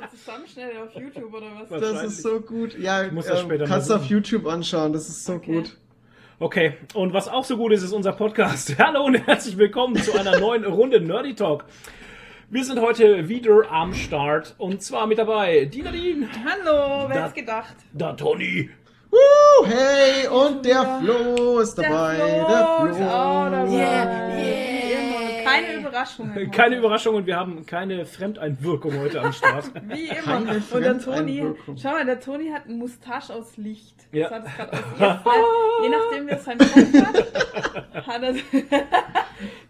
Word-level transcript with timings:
so 0.00 0.16
Zusammenschnitte 0.16 0.82
auf 0.82 0.94
YouTube 0.94 1.32
oder 1.32 1.46
was? 1.60 1.80
Das 1.80 2.02
ist 2.04 2.22
so 2.22 2.40
gut. 2.40 2.78
Ja, 2.78 3.04
Ich 3.04 3.12
muss 3.12 3.26
das 3.26 3.40
ähm, 3.40 3.46
später 3.46 3.64
kannst 3.66 3.90
du 3.90 3.94
auf. 3.94 4.04
YouTube 4.06 4.46
anschauen. 4.46 4.92
Das 4.92 5.08
ist 5.08 5.24
so 5.24 5.34
Okay. 5.34 5.52
gut. 5.54 5.76
Okay, 6.38 6.74
und 6.94 7.14
was 7.14 7.28
auch 7.28 7.44
so 7.44 7.56
gut 7.56 7.72
ist, 7.72 7.82
ist 7.82 7.92
unser 7.92 8.12
Podcast. 8.12 8.76
Hallo 8.78 9.04
und 9.04 9.14
herzlich 9.26 9.56
willkommen 9.56 9.96
zu 9.96 10.18
einer 10.18 10.38
neuen 10.38 10.64
Runde 10.66 11.00
Nerdy 11.00 11.34
Talk. 11.34 11.64
Wir 12.50 12.62
sind 12.62 12.78
heute 12.80 13.28
wieder 13.28 13.70
am 13.70 13.94
Start 13.94 14.54
und 14.58 14.82
zwar 14.82 15.06
mit 15.06 15.18
dabei 15.18 15.64
die 15.64 15.82
Nadine, 15.82 16.28
Hallo, 16.44 17.08
wer 17.08 17.16
Da- 17.16 17.24
hätte 17.24 17.34
gedacht? 17.40 17.74
der 17.92 18.16
Toni, 18.16 18.68
Woo, 19.10 19.66
hey, 19.66 20.28
und 20.28 20.64
der 20.66 21.00
Flo 21.00 21.58
ist 21.60 21.74
dabei. 21.76 22.16
Der 22.16 22.26
Flo 22.26 22.84
Der 22.84 22.90
ist 22.90 22.96
Flo. 22.98 23.06
auch 23.06 23.50
dabei. 23.50 23.70
Yeah, 23.72 24.02
immer. 24.02 24.75
Keine 25.46 25.74
Überraschungen. 25.74 26.50
keine 26.50 26.76
Überraschung 26.76 27.14
und 27.14 27.26
wir 27.26 27.36
haben 27.36 27.64
keine 27.66 28.04
Fremdeinwirkung 28.06 28.98
heute 28.98 29.20
am 29.22 29.32
Start. 29.32 29.70
Wie 29.88 30.08
immer. 30.08 30.22
Keine 30.44 30.62
Und 30.70 30.80
der 30.82 30.98
Toni, 30.98 31.44
schau 31.80 31.90
mal, 31.92 32.04
der 32.04 32.20
Toni 32.20 32.50
hat 32.50 32.66
einen 32.66 32.78
Mustache 32.78 33.32
aus 33.34 33.56
Licht. 33.56 33.94
Ja. 34.12 34.28
Das 34.28 34.38
hat 34.38 34.46
es 34.46 34.96
gerade 34.98 35.20
aus. 35.24 35.24
Je 35.82 35.88
nachdem, 35.88 36.26
wie 36.26 36.30
er 36.30 36.38
seinen 36.38 36.58
Kopf 36.58 37.94
hat, 37.94 38.06
hat 38.06 38.22
er. 38.22 38.32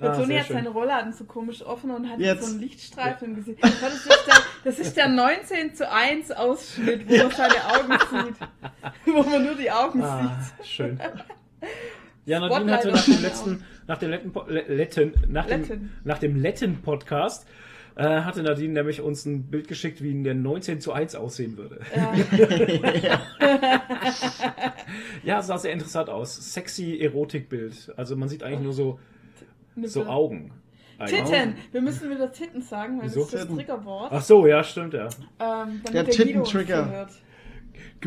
Der 0.00 0.10
Ah, 0.12 0.16
Toni 0.16 0.36
hat 0.36 0.46
schön. 0.46 0.56
seine 0.56 0.68
Rollladen 0.68 1.12
so 1.12 1.24
komisch 1.24 1.60
offen 1.64 1.90
und 1.90 2.08
hat 2.08 2.20
Jetzt. 2.20 2.44
so 2.44 2.50
einen 2.52 2.60
Lichtstreifen 2.60 3.28
im 3.30 3.34
Gesicht. 3.36 3.58
Das 3.64 3.72
ist 3.94 4.06
der, 4.26 4.34
das 4.62 4.78
ist 4.78 4.96
der 4.96 5.08
19 5.08 5.74
zu 5.74 5.90
1 5.90 6.30
Ausschnitt, 6.32 7.08
wo 7.08 7.16
man 7.16 7.30
seine 7.32 7.54
Augen 7.66 7.98
sieht. 8.10 9.14
Wo 9.14 9.22
man 9.24 9.44
nur 9.44 9.54
die 9.56 9.70
Augen 9.70 10.02
Ah, 10.04 10.38
sieht. 10.58 10.66
schön. 10.66 11.00
Ja, 12.26 12.38
Nadine 12.38 12.72
hatte 12.74 12.92
nach 12.92 13.04
dem 13.04 13.22
letzten, 13.22 13.64
nach 13.86 13.98
dem 13.98 14.10
letzten, 14.10 14.32
Po- 14.32 14.44
Le- 14.48 14.64
Letten, 14.68 15.12
nach 15.28 15.46
dem, 15.46 15.60
Letten. 15.62 15.92
nach 16.04 16.18
dem 16.18 16.36
Letten-Podcast, 16.36 17.46
äh, 17.96 18.02
hatte 18.22 18.42
Nadine 18.42 18.72
nämlich 18.74 19.00
uns 19.00 19.24
ein 19.24 19.44
Bild 19.50 19.68
geschickt, 19.68 20.02
wie 20.02 20.10
in 20.10 20.22
der 20.24 20.34
19 20.34 20.80
zu 20.80 20.92
1 20.92 21.14
aussehen 21.14 21.56
würde. 21.56 21.80
Ja. 21.94 23.20
Ja, 25.24 25.42
sah 25.42 25.58
sehr 25.58 25.72
interessant 25.72 26.08
aus. 26.08 26.52
Sexy 26.54 26.98
Erotikbild. 27.00 27.92
Also 27.96 28.16
man 28.16 28.28
sieht 28.28 28.42
eigentlich 28.42 28.60
nur 28.60 28.72
so, 28.72 28.98
so. 29.82 30.06
Augen. 30.06 30.52
Titten. 31.06 31.54
Wir 31.72 31.82
müssen 31.82 32.08
wieder 32.10 32.32
Titten 32.32 32.62
sagen, 32.62 32.98
weil 32.98 33.06
Wieso? 33.06 33.20
das 33.24 33.34
ist 33.34 33.48
das. 33.48 33.54
Triggerwort. 33.56 34.12
Ach 34.12 34.22
so, 34.22 34.46
ja, 34.46 34.62
stimmt, 34.64 34.94
ja. 34.94 35.08
Ähm, 35.40 35.80
damit 35.84 35.92
Der 35.94 36.04
uns 36.06 36.16
Titten-Trigger. 36.16 37.06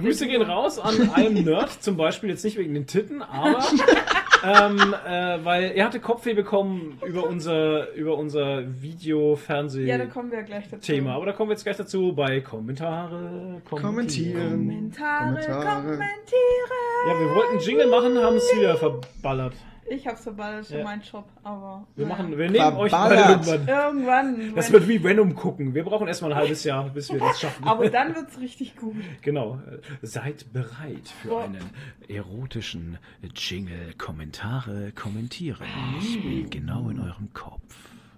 Grüße 0.01 0.27
gehen 0.27 0.41
raus 0.41 0.79
an 0.79 1.09
einem 1.15 1.43
Nerd, 1.43 1.71
zum 1.83 1.97
Beispiel 1.97 2.29
jetzt 2.29 2.43
nicht 2.43 2.57
wegen 2.57 2.73
den 2.73 2.87
Titten, 2.87 3.21
aber 3.21 3.59
ähm, 4.43 4.95
äh, 5.07 5.43
weil 5.43 5.71
er 5.75 5.85
hatte 5.85 5.99
Kopfweh 5.99 6.33
bekommen 6.33 6.97
über 7.05 7.25
unser, 7.27 7.91
über 7.93 8.17
unser 8.17 8.59
Video-Fernseh- 8.81 9.85
Ja, 9.85 9.97
da 9.97 10.05
kommen 10.05 10.31
wir 10.31 10.43
gleich 10.43 10.69
dazu. 10.69 10.81
Thema. 10.91 11.15
Aber 11.15 11.25
da 11.25 11.31
kommen 11.33 11.49
wir 11.49 11.53
jetzt 11.53 11.63
gleich 11.63 11.77
dazu 11.77 12.13
bei 12.13 12.41
Kommentare. 12.41 13.61
Kommentieren. 13.69 14.49
Kommentare, 14.67 15.25
Kommentare. 15.33 15.81
kommentiere. 15.81 16.77
Ja, 17.07 17.19
wir 17.19 17.35
wollten 17.35 17.59
Jingle 17.59 17.87
machen, 17.87 18.17
haben 18.17 18.35
es 18.37 18.49
wieder 18.55 18.75
verballert. 18.77 19.53
Ich 19.89 20.05
hab's 20.07 20.21
verballert, 20.23 20.67
schon 20.67 20.77
Ja. 20.79 20.83
mein 20.83 21.01
Job, 21.01 21.25
aber. 21.43 21.85
Wir, 21.95 22.05
naja. 22.05 22.17
machen, 22.17 22.37
wir 22.37 22.49
nehmen 22.49 22.77
euch 22.77 22.91
beide 22.91 23.15
irgendwann. 23.15 23.67
Irgendwann. 23.67 24.55
Das 24.55 24.71
wird 24.71 24.87
wie 24.87 25.03
Venom 25.03 25.35
gucken. 25.35 25.73
Wir 25.73 25.83
brauchen 25.83 26.07
erstmal 26.07 26.31
ein 26.33 26.37
halbes 26.37 26.63
Jahr, 26.63 26.89
bis 26.89 27.11
wir 27.11 27.19
das 27.19 27.39
schaffen. 27.39 27.67
aber 27.67 27.89
dann 27.89 28.15
wird's 28.15 28.39
richtig 28.39 28.75
gut. 28.75 28.95
Genau. 29.21 29.59
Seid 30.01 30.51
bereit 30.53 31.09
für 31.21 31.29
Boah. 31.29 31.43
einen 31.43 31.69
erotischen 32.07 32.97
Jingle. 33.35 33.93
Kommentare 33.97 34.91
kommentieren. 34.93 35.65
Spielt 36.01 36.51
genau 36.51 36.89
in 36.89 36.99
eurem 36.99 37.33
Kopf. 37.33 37.61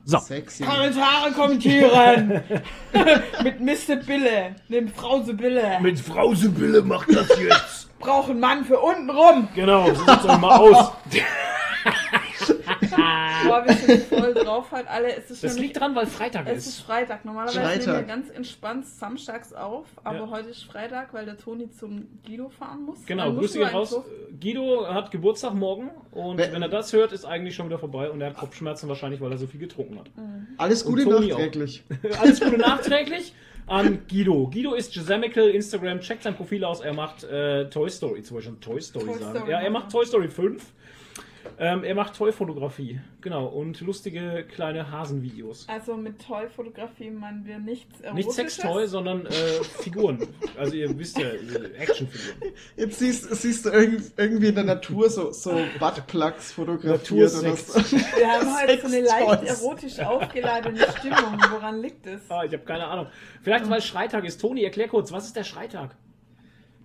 So. 0.03 0.17
Sexy. 0.17 0.63
Kommentare 0.63 1.31
kommentieren! 1.31 2.41
Mit 3.43 3.61
Mr. 3.61 3.97
Bille, 3.97 4.55
dem 4.67 4.87
Frau 4.89 5.21
Sibylle. 5.21 5.79
Mit 5.79 5.99
Frau 5.99 6.33
Sibylle 6.33 6.81
macht 6.81 7.15
das 7.15 7.29
jetzt. 7.39 7.99
Braucht 7.99 8.31
einen 8.31 8.39
Mann 8.39 8.65
für 8.65 8.79
unten 8.79 9.09
rum. 9.11 9.47
genau, 9.53 9.87
so 9.93 10.03
sieht's 10.03 10.25
auch 10.25 10.39
mal 10.39 10.57
aus. 10.57 10.91
Boah, 13.47 13.65
wir 13.65 13.73
sind 13.73 14.03
voll 14.03 14.33
drauf 14.33 14.71
halt 14.71 14.87
alle. 14.87 15.15
Es 15.15 15.31
ist 15.31 15.43
Das 15.43 15.57
liegt 15.57 15.79
dran, 15.79 15.95
weil 15.95 16.05
Freitag 16.05 16.47
Es 16.47 16.59
ist 16.59 16.67
ist. 16.67 16.79
Freitag. 16.81 17.25
Normalerweise 17.25 17.59
Freitag. 17.61 17.85
nehmen 17.87 17.97
wir 17.99 18.03
ganz 18.15 18.29
entspannt 18.29 18.85
samstags 18.85 19.53
auf, 19.53 19.87
aber 20.03 20.17
Ja. 20.19 20.29
heute 20.29 20.49
ist 20.49 20.63
Freitag, 20.63 21.13
weil 21.13 21.25
der 21.25 21.37
Toni 21.37 21.69
zum 21.69 22.07
Guido 22.25 22.49
fahren 22.49 22.83
muss. 22.85 23.05
Genau, 23.05 23.33
Grüße 23.33 23.59
gehen 23.59 23.67
ein 23.67 23.73
raus. 23.75 23.95
Guido 24.39 24.87
hat 24.87 25.11
Geburtstag 25.11 25.53
morgen 25.53 25.91
und 26.11 26.37
Wer- 26.37 26.53
wenn 26.53 26.61
er 26.61 26.69
das 26.69 26.93
hört, 26.93 27.11
ist 27.11 27.25
eigentlich 27.25 27.55
schon 27.55 27.67
wieder 27.67 27.79
vorbei 27.79 28.09
und 28.09 28.21
er 28.21 28.27
hat 28.31 28.37
Kopfschmerzen 28.37 28.87
wahrscheinlich, 28.89 29.21
weil 29.21 29.31
er 29.31 29.37
so 29.37 29.47
viel 29.47 29.59
getrunken 29.59 29.99
hat. 29.99 30.09
Alles 30.57 30.85
Gute 30.85 31.05
Und 31.05 31.11
Toni 31.13 31.33
auch. 31.33 31.37
nachträglich. 31.39 31.83
Alles 32.21 32.39
Gute 32.39 32.57
nachträglich 32.57 33.33
an 33.67 33.99
Guido. 34.09 34.49
Guido 34.51 34.73
ist 34.73 34.93
Gisemical, 34.93 35.49
Instagram, 35.49 35.99
checkt 36.01 36.23
sein 36.23 36.35
Profil 36.35 36.63
aus. 36.63 36.81
Er 36.81 36.93
macht 36.93 37.23
äh, 37.23 37.69
Toy 37.69 37.89
Story, 37.89 38.19
ich 38.19 38.27
schon 38.27 38.59
Toy 38.59 38.81
Story 38.81 39.05
Toy 39.05 39.13
sagen. 39.19 39.37
Story 39.37 39.51
ja, 39.51 39.59
er 39.61 39.69
macht. 39.69 39.91
Toy 39.91 40.05
Story 40.05 40.27
5. 40.27 40.63
Ähm, 41.57 41.83
er 41.83 41.93
macht 41.95 42.15
Toy-Fotografie, 42.15 42.99
genau, 43.21 43.45
und 43.45 43.81
lustige 43.81 44.43
kleine 44.43 44.89
Hasenvideos. 44.91 45.67
Also 45.69 45.95
mit 45.95 46.19
Toy-Fotografie 46.25 47.11
meinen 47.11 47.45
wir 47.45 47.59
nichts 47.59 47.99
Nicht 47.99 48.05
Erotisches. 48.05 48.35
Sextoy, 48.35 48.87
sondern 48.87 49.25
äh, 49.27 49.29
Figuren. 49.81 50.27
Also 50.57 50.73
ihr 50.75 50.97
wisst 50.97 51.17
ja, 51.19 51.27
Actionfiguren. 51.77 52.53
Jetzt 52.77 52.99
siehst, 52.99 53.35
siehst 53.35 53.65
du 53.65 53.69
irgend- 53.69 54.11
irgendwie 54.17 54.47
in 54.47 54.55
der 54.55 54.63
Natur 54.63 55.09
so, 55.09 55.31
so 55.31 55.59
Buttplugs 55.79 56.51
fotografiert 56.53 57.11
oder 57.33 57.49
Natursekt. 57.49 57.67
so. 57.67 57.97
Wir 58.17 58.27
haben 58.31 58.47
heute 58.59 58.81
so 58.81 58.87
eine 58.87 59.01
leicht 59.01 59.43
erotisch 59.43 59.99
aufgeladene 59.99 60.79
Stimmung. 60.97 61.37
Woran 61.51 61.79
liegt 61.81 62.07
es? 62.07 62.21
Ah, 62.29 62.43
ich 62.43 62.53
habe 62.53 62.63
keine 62.63 62.85
Ahnung. 62.87 63.07
Vielleicht 63.43 63.69
weil 63.69 63.81
Freitag 63.81 64.25
ist. 64.25 64.41
Toni, 64.41 64.63
erklär 64.63 64.87
kurz, 64.87 65.11
was 65.11 65.25
ist 65.27 65.35
der 65.35 65.45
Freitag? 65.45 65.95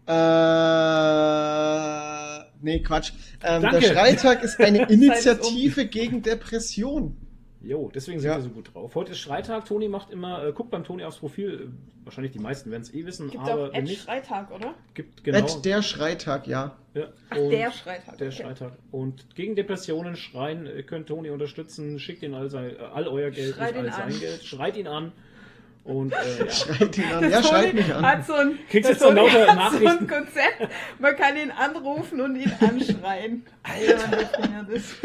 Äh, 0.09 0.12
nee, 2.62 2.81
Quatsch. 2.81 3.12
Ähm, 3.44 3.62
der 3.62 3.71
Danke. 3.72 3.87
Freitag 3.89 4.43
ist 4.43 4.61
eine 4.61 4.83
Initiative 4.91 5.87
gegen 5.87 6.22
Depression. 6.22 7.17
Jo, 7.62 7.91
deswegen 7.93 8.21
sind 8.21 8.31
Ja. 8.31 8.37
wir 8.37 8.43
so 8.43 8.50
gut 8.50 8.72
drauf. 8.72 8.94
Heute 8.94 9.12
ist 9.12 9.22
Freitag. 9.22 9.65
Toni 9.65 9.89
macht 9.89 10.11
immer, 10.11 10.44
äh, 10.44 10.53
guckt 10.53 10.71
beim 10.71 10.84
Toni 10.84 11.03
aufs 11.05 11.16
Profil. 11.19 11.69
Äh, 11.72 12.05
wahrscheinlich 12.05 12.33
die 12.33 12.39
meisten 12.39 12.71
werden 12.71 12.83
es 12.83 12.95
eh 12.95 13.05
wissen, 13.06 13.28
Gibt 13.31 13.43
aber 13.43 13.72
auch 13.72 13.81
nicht, 13.83 14.03
Freitag, 14.03 14.53
oder? 14.53 14.75
gibt 14.95 15.25
genau. 15.25 15.39
Ed, 15.39 15.65
der 15.65 15.83
Schreitag, 15.83 16.47
ja. 16.47 16.77
ja. 16.95 17.09
Ach, 17.31 17.37
Und 17.37 17.50
der 17.50 17.72
Freitag. 17.72 18.19
Der 18.19 18.28
okay. 18.28 18.43
Freitag. 18.45 18.72
Und 18.93 19.34
gegen 19.34 19.56
Depressionen 19.56 20.15
schreien, 20.15 20.66
äh, 20.66 20.83
könnt 20.84 21.09
Toni 21.09 21.31
unterstützen. 21.31 21.99
Schickt 21.99 22.22
ihn 22.22 22.34
all, 22.34 22.50
sein, 22.50 22.77
äh, 22.77 22.78
all 22.78 23.09
euer 23.09 23.31
Geld, 23.31 23.56
Schreit 23.56 23.75
nicht 23.75 23.84
all 23.87 23.93
sein 23.93 24.12
an. 24.15 24.21
Geld. 24.21 24.45
Schreit 24.45 24.77
ihn 24.77 24.87
an. 24.87 25.12
Und 25.87 26.13
äh, 26.13 26.45
ja. 26.45 26.51
Schreit 26.51 26.99
ihn 26.99 27.05
an. 27.13 27.21
Der 27.21 27.31
Ja, 27.31 27.43
schreit 27.43 27.75
mich 27.75 27.95
an. 27.95 28.05
Hat 28.05 28.27
so 28.27 28.35
ein, 28.35 28.59
Kriegst 28.69 28.91
jetzt 28.91 29.01
so 29.01 29.11
lauter 29.11 29.55
Nachrichten. 29.55 29.85
So 29.85 29.99
ein 29.99 30.07
Konzept. 30.09 30.69
Man 30.99 31.17
kann 31.17 31.37
ihn 31.37 31.51
anrufen 31.51 32.21
und 32.21 32.37
ihn 32.37 32.53
anschreien. 32.61 33.45
Alter. 33.63 34.29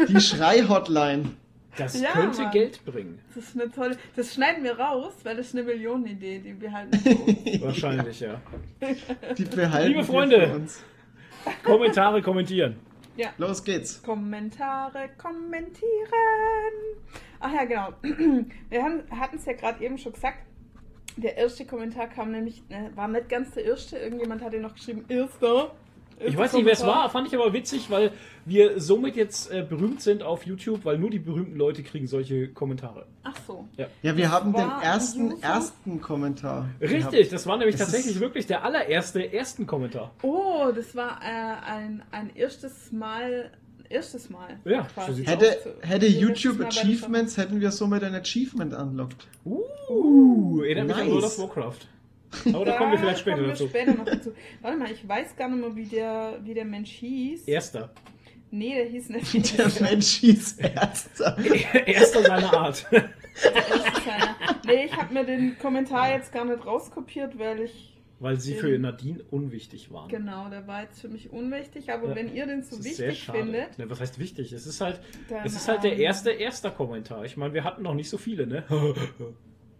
Die 0.08 0.20
Schrei-Hotline. 0.20 1.30
Das 1.76 1.98
Ja, 1.98 2.10
könnte 2.10 2.42
Mann. 2.42 2.50
Geld 2.50 2.84
bringen. 2.84 3.18
Das 3.34 3.44
ist 3.44 3.58
eine 3.58 3.70
tolle. 3.70 3.96
Das 4.14 4.34
schneiden 4.34 4.62
wir 4.64 4.78
raus, 4.78 5.14
weil 5.22 5.36
das 5.36 5.48
ist 5.48 5.54
eine 5.54 5.62
Millionenidee, 5.64 6.40
die 6.40 6.60
wir 6.60 6.72
halt 6.72 6.94
so. 6.94 7.10
Wahrscheinlich, 7.62 8.20
ja. 8.20 8.40
Die 9.38 9.44
behalten 9.44 9.88
Liebe 9.88 10.00
wir 10.00 10.04
Freunde. 10.04 10.66
Kommentare 11.64 12.20
kommentieren. 12.20 12.76
Ja. 13.16 13.28
Los 13.38 13.62
geht's. 13.64 14.02
Kommentare 14.02 15.10
kommentieren. 15.16 15.82
Ach 17.40 17.52
ja, 17.52 17.64
genau. 17.64 17.92
Wir 18.70 18.84
hatten 18.84 19.36
es 19.36 19.44
ja 19.44 19.52
gerade 19.52 19.84
eben 19.84 19.98
schon 19.98 20.12
gesagt. 20.12 20.38
Der 21.16 21.36
erste 21.36 21.66
Kommentar 21.66 22.08
kam 22.08 22.32
nämlich, 22.32 22.62
ne, 22.68 22.90
war 22.94 23.08
nicht 23.08 23.28
ganz 23.28 23.52
der 23.52 23.64
erste. 23.64 23.98
Irgendjemand 23.98 24.42
hatte 24.42 24.58
noch 24.58 24.74
geschrieben, 24.74 25.04
erster. 25.08 25.72
Ich 26.24 26.36
weiß 26.36 26.52
nicht, 26.52 26.64
wer 26.64 26.72
es 26.72 26.86
war, 26.86 27.10
fand 27.10 27.28
ich 27.28 27.34
aber 27.34 27.52
witzig, 27.52 27.90
weil 27.90 28.12
wir 28.44 28.80
somit 28.80 29.16
jetzt 29.16 29.50
äh, 29.50 29.64
berühmt 29.68 30.00
sind 30.00 30.22
auf 30.22 30.46
YouTube, 30.46 30.84
weil 30.84 30.98
nur 30.98 31.10
die 31.10 31.18
berühmten 31.18 31.56
Leute 31.56 31.82
kriegen 31.82 32.06
solche 32.06 32.48
Kommentare. 32.48 33.06
Ach 33.22 33.36
so. 33.46 33.68
Ja, 33.76 34.16
wir 34.16 34.30
haben 34.30 34.52
den 34.52 34.70
ersten, 34.82 35.42
ersten 35.42 36.00
Kommentar. 36.00 36.68
Richtig, 36.80 37.10
gehabt. 37.10 37.32
das 37.32 37.46
war 37.46 37.56
nämlich 37.56 37.74
Es 37.74 37.80
tatsächlich 37.80 38.20
wirklich 38.20 38.46
der 38.46 38.64
allererste 38.64 39.32
ersten 39.32 39.66
Kommentar. 39.66 40.12
Oh, 40.22 40.70
das 40.74 40.94
war 40.94 41.20
äh, 41.22 41.70
ein, 41.70 42.02
ein 42.10 42.34
erstes 42.34 42.92
Mal. 42.92 43.50
Erstes 43.92 44.30
Mal. 44.30 44.58
Ja, 44.64 44.82
quasi. 44.94 45.10
so 45.10 45.16
sieht's 45.16 45.30
Hätte, 45.30 45.76
hätte 45.82 46.06
YouTube 46.06 46.60
Achievements, 46.60 47.36
hätten 47.36 47.60
wir 47.60 47.70
somit 47.70 48.02
ein 48.02 48.14
Achievement 48.14 48.72
unlocked. 48.74 49.26
Uh, 49.44 50.62
erinnert 50.62 50.86
mich 50.88 50.96
an 50.96 51.06
nice. 51.06 51.12
World 51.12 51.24
of 51.24 51.38
Warcraft. 51.38 51.78
Aber 52.54 52.64
da 52.64 52.72
kommen 52.78 52.92
wir 52.92 52.98
vielleicht 53.00 53.20
später 53.20 53.40
wir 53.40 53.48
dazu. 53.48 53.68
später 53.68 53.94
noch 53.94 54.04
dazu. 54.04 54.32
Warte 54.62 54.78
mal, 54.78 54.90
ich 54.90 55.06
weiß 55.06 55.36
gar 55.36 55.48
nicht 55.48 55.60
mehr, 55.60 55.76
wie 55.76 55.84
der, 55.84 56.38
wie 56.42 56.54
der 56.54 56.64
Mensch 56.64 56.90
hieß. 56.90 57.46
Erster. 57.46 57.90
Nee, 58.50 58.74
der 58.74 58.84
hieß 58.86 59.08
nicht. 59.10 59.58
Der 59.58 59.70
Mensch 59.80 60.08
hieß 60.18 60.58
Ärzte. 60.58 61.36
Erster 61.86 62.22
seiner 62.22 62.52
Art. 62.52 62.86
Das 63.34 63.76
ist 63.76 64.04
keiner. 64.04 64.36
Nee, 64.66 64.84
ich 64.84 64.94
habe 64.94 65.14
mir 65.14 65.24
den 65.24 65.58
Kommentar 65.58 66.10
jetzt 66.10 66.30
gar 66.34 66.44
nicht 66.44 66.66
rauskopiert, 66.66 67.38
weil 67.38 67.60
ich. 67.62 67.91
Weil 68.22 68.38
sie 68.40 68.54
für 68.54 68.78
Nadine 68.78 69.22
unwichtig 69.30 69.90
waren. 69.92 70.08
Genau, 70.08 70.48
der 70.48 70.66
war 70.68 70.82
jetzt 70.82 71.00
für 71.00 71.08
mich 71.08 71.30
unwichtig, 71.32 71.92
aber 71.92 72.10
Ja. 72.10 72.14
wenn 72.14 72.32
ihr 72.34 72.46
den 72.46 72.62
so 72.62 72.82
wichtig 72.84 73.18
schade. 73.24 73.38
findet, 73.40 73.78
Ne, 73.78 73.90
was 73.90 74.00
heißt 74.00 74.18
wichtig? 74.20 74.52
Es 74.52 74.64
ist 74.66 74.80
halt, 74.80 75.00
dann. 75.28 75.44
es 75.44 75.54
ist 75.54 75.66
halt 75.68 75.82
der 75.82 75.96
erste 75.98 76.30
erster 76.30 76.70
Kommentar. 76.70 77.24
Ich 77.24 77.36
meine, 77.36 77.52
wir 77.52 77.64
hatten 77.64 77.82
noch 77.82 77.94
nicht 77.94 78.08
so 78.08 78.16
viele, 78.18 78.46
ne? 78.46 78.64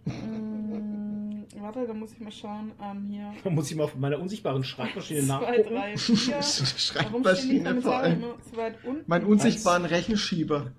mh, 0.04 1.44
Warte 1.60 1.86
da 1.86 1.94
muss 1.94 2.12
ich 2.12 2.18
mal 2.20 2.32
schauen. 2.32 2.72
Ähm, 2.82 3.06
hier. 3.08 3.32
Da 3.44 3.50
muss 3.50 3.70
ich 3.70 3.76
mal 3.76 3.84
auf 3.84 3.94
meiner 3.94 4.18
unsichtbaren 4.18 4.64
Schreibmaschine 4.64 5.20
Zwei, 5.26 5.26
nachgucken. 5.28 5.74
drei, 5.74 5.96
vier. 5.96 6.34
Warum 6.34 6.42
stehen 6.42 6.74
die 6.74 6.80
Schreibmaschine 6.80 7.80
vor 7.82 7.96
allem. 7.96 8.22
immer 8.22 8.34
so 8.50 8.56
weit 8.56 8.84
unten? 8.84 9.04
Mein 9.06 9.24
unsichtbaren 9.24 9.84
Rechenschieber. 9.84 10.72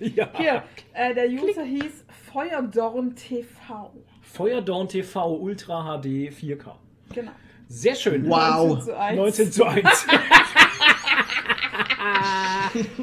ja. 0.00 0.30
Hier, 0.38 0.62
äh, 0.94 1.14
der 1.14 1.28
User 1.28 1.64
hieß 1.64 2.04
Feuerdorn 2.32 3.14
TV. 3.14 3.92
Feuerdawn 4.22 4.88
TV 4.88 5.34
Ultra 5.34 5.98
HD 6.00 6.30
4K. 6.30 6.76
Genau. 7.14 7.32
Sehr 7.68 7.94
schön. 7.94 8.28
Wow. 8.28 8.86
19 8.86 8.86
zu 8.86 8.96
1. 8.98 9.16
19 9.16 9.52
zu 9.52 9.64
1. 9.66 10.06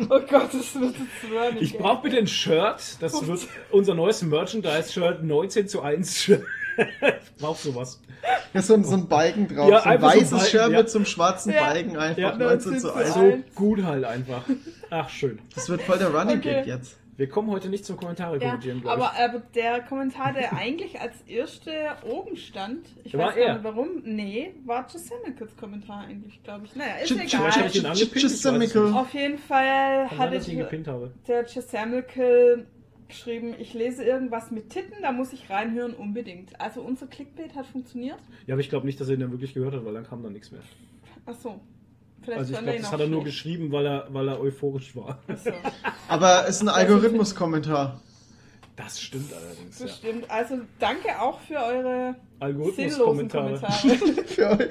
Oh 0.09 0.19
Gott, 0.30 0.54
das 0.54 0.75
wird 0.80 0.95
jetzt 0.95 1.30
wirklich. 1.30 1.74
Ich 1.74 1.77
brauche 1.77 2.04
bitte 2.04 2.18
ein 2.18 2.27
Shirt. 2.27 3.01
Das 3.01 3.27
wird 3.27 3.48
unser 3.71 3.94
neues 3.95 4.21
Merchandise-Shirt 4.21 5.24
19 5.24 5.68
zu 5.68 5.81
1. 5.81 6.18
Shirt. 6.18 6.44
ich 6.77 7.36
brauche 7.38 7.62
sowas. 7.62 8.01
Ja, 8.54 8.62
so, 8.62 8.81
so 8.83 8.94
ein 8.95 9.07
Balken 9.07 9.48
drauf. 9.48 9.69
Ja, 9.69 9.81
so 9.81 9.89
ein 9.89 10.00
so 10.00 10.06
weißes 10.07 10.30
Balken, 10.31 10.45
Shirt 10.48 10.71
ja. 10.71 10.77
mit 10.77 10.89
so 10.89 11.00
einem 11.00 11.06
schwarzen 11.06 11.53
Ja. 11.53 11.65
Balken 11.65 11.98
einfach 11.98 12.21
Ja. 12.21 12.36
19 12.38 12.80
zu 12.80 12.94
1. 12.94 13.13
So. 13.13 13.19
So 13.19 13.38
gut 13.56 13.83
halt 13.83 14.03
einfach. 14.06 14.44
Ach, 14.89 15.10
schön. 15.10 15.39
Das 15.53 15.69
wird 15.69 15.81
voll 15.81 15.98
der 15.98 16.13
Running 16.13 16.39
Okay. 16.39 16.53
Gag 16.63 16.68
jetzt. 16.68 16.98
Wir 17.18 17.28
kommen 17.28 17.50
heute 17.50 17.68
nicht 17.69 17.84
zum 17.84 17.98
Kommentare 17.98 18.36
Ja, 18.40 18.50
kommentieren, 18.50 18.81
glaube 18.81 19.04
aber, 19.04 19.12
ich. 19.16 19.24
aber 19.24 19.40
der 19.56 19.81
Kommentar, 19.81 20.34
der 20.34 20.54
eigentlich 20.54 21.02
als 21.02 21.19
erste 21.28 21.72
oben 22.08 22.38
stand, 22.38 22.88
ich 23.04 23.14
War 23.18 23.30
weiß 23.30 23.36
gar 23.36 23.54
nicht 23.56 23.64
warum, 23.64 23.88
nee, 24.04 24.54
war 24.66 24.86
Gisemekes 24.86 25.58
Kommentar 25.58 26.06
eigentlich, 26.06 26.44
glaube 26.44 26.66
ich. 26.66 26.75
Naja, 26.75 26.98
ist 27.02 27.12
Ch- 27.12 27.19
egal. 27.24 27.52
Habe 27.52 27.68
ich 27.68 27.75
ihn 27.75 27.86
angepinnt. 27.88 28.96
Auf 28.96 29.14
jeden 29.16 29.38
Fall 29.40 30.10
hatte 30.12 30.36
ich 30.36 30.48
ihn 30.50 30.88
habe. 30.88 31.12
der 31.28 31.44
Gisemeke 31.44 32.68
geschrieben, 33.08 33.56
ich 33.58 33.74
lese 33.74 34.04
irgendwas 34.04 34.52
mit 34.52 34.70
Titten, 34.70 35.02
da 35.02 35.12
muss 35.12 35.34
ich 35.34 35.50
reinhören 35.50 35.94
unbedingt. 35.94 36.60
Also 36.62 36.81
unser 36.81 37.08
Clickbait 37.08 37.56
hat 37.56 37.66
funktioniert. 37.66 38.20
Ja, 38.46 38.54
aber 38.54 38.60
ich 38.62 38.70
glaube 38.70 38.86
nicht, 38.86 39.00
dass 39.00 39.08
er 39.08 39.16
ihn 39.16 39.22
dann 39.22 39.31
wirklich 39.31 39.54
gehört 39.54 39.74
hat, 39.74 39.86
weil 39.86 39.94
dann 39.94 40.06
kam 40.06 40.22
da 40.22 40.30
nichts 40.30 40.52
mehr. 40.52 40.62
Achso. 41.25 41.60
Vielleicht 42.27 42.39
Also 42.39 42.53
ich 42.56 42.59
glaube, 42.59 42.77
das 42.79 42.91
hat 42.91 43.00
er 43.00 43.07
nur 43.07 43.21
schlecht. 43.21 43.38
geschrieben, 43.38 43.71
weil 43.71 43.85
er, 43.85 44.07
weil 44.09 44.27
er 44.27 44.41
euphorisch 44.41 44.94
war. 44.97 45.19
Achso, 45.29 45.51
Aber 46.09 46.44
es 46.44 46.57
ist 46.57 46.62
ein 46.62 46.68
Algorithmus-Kommentar. 46.68 48.01
Das 48.75 49.01
stimmt 49.01 49.31
allerdings, 49.33 49.79
das 49.79 49.89
ja. 49.89 49.95
stimmt. 49.95 50.29
Also 50.29 50.59
danke 50.77 51.19
auch 51.21 51.39
für 51.39 51.56
eure 51.56 52.15
sinnlosen 52.75 53.31
Algorithmus-Kommentare. 53.31 54.69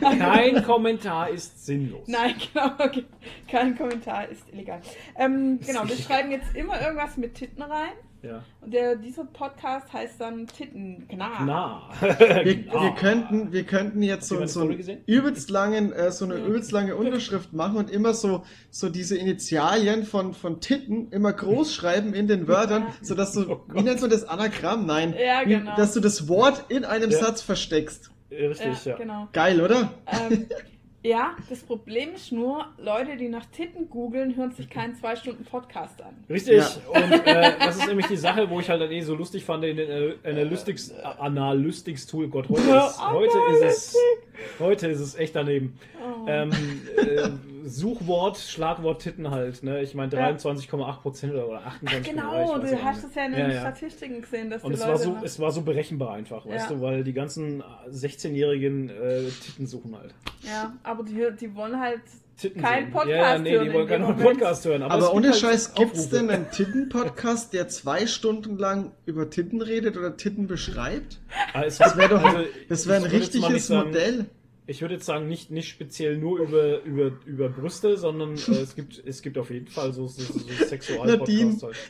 Kein 0.18 0.62
Kommentar 0.62 1.28
ist 1.28 1.66
sinnlos. 1.66 2.06
Nein, 2.06 2.36
genau, 2.54 2.66
okay. 2.78 3.04
Kein 3.48 3.76
Kommentar 3.76 4.28
ist 4.28 4.44
illegal. 4.52 4.80
Ähm, 5.18 5.58
genau, 5.66 5.86
wir 5.88 5.96
schreiben 5.96 6.30
jetzt 6.30 6.54
immer 6.54 6.80
irgendwas 6.80 7.16
mit 7.16 7.34
Titten 7.34 7.62
rein. 7.62 7.92
Ja. 8.22 8.44
Und 8.60 8.72
der, 8.72 8.94
dieser 8.96 9.24
Podcast 9.24 9.92
heißt 9.92 10.20
dann 10.20 10.46
Titten. 10.46 11.08
Gnar. 11.08 11.44
Na. 11.44 11.88
Wir, 12.00 12.44
wir, 12.72 12.94
könnten, 12.96 13.52
wir 13.52 13.64
könnten 13.64 14.00
jetzt 14.02 14.28
so, 14.28 14.46
so 14.46 14.60
einen 14.62 15.00
übelst 15.06 15.50
langen, 15.50 15.92
äh, 15.92 16.12
so 16.12 16.24
eine 16.24 16.36
übelst 16.36 16.70
lange 16.70 16.94
Unterschrift 16.94 17.52
machen 17.52 17.76
und 17.76 17.90
immer 17.90 18.14
so, 18.14 18.44
so 18.70 18.88
diese 18.88 19.16
Initialien 19.18 20.04
von, 20.04 20.34
von 20.34 20.60
Titten 20.60 21.10
immer 21.10 21.32
groß 21.32 21.74
schreiben 21.74 22.14
in 22.14 22.28
den 22.28 22.46
Wörtern, 22.46 22.86
sodass 23.02 23.32
du, 23.32 23.50
Oh 23.50 23.60
wie 23.72 23.82
nennt 23.82 24.00
man 24.00 24.10
das, 24.10 24.24
Anagramm? 24.24 24.86
Nein. 24.86 25.14
Ja, 25.18 25.40
Wie- 25.44 25.50
genau. 25.56 25.74
Dass 25.76 25.92
du 25.92 26.00
das 26.00 26.28
Wort 26.28 26.66
in 26.68 26.84
einem 26.84 27.10
Ja. 27.10 27.18
Satz 27.18 27.42
versteckst. 27.42 28.10
Richtig, 28.30 28.84
ja. 28.84 28.92
Ja, 28.92 28.96
genau. 28.98 29.28
Geil, 29.32 29.60
oder? 29.60 29.92
Ähm, 30.06 30.46
ja, 31.02 31.36
das 31.48 31.60
Problem 31.60 32.14
ist 32.14 32.32
nur, 32.32 32.66
Leute, 32.78 33.16
die 33.16 33.28
nach 33.28 33.46
Titten 33.46 33.88
googeln, 33.90 34.36
hören 34.36 34.52
sich 34.52 34.70
keinen 34.70 34.94
zwei 34.94 35.16
Stunden 35.16 35.44
Podcast 35.44 36.00
an. 36.00 36.14
Richtig. 36.30 36.58
Ja. 36.58 36.68
Und 36.90 37.12
äh, 37.26 37.52
das 37.58 37.76
ist 37.76 37.88
nämlich 37.88 38.06
die 38.06 38.16
Sache, 38.16 38.48
wo 38.48 38.60
ich 38.60 38.68
halt 38.68 38.80
dann 38.80 38.90
eh 38.90 39.00
so 39.00 39.14
lustig 39.14 39.44
fand 39.44 39.64
in 39.64 39.76
den 39.76 39.90
äh, 39.90 40.14
Analytics, 40.24 40.92
Analytics 41.18 42.06
Tool. 42.06 42.28
Gott, 42.28 42.48
heute 42.48 42.62
ist, 42.62 43.10
heute 43.10 43.38
ist 43.52 43.62
es, 43.62 43.96
heute 44.60 44.86
ist 44.88 45.00
es 45.00 45.14
echt 45.16 45.34
daneben. 45.34 45.78
Oh. 46.00 46.26
Ähm, 46.28 46.50
äh, 46.96 47.30
Suchwort, 47.64 48.38
Schlagwort 48.38 49.02
Titten 49.02 49.30
halt. 49.30 49.62
Ne? 49.62 49.82
Ich 49.82 49.94
meine 49.94 50.12
Ja. 50.14 50.28
23,8 50.30 51.00
Prozent 51.02 51.32
oder, 51.32 51.48
oder 51.48 51.60
28,3. 51.60 52.00
Genau, 52.02 52.56
ich 52.56 52.62
weiß 52.62 52.70
du 52.70 52.82
hast 52.84 53.04
es 53.04 53.14
ja 53.14 53.24
in 53.26 53.32
den 53.32 53.40
Ja, 53.40 53.52
ja. 53.54 53.60
Statistiken 53.60 54.20
gesehen, 54.20 54.50
dass 54.50 54.62
Und 54.62 54.70
die 54.70 54.74
es 54.74 54.80
Leute 54.80 54.92
war, 54.92 54.98
so, 54.98 55.16
es 55.24 55.40
war 55.40 55.50
so 55.52 55.62
berechenbar 55.62 56.14
einfach, 56.14 56.46
weißt 56.46 56.70
du, 56.70 56.80
weil 56.80 57.04
die 57.04 57.12
ganzen 57.12 57.62
16-jährigen 57.90 58.90
äh, 58.90 59.22
Titten 59.44 59.66
suchen 59.66 59.96
halt. 59.96 60.14
Ja, 60.42 60.72
aber 60.82 61.02
die, 61.04 61.26
die 61.40 61.54
wollen 61.54 61.78
halt 61.78 62.00
Titten 62.36 62.62
Kein. 62.62 62.90
Podcast 62.90 63.08
ja, 63.10 63.34
ja, 63.34 63.38
nee, 63.38 63.52
hören 63.52 63.64
die 63.68 63.72
wollen 63.74 63.86
keinen. 63.86 64.16
Podcast 64.16 64.64
hören. 64.64 64.82
Aber, 64.82 64.94
Aber, 64.94 65.02
es 65.04 65.08
gibt 65.10 65.16
ohne 65.18 65.28
halt 65.32 65.40
Scheiß, 65.40 65.74
gibt's 65.74 65.98
Aufrufe. 66.00 66.16
denn 66.16 66.30
einen 66.30 66.50
Titten-Podcast, 66.50 67.52
der 67.52 67.68
zwei 67.68 68.06
Stunden 68.06 68.58
lang 68.58 68.92
über 69.06 69.28
Titten 69.30 69.60
redet 69.62 69.96
oder 69.96 70.16
Titten 70.16 70.46
beschreibt? 70.46 71.20
Ah, 71.52 71.62
es 71.64 71.78
Das 71.78 71.96
wäre 71.96 72.08
doch 72.08 72.24
also, 72.24 72.38
das 72.68 72.88
wär 72.88 72.96
ein 72.96 73.04
richtiges 73.04 73.66
sagen- 73.68 73.88
Modell. 73.90 74.26
Ich 74.66 74.80
würde 74.80 74.94
jetzt 74.94 75.06
sagen, 75.06 75.26
nicht, 75.26 75.50
nicht 75.50 75.68
speziell 75.68 76.16
nur 76.18 76.38
über, 76.38 76.82
über, 76.82 77.12
über 77.26 77.48
Brüste, 77.48 77.96
sondern 77.96 78.36
äh, 78.36 78.50
es, 78.62 78.76
gibt, 78.76 79.02
es 79.04 79.22
gibt 79.22 79.38
auf 79.38 79.50
jeden 79.50 79.66
Fall 79.68 79.92
so, 79.92 80.06
so, 80.06 80.22
so 80.22 80.38
Sexual-Podcasts 80.64 81.62
halt. 81.64 81.76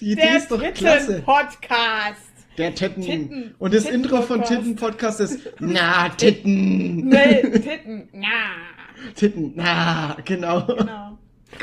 Die 0.00 0.12
Idee 0.12 0.22
der 0.22 0.36
ist 0.38 0.50
doch 0.50 0.62
klasse. 0.74 1.22
Podcast. 1.24 2.20
Der 2.58 2.74
Titten. 2.74 3.02
Titten- 3.02 3.54
Und 3.58 3.72
das 3.72 3.84
Titten- 3.84 3.94
Intro 4.02 4.22
von 4.22 4.40
Podcast. 4.40 4.50
Titten 4.60 4.76
Podcast 4.76 5.20
ist 5.20 5.40
Na 5.60 6.08
Titten. 6.10 7.08
Nee, 7.08 7.42
Titten. 7.60 8.08
Ja, 8.12 9.12
Titten. 9.14 9.52
Na, 9.54 10.16
genau. 10.24 10.66
genau. 10.66 11.18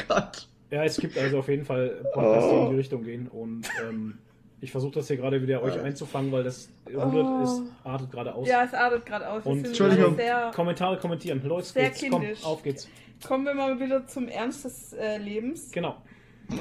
Gott. 0.07 0.47
Ja, 0.71 0.83
es 0.83 0.97
gibt 0.97 1.17
also 1.17 1.39
auf 1.39 1.49
jeden 1.49 1.65
Fall 1.65 2.01
Podcasts, 2.13 2.49
die 2.49 2.55
Oh. 2.55 2.63
in 2.65 2.69
die 2.71 2.77
Richtung 2.77 3.03
gehen. 3.03 3.27
Und 3.27 3.67
ähm, 3.87 4.17
ich 4.61 4.71
versuche 4.71 4.93
das 4.95 5.07
hier 5.07 5.17
gerade 5.17 5.41
wieder 5.41 5.61
euch 5.61 5.79
einzufangen, 5.79 6.31
weil 6.31 6.43
das 6.43 6.69
rudert 6.87 7.25
Oh. 7.27 7.43
ist, 7.43 7.61
artet 7.83 8.11
gerade 8.11 8.33
aus. 8.35 8.47
Ja, 8.47 8.63
es 8.63 8.73
artet 8.73 9.05
gerade 9.05 9.29
aus. 9.29 9.45
Und 9.45 9.65
Entschuldigung. 9.65 10.15
Sehr, 10.15 10.51
Kommentare 10.53 10.97
kommentieren. 10.97 11.41
Los 11.45 11.73
Sehr 11.73 11.89
geht's. 11.89 12.05
Komm, 12.09 12.21
kindisch. 12.21 12.43
auf 12.43 12.63
geht's. 12.63 12.89
kommen 13.25 13.45
wir 13.45 13.53
mal 13.53 13.79
wieder 13.79 14.05
zum 14.07 14.27
Ernst 14.27 14.65
des 14.65 14.93
äh, 14.93 15.17
Lebens. 15.17 15.71
Genau. 15.71 15.95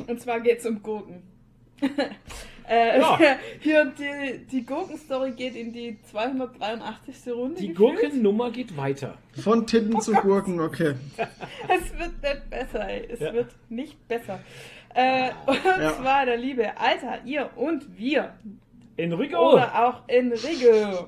Und 0.07 0.21
zwar 0.21 0.41
geht 0.41 0.59
es 0.61 0.67
um 0.67 0.83
Gurken. 0.83 1.23
äh, 2.69 2.99
Ja. 2.99 3.19
Hier, 3.61 3.87
die, 3.99 4.47
die 4.47 4.65
Gurkenstory 4.67 5.33
geht 5.33 5.57
in 5.57 5.73
die 5.73 5.99
283. 6.03 7.33
Runde. 7.33 7.61
Die 7.61 7.69
gefühlt. 7.69 8.01
Gurkennummer 8.01 8.51
geht 8.51 8.77
weiter. 8.77 9.15
Von 9.41 9.67
Titten 9.67 10.01
zu 10.01 10.13
Gurken, 10.13 10.61
okay. 10.61 10.95
Es 11.69 11.99
wird 11.99 12.23
nicht 12.23 12.51
besser, 12.51 12.89
ey. 12.89 13.07
Es 13.11 13.21
Ja. 13.21 13.33
wird 13.33 13.55
nicht 13.69 14.07
besser. 14.09 14.41
Äh, 14.95 15.31
und 15.47 15.65
Ja. 15.65 15.93
zwar 15.95 16.27
der 16.27 16.37
liebe 16.37 16.77
Alter, 16.79 17.25
ihr 17.25 17.51
und 17.57 17.97
wir. 17.99 18.35
Enrico 18.97 19.53
Oder 19.55 19.87
auch 19.89 20.03
Enrico. 20.09 21.07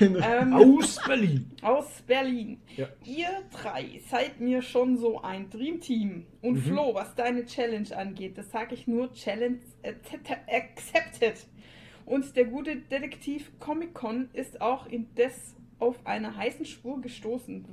ähm, 0.00 0.52
aus 0.52 1.00
Berlin. 1.06 1.50
aus 1.62 2.02
Berlin. 2.06 2.60
Ja. 2.76 2.88
Ihr 3.06 3.28
drei 3.50 4.00
seid 4.10 4.38
mir 4.38 4.60
schon 4.60 4.98
so 4.98 5.22
ein 5.22 5.48
Dreamteam. 5.48 6.26
Und 6.42 6.54
Mhm. 6.56 6.60
Flo, 6.62 6.94
was 6.94 7.14
deine 7.14 7.46
Challenge 7.46 7.96
angeht, 7.96 8.36
das 8.36 8.50
sage 8.50 8.74
ich 8.74 8.86
nur 8.86 9.12
Challenge 9.14 9.60
accept- 9.82 10.36
accepted. 10.46 11.46
Und 12.04 12.36
der 12.36 12.44
gute 12.46 12.76
Detektiv 12.76 13.50
Comic 13.60 13.94
Con 13.94 14.28
ist 14.34 14.60
auch 14.60 14.86
indes 14.86 15.54
auf 15.78 16.04
einer 16.04 16.36
heißen 16.36 16.66
Spur 16.66 17.00
gestoßen. 17.00 17.64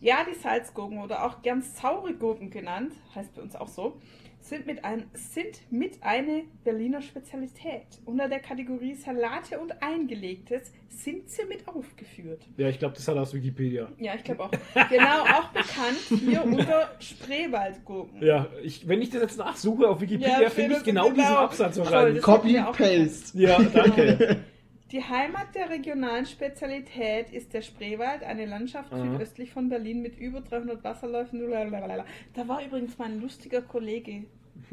Ja, 0.00 0.18
die 0.30 0.38
Salzgurken 0.38 0.98
oder 0.98 1.24
auch 1.26 1.42
gern 1.42 1.60
saure 1.62 2.14
Gurken 2.14 2.50
genannt, 2.50 2.92
heißt 3.16 3.34
bei 3.34 3.42
uns 3.42 3.56
auch 3.56 3.68
so, 3.68 4.00
sind 4.48 4.66
mit, 4.66 4.84
ein, 4.84 5.04
sind 5.14 5.60
mit 5.70 6.02
eine 6.02 6.44
Berliner 6.64 7.02
Spezialität. 7.02 7.86
Unter 8.04 8.28
der 8.28 8.40
Kategorie 8.40 8.94
Salate 8.94 9.58
und 9.58 9.82
Eingelegtes 9.82 10.72
sind 10.88 11.28
sie 11.28 11.44
mit 11.46 11.66
aufgeführt. 11.68 12.46
Ja, 12.56 12.68
ich 12.68 12.78
glaube, 12.78 12.94
das 12.94 13.06
hat 13.08 13.16
aus 13.16 13.34
Wikipedia. 13.34 13.88
Ja, 13.98 14.14
ich 14.14 14.24
glaube 14.24 14.44
auch. 14.44 14.50
Genau, 14.88 15.20
auch 15.22 15.48
bekannt 15.48 15.98
hier 16.20 16.44
unter 16.44 16.90
Spreewaldgurken. 17.00 18.22
Ja, 18.22 18.46
ich, 18.62 18.86
wenn 18.88 19.02
ich 19.02 19.10
das 19.10 19.22
jetzt 19.22 19.38
nachsuche 19.38 19.88
auf 19.88 20.00
Wikipedia, 20.00 20.40
Ja, 20.42 20.50
finde 20.50 20.70
ich 20.72 20.76
das- 20.78 20.84
genau, 20.84 21.10
diesen 21.10 21.26
genau. 21.28 21.38
Absatz 21.40 21.78
wahrscheinlich. 21.78 22.16
das- 22.16 22.24
Copy 22.24 22.52
mir 22.52 22.68
auch 22.68 22.76
Paste. 22.76 23.38
Ja, 23.38 23.60
danke. 23.62 24.36
Die 24.92 25.02
Heimat 25.02 25.52
der 25.56 25.68
regionalen 25.68 26.26
Spezialität 26.26 27.30
ist 27.32 27.52
der 27.52 27.62
Spreewald, 27.62 28.22
eine 28.22 28.46
Landschaft 28.46 28.92
Aha. 28.92 29.02
südöstlich 29.02 29.50
von 29.50 29.68
Berlin 29.68 30.00
mit 30.00 30.16
über 30.16 30.40
300 30.40 30.84
Wasserläufen. 30.84 31.40
Lalalala. 31.50 32.04
Da 32.34 32.46
war 32.46 32.64
übrigens 32.64 32.96
mein 32.96 33.20
lustiger 33.20 33.62
Kollege. 33.62 34.26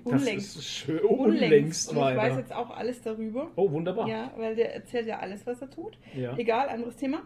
Das 0.06 0.22
Unlängst. 0.22 0.58
ist 0.58 0.66
schön. 0.66 1.00
Unlängst. 1.00 1.90
Und 1.90 1.98
ich 1.98 2.18
weiß 2.18 2.38
jetzt 2.38 2.54
auch 2.54 2.70
alles 2.70 3.02
darüber. 3.02 3.52
Oh, 3.56 3.72
wunderbar. 3.72 4.08
Ja, 4.08 4.34
weil 4.38 4.56
der 4.56 4.74
erzählt 4.74 5.08
ja 5.08 5.20
alles, 5.20 5.46
was 5.46 5.62
er 5.62 5.70
tut. 5.70 5.98
Ja. 6.16 6.38
Egal, 6.38 6.70
anderes 6.70 6.96
Thema. 6.98 7.24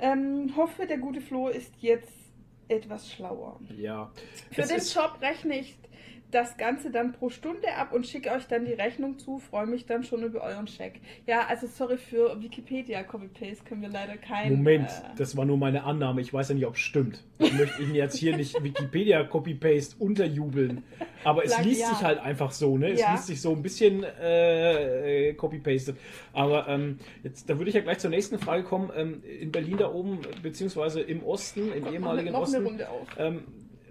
Ähm, 0.00 0.52
hoffe, 0.56 0.86
der 0.86 0.98
gute 0.98 1.20
Flo 1.20 1.48
ist 1.48 1.72
jetzt 1.80 2.12
etwas 2.68 3.10
schlauer. 3.10 3.60
Ja. 3.76 4.10
Für 4.50 4.62
Es 4.62 4.68
den 4.68 5.02
Job 5.02 5.18
rechne 5.20 5.60
ich 5.60 5.76
das 6.36 6.58
Ganze 6.58 6.90
dann 6.90 7.12
pro 7.12 7.30
Stunde 7.30 7.74
ab 7.78 7.92
und 7.94 8.06
schicke 8.06 8.30
euch 8.30 8.46
dann 8.46 8.66
die 8.66 8.74
Rechnung 8.74 9.18
zu. 9.18 9.38
Freue 9.38 9.66
mich 9.66 9.86
dann 9.86 10.04
schon 10.04 10.22
über 10.22 10.42
euren 10.42 10.66
Check. 10.66 11.00
Ja, 11.26 11.46
also 11.46 11.66
sorry 11.66 11.96
für 11.96 12.40
Wikipedia 12.42 13.02
Copy-Paste 13.04 13.64
können 13.64 13.80
wir 13.80 13.88
leider 13.88 14.18
kein. 14.18 14.52
Moment, 14.56 14.88
äh, 14.90 15.16
das 15.16 15.34
war 15.36 15.46
nur 15.46 15.56
meine 15.56 15.84
Annahme. 15.84 16.20
Ich 16.20 16.34
weiß 16.34 16.50
ja 16.50 16.54
nicht, 16.54 16.66
ob 16.66 16.74
es 16.74 16.80
stimmt. 16.80 17.24
Ich 17.38 17.52
möchte 17.54 17.82
Ihnen 17.82 17.94
jetzt 17.94 18.16
hier 18.18 18.36
nicht 18.36 18.62
Wikipedia 18.62 19.24
Copy-Paste 19.24 19.96
unterjubeln. 19.98 20.82
Aber 21.24 21.42
es 21.44 21.52
Sag 21.52 21.64
liest 21.64 21.80
ja. 21.80 21.88
sich 21.88 22.02
halt 22.04 22.18
einfach 22.18 22.52
so, 22.52 22.76
ne? 22.76 22.90
Es 22.90 23.00
Ja. 23.00 23.12
liest 23.12 23.28
sich 23.28 23.40
so 23.40 23.52
ein 23.52 23.62
bisschen 23.62 24.04
äh, 24.04 25.32
Copy-Pasted. 25.34 25.96
Aber 26.34 26.68
ähm, 26.68 26.98
jetzt, 27.22 27.48
da 27.48 27.56
würde 27.56 27.70
ich 27.70 27.74
ja 27.74 27.80
gleich 27.80 27.98
zur 27.98 28.10
nächsten 28.10 28.38
Frage 28.38 28.62
kommen. 28.62 28.90
Ähm, 28.94 29.22
in 29.40 29.50
Berlin 29.52 29.78
da 29.78 29.90
oben, 29.90 30.20
beziehungsweise 30.42 31.00
im 31.00 31.22
Osten, 31.24 31.72
im 31.72 31.84
noch, 31.84 31.92
ehemaligen 31.92 32.32
noch 32.32 32.46
eine 32.46 32.56
Osten, 32.58 32.66
Runde 32.66 32.88
auf. 32.90 33.06
ähm, 33.18 33.44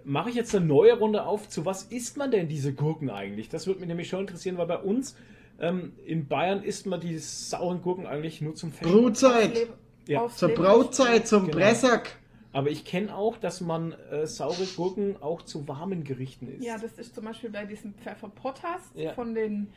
mache 0.06 0.30
ich 0.30 0.36
jetzt 0.36 0.56
eine 0.56 0.66
neue 0.66 0.98
Runde 0.98 1.26
auf. 1.26 1.50
Zu 1.50 1.66
was 1.66 1.84
isst 1.84 2.16
man 2.18 2.32
denn 2.32 2.48
diese 2.48 2.74
Gurken 2.74 3.10
eigentlich? 3.10 3.50
Das 3.50 3.68
würde 3.68 3.80
mich 3.82 3.90
nämlich 3.90 4.08
schon 4.08 4.22
interessieren, 4.22 4.58
weil 4.58 4.68
bei 4.68 4.78
uns 4.78 5.16
ähm, 5.60 5.94
in 6.06 6.28
Bayern 6.28 6.64
isst 6.64 6.86
man 6.86 7.00
die 7.02 7.18
sauren 7.18 7.82
Gurken 7.82 8.06
eigentlich 8.06 8.42
nur 8.42 8.56
zum 8.56 8.72
Fest. 8.72 8.90
Brutzeit. 8.92 9.68
Ja, 10.08 10.28
Zur 10.30 10.50
Brautzeit, 10.50 11.28
zum 11.28 11.46
Genau. 11.48 11.58
Bressack. 11.58 12.18
Aber 12.54 12.70
ich 12.70 12.86
kenne 12.86 13.14
auch, 13.16 13.38
dass 13.38 13.60
man 13.60 13.94
äh, 14.12 14.28
saure 14.28 14.64
Gurken 14.78 15.22
auch 15.22 15.42
zu 15.42 15.68
warmen 15.68 16.04
Gerichten 16.04 16.48
isst. 16.48 16.64
Ja, 16.64 16.78
das 16.78 16.94
ist 16.94 17.14
zum 17.16 17.26
Beispiel 17.26 17.50
bei 17.50 17.66
diesem 17.66 17.94
Pfefferpottas 17.96 18.82
Ja. 18.94 19.12
von 19.14 19.34
den 19.36 19.68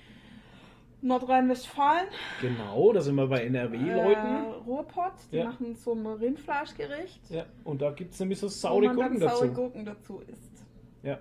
Nordrhein-Westfalen. 1.02 2.06
Genau, 2.40 2.92
da 2.92 3.00
sind 3.00 3.14
wir 3.14 3.26
bei 3.26 3.42
Äh, 3.42 3.46
NRW-Leuten. 3.46 4.52
Ruhrpott, 4.66 5.12
die 5.32 5.36
Ja. 5.36 5.44
machen 5.46 5.74
so 5.76 5.92
ein 5.94 6.06
Rindfleischgericht. 6.06 7.20
Ja, 7.30 7.44
und 7.64 7.80
da 7.82 7.90
gibt 7.90 8.14
es 8.14 8.20
nämlich 8.20 8.38
so 8.38 8.48
saure 8.48 8.86
man 8.86 8.96
Gurken 8.96 9.18
saure 9.20 9.30
dazu. 9.48 9.52
Gurken 9.54 9.84
dazu 9.84 10.20
isst. 10.26 10.64
Ja. 11.02 11.18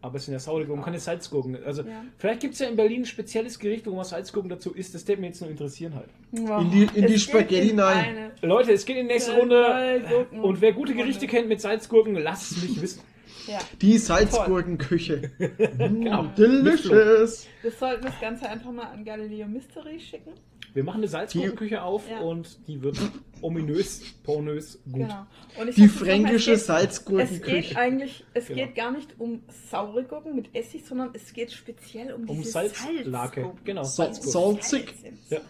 Aber 0.00 0.16
es 0.16 0.24
sind 0.24 0.32
ja 0.34 0.40
saure 0.40 0.66
Gurken, 0.66 0.82
keine 0.82 0.98
Salzgurken. 0.98 1.62
Also 1.64 1.82
Ja. 1.82 2.02
vielleicht 2.18 2.40
gibt 2.40 2.54
es 2.54 2.60
ja 2.60 2.66
in 2.66 2.74
Berlin 2.74 3.02
ein 3.02 3.06
spezielles 3.06 3.56
Gericht, 3.60 3.86
wo 3.86 3.94
man 3.94 4.04
Salzgurken 4.04 4.50
dazu 4.50 4.72
isst. 4.74 4.92
Das 4.96 5.06
würde 5.06 5.20
mich 5.20 5.28
jetzt 5.30 5.40
nur 5.42 5.50
interessieren 5.50 5.94
halt. 5.94 6.08
In 6.32 6.70
die- 6.72 6.88
in 6.98 7.06
die 7.06 7.14
Es 7.14 7.22
Spaghetti 7.22 7.68
in 7.70 7.78
rein. 7.78 8.04
eine- 8.16 8.32
Leute, 8.42 8.72
es 8.72 8.84
geht 8.84 8.96
in 8.96 9.06
die 9.06 9.12
nächste 9.12 9.32
Äh, 9.34 9.38
Runde. 9.38 10.26
Und 10.42 10.60
wer 10.60 10.72
gute 10.72 10.94
Gerichte 10.94 11.28
kennt 11.28 11.48
mit 11.48 11.60
Salzgurken, 11.60 12.14
lasst 12.16 12.50
es 12.50 12.62
mich 12.62 12.82
wissen. 12.82 13.00
Ja, 13.46 13.58
Die 13.80 13.98
Salzgurkenküche. 13.98 15.30
Genau. 15.78 16.22
Mm, 16.24 16.34
delicious. 16.36 17.46
wir 17.62 17.70
sollten 17.72 18.04
das 18.04 18.20
Ganze 18.20 18.48
einfach 18.48 18.70
mal 18.72 18.84
an 18.86 19.04
Galileo 19.04 19.46
Mystery 19.48 19.98
schicken. 20.00 20.32
Wir 20.74 20.84
machen 20.84 20.98
eine 20.98 21.08
Salzgurkenküche 21.08 21.82
auf 21.82 22.08
Ja. 22.08 22.20
und 22.20 22.66
die 22.66 22.80
wird 22.80 22.98
ominös, 23.42 24.00
pornös 24.22 24.80
gut. 24.84 24.94
Genau. 25.02 25.26
Und 25.60 25.68
ich 25.68 25.74
Die 25.74 25.88
fränkische 25.88 26.52
es 26.52 26.60
geht- 26.60 26.60
Es 26.60 26.66
Salzgurkenküche. 26.66 27.50
geht 27.68 27.76
eigentlich, 27.76 28.24
es 28.32 28.46
Genau. 28.46 28.62
geht 28.64 28.74
gar 28.74 28.90
nicht 28.92 29.08
um 29.18 29.42
saure 29.70 30.04
Gurken 30.04 30.34
mit 30.34 30.54
Essig, 30.54 30.84
sondern 30.86 31.10
es 31.12 31.32
geht 31.34 31.52
speziell 31.52 32.12
um, 32.14 32.26
Um 32.28 32.38
diese 32.38 32.52
Salzlake. 32.52 33.10
Salzgurken. 33.10 33.64
Genau, 33.64 33.82
Sa- 33.84 34.04
Salzgurken. 34.14 34.62
salzig. 34.62 34.94
Ja. 35.28 35.40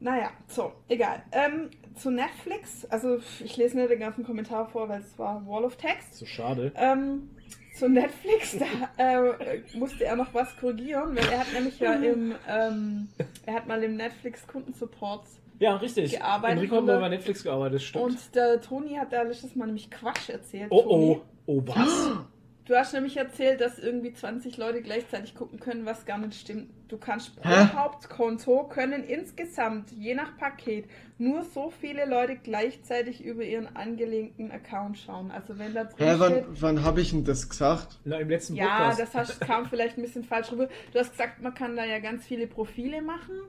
Naja, 0.00 0.30
so, 0.46 0.72
egal. 0.88 1.22
Ähm, 1.32 1.70
zu 1.94 2.10
Netflix, 2.10 2.84
also 2.86 3.18
ich 3.44 3.56
lese 3.56 3.76
nicht 3.76 3.90
den 3.90 3.98
ganzen 3.98 4.24
Kommentar 4.24 4.66
vor, 4.66 4.88
weil 4.88 5.00
es 5.00 5.18
war 5.18 5.44
Wall 5.46 5.64
of 5.64 5.76
Text. 5.76 6.14
So 6.14 6.26
schade. 6.26 6.72
Ähm, 6.76 7.30
zu 7.74 7.88
Netflix, 7.88 8.56
da 8.96 9.02
äh, 9.02 9.60
musste 9.76 10.04
er 10.04 10.16
noch 10.16 10.32
was 10.34 10.56
korrigieren, 10.56 11.16
weil 11.16 11.28
er 11.28 11.40
hat 11.40 11.52
nämlich 11.52 11.78
ja 11.80 11.92
im, 11.94 12.34
ähm, 12.48 13.08
er 13.46 13.54
hat 13.54 13.66
mal 13.66 13.82
im 13.82 13.96
Netflix 13.96 14.46
Kundensupport 14.46 15.24
Ja, 15.58 15.76
richtig. 15.76 16.12
Gearbeitet 16.12 16.58
Enrico 16.58 16.76
hat 16.76 16.84
mal 16.84 17.00
bei 17.00 17.08
Netflix 17.08 17.42
gearbeitet, 17.42 17.82
stimmt. 17.82 18.04
und 18.04 18.34
der 18.34 18.60
Toni 18.60 18.94
hat 18.94 19.12
da 19.12 19.22
letztes 19.22 19.54
Mal 19.56 19.66
nämlich 19.66 19.90
Quatsch 19.90 20.28
erzählt. 20.28 20.68
oh, 20.70 20.82
Toni. 20.82 21.20
oh, 21.46 21.52
oh, 21.58 21.62
was? 21.66 22.10
Du 22.68 22.76
hast 22.76 22.92
nämlich 22.92 23.16
erzählt, 23.16 23.62
dass 23.62 23.78
irgendwie 23.78 24.12
20 24.12 24.58
Leute 24.58 24.82
gleichzeitig 24.82 25.34
gucken 25.34 25.58
können, 25.58 25.86
was 25.86 26.04
gar 26.04 26.18
nicht 26.18 26.38
stimmt. 26.38 26.68
Du 26.88 26.98
kannst 26.98 27.34
pro 27.36 27.48
Hä? 27.48 27.70
Hauptkonto 27.74 28.64
können 28.64 29.04
insgesamt, 29.04 29.90
je 29.90 30.14
nach 30.14 30.36
Paket, 30.36 30.84
nur 31.16 31.44
so 31.44 31.70
viele 31.70 32.04
Leute 32.04 32.36
gleichzeitig 32.36 33.24
über 33.24 33.42
ihren 33.42 33.74
angelegten 33.74 34.50
Account 34.50 34.98
schauen. 34.98 35.30
Also 35.30 35.58
wenn 35.58 35.72
da 35.72 35.84
drin 35.84 36.06
Hä, 36.08 36.14
wann, 36.18 36.32
steht, 36.32 36.44
wann 36.60 36.84
habe 36.84 37.00
ich 37.00 37.10
denn 37.10 37.24
das 37.24 37.48
gesagt? 37.48 38.00
Na, 38.04 38.18
im 38.18 38.28
letzten 38.28 38.54
ja, 38.54 38.66
Podcast. 38.66 39.00
das 39.00 39.14
hast, 39.14 39.40
kam 39.40 39.64
vielleicht 39.64 39.96
ein 39.96 40.02
bisschen 40.02 40.24
falsch 40.24 40.52
rüber. 40.52 40.68
Du 40.92 40.98
hast 40.98 41.12
gesagt, 41.12 41.40
man 41.40 41.54
kann 41.54 41.74
da 41.74 41.86
ja 41.86 42.00
ganz 42.00 42.26
viele 42.26 42.46
Profile 42.46 43.00
machen 43.00 43.40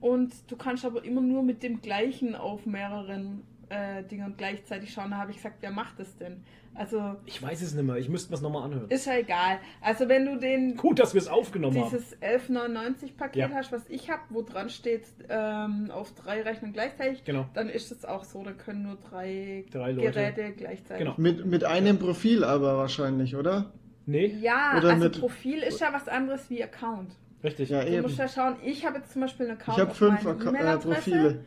und 0.00 0.34
du 0.50 0.56
kannst 0.56 0.84
aber 0.84 1.04
immer 1.04 1.20
nur 1.20 1.44
mit 1.44 1.62
dem 1.62 1.80
gleichen 1.80 2.34
auf 2.34 2.66
mehreren 2.66 3.44
äh, 3.68 4.02
Dingern 4.04 4.34
gleichzeitig 4.36 4.92
schauen. 4.92 5.10
Da 5.10 5.18
habe 5.18 5.30
ich 5.30 5.38
gesagt, 5.38 5.56
wer 5.60 5.70
macht 5.70 5.98
das 5.98 6.16
denn? 6.16 6.42
Also 6.76 7.14
Ich 7.24 7.40
weiß 7.40 7.62
es 7.62 7.72
nicht 7.74 7.84
mehr. 7.84 7.96
Ich 7.96 8.08
müsste 8.08 8.32
mir 8.34 8.40
nochmal 8.42 8.64
anhören. 8.64 8.88
ist 8.90 9.06
ja 9.06 9.16
egal. 9.16 9.58
Also 9.80 10.08
wenn 10.08 10.26
du 10.26 10.36
den 10.38 10.76
Gut, 10.76 10.98
dass 10.98 11.14
wir 11.14 11.20
es 11.20 11.28
aufgenommen 11.28 11.78
haben. 11.80 11.88
dieses 11.90 12.16
11,99 12.20 13.16
Paket 13.16 13.36
Ja. 13.36 13.50
hast, 13.54 13.70
was 13.70 13.88
ich 13.88 14.10
habe, 14.10 14.22
wo 14.30 14.42
dran 14.42 14.68
steht, 14.70 15.04
ähm, 15.28 15.90
auf 15.92 16.12
drei 16.14 16.42
Rechnern 16.42 16.72
gleichzeitig, 16.72 17.22
Genau. 17.24 17.46
dann 17.54 17.68
ist 17.68 17.92
es 17.92 18.04
auch 18.04 18.24
so, 18.24 18.42
da 18.42 18.52
können 18.52 18.82
nur 18.82 18.96
drei, 18.96 19.64
Drei 19.70 19.92
Leute. 19.92 20.10
Geräte 20.10 20.52
gleichzeitig. 20.56 20.98
Genau. 21.04 21.14
Mit, 21.16 21.46
mit 21.46 21.62
einem 21.64 21.98
Profil 22.00 22.42
aber 22.42 22.76
wahrscheinlich, 22.76 23.36
oder? 23.36 23.72
Nee, 24.06 24.26
Ja, 24.40 24.74
Oder 24.76 24.90
also 24.90 25.04
mit- 25.04 25.20
Profil 25.20 25.62
ist 25.62 25.80
ja 25.80 25.92
was 25.92 26.08
anderes 26.08 26.50
wie 26.50 26.62
Account. 26.62 27.12
richtig. 27.44 27.70
Ja, 27.70 27.82
Du 27.84 27.88
eben. 27.90 28.02
musst 28.02 28.18
ja 28.18 28.26
schauen, 28.28 28.56
ich 28.64 28.84
habe 28.84 28.98
jetzt 28.98 29.12
zum 29.12 29.22
Beispiel 29.22 29.46
einen 29.46 29.58
Account 29.60 29.78
Ich 29.78 29.84
habe 29.84 29.94
fünf 29.94 30.24
äh, 30.24 30.30
E-Mail-Adresse. 30.48 30.88
Profile. 31.10 31.44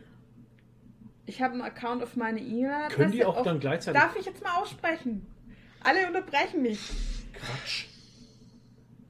Ich 1.28 1.42
habe 1.42 1.54
einen 1.54 1.62
Account 1.62 2.02
auf 2.02 2.16
meine 2.16 2.40
E-Mail-Adresse. 2.40 2.96
Können 2.96 3.12
die 3.12 3.26
auch 3.26 3.44
dann 3.44 3.60
gleichzeitig. 3.60 4.02
Darf 4.02 4.16
ich 4.16 4.26
jetzt 4.26 4.42
mal 4.42 4.62
aussprechen? 4.62 5.28
Alle 5.84 6.08
unterbrechen 6.08 6.62
mich. 6.62 6.80
Quatsch. 7.34 7.88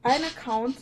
Ein 0.02 0.20
Account 0.24 0.76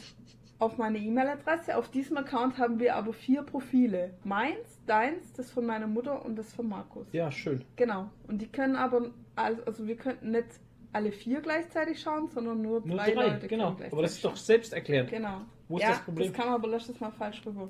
auf 0.59 0.79
meine 0.79 0.97
E-Mail-Adresse. 0.97 1.77
Auf 1.77 1.91
diesem 1.91 2.17
Account 2.17 2.57
haben 2.57 2.81
wir 2.81 2.97
aber 2.97 3.13
vier 3.13 3.43
Profile. 3.43 4.15
Meins, 4.25 4.81
deins, 4.87 5.35
das 5.35 5.51
von 5.51 5.67
meiner 5.67 5.87
Mutter 5.87 6.25
und 6.25 6.37
das 6.37 6.55
von 6.55 6.69
Markus. 6.69 7.07
Ja, 7.13 7.31
schön. 7.31 7.63
Genau. 7.77 8.11
Und 8.27 8.41
die 8.41 8.49
können 8.49 8.75
aber, 8.75 9.11
also 9.37 9.87
wir 9.87 9.97
könnten 9.97 10.31
nicht 10.31 10.49
alle 10.95 11.13
vier 11.13 11.43
gleichzeitig 11.43 12.01
schauen, 12.01 12.29
sondern 12.29 12.63
nur, 12.63 12.81
Nur 12.81 12.97
drei, 12.97 13.11
drei, 13.11 13.29
Leute 13.29 13.47
genau. 13.47 13.77
Aber 13.91 14.03
das 14.03 14.13
ist 14.13 14.25
doch 14.25 14.37
selbsterklärend. 14.37 15.11
schauen. 15.11 15.19
Genau. 15.19 15.41
Wo 15.69 15.77
ist 15.77 15.83
ja, 15.83 15.91
das 15.91 16.01
Problem? 16.01 16.33
Das 16.33 16.43
kam 16.43 16.55
aber 16.55 16.69
letztes 16.69 16.99
Mal 16.99 17.11
falsch 17.11 17.43
rüber. 17.45 17.69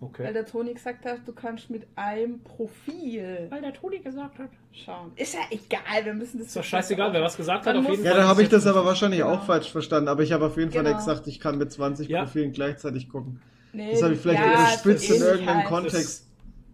Ah. 0.00 0.04
Weil 0.04 0.08
Okay. 0.26 0.32
der 0.32 0.46
Toni 0.46 0.74
gesagt 0.74 1.04
hat, 1.04 1.26
du 1.26 1.32
kannst 1.32 1.70
mit 1.70 1.86
einem 1.96 2.40
Profil 2.42 3.48
Weil 3.50 3.62
der 3.62 3.72
Toni 3.74 3.98
gesagt 3.98 4.38
hat. 4.38 4.50
schauen. 4.72 5.10
Ist 5.16 5.34
ja 5.34 5.40
egal, 5.50 6.04
wir 6.04 6.14
müssen 6.14 6.38
das 6.38 6.48
Ist 6.48 6.56
doch 6.56 6.62
scheißegal, 6.62 7.12
wer 7.12 7.20
was 7.22 7.36
gesagt 7.36 7.66
hat. 7.66 7.74
Dann 7.74 7.78
Auf 7.84 7.90
jeden 7.90 7.96
muss- 8.02 8.04
Ja, 8.06 8.12
Fall. 8.12 8.20
da 8.20 8.28
habe 8.28 8.42
ich 8.42 8.48
das 8.48 8.66
aber 8.66 8.84
wahrscheinlich 8.84 9.20
Genau. 9.20 9.32
auch 9.34 9.42
falsch 9.44 9.70
verstanden. 9.72 10.08
Aber 10.08 10.22
ich 10.22 10.32
habe 10.32 10.46
auf 10.46 10.56
jeden 10.56 10.70
Fall 10.70 10.84
Genau. 10.84 10.96
nicht 10.96 11.04
gesagt, 11.04 11.26
ich 11.26 11.40
kann 11.40 11.58
mit 11.58 11.72
20 11.72 12.08
Ja. 12.08 12.22
Profilen 12.24 12.52
gleichzeitig 12.52 13.08
gucken. 13.08 13.40
Nee, 13.72 13.90
Das 13.90 14.02
habe 14.02 14.14
ich 14.14 14.20
vielleicht 14.20 14.40
ja, 14.40 14.52
überspitzt 14.52 15.08
so 15.08 15.14
in 15.14 15.20
irgendeinem 15.22 15.56
halt. 15.58 15.66
Kontext. 15.66 16.26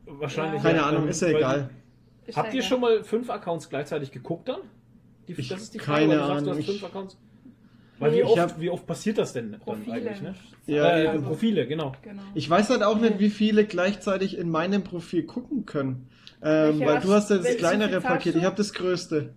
Wahrscheinlich. 0.07 0.63
Ja. 0.63 0.69
Keine 0.69 0.79
ja, 0.81 0.87
Ahnung, 0.87 1.09
ist 1.09 1.23
ja 1.23 1.29
egal. 1.29 1.71
Ist 2.27 2.37
Habt 2.37 2.49
ihr 2.49 2.55
egal. 2.61 2.69
schon 2.69 2.81
mal 2.81 3.03
fünf 3.05 3.31
Accounts 3.31 3.69
gleichzeitig 3.69 4.11
geguckt 4.13 4.49
dann? 4.49 4.61
Die, 5.29 5.33
Ich- 5.33 5.49
das 5.49 5.63
ist 5.63 5.75
die 5.75 5.79
keine 5.79 6.09
weil 6.11 6.19
du 6.19 6.23
sagst, 6.27 6.29
du 6.29 6.33
Ahnung, 6.51 6.59
hast 6.59 6.67
fünf 6.67 6.79
ich- 6.79 6.85
Accounts. 6.85 7.17
Weil 7.99 8.11
Nee, 8.11 8.19
wie, 8.19 8.23
oft, 8.25 8.39
hab- 8.39 8.61
wie 8.61 8.71
oft 8.71 8.87
passiert 8.87 9.19
das 9.19 9.33
denn 9.33 9.53
dann 9.53 9.61
Profile. 9.61 9.93
eigentlich? 9.95 10.21
Ne? 10.23 10.35
Ja, 10.67 10.97
äh, 10.97 11.15
eben. 11.15 11.23
Profile, 11.25 11.67
genau. 11.67 11.93
Genau. 12.03 12.23
Ich 12.35 12.49
weiß 12.51 12.71
halt 12.71 12.83
auch 12.83 12.99
nicht, 13.01 13.19
wie 13.21 13.31
viele 13.31 13.65
gleichzeitig 13.67 14.37
in 14.37 14.51
meinem 14.51 14.83
Profil 14.83 15.25
gucken 15.25 15.65
können. 15.65 16.09
Ähm, 16.43 16.81
weil 16.81 16.97
hast- 16.97 17.05
du 17.07 17.13
hast 17.13 17.31
ja 17.31 17.39
das 17.39 17.57
kleinere 17.57 18.01
Paket, 18.01 18.35
ich 18.35 18.45
habe 18.45 18.57
das 18.57 18.73
größte. 18.73 19.35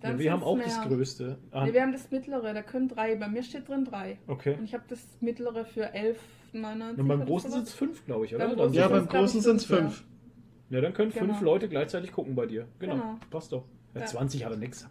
Dann 0.00 0.12
Ja, 0.12 0.18
wir 0.18 0.32
haben 0.32 0.42
auch 0.44 0.56
mehr. 0.56 0.66
das 0.66 0.80
größte. 0.82 1.38
Ah, 1.50 1.64
Nee, 1.66 1.72
wir 1.72 1.82
haben 1.82 1.92
das 1.92 2.10
mittlere, 2.10 2.54
da 2.54 2.62
können 2.62 2.88
drei. 2.88 3.16
Bei 3.16 3.28
mir 3.28 3.42
steht 3.42 3.68
drin 3.68 3.84
drei. 3.84 4.18
okay. 4.28 4.54
Und 4.58 4.64
ich 4.64 4.74
habe 4.74 4.84
das 4.88 5.00
mittlere 5.20 5.64
für 5.64 5.92
11,99. 5.94 6.98
Und 7.00 7.08
beim 7.08 7.24
großen 7.24 7.50
sind 7.50 7.64
es 7.64 7.72
fünf, 7.72 8.04
glaube 8.04 8.26
ich, 8.26 8.34
oder? 8.34 8.46
Beim 8.48 8.56
Dann 8.58 8.72
Ja, 8.74 8.88
beim 8.88 9.08
großen 9.08 9.40
sind 9.40 9.56
es 9.56 9.64
fünf, 9.64 9.80
ja. 9.80 9.86
fünf. 9.88 10.04
ja, 10.70 10.80
dann 10.82 10.92
können 10.94 11.10
fünf 11.10 11.38
Genau. 11.40 11.50
Leute 11.52 11.68
gleichzeitig 11.68 12.12
gucken 12.12 12.34
bei 12.36 12.46
dir. 12.46 12.66
Genau. 12.78 12.94
Genau. 12.94 13.18
Passt 13.30 13.52
doch. 13.52 13.64
Ja, 13.94 14.00
Ja. 14.02 14.06
20 14.06 14.44
hat 14.44 14.52
er 14.52 14.58
nichts. 14.58 14.86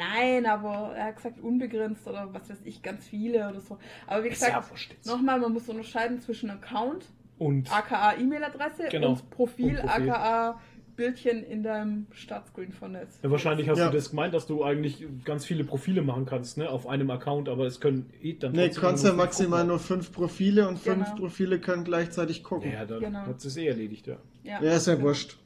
Nein, 0.00 0.46
aber 0.46 0.94
er 0.96 1.04
hat 1.06 1.16
gesagt 1.16 1.40
unbegrenzt 1.40 2.06
oder 2.08 2.32
was 2.32 2.48
weiß 2.48 2.62
ich, 2.64 2.82
ganz 2.82 3.06
viele 3.06 3.48
oder 3.50 3.60
so. 3.60 3.78
Aber 4.06 4.22
wie 4.24 4.28
ja 4.28 4.32
gesagt, 4.34 4.72
jetzt. 4.90 5.06
nochmal, 5.06 5.38
man 5.38 5.52
muss 5.52 5.68
unterscheiden 5.68 6.20
zwischen 6.20 6.48
Account, 6.50 7.04
Und 7.38 7.70
aka 7.72 8.14
E-Mail-Adresse 8.16 8.84
Genau. 8.90 9.10
und 9.10 9.30
Profil, 9.30 9.78
Und 9.78 9.86
Profil. 9.86 10.10
aka 10.10 10.60
Bildchen 10.96 11.42
in 11.44 11.62
deinem 11.62 12.06
Startscreen 12.12 12.72
von 12.72 12.92
Netz. 12.92 13.18
ja, 13.22 13.30
wahrscheinlich 13.30 13.68
hast 13.70 13.78
Ja. 13.78 13.88
du 13.88 13.96
das 13.96 14.10
gemeint, 14.10 14.34
dass 14.34 14.46
du 14.46 14.62
eigentlich 14.64 15.06
ganz 15.24 15.46
viele 15.46 15.64
Profile 15.64 16.02
machen 16.02 16.26
kannst, 16.26 16.58
ne? 16.58 16.68
Auf 16.68 16.86
einem 16.86 17.10
Account, 17.10 17.48
aber 17.48 17.64
es 17.64 17.80
können 17.80 18.10
eh 18.22 18.34
dann 18.34 18.52
Nee, 18.52 18.66
trotzdem 18.68 18.82
kannst 18.82 19.04
ja 19.04 19.12
maximal 19.14 19.60
gucken. 19.60 19.68
nur 19.68 19.78
fünf 19.78 20.12
Profile 20.12 20.68
und 20.68 20.78
fünf 20.78 21.06
Genau. 21.06 21.16
Profile 21.16 21.58
können 21.58 21.84
gleichzeitig 21.84 22.42
gucken. 22.42 22.70
Ja, 22.72 22.84
dann 22.84 23.00
Genau. 23.00 23.20
hat 23.20 23.42
es 23.42 23.56
eh 23.56 23.66
erledigt, 23.68 24.06
ja. 24.08 24.16
Ja, 24.44 24.62
Ja, 24.62 24.72
ist 24.76 24.86
ja 24.88 25.00
wurscht. 25.00 25.38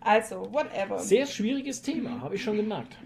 Also, 0.00 0.48
whatever. 0.52 1.00
Sehr 1.00 1.26
schwieriges 1.26 1.82
Thema, 1.82 2.20
habe 2.22 2.36
ich 2.36 2.42
schon 2.42 2.56
gemerkt. 2.56 2.96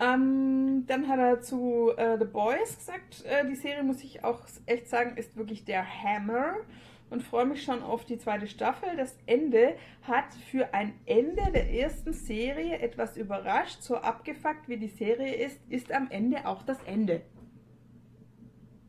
Ähm, 0.00 0.84
dann 0.86 1.08
hat 1.08 1.18
er 1.18 1.40
zu 1.40 1.90
äh, 1.96 2.16
The 2.18 2.24
Boys 2.24 2.76
gesagt, 2.78 3.24
äh, 3.24 3.44
die 3.48 3.56
Serie, 3.56 3.82
muss 3.82 4.02
ich 4.04 4.22
auch 4.24 4.42
echt 4.66 4.88
sagen, 4.88 5.16
ist 5.16 5.36
wirklich 5.36 5.64
der 5.64 5.84
Hammer. 5.84 6.54
und 7.10 7.22
freue 7.22 7.46
mich 7.46 7.62
schon 7.62 7.82
auf 7.82 8.04
die 8.04 8.18
zweite 8.18 8.46
Staffel. 8.46 8.90
Das 8.96 9.16
Ende 9.26 9.74
hat 10.02 10.26
für 10.50 10.74
ein 10.74 10.92
Ende 11.06 11.42
der 11.54 11.70
ersten 11.72 12.12
Serie 12.12 12.78
etwas 12.80 13.16
überrascht. 13.16 13.80
So 13.82 13.96
abgefuckt 13.96 14.68
wie 14.68 14.76
die 14.76 14.88
Serie 14.88 15.34
ist, 15.34 15.58
ist 15.70 15.90
am 15.90 16.08
Ende 16.10 16.46
auch 16.46 16.62
das 16.62 16.76
Ende. 16.84 17.22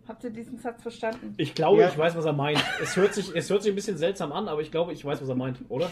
Habt 0.07 0.23
ihr 0.23 0.31
diesen 0.31 0.57
Satz 0.57 0.81
verstanden? 0.81 1.35
Ich 1.37 1.53
glaube, 1.55 1.81
Ja. 1.81 1.87
ich 1.87 1.97
weiß, 1.97 2.15
was 2.17 2.25
er 2.25 2.33
meint. 2.33 2.61
Es 2.81 2.95
hört, 2.97 3.13
sich, 3.13 3.33
es 3.35 3.49
hört 3.49 3.61
sich 3.63 3.71
ein 3.71 3.75
bisschen 3.75 3.97
seltsam 3.97 4.31
an, 4.31 4.47
aber 4.47 4.61
ich 4.61 4.71
glaube, 4.71 4.91
ich 4.91 5.05
weiß, 5.05 5.21
was 5.21 5.29
er 5.29 5.35
meint, 5.35 5.59
oder? 5.69 5.89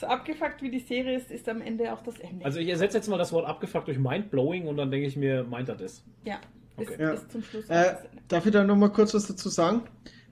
So 0.00 0.06
abgefuckt 0.06 0.62
wie 0.62 0.70
die 0.70 0.80
Serie 0.80 1.16
ist, 1.16 1.30
ist 1.30 1.48
am 1.48 1.60
Ende 1.60 1.92
auch 1.92 2.02
das 2.02 2.18
Ende. 2.18 2.44
Also 2.44 2.58
ich 2.60 2.68
ersetze 2.68 2.96
jetzt 2.96 3.08
mal 3.08 3.18
das 3.18 3.32
Wort 3.32 3.46
abgefuckt 3.46 3.88
durch 3.88 3.98
mindblowing 3.98 4.66
und 4.66 4.76
dann 4.76 4.90
denke 4.90 5.06
ich 5.06 5.16
mir, 5.16 5.44
meint 5.44 5.68
er 5.68 5.76
das? 5.76 6.02
ja, 6.24 6.34
ist, 6.34 6.88
Okay. 6.90 6.96
Ja. 7.02 7.10
ist 7.12 7.30
zum 7.30 7.42
Schluss 7.42 7.68
Äh, 7.68 7.94
darf 8.28 8.46
ich 8.46 8.52
da 8.52 8.64
noch 8.64 8.76
mal 8.76 8.88
kurz 8.88 9.12
was 9.14 9.26
dazu 9.26 9.48
sagen? 9.50 9.82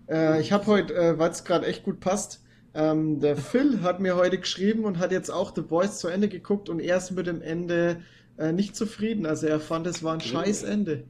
Äh, 0.08 0.40
ich 0.40 0.52
habe 0.52 0.66
heute, 0.66 0.94
äh, 0.94 1.18
weil 1.18 1.30
es 1.30 1.44
gerade 1.44 1.66
echt 1.66 1.84
gut 1.84 2.00
passt, 2.00 2.42
ähm, 2.74 3.20
der 3.20 3.36
Phil 3.36 3.82
hat 3.82 4.00
mir 4.00 4.16
heute 4.16 4.38
geschrieben 4.38 4.84
und 4.84 4.98
hat 4.98 5.12
jetzt 5.12 5.30
auch 5.30 5.54
The 5.54 5.60
Boys 5.60 5.98
zu 5.98 6.08
Ende 6.08 6.28
geguckt 6.28 6.68
und 6.68 6.80
er 6.80 6.96
ist 6.96 7.10
mit 7.10 7.26
dem 7.26 7.42
Ende 7.42 8.02
äh, 8.38 8.52
nicht 8.52 8.74
zufrieden. 8.74 9.26
Also 9.26 9.46
er 9.46 9.60
fand, 9.60 9.86
es 9.86 10.02
war 10.02 10.14
ein 10.14 10.20
scheiß 10.20 10.62
Ende. 10.62 11.04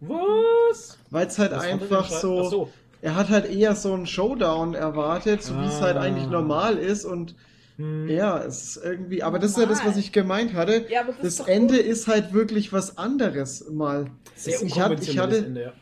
Was? 0.00 0.98
Weil 1.10 1.26
es 1.26 1.38
halt 1.38 1.52
Was 1.52 1.62
einfach 1.64 2.08
so, 2.08 2.44
so. 2.48 2.68
er 3.02 3.14
hat 3.16 3.28
halt 3.28 3.50
eher 3.50 3.74
so 3.74 3.92
einen 3.92 4.06
Showdown 4.06 4.74
erwartet, 4.74 5.42
so 5.42 5.54
wie 5.60 5.66
es 5.66 5.80
halt 5.80 5.96
Ah. 5.96 6.00
eigentlich 6.02 6.28
normal 6.28 6.76
ist 6.78 7.04
und. 7.04 7.34
Ja, 7.78 8.38
es 8.44 8.76
ist 8.76 8.84
irgendwie, 8.84 9.22
aber 9.22 9.38
das 9.38 9.52
ist 9.52 9.58
ja 9.58 9.66
das, 9.66 9.84
was 9.84 9.96
ich 9.96 10.12
gemeint 10.12 10.52
hatte. 10.54 10.86
Ja, 10.90 11.00
aber 11.00 11.12
das 11.12 11.24
ist 11.24 11.38
Das 11.38 11.46
doch 11.46 11.52
Ende 11.52 11.76
gut. 11.76 11.84
ist 11.86 12.06
halt 12.06 12.32
wirklich 12.32 12.72
was 12.72 12.98
anderes 12.98 13.68
mal. 13.70 14.10
Sehr 14.34 14.62
ich, 14.62 14.78
hatte, 14.80 15.02
ich, 15.02 15.18
hatte, 15.18 15.38
Ende, 15.38 15.62
ja. 15.62 15.72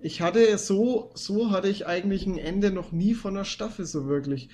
ich 0.00 0.20
hatte 0.20 0.56
so, 0.58 1.10
so 1.14 1.50
hatte 1.50 1.68
ich 1.68 1.86
eigentlich 1.86 2.26
ein 2.26 2.38
Ende 2.38 2.70
noch 2.70 2.92
nie 2.92 3.14
von 3.14 3.34
der 3.34 3.44
Staffel 3.44 3.86
so 3.86 4.06
wirklich. 4.06 4.48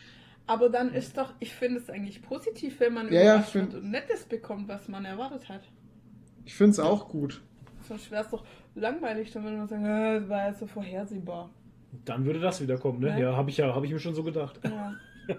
Aber 0.46 0.68
dann 0.68 0.92
ist 0.92 1.18
doch, 1.18 1.34
ich 1.40 1.52
finde 1.54 1.80
es 1.80 1.90
eigentlich 1.90 2.22
positiv, 2.22 2.80
wenn 2.80 2.94
man 2.94 3.12
Ja, 3.12 3.22
ja, 3.22 3.40
find- 3.42 3.74
und 3.74 3.90
Nettes 3.90 4.24
bekommt, 4.24 4.68
was 4.68 4.88
man 4.88 5.04
erwartet 5.04 5.48
hat. 5.48 5.62
Ich 6.44 6.54
finde 6.54 6.72
es 6.72 6.80
auch 6.80 7.08
gut. 7.08 7.40
Sonst 7.88 8.10
wäre 8.10 8.24
es 8.24 8.30
doch 8.30 8.44
langweilig, 8.74 9.30
dann 9.32 9.44
würde 9.44 9.56
man 9.56 9.68
sagen, 9.68 9.84
äh, 9.84 10.20
das 10.20 10.28
war 10.28 10.46
ja 10.46 10.54
so 10.54 10.66
vorhersehbar. 10.66 11.50
Dann 12.04 12.24
würde 12.24 12.40
das 12.40 12.60
wieder 12.60 12.78
kommen, 12.78 13.00
ne? 13.00 13.14
Ne? 13.14 13.20
Ja, 13.22 13.36
habe 13.36 13.50
ich 13.50 13.56
ja, 13.58 13.74
habe 13.74 13.84
ich 13.86 13.92
mir 13.92 13.98
schon 13.98 14.14
so 14.14 14.22
gedadt. 14.22 14.58
Ja. 14.64 14.94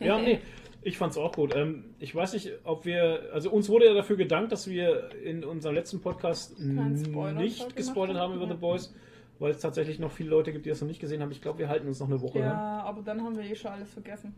Ja, 0.00 0.18
nee, 0.18 0.40
ich 0.82 0.98
fand's 0.98 1.16
auch 1.16 1.32
gut. 1.32 1.54
Ähm, 1.56 1.84
ich 1.98 2.14
weiß 2.14 2.34
nicht, 2.34 2.52
ob 2.64 2.84
wir, 2.84 3.30
also 3.32 3.50
uns 3.50 3.68
wurde 3.68 3.86
ja 3.86 3.94
dafür 3.94 4.16
gedankt, 4.16 4.52
dass 4.52 4.68
wir 4.68 5.10
in 5.22 5.44
unserem 5.44 5.74
letzten 5.74 6.00
Podcast 6.00 6.58
nicht 6.58 7.76
gespoilert 7.76 8.16
haben 8.16 8.34
über 8.34 8.44
ja. 8.44 8.50
The 8.50 8.56
Boys, 8.56 8.94
weil 9.38 9.52
es 9.52 9.60
tatsächlich 9.60 9.98
noch 9.98 10.12
viele 10.12 10.30
Leute 10.30 10.52
gibt, 10.52 10.66
die 10.66 10.70
das 10.70 10.80
noch 10.80 10.88
nicht 10.88 11.00
gesehen 11.00 11.22
haben. 11.22 11.30
Ich 11.30 11.40
glaube, 11.40 11.58
wir 11.58 11.68
halten 11.68 11.88
uns 11.88 12.00
noch 12.00 12.08
eine 12.08 12.20
Woche. 12.20 12.40
Ja, 12.40 12.46
ja, 12.46 12.82
aber 12.82 13.02
dann 13.02 13.22
haben 13.22 13.36
wir 13.36 13.44
eh 13.44 13.56
schon 13.56 13.70
alles 13.70 13.92
vergessen. 13.92 14.34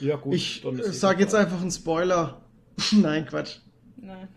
ja 0.00 0.16
gut. 0.16 0.34
Ich 0.34 0.62
dann 0.62 0.78
ist 0.78 0.88
eh 0.88 0.92
sage 0.92 1.22
jetzt 1.22 1.34
einfach 1.34 1.60
einen 1.60 1.70
Spoiler. 1.70 2.42
Nein, 2.92 3.26
Quatsch. 3.26 3.58
Nein. 3.96 4.28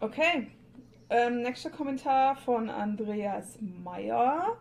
Okay. 0.00 0.48
Ähm, 1.08 1.42
nächster 1.42 1.70
Kommentar 1.70 2.36
von 2.36 2.68
Andreas 2.68 3.58
Meyer. 3.60 4.56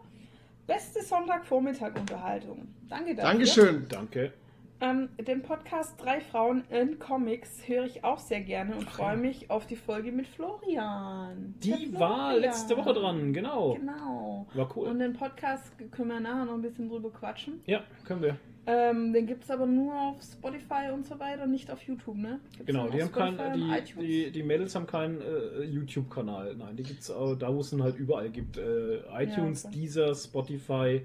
Beste 0.67 1.01
Sonntagvormittag-Unterhaltung. 1.03 2.67
Danke 2.89 3.15
dafür. 3.15 3.31
Dankeschön. 3.31 3.86
Danke. 3.89 4.34
Ähm, 4.81 5.10
den 5.17 5.41
Podcast 5.41 5.93
Drei 6.03 6.19
Frauen 6.19 6.63
in 6.69 7.00
Comics 7.00 7.65
höre 7.67 7.86
ich 7.86 8.03
auch 8.03 8.19
sehr 8.19 8.41
gerne 8.41 8.75
und 8.75 8.89
freue 8.89 9.15
mich 9.15 9.50
auf 9.50 9.65
die 9.67 9.77
Folge 9.77 10.12
mit 10.12 10.27
Florian. 10.27 11.55
Die 11.63 11.69
Der 11.91 12.00
war 12.00 12.31
Florian. 12.31 12.41
letzte 12.41 12.75
Woche 12.75 12.93
dran, 12.93 13.31
genau. 13.31 13.75
Genau. 13.75 14.48
War 14.53 14.75
cool. 14.75 14.88
Und 14.89 15.00
den 15.00 15.13
Podcast 15.13 15.72
können 15.91 16.10
wir 16.10 16.19
nachher 16.19 16.45
noch 16.45 16.55
ein 16.55 16.62
bisschen 16.62 16.89
drüber 16.89 17.10
quatschen. 17.12 17.62
ja, 17.65 17.84
können 18.03 18.22
wir. 18.22 18.38
Ähm, 18.67 19.13
den 19.13 19.27
gibt 19.27 19.43
es 19.43 19.51
aber 19.51 19.67
nur 19.67 19.93
auf 19.93 20.15
Spotify 20.24 20.91
und 20.91 21.05
so 21.05 21.19
weiter, 21.19 21.45
nicht 21.45 21.69
auf 21.69 21.81
YouTube, 21.84 22.17
ne? 22.17 22.39
Gibt's 22.51 22.65
Genau, 22.65 22.88
die 22.89 23.03
haben 23.03 23.38
und 23.38 23.55
die, 23.55 24.05
die, 24.07 24.31
die 24.31 24.43
Mädels 24.43 24.74
haben 24.74 24.88
keinen 24.88 25.22
äh, 25.22 25.63
YouTube-Kanal. 25.63 26.55
Nein, 26.55 26.75
die 26.75 26.81
gibt's 26.84 27.12
auch 27.12 27.36
da, 27.36 27.53
wo 27.53 27.60
es 27.60 27.72
ihn 27.72 27.84
halt 27.84 27.95
überall 27.98 28.29
gibt. 28.29 28.57
Äh, 28.57 29.01
iTunes, 29.13 29.65
okay. 29.65 29.75
Deezer, 29.75 30.15
Spotify, 30.15 31.01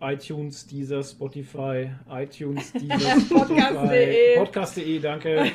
iTunes, 0.00 0.66
Deezer, 0.66 1.04
Spotify, 1.04 1.90
iTunes, 2.10 2.72
Deezer, 2.72 3.20
Spotify, 3.20 3.54
Podcast.de. 3.54 4.36
Podcast.de, 4.38 4.98
danke. 4.98 5.52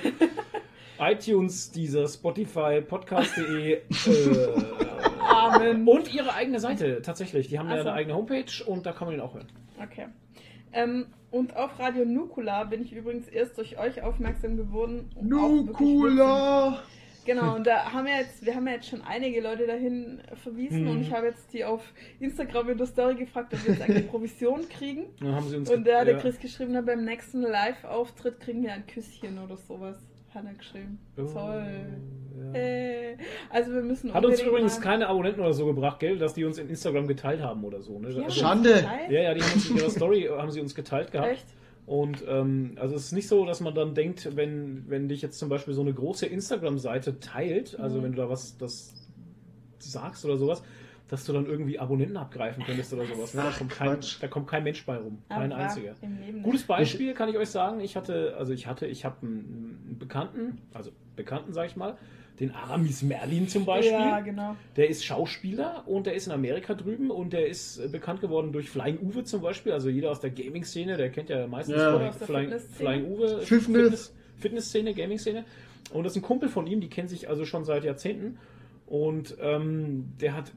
iTunes, 1.00 1.72
Deezer, 1.72 2.08
Spotify, 2.08 2.82
Podcast.de 2.82 3.74
äh, 3.74 3.82
Amen. 5.20 5.86
und 5.86 6.14
ihre 6.14 6.34
eigene 6.34 6.62
Seite, 6.62 7.02
tatsächlich. 7.02 7.50
Die 7.50 7.60
haben 7.60 7.70
ja 7.70 7.76
Ach 7.76 7.84
so. 7.84 7.90
eine 7.90 7.98
eigene 7.98 8.16
Homepage 8.16 8.64
und 8.66 8.86
da 8.86 8.94
kann 8.94 9.08
man 9.08 9.16
ihn 9.16 9.22
auch 9.22 9.34
hören. 9.34 9.48
Okay. 9.82 10.06
Ähm, 10.72 11.08
und 11.34 11.56
auf 11.58 11.78
Radio 11.80 12.06
Nukula 12.06 12.64
bin 12.64 12.82
ich 12.84 12.94
übrigens 12.94 13.28
erst 13.28 13.58
durch 13.58 13.78
euch 13.80 14.02
aufmerksam 14.02 14.56
geworden. 14.56 15.10
um 15.16 15.28
Nukula! 15.28 16.84
Genau, 17.26 17.56
und 17.56 17.66
da 17.66 17.94
haben 17.94 18.06
wir 18.06 18.18
jetzt, 18.18 18.46
wir 18.46 18.54
haben 18.54 18.68
ja 18.68 18.74
jetzt 18.74 18.90
schon 18.90 19.02
einige 19.02 19.40
Leute 19.42 19.66
dahin 19.66 20.22
verwiesen 20.44 20.84
Mhm. 20.84 20.90
und 20.90 21.02
ich 21.04 21.14
habe 21.14 21.28
jetzt 21.28 21.54
die 21.54 21.64
auf 21.64 21.82
Instagram 22.20 22.70
in 22.72 22.78
der 22.78 22.86
Story 22.88 23.16
gefragt, 23.16 23.54
ob 23.54 23.66
wir 23.66 23.74
jetzt 23.74 23.82
eine 23.82 24.02
Provision 24.02 24.68
kriegen. 24.68 25.06
Dann 25.22 25.34
haben 25.36 25.48
sie 25.48 25.56
uns 25.56 25.70
Und 25.70 25.88
da 25.88 26.00
hat 26.02 26.08
der 26.08 26.16
ja. 26.16 26.20
Chris 26.20 26.38
geschrieben, 26.40 26.72
na, 26.74 26.82
beim 26.82 27.06
nächsten 27.06 27.42
Live-Auftritt 27.42 28.42
kriegen 28.42 28.62
wir 28.64 28.74
ein 28.74 28.86
Küsschen 28.88 29.40
oder 29.40 29.56
sowas. 29.56 29.98
Hat 30.34 30.46
er 30.46 30.54
geschrieben. 30.54 31.00
Oh, 31.18 31.22
Toll. 31.24 31.66
ja. 32.54 32.60
Äh, 32.60 33.18
also 33.50 33.72
wir 33.74 33.82
müssen 33.82 34.14
Hat 34.14 34.26
uns 34.26 34.42
übrigens 34.42 34.78
mal- 34.78 34.84
keine 34.84 35.08
Abonnenten 35.08 35.42
oder 35.42 35.54
so 35.54 35.66
gebracht, 35.68 36.00
gell, 36.00 36.18
dass 36.18 36.34
die 36.34 36.44
uns 36.46 36.58
in 36.58 36.70
Instagram 36.70 37.08
geteilt 37.08 37.42
haben 37.42 37.64
oder 37.64 37.82
so. 37.82 38.00
Ne? 38.00 38.10
Ja, 38.12 38.24
Also, 38.24 38.40
Schande. 38.42 38.84
Ja, 39.10 39.22
ja, 39.22 39.34
die 39.34 39.42
haben 39.42 39.54
uns 39.54 39.70
in 39.70 39.78
ihrer 39.78 39.90
Story 39.90 40.30
haben 40.32 40.50
sie 40.52 40.60
uns 40.62 40.74
geteilt 40.74 41.12
gehabt. 41.12 41.30
Echt? 41.34 41.46
Und 41.86 42.24
ähm, 42.28 42.78
also 42.80 42.96
es 42.96 43.06
ist 43.08 43.12
nicht 43.12 43.28
so, 43.28 43.46
dass 43.46 43.60
man 43.60 43.76
dann 43.76 43.94
denkt, 43.94 44.36
wenn, 44.36 44.86
wenn 44.90 45.10
dich 45.10 45.22
jetzt 45.22 45.38
zum 45.38 45.50
Beispiel 45.50 45.74
so 45.74 45.82
eine 45.82 45.94
große 45.94 46.26
Instagram-Seite 46.26 47.20
teilt, 47.20 47.78
also 47.80 47.98
Mhm. 48.00 48.04
wenn 48.04 48.12
du 48.14 48.18
da 48.24 48.30
was 48.30 48.58
das 48.58 48.94
sagst 49.80 50.24
oder 50.26 50.38
sowas, 50.38 50.64
dass 51.14 51.26
du 51.26 51.34
dann 51.34 51.46
irgendwie 51.46 51.78
Abonnenten 51.78 52.18
abgreifen 52.18 52.64
könntest 52.66 52.92
oder 52.92 53.06
sowas. 53.06 53.36
Ne? 53.36 53.44
Da, 53.44 53.52
kommt 53.52 53.70
kein, 53.72 53.98
da 54.20 54.28
kommt 54.28 54.48
kein 54.48 54.64
Mensch 54.64 54.84
bei 54.84 54.98
rum. 54.98 55.20
Kein 55.30 55.52
Aber 55.52 55.62
einziger. 55.62 55.94
Leben 56.02 56.34
nicht. 56.38 56.44
Gutes 56.44 56.64
Beispiel 56.64 57.14
kann 57.14 57.30
ich 57.30 57.38
euch 57.38 57.50
sagen. 57.50 57.80
Ich 57.82 57.96
hatte, 57.96 58.36
also 58.38 58.52
ich 58.52 58.66
hatte, 58.66 58.88
ich 58.88 59.06
habe 59.06 59.18
einen, 59.22 59.80
einen 59.90 59.98
Bekannten, 60.00 60.58
also 60.74 60.90
Bekannten 61.16 61.54
sag 61.54 61.68
ich 61.68 61.76
mal, 61.76 61.98
den 62.40 62.50
Aramis 62.50 63.04
Merlin 63.04 63.48
zum 63.48 63.64
Beispiel. 63.64 63.92
Ja, 63.94 64.20
genau. 64.22 64.56
Der 64.76 64.90
ist 64.90 65.06
Schauspieler 65.06 65.84
und 65.88 66.08
der 66.08 66.16
ist 66.16 66.26
in 66.26 66.34
Amerika 66.34 66.74
drüben 66.74 67.12
und 67.12 67.32
der 67.32 67.48
ist 67.48 67.78
äh, 67.78 67.88
bekannt 67.88 68.22
geworden 68.22 68.52
durch 68.52 68.72
Flying 68.72 68.98
Uwe 69.02 69.24
zum 69.24 69.42
Beispiel. 69.44 69.72
Also 69.72 69.90
jeder 69.90 70.10
aus 70.10 70.20
der 70.20 70.32
Gaming-Szene, 70.32 70.98
der 70.98 71.12
kennt 71.12 71.30
ja 71.30 71.46
meistens 71.46 71.76
Ja. 71.78 71.92
Flying, 72.12 72.52
Aus 72.54 72.68
der 72.68 72.76
Flying, 72.76 73.06
Uwe. 73.06 73.28
Fitness. 73.42 73.66
Fitness- 73.68 74.14
Fitness-Szene, 74.40 74.94
Gaming-Szene. 74.96 75.46
Und 75.92 76.06
das 76.06 76.14
ist 76.14 76.18
ein 76.18 76.22
Kumpel 76.24 76.50
von 76.50 76.66
ihm, 76.66 76.82
die 76.82 76.90
kennen 76.90 77.08
sich 77.08 77.30
also 77.30 77.46
schon 77.46 77.66
seit 77.66 77.84
Jahrzehnten. 77.84 78.40
Und 78.88 79.38
ähm, 79.40 80.12
der 80.20 80.36
hat 80.36 80.52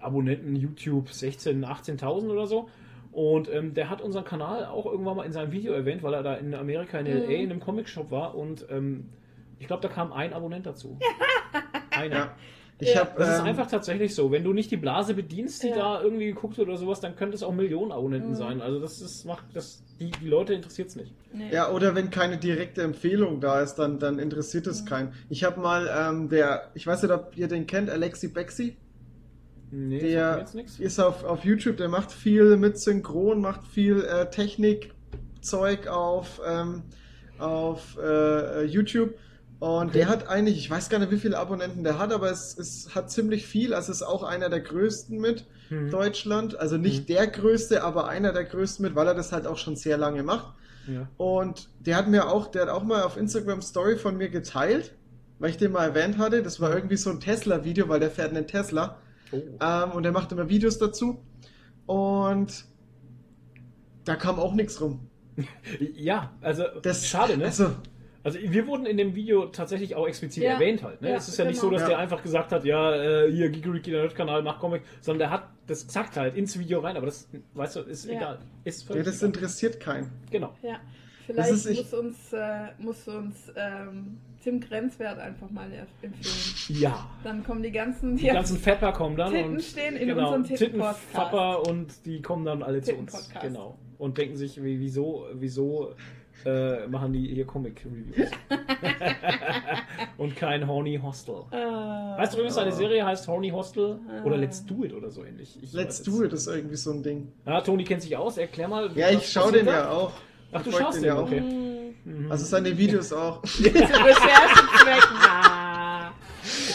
Abonnenten 0.00 0.56
YouTube 0.56 1.08
16.000, 1.08 1.64
18.000 1.64 2.28
oder 2.30 2.46
so. 2.46 2.68
Und 3.12 3.52
ähm, 3.52 3.74
der 3.74 3.90
hat 3.90 4.00
unseren 4.02 4.24
Kanal 4.24 4.66
auch 4.66 4.86
irgendwann 4.86 5.16
mal 5.16 5.24
in 5.24 5.32
seinem 5.32 5.50
Video 5.50 5.72
erwähnt, 5.72 6.02
weil 6.02 6.14
er 6.14 6.22
da 6.22 6.34
in 6.34 6.54
Amerika, 6.54 6.98
in 6.98 7.06
Mhm. 7.06 7.12
LA, 7.24 7.30
in 7.36 7.50
einem 7.50 7.60
Comic-Shop 7.60 8.10
war. 8.10 8.34
Und 8.36 8.66
ähm, 8.70 9.06
ich 9.58 9.66
glaube, 9.66 9.82
da 9.82 9.88
kam 9.88 10.12
ein 10.12 10.32
Abonnent 10.32 10.66
dazu. 10.66 10.98
Einer. 11.90 12.14
Ja. 12.16 12.36
Ich 12.80 12.94
Ja. 12.94 13.00
hab, 13.00 13.16
Das 13.16 13.28
ist 13.28 13.40
ähm, 13.40 13.46
einfach 13.46 13.66
tatsächlich 13.68 14.14
so. 14.14 14.30
Wenn 14.30 14.44
du 14.44 14.52
nicht 14.52 14.70
die 14.70 14.76
Blase 14.76 15.14
bedienst, 15.14 15.64
die 15.64 15.68
Ja. 15.70 15.76
da 15.76 16.02
irgendwie 16.02 16.26
geguckt 16.26 16.58
wird 16.58 16.68
oder 16.68 16.76
sowas, 16.76 17.00
dann 17.00 17.16
könnte 17.16 17.34
es 17.34 17.42
auch 17.42 17.52
Millionen 17.52 17.90
Abonnenten 17.90 18.30
Mhm. 18.30 18.36
sein. 18.36 18.60
Also 18.60 18.78
das 18.78 19.00
ist, 19.00 19.24
macht 19.24 19.46
das, 19.54 19.82
die, 19.98 20.12
die 20.12 20.28
Leute 20.28 20.54
interessiert 20.54 20.88
es 20.88 20.94
nicht. 20.96 21.12
Nee. 21.32 21.50
Ja, 21.50 21.72
oder 21.72 21.96
wenn 21.96 22.10
keine 22.10 22.36
direkte 22.36 22.82
Empfehlung 22.82 23.40
da 23.40 23.62
ist, 23.62 23.74
dann, 23.76 23.98
dann 23.98 24.20
interessiert 24.20 24.66
Mhm. 24.66 24.70
es 24.72 24.86
keinen. 24.86 25.12
Ich 25.28 25.42
habe 25.42 25.60
mal 25.60 25.88
ähm, 25.92 26.28
der, 26.28 26.70
ich 26.74 26.86
weiß 26.86 27.02
nicht, 27.02 27.10
ob 27.12 27.36
ihr 27.36 27.48
den 27.48 27.66
kennt, 27.66 27.90
Alexi 27.90 28.28
Bexi. 28.28 28.76
Nee, 29.70 30.00
Der 30.12 30.46
ist 30.78 30.98
auf, 30.98 31.24
auf 31.24 31.44
YouTube, 31.44 31.76
der 31.76 31.88
macht 31.88 32.10
viel 32.12 32.56
mit 32.56 32.78
Synchron, 32.78 33.40
macht 33.40 33.66
viel 33.66 34.02
äh, 34.04 34.30
Technikzeug 34.30 35.86
auf, 35.88 36.40
ähm, 36.46 36.82
auf 37.38 37.96
äh, 38.02 38.64
YouTube. 38.64 39.14
Und 39.60 39.88
Okay. 39.88 39.98
der 39.98 40.08
hat 40.08 40.28
eigentlich, 40.28 40.56
ich 40.58 40.70
weiß 40.70 40.88
gar 40.88 41.00
nicht, 41.00 41.10
wie 41.10 41.18
viele 41.18 41.36
Abonnenten 41.36 41.82
der 41.82 41.98
hat, 41.98 42.12
aber 42.12 42.30
es, 42.30 42.56
es 42.56 42.94
hat 42.94 43.10
ziemlich 43.10 43.44
viel. 43.46 43.74
Also 43.74 43.90
ist 43.90 44.02
auch 44.02 44.22
einer 44.22 44.48
der 44.48 44.60
größten 44.60 45.18
mit 45.20 45.44
Hm. 45.68 45.90
Deutschland. 45.90 46.58
Also 46.58 46.76
nicht 46.78 47.02
Mhm. 47.02 47.14
der 47.14 47.26
größte, 47.26 47.82
aber 47.82 48.08
einer 48.08 48.32
der 48.32 48.44
größten 48.44 48.84
mit, 48.84 48.94
weil 48.94 49.06
er 49.08 49.14
das 49.14 49.32
halt 49.32 49.46
auch 49.46 49.58
schon 49.58 49.76
sehr 49.76 49.98
lange 49.98 50.22
macht. 50.22 50.54
Ja. 50.86 51.08
Und 51.18 51.68
der 51.80 51.96
hat 51.96 52.08
mir 52.08 52.28
auch, 52.30 52.46
der 52.50 52.62
hat 52.62 52.68
auch 52.70 52.84
mal 52.84 53.02
auf 53.02 53.16
Instagram 53.18 53.60
Story 53.60 53.96
von 53.98 54.16
mir 54.16 54.30
geteilt, 54.30 54.94
weil 55.40 55.50
ich 55.50 55.58
den 55.58 55.72
mal 55.72 55.84
erwähnt 55.88 56.16
hatte. 56.18 56.42
Das 56.42 56.60
war 56.60 56.72
irgendwie 56.74 56.96
so 56.96 57.10
ein 57.10 57.20
Tesla-Video, 57.20 57.88
weil 57.88 58.00
der 58.00 58.10
fährt 58.10 58.30
einen 58.30 58.46
Tesla. 58.46 58.96
Oh. 59.32 59.36
Ähm, 59.60 59.90
und 59.92 60.04
er 60.04 60.12
macht 60.12 60.32
immer 60.32 60.48
Videos 60.48 60.78
dazu. 60.78 61.22
Und 61.86 62.64
da 64.04 64.16
kam 64.16 64.38
auch 64.38 64.54
nichts 64.54 64.80
rum. 64.80 65.08
Ja, 65.94 66.32
also 66.40 66.64
Das 66.82 67.06
schade, 67.08 67.36
ne? 67.36 67.44
Also, 67.44 67.70
Also 68.24 68.38
wir 68.42 68.66
wurden 68.66 68.84
in 68.84 68.96
dem 68.96 69.14
Video 69.14 69.46
tatsächlich 69.46 69.94
auch 69.94 70.06
explizit 70.06 70.42
Ja. 70.42 70.54
erwähnt 70.54 70.82
halt. 70.82 71.00
Ne? 71.00 71.10
Ja, 71.10 71.16
es 71.16 71.28
ist 71.28 71.38
ja 71.38 71.44
nicht 71.44 71.60
genau. 71.60 71.70
so, 71.70 71.70
dass 71.70 71.82
Ja. 71.82 71.88
der 71.90 71.98
einfach 71.98 72.22
gesagt 72.22 72.50
hat, 72.52 72.64
ja, 72.64 72.92
äh, 72.94 73.30
hier 73.32 73.48
Gigeriki, 73.48 73.90
der 73.92 74.02
Nerd-Kanal, 74.02 74.42
mach 74.42 74.58
Comic, 74.58 74.82
sondern 75.00 75.20
der 75.20 75.30
hat 75.30 75.48
das 75.66 75.86
zackt 75.86 76.16
halt 76.16 76.34
ins 76.34 76.58
Video 76.58 76.80
rein, 76.80 76.96
aber 76.96 77.06
das, 77.06 77.28
weißt 77.54 77.76
du, 77.76 77.80
ist 77.80 78.06
Ja. 78.06 78.12
egal. 78.16 78.38
Ist 78.64 78.82
Ja, 78.82 78.86
völlig 78.88 79.04
das 79.04 79.16
egal. 79.18 79.26
interessiert 79.28 79.80
keinen. 79.80 80.10
Genau. 80.30 80.52
Ja. 80.62 80.80
Vielleicht 81.26 81.50
ist- 81.52 81.66
ich- 81.66 81.78
muss 81.78 81.94
uns, 81.94 82.32
äh, 82.32 82.68
muss 82.78 83.06
uns 83.08 83.52
ähm, 83.54 84.18
Tim 84.48 84.60
Grenzwert 84.60 85.18
einfach 85.18 85.50
mal 85.50 85.66
empfehlen. 86.00 86.80
Ja. 86.80 87.06
Dann 87.22 87.44
kommen 87.44 87.62
die 87.62 87.70
ganzen, 87.70 88.16
Die 88.16 88.26
ganzen 88.26 88.56
Fepper 88.58 88.92
kommen 88.92 89.16
dann 89.16 89.30
Titten 89.32 89.52
und 89.52 89.62
stehen 89.62 89.96
in 89.96 90.08
genau, 90.08 90.34
unserem 90.34 90.44
Titten-Podcast. 90.56 91.00
Tittenfapper 91.10 91.68
und 91.68 92.06
die 92.06 92.22
kommen 92.22 92.44
dann 92.46 92.62
alle 92.62 92.80
zu 92.80 92.94
uns. 92.94 93.30
Genau. 93.42 93.76
Und 93.98 94.16
denken 94.16 94.36
sich, 94.36 94.62
wie, 94.62 94.80
wieso, 94.80 95.26
wieso 95.34 95.94
äh, 96.46 96.86
machen 96.86 97.12
die 97.12 97.26
hier 97.34 97.44
Comic-Reviews? 97.46 98.30
und 100.16 100.34
kein 100.36 100.66
Horny 100.66 100.98
Hostel. 101.02 101.42
Äh, 101.50 101.56
Weißt 101.56 102.32
du 102.32 102.38
übrigens, 102.38 102.56
eine 102.56 102.72
Oh. 102.72 102.76
Serie 102.76 103.04
heißt 103.04 103.28
Horny 103.28 103.50
Hostel 103.50 103.98
oder 104.24 104.36
Ah. 104.36 104.38
Let's 104.38 104.64
Do 104.64 104.84
It 104.84 104.94
oder 104.94 105.10
so 105.10 105.24
ähnlich. 105.24 105.58
Ich 105.62 105.72
Let's 105.74 106.02
Do 106.02 106.22
It 106.22 106.32
ist 106.32 106.46
irgendwie 106.46 106.76
so 106.76 106.92
ein 106.92 107.02
Ding. 107.02 107.32
Ja, 107.44 107.60
Toni 107.60 107.84
kennt 107.84 108.00
sich 108.02 108.16
aus, 108.16 108.38
erklär 108.38 108.68
mal. 108.68 108.90
Ja, 108.94 109.10
ich 109.10 109.30
schaue 109.30 109.44
passiert 109.46 109.60
den 109.62 109.66
da? 109.66 109.72
ja 109.72 109.90
auch. 109.90 110.12
Ach, 110.52 110.62
du 110.62 110.72
schaust 110.72 110.96
den 110.96 111.02
den, 111.02 111.08
ja 111.08 111.18
auch. 111.18 111.26
okay. 111.26 111.42
Mh, 112.08 112.18
Mhm. 112.26 112.32
Also 112.32 112.44
seine 112.46 112.76
Videos 112.76 113.12
auch. 113.12 113.42
Recherchezwecken. 113.44 115.16
Ah, 115.28 116.12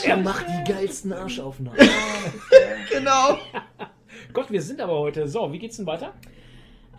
er 0.04 0.18
macht 0.18 0.46
die 0.48 0.72
geilsten 0.72 1.14
Arschaufnahmen. 1.14 1.80
genau. 2.92 3.38
Gott, 4.34 4.52
wir 4.52 4.62
sind 4.62 4.80
aber 4.82 5.00
heute. 5.00 5.28
So, 5.28 5.52
wie 5.52 5.60
geht's 5.60 5.78
denn 5.78 5.86
weiter? 5.86 6.14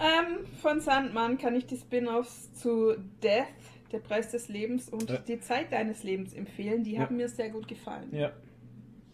ähm, 0.00 0.46
von 0.60 0.80
Sandmann 0.80 1.38
kann 1.38 1.54
ich 1.54 1.66
die 1.66 1.76
Spin-offs 1.76 2.52
zu 2.54 2.96
Death, 3.22 3.46
der 3.92 4.00
Preis 4.00 4.30
des 4.32 4.48
Lebens 4.48 4.88
und 4.88 5.08
Ja. 5.08 5.18
die 5.18 5.38
Zeit 5.38 5.70
deines 5.72 6.02
Lebens 6.02 6.32
empfehlen. 6.34 6.82
Die 6.82 6.94
Ja. 6.94 7.02
haben 7.02 7.16
mir 7.16 7.28
sehr 7.28 7.50
gut 7.50 7.68
gefallen. 7.68 8.08
Ja, 8.12 8.32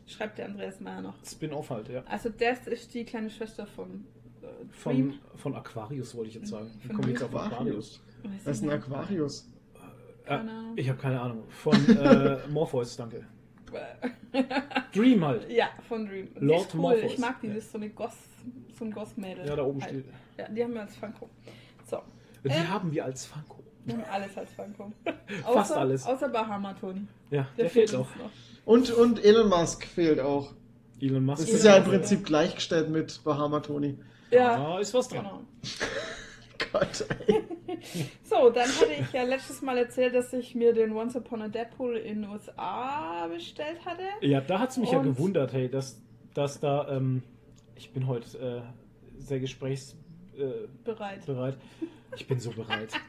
Schreibt 0.06 0.38
der 0.38 0.46
Andreas 0.46 0.80
Meyer 0.80 1.02
noch. 1.02 1.14
Spin-off 1.24 1.70
halt, 1.70 1.88
ja. 1.88 2.02
Also 2.06 2.30
Death 2.30 2.66
ist 2.66 2.92
die 2.94 3.04
kleine 3.04 3.30
Schwester 3.30 3.64
von 3.66 4.04
äh, 4.42 4.46
Von, 4.72 5.14
von 5.36 5.54
Aquarius 5.54 6.14
wollte 6.16 6.30
ich 6.30 6.34
jetzt 6.36 6.48
sagen. 6.48 6.68
Wie 6.80 6.86
Von 6.88 6.96
komme 6.96 7.12
ich 7.12 7.20
jetzt 7.20 7.22
auf 7.32 7.34
Aquarius. 7.40 8.00
Weiß 8.22 8.44
Das 8.44 8.56
ist 8.58 8.62
ein. 8.64 8.70
Aquarius. 8.70 9.48
Keine 10.24 10.50
Ahnung. 10.50 10.72
Ich 10.76 10.88
habe 10.88 10.98
keine 10.98 11.20
Ahnung. 11.20 11.44
Von 11.48 11.88
äh, 11.96 12.38
Morpheus, 12.50 12.96
danke. 12.96 13.24
Dream 14.94 15.24
halt. 15.24 15.50
ja, 15.50 15.68
von 15.88 16.06
Dream. 16.06 16.28
Lord 16.40 16.68
cool. 16.74 16.80
Morpheus. 16.80 17.12
Ich 17.12 17.18
mag 17.18 17.40
die, 17.40 17.48
das 17.48 17.58
ist 17.58 17.72
so 17.72 17.78
eine 17.78 17.90
Goss, 17.90 18.12
so 18.78 18.84
ein 18.84 18.90
Goss-Mädel. 18.92 19.46
Ja, 19.46 19.56
da 19.56 19.62
oben 19.64 19.80
Halt. 19.80 19.90
steht. 19.92 20.04
Ja, 20.38 20.48
die 20.48 20.62
haben 20.64 20.74
wir 20.74 20.80
als 20.82 20.96
Funko. 20.96 21.28
So, 21.88 21.98
Die 22.44 22.48
Ähm. 22.48 22.68
haben 22.70 22.92
wir 22.92 23.04
als 23.04 23.26
Funko. 23.26 23.62
wir 23.84 23.94
haben 23.94 24.04
alles 24.10 24.36
als 24.36 24.50
Funko. 24.52 24.92
Fast 25.44 25.72
Außer- 25.72 25.76
alles. 25.76 26.06
Außer 26.06 26.28
Bahama 26.28 26.72
Tony. 26.74 27.06
Ja, 27.30 27.46
der, 27.56 27.70
fehlt 27.70 27.92
uns 27.94 28.08
auch. 28.08 28.16
noch. 28.16 28.30
Und, 28.64 28.90
und 28.92 29.24
Elon 29.24 29.48
Musk 29.48 29.84
fehlt 29.84 30.20
auch. 30.20 30.52
Elon 31.00 31.24
Musk. 31.24 31.38
Das 31.42 31.48
Elon 31.48 31.58
ist 31.58 31.64
ja 31.64 31.76
im 31.76 31.84
Prinzip 31.84 32.24
gleichgestellt 32.24 32.90
mit 32.90 33.22
Bahama 33.24 33.60
Tony. 33.60 33.96
Ja, 34.30 34.74
Ah, 34.74 34.78
ist 34.80 34.92
was 34.94 35.08
dran. 35.08 35.24
genau. 35.24 35.40
Gott, 36.72 37.04
ey. 37.26 37.42
So, 38.24 38.50
dann 38.50 38.68
hatte 38.68 38.92
ich 39.00 39.12
ja 39.12 39.22
letztes 39.24 39.62
Mal 39.62 39.78
erzählt, 39.78 40.14
dass 40.14 40.32
ich 40.32 40.54
mir 40.54 40.72
den 40.72 40.92
Once 40.92 41.16
Upon 41.16 41.42
a 41.42 41.48
Deadpool 41.48 41.96
in 41.96 42.22
den 42.22 42.30
USA 42.30 43.26
bestellt 43.28 43.84
hatte. 43.84 44.02
Ja, 44.20 44.40
da 44.40 44.58
hat 44.60 44.70
es 44.70 44.76
mich 44.76 44.90
ja 44.92 44.98
Und- 44.98 45.04
gewundert, 45.04 45.52
hey, 45.52 45.68
dass, 45.68 46.00
dass 46.34 46.60
da, 46.60 46.88
ähm, 46.96 47.22
ich 47.76 47.92
bin 47.92 48.06
heute 48.06 48.38
äh, 48.38 49.20
sehr 49.20 49.40
gesprächsbereit. 50.48 51.26
Bereit. 51.26 51.56
Ich 52.16 52.26
bin 52.26 52.40
so 52.40 52.50
bereit. 52.50 52.88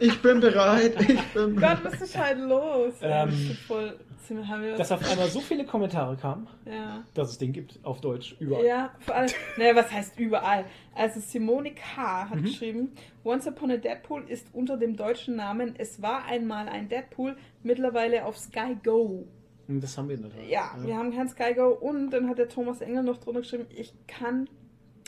Ich 0.00 0.20
bin 0.22 0.40
bereit. 0.40 1.00
Ich 1.00 1.06
bin 1.34 1.52
Gott, 1.54 1.54
bereit. 1.54 1.84
was 1.84 2.00
ist 2.02 2.18
halt 2.18 2.38
los? 2.40 2.94
Ähm, 3.00 3.28
Ähm, 3.28 3.56
voll, 3.68 3.96
sind- 4.26 4.48
haben 4.48 4.62
wir 4.64 4.74
dass 4.76 4.90
auf 4.90 5.08
einmal 5.08 5.28
so 5.28 5.38
viele 5.40 5.64
Kommentare 5.64 6.16
kamen, 6.16 6.48
ja. 6.66 7.04
dass 7.14 7.30
es 7.30 7.38
den 7.38 7.52
gibt, 7.52 7.78
auf 7.84 8.00
Deutsch, 8.00 8.34
überall. 8.40 8.64
Ja, 8.64 8.90
vor 8.98 9.14
allem, 9.14 9.30
naja, 9.56 9.76
was 9.76 9.92
heißt 9.92 10.18
überall? 10.18 10.64
Also 10.96 11.20
Simone 11.20 11.74
K. 11.74 12.28
hat 12.28 12.34
Mhm. 12.40 12.42
geschrieben, 12.42 12.92
Once 13.24 13.46
Upon 13.46 13.70
a 13.70 13.76
Deadpool 13.76 14.24
ist 14.28 14.48
unter 14.52 14.76
dem 14.76 14.96
deutschen 14.96 15.36
Namen 15.36 15.74
Es 15.78 16.02
war 16.02 16.24
einmal 16.24 16.68
ein 16.68 16.88
Deadpool 16.88 17.36
mittlerweile 17.62 18.24
auf 18.24 18.36
Sky 18.36 18.76
Go. 18.82 19.28
Und 19.68 19.80
Das 19.80 19.96
haben 19.96 20.08
wir 20.08 20.16
nicht. 20.18 20.34
Ja, 20.48 20.72
wir 20.80 20.96
haben 20.96 21.14
kein 21.14 21.28
Sky 21.28 21.54
Go 21.54 21.68
und 21.68 22.10
dann 22.10 22.28
hat 22.28 22.38
der 22.38 22.48
Thomas 22.48 22.80
Engel 22.80 23.04
noch 23.04 23.18
drunter 23.18 23.42
geschrieben, 23.42 23.66
ich 23.70 23.94
kann, 24.08 24.48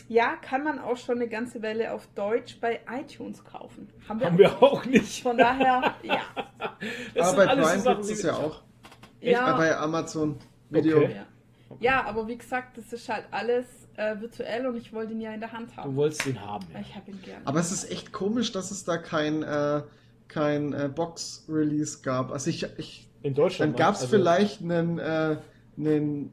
ja, 0.08 0.36
kann 0.36 0.62
man 0.64 0.78
auch 0.78 0.96
schon 0.96 1.16
eine 1.16 1.28
ganze 1.28 1.62
Welle 1.62 1.92
auf 1.92 2.06
Deutsch 2.14 2.58
bei 2.60 2.80
iTunes 2.90 3.44
kaufen. 3.44 3.88
Haben 4.08 4.20
wir, 4.20 4.26
Haben 4.26 4.38
wir 4.38 4.62
auch 4.62 4.84
nicht. 4.84 5.22
Von 5.22 5.36
daher, 5.38 5.94
ja. 6.02 6.20
Das 7.14 7.28
Aber 7.34 7.46
bei 7.46 7.56
so 7.56 7.62
Prime 7.84 7.96
gibt 8.02 8.10
es 8.10 8.22
ja 8.22 8.34
auch. 8.34 8.62
ja, 9.20 9.54
Äh, 9.54 9.56
bei 9.56 9.76
Amazon 9.76 10.38
Video. 10.70 10.98
Okay. 10.98 11.14
ja. 11.16 11.26
ja, 11.80 12.04
aber 12.06 12.26
wie 12.28 12.36
gesagt, 12.38 12.78
das 12.78 12.92
ist 12.92 13.08
halt 13.08 13.24
alles 13.30 13.66
äh, 13.96 14.20
virtuell 14.20 14.66
und 14.66 14.76
ich 14.76 14.92
wollte 14.92 15.12
ihn 15.12 15.20
ja 15.20 15.32
in 15.32 15.40
der 15.40 15.52
Hand 15.52 15.70
Du 15.72 15.76
haben. 15.76 15.96
wolltest 15.96 16.26
ihn 16.26 16.40
haben. 16.40 16.66
Ja. 16.72 16.80
Ich 16.80 16.94
habe 16.94 17.10
ihn 17.10 17.20
gern. 17.22 17.42
Aber 17.44 17.58
es 17.60 17.72
ist 17.72 17.90
echt 17.90 18.12
komisch, 18.12 18.52
dass 18.52 18.70
es 18.70 18.84
da 18.84 18.98
kein, 18.98 19.42
äh, 19.42 19.82
kein 20.28 20.72
äh, 20.72 20.88
Box-Release 20.94 22.02
gab. 22.02 22.30
Also 22.30 22.50
ich, 22.50 22.66
ich 22.78 23.08
In 23.22 23.34
Deutschland. 23.34 23.72
dann 23.72 23.78
gab 23.78 23.94
es 23.94 24.02
also- 24.02 24.16
vielleicht 24.16 24.60
einen, 24.60 24.98
äh, 24.98 25.38
einen, 25.78 26.32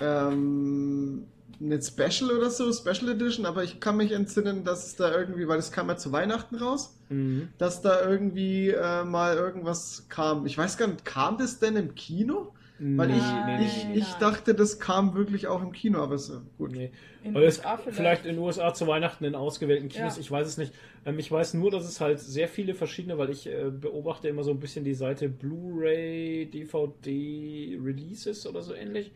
ähm, 0.00 1.26
einen 1.60 1.80
Special 1.82 2.30
oder 2.36 2.50
so, 2.50 2.72
Special 2.72 3.10
Edition, 3.10 3.46
aber 3.46 3.64
ich 3.64 3.80
kann 3.80 3.96
mich 3.96 4.12
entsinnen, 4.12 4.64
dass 4.64 4.86
es 4.86 4.96
da 4.96 5.16
irgendwie, 5.16 5.48
weil 5.48 5.56
das 5.56 5.72
kam 5.72 5.88
ja 5.88 5.96
zu 5.96 6.12
Weihnachten 6.12 6.56
raus, 6.56 6.92
Mhm. 7.08 7.48
dass 7.58 7.82
da 7.82 8.04
irgendwie 8.08 8.70
äh, 8.70 9.04
mal 9.04 9.36
irgendwas 9.36 10.06
kam. 10.08 10.44
Ich 10.46 10.58
weiß 10.58 10.76
gar 10.76 10.88
nicht, 10.88 11.04
kam 11.04 11.38
das 11.38 11.58
denn 11.58 11.76
im 11.76 11.94
Kino? 11.94 12.52
Weil 12.78 13.08
ich, 13.10 13.16
Nein, 13.22 13.62
ich, 13.62 13.86
ich 13.94 14.12
dachte, 14.16 14.52
das 14.54 14.78
kam 14.78 15.14
wirklich 15.14 15.46
auch 15.46 15.62
im 15.62 15.72
Kino, 15.72 15.98
aber 16.02 16.18
so, 16.18 16.42
gut. 16.58 16.72
Nee. 16.72 16.90
In 17.24 17.34
USA 17.34 17.78
vielleicht. 17.78 18.26
in 18.26 18.34
den 18.34 18.44
USA 18.44 18.74
zu 18.74 18.86
Weihnachten 18.86 19.24
in 19.24 19.34
ausgewählten 19.34 19.88
Kinos, 19.88 20.16
Ja. 20.16 20.20
ich 20.20 20.30
weiß 20.30 20.46
es 20.46 20.58
nicht. 20.58 20.74
Ähm, 21.06 21.18
ich 21.18 21.32
weiß 21.32 21.54
nur, 21.54 21.70
dass 21.70 21.84
es 21.88 22.02
halt 22.02 22.20
sehr 22.20 22.48
viele 22.48 22.74
verschiedene, 22.74 23.16
weil 23.16 23.30
ich 23.30 23.46
äh, 23.46 23.70
beobachte 23.70 24.28
immer 24.28 24.44
so 24.44 24.50
ein 24.50 24.60
bisschen 24.60 24.84
die 24.84 24.92
Seite 24.92 25.30
Blu-ray, 25.30 26.50
DVD 26.52 27.78
Releases 27.82 28.46
oder 28.46 28.60
so 28.62 28.74
ähnlich. 28.74 29.10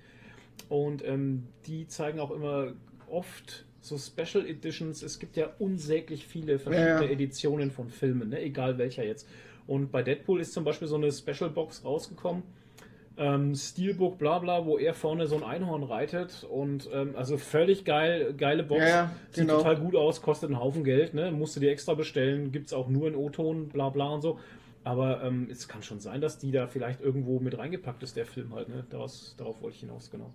Und 0.69 1.05
ähm, 1.07 1.47
die 1.67 1.87
zeigen 1.87 2.21
auch 2.21 2.31
immer 2.31 2.73
oft 3.09 3.65
so 3.81 3.97
Special 3.99 4.47
Editions. 4.47 5.03
Es 5.03 5.19
gibt 5.19 5.37
ja 5.37 5.51
unsäglich 5.59 6.27
viele 6.27 6.59
verschiedene 6.59 7.07
Ja. 7.07 7.11
Editionen 7.11 7.71
von 7.71 7.89
Filmen, 7.89 8.29
ne? 8.31 8.41
egal 8.41 8.79
welcher 8.79 9.05
jetzt. 9.05 9.27
Und 9.67 9.91
bei 9.91 10.03
Deadpool 10.03 10.41
ist 10.41 10.53
zum 10.53 10.65
Beispiel 10.65 10.89
so 10.89 10.97
eine 10.97 11.11
Special 11.13 11.51
Box 11.51 11.85
rausgekommen. 11.85 12.43
Ähm, 13.17 13.55
Steelbook, 13.55 14.19
bla 14.19 14.39
bla, 14.39 14.65
wo 14.65 14.79
er 14.79 14.95
vorne 14.95 15.27
so 15.27 15.37
ein 15.37 15.43
Einhorn 15.43 15.83
reitet 15.83 16.47
und 16.49 16.89
ähm, 16.93 17.15
also 17.17 17.37
völlig 17.37 17.85
geil, 17.85 18.33
geile 18.37 18.63
Box. 18.63 18.81
Ja, 18.81 18.89
ja, 18.89 19.13
Sieht 19.31 19.45
genau. 19.47 19.59
total 19.59 19.77
gut 19.77 19.95
aus, 19.95 20.23
kostet 20.23 20.49
einen 20.49 20.59
Haufen 20.59 20.85
Geld, 20.85 21.13
ne? 21.13 21.31
Musst 21.31 21.55
du 21.55 21.61
dir 21.61 21.71
extra 21.71 21.95
bestellen, 21.95 22.51
gibt's 22.51 22.73
auch 22.73 22.89
nur 22.89 23.09
in 23.09 23.15
O-Ton, 23.15 23.69
bla 23.69 23.91
bla 23.91 24.09
und 24.09 24.23
so. 24.23 24.39
Aber 24.85 25.23
ähm, 25.23 25.49
es 25.51 25.69
kann 25.69 25.83
schon 25.83 26.01
sein, 26.01 26.23
dass 26.23 26.39
die 26.39 26.51
da 26.51 26.67
vielleicht 26.67 27.03
irgendwo 27.03 27.41
mit 27.41 27.59
reingepackt 27.59 28.03
ist, 28.03 28.17
der 28.17 28.25
Film 28.25 28.55
halt, 28.55 28.71
ne? 28.71 28.85
Daraus, 28.89 29.35
darauf 29.37 29.61
wollte 29.61 29.75
ich 29.75 29.81
hinaus, 29.81 30.11
genau. 30.11 30.33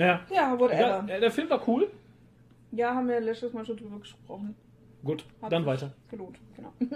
Ja, 0.00 0.20
ja, 0.34 0.58
whatever. 0.58 1.04
äh, 1.08 1.20
der 1.20 1.30
Film 1.30 1.50
war 1.50 1.66
cool. 1.68 1.90
Ja, 2.72 2.94
haben 2.94 3.08
wir 3.08 3.20
letztes 3.20 3.52
Mal 3.52 3.64
schon 3.64 3.76
drüber 3.76 3.98
gesprochen. 3.98 4.54
Gut, 5.02 5.24
Hat 5.40 5.50
dann 5.50 5.64
weiter. 5.64 5.92
Gelohnt, 6.10 6.38
genau. 6.54 6.72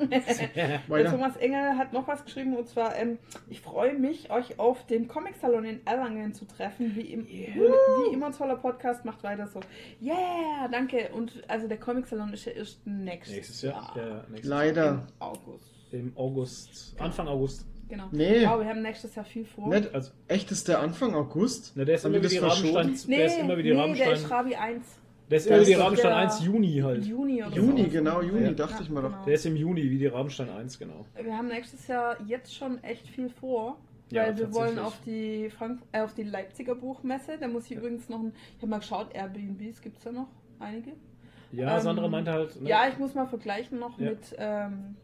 Der 0.54 0.80
Weiter. 0.88 1.10
Thomas 1.10 1.36
Engel 1.38 1.78
hat 1.78 1.94
noch 1.94 2.06
was 2.06 2.22
geschrieben 2.22 2.54
und 2.54 2.68
zwar, 2.68 2.94
ähm, 2.96 3.18
ich 3.48 3.62
freue 3.62 3.94
mich, 3.94 4.30
euch 4.30 4.58
auf 4.58 4.86
dem 4.86 5.08
Comic-Salon 5.08 5.64
in 5.64 5.86
Erlangen 5.86 6.34
zu 6.34 6.44
treffen. 6.44 6.94
Wie, 6.94 7.12
im, 7.12 7.26
wie 7.26 8.12
immer 8.12 8.26
ein 8.26 8.32
toller 8.32 8.56
Podcast, 8.56 9.06
macht 9.06 9.22
weiter 9.22 9.46
so. 9.46 9.60
Yeah, 10.02 10.68
danke. 10.70 11.08
Und 11.14 11.42
also 11.48 11.66
der 11.66 11.78
Comic-Salon 11.78 12.32
ist 12.34 12.44
ja 12.44 12.52
erst 12.52 12.86
nächstes, 12.86 13.36
Nächstes 13.36 13.62
Jahr. 13.62 13.92
Ja, 13.96 14.06
ja, 14.06 14.24
nächstes 14.28 14.50
Leider. 14.50 14.90
Im 14.90 15.00
August. 15.18 15.72
Jahr. 15.90 16.00
Im 16.00 16.12
August, 16.16 16.96
Anfang 17.00 17.28
August. 17.28 17.66
Genau. 17.88 18.08
Nee. 18.12 18.44
Aber 18.46 18.62
wir 18.62 18.68
haben 18.70 18.82
nächstes 18.82 19.14
Jahr 19.14 19.24
viel 19.24 19.44
vor. 19.44 19.68
Nicht, 19.68 19.94
Also, 19.94 20.12
echt 20.28 20.50
ist 20.50 20.68
der 20.68 20.80
Anfang 20.80 21.14
August? 21.14 21.72
na, 21.74 21.84
der 21.84 21.96
ist 21.96 22.04
immer 22.04 22.22
wie 22.22 22.28
die? 22.28 22.38
Rabenstein, 22.38 22.94
Nee, 23.06 23.16
der 23.16 23.26
ist 23.26 23.38
immer 23.38 23.58
wie 23.58 23.62
die 23.62 23.72
nee, 23.72 23.80
Rabenstein, 23.80 24.08
der 24.08 24.16
ist 24.16 24.30
Rabi 24.30 24.54
1. 24.54 24.84
der 25.30 25.36
ist 25.38 25.46
der 25.48 25.56
immer 25.56 25.58
wie 25.58 25.62
ist 25.62 25.68
die 25.68 25.74
doch 25.74 25.84
Rabenstein 25.84 26.10
der 26.10 26.16
1 26.18 26.44
Juni 26.44 26.80
halt. 26.82 27.04
Juni 27.04 27.42
oder 27.44 27.54
Juni, 27.56 27.82
so. 27.84 27.90
genau, 27.90 28.22
Juni, 28.22 28.44
Ja. 28.46 28.52
dachte 28.52 28.82
ich 28.82 28.90
mal 28.90 29.02
doch. 29.02 29.10
genau. 29.10 29.24
Der 29.24 29.34
ist 29.34 29.46
im 29.46 29.56
Juni, 29.56 29.82
wie 29.90 29.98
die 29.98 30.06
Rabenstein 30.06 30.48
1, 30.50 30.78
genau. 30.78 31.04
Wir 31.22 31.36
haben 31.36 31.48
nächstes 31.48 31.86
Jahr 31.86 32.16
jetzt 32.26 32.54
schon 32.54 32.82
echt 32.82 33.06
viel 33.08 33.28
vor. 33.28 33.78
Ja, 34.10 34.24
Weil 34.24 34.38
wir 34.38 34.52
wollen 34.54 34.78
auf 34.78 34.98
die, 35.06 35.48
Frank 35.50 35.80
äh, 35.92 36.00
auf 36.02 36.14
die 36.14 36.22
Leipziger 36.24 36.74
Buchmesse. 36.74 37.38
Da 37.40 37.48
muss 37.48 37.64
ich 37.70 37.76
übrigens 37.76 38.08
noch 38.08 38.20
ein. 38.20 38.32
Ich 38.56 38.58
habe 38.62 38.68
mal 38.68 38.78
geschaut, 38.78 39.08
Airbnbs 39.14 39.80
gibt 39.80 39.96
es 39.96 40.04
da 40.04 40.12
noch 40.12 40.28
einige. 40.60 40.92
Ja, 41.52 41.76
Ähm, 41.76 41.82
Sandra 41.82 42.06
meinte 42.08 42.30
halt. 42.32 42.60
ne, 42.60 42.68
Ja, 42.68 42.86
ich 42.88 42.98
muss 42.98 43.14
mal 43.14 43.26
vergleichen 43.26 43.78
noch 43.78 43.98
Ja. 43.98 44.10
mit, 44.10 44.34
ähm, 44.38 44.96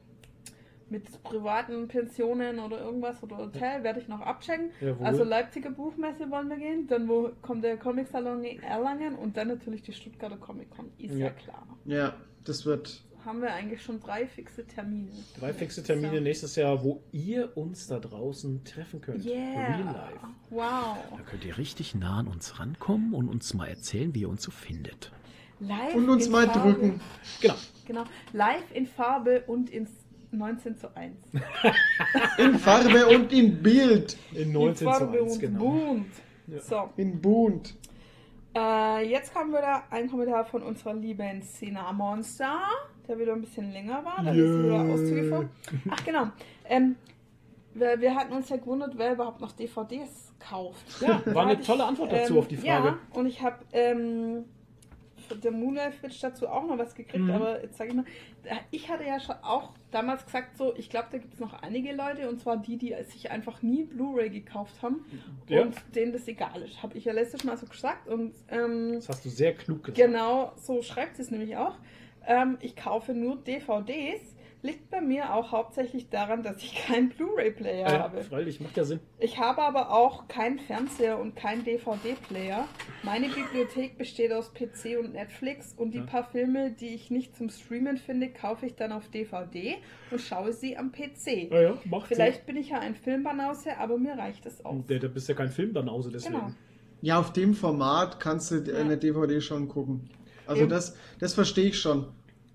mit 0.90 1.22
privaten 1.22 1.88
Pensionen 1.88 2.59
oder 2.59 2.81
irgendwas 2.81 3.22
oder 3.22 3.38
Hotel. 3.38 3.83
Werde 3.85 4.00
ich 4.00 4.09
noch 4.09 4.20
abchecken. 4.20 4.70
Jawohl. 4.81 5.07
Also 5.07 5.24
Leipziger 5.24 5.70
Buchmesse 5.70 6.31
wollen 6.31 6.48
wir 6.48 6.57
gehen. 6.57 6.87
Dann 6.87 7.09
wo 7.09 7.31
kommt 7.42 7.64
der 7.64 7.76
Comic-Salon 7.76 8.44
in 8.44 8.62
Erlangen 8.62 9.14
und 9.16 9.37
dann 9.37 9.48
natürlich 9.48 9.83
die 9.83 9.92
Stuttgarter 9.92 10.37
Comic-Con. 10.37 10.90
Ist 10.98 11.12
ja, 11.14 11.26
Ja. 11.26 11.31
klar. 11.31 11.66
Ja, 11.85 12.14
das 12.44 12.64
wird 12.66 13.03
haben 13.26 13.42
wir 13.42 13.53
eigentlich 13.53 13.83
schon 13.83 14.00
drei 14.00 14.26
fixe 14.26 14.66
Termine. 14.66 15.11
Drei 15.38 15.53
fixe 15.53 15.83
Termine 15.83 16.16
So. 16.16 16.22
nächstes 16.22 16.57
Jahr, 16.57 16.83
wo 16.83 17.03
ihr 17.12 17.55
uns 17.55 17.87
da 17.87 17.98
draußen 17.98 18.64
treffen 18.64 19.03
könnt. 19.03 19.26
Real 19.26 19.37
Yeah. 19.37 19.92
life. 19.92 20.26
Wow. 20.48 20.96
Da 21.18 21.22
könnt 21.29 21.44
ihr 21.44 21.59
richtig 21.59 21.94
nah 21.94 22.20
an 22.20 22.29
uns 22.29 22.59
rankommen 22.59 23.12
und 23.12 23.29
uns 23.29 23.53
mal 23.53 23.66
erzählen, 23.68 24.14
wie 24.14 24.22
ihr 24.22 24.29
uns 24.31 24.42
so 24.42 24.50
findet. 24.50 25.12
Live 25.61 25.94
Und 25.94 26.09
uns 26.09 26.26
in 26.26 26.33
mal 26.33 26.46
Farbe. 26.46 26.72
drücken. 26.72 27.00
Genau. 27.42 27.55
Genau. 27.87 28.05
Live 28.33 28.72
in 28.72 28.87
Farbe 28.87 29.42
und 29.46 29.68
ins 29.68 29.90
19 30.33 30.77
zu 30.77 30.95
1. 30.97 31.16
In 32.38 32.59
Farbe 32.59 33.07
und 33.07 33.33
in 33.33 33.62
Bild. 33.62 34.16
In 34.33 34.53
19 34.53 34.69
in 34.69 34.77
zu 34.77 34.85
Farbe 34.85 35.19
1, 35.21 35.33
und 35.33 35.40
genau. 35.40 35.59
bunt. 35.59 36.12
Ja. 36.47 36.61
So, 36.61 36.90
In 36.97 37.21
Bunt. 37.21 37.75
äh, 38.57 39.09
jetzt 39.09 39.35
haben 39.35 39.53
wir 39.53 39.61
da 39.61 39.85
einen 39.90 40.11
Kommentar 40.11 40.45
von 40.45 40.62
unserer 40.62 40.95
lieben 40.95 41.43
Sina 41.43 41.93
Monster, 41.93 42.61
der 43.07 43.19
wieder 43.19 43.33
ein 43.33 43.40
bisschen 43.40 43.71
länger 43.73 44.05
war. 44.05 44.23
Da 44.25 44.31
ist 44.31 44.37
wieder 44.37 44.81
Auszüge 44.81 45.29
vor. 45.29 45.45
Ach 45.90 46.05
genau. 46.05 46.29
Ähm, 46.64 46.97
wir, 47.75 48.01
wir 48.01 48.14
hatten 48.14 48.33
uns 48.33 48.49
ja 48.49 48.57
gewundert, 48.57 48.95
wer 48.97 49.12
überhaupt 49.12 49.40
noch 49.40 49.53
DVDs 49.53 50.33
kauft. 50.38 51.01
Ja, 51.01 51.23
war 51.27 51.47
eine 51.47 51.61
tolle 51.61 51.83
ich, 51.83 51.88
Antwort 51.88 52.12
dazu 52.12 52.35
ähm, 52.35 52.38
auf 52.38 52.49
die 52.49 52.57
Frage. 52.57 52.88
Ja, 52.88 52.99
und 53.14 53.27
ich 53.27 53.43
habe 53.43 53.59
ähm, 53.73 54.45
der 55.37 55.51
Moonlight 55.53 56.03
Witch 56.03 56.21
dazu 56.21 56.49
auch 56.49 56.66
noch 56.66 56.79
was 56.79 56.95
gekriegt, 56.95 57.25
Mhm. 57.25 57.31
aber 57.31 57.62
jetzt 57.62 57.77
sage 57.79 57.90
ich 57.90 57.97
mal, 57.97 58.05
ich 58.71 58.88
hatte 58.88 59.05
ja 59.05 59.19
schon 59.21 59.37
auch 59.43 59.73
damals 59.90 60.25
gesagt, 60.25 60.57
so, 60.57 60.75
ich 60.77 60.88
glaube, 60.90 61.09
da 61.12 61.19
gibt 61.19 61.35
es 61.35 61.40
noch 61.40 61.53
einige 61.62 61.93
Leute, 61.93 62.29
und 62.29 62.40
zwar 62.40 62.57
die, 62.57 62.77
die 62.77 62.95
sich 63.05 63.31
einfach 63.31 63.62
nie 63.62 63.85
Blu-ray 63.85 64.31
gekauft 64.31 64.83
haben 64.83 65.05
Ja. 65.49 65.62
und 65.62 65.75
denen 65.95 66.12
das 66.12 66.27
egal 66.29 66.62
ist. 66.62 66.83
Habe 66.83 66.97
ich 66.99 67.05
ja 67.05 67.12
letztes 67.12 67.45
Mal 67.45 67.57
so 67.57 67.66
gesagt 67.66 68.09
und 68.09 68.35
ähm, 68.51 68.93
Das 68.95 69.09
hast 69.09 69.25
du 69.25 69.29
sehr 69.29 69.55
klug 69.55 69.85
gesagt. 69.85 69.97
Genau, 69.99 70.53
so 70.57 70.83
schreibt 70.83 71.16
sie 71.16 71.23
es 71.23 71.31
nämlich 71.31 71.57
auch. 71.57 71.77
Ähm, 72.27 72.59
ich 72.61 72.77
kaufe 72.77 73.14
nur 73.14 73.37
DVDs. 73.37 74.37
Liegt 74.62 74.90
bei 74.90 75.01
mir 75.01 75.33
auch 75.35 75.53
hauptsächlich 75.53 76.11
daran, 76.11 76.42
dass 76.42 76.59
ich 76.59 76.75
keinen 76.75 77.09
Blu-ray-Player 77.09 77.90
Ja, 77.92 77.99
habe. 78.01 78.23
freilich, 78.23 78.61
macht 78.61 78.77
ja 78.77 78.85
Sinn. 78.85 79.01
Ich 79.18 79.38
habe 79.38 79.62
aber 79.62 79.90
auch 79.90 80.29
keinen 80.29 80.59
Fernseher 80.59 81.18
und 81.18 81.35
keinen 81.35 81.64
DVD-Player. 81.64 82.68
Meine 83.03 83.29
Bibliothek 83.29 83.96
besteht 83.96 84.33
aus 84.35 84.53
PC 84.53 84.99
und 84.99 85.14
Netflix 85.14 85.73
und 85.77 85.92
die 85.92 85.99
Ja. 85.99 86.05
paar 86.05 86.25
Filme, 86.25 86.73
die 86.73 86.94
ich 86.94 87.11
nicht 87.11 87.35
zum 87.37 87.49
Streamen 87.49 87.96
finde, 87.96 88.29
kaufe 88.29 88.66
ich 88.66 88.75
dann 88.77 88.92
auf 88.92 89.09
DVD 89.09 89.77
und 90.11 90.20
schaue 90.20 90.53
sie 90.53 90.77
am 90.77 90.92
PC. 90.92 91.49
Ja, 91.51 91.61
ja, 91.62 91.79
macht 91.87 92.09
Vielleicht 92.09 92.44
bin 92.44 92.57
ich 92.57 92.68
ja 92.68 92.81
ein 92.81 92.94
Filmbanause, 92.94 93.79
aber 93.79 93.96
mir 93.96 94.18
reicht 94.18 94.44
es 94.44 94.62
aus. 94.62 94.75
Sinn. 94.75 94.87
Der, 94.88 94.99
der 94.99 95.09
bist 95.09 95.27
ja 95.29 95.35
kein 95.35 95.49
Filmbanause, 95.49 96.11
deswegen. 96.11 96.35
Genau. 96.35 96.51
Ja, 97.01 97.18
auf 97.18 97.33
dem 97.33 97.55
Format 97.55 98.20
kannst 98.20 98.51
du 98.51 98.57
Ja. 98.57 98.77
eine 98.77 98.99
DVD 98.99 99.40
schon 99.40 99.68
gucken. 99.68 100.11
Also 100.46 100.62
Eben. 100.62 100.70
das, 100.70 100.96
das 101.18 101.33
verstehe 101.33 101.66
ich 101.68 101.79
schon. 101.79 102.07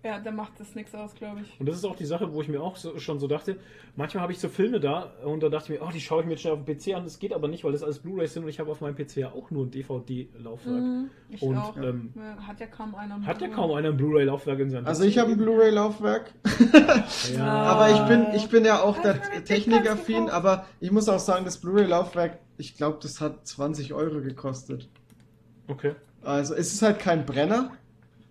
Ja, 0.06 0.20
da 0.20 0.30
macht 0.30 0.60
das 0.60 0.76
nichts 0.76 0.94
aus, 0.94 1.16
glaube 1.16 1.42
ich. 1.42 1.60
Und 1.60 1.68
das 1.68 1.78
ist 1.78 1.84
auch 1.84 1.96
die 1.96 2.06
Sache, 2.06 2.32
wo 2.32 2.40
ich 2.40 2.48
mir 2.48 2.62
auch 2.62 2.76
so, 2.76 3.00
schon 3.00 3.20
so 3.20 3.26
dachte, 3.28 3.58
manchmal 3.96 4.22
habe 4.22 4.34
ich 4.34 4.40
so 4.40 4.50
Filme 4.50 4.80
da 4.80 5.12
und 5.24 5.42
da 5.42 5.50
dachte 5.50 5.74
ich 5.74 5.80
mir, 5.80 5.86
oh, 5.88 5.90
die 5.92 6.00
schaue 6.00 6.20
ich 6.22 6.26
mir 6.28 6.34
jetzt 6.34 6.42
schnell 6.42 6.54
auf 6.54 6.64
dem 6.64 6.78
PC 6.78 6.96
an. 6.96 7.06
Das 7.06 7.18
geht 7.18 7.34
aber 7.34 7.48
nicht, 7.48 7.64
weil 7.64 7.72
das 7.72 7.82
alles 7.82 7.98
Blu-rays 7.98 8.34
sind 8.34 8.44
und 8.44 8.50
ich 8.50 8.60
habe 8.60 8.70
auf 8.70 8.82
meinem 8.82 8.96
PC 8.96 9.16
ja 9.18 9.32
auch 9.32 9.50
nur 9.50 9.66
ein 9.66 9.72
DVD-Laufwerk. 9.72 10.76
Mhm, 10.80 11.10
ich 11.30 11.42
Und, 11.42 11.58
auch. 11.58 11.76
ähm, 11.78 12.14
hat 12.46 12.60
ja 12.60 12.68
kaum 12.68 12.94
einer. 12.94 13.20
Hat 13.26 13.42
ja 13.42 13.48
kaum 13.48 13.72
einer 13.72 13.90
ein 13.90 13.98
Blu-ray-Laufwerk 13.98 14.60
in 14.60 14.70
seinem 14.70 14.86
Also 14.86 15.06
ich 15.06 15.18
habe 15.18 15.32
ein 15.32 15.38
Blu-ray-Laufwerk, 15.38 16.32
Ja. 17.36 17.44
aber 17.44 17.90
ich 17.90 18.02
bin, 18.08 18.28
ich 18.36 18.48
bin 18.50 18.64
ja 18.64 18.82
auch 18.84 19.02
der 19.02 19.20
Technikaffin, 19.44 20.30
aber 20.30 20.68
ich 20.80 20.92
muss 20.92 21.10
auch 21.10 21.18
sagen, 21.20 21.46
das 21.46 21.58
Blu-ray-Laufwerk, 21.58 22.38
ich 22.58 22.78
glaube, 22.78 23.00
das 23.02 23.22
hat 23.22 23.48
20 23.48 23.94
Euro 23.96 24.22
gekostet. 24.22 24.88
Okay. 25.68 25.96
Also 26.22 26.54
es 26.54 26.74
ist 26.74 26.82
halt 26.84 27.00
kein 27.00 27.26
Brenner, 27.26 27.72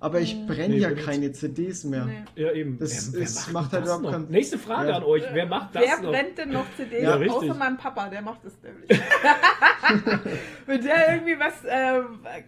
aber 0.04 0.20
ich 0.20 0.36
Mhm. 0.36 0.46
brenne 0.46 0.74
Nee, 0.74 0.80
ja 0.80 0.90
keine 0.92 1.32
CDs 1.32 1.84
mehr. 1.84 2.04
Nee. 2.04 2.42
Ja, 2.42 2.52
eben. 2.52 2.78
Das 2.78 3.08
ist- 3.08 3.52
macht 3.52 3.72
halt 3.72 3.86
das 3.86 3.98
überhaupt 3.98 4.12
keinen- 4.14 4.30
Nächste 4.30 4.58
Frage 4.58 4.90
Ja. 4.90 4.96
an 4.98 5.04
euch. 5.04 5.22
Wer 5.32 5.46
macht 5.46 5.74
das 5.74 5.82
Wer 5.82 6.00
noch? 6.02 6.10
brennt 6.12 6.36
denn 6.38 6.50
noch 6.50 6.66
CDs? 6.76 7.02
Ja, 7.02 7.14
richtig. 7.14 7.32
Außer 7.50 7.54
meinem 7.54 7.76
Papa, 7.78 8.08
der 8.10 8.20
macht 8.22 8.40
das 8.44 8.52
nämlich. 8.62 8.88
Wenn 10.66 10.82
der 10.82 11.12
irgendwie 11.14 11.38
was, 11.38 11.64
äh, 11.64 12.00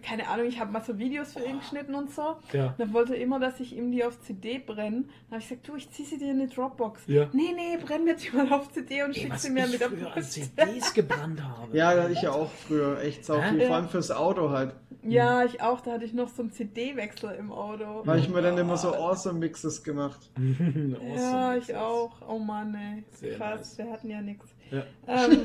keine 0.05 0.27
Ahnung, 0.27 0.47
ich 0.47 0.59
habe 0.59 0.71
mal 0.71 0.83
so 0.83 0.97
Videos 0.97 1.33
für 1.33 1.43
ihn 1.43 1.59
geschnitten 1.59 1.93
und 1.95 2.11
so. 2.11 2.35
Ja. 2.53 2.73
Dann 2.77 2.93
wollte 2.93 3.15
er 3.15 3.21
immer, 3.21 3.39
dass 3.39 3.59
ich 3.59 3.75
ihm 3.75 3.91
die 3.91 4.03
auf 4.03 4.19
CD 4.21 4.59
brenne. 4.59 5.03
Dann 5.29 5.31
habe 5.31 5.41
ich 5.41 5.49
gesagt, 5.49 5.67
du, 5.67 5.75
ich 5.75 5.89
zieh 5.91 6.03
sie 6.03 6.17
dir 6.17 6.31
in 6.31 6.39
die 6.39 6.47
Dropbox. 6.53 7.01
Ja. 7.07 7.27
Nee, 7.33 7.53
nee, 7.55 7.77
brenn 7.83 8.05
mir 8.05 8.15
die 8.15 8.35
mal 8.35 8.51
auf 8.53 8.71
CD 8.71 9.03
und 9.03 9.15
Ey, 9.15 9.21
schick 9.23 9.35
sie 9.35 9.49
mir 9.51 9.67
mit 9.67 9.79
Post. 10.13 10.33
CDs 10.33 10.93
gebrannt 10.93 11.41
habe. 11.43 11.75
Ja, 11.77 11.93
da 11.95 12.03
hatte 12.03 12.13
ich 12.13 12.21
ja 12.21 12.31
auch 12.31 12.51
früher 12.51 12.99
echt 13.01 13.25
sau 13.25 13.39
viel, 13.41 13.61
vor 13.67 13.75
allem 13.75 13.89
fürs 13.89 14.11
Auto 14.11 14.49
halt. 14.49 14.73
Ja, 15.09 15.43
ich 15.45 15.61
auch. 15.61 15.81
Da 15.81 15.93
hatte 15.93 16.05
ich 16.05 16.13
noch 16.13 16.27
so 16.29 16.41
einen 16.41 16.51
CD-Wechsel 16.51 17.31
im 17.35 17.51
Auto. 17.51 18.01
Weil 18.05 18.19
ich 18.19 18.29
mir 18.29 18.41
dann 18.41 18.57
immer 18.57 18.77
so 18.77 18.93
Awesome 18.93 19.39
Mixes 19.39 19.83
gemacht. 19.83 20.31
Ja, 20.37 21.49
Awesome. 21.51 21.57
ich 21.59 21.75
auch. 21.75 22.21
Oh 22.27 22.39
Mann, 22.39 22.75
ey. 22.75 23.03
Sehr 23.11 23.35
Krass, 23.37 23.59
nice. 23.59 23.77
wir 23.77 23.91
hatten 23.93 24.09
ja 24.09 24.21
nichts. 24.21 24.53
Ja. 24.71 24.83
Ähm, 25.07 25.43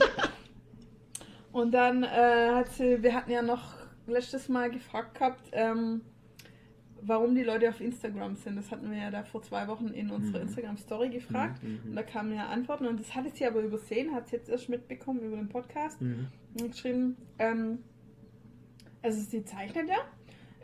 und 1.52 1.72
dann 1.72 2.02
äh, 2.02 2.50
hat 2.54 2.70
sie, 2.72 3.02
wir 3.02 3.14
hatten 3.14 3.30
ja 3.30 3.42
noch 3.42 3.74
letztes 4.06 4.48
Mal 4.48 4.70
gefragt 4.70 5.14
gehabt, 5.18 5.48
ähm, 5.52 6.00
warum 7.02 7.34
die 7.34 7.42
Leute 7.42 7.68
auf 7.68 7.80
Instagram 7.80 8.36
sind. 8.36 8.56
Das 8.56 8.70
hatten 8.70 8.90
wir 8.90 8.98
ja 8.98 9.10
da 9.10 9.22
vor 9.24 9.42
zwei 9.42 9.66
Wochen 9.68 9.88
in 9.88 10.10
unserer 10.10 10.38
Mhm. 10.40 10.46
Instagram-Story 10.48 11.10
gefragt. 11.10 11.62
Mhm. 11.62 11.80
Und 11.90 11.96
da 11.96 12.02
kamen 12.02 12.34
ja 12.34 12.46
Antworten 12.46 12.86
und 12.86 13.00
das 13.00 13.14
hatte 13.14 13.30
sie 13.34 13.44
aber 13.46 13.60
übersehen, 13.60 14.14
hat 14.14 14.28
sie 14.28 14.36
jetzt 14.36 14.48
erst 14.48 14.68
mitbekommen 14.68 15.20
über 15.20 15.36
den 15.36 15.48
Podcast 15.48 16.00
Mhm. 16.00 16.28
und 16.60 16.70
geschrieben, 16.72 17.16
ähm, 17.38 17.78
also 19.02 19.20
sie 19.20 19.44
zeichnet 19.44 19.88
ja. 19.88 19.98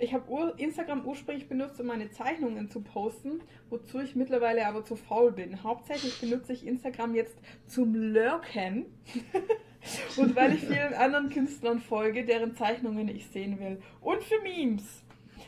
Ich 0.01 0.15
habe 0.15 0.31
Ur 0.31 0.55
Instagram 0.59 1.05
ursprünglich 1.05 1.49
benutzt, 1.49 1.81
um 1.81 1.87
meine 1.87 2.11
Zeichnungen 2.11 2.71
zu 2.71 2.81
posten, 2.81 3.41
wozu 3.69 3.99
ich 3.99 4.15
mittlerweile 4.15 4.65
aber 4.67 4.85
zu 4.85 4.95
faul 4.95 5.33
bin. 5.33 5.65
Hauptsächlich 5.65 6.21
benutze 6.21 6.53
ich 6.53 6.65
Instagram 6.65 7.17
jetzt 7.17 7.37
zum 7.67 7.95
Lurken 7.95 8.87
und 10.17 10.37
weil 10.37 10.55
ich 10.55 10.61
vielen 10.61 10.95
anderen 10.95 11.31
Künstlern 11.31 11.81
folge, 11.81 12.25
deren 12.25 12.55
Zeichnungen 12.55 13.09
ich 13.09 13.27
sehen 13.27 13.59
will. 13.59 13.83
Und 14.01 14.23
für 14.23 14.41
Memes. 14.43 15.03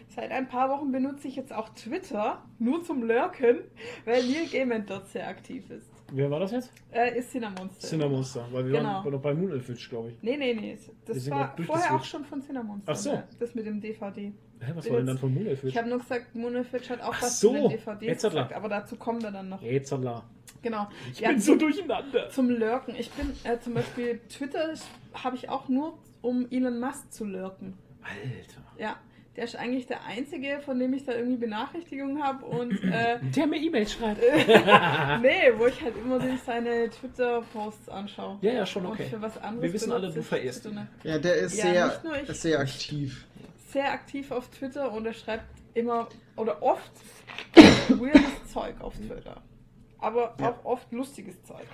Seit 0.08 0.32
ein 0.32 0.48
paar 0.48 0.68
Wochen 0.70 0.90
benutze 0.90 1.28
ich 1.28 1.36
jetzt 1.36 1.52
auch 1.52 1.68
Twitter, 1.68 2.44
nur 2.58 2.82
zum 2.82 3.04
Lurken, 3.04 3.58
weil 4.04 4.24
Neil 4.24 4.48
Gaiman 4.50 4.84
dort 4.84 5.08
sehr 5.08 5.28
aktiv 5.28 5.70
ist. 5.70 5.89
Wer 6.12 6.30
war 6.30 6.40
das 6.40 6.52
jetzt? 6.52 6.72
Äh, 6.92 7.18
ist 7.18 7.30
Cinnamonster. 7.30 7.86
Cinnamonster, 7.88 8.46
weil 8.52 8.66
wir 8.66 8.72
Genau. 8.78 9.04
waren 9.04 9.12
noch 9.12 9.20
bei 9.22 9.34
Moonelfish, 9.34 9.88
glaube 9.88 10.10
ich. 10.10 10.22
Nee, 10.22 10.36
nee, 10.36 10.54
nee. 10.54 10.78
Das 11.06 11.30
war 11.30 11.56
vorher 11.64 11.94
auch 11.94 12.04
schon 12.04 12.24
von 12.24 12.40
Cinnamonster. 12.42 12.92
Ach 12.92 12.96
so. 12.96 13.12
ne? 13.12 13.24
Das 13.38 13.54
mit 13.54 13.66
dem 13.66 13.80
DVD. 13.80 14.32
Hä, 14.62 14.72
was 14.74 14.88
war 14.90 14.96
denn 14.98 15.06
dann 15.06 15.18
von 15.18 15.32
Moonelfish? 15.32 15.70
Ich 15.70 15.76
habe 15.78 15.88
nur 15.88 15.98
gesagt, 15.98 16.34
Monofitch 16.34 16.90
hat 16.90 17.00
auch 17.00 17.14
Ach 17.14 17.22
was 17.22 17.40
so, 17.40 17.48
zu 17.48 17.54
den 17.54 17.68
DVDs 17.70 18.02
jetzt 18.06 18.24
hat 18.24 18.32
er. 18.34 18.42
gesagt, 18.42 18.52
aber 18.54 18.68
dazu 18.68 18.96
kommen 18.96 19.22
wir 19.22 19.30
dann 19.30 19.48
noch. 19.48 19.62
Rätserla. 19.62 20.22
Genau. 20.62 20.88
Ich 21.12 21.20
Ja, 21.20 21.30
bin 21.30 21.40
so 21.40 21.56
durcheinander. 21.56 22.28
zum 22.28 22.50
Lurken. 22.50 22.94
Ich 22.96 23.10
bin 23.12 23.32
äh, 23.44 23.58
zum 23.60 23.72
Beispiel 23.74 24.18
Twitter 24.28 24.74
habe 25.14 25.36
ich 25.36 25.48
auch 25.48 25.68
nur, 25.68 25.96
um 26.20 26.46
Elon 26.50 26.78
Musk 26.78 27.10
zu 27.10 27.24
lurken. 27.24 27.78
Alter. 28.02 28.62
Ja, 28.78 28.96
der 29.36 29.44
ist 29.44 29.56
eigentlich 29.56 29.86
der 29.86 30.04
einzige, 30.04 30.60
von 30.60 30.78
dem 30.78 30.92
ich 30.92 31.04
da 31.04 31.12
irgendwie 31.14 31.36
Benachrichtigungen 31.36 32.22
habe 32.22 32.44
und 32.46 32.72
äh, 32.92 33.18
Der 33.34 33.46
mir 33.46 33.56
E-Mails 33.58 33.92
schreibt. 33.92 34.20
nee, 35.22 35.52
wo 35.56 35.66
ich 35.66 35.80
halt 35.80 35.96
immer 35.96 36.20
sich 36.20 36.40
seine 36.42 36.90
Twitter-Posts 36.90 37.88
anschaue. 37.88 38.38
Ja, 38.42 38.52
ja, 38.52 38.66
schon 38.66 38.86
okay. 38.86 39.04
Und 39.04 39.10
für 39.10 39.22
was 39.22 39.38
anderes 39.38 39.62
Wir 39.62 39.72
wissen 39.72 39.92
alle, 39.92 40.10
du 40.12 40.22
verehrst 40.22 40.64
ihn. 40.66 40.74
nicht. 40.74 40.86
Ja, 41.04 41.18
der 41.18 41.34
ist 41.36 41.56
Ja, 41.56 41.90
sehr, 42.02 42.22
ich. 42.28 42.40
sehr 42.40 42.58
aktiv. 42.60 43.26
sehr 43.68 43.92
aktiv 43.92 44.30
auf 44.32 44.48
Twitter 44.50 44.90
und 44.92 45.06
er 45.06 45.14
schreibt 45.14 45.44
immer 45.74 46.08
oder 46.36 46.60
oft 46.62 46.90
weirdes 47.88 48.22
Zeug 48.52 48.80
auf 48.80 48.94
Twitter. 48.96 49.40
Aber 50.00 50.34
Ja. 50.40 50.50
auch 50.50 50.64
oft 50.64 50.90
lustiges 50.92 51.40
Zeug. 51.44 51.66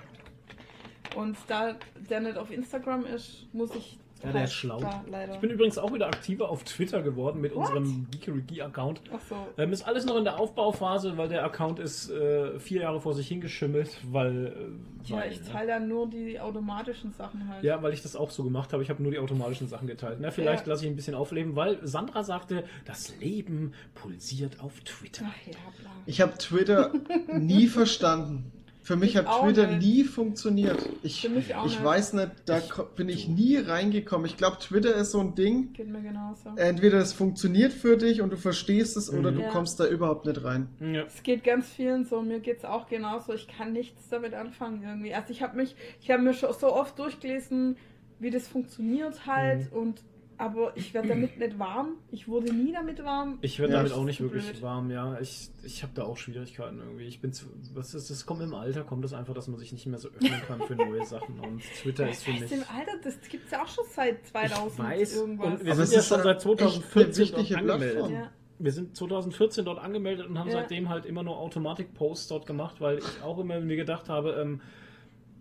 Und 1.15 1.35
da 1.47 1.75
der 2.09 2.19
nicht 2.19 2.37
auf 2.37 2.51
Instagram 2.51 3.05
ist, 3.05 3.47
muss 3.53 3.73
ich. 3.75 3.97
Ja, 4.23 4.31
der 4.31 4.43
ist 4.45 4.53
schlau. 4.53 4.79
Da. 4.79 5.03
Ich 5.33 5.39
bin 5.39 5.51
übrigens 5.51 5.77
auch 5.77 5.93
wieder 5.93 6.07
aktiver 6.07 6.49
auf 6.49 6.63
Twitter 6.63 7.01
geworden 7.01 7.39
mit 7.41 7.53
What? 7.55 7.69
unserem 7.75 8.07
Geekeriki-Account. 8.11 9.01
So. 9.29 9.35
Ähm, 9.57 9.71
ist 9.71 9.83
alles 9.87 10.05
noch 10.05 10.15
in 10.17 10.23
der 10.23 10.39
Aufbauphase, 10.39 11.17
weil 11.17 11.29
der 11.29 11.43
Account 11.43 11.79
ist 11.79 12.09
äh, 12.09 12.59
vier 12.59 12.81
Jahre 12.81 12.99
vor 12.99 13.13
sich 13.13 13.27
hingeschimmelt, 13.27 13.97
weil. 14.11 14.47
Äh, 14.47 15.09
Ja, 15.09 15.17
weil, 15.17 15.31
ich 15.31 15.39
ne? 15.41 15.45
teile 15.51 15.67
dann 15.67 15.87
nur 15.87 16.09
die 16.09 16.39
automatischen 16.39 17.11
Sachen 17.13 17.47
halt. 17.47 17.63
Ja, 17.63 17.81
weil 17.83 17.93
ich 17.93 18.01
das 18.01 18.15
auch 18.15 18.31
so 18.31 18.43
gemacht 18.43 18.73
habe. 18.73 18.81
Ich 18.83 18.89
habe 18.89 19.01
nur 19.03 19.11
die 19.11 19.19
automatischen 19.19 19.67
Sachen 19.67 19.87
geteilt. 19.87 20.17
Na, 20.19 20.31
vielleicht 20.31 20.65
Ja. 20.65 20.73
lasse 20.73 20.85
ich 20.85 20.91
ein 20.91 20.95
bisschen 20.95 21.15
aufleben, 21.15 21.55
weil 21.55 21.77
Sandra 21.85 22.23
sagte, 22.23 22.63
das 22.85 23.15
Leben 23.19 23.73
pulsiert 23.93 24.59
auf 24.61 24.79
Twitter. 24.81 25.25
Ach 25.29 25.47
ja, 25.47 25.53
bla. 25.79 25.89
Ich 26.05 26.21
habe 26.21 26.37
Twitter 26.37 26.91
nie 27.37 27.67
verstanden. 27.67 28.51
Für 28.87 28.95
mich 28.95 29.09
Ich 29.11 29.17
hat 29.17 29.41
Twitter 29.41 29.67
nicht. 29.67 29.85
nie 29.85 30.03
funktioniert. 30.05 30.77
Ich, 31.03 31.19
Für 31.19 31.27
mich 31.27 31.53
auch 31.53 31.65
ich 31.65 31.73
nicht. 31.73 31.83
weiß 31.83 32.13
nicht, 32.13 32.31
da 32.45 32.61
ko- 32.61 32.85
bin 32.95 33.09
ich 33.09 33.27
nie 33.27 33.57
reingekommen. 33.57 34.25
Ich 34.25 34.37
glaube, 34.37 34.59
Twitter 34.59 34.95
ist 34.95 35.11
so 35.11 35.19
ein 35.19 35.35
Ding. 35.35 35.73
Geht 35.73 35.89
mir 35.89 35.99
genauso. 36.01 36.51
Entweder 36.55 36.99
es 36.99 37.11
funktioniert 37.11 37.73
für 37.73 37.97
dich 37.97 38.21
und 38.21 38.31
du 38.31 38.37
verstehst 38.37 38.95
es 38.95 39.11
oder 39.11 39.31
Mhm. 39.31 39.35
du 39.35 39.41
Ja. 39.41 39.49
kommst 39.49 39.77
da 39.81 39.85
überhaupt 39.87 40.25
nicht 40.25 40.41
rein. 40.41 40.69
Ja. 40.79 41.03
Es 41.03 41.21
geht 41.21 41.43
ganz 41.43 41.67
vielen 41.67 42.05
so, 42.05 42.21
mir 42.21 42.39
geht 42.39 42.59
es 42.59 42.63
auch 42.63 42.87
genauso. 42.87 43.33
Ich 43.33 43.49
kann 43.49 43.73
nichts 43.73 44.07
damit 44.07 44.33
anfangen 44.33 44.81
irgendwie. 44.81 45.13
Also 45.13 45.31
ich 45.31 45.41
habe 45.41 45.57
mich, 45.57 45.75
ich 45.99 46.09
habe 46.09 46.23
mir 46.23 46.33
schon 46.33 46.53
so 46.53 46.73
oft 46.73 46.97
durchgelesen, 46.97 47.75
wie 48.19 48.29
das 48.31 48.47
funktioniert 48.47 49.25
halt 49.27 49.69
Mhm. 49.73 49.77
und 49.77 50.01
aber 50.37 50.75
ich 50.75 50.93
werde 50.93 51.09
damit 51.09 51.39
nicht 51.39 51.57
warm. 51.59 51.93
Ich 52.11 52.27
wurde 52.27 52.53
nie 52.53 52.71
damit 52.71 53.03
warm. 53.03 53.37
Ich 53.41 53.59
werde 53.59 53.73
Ja, 53.73 53.79
damit 53.79 53.93
auch 53.93 53.99
ist 54.01 54.05
nicht 54.05 54.21
wirklich 54.21 54.45
blöd. 54.49 54.61
warm, 54.61 54.91
ja. 54.91 55.19
Ich, 55.19 55.49
ich 55.63 55.83
habe 55.83 55.93
da 55.95 56.03
auch 56.03 56.17
Schwierigkeiten 56.17 56.79
irgendwie. 56.79 57.05
Ich 57.05 57.19
bin 57.21 57.33
zu, 57.33 57.45
was 57.73 57.93
ist 57.93 58.09
das? 58.09 58.25
Kommt 58.25 58.41
im 58.41 58.53
Alter, 58.53 58.83
kommt 58.83 59.03
das 59.03 59.13
einfach, 59.13 59.33
dass 59.33 59.47
man 59.47 59.59
sich 59.59 59.71
nicht 59.71 59.85
mehr 59.87 59.99
so 59.99 60.09
öffnen 60.09 60.41
kann 60.47 60.61
für 60.61 60.75
neue 60.75 61.05
Sachen. 61.05 61.39
Und 61.39 61.61
Twitter 61.81 62.09
ist 62.09 62.23
für 62.23 62.31
mich. 62.31 62.51
im 62.51 62.59
Alter, 62.75 62.91
das 63.03 63.19
gibt's 63.29 63.51
ja 63.51 63.63
auch 63.63 63.67
schon 63.67 63.85
seit 63.93 64.25
2000 64.27 64.71
Ich 64.71 64.79
weiß, 64.85 65.15
irgendwas. 65.17 65.47
und 65.59 65.65
wir 65.65 65.73
Aber 65.73 65.85
sind 65.85 65.93
ja 65.95 65.99
ist 65.99 66.07
schon 66.07 66.21
seit 66.23 66.35
echt 66.35 66.41
2014 66.41 67.23
wichtige 67.23 67.53
dort 67.55 67.71
angemeldet. 67.71 68.09
Ja. 68.11 68.31
Wir 68.59 68.71
sind 68.71 68.95
2014 68.97 69.65
dort 69.65 69.79
angemeldet 69.79 70.27
und 70.27 70.39
haben 70.39 70.49
Ja. 70.49 70.53
seitdem 70.61 70.89
halt 70.89 71.05
immer 71.05 71.21
nur 71.23 71.37
Automatik-Posts 71.37 72.27
dort 72.29 72.45
gemacht, 72.47 72.81
weil 72.81 72.97
ich 72.99 73.21
auch 73.23 73.37
immer 73.39 73.59
mir 73.59 73.75
gedacht 73.75 74.09
habe, 74.09 74.31
ähm, 74.41 74.61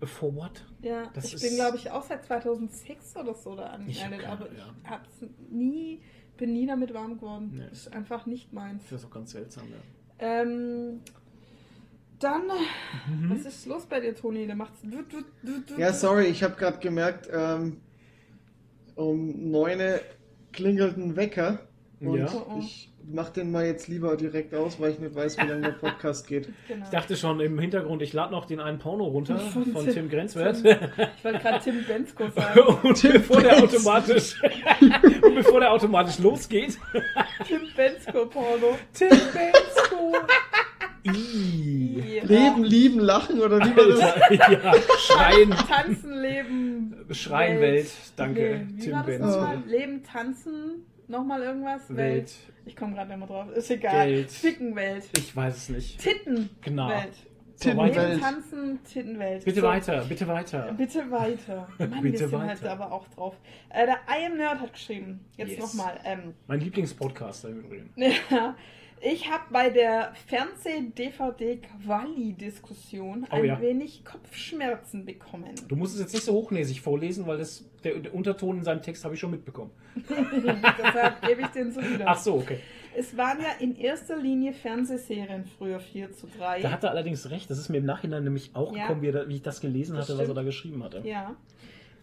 for 0.05 0.35
what? 0.35 0.65
Ja, 0.83 1.11
Das 1.15 1.25
ich 1.27 1.35
ist- 1.35 1.43
bin, 1.43 1.55
glaube 1.57 1.77
ich, 1.77 1.91
auch 1.91 2.03
seit 2.03 2.25
2006 2.25 3.17
oder 3.17 3.35
so 3.35 3.55
da 3.57 3.65
angemeldet, 3.67 4.27
aber 4.27 4.47
ja. 4.53 4.67
ich 4.85 4.91
hab's 4.91 5.11
nie, 5.51 6.03
bin 6.37 6.53
nie 6.53 6.67
damit 6.67 6.93
warm 6.95 7.17
geworden. 7.17 7.53
Nee. 7.57 7.69
Ist 7.73 7.93
einfach 7.93 8.27
nicht 8.27 8.53
meins. 8.53 8.83
Das 8.91 9.01
ist 9.01 9.07
auch 9.07 9.11
ganz 9.11 9.31
seltsam, 9.33 9.65
ja. 9.71 9.77
Ähm, 10.19 11.01
dann, 12.19 12.43
Mhm. 13.09 13.31
was 13.31 13.45
ist 13.45 13.67
los 13.67 13.87
bei 13.87 14.01
dir, 14.01 14.15
Toni? 14.15 14.47
Der 14.47 14.57
macht's. 14.57 14.81
Du, 14.83 15.03
du, 15.03 15.23
du, 15.43 15.61
du, 15.67 15.79
Ja, 15.81 15.93
sorry, 15.93 16.27
ich 16.27 16.43
habe 16.43 16.57
gerade 16.57 16.79
gemerkt, 16.79 17.29
ähm, 17.33 17.81
um 18.95 19.51
9 19.51 20.01
klingelt 20.53 20.97
ein 20.97 21.17
Wecker. 21.17 21.61
Und 22.01 22.19
Ja. 22.19 22.57
ich 22.59 22.93
mach 23.09 23.31
den 23.31 23.51
mal 23.53 23.65
jetzt 23.67 23.89
lieber 23.89 24.17
direkt 24.17 24.55
aus, 24.55 24.81
weil 24.81 24.93
ich 24.93 24.99
nicht 24.99 25.15
weiß, 25.15 25.39
wie 25.39 25.47
lange 25.47 25.63
der 25.63 25.71
Podcast 25.81 26.27
geht. 26.27 26.49
Genau. 26.69 26.85
Ich 26.85 26.91
dachte 26.91 27.17
schon 27.17 27.41
im 27.41 27.59
Hintergrund, 27.59 28.03
ich 28.03 28.13
lade 28.13 28.33
noch 28.33 28.45
den 28.47 28.61
einen 28.61 28.79
Porno 28.79 29.05
runter 29.05 29.39
Von 29.53 29.67
von 29.67 29.85
Tim- 29.85 29.95
Tim 29.95 30.09
Grenzwert. 30.11 30.57
Ich 31.19 31.25
wollte 31.25 31.39
gerade 31.41 31.63
Tim 31.65 31.85
Bensko 31.85 32.29
sagen. 32.29 32.61
Und 32.83 33.03
bevor 33.03 33.41
der 33.41 33.63
automatisch 33.63 34.35
und 35.23 35.35
bevor 35.35 35.61
der 35.61 35.73
automatisch 35.73 36.19
losgeht. 36.19 36.79
Tim 37.47 37.61
Bensko 37.77 38.27
Porno. 38.27 38.79
Tim 38.93 39.09
Bensko. 39.09 40.13
Ja. 41.05 42.25
Leben, 42.25 42.65
lieben, 42.65 42.99
lachen 42.99 43.39
oder 43.41 43.59
wie 43.61 43.77
war 43.77 43.87
das? 43.87 44.01
Alter, 44.01 44.53
ja, 44.65 44.75
Schreien, 44.99 45.51
Tanzen, 45.51 46.21
Leben. 46.21 46.95
Schreien 47.13 47.61
Welt. 47.61 47.87
Danke, 48.17 48.41
Nee, 48.67 48.77
wie 48.77 48.81
Tim 48.83 48.93
war 48.93 49.05
das 49.05 49.19
Bensko. 49.19 49.69
Leben, 49.69 50.03
tanzen, 50.03 50.87
nochmal 51.09 51.43
irgendwas? 51.43 51.95
Welt. 51.95 52.33
Ich 52.65 52.75
komme 52.77 52.95
gerade 52.95 53.17
mehr 53.17 53.27
drauf. 53.27 53.51
Ist 53.51 53.71
egal. 53.71 54.07
Geld. 54.07 54.31
Fickenwelt. 54.31 55.05
Ich 55.17 55.35
weiß 55.35 55.57
es 55.57 55.69
nicht. 55.69 55.99
Tittenwelt. 56.01 56.51
Genau. 56.63 56.91
So, 57.59 57.71
Tittenwelt. 57.71 57.97
Leben, 57.97 58.21
tanzen, 58.21 58.85
Tittenwelt. 58.85 59.45
Bitte 59.45 59.61
So. 59.63 59.67
weiter, 59.67 60.05
bitte 60.05 60.29
weiter. 60.29 60.75
Bitte 60.77 61.11
weiter. 61.11 61.69
Mann, 61.79 61.91
wir 61.95 62.03
Bitte 62.03 62.19
sind 62.29 62.33
weiter. 62.33 62.47
halt 62.49 62.65
aber 62.67 62.93
auch 62.93 63.09
drauf. 63.09 63.35
Äh, 63.71 63.87
der 63.87 63.97
I 64.11 64.27
Am 64.27 64.37
Nerd 64.37 64.61
hat 64.61 64.73
geschrieben. 64.75 65.21
Jetzt 65.39 65.53
Yes. 65.53 65.61
nochmal. 65.61 65.99
Ähm, 66.05 66.35
Mein 66.49 66.61
Lieblingspodcaster 66.61 67.49
im 67.49 67.61
Übrigen. 67.61 67.91
ja, 67.97 68.55
ich 69.13 69.31
habe 69.31 69.45
bei 69.51 69.71
der 69.71 70.13
Fernseh-DVD-Quali-Diskussion 70.27 73.27
Oh 73.31 73.37
ein 73.37 73.45
ja. 73.45 73.61
wenig 73.61 74.05
Kopfschmerzen 74.05 75.05
bekommen. 75.05 75.55
Du 75.69 75.77
musst 75.77 75.95
es 75.95 76.01
jetzt 76.01 76.13
nicht 76.13 76.25
so 76.25 76.33
hochnäsig 76.33 76.81
vorlesen, 76.81 77.25
weil 77.27 77.39
das, 77.39 77.65
der, 77.85 77.99
der 77.99 78.15
Unterton 78.15 78.59
in 78.59 78.65
seinem 78.65 78.83
Text 78.83 79.05
habe 79.05 79.15
ich 79.15 79.21
schon 79.21 79.31
mitbekommen. 79.31 79.71
Deshalb 80.09 81.23
gebe 81.23 81.43
ich 81.43 81.47
den 81.49 81.71
so 81.73 81.81
wieder. 81.81 82.05
Ach 82.09 82.19
so, 82.19 82.35
okay. 82.35 82.59
Es 82.97 83.17
waren 83.17 83.39
ja 83.41 83.51
in 83.61 83.77
erster 83.77 84.17
Linie 84.17 84.53
Fernsehserien 84.55 85.45
früher 85.59 85.79
4 85.81 86.13
zu 86.13 86.27
3. 86.39 86.63
Da 86.63 86.71
hat 86.73 86.83
er 86.83 86.91
allerdings 86.91 87.29
recht. 87.31 87.49
Das 87.51 87.59
ist 87.59 87.69
mir 87.69 87.77
im 87.79 87.85
Nachhinein 87.85 88.25
nämlich 88.25 88.51
auch 88.55 88.75
Ja. 88.75 88.83
gekommen, 88.87 89.03
wie, 89.03 89.09
er 89.09 89.29
wie 89.29 89.37
ich 89.37 89.43
das 89.43 89.61
gelesen 89.61 89.97
Das 89.97 90.07
hatte, 90.07 90.15
was 90.15 90.21
er 90.21 90.25
stimmt. 90.25 90.39
da 90.39 90.43
geschrieben 90.43 90.83
hatte. 90.83 91.03
Ja. 91.05 91.37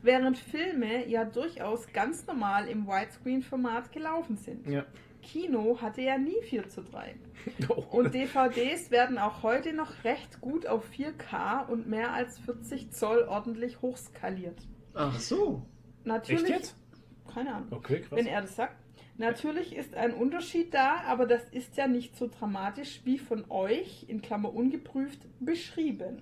Während 0.04 0.38
Filme 0.38 1.08
ja 1.08 1.26
durchaus 1.26 1.88
ganz 1.94 2.28
normal 2.28 2.68
im 2.68 2.86
Widescreen-Format 2.88 3.92
gelaufen 3.92 4.38
sind. 4.38 4.70
Ja. 4.70 4.86
Kino 5.24 5.80
hatte 5.82 6.02
ja 6.02 6.18
nie 6.18 6.42
4 6.44 6.70
zu 6.70 6.84
3. 6.84 7.16
Oh, 7.70 7.84
Und 7.98 8.14
DVDs 8.14 8.92
werden 8.92 9.18
auch 9.18 9.42
heute 9.42 9.74
noch 9.74 10.04
recht 10.04 10.42
gut 10.42 10.68
auf 10.68 10.90
4K 10.92 11.68
und 11.68 11.88
mehr 11.88 12.14
als 12.14 12.38
40 12.40 12.92
Zoll 12.92 13.24
ordentlich 13.24 13.82
hochskaliert. 13.82 14.62
Ach 14.94 15.20
so. 15.20 15.66
Natürlich. 16.04 16.44
Echt 16.44 16.52
jetzt? 16.52 16.76
Keine 17.34 17.56
Ahnung. 17.56 17.68
Okay, 17.72 18.02
krass. 18.02 18.18
Wenn 18.18 18.28
er 18.28 18.42
das 18.42 18.56
sagt. 18.56 18.76
Natürlich 19.18 19.76
ist 19.76 19.96
ein 19.96 20.14
Unterschied 20.14 20.74
da, 20.74 21.02
aber 21.08 21.28
das 21.28 21.44
ist 21.50 21.78
ja 21.78 21.88
nicht 21.88 22.18
so 22.18 22.28
dramatisch 22.28 23.02
wie 23.04 23.20
von 23.20 23.46
euch, 23.50 24.06
in 24.08 24.22
Klammer 24.22 24.54
ungeprüft, 24.54 25.20
beschrieben. 25.40 26.22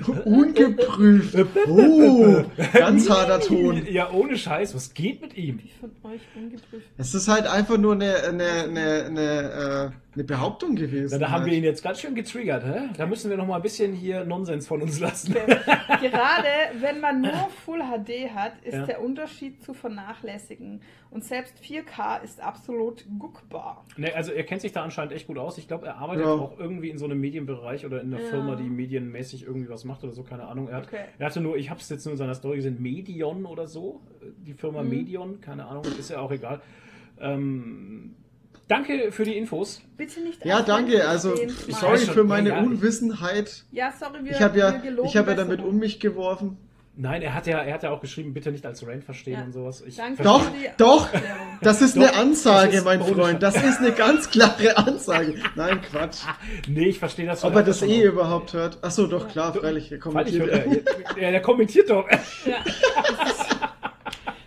Ungeprüft. 0.24 1.36
Oh, 1.68 2.44
ganz 2.72 3.08
harter 3.08 3.40
Ton. 3.40 3.86
Ja, 3.90 4.10
ohne 4.10 4.36
Scheiß, 4.36 4.74
was 4.74 4.92
geht 4.94 5.20
mit 5.20 5.36
ihm? 5.36 5.60
Wie 5.62 5.70
von 5.80 5.90
euch 6.10 6.20
ungeprüft. 6.34 6.86
Es 6.96 7.14
ist 7.14 7.28
halt 7.28 7.46
einfach 7.46 7.78
nur 7.78 7.94
eine, 7.94 8.16
eine, 8.16 8.44
eine, 8.44 9.04
eine, 9.04 9.92
äh, 9.92 10.03
eine 10.14 10.24
Behauptung 10.24 10.76
gewesen. 10.76 11.18
Na, 11.18 11.26
da 11.26 11.32
haben 11.32 11.42
halt. 11.42 11.50
wir 11.50 11.58
ihn 11.58 11.64
jetzt 11.64 11.82
ganz 11.82 12.00
schön 12.00 12.14
getriggert, 12.14 12.64
hä? 12.64 12.88
Da 12.96 13.06
müssen 13.06 13.30
wir 13.30 13.36
noch 13.36 13.46
mal 13.46 13.56
ein 13.56 13.62
bisschen 13.62 13.92
hier 13.92 14.24
Nonsens 14.24 14.66
von 14.68 14.80
uns 14.82 15.00
lassen. 15.00 15.34
Gerade 15.34 16.48
wenn 16.80 17.00
man 17.00 17.20
nur 17.20 17.48
Full 17.64 17.80
HD 17.80 18.30
hat, 18.34 18.52
ist 18.62 18.74
Ja. 18.74 18.86
der 18.86 19.02
Unterschied 19.02 19.62
zu 19.62 19.74
vernachlässigen. 19.74 20.80
Und 21.10 21.24
selbst 21.24 21.58
4K 21.60 22.22
ist 22.22 22.40
absolut 22.40 23.04
guckbar. 23.18 23.84
Ne, 23.96 24.12
also 24.14 24.32
er 24.32 24.42
kennt 24.44 24.60
sich 24.62 24.72
da 24.72 24.82
anscheinend 24.82 25.12
echt 25.12 25.26
gut 25.26 25.38
aus. 25.38 25.58
Ich 25.58 25.68
glaube, 25.68 25.86
er 25.86 25.96
arbeitet 25.98 26.24
Ja. 26.26 26.32
auch 26.32 26.58
irgendwie 26.58 26.90
in 26.90 26.98
so 26.98 27.04
einem 27.04 27.20
Medienbereich 27.20 27.86
oder 27.86 28.00
in 28.00 28.12
einer 28.12 28.22
Ja. 28.22 28.30
Firma, 28.30 28.56
die 28.56 28.64
medienmäßig 28.68 29.44
irgendwie 29.44 29.68
was 29.68 29.84
macht 29.84 30.02
oder 30.04 30.12
so, 30.12 30.22
keine 30.22 30.46
Ahnung. 30.46 30.68
Er, 30.68 30.76
hat, 30.78 30.86
Okay. 30.88 31.04
er 31.18 31.26
hatte 31.26 31.40
nur, 31.40 31.56
ich 31.56 31.70
habe 31.70 31.80
es 31.80 31.88
jetzt 31.88 32.04
nur 32.04 32.12
in 32.12 32.18
seiner 32.18 32.34
Story 32.34 32.56
gesehen, 32.56 32.80
Medion 32.80 33.46
oder 33.46 33.66
so. 33.66 34.00
Die 34.46 34.54
Firma 34.54 34.82
Mhm. 34.82 34.88
Medion, 34.90 35.40
keine 35.40 35.66
Ahnung, 35.66 35.84
ist 35.98 36.10
ja 36.10 36.18
auch 36.20 36.32
egal. 36.32 36.60
Ähm, 37.20 38.16
danke 38.68 39.12
für 39.12 39.24
die 39.24 39.36
Infos. 39.36 39.80
Bitte 39.96 40.20
nicht 40.20 40.44
Ja, 40.44 40.62
danke. 40.62 41.06
Also, 41.08 41.34
sorry 41.68 41.98
für 41.98 42.24
meine. 42.24 42.58
Unwissenheit. 42.58 43.64
Ja, 43.72 43.92
sorry, 43.98 44.24
wir, 44.24 44.32
Ich 44.32 44.40
habe 44.42 44.58
ja, 44.58 44.72
wir 44.72 44.78
geloben 44.80 45.08
ich 45.08 45.16
habe 45.16 45.30
ja 45.30 45.36
damit 45.36 45.60
um 45.60 45.78
mich 45.78 46.00
geworfen. 46.00 46.56
Nein, 46.96 47.22
er 47.22 47.34
hat 47.34 47.48
ja, 47.48 47.58
er 47.58 47.74
hat 47.74 47.82
ja 47.82 47.90
auch 47.90 48.00
geschrieben, 48.00 48.34
bitte 48.34 48.52
nicht 48.52 48.64
als 48.64 48.86
Rant 48.86 49.02
verstehen 49.02 49.34
Ja. 49.34 49.42
und 49.42 49.52
sowas. 49.52 49.82
Ich 49.84 49.96
Danke 49.96 50.22
Doch, 50.22 50.42
für 50.42 50.52
die 50.52 50.68
doch. 50.76 51.08
Das 51.60 51.82
ist 51.82 51.96
Doch, 51.96 52.02
eine 52.02 52.14
Ansage, 52.14 52.76
ist 52.76 52.84
mein 52.84 53.02
Freund. 53.02 53.42
Das 53.42 53.56
ist 53.56 53.78
eine 53.80 53.90
ganz 53.90 54.30
klare 54.30 54.76
Ansage. 54.76 55.34
Nein, 55.56 55.80
Quatsch. 55.82 56.18
Nee, 56.68 56.90
ich 56.90 57.00
verstehe 57.00 57.26
das. 57.26 57.42
Ob 57.42 57.56
er 57.56 57.64
das 57.64 57.82
eh 57.82 58.04
überhaupt 58.04 58.52
hört. 58.52 58.78
Ach 58.82 58.92
so, 58.92 59.08
doch, 59.08 59.26
klar, 59.28 59.52
freilich. 59.52 59.90
Er 59.90 59.98
kommentiert. 59.98 60.48
er. 60.48 60.66
Ja, 61.20 61.30
der 61.32 61.42
kommentiert 61.42 61.90
doch. 61.90 62.06
Ja. 62.46 62.58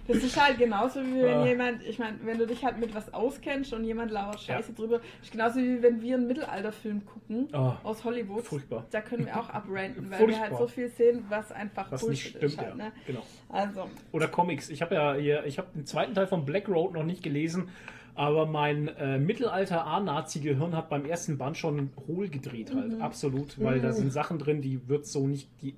Das 0.07 0.17
ist, 0.17 0.41
halt 0.41 0.57
genauso 0.57 1.01
wie 1.01 1.21
wenn 1.21 1.37
Ah. 1.39 1.45
jemand, 1.45 1.83
ich 1.83 1.99
meine, 1.99 2.17
wenn 2.23 2.37
du 2.37 2.47
dich 2.47 2.63
halt 2.63 2.79
mit 2.79 2.93
was 2.95 3.13
auskennst 3.13 3.73
und 3.73 3.83
jemand 3.83 4.11
lauert 4.11 4.39
Scheiße 4.39 4.73
drüber, 4.73 5.01
ist 5.21 5.31
genauso 5.31 5.59
wie 5.59 5.81
wenn 5.83 6.01
wir 6.01 6.15
einen 6.15 6.27
Mittelalterfilm 6.27 7.05
gucken 7.05 7.47
Oh, 7.53 7.73
aus 7.83 8.03
Hollywood. 8.03 8.43
furchtbar. 8.43 8.85
Da 8.91 9.01
können 9.01 9.25
wir 9.25 9.37
auch 9.37 9.49
abranten, 9.49 10.03
weil 10.09 10.19
wir 10.19 10.25
Furchtbar. 10.27 10.49
halt 10.49 10.57
so 10.57 10.67
viel 10.67 10.89
sehen, 10.89 11.25
was 11.29 11.51
einfach 11.51 11.91
Was 11.91 12.01
nicht 12.07 12.23
Bullshit 12.23 12.29
stimmt, 12.37 12.43
ist 12.43 12.57
halt, 12.57 12.69
ja. 12.69 12.75
ne? 12.75 12.91
Genau. 13.05 13.23
Also, 13.49 13.89
Oder 14.11 14.27
Comics. 14.27 14.69
Ich 14.69 14.81
habe 14.81 14.95
ja 14.95 15.13
hier, 15.15 15.45
ich 15.45 15.57
habe 15.57 15.67
den 15.75 15.85
zweiten 15.85 16.13
Teil 16.13 16.27
von 16.27 16.45
Black 16.45 16.67
Road 16.69 16.93
noch 16.93 17.03
nicht 17.03 17.23
gelesen, 17.23 17.69
aber 18.15 18.45
mein 18.47 18.87
äh, 18.87 19.19
Mittelalter 19.19 19.85
A-Nazi-Gehirn 19.85 20.75
hat 20.75 20.89
beim 20.89 21.05
ersten 21.05 21.37
Band 21.37 21.55
schon 21.57 21.91
hohl 22.07 22.29
gedreht 22.29 22.73
halt. 22.73 22.93
Mhm. 22.93 23.01
Absolut, 23.01 23.61
weil 23.63 23.79
da 23.79 23.91
sind 23.91 24.11
Sachen 24.11 24.39
drin, 24.39 24.61
die 24.61 24.87
wird 24.87 25.05
so 25.05 25.27
nicht. 25.27 25.49
Die, 25.61 25.75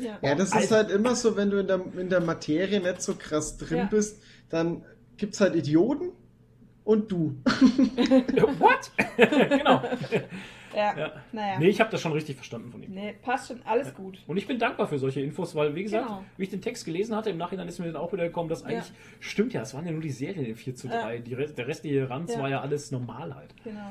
ja. 0.00 0.18
Ja, 0.22 0.34
das 0.34 0.48
ist 0.48 0.54
Also- 0.54 0.74
halt 0.76 0.90
immer 0.90 1.14
so, 1.14 1.36
wenn 1.36 1.50
du 1.50 1.58
in 1.60 1.66
der, 1.66 1.80
in 1.98 2.08
der 2.08 2.20
Materie 2.20 2.80
nicht 2.80 3.02
so 3.02 3.14
krass 3.16 3.56
drin 3.56 3.78
Ja. 3.78 3.84
bist, 3.84 4.20
dann 4.48 4.84
gibt's 5.16 5.40
halt 5.40 5.54
Idioten 5.54 6.10
und 6.84 7.10
du. 7.10 7.36
What? 7.46 8.90
genau. 9.16 9.82
Ja, 10.74 10.94
Ja. 10.96 11.12
naja. 11.32 11.58
Nee, 11.58 11.68
ich 11.68 11.80
habe 11.80 11.90
das 11.90 12.00
schon 12.02 12.12
richtig 12.12 12.36
verstanden 12.36 12.70
von 12.70 12.82
ihm. 12.82 12.92
Nee, 12.92 13.14
passt 13.22 13.48
schon, 13.48 13.60
alles 13.64 13.94
gut. 13.94 14.18
Und 14.26 14.36
ich 14.36 14.46
bin 14.46 14.58
dankbar 14.58 14.86
für 14.86 14.98
solche 14.98 15.20
Infos, 15.22 15.54
weil, 15.54 15.74
wie 15.74 15.82
gesagt, 15.84 16.06
Genau. 16.06 16.24
wie 16.36 16.42
ich 16.44 16.50
den 16.50 16.60
Text 16.60 16.84
gelesen 16.84 17.16
hatte, 17.16 17.30
im 17.30 17.38
Nachhinein 17.38 17.66
ist 17.66 17.78
mir 17.78 17.86
dann 17.86 17.96
auch 17.96 18.12
wieder 18.12 18.24
gekommen, 18.24 18.48
dass 18.50 18.62
eigentlich, 18.62 18.92
stimmt 19.20 19.54
ja, 19.54 19.62
es 19.62 19.72
waren 19.74 19.86
ja 19.86 19.92
nur 19.92 20.02
die 20.02 20.10
Serien 20.10 20.44
in 20.44 20.54
4 20.56 20.74
zu 20.74 20.88
3. 20.88 21.14
Ja. 21.16 21.20
Die 21.22 21.34
Rest, 21.34 21.56
der 21.56 21.66
restliche 21.66 22.10
Ranz 22.10 22.34
Ja. 22.34 22.40
war 22.40 22.50
ja 22.50 22.60
alles 22.60 22.90
normal 22.90 23.34
halt. 23.34 23.54
Genau. 23.64 23.90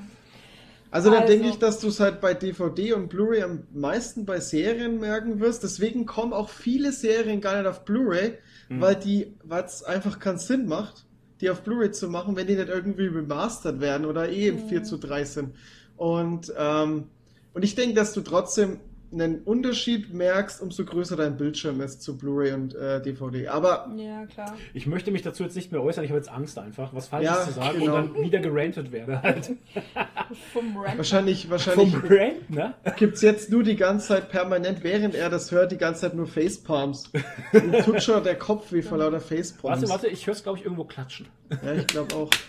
Also 0.95 1.10
dann 1.10 1.23
Also- 1.23 1.34
denke 1.34 1.49
ich, 1.49 1.58
dass 1.60 1.79
du 1.81 1.89
es 1.89 1.99
halt 1.99 2.21
bei 2.21 2.34
DVD 2.34 2.93
und 2.93 3.10
Blu-ray 3.10 3.41
am 3.43 3.63
meisten 3.73 4.25
bei 4.25 4.39
Serien 4.39 4.97
merken 5.01 5.41
wirst. 5.41 5.62
Deswegen 5.62 6.05
kommen 6.05 6.31
auch 6.31 6.47
viele 6.47 6.93
Serien 6.93 7.41
gar 7.41 7.58
nicht 7.58 7.67
auf 7.67 7.84
Blu-ray, 7.84 8.38
Mhm. 8.69 8.79
weil 8.79 8.95
die, 8.95 9.34
weil 9.43 9.65
es 9.65 9.84
einfach 9.84 10.19
keinen 10.19 10.38
Sinn 10.38 10.67
macht, 10.67 11.05
die 11.41 11.49
auf 11.49 11.63
Blu-ray 11.63 11.91
zu 11.91 12.08
machen, 12.08 12.38
wenn 12.38 12.47
die 12.47 12.55
nicht 12.55 12.69
irgendwie 12.69 13.08
remastert 13.08 13.81
werden 13.81 14.05
oder 14.05 14.29
eh 14.29 14.47
in 14.47 14.63
Mhm. 14.63 14.69
4 14.69 14.84
zu 14.84 14.95
3 14.97 15.25
sind. 15.25 15.53
Und, 15.97 16.53
ähm, 16.58 17.10
und 17.53 17.63
ich 17.65 17.75
denke, 17.75 17.93
dass 17.95 18.13
du 18.13 18.21
trotzdem 18.21 18.79
einen 19.15 19.41
Unterschied 19.43 20.13
merkst, 20.13 20.62
umso 20.62 20.86
größer 20.86 21.15
dein 21.15 21.38
Bildschirm 21.38 21.82
ist 21.82 22.01
zu 22.01 22.17
Blu-ray 22.17 22.54
und 22.54 22.75
äh, 22.75 23.01
DVD. 23.01 23.47
Aber 23.47 23.89
Ja, 23.97 24.25
klar. 24.28 24.56
Ich 24.73 24.86
möchte 24.86 25.12
mich 25.12 25.21
dazu 25.23 25.44
jetzt 25.44 25.56
nicht 25.56 25.71
mehr 25.71 25.81
äußern, 25.81 26.04
ich 26.04 26.12
habe 26.12 26.19
jetzt 26.19 26.29
Angst 26.31 26.60
einfach, 26.60 26.94
was 26.94 27.08
Falsches 27.08 27.35
Ja, 27.35 27.44
zu 27.44 27.52
sagen 27.54 27.79
genau. 27.79 27.96
und 27.98 28.15
dann 28.15 28.23
wieder 28.23 28.40
gerantet 28.40 28.92
werde 28.92 29.21
halt. 29.21 29.52
Vom 30.54 30.77
Rant. 30.77 30.98
wahrscheinlich, 30.98 31.50
wahrscheinlich 31.50 31.92
Vom 31.96 32.04
Rant, 32.08 32.50
ne? 32.50 32.73
gibt's 32.98 33.21
jetzt 33.21 33.50
nur 33.50 33.63
die 33.63 33.75
ganze 33.75 34.08
Zeit 34.10 34.29
permanent, 34.29 34.83
während 34.83 35.15
er 35.15 35.29
das 35.29 35.52
hört, 35.52 35.71
die 35.71 35.77
ganze 35.77 36.02
Zeit 36.02 36.13
nur 36.13 36.27
Facepalms. 36.27 37.12
Ihm 37.54 37.71
tut 37.83 38.04
schon 38.04 38.23
der 38.23 38.35
Kopf 38.37 38.71
weh 38.71 38.81
vor 38.81 38.98
lauter 38.98 39.19
Facepalms. 39.19 39.81
Warte, 39.81 39.90
warte, 39.90 40.08
ich 40.08 40.27
höre 40.27 40.33
es 40.33 40.44
glaube 40.44 40.60
ich 40.60 40.63
irgendwo 40.65 40.83
klatschen. 40.83 41.27
Ja, 41.63 41.73
ich 41.73 41.87
glaube 41.87 42.15
auch. 42.15 42.29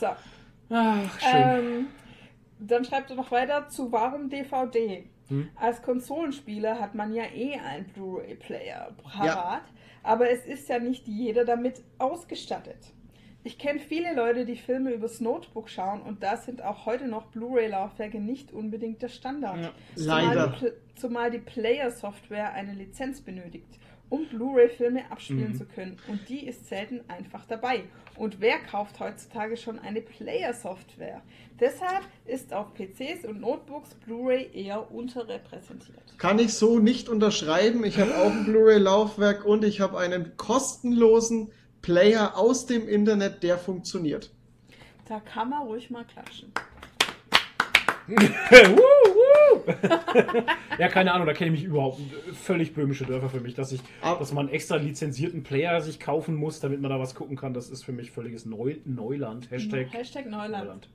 So. 0.00 0.06
Ach, 0.70 1.20
schön. 1.20 1.30
Ähm, 1.34 1.86
dann 2.60 2.84
schreibt 2.84 3.10
er 3.10 3.16
noch 3.16 3.30
weiter 3.30 3.68
zu 3.68 3.90
warum 3.92 4.28
DVD. 4.28 5.04
Hm. 5.28 5.48
Als 5.56 5.80
Konsolenspieler 5.82 6.80
hat 6.80 6.94
man 6.94 7.14
ja 7.14 7.24
eh 7.34 7.54
einen 7.58 7.86
Blu-ray-Player 7.86 8.92
parat, 9.02 9.62
aber 10.02 10.30
es 10.30 10.44
ist 10.46 10.68
ja 10.68 10.78
nicht 10.78 11.06
jeder 11.06 11.44
damit 11.44 11.82
ausgestattet. 11.98 12.92
Ich 13.42 13.56
kenne 13.58 13.78
viele 13.78 14.14
Leute, 14.14 14.44
die 14.44 14.56
Filme 14.56 14.90
übers 14.92 15.20
Notebook 15.20 15.70
schauen 15.70 16.02
und 16.02 16.22
da 16.22 16.36
sind 16.36 16.62
auch 16.62 16.84
heute 16.84 17.08
noch 17.08 17.26
Blu-ray-Laufwerke 17.26 18.20
nicht 18.20 18.52
unbedingt 18.52 19.00
der 19.00 19.08
Standard. 19.08 19.56
Ja. 19.62 19.70
Zumal 19.96 20.24
Leider. 20.26 20.46
die, 20.48 20.66
Pl- 20.66 20.72
zumal 20.96 21.30
die 21.30 21.38
Player-Software 21.38 22.52
eine 22.52 22.74
Lizenz 22.74 23.22
benötigt, 23.22 23.78
um 24.10 24.26
Blu-ray-Filme 24.26 25.10
abspielen 25.10 25.52
Mhm. 25.52 25.54
zu 25.54 25.64
können. 25.64 25.96
Und 26.08 26.28
die 26.28 26.46
ist 26.46 26.66
selten 26.66 27.00
einfach 27.08 27.46
dabei. 27.46 27.84
Und 28.20 28.42
wer 28.42 28.58
kauft 28.58 29.00
heutzutage 29.00 29.56
schon 29.56 29.78
eine 29.78 30.02
Player-Software? 30.02 31.22
Deshalb 31.58 32.02
ist 32.26 32.52
auf 32.52 32.74
PCs 32.74 33.24
und 33.26 33.40
Notebooks 33.40 33.94
Blu-ray 33.94 34.50
eher 34.52 34.92
unterrepräsentiert. 34.92 36.02
Kann 36.18 36.38
ich 36.38 36.52
so 36.52 36.78
nicht 36.78 37.08
unterschreiben. 37.08 37.82
Ich 37.82 37.98
habe 37.98 38.14
auch 38.18 38.30
ein 38.30 38.44
Blu-ray-Laufwerk 38.44 39.46
und 39.46 39.64
ich 39.64 39.80
habe 39.80 39.98
einen 39.98 40.36
kostenlosen 40.36 41.50
Player 41.80 42.36
aus 42.36 42.66
dem 42.66 42.86
Internet, 42.86 43.42
der 43.42 43.56
funktioniert. 43.56 44.30
Da 45.08 45.20
kann 45.20 45.48
man 45.48 45.62
ruhig 45.62 45.88
mal 45.88 46.04
klatschen. 46.04 46.52
Ja, 50.78 50.88
keine 50.88 51.12
Ahnung, 51.12 51.26
da 51.26 51.32
kenne 51.34 51.52
ich 51.54 51.60
mich 51.60 51.64
überhaupt 51.68 52.00
völlig 52.32 52.74
böhmische 52.74 53.04
Dörfer 53.04 53.28
für 53.28 53.40
mich, 53.40 53.54
dass 53.54 53.72
ich, 53.72 53.80
Ab- 54.00 54.18
dass 54.18 54.32
man 54.32 54.48
extra 54.48 54.76
lizenzierten 54.76 55.42
Player 55.42 55.80
sich 55.80 56.00
kaufen 56.00 56.34
muss, 56.34 56.60
damit 56.60 56.80
man 56.80 56.90
da 56.90 56.98
was 56.98 57.14
gucken 57.14 57.36
kann. 57.36 57.54
Das 57.54 57.68
ist 57.70 57.84
für 57.84 57.92
mich 57.92 58.10
völliges 58.10 58.46
Neu 58.46 58.76
Neuland. 58.84 59.50
Hashtag, 59.50 59.92
Hashtag 59.92 60.26
Neuland. 60.26 60.64
Neuland. 60.64 60.90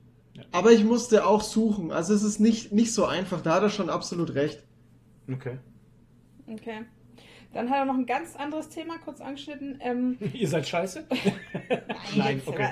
Aber 0.52 0.72
ich 0.72 0.84
musste 0.84 1.26
auch 1.26 1.40
suchen. 1.40 1.90
Also 1.92 2.12
es 2.14 2.22
ist 2.22 2.40
nicht, 2.40 2.72
nicht 2.72 2.92
so 2.92 3.06
einfach. 3.06 3.40
Da 3.40 3.54
hat 3.54 3.62
er 3.62 3.70
schon 3.70 3.88
absolut 3.88 4.34
recht. 4.34 4.62
Okay. 5.32 5.58
Okay. 6.46 6.82
Dann 7.54 7.70
hat 7.70 7.78
er 7.78 7.84
noch 7.86 7.94
ein 7.94 8.04
ganz 8.06 8.36
anderes 8.36 8.68
Thema 8.68 8.98
kurz 8.98 9.20
angeschnitten. 9.22 9.78
Ähm, 9.80 10.18
Ihr 10.34 10.48
seid 10.48 10.68
scheiße? 10.68 11.04
Nein, 12.16 12.36
Jetzt, 12.36 12.48
okay. 12.48 12.68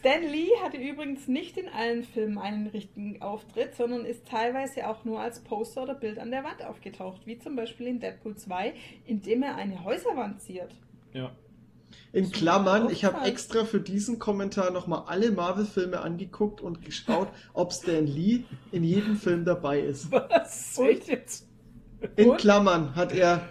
Stan 0.00 0.22
Lee 0.22 0.48
hatte 0.62 0.78
übrigens 0.78 1.28
nicht 1.28 1.58
in 1.58 1.68
allen 1.68 2.04
Filmen 2.04 2.38
einen 2.38 2.68
richtigen 2.68 3.20
Auftritt, 3.20 3.74
sondern 3.74 4.06
ist 4.06 4.26
teilweise 4.26 4.88
auch 4.88 5.04
nur 5.04 5.20
als 5.20 5.40
Poster 5.40 5.82
oder 5.82 5.94
Bild 5.94 6.18
an 6.18 6.30
der 6.30 6.42
Wand 6.42 6.64
aufgetaucht, 6.64 7.26
wie 7.26 7.38
zum 7.38 7.54
Beispiel 7.54 7.86
in 7.86 8.00
Deadpool 8.00 8.34
2, 8.34 8.72
in 9.04 9.20
dem 9.20 9.42
er 9.42 9.56
eine 9.56 9.84
Häuserwand 9.84 10.40
ziert. 10.40 10.74
Ja. 11.12 11.32
In 12.14 12.32
Klammern, 12.32 12.88
ich 12.88 13.04
habe 13.04 13.26
extra 13.26 13.66
für 13.66 13.80
diesen 13.80 14.18
Kommentar 14.18 14.70
nochmal 14.70 15.04
alle 15.06 15.32
Marvel-Filme 15.32 16.00
angeguckt 16.00 16.62
und 16.62 16.82
geschaut, 16.82 17.28
ob 17.52 17.74
Stan 17.74 18.06
Lee 18.06 18.44
in 18.72 18.84
jedem 18.84 19.16
Film 19.16 19.44
dabei 19.44 19.80
ist. 19.80 20.10
Was? 20.10 20.78
Und? 20.78 21.02
In? 22.16 22.36
Klammern 22.38 22.96
hat 22.96 23.12
er, 23.12 23.46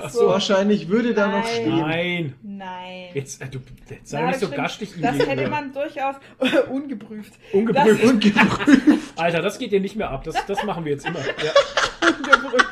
Ach 0.00 0.10
so. 0.10 0.26
wahrscheinlich 0.28 0.88
würde 0.88 1.12
da 1.14 1.26
noch 1.26 1.44
Nein. 1.44 1.46
stehen. 1.52 1.78
Nein. 1.78 2.34
Nein. 2.42 3.08
Jetzt, 3.14 3.42
äh, 3.42 3.48
du, 3.48 3.58
jetzt 3.90 4.08
sei 4.10 4.20
Ja, 4.20 4.26
nicht 4.26 4.34
das 4.34 4.40
so 4.40 4.46
stimmt. 4.46 4.62
gastig 4.62 4.94
Das 5.00 5.12
hätte 5.14 5.26
gegenüber. 5.26 5.50
man 5.50 5.72
durchaus 5.72 6.16
ungeprüft. 6.70 7.32
Ungeprüft. 7.52 8.02
Das- 8.02 8.10
Ungeprüft. 8.10 9.18
Alter, 9.18 9.42
das 9.42 9.58
geht 9.58 9.72
dir 9.72 9.80
nicht 9.80 9.96
mehr 9.96 10.10
ab. 10.10 10.24
Das, 10.24 10.34
das 10.46 10.64
machen 10.64 10.84
wir 10.84 10.92
jetzt 10.92 11.06
immer. 11.06 11.18
Ja. 11.44 12.08
Ungeprüft. 12.08 12.66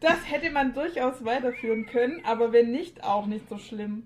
Das 0.00 0.16
hätte 0.26 0.50
man 0.50 0.74
durchaus 0.74 1.24
weiterführen 1.24 1.86
können, 1.86 2.20
aber 2.24 2.52
wenn 2.52 2.70
nicht, 2.70 3.02
auch 3.02 3.26
nicht 3.26 3.48
so 3.48 3.58
schlimm. 3.58 4.04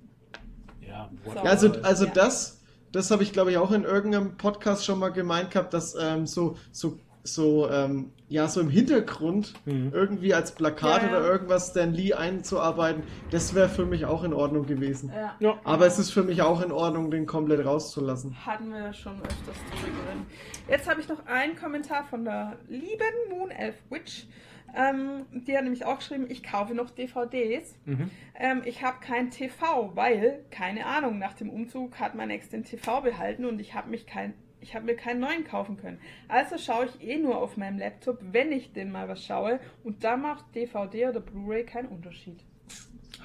Ja, 0.80 1.11
So. 1.35 1.41
Also, 1.41 1.72
also 1.83 2.05
Ja. 2.07 2.12
das, 2.14 2.62
das 2.93 3.11
habe 3.11 3.22
ich 3.22 3.33
glaube 3.33 3.51
ich 3.51 3.59
auch 3.59 3.72
in 3.72 3.85
irgendeinem 3.85 4.37
Podcast 4.37 4.85
schon 4.87 4.99
mal 4.99 5.11
gemeint 5.11 5.51
gehabt, 5.51 5.74
dass 5.74 5.95
ähm, 6.01 6.26
so, 6.26 6.57
so, 6.70 6.99
so, 7.25 7.70
ähm, 7.70 8.11
ja, 8.29 8.49
so 8.49 8.61
im 8.61 8.68
Hintergrund 8.70 9.55
Mhm. 9.64 9.91
irgendwie 9.93 10.35
als 10.35 10.53
Plakat 10.53 11.03
Ja, 11.03 11.09
ja. 11.11 11.18
oder 11.18 11.27
irgendwas 11.29 11.70
Stan 11.70 11.93
Lee 11.93 12.14
einzuarbeiten, 12.14 13.03
das 13.31 13.55
wäre 13.55 13.68
für 13.68 13.87
mich 13.87 14.07
auch 14.07 14.25
in 14.25 14.33
Ordnung 14.33 14.66
gewesen. 14.66 15.12
Ja. 15.14 15.37
Ja. 15.39 15.61
Aber 15.64 15.87
es 15.87 15.99
ist 15.99 16.11
für 16.11 16.23
mich 16.25 16.43
auch 16.43 16.62
in 16.62 16.73
Ordnung, 16.73 17.11
den 17.11 17.27
komplett 17.27 17.64
rauszulassen. 17.64 18.35
Hatten 18.45 18.70
wir 18.70 18.81
ja 18.81 18.93
schon 18.93 19.14
öfters 19.20 19.57
drüber 19.70 19.87
geredet. 20.05 20.27
Jetzt 20.68 20.89
habe 20.91 21.01
ich 21.01 21.09
noch 21.09 21.25
einen 21.27 21.57
Kommentar 21.57 22.05
von 22.05 22.25
der 22.25 22.57
lieben 22.68 23.29
Moon 23.31 23.51
Elf 23.51 23.77
Witch. 23.91 24.27
Ähm, 24.75 25.27
die 25.33 25.55
hat 25.55 25.64
nämlich 25.64 25.85
auch 25.85 25.99
geschrieben, 25.99 26.25
ich 26.31 26.43
kaufe 26.43 26.75
noch 26.75 26.89
DVDs. 26.91 27.75
Mhm. 27.85 28.11
Ähm, 28.35 28.62
ich 28.64 28.83
habe 28.83 28.97
kein 29.05 29.31
TV, 29.31 29.93
weil, 29.95 30.45
keine 30.51 30.87
Ahnung, 30.87 31.18
nach 31.18 31.35
dem 31.35 31.51
Umzug 31.51 32.01
hat 32.01 32.14
mein 32.14 32.31
Ex 32.31 32.49
den 32.49 32.64
TV 32.64 33.03
behalten 33.03 33.45
und 33.45 33.61
ich 33.61 33.75
habe 33.75 33.91
mich 33.91 34.07
kein, 34.07 34.33
ich 34.63 34.75
habe 34.75 34.87
mir 34.87 34.97
keinen 34.97 35.21
neuen 35.21 35.45
kaufen 35.45 35.77
können. 35.77 36.01
Also 36.29 36.57
schaue 36.57 36.87
ich 36.87 37.07
eh 37.07 37.19
nur 37.19 37.37
auf 37.37 37.57
meinem 37.57 37.79
Laptop, 37.79 38.19
wenn 38.23 38.53
ich 38.53 38.73
denn 38.73 38.91
mal 38.93 39.09
was 39.09 39.25
schaue. 39.25 39.61
Und 39.85 40.03
da 40.05 40.17
macht 40.17 40.55
DVD 40.55 41.09
oder 41.09 41.21
Blu-ray 41.21 41.65
keinen 41.67 41.89
Unterschied. 41.89 42.39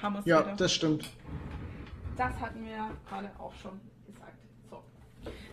Haben 0.02 0.16
wir's 0.16 0.26
Ja, 0.26 0.40
wieder. 0.44 0.56
das 0.56 0.72
stimmt. 0.74 1.10
Das 2.16 2.38
hatten 2.40 2.64
wir 2.66 2.90
gerade 3.08 3.30
auch 3.38 3.54
schon 3.54 3.80
gesagt. 4.06 4.36
So. 4.68 4.82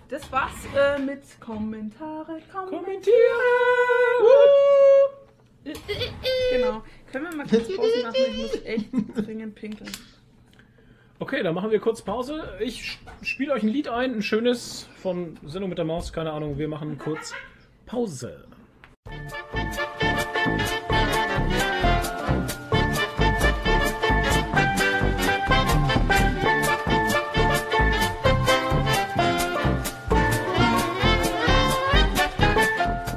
Das 0.09 0.31
war's 0.31 0.51
äh, 0.75 0.99
mit 0.99 1.21
Kommentare. 1.39 2.39
Kommentieren! 2.51 3.13
Genau. 6.51 6.83
Können 7.11 7.25
wir 7.29 7.35
mal 7.37 7.47
kurz 7.47 7.75
Pause 7.75 8.03
machen? 8.03 8.15
Ich 8.29 8.37
muss 8.37 8.65
echt 8.65 8.87
dringend 9.27 9.55
pinkeln. 9.55 9.91
Okay, 11.17 11.43
dann 11.43 11.55
machen 11.55 11.71
wir 11.71 11.79
kurz 11.79 12.01
Pause. 12.01 12.43
Ich 12.59 12.99
spiele 13.21 13.53
euch 13.53 13.63
ein 13.63 13.69
Lied 13.69 13.87
ein, 13.87 14.15
ein 14.15 14.21
schönes 14.21 14.89
von 14.97 15.39
Sendung 15.45 15.69
mit 15.69 15.77
der 15.77 15.85
Maus, 15.85 16.11
keine 16.11 16.33
Ahnung. 16.33 16.57
Wir 16.57 16.67
machen 16.67 16.97
kurz 16.97 17.33
Pause. 17.85 18.43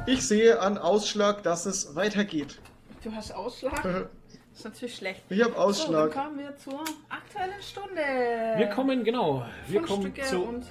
Ich 0.06 0.24
sehe 0.24 0.60
an 0.60 0.78
Ausschlag, 0.78 1.42
dass 1.42 1.66
es 1.66 1.96
weitergeht. 1.96 2.60
Du 3.02 3.12
hast 3.12 3.32
Ausschlag? 3.32 4.08
Das 4.58 4.64
ist 4.66 4.72
natürlich 4.72 4.96
schlecht. 4.96 5.22
Ich 5.28 5.40
habe 5.40 5.52
So, 5.52 5.56
dann 5.56 5.66
Ausschlag. 5.68 6.12
kommen 6.12 6.38
wir 6.40 6.56
zur 6.56 6.80
aktuellen 7.08 7.62
Stunde. 7.62 8.00
Wir 8.56 8.66
kommen, 8.66 9.04
genau, 9.04 9.46
wir 9.68 9.82
kommen 9.82 10.02
Fundstücke 10.02 10.26
zu 10.28 10.42
und 10.42 10.64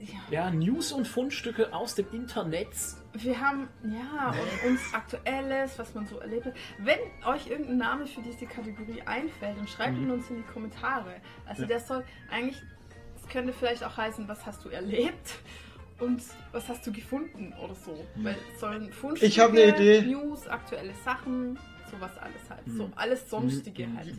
ja, 0.00 0.18
ja, 0.30 0.50
News 0.50 0.92
und 0.92 1.06
Fundstücke 1.06 1.74
aus 1.74 1.96
dem 1.96 2.06
Internet. 2.12 2.68
wir 3.12 3.38
haben 3.38 3.68
ja 3.84 4.30
und 4.30 4.70
uns 4.70 4.80
Aktuelles, 4.94 5.78
was 5.78 5.92
man 5.94 6.06
so 6.06 6.18
erlebt 6.18 6.46
hat. 6.46 6.54
Wenn 6.78 6.98
euch 7.26 7.48
irgendein 7.48 7.76
Name 7.76 8.06
für 8.06 8.22
diese 8.22 8.46
Kategorie 8.46 9.02
einfällt, 9.04 9.58
dann 9.58 9.68
schreibt 9.68 9.98
ihn 9.98 10.10
uns 10.10 10.30
in 10.30 10.36
die 10.36 10.42
Kommentare. 10.50 11.16
Also 11.46 11.62
Ja. 11.62 11.68
der 11.68 11.80
soll 11.80 12.04
eigentlich, 12.30 12.56
es 13.20 13.28
könnte 13.28 13.52
vielleicht 13.52 13.84
auch 13.84 13.98
heißen, 13.98 14.26
was 14.28 14.46
hast 14.46 14.64
du 14.64 14.70
erlebt 14.70 15.34
und 16.00 16.22
was 16.52 16.66
hast 16.70 16.86
du 16.86 16.92
gefunden 16.92 17.52
oder 17.62 17.74
so. 17.74 18.02
Weil 18.16 18.36
es 18.54 18.60
sollen 18.60 18.90
Fundstücke, 18.94 19.26
Ich 19.26 19.38
hab 19.40 19.50
eine 19.50 19.64
Idee. 19.76 20.00
News, 20.02 20.46
aktuelle 20.46 20.94
Sachen, 21.04 21.58
sowas 21.90 22.12
alles 22.18 22.50
halt. 22.50 22.60
So 22.66 22.90
alles 22.96 23.28
sonstige 23.30 23.86
halt. 23.96 24.14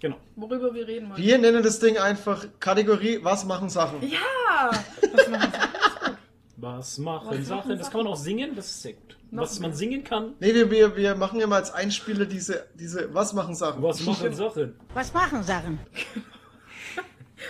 Genau. 0.00 0.16
Worüber 0.36 0.74
wir 0.74 0.86
reden 0.86 1.08
wollen. 1.10 1.22
Wir 1.22 1.38
nennen 1.38 1.62
das 1.62 1.78
Ding 1.78 1.96
einfach 1.98 2.44
Kategorie 2.58 3.20
Was 3.22 3.44
machen 3.44 3.70
Sachen? 3.70 4.02
Ja! 4.08 4.70
Was 5.12 5.28
machen 5.28 5.52
wir? 5.52 6.18
Was 6.56 6.98
machen 6.98 7.26
Was 7.28 7.36
machen 7.38 7.44
Sachen? 7.44 7.68
Das 7.70 7.78
Sachen? 7.86 7.92
kann 7.92 8.04
man 8.04 8.12
auch 8.12 8.16
singen, 8.16 8.54
das 8.56 8.66
ist 8.66 8.82
sehr 8.82 8.92
gut. 8.94 9.16
Noch 9.30 9.42
Was 9.44 9.60
man 9.60 9.70
mehr. 9.70 9.76
singen 9.78 10.04
kann, 10.04 10.34
Nee, 10.40 10.52
wir, 10.54 10.70
wir, 10.70 10.94
wir 10.96 11.14
machen 11.14 11.40
ja 11.40 11.46
mal 11.46 11.56
als 11.56 11.72
Einspieler 11.72 12.26
diese, 12.26 12.66
diese 12.74 13.12
Was 13.14 13.32
machen 13.32 13.54
Sachen? 13.54 13.82
was 13.82 14.04
machen 14.04 14.34
Sachen? 14.34 14.74
Was 14.92 15.12
machen 15.14 15.42
Sachen? 15.42 15.78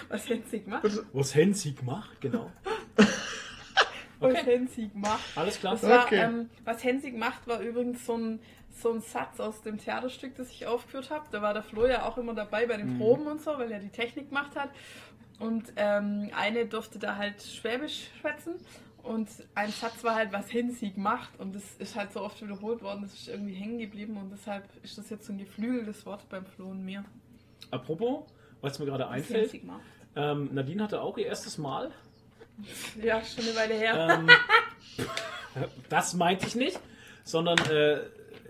Was 0.08 0.28
Hensig 0.28 0.66
macht? 0.66 0.84
Was 1.12 1.34
Hensig 1.34 1.82
macht, 1.82 2.20
genau. 2.20 2.50
Was 4.20 4.30
Okay. 4.34 4.44
Hensig 4.58 4.94
macht. 4.94 5.20
Alles 5.36 5.58
klar. 5.58 5.72
Das 5.72 5.82
war, 5.82 6.04
Okay. 6.04 6.20
ähm, 6.20 6.48
was 6.64 6.84
Hensig 6.84 7.18
macht, 7.18 7.44
war 7.48 7.58
übrigens 7.60 8.06
so 8.06 8.16
ein, 8.16 8.38
so 8.74 8.92
ein 8.92 9.00
Satz 9.00 9.38
aus 9.40 9.62
dem 9.62 9.78
Theaterstück, 9.78 10.34
das 10.36 10.50
ich 10.50 10.66
aufgeführt 10.66 11.10
habe. 11.10 11.26
Da 11.30 11.42
war 11.42 11.52
der 11.54 11.62
Flo 11.62 11.86
ja 11.86 12.04
auch 12.04 12.16
immer 12.18 12.34
dabei 12.34 12.66
bei 12.66 12.76
Mhm. 12.78 12.88
den 12.88 12.98
Proben 12.98 13.26
und 13.26 13.40
so, 13.42 13.58
weil 13.58 13.70
er 13.70 13.80
die 13.80 13.90
Technik 13.90 14.28
gemacht 14.28 14.56
hat. 14.56 14.70
Und 15.38 15.72
ähm, 15.76 16.30
eine 16.36 16.66
durfte 16.66 16.98
da 16.98 17.16
halt 17.16 17.42
Schwäbisch 17.42 18.08
schwätzen. 18.20 18.54
Und 19.02 19.28
ein 19.56 19.70
Satz 19.72 20.04
war 20.04 20.14
halt, 20.14 20.32
was 20.32 20.48
Hinsieg 20.48 20.96
macht. 20.96 21.38
Und 21.40 21.56
das 21.56 21.64
ist 21.80 21.96
halt 21.96 22.12
so 22.12 22.20
oft 22.22 22.40
wiederholt 22.40 22.82
worden, 22.82 23.02
das 23.02 23.14
ist 23.14 23.28
irgendwie 23.28 23.52
hängen 23.54 23.78
geblieben. 23.78 24.16
Und 24.16 24.30
deshalb 24.30 24.64
ist 24.84 24.96
das 24.96 25.10
jetzt 25.10 25.26
so 25.26 25.32
ein 25.32 25.38
geflügeltes 25.38 26.06
Wort 26.06 26.28
beim 26.28 26.46
Flo 26.46 26.66
und 26.68 26.84
mir. 26.84 27.04
Apropos, 27.72 28.24
was 28.60 28.78
mir 28.78 28.86
gerade 28.86 29.04
Was 29.04 29.10
einfällt, 29.10 29.50
Hinsieg 29.50 29.64
macht. 29.64 29.80
ähm, 30.14 30.50
Nadine 30.52 30.84
hatte 30.84 31.00
auch 31.00 31.18
ihr 31.18 31.26
erstes 31.26 31.58
Mal. 31.58 31.90
Ja, 33.02 33.20
schon 33.24 33.44
eine 33.44 33.56
Weile 33.56 33.74
her. 33.74 34.18
Ähm, 34.20 34.28
das 35.88 36.14
meinte 36.14 36.46
ich 36.46 36.54
nicht, 36.54 36.78
sondern 37.24 37.58
äh, 37.70 38.00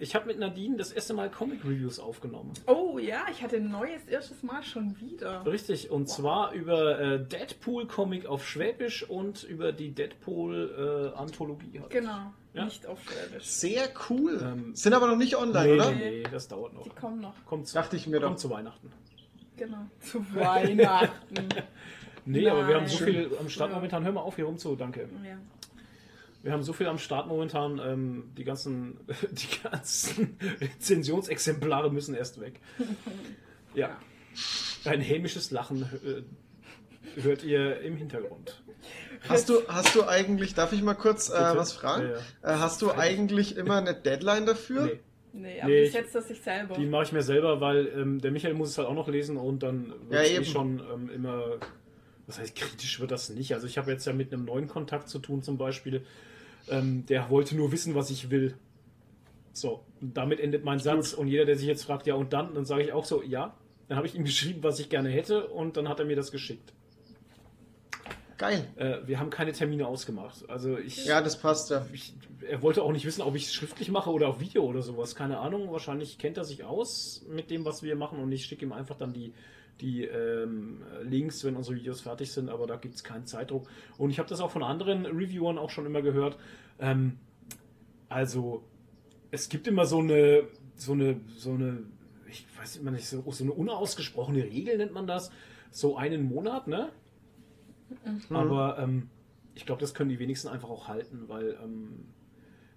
ich 0.03 0.15
habe 0.15 0.27
mit 0.27 0.39
Nadine 0.39 0.77
das 0.77 0.93
erste 0.93 1.15
Mal 1.15 1.31
Comic 1.31 1.65
Reviews 1.65 1.99
aufgenommen. 1.99 2.53
Oh 2.67 2.99
ja, 2.99 3.25
ich 3.31 3.43
hatte 3.43 3.57
ein 3.57 3.71
neues 3.71 4.05
erstes 4.07 4.43
Mal 4.43 4.63
schon 4.63 4.99
wieder. 5.01 5.47
Richtig, 5.47 5.91
und 5.91 6.09
zwar 6.09 6.53
über 6.53 6.99
äh, 7.01 7.25
Deadpool 7.25 7.87
Comic 7.87 8.27
auf 8.27 8.47
Schwäbisch 8.47 9.09
und 9.09 9.45
über 9.45 9.73
die 9.73 9.93
Deadpool 9.93 11.13
äh, 11.15 11.19
Anthologie. 11.19 11.81
Halt. 11.81 11.91
Genau, 11.91 12.33
Ja. 12.53 12.65
nicht 12.65 12.87
auf 12.87 12.99
Schwäbisch. 13.03 13.45
Sehr 13.47 13.89
cool. 14.11 14.41
Ähm, 14.43 14.75
Sind 14.75 14.93
aber 14.93 15.07
noch 15.07 15.17
nicht 15.17 15.37
online, 15.37 15.67
Nee, 15.69 15.75
oder? 15.75 15.91
nee, 15.93 16.11
nee, 16.11 16.23
das 16.31 16.49
dauert 16.49 16.75
noch. 16.75 16.83
Die 16.83 16.91
kommen 16.91 17.21
noch. 17.21 17.35
Kommt 17.47 17.69
zu, 17.69 17.75
Dachte 17.75 17.97
ich 17.97 18.07
mir 18.07 18.21
kommt 18.21 18.35
doch. 18.35 18.41
zu 18.41 18.51
Weihnachten. 18.51 18.91
Genau. 19.57 19.87
Zu 20.01 20.25
Weihnachten. 20.35 21.49
Nee, 22.25 22.49
aber 22.49 22.69
wir 22.69 22.77
haben 22.77 22.87
so 22.87 23.03
Nein. 23.05 23.15
viel 23.15 23.31
am 23.41 23.49
Start 23.49 23.71
Ja. 23.71 23.75
momentan. 23.77 24.05
Hör 24.05 24.13
mal 24.13 24.21
auf, 24.21 24.37
hier 24.37 24.45
rum 24.45 24.57
zu, 24.57 24.77
danke. 24.77 25.09
ja. 25.25 25.37
Wir 26.43 26.53
haben 26.53 26.63
so 26.63 26.73
viel 26.73 26.87
am 26.89 26.99
Start 26.99 27.29
momentan, 27.29 27.79
ähm, 27.85 28.33
die 28.37 28.45
ganzen, 28.45 28.99
die 29.31 29.63
ganzen 29.63 30.37
Rezensionsexemplare 30.61 31.91
müssen 31.93 32.15
erst 32.15 32.41
weg. 32.41 32.61
Ja. 33.75 33.97
Ein 34.85 35.01
hämisches 35.01 35.51
Lachen 35.51 35.89
äh, 36.05 37.21
hört 37.23 37.43
ihr 37.43 37.81
im 37.81 37.97
Hintergrund. 37.97 38.63
Hast 39.27 39.49
du, 39.49 39.67
hast 39.67 39.95
du 39.95 40.07
eigentlich, 40.07 40.53
darf 40.53 40.75
ich 40.75 40.83
mal 40.83 40.93
kurz 40.93 41.31
äh, 41.31 41.33
was 41.57 41.73
fragen? 41.73 42.03
Ja, 42.03 42.11
ja. 42.51 42.57
Äh, 42.57 42.59
hast 42.59 42.83
du 42.83 42.93
eigentlich 42.93 43.57
immer 43.57 43.79
eine 43.79 43.95
Deadline 43.95 44.45
dafür? 44.45 44.85
Nee, 44.87 45.01
Nee, 45.33 45.61
aber 45.63 45.71
Nee, 45.71 45.81
die 45.81 45.87
ich- 45.87 45.93
setzt 45.93 46.15
das 46.15 46.29
sich 46.29 46.43
selber. 46.43 46.75
die 46.75 46.85
mache 46.85 47.05
ich 47.05 47.13
mir 47.13 47.23
selber, 47.23 47.63
weil 47.63 47.87
ähm, 47.97 48.21
der 48.21 48.31
Michael 48.31 48.53
muss 48.53 48.69
es 48.69 48.77
halt 48.77 48.87
auch 48.89 48.95
noch 48.95 49.09
lesen 49.09 49.39
und 49.39 49.63
dann 49.63 49.89
wird 50.11 50.13
Ja, 50.13 50.21
es 50.21 50.31
eh 50.41 50.45
schon 50.45 50.83
ähm, 50.93 51.09
immer, 51.09 51.43
was 52.27 52.39
heißt 52.39 52.55
kritisch 52.55 53.01
wird 53.01 53.11
das 53.11 53.31
nicht. 53.31 53.55
Also 53.55 53.67
ich 53.67 53.79
habe 53.79 53.91
jetzt 53.91 54.05
ja 54.07 54.13
mit 54.13 54.31
einem 54.35 54.45
neuen 54.45 54.69
Kontakt 54.69 55.09
zu 55.09 55.19
tun 55.19 55.43
zum 55.43 55.57
Beispiel, 55.57 56.05
ähm, 56.69 57.07
der 57.07 57.31
wollte 57.31 57.57
nur 57.57 57.73
wissen, 57.73 57.95
was 57.95 58.11
ich 58.11 58.31
will. 58.31 58.57
So, 59.53 59.85
und 60.01 60.17
damit 60.17 60.41
endet 60.41 60.65
mein 60.65 60.79
Satz 60.79 61.13
und 61.13 61.29
jeder, 61.29 61.45
der 61.45 61.57
sich 61.57 61.67
jetzt 61.67 61.85
fragt, 61.85 62.07
ja 62.07 62.15
und 62.15 62.33
dann, 62.33 62.55
dann 62.55 62.65
sage 62.65 62.83
ich 62.85 62.93
auch 62.93 63.05
so, 63.05 63.23
ja. 63.23 63.55
Dann 63.89 63.97
habe 63.99 64.07
ich 64.07 64.15
ihm 64.15 64.25
geschrieben, 64.25 64.63
was 64.63 64.79
ich 64.79 64.89
gerne 64.89 65.11
hätte 65.11 65.49
und 65.49 65.77
dann 65.77 65.89
hat 65.89 65.99
er 65.99 66.07
mir 66.07 66.17
das 66.17 66.33
geschickt. 66.33 66.73
Geil. 68.39 68.67
Äh, 68.77 69.07
wir 69.07 69.21
haben 69.21 69.31
keine 69.31 69.53
Termine 69.53 69.87
ausgemacht. 69.87 70.49
Also 70.49 70.77
ich, 70.79 71.05
Ja, 71.05 71.21
das 71.21 71.39
passt 71.39 71.71
ja. 71.71 71.87
ich, 71.93 72.15
er 72.49 72.63
wollte 72.63 72.83
auch 72.83 72.91
nicht 72.91 73.05
wissen, 73.05 73.23
ob 73.23 73.37
ich 73.37 73.45
es 73.45 73.55
schriftlich 73.55 73.91
mache 73.91 74.11
oder 74.11 74.29
auf 74.29 74.41
Video 74.41 74.65
oder 74.65 74.83
sowas. 74.83 75.15
Keine 75.15 75.39
Ahnung. 75.39 75.71
Wahrscheinlich 75.71 76.19
kennt 76.19 76.39
er 76.39 76.45
sich 76.45 76.65
aus 76.65 77.25
mit 77.29 77.51
dem, 77.51 77.65
was 77.65 77.83
wir 77.83 77.95
machen 77.95 78.19
und 78.19 78.33
ich 78.33 78.47
schicke 78.47 78.65
ihm 78.65 78.73
einfach 78.73 78.97
dann 78.97 79.13
die, 79.13 79.33
die 79.83 80.05
ähm, 80.05 80.83
Links, 81.03 81.45
wenn 81.45 81.57
unsere 81.57 81.77
Videos 81.77 82.01
fertig 82.01 82.33
sind, 82.33 82.49
aber 82.49 82.67
da 82.67 82.77
gibt 82.77 82.95
es 82.95 83.05
keinen 83.05 83.27
Zeitdruck. 83.27 83.69
Und 83.99 84.11
ich 84.11 84.19
habe 84.19 84.29
das 84.29 84.41
auch 84.41 84.51
von 84.51 84.63
anderen 84.63 85.05
Reviewern 85.05 85.59
auch 85.59 85.71
schon 85.71 85.85
immer 85.85 86.01
gehört. 86.01 86.39
Ähm, 86.79 87.19
also, 88.09 88.63
es 89.31 89.49
gibt 89.49 89.67
immer 89.67 89.85
so 89.85 89.99
eine, 89.99 90.45
so 90.77 90.93
eine, 90.93 91.21
so 91.37 91.53
eine, 91.53 91.83
ich 92.29 92.47
weiß 92.59 92.77
immer 92.77 92.93
nicht, 92.93 93.07
so, 93.07 93.25
so 93.31 93.45
eine 93.45 93.53
unausgesprochene 93.53 94.45
Regel 94.45 94.79
nennt 94.79 94.93
man 94.93 95.07
das. 95.07 95.31
So 95.71 95.97
einen 95.97 96.25
Monat, 96.25 96.69
ne? 96.69 96.91
Aber 98.31 98.79
ähm, 98.79 99.09
ich 99.55 99.67
glaube, 99.67 99.81
das 99.81 99.95
können 99.95 100.11
die 100.11 100.19
wenigsten 100.19 100.49
einfach 100.49 100.71
auch 100.71 100.89
halten, 100.89 101.25
weil 101.29 101.59
ähm, 101.63 102.07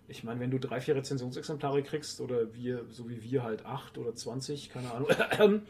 ich 0.08 0.24
meine, 0.24 0.40
wenn 0.40 0.52
du 0.52 0.60
drei, 0.60 0.82
vier 0.82 0.96
Rezensionsexemplare 0.96 1.82
kriegst 1.82 2.22
oder 2.22 2.54
wir, 2.54 2.86
so 2.90 3.10
wie 3.10 3.24
wir 3.24 3.42
halt 3.44 3.66
acht 3.66 3.98
oder 3.98 4.14
zwanzig, 4.14 4.70
keine 4.70 4.92
Ahnung, 4.92 5.10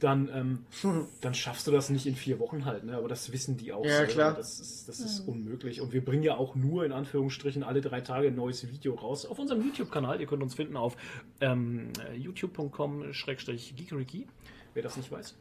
dann, 0.00 0.30
ähm, 0.32 0.64
dann 1.20 1.34
schaffst 1.34 1.66
du 1.66 1.72
das 1.72 1.90
nicht 1.90 2.06
in 2.06 2.14
vier 2.14 2.38
Wochen 2.38 2.64
halt, 2.64 2.84
ne? 2.84 2.96
Aber 2.96 3.08
das 3.08 3.32
wissen 3.32 3.56
die 3.56 3.72
auch. 3.72 3.84
Ja, 3.84 3.96
selber. 3.96 4.12
klar. 4.12 4.34
Das 4.34 4.60
ist, 4.60 4.88
das 4.88 5.00
ist 5.00 5.18
unmöglich. 5.20 5.80
Und 5.80 5.92
wir 5.92 6.04
bringen 6.04 6.22
ja 6.22 6.36
auch 6.36 6.54
nur 6.54 6.84
in 6.84 6.92
Anführungsstrichen 6.92 7.64
alle 7.64 7.80
drei 7.80 8.00
Tage 8.00 8.28
ein 8.28 8.36
neues 8.36 8.70
Video 8.70 8.94
raus 8.94 9.26
auf 9.26 9.38
unserem 9.38 9.62
YouTube-Kanal. 9.62 10.20
Ihr 10.20 10.26
könnt 10.26 10.42
uns 10.42 10.54
finden 10.54 10.76
auf 10.76 10.96
ähm, 11.40 11.92
youtube.com-geekeriki, 12.16 14.26
wer 14.74 14.82
das 14.82 14.96
nicht 14.96 15.10
weiß. 15.10 15.34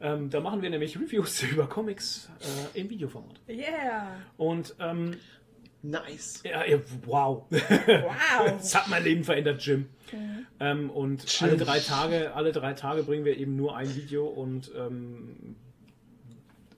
Ähm, 0.00 0.30
da 0.30 0.40
machen 0.40 0.62
wir 0.62 0.70
nämlich 0.70 0.98
Reviews 0.98 1.42
über 1.44 1.68
Comics 1.68 2.28
äh, 2.74 2.80
im 2.80 2.90
Videoformat. 2.90 3.40
Yeah. 3.48 4.16
Und 4.36 4.74
ähm, 4.80 5.16
Nice. 5.82 6.42
ja, 6.44 6.64
ja, 6.64 6.78
wow. 7.06 7.44
Wow. 7.50 8.12
Das 8.58 8.74
hat 8.74 8.88
mein 8.88 9.02
Leben 9.02 9.24
verändert, 9.24 9.64
Jim. 9.64 9.86
Ähm, 10.60 10.90
und 10.90 11.24
Jim. 11.40 11.48
alle 11.48 11.58
drei 11.58 11.80
Tage, 11.80 12.34
alle 12.34 12.52
drei 12.52 12.74
Tage 12.74 13.02
bringen 13.02 13.24
wir 13.24 13.36
eben 13.36 13.56
nur 13.56 13.76
ein 13.76 13.94
Video 13.94 14.26
und 14.26 14.70
ähm, 14.76 15.56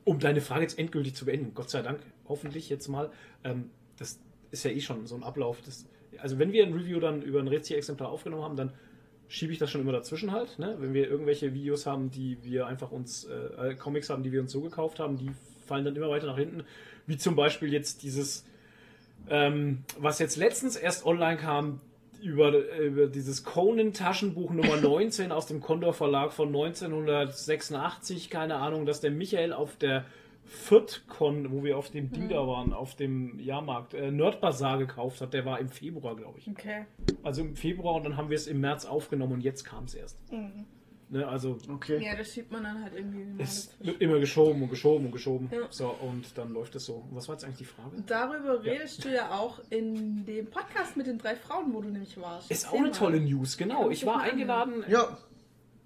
um 0.04 0.18
deine 0.18 0.40
Frage 0.40 0.62
jetzt 0.62 0.78
endgültig 0.78 1.14
zu 1.14 1.26
beenden, 1.26 1.54
Gott 1.54 1.70
sei 1.70 1.82
Dank, 1.82 2.00
hoffentlich 2.26 2.68
jetzt 2.68 2.88
mal, 2.88 3.10
ähm, 3.42 3.70
das 3.98 4.20
ist 4.50 4.64
ja 4.64 4.70
eh 4.70 4.80
schon 4.80 5.06
so 5.06 5.16
ein 5.16 5.22
Ablauf. 5.22 5.60
Das, 5.62 5.86
also 6.18 6.38
wenn 6.38 6.52
wir 6.52 6.64
ein 6.64 6.72
Review 6.72 7.00
dann 7.00 7.22
über 7.22 7.40
ein 7.40 7.48
Rezi-Exemplar 7.48 8.08
aufgenommen 8.08 8.42
haben, 8.42 8.56
dann 8.56 8.72
schiebe 9.28 9.52
ich 9.52 9.58
das 9.58 9.70
schon 9.70 9.80
immer 9.80 9.92
dazwischen 9.92 10.32
halt. 10.32 10.58
Ne? 10.58 10.76
Wenn 10.78 10.94
wir 10.94 11.08
irgendwelche 11.08 11.54
Videos 11.54 11.86
haben, 11.86 12.10
die 12.10 12.38
wir 12.42 12.66
einfach 12.66 12.90
uns, 12.90 13.24
äh, 13.24 13.70
äh, 13.70 13.74
Comics 13.74 14.10
haben, 14.10 14.22
die 14.22 14.32
wir 14.32 14.40
uns 14.40 14.52
so 14.52 14.60
gekauft 14.60 15.00
haben, 15.00 15.16
die 15.16 15.30
fallen 15.66 15.84
dann 15.84 15.96
immer 15.96 16.10
weiter 16.10 16.26
nach 16.26 16.38
hinten. 16.38 16.64
Wie 17.06 17.16
zum 17.16 17.36
Beispiel 17.36 17.72
jetzt 17.72 18.02
dieses 18.02 18.46
ähm, 19.30 19.84
was 19.98 20.18
jetzt 20.18 20.36
letztens 20.36 20.76
erst 20.76 21.06
online 21.06 21.36
kam, 21.36 21.80
über, 22.22 22.52
über 22.78 23.06
dieses 23.06 23.44
Conan-Taschenbuch 23.44 24.50
Nummer 24.50 24.76
19 24.80 25.30
aus 25.30 25.46
dem 25.46 25.60
Condor 25.60 25.92
Verlag 25.92 26.32
von 26.32 26.48
1986, 26.48 28.30
keine 28.30 28.56
Ahnung, 28.56 28.86
dass 28.86 29.00
der 29.00 29.10
Michael 29.10 29.52
auf 29.52 29.76
der 29.76 30.04
FürthCon, 30.46 31.50
wo 31.50 31.64
wir 31.64 31.78
auf 31.78 31.90
dem 31.90 32.10
Ding 32.10 32.28
da 32.28 32.46
waren, 32.46 32.72
auf 32.72 32.94
dem 32.96 33.38
Jahrmarkt, 33.38 33.94
äh, 33.94 34.10
Nerdbazar 34.10 34.78
gekauft 34.78 35.20
hat. 35.20 35.32
Der 35.32 35.44
war 35.44 35.58
im 35.58 35.68
Februar, 35.68 36.16
glaube 36.16 36.38
ich. 36.38 36.48
Okay. 36.48 36.84
Also 37.22 37.42
im 37.42 37.56
Februar 37.56 37.94
und 37.94 38.04
dann 38.04 38.16
haben 38.16 38.30
wir 38.30 38.36
es 38.36 38.46
im 38.46 38.60
März 38.60 38.84
aufgenommen 38.84 39.34
und 39.34 39.40
jetzt 39.40 39.64
kam 39.64 39.84
es 39.84 39.94
erst. 39.94 40.18
Ne, 41.14 41.28
also 41.28 41.56
Okay. 41.68 42.04
Ja, 42.04 42.16
das 42.16 42.32
schiebt 42.32 42.50
man 42.50 42.64
dann 42.64 42.82
halt 42.82 42.92
irgendwie 42.92 43.40
es 43.40 43.70
wird 43.78 44.00
immer 44.00 44.18
geschoben 44.18 44.60
und 44.62 44.68
geschoben 44.68 45.06
und 45.06 45.12
geschoben. 45.12 45.48
Ja. 45.52 45.68
So, 45.70 45.90
und 46.00 46.36
dann 46.36 46.52
läuft 46.52 46.74
es 46.74 46.86
so. 46.86 46.94
Und 47.08 47.14
was 47.14 47.28
war 47.28 47.36
jetzt 47.36 47.44
eigentlich 47.44 47.58
die 47.58 47.64
Frage? 47.66 48.02
Darüber 48.04 48.64
redest 48.64 49.04
du 49.04 49.14
ja 49.14 49.30
auch 49.30 49.60
in 49.70 50.26
dem 50.26 50.50
Podcast 50.50 50.96
mit 50.96 51.06
den 51.06 51.18
drei 51.18 51.36
Frauen, 51.36 51.72
wo 51.72 51.80
du 51.80 51.88
nämlich 51.88 52.20
warst. 52.20 52.50
Ist 52.50 52.68
auch 52.68 52.72
eine 52.74 52.88
mal. 52.88 52.90
tolle 52.90 53.20
News, 53.20 53.56
genau. 53.56 53.84
Ja, 53.84 53.90
Ich 53.90 54.04
war 54.04 54.22
eingeladen, 54.22 54.82
Ja, 54.88 55.16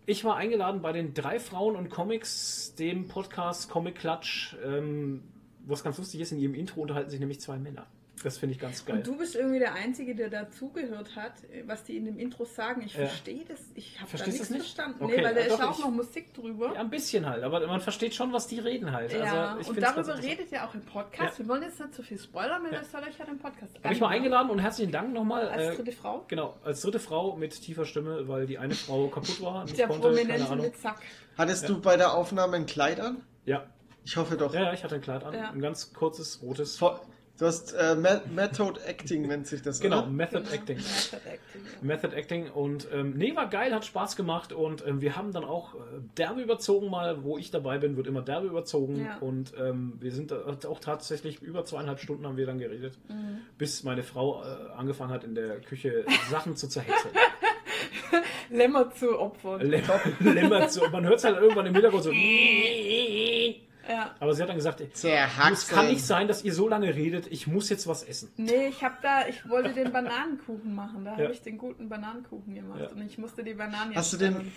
ich 0.07 0.25
war 0.25 0.37
eingeladen 0.37 0.81
bei 0.81 0.93
den 0.93 1.13
drei 1.13 1.39
Frauen 1.39 1.77
und 1.77 1.91
Comics, 1.91 2.75
dem 2.77 3.07
Podcast 3.07 3.69
Comic 3.69 3.97
Klatsch. 3.97 4.57
Ähm, 4.65 5.25
was 5.67 5.85
ganz 5.85 5.99
lustig 5.99 6.23
ist, 6.23 6.33
in 6.33 6.39
ihrem 6.39 6.55
Intro 6.55 6.81
unterhalten 6.81 7.11
sich 7.11 7.21
nämlich 7.21 7.43
zwei 7.43 7.59
Männer. 7.59 7.87
Das 8.23 8.39
finde 8.39 8.55
ich 8.55 8.61
ganz 8.61 8.85
geil. 8.85 8.97
Und 8.97 9.07
du 9.07 9.17
bist 9.17 9.35
irgendwie 9.37 9.59
der 9.59 9.75
Einzige, 9.75 10.15
der 10.15 10.29
dazugehört 10.31 11.15
hat, 11.17 11.33
was 11.67 11.85
die 11.85 11.97
in 11.97 12.05
dem 12.05 12.19
Intro 12.19 12.45
sagen. 12.45 12.83
Ich 12.85 12.95
Ja. 12.95 13.07
verstehe 13.07 13.45
das. 13.47 13.61
Ich 13.75 14.01
habe 14.01 14.11
da 14.17 14.27
nichts 14.27 14.51
nicht? 14.51 14.61
verstanden. 14.61 15.03
Okay, 15.05 15.17
nee, 15.19 15.25
weil 15.25 15.35
da 15.35 15.41
ja, 15.41 15.47
ist 15.47 15.53
doch, 15.59 15.71
auch 15.71 15.79
ich- 15.79 15.85
noch 15.85 15.91
Musik 15.91 16.35
drüber. 16.35 16.73
ja, 16.75 16.81
ein 16.81 16.91
bisschen 16.91 17.27
halt, 17.27 17.43
aber 17.45 17.67
man 17.67 17.81
versteht 17.81 18.15
schon, 18.15 18.33
was 18.33 18.47
die 18.47 18.59
reden 18.59 18.93
halt. 18.93 19.13
Ja, 19.13 19.51
also, 19.55 19.61
ich 19.61 19.69
und 19.69 19.81
darüber 19.83 20.19
redet 20.23 20.51
ihr 20.53 20.65
auch 20.65 20.75
im 20.75 20.83
Podcast. 20.83 21.39
Ja. 21.39 21.45
Wir 21.45 21.49
wollen 21.49 21.63
jetzt 21.63 21.79
nicht 21.81 21.95
zu 21.95 22.03
viel 22.03 22.19
spoilern, 22.19 22.63
weil 22.65 22.73
Ja. 22.73 22.79
das 22.81 22.91
soll 22.91 23.03
euch 23.03 23.19
ja 23.19 23.25
den 23.25 23.39
Podcast 23.39 23.75
Habe 23.83 23.95
ich 23.95 24.01
mal 24.01 24.09
eingeladen 24.09 24.51
und 24.51 24.59
herzlichen 24.59 24.93
Dank 24.93 25.13
nochmal. 25.13 25.49
Als 25.49 25.63
äh, 25.63 25.77
dritte 25.77 25.93
Frau. 25.93 26.25
Genau, 26.29 26.55
als 26.65 26.81
dritte 26.83 26.99
Frau 26.99 27.37
mit 27.37 27.61
tiefer 27.61 27.85
Stimme, 27.85 28.27
weil 28.29 28.47
die 28.47 28.59
eine 28.59 28.75
Frau 28.75 29.09
kaputt 29.09 29.41
war. 29.43 29.65
Nicht 29.65 29.79
Der 29.79 29.87
konnte, 29.89 30.09
Prominente 30.09 30.57
mit 30.57 30.77
Zack. 30.77 31.01
hattest 31.37 31.63
Ja. 31.63 31.69
du 31.69 31.81
bei 31.81 31.97
der 31.97 32.15
Aufnahme 32.15 32.57
ein 32.57 32.67
Kleid 32.67 33.01
an? 33.01 33.23
Ja. 33.45 33.67
Ich 34.05 34.17
hoffe 34.17 34.37
doch. 34.39 34.55
ja, 34.55 34.63
ja, 34.63 34.73
ich 34.73 34.83
hatte 34.85 34.95
ein 34.95 35.01
Kleid 35.03 35.23
an. 35.25 35.35
Ja. 35.35 35.51
Ein 35.51 35.61
ganz 35.61 35.93
kurzes, 35.93 36.41
rotes. 36.43 36.79
Vor- 36.79 37.01
Du 37.39 37.47
hast 37.47 37.73
äh, 37.73 37.95
Me- 37.95 38.21
Method 38.35 38.81
Acting 38.85 39.23
nennt 39.29 39.47
sich 39.47 39.63
das, 39.63 39.79
Genau, 39.79 39.99
oder? 40.01 40.09
Method 40.09 40.41
Genau. 40.41 40.53
Acting. 40.55 40.77
Method 40.79 41.17
Acting. 41.29 41.63
ja. 41.65 41.71
Method 41.87 42.17
Acting 42.17 42.51
und 42.51 42.89
ähm, 42.93 43.15
nee, 43.17 43.37
war 43.37 43.49
geil, 43.49 43.73
hat 43.73 43.85
Spaß 43.85 44.17
gemacht 44.17 44.53
und 44.53 44.85
ähm, 44.85 45.01
wir 45.01 45.15
haben 45.15 45.33
dann 45.33 45.45
auch 45.45 45.75
äh, 45.77 45.79
derbe 46.17 46.41
überzogen 46.43 46.91
mal, 46.91 47.23
wo 47.23 47.39
ich 47.39 47.53
dabei 47.53 47.79
bin, 47.79 47.97
wird 47.97 48.09
immer 48.09 48.23
derbe 48.23 48.49
überzogen 48.49 49.05
Ja. 49.07 49.19
und 49.21 49.53
ähm, 49.57 49.93
wir 50.01 50.11
sind 50.11 50.33
da- 50.33 50.43
auch 50.69 50.81
tatsächlich 50.81 51.41
über 51.41 51.65
zweieinhalb 51.65 52.01
Stunden 52.01 52.27
haben 52.27 52.37
wir 52.37 52.47
dann 52.47 52.59
geredet, 52.59 52.99
Mhm. 53.09 53.39
bis 53.57 53.85
meine 53.85 54.03
Frau 54.03 54.43
äh, 54.43 54.73
angefangen 54.77 55.13
hat 55.13 55.23
in 55.23 55.37
der 55.37 55.61
Küche 55.61 56.05
Sachen 56.31 56.57
zu 56.57 56.67
zerhäckseln. 56.69 57.15
Lämmer 58.51 58.91
zu 58.91 59.17
opfern. 59.17 59.61
Lämmer, 59.61 60.01
Lämmer 60.21 60.69
zu, 60.69 60.81
man 60.91 61.05
hört 61.05 61.19
es 61.19 61.25
halt 61.25 61.37
irgendwann 61.37 61.67
im 61.67 61.75
Hintergrund 61.75 62.03
so. 62.03 62.11
Ja. 63.89 64.15
Aber 64.21 64.35
sie 64.35 64.43
hat 64.43 64.49
dann 64.49 64.57
gesagt, 64.57 64.81
es 64.81 65.69
kann 65.69 65.87
nicht 65.87 66.05
sein, 66.05 66.29
dass 66.29 66.45
ihr 66.45 66.53
so 66.53 66.69
lange 66.69 66.95
redet, 66.95 67.27
ich 67.31 67.47
muss 67.47 67.69
jetzt 67.71 67.87
was 67.87 68.03
essen. 68.03 68.31
Nee, 68.37 68.69
ich 68.69 68.85
habe 68.85 68.97
da, 69.03 69.27
ich 69.27 69.49
wollte 69.49 69.73
den 69.73 69.93
Bananenkuchen 69.93 70.75
machen. 70.75 71.05
Da 71.05 71.13
Ja. 71.17 71.25
habe 71.25 71.33
ich 71.33 71.43
den 71.43 71.57
guten 71.59 71.89
Bananenkuchen 71.89 72.55
gemacht. 72.55 72.81
Ja. 72.81 72.89
Und 72.89 73.03
ich 73.03 73.17
musste 73.19 73.43
die 73.43 73.55
Bananen 73.55 73.95
Hast 73.95 74.13
jetzt 74.13 74.21
du 74.23 74.27
den-. 74.31 74.53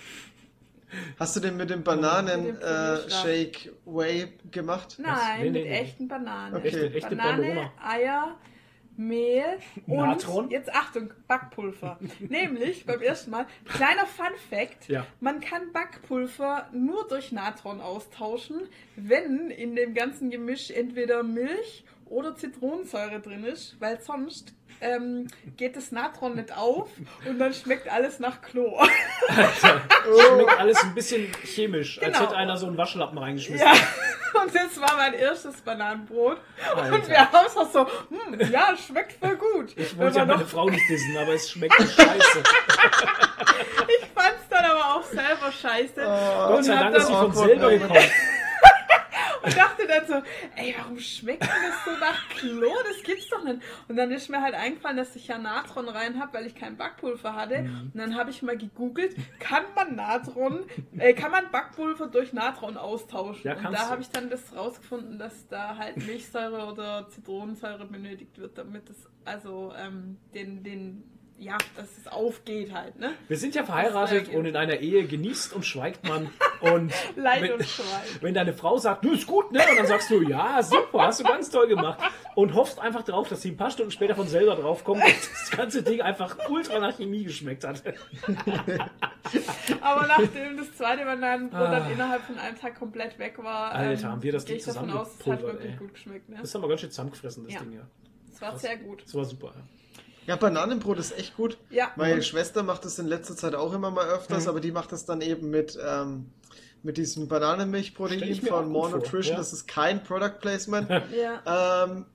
Hast 1.17 1.35
du 1.37 1.39
den 1.39 1.55
mit 1.55 1.69
dem 1.69 1.79
Mit 1.79 1.87
dem 1.87 2.01
Bananen-Shake 2.01 3.71
Way 3.85 4.33
gemacht? 4.51 4.97
Nein, 4.99 5.15
Nee, 5.37 5.43
nee, 5.43 5.49
mit 5.59 5.63
nee. 5.63 5.69
echten 5.79 6.07
Bananen. 6.09 6.55
Okay. 6.55 6.67
Echte, 6.67 6.93
echte 6.93 7.15
Banane, 7.15 7.37
Banderona. 7.41 7.71
Eier, 7.81 8.35
Mehl 9.07 9.43
und 9.87 9.97
Natron? 9.97 10.49
jetzt 10.49 10.73
Achtung, 10.73 11.11
Backpulver. 11.27 11.99
Nämlich 12.19 12.85
beim 12.85 13.01
ersten 13.01 13.31
Mal, 13.31 13.45
kleiner 13.65 14.05
Fun 14.05 14.33
Fact, 14.49 14.87
Ja. 14.89 15.05
man 15.19 15.39
kann 15.39 15.71
Backpulver 15.73 16.69
nur 16.73 17.07
durch 17.07 17.31
Natron 17.31 17.81
austauschen, 17.81 18.61
wenn 18.95 19.49
in 19.51 19.75
dem 19.75 19.93
ganzen 19.93 20.29
Gemisch 20.29 20.71
entweder 20.71 21.23
Milch 21.23 21.83
oder 22.11 22.35
Zitronensäure 22.35 23.19
drin 23.21 23.45
ist, 23.45 23.77
weil 23.79 23.99
sonst 24.01 24.53
ähm, 24.81 25.27
geht 25.57 25.75
das 25.77 25.91
Natron 25.91 26.35
nicht 26.35 26.55
auf 26.55 26.89
und 27.27 27.39
dann 27.39 27.53
schmeckt 27.53 27.87
alles 27.87 28.19
nach 28.19 28.41
Klo. 28.41 28.77
Alter, 29.27 29.81
schmeckt 30.33 30.59
alles 30.59 30.83
ein 30.83 30.93
bisschen 30.93 31.31
chemisch, 31.43 31.99
als 32.01 32.17
Genau. 32.17 32.27
hätte 32.27 32.35
einer 32.37 32.57
so 32.57 32.67
einen 32.67 32.77
Waschlappen 32.77 33.17
reingeschmissen. 33.17 33.65
Ja, 33.65 33.73
und 34.41 34.53
das 34.53 34.79
war 34.81 34.97
mein 34.97 35.13
erstes 35.13 35.61
Bananenbrot. 35.61 36.37
Und 36.73 36.79
Alter. 36.81 37.07
wir 37.07 37.31
haben 37.31 37.45
es 37.47 37.55
auch 37.55 37.71
so, 37.71 37.87
hm, 38.09 38.51
ja, 38.51 38.75
schmeckt 38.75 39.13
voll 39.13 39.37
gut. 39.37 39.73
Ich 39.77 39.97
wollte 39.97 40.17
ja 40.17 40.25
meine 40.25 40.45
Frau 40.45 40.69
nicht 40.69 40.87
dissen, 40.89 41.15
aber 41.17 41.33
es 41.33 41.49
schmeckt 41.49 41.75
scheiße. 41.75 42.43
ich 43.87 44.07
fand 44.13 44.35
es 44.41 44.49
dann 44.49 44.65
aber 44.65 44.95
auch 44.95 45.03
selber 45.03 45.51
scheiße. 45.51 45.93
Gott 45.95 46.65
sei 46.65 46.75
Dank 46.75 46.95
ist 46.95 47.07
sie 47.07 47.13
von 47.13 47.33
selber 47.33 47.69
gekommen. 47.69 47.99
Und 49.43 49.57
dachte 49.57 49.87
dann 49.87 50.05
so, 50.07 50.13
ey, 50.55 50.75
warum 50.77 50.99
schmeckt 50.99 51.43
denn 51.43 51.49
das 51.49 51.85
so 51.85 51.99
nach 51.99 52.29
Klo? 52.29 52.71
Das 52.87 53.03
gibt's 53.03 53.29
doch 53.29 53.43
nicht. 53.43 53.61
Und 53.87 53.95
dann 53.95 54.11
ist 54.11 54.29
mir 54.29 54.41
halt 54.41 54.53
eingefallen, 54.53 54.97
dass 54.97 55.15
ich 55.15 55.27
ja 55.27 55.37
Natron 55.37 55.89
rein 55.89 56.19
habe, 56.19 56.33
weil 56.33 56.45
ich 56.45 56.55
kein 56.55 56.77
Backpulver 56.77 57.35
hatte. 57.35 57.63
Mhm. 57.63 57.91
Und 57.93 57.97
dann 57.97 58.15
habe 58.15 58.29
ich 58.29 58.41
mal 58.41 58.57
gegoogelt, 58.57 59.15
kann 59.39 59.63
man 59.75 59.95
Natron, 59.95 60.65
äh, 60.97 61.13
kann 61.13 61.31
man 61.31 61.49
Backpulver 61.51 62.07
durch 62.07 62.33
Natron 62.33 62.77
austauschen? 62.77 63.43
Ja, 63.43 63.55
und 63.55 63.73
da 63.73 63.89
habe 63.89 64.01
ich 64.01 64.09
dann 64.09 64.29
das 64.29 64.55
rausgefunden, 64.55 65.17
dass 65.17 65.47
da 65.47 65.77
halt 65.77 65.97
Milchsäure 65.97 66.71
oder 66.71 67.07
Zitronensäure 67.09 67.85
benötigt 67.85 68.37
wird, 68.37 68.57
damit 68.57 68.89
es 68.89 69.07
also 69.25 69.73
ähm, 69.77 70.17
den, 70.33 70.63
den, 70.63 71.03
ja, 71.41 71.57
dass 71.75 71.97
es 71.97 72.07
aufgeht 72.07 72.71
halt, 72.71 72.99
ne? 72.99 73.13
Wir 73.27 73.35
sind 73.35 73.55
ja 73.55 73.63
verheiratet 73.63 74.29
und 74.29 74.45
in 74.45 74.55
einer 74.55 74.75
Ehe 74.77 75.05
genießt 75.07 75.53
und 75.53 75.65
schweigt 75.65 76.07
man. 76.07 76.29
Und 76.61 76.93
Leid 77.15 77.41
wenn, 77.41 77.53
und 77.53 77.65
Schwein. 77.65 77.85
wenn 78.21 78.33
deine 78.35 78.53
Frau 78.53 78.77
sagt, 78.77 79.03
du 79.03 79.11
ist 79.13 79.25
gut, 79.25 79.51
ne? 79.51 79.59
Und 79.69 79.77
dann 79.79 79.87
sagst 79.87 80.09
du, 80.11 80.21
ja, 80.21 80.61
super, 80.61 81.01
hast 81.07 81.19
du 81.19 81.23
ganz 81.23 81.49
toll 81.49 81.67
gemacht. 81.67 81.99
Und 82.35 82.53
hoffst 82.53 82.77
einfach 82.79 83.01
drauf, 83.03 83.27
dass 83.27 83.41
sie 83.41 83.49
ein 83.49 83.57
paar 83.57 83.71
Stunden 83.71 83.91
später 83.91 84.15
von 84.15 84.27
selber 84.27 84.55
draufkommt 84.55 85.03
und 85.03 85.13
das 85.31 85.51
ganze 85.51 85.81
Ding 85.83 85.99
einfach 86.01 86.37
ultra 86.49 86.79
nach 86.79 86.95
Chemie 86.95 87.23
geschmeckt 87.23 87.63
hat. 87.63 87.81
Aber 89.81 90.07
nachdem 90.07 90.57
das 90.57 90.73
zweite 90.75 91.03
Bananenbrot 91.05 91.59
Ah. 91.61 91.79
dann 91.79 91.91
innerhalb 91.91 92.21
von 92.23 92.37
einem 92.37 92.57
Tag 92.57 92.77
komplett 92.77 93.17
weg 93.19 93.37
war, 93.43 93.71
Alter, 93.71 94.03
ähm, 94.03 94.11
haben 94.11 94.23
wir 94.23 94.31
das 94.31 94.45
gehe 94.45 94.57
Ding 94.57 94.59
ich 94.67 94.73
davon 94.73 94.89
aus, 94.91 95.09
es 95.19 95.27
hat 95.27 95.41
wirklich 95.41 95.71
ey. 95.71 95.77
gut 95.77 95.93
geschmeckt. 95.93 96.29
Ne? 96.29 96.37
Das 96.39 96.53
haben 96.53 96.61
wir 96.61 96.67
ganz 96.69 96.81
schön 96.81 96.89
zusammengefressen, 96.91 97.43
das 97.45 97.53
Ja. 97.53 97.59
Ding 97.61 97.73
ja. 97.73 97.81
Das 98.29 98.41
war 98.41 98.49
krass. 98.51 98.61
sehr 98.61 98.77
gut. 98.77 99.03
Das 99.03 99.13
war 99.15 99.25
super. 99.25 99.53
ja. 99.55 99.61
Ja, 100.27 100.35
Bananenbrot 100.35 100.99
ist 100.99 101.17
echt 101.17 101.35
gut. 101.35 101.57
Ja, 101.69 101.91
Meine 101.95 102.15
und- 102.15 102.23
Schwester 102.25 102.63
macht 102.63 102.85
das 102.85 102.99
in 102.99 103.07
letzter 103.07 103.35
Zeit 103.35 103.55
auch 103.55 103.73
immer 103.73 103.89
mal 103.91 104.07
öfters, 104.07 104.43
Mhm. 104.43 104.49
aber 104.49 104.59
die 104.61 104.71
macht 104.71 104.91
das 104.91 105.05
dann 105.05 105.21
eben 105.21 105.49
mit, 105.49 105.77
ähm, 105.83 106.31
mit 106.83 106.97
diesem 106.97 107.27
Bananenmilchprotein 107.27 108.35
von 108.41 108.63
gut 108.65 108.71
More 108.73 108.91
Nutrition. 108.91 109.33
ja. 109.33 109.37
Das 109.37 109.51
ist 109.53 109.67
kein 109.67 110.03
Product 110.03 110.39
Placement. 110.39 110.89
ja. 111.11 111.83
ähm, 111.85 112.05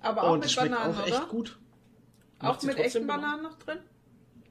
aber 0.00 0.22
auch 0.24 0.32
und 0.32 0.38
es 0.40 0.44
mit 0.46 0.50
schmeckt 0.52 0.70
Bananen, 0.74 0.94
auch 0.96 1.06
echt 1.06 1.16
oder? 1.16 1.26
gut. 1.26 1.58
Macht 2.40 2.58
Auch 2.58 2.62
mit 2.64 2.78
echten 2.78 3.06
Bananen? 3.06 3.22
Bananen 3.22 3.42
noch 3.44 3.58
drin? 3.58 3.78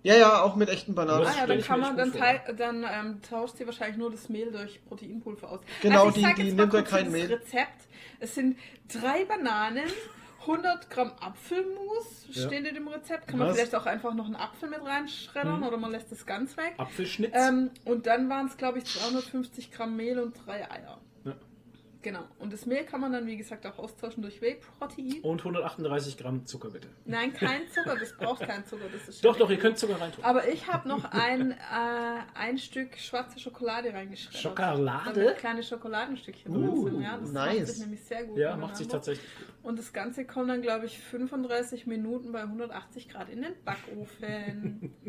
Ja, 0.04 0.16
ja, 0.16 0.42
auch 0.44 0.56
mit 0.56 0.70
echten 0.70 0.94
Bananen. 0.96 1.26
Ah 1.26 1.34
ja, 1.38 1.48
dann 1.48 1.62
kann 1.62 1.80
man, 1.80 1.98
echt 1.98 2.16
dann, 2.16 2.46
gut 2.48 2.60
dann 2.60 2.86
ähm, 2.90 3.22
tauscht 3.22 3.58
sie 3.58 3.66
wahrscheinlich 3.66 3.98
nur 3.98 4.12
das 4.12 4.30
Mehl 4.30 4.52
durch 4.52 4.84
Proteinpulver 4.86 5.50
aus. 5.52 5.60
Genau, 5.82 6.10
ich 6.10 6.16
die- 6.16 6.22
die 6.22 6.28
jetzt 6.28 6.56
mal 6.58 6.64
nimmt 6.64 6.74
ja 6.74 6.82
kein 6.84 7.06
das 7.06 7.14
Mehl. 7.14 7.26
Rezept. 7.34 7.82
Es 8.20 8.36
sind 8.36 8.58
drei 8.88 9.26
Bananen, 9.26 9.86
100 10.48 10.90
Gramm 10.90 11.12
Apfelmus 11.20 12.28
Ja. 12.30 12.48
steht 12.48 12.66
in 12.68 12.76
dem 12.76 12.88
Rezept. 12.88 13.28
Kann 13.28 13.40
man 13.40 13.50
Was? 13.50 13.56
vielleicht 13.58 13.76
auch 13.76 13.86
einfach 13.86 14.14
noch 14.14 14.26
einen 14.26 14.36
Apfel 14.36 14.70
mit 14.70 14.82
reinschreddern 14.84 15.60
Mhm. 15.60 15.68
oder 15.68 15.78
man 15.78 15.92
lässt 15.92 16.12
es 16.12 16.26
ganz 16.26 16.56
weg. 16.58 16.74
Apfelschnitz. 16.78 17.34
Ähm, 17.36 17.72
und 17.86 18.06
dann 18.08 18.30
waren 18.30 18.48
es, 18.48 18.58
glaube 18.58 18.80
ich, 18.80 18.86
350 18.86 19.72
Gramm 19.72 19.96
Mehl 19.96 20.20
und 20.20 20.36
drei 20.46 20.70
Eier. 20.70 21.00
Ja. 21.24 21.34
Genau. 22.02 22.24
Und 22.38 22.54
das 22.54 22.68
Mehl 22.68 22.84
kann 22.84 23.02
man 23.02 23.12
dann, 23.14 23.26
wie 23.26 23.36
gesagt, 23.36 23.66
auch 23.66 23.80
austauschen 23.80 24.22
durch 24.22 24.40
Whey-Protein. 24.40 25.22
Und 25.24 25.44
138 25.44 26.16
Gramm 26.18 26.46
Zucker 26.46 26.70
bitte. 26.70 26.88
Nein, 27.06 27.34
kein 27.34 27.68
Zucker, 27.74 27.96
das 28.00 28.16
braucht 28.16 28.42
kein 28.44 28.64
Zucker. 28.68 28.86
Das 28.94 29.08
ist 29.10 29.26
Doch, 29.26 29.36
doch, 29.36 29.50
ihr 29.50 29.58
könnt 29.58 29.80
Zucker 29.80 30.00
reintun. 30.00 30.24
Aber 30.24 30.48
ich 30.48 30.68
habe 30.72 30.88
noch 30.88 31.04
ein, 31.06 31.52
äh, 31.54 31.56
ein 32.36 32.60
Stück 32.60 32.96
schwarze 33.00 33.40
Schokolade 33.40 33.92
reingeschreddert. 33.92 34.40
Schokolade? 34.40 35.34
Kleine 35.40 35.64
Schokoladenstückchen 35.64 36.54
drin 36.54 36.70
Uh, 36.70 36.84
sind. 36.90 37.02
Ja, 37.02 37.18
das 37.18 37.32
nice. 37.32 37.58
macht 37.58 37.68
sich 37.70 37.80
nämlich 37.80 38.04
sehr 38.04 38.24
gut. 38.26 38.38
Ja, 38.38 38.56
macht 38.56 38.78
sich 38.78 38.88
tatsächlich 38.88 39.28
gut. 39.40 39.48
Und 39.66 39.80
das 39.80 39.94
Ganze 39.94 40.26
kommt 40.26 40.50
dann, 40.52 40.62
glaube 40.62 40.86
ich, 40.86 41.00
35 41.00 41.88
Minuten 41.88 42.32
bei 42.32 42.42
180 42.42 43.10
Grad 43.10 43.30
in 43.30 43.42
den 43.42 43.54
Backofen. 43.64 44.92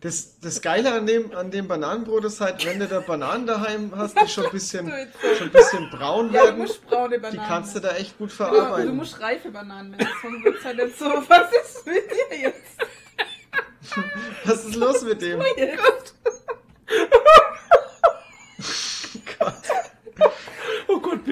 Das, 0.00 0.38
das 0.38 0.60
Geile 0.62 0.92
an 0.92 1.06
dem, 1.06 1.34
an 1.34 1.50
dem 1.50 1.66
Bananenbrot 1.66 2.26
ist 2.26 2.40
halt, 2.40 2.64
wenn 2.64 2.78
du 2.78 2.86
da 2.86 3.00
Bananen 3.00 3.46
daheim 3.46 3.90
hast, 3.96 4.16
die 4.20 4.28
schon 4.28 4.44
ein 4.44 4.52
bisschen, 4.52 4.86
Du 4.90 4.92
jetzt 4.92 5.18
schon 5.38 5.48
ein 5.48 5.52
bisschen 5.52 5.90
braun 5.90 6.32
ja, 6.32 6.52
du 6.52 6.58
werden, 6.58 6.70
braune 6.86 7.16
die 7.16 7.20
Bananen. 7.22 7.48
kannst 7.48 7.74
du 7.74 7.80
da 7.80 7.96
echt 7.96 8.16
gut 8.16 8.30
Genau, 8.36 8.50
du 8.50 8.56
verarbeiten. 8.56 8.96
musst 8.96 9.20
reife 9.20 9.50
Bananen 9.50 9.90
nehmen, 9.92 10.08
sonst 10.22 10.44
wird 10.44 10.64
halt 10.64 10.76
nicht 10.76 10.98
so. 10.98 11.04
Was 11.28 11.50
ist 11.52 11.86
mit 11.86 12.04
dir 12.10 12.38
jetzt? 12.40 13.96
Was 14.44 14.64
ist 14.64 14.76
los 14.76 15.02
mit 15.02 15.20
dem? 15.22 15.40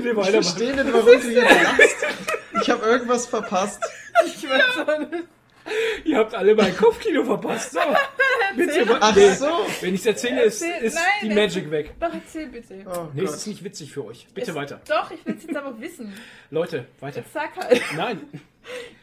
Bitte 0.03 0.11
Ich 0.11 0.16
weitermachen. 0.16 0.42
verstehe 0.42 0.74
nicht, 0.84 0.92
warum 0.92 1.07
du 1.07 1.30
jetzt 1.30 1.62
lachst. 1.62 1.96
Ich 2.62 2.70
habe 2.70 2.86
irgendwas 2.86 3.26
verpasst. 3.26 3.80
Ich 4.26 4.48
weiß 4.48 4.86
auch 4.86 4.98
nicht. 4.98 5.24
Ihr 6.04 6.18
habt 6.18 6.34
alle 6.34 6.54
mein 6.54 6.76
Kopfkino 6.76 7.24
verpasst. 7.24 7.72
So. 7.72 7.80
Bitte, 8.56 8.84
Ach 9.00 9.14
nee. 9.16 9.30
so. 9.30 9.46
Wenn 9.80 9.94
ich 9.94 10.00
es 10.00 10.06
erzähle, 10.06 10.42
ist, 10.42 10.62
ist 10.62 10.94
nein, 10.94 11.04
die 11.22 11.30
Magic 11.30 11.70
weg. 11.70 11.94
Doch, 11.98 12.12
erzähl 12.12 12.48
bitte. 12.48 12.84
Oh 12.86 13.08
Nee, 13.14 13.22
es 13.22 13.30
Gott. 13.30 13.36
ist 13.38 13.46
nicht 13.46 13.64
witzig 13.64 13.92
für 13.92 14.04
euch. 14.04 14.26
Bitte 14.34 14.50
Es- 14.50 14.56
weiter. 14.56 14.80
Doch, 14.86 15.10
ich 15.10 15.24
will 15.24 15.36
es 15.38 15.44
jetzt 15.44 15.56
aber 15.56 15.80
wissen. 15.80 16.12
Leute, 16.50 16.86
weiter. 17.00 17.20
Jetzt 17.20 17.32
sag 17.32 17.56
halt. 17.56 17.80
Nein. 17.96 18.20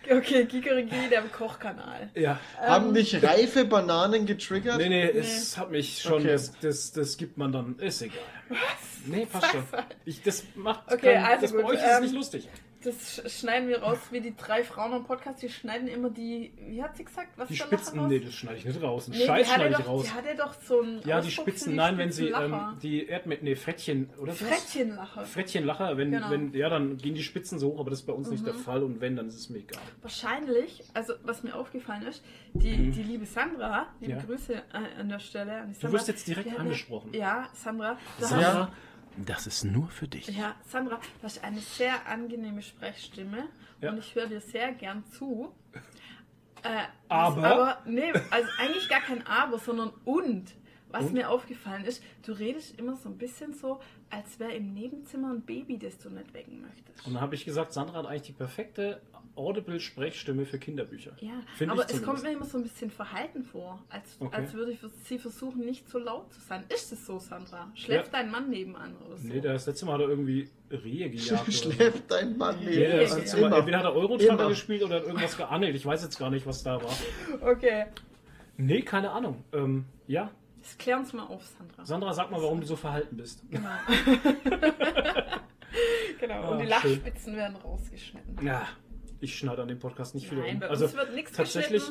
Okay, 0.10 0.46
Gigerigi, 0.46 1.10
der 1.10 1.22
Kochkanal. 1.24 2.10
Ja. 2.16 2.40
Haben 2.58 2.94
dich 2.94 3.22
reife 3.24 3.66
Bananen 3.66 4.26
getriggert? 4.26 4.78
Nee, 4.78 4.90
nee, 4.90 5.10
es 5.10 5.58
hat 5.58 5.72
mich 5.72 6.02
schon. 6.02 6.22
Okay. 6.22 6.28
Das, 6.28 6.54
das, 6.62 6.92
das 6.92 7.18
gibt 7.18 7.38
man 7.38 7.52
dann. 7.52 7.78
Ist 7.80 8.02
egal. 8.04 8.20
Was? 8.50 8.60
Nee, 9.06 9.26
passt 9.26 9.52
schon. 9.52 9.64
Ich, 10.06 10.22
das 10.22 10.44
macht. 10.56 10.92
Okay, 10.92 11.14
kein, 11.16 11.24
also 11.24 11.42
das 11.42 11.52
bei 11.54 11.62
gut, 11.62 11.72
euch 11.72 11.78
ist 11.80 11.86
es 11.86 11.98
ähm, 11.98 12.04
nicht 12.04 12.14
lustig. 12.16 12.48
Das 12.82 12.96
sch- 13.20 13.42
schneiden 13.42 13.68
wir 13.68 13.82
raus, 13.82 13.98
wie 14.12 14.22
die 14.22 14.34
drei 14.38 14.64
Frauen 14.64 14.94
am 14.94 15.04
Podcast, 15.04 15.42
die 15.42 15.50
schneiden 15.50 15.90
immer 15.90 16.10
die, 16.10 16.54
wie 16.58 16.82
hat 16.82 16.96
sie 16.96 17.04
gesagt? 17.04 17.30
Was 17.36 17.50
Die 17.50 17.58
Spitzen, 17.58 18.08
nee, 18.08 18.20
das 18.20 18.34
schneide 18.34 18.58
ich 18.58 18.64
nicht 18.64 18.82
raus. 18.82 19.10
Nee, 19.10 19.26
Scheiß 19.26 19.48
schneide 19.48 19.72
ich 19.72 19.76
doch, 19.78 19.88
raus. 19.88 20.06
Die 20.06 20.12
hatte 20.12 20.36
doch 20.38 20.54
so 20.62 20.82
ein 20.82 21.02
Ja, 21.06 21.20
die 21.20 21.30
Spitzen, 21.30 21.76
nein, 21.76 21.98
wenn 21.98 22.12
sie 22.14 22.30
ähm, 22.30 22.78
die 22.82 23.06
Erdmädchen, 23.08 23.44
nee, 23.46 23.56
Frettchen, 23.56 24.10
oder 24.18 24.32
was? 24.32 24.42
Frettchenlacher. 24.42 25.26
Frettchenlacher, 25.26 25.98
wenn, 25.98 26.12
Genau. 26.12 26.28
Mhm. 26.28 26.32
wenn, 26.32 26.54
ja, 26.54 26.70
dann 26.70 26.96
gehen 26.98 27.16
die 27.16 27.24
Spitzen 27.24 27.60
so 27.60 27.74
hoch, 27.74 27.80
aber 27.82 27.90
das 27.90 28.00
ist 28.00 28.06
bei 28.06 28.14
uns 28.14 28.30
nicht 28.32 28.46
der 28.48 28.54
Fall 28.54 28.82
und 28.82 29.02
wenn, 29.02 29.18
dann 29.18 29.28
ist 29.28 29.36
es 29.36 29.50
mir 29.50 29.60
egal. 29.60 29.82
Wahrscheinlich, 30.02 30.84
also 30.94 31.14
was 31.24 31.44
mir 31.44 31.56
aufgefallen 31.56 32.04
ist, 32.04 32.24
die, 32.54 32.92
die 32.92 33.04
liebe 33.04 33.26
Sandra, 33.26 33.88
liebe 34.00 34.14
Mhm. 34.14 34.20
Ja. 34.20 34.26
Grüße 34.26 34.54
äh, 34.54 34.62
an 35.00 35.10
der 35.10 35.20
Stelle 35.20 35.54
an 35.62 35.68
die 35.68 35.74
Du 35.74 35.80
Sandra. 35.82 35.98
wirst 35.98 36.08
jetzt 36.08 36.28
direkt 36.28 36.58
angesprochen. 36.60 37.14
Ja, 37.14 37.48
Sandra. 37.54 37.98
Sandra, 38.20 38.72
das 39.26 39.48
ist 39.48 39.64
nur 39.64 39.90
für 39.90 40.08
dich. 40.08 40.28
ja, 40.28 40.56
Sandra, 40.68 40.96
du 40.98 41.24
hast 41.24 41.44
eine 41.44 41.60
sehr 41.60 42.08
angenehme 42.08 42.62
Sprechstimme 42.62 43.48
Ja. 43.82 43.92
und 43.92 43.98
ich 44.00 44.14
höre 44.16 44.28
dir 44.28 44.42
sehr 44.42 44.72
gern 44.74 45.04
zu. 45.12 45.54
Äh, 46.64 46.84
Aber? 47.08 47.44
Aber, 47.46 47.78
nee, 47.86 48.12
also 48.32 48.50
eigentlich 48.60 48.90
gar 48.90 49.02
kein 49.02 49.26
Aber, 49.26 49.60
sondern 49.60 49.92
und. 50.06 50.52
Was 50.92 51.06
Und? 51.06 51.14
mir 51.14 51.30
aufgefallen 51.30 51.86
ist, 51.86 52.02
du 52.26 52.32
redest 52.32 52.80
immer 52.80 52.96
so 52.96 53.10
ein 53.10 53.18
bisschen 53.18 53.54
so, 53.54 53.80
als 54.10 54.40
wäre 54.40 54.54
im 54.54 54.74
Nebenzimmer 54.74 55.32
ein 55.32 55.42
Baby, 55.42 55.78
das 55.78 56.00
du 56.00 56.10
nicht 56.10 56.34
wecken 56.34 56.62
möchtest. 56.62 57.06
Und 57.06 57.14
dann 57.14 57.22
habe 57.22 57.36
ich 57.36 57.46
gesagt, 57.46 57.74
Sandra 57.74 58.00
hat 58.00 58.08
eigentlich 58.08 58.24
die 58.24 58.34
perfekte 58.34 59.00
Audible-Sprechstimme 59.36 60.46
für 60.46 60.60
Kinderbücher. 60.60 61.12
Ja, 61.20 61.42
Finde 61.56 61.74
aber 61.74 61.86
es 61.90 62.02
kommt 62.04 62.24
mir 62.24 62.32
immer 62.32 62.46
so 62.46 62.58
ein 62.58 62.64
bisschen 62.64 62.92
verhalten 62.92 63.44
vor, 63.44 63.84
als, 63.90 64.18
Okay. 64.20 64.36
als 64.36 64.54
würde 64.54 64.72
ich 64.72 64.80
sie 65.06 65.18
versuchen, 65.20 65.66
nicht 65.66 65.90
so 65.90 65.98
laut 66.00 66.34
zu 66.34 66.40
sein. 66.42 66.64
Ist 66.70 66.92
es 66.92 67.06
so, 67.06 67.20
Sandra? 67.20 67.72
Schläft 67.76 68.14
dein 68.14 68.30
Mann 68.32 68.50
nebenan 68.50 68.96
oder 69.06 69.18
so? 69.18 69.28
Nee, 69.28 69.42
das 69.42 69.66
letzte 69.66 69.86
Mal 69.86 69.94
hat 69.94 70.02
er 70.02 70.10
irgendwie 70.10 70.50
Rehe 70.72 71.10
gejagt. 71.12 71.54
Schläft 71.54 72.12
dein 72.12 72.38
Mann 72.38 72.58
Nee, 72.60 72.66
neben 72.78 73.00
das 73.00 73.12
Ja, 73.12 73.18
letzte 73.18 73.40
ja. 73.42 73.50
Mal, 73.50 73.58
entweder 73.60 73.78
hat 73.80 73.86
er 73.86 73.94
Eurotrucker 73.96 74.34
Immer. 74.34 74.50
gespielt 74.50 74.84
oder 74.84 74.96
hat 74.98 75.04
irgendwas 75.06 75.38
geangelt. 75.38 75.76
Ich 75.76 75.86
weiß 75.86 76.04
jetzt 76.04 76.18
gar 76.20 76.30
nicht, 76.30 76.46
was 76.46 76.64
da 76.64 76.82
war. 76.82 76.92
Okay, 77.42 77.86
Nee, 78.58 78.82
keine 78.82 79.12
Ahnung. 79.12 79.44
Ähm, 79.54 79.86
ja, 80.08 80.32
das 80.62 80.78
klären 80.78 81.00
uns 81.00 81.14
mal 81.14 81.24
auf, 81.28 81.46
Sandra. 81.46 81.86
Sandra, 81.86 82.14
sag 82.14 82.30
mal, 82.30 82.42
warum 82.42 82.60
du 82.60 82.68
so 82.68 82.76
verhalten 82.76 83.16
bist. 83.16 83.42
Genau. 83.50 83.70
genau, 86.20 86.34
Ah, 86.44 86.48
und 86.50 86.58
die 86.60 86.64
schön. 86.64 86.70
Lachspitzen 86.70 87.36
werden 87.36 87.56
rausgeschnitten. 87.56 88.46
Ja, 88.46 88.68
ich 89.22 89.38
schneide 89.38 89.62
an 89.62 89.68
dem 89.68 89.80
Podcast 89.80 90.16
nicht 90.16 90.28
viel 90.28 90.38
Nein, 90.38 90.50
rum. 90.52 90.60
bei 90.62 90.68
Also 90.70 90.86
uns 90.86 90.96
wird 90.96 91.14
nichts 91.14 91.32
tatsächlich 91.34 91.84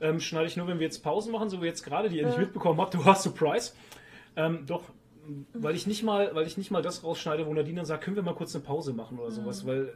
ähm, 0.00 0.20
schneide 0.20 0.46
ich 0.46 0.56
nur, 0.56 0.66
wenn 0.66 0.78
wir 0.78 0.86
jetzt 0.86 1.02
Pausen 1.02 1.32
machen, 1.32 1.48
so 1.48 1.62
wie 1.62 1.66
jetzt 1.66 1.82
gerade, 1.82 2.08
die 2.08 2.18
ihr 2.18 2.26
nicht 2.26 2.38
mitbekommen 2.38 2.80
habt. 2.80 2.94
Du 2.94 3.04
hast 3.04 3.22
Surprise. 3.22 3.72
Ähm, 4.36 4.66
doch, 4.66 4.82
weil 5.54 5.74
ich 5.74 5.86
nicht 5.86 6.02
mal, 6.02 6.34
weil 6.34 6.46
ich 6.46 6.56
nicht 6.58 6.70
mal 6.70 6.82
das 6.82 7.02
rausschneide, 7.02 7.46
wo 7.46 7.54
Nadine 7.54 7.76
dann 7.76 7.86
sagt, 7.86 8.04
können 8.04 8.16
wir 8.16 8.22
mal 8.22 8.34
kurz 8.34 8.54
eine 8.54 8.62
Pause 8.64 8.92
machen 8.92 9.18
oder 9.18 9.30
sowas, 9.30 9.66
weil 9.66 9.94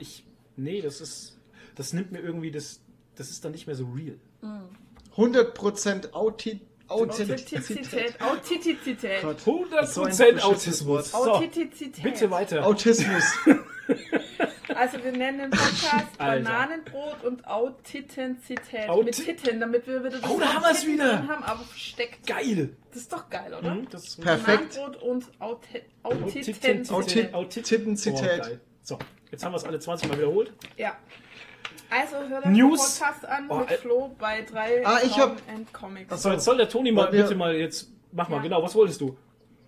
ich, 0.00 0.24
nee, 0.56 0.80
das 0.80 1.00
ist, 1.00 1.38
das 1.76 1.92
nimmt 1.92 2.12
mir 2.12 2.18
irgendwie, 2.18 2.50
das, 2.50 2.82
das 3.14 3.30
ist 3.30 3.44
dann 3.44 3.52
nicht 3.52 3.66
mehr 3.66 3.76
so 3.76 3.86
real. 3.94 4.18
100% 5.16 6.12
Auti 6.12 6.60
Authentizität. 6.88 7.58
Authentizität. 7.58 8.20
Authentizität. 8.20 9.22
Gott. 9.22 9.38
100% 9.38 9.86
So 9.86 10.02
ein 10.02 10.08
beschissenes 10.10 10.42
Autismus. 10.42 11.10
So, 11.12 11.18
Authentizität. 11.18 12.02
bitte 12.04 12.30
weiter. 12.30 12.66
Autismus. 12.66 13.24
Also 14.74 15.02
wir 15.04 15.12
nennen 15.12 15.38
den 15.38 15.50
Podcast 15.50 16.06
Alter. 16.18 16.44
Bananenbrot 16.44 17.24
und 17.24 17.46
Authentizität. 17.46 18.88
Auti- 18.88 19.04
mit 19.04 19.14
Titten, 19.16 19.60
damit 19.60 19.86
wir 19.86 20.00
wieder 20.04 20.18
das 20.20 20.30
Oh, 20.30 20.38
da 20.40 20.54
haben 20.54 20.62
wir's 20.62 20.80
Titten 20.80 20.94
wieder. 20.94 21.28
haben, 21.28 21.42
aber 21.44 21.62
versteckt. 21.64 22.26
Geil. 22.26 22.70
Das 22.90 23.02
ist 23.02 23.12
doch 23.12 23.28
geil, 23.28 23.52
oder? 23.58 23.74
Mhm, 23.74 23.88
das 23.90 24.04
ist 24.04 24.20
Perfekt. 24.20 24.74
Bananenbrot 24.76 25.02
und. 25.02 26.32
Tittenzität. 26.32 26.90
Oh, 26.90 27.02
so, 28.82 28.98
jetzt 29.30 29.44
haben 29.44 29.52
wir 29.52 29.56
es 29.56 29.64
alle 29.64 29.78
20 29.78 30.08
Mal 30.08 30.18
wiederholt. 30.18 30.52
Ja. 30.76 30.96
Also 31.90 32.16
hört 32.28 32.46
euch 32.46 32.52
News. 32.52 32.98
den 32.98 33.04
Podcast 33.06 33.26
an 33.26 33.46
Oh, 33.50 33.58
mit 33.58 33.70
äh. 33.70 33.76
Flo 33.76 34.16
bei 34.18 34.40
drei 34.42 34.84
Ah, 34.86 35.00
ich 35.04 35.18
hab- 35.18 35.36
and 35.48 35.70
Comics. 35.72 36.08
Ach 36.10 36.16
So, 36.18 36.30
jetzt 36.30 36.44
soll 36.44 36.56
der 36.56 36.68
Toni 36.68 36.90
mal 36.90 37.12
wir- 37.12 37.22
bitte 37.22 37.34
mal 37.34 37.54
jetzt. 37.54 37.90
Mach 38.12 38.28
mal, 38.28 38.36
Ja. 38.36 38.42
genau, 38.42 38.62
was 38.62 38.74
wolltest 38.74 39.00
du? 39.00 39.16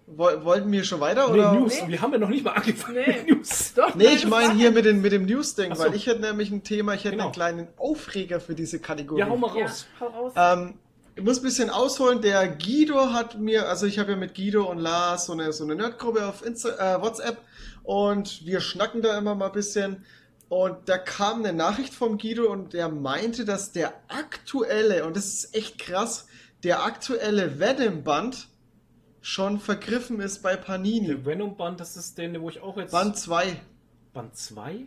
Woll- 0.06 0.44
Wollten 0.44 0.70
wir 0.70 0.84
schon 0.84 1.00
weiter? 1.00 1.28
Nee, 1.28 1.32
oder? 1.34 1.52
News. 1.52 1.74
Nee. 1.82 1.92
Wir 1.92 2.02
haben 2.02 2.12
ja 2.12 2.18
noch 2.18 2.28
nicht 2.28 2.44
mal 2.44 2.52
angefangen 2.52 2.94
Nee. 3.06 3.22
mit 3.26 3.38
News. 3.38 3.72
Doch, 3.76 3.94
Nee, 3.94 4.04
nein, 4.04 4.16
ich 4.16 4.26
meine 4.26 4.52
hier 4.54 4.70
mit, 4.70 4.84
den, 4.84 5.00
mit 5.00 5.12
dem 5.12 5.24
News-Ding, 5.24 5.74
so. 5.74 5.82
weil 5.82 5.94
ich 5.94 6.06
hätte 6.06 6.20
nämlich 6.20 6.50
ein 6.50 6.62
Thema, 6.62 6.92
ich 6.94 7.00
hätte 7.04 7.12
Genau. 7.12 7.24
einen 7.24 7.32
kleinen 7.32 7.68
Aufreger 7.78 8.38
für 8.40 8.54
diese 8.54 8.78
Kategorie. 8.80 9.20
Ja, 9.20 9.28
hau 9.28 9.36
mal 9.36 9.56
Ja, 9.56 9.64
raus. 9.64 9.86
hau 10.00 10.06
raus. 10.06 10.32
Ähm, 10.36 10.74
ich 11.16 11.22
muss 11.22 11.38
ein 11.38 11.42
bisschen 11.44 11.70
ausholen. 11.70 12.20
Der 12.20 12.46
Guido 12.48 13.12
hat 13.12 13.38
mir, 13.38 13.68
also 13.68 13.86
ich 13.86 13.98
habe 13.98 14.10
ja 14.12 14.16
mit 14.16 14.34
Guido 14.34 14.64
und 14.70 14.78
Lars 14.78 15.26
so 15.26 15.32
eine, 15.32 15.52
so 15.52 15.64
eine 15.64 15.74
Nerdgruppe 15.76 16.26
auf 16.26 16.44
Insta, 16.44 16.96
äh, 16.96 17.00
WhatsApp 17.00 17.38
und 17.82 18.44
wir 18.44 18.60
schnacken 18.60 19.00
da 19.00 19.16
immer 19.16 19.34
mal 19.34 19.46
ein 19.46 19.52
bisschen. 19.52 20.04
Und 20.50 20.76
da 20.88 20.98
kam 20.98 21.38
eine 21.38 21.52
Nachricht 21.54 21.94
vom 21.94 22.18
Guido 22.18 22.50
und 22.52 22.74
der 22.74 22.88
meinte, 22.88 23.44
dass 23.44 23.72
der 23.72 23.94
aktuelle, 24.08 25.06
und 25.06 25.16
das 25.16 25.26
ist 25.26 25.54
echt 25.56 25.78
krass, 25.78 26.26
der 26.62 26.84
aktuelle 26.84 27.58
Venom-Band 27.58 28.48
schon 29.24 29.58
vergriffen 29.58 30.20
ist 30.20 30.42
bei 30.42 30.54
Panini. 30.54 31.06
Der 31.06 31.24
Venom-Band, 31.24 31.80
das 31.80 31.96
ist 31.96 32.18
der, 32.18 32.40
wo 32.42 32.50
ich 32.50 32.60
auch 32.60 32.76
jetzt. 32.76 32.92
Band 32.92 33.16
2. 33.16 33.56
Band 34.12 34.36
2? 34.36 34.86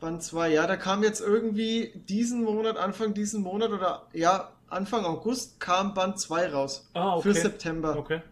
Band 0.00 0.22
2, 0.22 0.52
ja, 0.52 0.66
da 0.66 0.76
kam 0.76 1.04
jetzt 1.04 1.20
irgendwie 1.20 1.92
diesen 1.94 2.42
Monat, 2.42 2.76
Anfang 2.76 3.14
diesen 3.14 3.42
Monat 3.42 3.70
oder 3.70 4.08
ja, 4.12 4.50
Anfang 4.68 5.04
August 5.04 5.60
kam 5.60 5.94
Band 5.94 6.18
2 6.18 6.52
raus. 6.52 6.90
Ah, 6.94 7.14
okay. 7.14 7.32
Für 7.32 7.34
September. 7.34 7.96
Okay. 7.96 8.22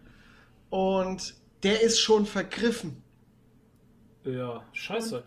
Und 0.69 1.35
der 1.63 1.81
ist 1.81 2.01
schon 2.01 2.25
vergriffen. 2.25 3.01
Ja, 4.25 4.61
scheiße. 4.73 5.23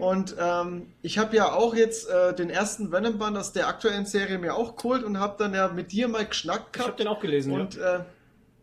Und 0.00 0.34
ähm, 0.38 0.92
ich 1.02 1.18
habe 1.18 1.36
ja 1.36 1.52
auch 1.52 1.76
jetzt 1.76 2.08
äh, 2.08 2.34
den 2.34 2.50
ersten 2.50 2.90
Venom-Band 2.90 3.36
aus 3.36 3.52
der 3.52 3.68
aktuellen 3.68 4.04
Serie 4.04 4.38
mir 4.38 4.56
auch 4.56 4.74
geholt 4.74 5.04
und 5.04 5.20
habe 5.20 5.36
dann 5.38 5.54
ja 5.54 5.68
mit 5.68 5.92
dir 5.92 6.08
mal 6.08 6.26
geschnackt 6.26 6.76
Ich 6.76 6.82
habe 6.82 6.96
den 6.96 7.06
auch 7.06 7.20
gelesen, 7.20 7.52
und 7.52 7.76
ja. 7.76 7.98
äh, 7.98 8.04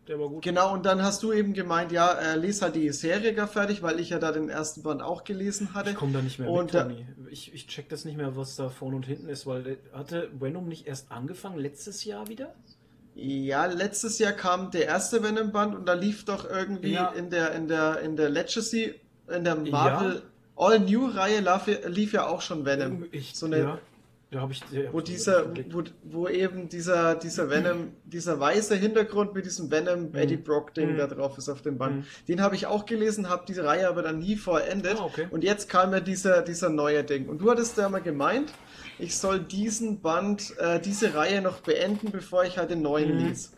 Der 0.08 0.18
war 0.18 0.28
gut. 0.28 0.42
genau, 0.42 0.72
und 0.72 0.86
dann 0.86 1.02
hast 1.02 1.22
du 1.22 1.32
eben 1.32 1.52
gemeint, 1.52 1.92
ja, 1.92 2.12
äh, 2.14 2.36
lese 2.36 2.62
halt 2.62 2.74
die 2.76 2.90
Serie 2.90 3.34
gar 3.34 3.46
fertig, 3.46 3.82
weil 3.82 4.00
ich 4.00 4.10
ja 4.10 4.18
da 4.18 4.32
den 4.32 4.48
ersten 4.48 4.82
Band 4.82 5.02
auch 5.02 5.22
gelesen 5.24 5.74
hatte. 5.74 5.90
Ich 5.90 5.96
komme 5.96 6.12
da 6.14 6.22
nicht 6.22 6.38
mehr 6.38 6.48
Und, 6.50 6.72
mit, 6.72 6.82
Toni. 6.82 7.06
Ich, 7.30 7.52
ich 7.54 7.66
check 7.66 7.88
das 7.90 8.04
nicht 8.06 8.16
mehr, 8.16 8.34
was 8.36 8.56
da 8.56 8.70
vorne 8.70 8.96
und 8.96 9.06
hinten 9.06 9.28
ist, 9.28 9.46
weil 9.46 9.66
äh, 9.66 9.76
hatte 9.92 10.30
Venom 10.38 10.66
nicht 10.66 10.86
erst 10.86 11.12
angefangen 11.12 11.58
letztes 11.58 12.04
Jahr 12.04 12.26
wieder? 12.28 12.54
Ja, 13.14 13.66
letztes 13.66 14.18
Jahr 14.18 14.32
kam 14.32 14.70
der 14.70 14.86
erste 14.86 15.22
Venom-Band 15.22 15.74
und 15.74 15.86
da 15.86 15.92
lief 15.94 16.24
doch 16.24 16.48
irgendwie 16.48 16.92
Ja. 16.92 17.08
in 17.10 17.30
der 17.30 17.52
in 17.52 17.68
der 17.68 18.00
in 18.00 18.16
der 18.16 18.30
Legacy, 18.30 18.94
in 19.34 19.44
der 19.44 19.56
Marvel 19.56 20.22
All 20.56 20.78
New 20.80 21.06
Reihe 21.06 21.40
lief, 21.40 21.66
ja- 21.66 21.88
lief 21.88 22.12
ja 22.12 22.26
auch 22.28 22.40
schon 22.40 22.64
Venom. 22.64 23.06
Ich, 23.12 23.34
so 23.36 23.46
eine, 23.46 23.58
ja, 23.58 23.78
da 24.30 24.40
habe 24.40 24.52
ich. 24.52 24.60
ja, 24.70 24.92
wo 24.92 24.98
hab 24.98 25.08
ich 25.08 25.14
dieser, 25.14 25.46
wo, 25.70 25.82
wo 26.04 26.28
eben 26.28 26.68
dieser 26.68 27.14
dieser 27.14 27.48
Venom, 27.48 27.92
dieser 28.04 28.38
weiße 28.38 28.74
Hintergrund 28.76 29.34
mit 29.34 29.46
diesem 29.46 29.70
Venom 29.70 30.14
Eddie 30.14 30.36
Brock 30.36 30.74
Ding 30.74 30.92
Mhm. 30.92 30.96
da 30.98 31.06
drauf 31.06 31.38
ist 31.38 31.48
auf 31.48 31.62
dem 31.62 31.78
Band. 31.78 31.96
Mhm. 31.98 32.04
Den 32.28 32.42
habe 32.42 32.54
ich 32.54 32.66
auch 32.66 32.84
gelesen, 32.84 33.28
habe 33.30 33.44
diese 33.48 33.64
Reihe 33.64 33.88
aber 33.88 34.02
dann 34.02 34.18
nie 34.18 34.36
vollendet. 34.36 34.98
Ah, 35.00 35.04
okay. 35.04 35.28
Und 35.30 35.44
jetzt 35.44 35.68
kam 35.70 35.92
ja 35.92 36.00
dieser 36.00 36.42
dieser 36.42 36.68
neue 36.68 37.04
Ding. 37.04 37.28
Und 37.28 37.38
du 37.38 37.50
hattest 37.50 37.78
ja 37.78 37.88
mal 37.88 38.00
gemeint, 38.02 38.52
ich 38.98 39.16
soll 39.16 39.40
diesen 39.40 40.00
Band, 40.00 40.54
äh, 40.58 40.78
diese 40.80 41.14
Reihe 41.14 41.40
noch 41.40 41.60
beenden, 41.60 42.10
bevor 42.10 42.44
ich 42.44 42.58
halt 42.58 42.70
den 42.70 42.82
neuen 42.82 43.16
Mhm. 43.18 43.28
lese. 43.28 43.48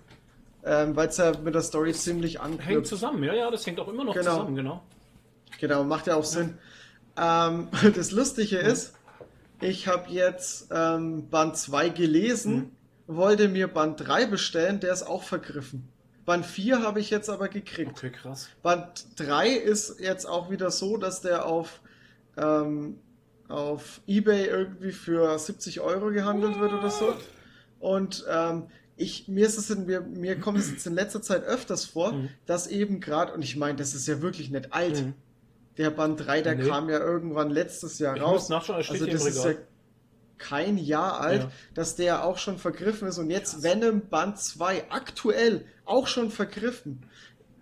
Ähm, 0.62 0.94
Weil 0.94 1.08
es 1.08 1.16
ja 1.16 1.32
mit 1.42 1.54
der 1.54 1.62
Story 1.62 1.92
ziemlich 1.94 2.34
Hängt 2.42 2.60
anknüpft. 2.60 2.86
zusammen, 2.86 3.24
ja, 3.24 3.32
ja, 3.34 3.50
das 3.50 3.66
hängt 3.66 3.80
auch 3.80 3.88
immer 3.88 4.04
noch 4.04 4.14
Genau. 4.14 4.30
zusammen, 4.32 4.54
genau. 4.54 4.82
Genau, 5.58 5.84
macht 5.84 6.06
ja 6.06 6.16
auch 6.16 6.24
Sinn. 6.24 6.58
Ähm, 7.16 7.68
das 7.96 8.12
Lustige 8.12 8.58
ist, 8.58 8.92
ich 9.60 9.86
habe 9.88 10.10
jetzt 10.10 10.68
ähm, 10.70 11.28
Band 11.28 11.56
2 11.56 11.88
gelesen, 11.90 12.72
wollte 13.06 13.48
mir 13.48 13.68
Band 13.68 14.00
3 14.06 14.26
bestellen, 14.26 14.80
der 14.80 14.92
ist 14.92 15.02
auch 15.02 15.22
vergriffen. 15.22 15.88
Band 16.24 16.46
4 16.46 16.82
habe 16.82 17.00
ich 17.00 17.10
jetzt 17.10 17.28
aber 17.28 17.48
gekriegt. 17.48 17.90
Okay, 17.92 18.10
krass. 18.10 18.48
Band 18.62 19.06
3 19.16 19.48
ist 19.50 19.98
jetzt 20.00 20.26
auch 20.26 20.50
wieder 20.50 20.70
so, 20.70 20.96
dass 20.96 21.20
der 21.20 21.46
auf, 21.46 21.80
ähm, 22.36 22.98
auf 23.48 24.00
Ebay 24.06 24.44
irgendwie 24.46 24.92
für 24.92 25.36
70 25.38 25.80
Euro 25.80 26.10
gehandelt 26.10 26.60
wird 26.60 26.72
oder 26.72 26.90
so. 26.90 27.14
Und 27.80 28.24
ähm, 28.30 28.64
ich, 28.96 29.26
mir 29.28 29.46
ist 29.46 29.56
es 29.56 29.70
in, 29.70 29.86
mir, 29.86 30.02
mir 30.02 30.38
kommt 30.38 30.58
es 30.58 30.70
jetzt 30.70 30.86
in 30.86 30.94
letzter 30.94 31.22
Zeit 31.22 31.42
öfters 31.44 31.86
vor, 31.86 32.12
Mhm. 32.12 32.28
dass 32.46 32.66
eben 32.66 33.00
gerade, 33.00 33.32
und 33.32 33.42
ich 33.42 33.56
meine, 33.56 33.76
das 33.78 33.94
ist 33.94 34.06
ja 34.06 34.20
wirklich 34.20 34.50
nicht 34.50 34.72
alt. 34.72 35.02
Mhm. 35.06 35.14
Der 35.78 35.90
Band 35.90 36.24
3, 36.26 36.42
der 36.42 36.56
Nee. 36.56 36.68
kam 36.68 36.88
ja 36.90 36.98
irgendwann 36.98 37.50
letztes 37.50 37.98
Jahr 37.98 38.16
Ich 38.16 38.22
raus. 38.22 38.32
muss 38.42 38.48
nachschauen, 38.48 38.76
also 38.76 39.06
das 39.06 39.24
ist 39.26 39.44
ja 39.44 39.54
kein 40.38 40.78
Jahr 40.78 41.20
alt, 41.20 41.42
Ja. 41.42 41.50
dass 41.74 41.96
der 41.96 42.24
auch 42.24 42.38
schon 42.38 42.58
vergriffen 42.58 43.08
ist 43.08 43.18
und 43.18 43.30
jetzt 43.30 43.52
Krass. 43.54 43.62
Venom 43.62 44.00
Band 44.08 44.38
2 44.38 44.90
aktuell 44.90 45.64
auch 45.84 46.06
schon 46.06 46.30
vergriffen. 46.30 47.02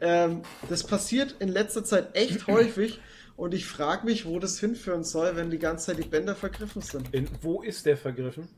Ähm, 0.00 0.42
das 0.68 0.84
passiert 0.84 1.36
in 1.40 1.48
letzter 1.48 1.84
Zeit 1.84 2.14
echt 2.16 2.46
häufig 2.46 3.00
und 3.36 3.52
ich 3.52 3.66
frage 3.66 4.04
mich, 4.06 4.26
wo 4.26 4.38
das 4.38 4.58
hinführen 4.60 5.02
soll, 5.04 5.34
wenn 5.36 5.50
die 5.50 5.58
ganze 5.58 5.86
Zeit 5.86 5.98
die 5.98 6.08
Bänder 6.08 6.34
vergriffen 6.36 6.82
sind. 6.82 7.12
In, 7.12 7.28
wo 7.42 7.62
ist 7.62 7.84
der 7.86 7.96
vergriffen? 7.96 8.48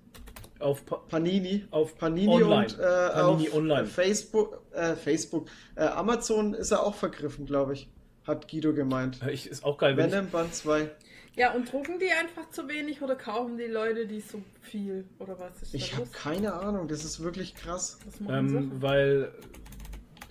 Auf 0.58 0.84
Pa- 0.84 0.96
Panini, 1.08 1.66
Auf 1.70 1.96
Panini 1.96 2.28
Online. 2.28 2.66
und 2.66 2.78
äh, 2.78 2.82
Panini 3.10 3.48
auf 3.48 3.54
Online. 3.54 3.86
Facebook, 3.86 4.62
äh, 4.72 4.94
Facebook, 4.94 5.48
äh, 5.76 5.84
Amazon 5.84 6.52
ist 6.52 6.70
er 6.70 6.82
auch 6.84 6.94
vergriffen, 6.94 7.46
glaube 7.46 7.72
ich, 7.72 7.88
hat 8.26 8.48
Guido 8.48 8.72
gemeint. 8.72 9.20
ich, 9.30 9.48
ist 9.48 9.64
auch 9.64 9.78
geil, 9.78 9.96
wenn 9.96 10.06
ich, 10.06 10.12
Venom 10.12 10.30
Band 10.30 10.54
2. 10.54 10.90
Ja, 11.36 11.52
und 11.52 11.72
drucken 11.72 11.98
die 11.98 12.10
einfach 12.10 12.50
zu 12.50 12.68
wenig 12.68 13.02
oder 13.02 13.14
kaufen 13.14 13.56
die 13.56 13.64
Leute 13.64 14.06
die 14.06 14.20
so 14.20 14.42
viel? 14.60 15.04
Oder 15.18 15.38
was 15.38 15.62
ist 15.62 15.74
Ich 15.74 15.96
habe 15.96 16.08
keine 16.12 16.54
Ahnung, 16.54 16.88
das 16.88 17.04
ist 17.04 17.22
wirklich 17.22 17.54
krass. 17.54 17.98
Ähm, 18.28 18.72
weil 18.82 19.32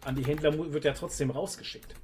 an 0.05 0.15
die 0.15 0.25
Händler 0.25 0.71
wird 0.71 0.85
ja 0.85 0.93
trotzdem 0.93 1.31
rausgeschickt. 1.31 1.95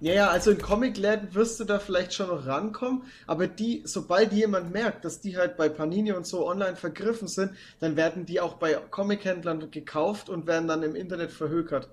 Ja, 0.00 0.14
ja, 0.14 0.28
also 0.30 0.50
in 0.50 0.58
Comicläden 0.58 1.32
wirst 1.32 1.60
du 1.60 1.64
da 1.64 1.78
vielleicht 1.78 2.12
schon 2.12 2.26
noch 2.26 2.44
rankommen, 2.44 3.04
aber 3.28 3.46
die, 3.46 3.82
sobald 3.84 4.32
jemand 4.32 4.72
merkt, 4.72 5.04
dass 5.04 5.20
die 5.20 5.36
halt 5.36 5.56
bei 5.56 5.68
Panini 5.68 6.10
und 6.10 6.26
so 6.26 6.44
online 6.48 6.74
vergriffen 6.74 7.28
sind, 7.28 7.52
dann 7.78 7.94
werden 7.96 8.26
die 8.26 8.40
auch 8.40 8.54
bei 8.54 8.74
Comichändlern 8.74 9.70
gekauft 9.70 10.28
und 10.28 10.48
werden 10.48 10.66
dann 10.66 10.82
im 10.82 10.96
Internet 10.96 11.30
verhökert. 11.30 11.88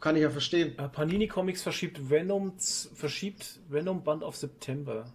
Kann 0.00 0.16
ich 0.16 0.22
ja 0.22 0.30
verstehen. 0.30 0.78
Äh, 0.78 0.88
Panini 0.88 1.26
Comics 1.26 1.62
verschiebt 1.62 2.10
Venom, 2.10 2.52
verschiebt 2.58 3.60
Venom 3.68 4.02
Band 4.04 4.22
auf 4.22 4.36
September. 4.36 5.12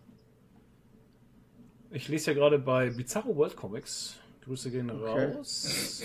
Ich 1.91 2.07
lese 2.07 2.31
ja 2.31 2.37
gerade 2.37 2.59
bei 2.59 2.89
Bizarro 2.89 3.35
World 3.35 3.55
Comics. 3.55 4.17
Grüße 4.43 4.71
gehen 4.71 4.89
Okay. 4.89 5.33
raus. 5.35 6.01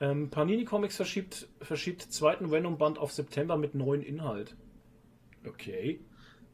Ähm, 0.00 0.28
Panini 0.30 0.64
Comics 0.64 0.96
verschiebt, 0.96 1.48
verschiebt 1.60 2.02
zweiten 2.02 2.50
Venom 2.50 2.78
Band 2.78 2.98
auf 2.98 3.12
September 3.12 3.56
mit 3.56 3.74
neuen 3.74 4.02
Inhalt. 4.02 4.54
Okay. 5.46 6.00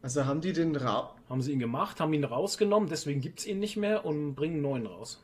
Also 0.03 0.27
haben 0.27 0.41
die 0.41 0.53
den 0.53 0.77
Ra 0.77 1.15
Haben 1.29 1.43
sie 1.43 1.53
ihn 1.53 1.59
gemacht, 1.59 1.99
haben 1.99 2.13
ihn 2.13 2.25
rausgenommen, 2.25 2.89
deswegen 2.89 3.21
gibt 3.23 3.41
es 3.41 3.47
ihn 3.47 3.59
nicht 3.59 3.77
mehr 3.77 4.05
und 4.05 4.35
bringen 4.35 4.61
neuen 4.61 4.87
raus. 4.87 5.23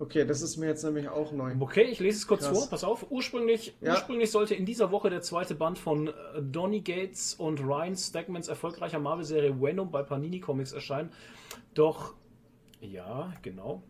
Okay, 0.00 0.24
das 0.24 0.40
ist 0.40 0.56
mir 0.56 0.66
jetzt 0.66 0.82
nämlich 0.82 1.08
auch 1.10 1.30
neu. 1.30 1.52
Okay, 1.60 1.82
ich 1.82 2.00
lese 2.00 2.16
es 2.16 2.26
kurz 2.26 2.40
Krass. 2.46 2.58
vor. 2.58 2.70
Pass 2.70 2.84
auf. 2.84 3.10
Ursprünglich, 3.10 3.76
Ja. 3.82 3.92
ursprünglich 3.92 4.30
sollte 4.30 4.54
in 4.54 4.64
dieser 4.64 4.90
Woche 4.90 5.10
der 5.10 5.20
zweite 5.20 5.54
Band 5.54 5.78
von 5.78 6.08
äh, 6.08 6.12
Donny 6.40 6.80
Gates 6.80 7.34
und 7.34 7.60
Ryan 7.60 7.94
Stegmans 7.94 8.48
erfolgreicher 8.48 8.98
Marvel-Serie 8.98 9.60
Venom 9.60 9.90
bei 9.90 10.02
Panini 10.02 10.40
Comics 10.40 10.72
erscheinen. 10.72 11.10
Doch, 11.74 12.14
ja, 12.80 13.30
genau. 13.42 13.82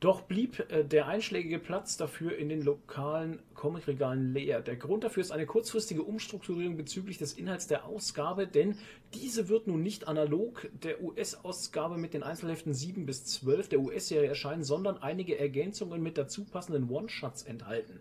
Doch 0.00 0.22
blieb 0.22 0.58
äh, 0.70 0.82
der 0.82 1.08
einschlägige 1.08 1.58
Platz 1.58 1.98
dafür 1.98 2.36
in 2.36 2.48
den 2.48 2.62
lokalen 2.62 3.42
Comicregalen 3.54 4.32
leer. 4.32 4.62
Der 4.62 4.76
Grund 4.76 5.04
dafür 5.04 5.20
ist 5.20 5.30
eine 5.30 5.44
kurzfristige 5.44 6.02
Umstrukturierung 6.02 6.78
bezüglich 6.78 7.18
des 7.18 7.34
Inhalts 7.34 7.66
der 7.66 7.84
Ausgabe, 7.84 8.46
denn 8.46 8.78
diese 9.12 9.50
wird 9.50 9.66
nun 9.66 9.82
nicht 9.82 10.08
analog 10.08 10.70
der 10.82 11.02
US-Ausgabe 11.02 11.98
mit 11.98 12.14
den 12.14 12.22
Einzelheften 12.22 12.72
7 12.72 13.04
bis 13.04 13.26
12 13.26 13.68
der 13.68 13.80
US-Serie 13.80 14.30
erscheinen, 14.30 14.64
sondern 14.64 14.96
einige 14.96 15.38
Ergänzungen 15.38 16.02
mit 16.02 16.16
dazu 16.16 16.44
passenden 16.44 16.88
One-Shots 16.88 17.42
enthalten. 17.42 18.00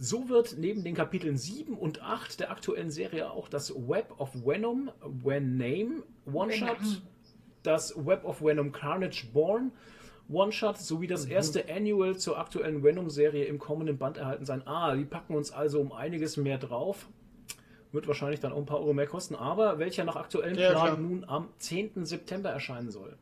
So 0.00 0.28
wird 0.28 0.56
neben 0.58 0.82
den 0.82 0.96
Kapiteln 0.96 1.36
7 1.36 1.74
und 1.74 2.02
8 2.02 2.40
der 2.40 2.50
aktuellen 2.50 2.90
Serie 2.90 3.30
auch 3.30 3.48
das 3.48 3.72
Web 3.72 4.12
of 4.18 4.34
Venom, 4.34 4.90
When 5.00 5.56
Name, 5.56 6.02
One-Shot, 6.26 7.02
das 7.62 7.94
Web 8.04 8.24
of 8.24 8.42
Venom 8.42 8.72
Carnage 8.72 9.26
Born, 9.32 9.70
One-Shot 10.32 10.78
sowie 10.78 11.06
das 11.06 11.24
erste 11.26 11.64
Annual 11.68 12.16
zur 12.16 12.38
aktuellen 12.38 12.82
Venom-Serie 12.82 13.44
im 13.44 13.58
kommenden 13.58 13.98
Band 13.98 14.16
erhalten 14.16 14.44
sein. 14.44 14.66
Ah, 14.66 14.94
die 14.94 15.04
packen 15.04 15.34
uns 15.34 15.52
also 15.52 15.80
um 15.80 15.92
einiges 15.92 16.36
mehr 16.36 16.58
drauf. 16.58 17.08
Wird 17.92 18.08
wahrscheinlich 18.08 18.40
dann 18.40 18.52
auch 18.52 18.58
ein 18.58 18.66
paar 18.66 18.80
Euro 18.80 18.94
mehr 18.94 19.06
kosten, 19.06 19.34
aber 19.34 19.78
welcher 19.78 20.04
nach 20.04 20.16
aktuellem 20.16 20.58
Ja, 20.58 20.70
Plan 20.70 20.86
klar. 20.86 20.96
nun 20.96 21.24
am 21.24 21.48
10. 21.58 22.06
September 22.06 22.50
erscheinen 22.50 22.90
soll. 22.90 23.16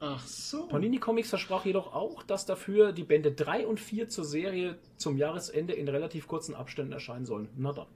Ach 0.00 0.26
so. 0.26 0.66
Panini 0.66 0.98
Comics 0.98 1.28
versprach 1.28 1.64
jedoch 1.66 1.92
auch, 1.94 2.22
dass 2.22 2.46
dafür 2.46 2.92
die 2.92 3.04
Bände 3.04 3.32
3 3.32 3.66
und 3.66 3.78
4 3.78 4.08
zur 4.08 4.24
Serie 4.24 4.78
zum 4.96 5.18
Jahresende 5.18 5.74
in 5.74 5.88
relativ 5.88 6.26
kurzen 6.26 6.54
Abständen 6.54 6.92
erscheinen 6.92 7.26
sollen. 7.26 7.48
Na 7.56 7.72
dann. 7.72 7.86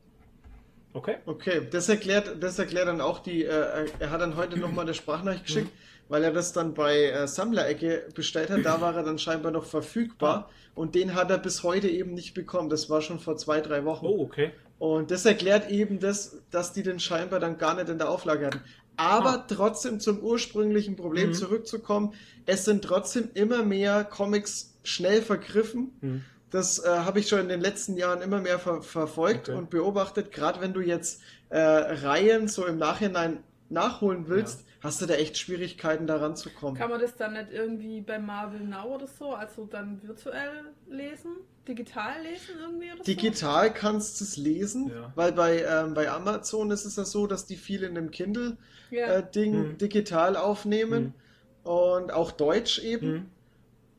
Okay? 0.93 1.17
Okay, 1.27 1.67
das 1.71 1.89
erklärt, 1.89 2.37
das 2.41 2.59
erklärt 2.59 2.87
dann 2.87 3.01
auch 3.01 3.19
die, 3.19 3.43
äh, 3.45 3.89
er 3.99 4.11
hat 4.11 4.21
dann 4.21 4.37
heute 4.37 4.59
nochmal 4.59 4.85
eine 4.85 4.95
Sprachnachricht 4.95 5.47
geschickt, 5.47 5.71
weil 6.15 6.23
er 6.23 6.33
das 6.33 6.53
dann 6.53 6.75
bei 6.75 7.07
äh, 7.11 7.27
Sammlerecke 7.27 8.07
bestellt 8.15 8.49
hat, 8.49 8.65
da 8.65 8.81
war 8.81 8.95
er 8.95 9.03
dann 9.03 9.19
scheinbar 9.19 9.51
noch 9.51 9.65
verfügbar 9.65 10.49
und 10.77 10.95
den 10.95 11.17
hat 11.17 11.29
er 11.33 11.39
bis 11.39 11.65
heute 11.65 11.89
eben 11.89 12.15
nicht 12.15 12.35
bekommen, 12.35 12.69
das 12.69 12.89
war 12.89 13.03
schon 13.03 13.19
vor 13.19 13.37
zwei, 13.37 13.61
drei 13.61 13.85
Wochen. 13.85 14.07
Oh, 14.07 14.21
okay. 14.21 14.53
Und 14.79 15.11
das 15.11 15.25
erklärt 15.27 15.71
eben 15.71 15.99
das, 15.99 16.37
dass 16.53 16.73
die 16.73 16.85
den 16.85 17.01
scheinbar 17.01 17.41
dann 17.41 17.59
gar 17.59 17.75
nicht 17.75 17.89
in 17.89 17.99
der 17.99 18.09
Auflage 18.11 18.47
hatten. 18.47 18.61
Aber 18.97 19.31
Ah. 19.41 19.45
trotzdem 19.49 19.99
zum 19.99 20.21
ursprünglichen 20.21 20.95
Problem 20.95 21.31
Mhm. 21.31 21.35
zurückzukommen, 21.35 22.15
es 22.47 22.65
sind 22.65 22.85
trotzdem 22.85 23.31
immer 23.35 23.65
mehr 23.65 24.05
Comics 24.05 24.75
schnell 24.85 25.21
vergriffen. 25.21 25.91
Hm. 26.01 26.25
Das 26.53 26.79
äh, 26.79 26.89
habe 26.89 27.19
ich 27.19 27.27
schon 27.29 27.41
in 27.41 27.49
den 27.49 27.61
letzten 27.61 27.97
Jahren 27.97 28.23
immer 28.23 28.41
mehr 28.41 28.61
ver 28.61 28.83
verfolgt 28.83 29.49
Okay. 29.49 29.59
und 29.59 29.69
beobachtet. 29.71 30.31
Gerade 30.31 30.61
wenn 30.61 30.73
du 30.75 30.81
jetzt 30.81 31.21
äh, 31.49 31.59
Reihen 31.59 32.47
so 32.47 32.65
im 32.67 32.79
Nachhinein 32.79 33.43
nachholen 33.69 34.29
willst, 34.29 34.65
hast 34.85 35.01
du 35.03 35.07
da 35.07 35.15
echt 35.15 35.39
Schwierigkeiten, 35.39 36.07
da 36.07 36.17
ranzukommen. 36.17 36.77
Kann 36.77 36.91
man 36.91 37.01
das 37.01 37.17
dann 37.17 37.33
nicht 37.33 37.51
irgendwie 37.53 38.01
bei 38.01 38.19
Marvel 38.19 38.61
Now 38.61 38.95
oder 38.95 39.07
so, 39.07 39.35
also 39.35 39.67
dann 39.67 40.03
virtuell 40.03 40.65
lesen? 40.89 41.33
Digital 41.67 42.23
lesen 42.23 42.55
irgendwie 42.61 42.89
oder 42.93 42.99
so? 42.99 43.05
Digital 43.05 43.73
kannst 43.73 44.21
du 44.21 44.25
es 44.25 44.37
lesen, 44.37 44.91
Ja. 44.91 45.13
weil 45.15 45.33
bei, 45.33 45.63
ähm, 45.65 45.95
bei 45.95 46.11
Amazon 46.11 46.71
ist 46.71 46.85
es 46.85 46.97
ja 46.97 47.05
so, 47.05 47.27
dass 47.27 47.47
die 47.47 47.57
viel 47.57 47.83
in 47.83 47.95
dem 47.95 48.11
Kindle 48.11 48.59
Ja. 48.91 49.07
äh, 49.19 49.31
Ding 49.31 49.53
Hm. 49.55 49.79
digital 49.79 50.37
aufnehmen 50.37 51.15
und 51.63 52.13
auch 52.13 52.31
Deutsch 52.31 52.79
eben. 52.81 53.07
Hm. 53.07 53.31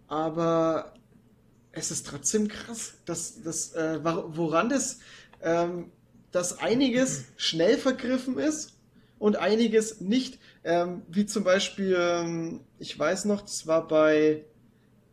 Aber 0.08 0.94
es 1.72 1.92
ist 1.92 2.08
trotzdem 2.08 2.48
krass, 2.48 2.94
dass, 3.06 3.42
dass, 3.42 3.74
äh, 3.74 4.00
woran 4.04 4.70
das, 4.70 5.00
ähm, 5.42 5.92
dass 6.32 6.60
einiges 6.60 7.26
schnell 7.38 7.78
vergriffen 7.78 8.38
ist 8.38 8.74
und 9.18 9.38
einiges 9.38 10.02
nicht. 10.02 10.40
Ähm, 10.68 11.04
wie 11.08 11.28
zum 11.28 11.44
Beispiel, 11.44 11.96
ähm, 11.98 12.62
ich 12.80 12.98
weiß 12.98 13.26
noch, 13.26 13.42
das 13.42 13.68
war 13.68 13.88
bei 13.88 14.44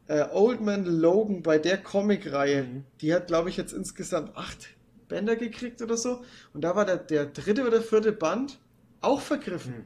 äh, 0.08 0.24
Old 0.32 0.62
Man 0.62 0.86
Logan, 0.86 1.42
bei 1.42 1.58
der 1.58 1.76
Comic-Reihe. 1.76 2.64
Mhm. 2.64 2.84
Die 3.02 3.12
hat, 3.14 3.26
glaube 3.26 3.50
ich, 3.50 3.58
jetzt 3.58 3.74
insgesamt 3.74 4.34
acht 4.34 4.70
Bänder 5.08 5.36
gekriegt 5.36 5.82
oder 5.82 5.98
so. 5.98 6.22
Und 6.54 6.62
da 6.64 6.74
war 6.74 6.86
der, 6.86 6.96
der 6.96 7.26
dritte 7.26 7.66
oder 7.66 7.82
vierte 7.82 8.12
Band 8.12 8.58
auch 9.02 9.20
vergriffen. 9.20 9.74
Hm. 9.74 9.84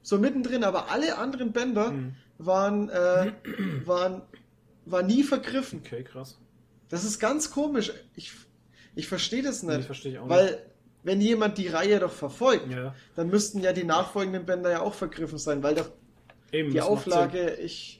So 0.00 0.18
mittendrin, 0.18 0.64
aber 0.64 0.90
alle 0.90 1.18
anderen 1.18 1.52
Bänder 1.52 1.90
Hm. 1.90 2.14
waren, 2.38 2.88
äh, 2.88 3.32
waren, 3.84 4.22
war 4.86 5.02
nie 5.02 5.24
vergriffen. 5.24 5.80
Okay, 5.84 6.04
krass. 6.04 6.38
Das 6.88 7.04
ist 7.04 7.18
ganz 7.18 7.50
komisch. 7.50 7.92
Ich, 8.16 8.32
ich 8.94 9.08
verstehe 9.08 9.42
das 9.42 9.62
Nee, 9.62 9.76
nicht. 9.76 9.86
verstehe 9.86 10.12
ich 10.12 10.18
auch 10.18 10.28
weil, 10.28 10.58
wenn 11.02 11.20
jemand 11.20 11.58
die 11.58 11.68
Reihe 11.68 11.98
doch 12.00 12.12
verfolgt. 12.12 12.70
Ja, 12.70 12.94
dann 13.16 13.28
müssten 13.28 13.60
ja 13.60 13.72
die 13.72 13.84
nachfolgenden 13.84 14.46
Bänder 14.46 14.70
ja 14.70 14.80
auch 14.82 14.94
vergriffen 14.94 15.38
sein, 15.38 15.62
weil 15.62 15.74
doch 15.74 15.90
eben. 16.52 16.70
die 16.72 16.80
Auflage, 16.80 17.54
ich. 17.56 17.98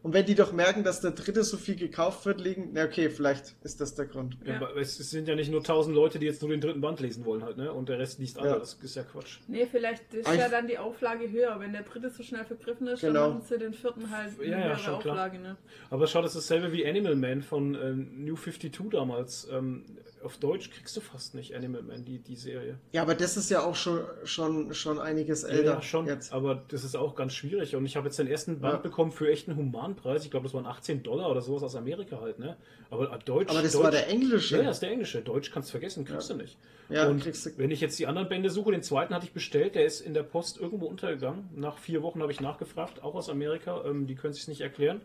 Und 0.00 0.14
wenn 0.14 0.24
die 0.24 0.36
doch 0.36 0.52
merken, 0.52 0.84
dass 0.84 1.00
der 1.00 1.10
dritte 1.10 1.42
so 1.42 1.56
viel 1.56 1.74
gekauft 1.74 2.24
wird, 2.24 2.40
liegen, 2.40 2.70
na 2.72 2.84
okay, 2.84 3.10
vielleicht 3.10 3.56
ist 3.64 3.80
das 3.80 3.96
der 3.96 4.06
Grund. 4.06 4.38
Ja. 4.44 4.52
Ja. 4.54 4.56
aber 4.68 4.76
Es 4.76 4.96
sind 4.96 5.26
ja 5.26 5.34
nicht 5.34 5.50
nur 5.50 5.62
tausend 5.62 5.94
Leute, 5.96 6.20
die 6.20 6.26
jetzt 6.26 6.40
nur 6.40 6.52
den 6.52 6.60
dritten 6.60 6.80
Band 6.80 7.00
lesen 7.00 7.24
wollen 7.24 7.42
halt, 7.42 7.56
ne? 7.56 7.72
Und 7.72 7.88
der 7.88 7.98
Rest 7.98 8.20
liest 8.20 8.38
alle. 8.38 8.50
Ja. 8.50 8.58
Das 8.60 8.74
ist 8.74 8.94
ja 8.94 9.02
Quatsch. 9.02 9.38
Nee, 9.48 9.66
vielleicht 9.70 10.14
ist 10.14 10.28
ich- 10.28 10.38
ja 10.38 10.48
dann 10.48 10.68
die 10.68 10.78
Auflage 10.78 11.28
höher. 11.30 11.58
Wenn 11.58 11.72
der 11.72 11.82
dritte 11.82 12.10
so 12.10 12.22
schnell 12.22 12.44
vergriffen 12.44 12.86
ist, 12.86 13.00
Genau. 13.00 13.22
dann 13.22 13.30
machen 13.38 13.46
sie 13.48 13.58
den 13.58 13.74
vierten 13.74 14.08
halt 14.10 14.38
eine 14.40 14.48
Ja, 14.48 14.58
ja, 14.58 14.64
höhere 14.66 14.78
schon 14.78 15.00
klar. 15.00 15.14
Auflage. 15.14 15.40
Ne? 15.40 15.56
Aber 15.90 16.06
schau, 16.06 16.22
das 16.22 16.36
ist 16.36 16.48
dasselbe 16.48 16.72
wie 16.72 16.86
Animal 16.86 17.16
Man 17.16 17.42
von 17.42 17.74
äh, 17.74 17.92
New 17.92 18.36
52 18.36 18.90
damals. 18.92 19.48
Ähm, 19.50 19.84
auf 20.22 20.36
Deutsch 20.38 20.70
kriegst 20.70 20.96
du 20.96 21.00
fast 21.00 21.34
nicht 21.34 21.54
Animal 21.54 21.82
Man, 21.82 22.04
die, 22.04 22.18
die 22.18 22.36
Serie. 22.36 22.78
Ja, 22.92 23.02
aber 23.02 23.14
das 23.14 23.36
ist 23.36 23.50
ja 23.50 23.62
auch 23.62 23.74
schon, 23.74 24.00
schon, 24.24 24.74
schon 24.74 24.98
einiges 24.98 25.44
älter. 25.44 25.74
Ja, 25.74 25.82
schon. 25.82 26.06
Jetzt. 26.06 26.32
Aber 26.32 26.62
das 26.68 26.84
ist 26.84 26.96
auch 26.96 27.14
ganz 27.14 27.34
schwierig. 27.34 27.76
Und 27.76 27.86
ich 27.86 27.96
habe 27.96 28.06
jetzt 28.06 28.18
den 28.18 28.26
ersten 28.26 28.60
Band 28.60 28.74
Ja. 28.74 28.78
bekommen 28.80 29.12
für 29.12 29.30
echt 29.30 29.48
einen 29.48 29.56
Humanpreis. 29.58 30.24
Ich 30.24 30.30
glaube, 30.30 30.44
das 30.44 30.54
waren 30.54 30.66
18 30.66 31.02
Dollar 31.02 31.30
oder 31.30 31.40
sowas 31.40 31.62
aus 31.62 31.76
Amerika 31.76 32.20
halt, 32.20 32.38
ne? 32.38 32.56
Aber 32.90 33.12
äh, 33.12 33.18
Deutsch. 33.24 33.50
Aber 33.50 33.62
das 33.62 33.72
Deutsch, 33.72 33.84
war 33.84 33.90
der 33.90 34.08
englische. 34.08 34.56
Ja, 34.56 34.62
das 34.64 34.76
ist 34.76 34.80
der 34.82 34.90
englische. 34.90 35.22
Deutsch 35.22 35.50
kannst 35.50 35.68
du 35.68 35.72
vergessen, 35.72 36.04
kriegst 36.04 36.28
Ja. 36.30 36.36
du 36.36 36.42
nicht. 36.42 36.58
Ja, 36.88 37.06
und 37.08 37.22
kriegst 37.22 37.44
du- 37.46 37.50
wenn 37.58 37.70
ich 37.70 37.80
jetzt 37.80 37.98
die 37.98 38.06
anderen 38.06 38.28
Bände 38.28 38.48
suche, 38.50 38.72
den 38.72 38.82
zweiten 38.82 39.14
hatte 39.14 39.26
ich 39.26 39.32
bestellt, 39.32 39.74
der 39.74 39.84
ist 39.84 40.00
in 40.00 40.14
der 40.14 40.22
Post 40.22 40.58
irgendwo 40.58 40.86
untergegangen. 40.86 41.48
Nach 41.54 41.76
vier 41.78 42.02
Wochen 42.02 42.22
habe 42.22 42.32
ich 42.32 42.40
nachgefragt, 42.40 43.02
auch 43.02 43.14
aus 43.14 43.28
Amerika. 43.28 43.84
Ähm, 43.84 44.06
die 44.06 44.14
können 44.14 44.32
sich 44.32 44.48
nicht 44.48 44.60
erklären. 44.62 45.00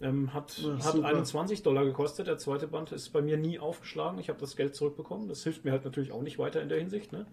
Ähm, 0.00 0.32
hat 0.32 0.58
Ja, 0.58 0.74
hat 0.84 0.92
super. 0.92 1.08
21 1.08 1.62
Dollar 1.62 1.84
gekostet. 1.84 2.28
Der 2.28 2.38
zweite 2.38 2.68
Band 2.68 2.92
ist 2.92 3.10
bei 3.10 3.20
mir 3.20 3.36
nie 3.36 3.58
aufgeschlagen. 3.58 4.18
Ich 4.18 4.28
habe 4.28 4.38
das 4.38 4.56
Geld 4.56 4.74
zurückbekommen. 4.74 5.28
Das 5.28 5.42
hilft 5.42 5.64
mir 5.64 5.72
halt 5.72 5.84
natürlich 5.84 6.12
auch 6.12 6.22
nicht 6.22 6.38
weiter 6.38 6.62
in 6.62 6.68
der 6.68 6.78
Hinsicht. 6.78 7.12
Ne? 7.12 7.26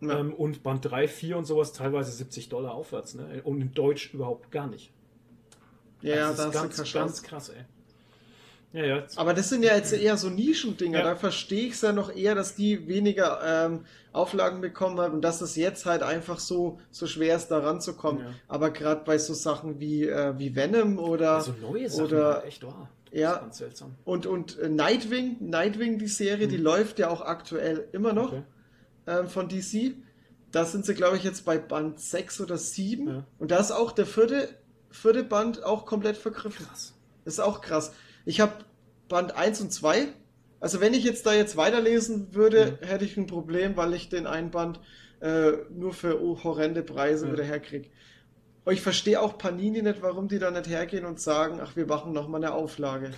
Ja. 0.00 0.18
Ähm, 0.18 0.34
und 0.34 0.62
Band 0.62 0.84
3, 0.84 1.06
4 1.06 1.36
und 1.36 1.44
sowas 1.44 1.72
teilweise 1.72 2.10
70 2.10 2.48
Dollar 2.48 2.74
aufwärts. 2.74 3.14
Ne? 3.14 3.42
Und 3.44 3.60
in 3.60 3.72
Deutsch 3.72 4.12
überhaupt 4.12 4.50
gar 4.50 4.66
nicht. 4.66 4.92
ja, 6.02 6.16
ja, 6.16 6.28
das 6.28 6.36
da 6.36 6.46
ist 6.46 6.52
ganz, 6.76 6.92
ganz 6.92 7.22
krass, 7.22 7.48
ey. 7.50 7.64
Ja, 8.74 8.84
ja. 8.84 9.04
Aber 9.16 9.32
das 9.34 9.48
sind 9.48 9.62
ja 9.62 9.74
jetzt 9.76 9.92
eher 9.92 10.16
so 10.16 10.28
Nischendinger. 10.28 10.98
Ja. 10.98 11.04
Da 11.04 11.16
verstehe 11.16 11.68
ich 11.68 11.74
es 11.74 11.80
ja 11.82 11.92
noch 11.92 12.14
eher, 12.14 12.34
dass 12.34 12.54
die 12.56 12.86
weniger 12.88 13.40
ähm, 13.66 13.84
Auflagen 14.12 14.60
bekommen 14.60 14.98
haben 15.00 15.14
und 15.14 15.22
dass 15.22 15.40
es 15.40 15.54
jetzt 15.56 15.86
halt 15.86 16.02
einfach 16.02 16.40
so, 16.40 16.80
so 16.90 17.06
schwer 17.06 17.36
ist, 17.36 17.48
da 17.48 17.58
ranzukommen. 17.60 18.24
Ja. 18.24 18.30
Aber 18.48 18.70
gerade 18.70 19.02
bei 19.04 19.16
so 19.18 19.32
Sachen 19.32 19.78
wie, 19.80 20.08
äh, 20.08 20.34
wie 20.38 20.54
Venom 20.56 20.98
oder, 20.98 21.36
Also 21.36 21.54
neue 21.62 21.88
Sachen, 21.88 22.04
oder 22.06 22.44
echt 22.44 22.64
wahr. 22.64 22.90
Das 23.10 23.20
Ja. 23.20 23.32
ist 23.34 23.40
ganz 23.40 23.58
seltsam. 23.58 23.94
und, 24.04 24.26
und 24.26 24.58
äh, 24.58 24.68
Nightwing, 24.68 25.36
Nightwing, 25.40 25.98
die 26.00 26.08
Serie, 26.08 26.48
die 26.48 26.56
läuft 26.56 26.98
ja 26.98 27.08
auch 27.10 27.20
aktuell 27.20 27.88
immer 27.92 28.12
noch 28.12 28.32
Hm. 28.32 28.42
Okay. 29.06 29.18
ähm, 29.20 29.28
von 29.28 29.48
DC. 29.48 29.94
Da 30.50 30.64
sind 30.64 30.84
sie, 30.84 30.94
glaube 30.94 31.16
ich, 31.16 31.22
jetzt 31.22 31.44
bei 31.44 31.58
Band 31.58 32.00
6 32.00 32.40
oder 32.40 32.58
7. 32.58 33.06
Ja. 33.08 33.24
Und 33.38 33.50
da 33.52 33.58
ist 33.58 33.70
auch 33.70 33.92
der 33.92 34.06
vierte, 34.06 34.48
vierte 34.90 35.22
Band 35.22 35.62
auch 35.62 35.86
komplett 35.86 36.16
vergriffen. 36.16 36.66
Krass. 36.66 36.92
Das 37.24 37.34
ist 37.34 37.40
auch 37.40 37.60
krass. 37.60 37.92
Ich 38.24 38.40
habe 38.40 38.52
Band 39.08 39.36
1 39.36 39.60
und 39.60 39.72
2. 39.72 40.06
Also 40.60 40.80
wenn 40.80 40.94
ich 40.94 41.04
jetzt 41.04 41.26
da 41.26 41.34
jetzt 41.34 41.56
weiterlesen 41.56 42.34
würde, 42.34 42.78
hätte 42.80 43.04
ich 43.04 43.16
ein 43.16 43.26
Problem, 43.26 43.76
weil 43.76 43.92
ich 43.94 44.08
den 44.08 44.26
einen 44.26 44.50
Band 44.50 44.80
äh, 45.20 45.52
nur 45.70 45.92
für 45.92 46.22
oh, 46.22 46.42
horrende 46.42 46.82
Preise 46.82 47.26
Ja. 47.26 47.32
wieder 47.32 47.44
herkriege. 47.44 47.88
Und 48.64 48.72
ich 48.72 48.80
verstehe 48.80 49.20
auch 49.20 49.36
Panini 49.36 49.82
nicht, 49.82 50.00
warum 50.00 50.26
die 50.28 50.38
da 50.38 50.50
nicht 50.50 50.68
hergehen 50.68 51.04
und 51.04 51.20
sagen, 51.20 51.60
ach, 51.62 51.76
wir 51.76 51.86
machen 51.86 52.12
nochmal 52.14 52.42
eine 52.42 52.54
Auflage. 52.54 53.10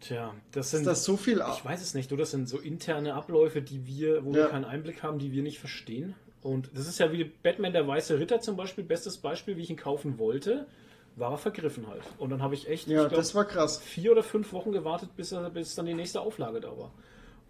Tja, 0.00 0.34
das 0.52 0.66
Ist 0.66 0.70
sind. 0.72 0.86
das 0.86 1.04
so 1.04 1.18
viel? 1.18 1.42
ich 1.52 1.64
weiß 1.64 1.82
es 1.82 1.92
nicht, 1.92 2.10
du, 2.10 2.16
das 2.16 2.30
sind 2.30 2.48
so 2.48 2.58
interne 2.58 3.12
Abläufe, 3.14 3.60
die 3.60 3.86
wir, 3.86 4.24
wo 4.24 4.30
Ja. 4.30 4.44
wir 4.44 4.46
keinen 4.48 4.64
Einblick 4.64 5.02
haben, 5.02 5.18
die 5.18 5.30
wir 5.32 5.42
nicht 5.42 5.58
verstehen. 5.58 6.14
Und 6.42 6.70
das 6.72 6.88
ist 6.88 6.98
ja 6.98 7.12
wie 7.12 7.24
Batman 7.24 7.74
der 7.74 7.86
Weiße 7.86 8.18
Ritter 8.18 8.40
zum 8.40 8.56
Beispiel, 8.56 8.82
bestes 8.82 9.18
Beispiel, 9.18 9.58
wie 9.58 9.62
ich 9.62 9.68
ihn 9.68 9.76
kaufen 9.76 10.18
wollte, 10.18 10.66
war 11.16 11.32
er 11.32 11.38
vergriffen 11.38 11.86
halt. 11.88 12.02
Und 12.18 12.30
dann 12.30 12.42
habe 12.42 12.54
ich 12.54 12.68
echt, 12.68 12.86
Ja, 12.88 13.02
ich 13.02 13.08
glaub, 13.08 13.18
das 13.20 13.34
war 13.34 13.44
krass. 13.44 13.78
vier 13.78 14.12
oder 14.12 14.22
fünf 14.22 14.52
Wochen 14.52 14.72
gewartet, 14.72 15.10
bis, 15.16 15.32
er, 15.32 15.48
bis 15.50 15.74
dann 15.74 15.86
die 15.86 15.94
nächste 15.94 16.20
Auflage 16.20 16.60
da 16.60 16.76
war. 16.76 16.92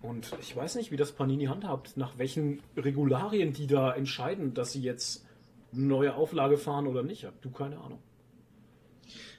Und 0.02 0.32
ich 0.40 0.56
weiß 0.56 0.76
nicht, 0.76 0.90
wie 0.90 0.96
das 0.96 1.12
Panini 1.12 1.44
handhabt, 1.46 1.96
nach 1.96 2.16
welchen 2.18 2.62
Regularien 2.76 3.52
die 3.52 3.66
da 3.66 3.92
entscheiden, 3.92 4.54
dass 4.54 4.72
sie 4.72 4.80
jetzt 4.80 5.26
eine 5.72 5.82
neue 5.84 6.14
Auflage 6.14 6.56
fahren 6.56 6.86
oder 6.86 7.02
nicht. 7.02 7.24
Hab 7.24 7.40
du 7.42 7.50
keine 7.50 7.78
Ahnung. 7.78 7.98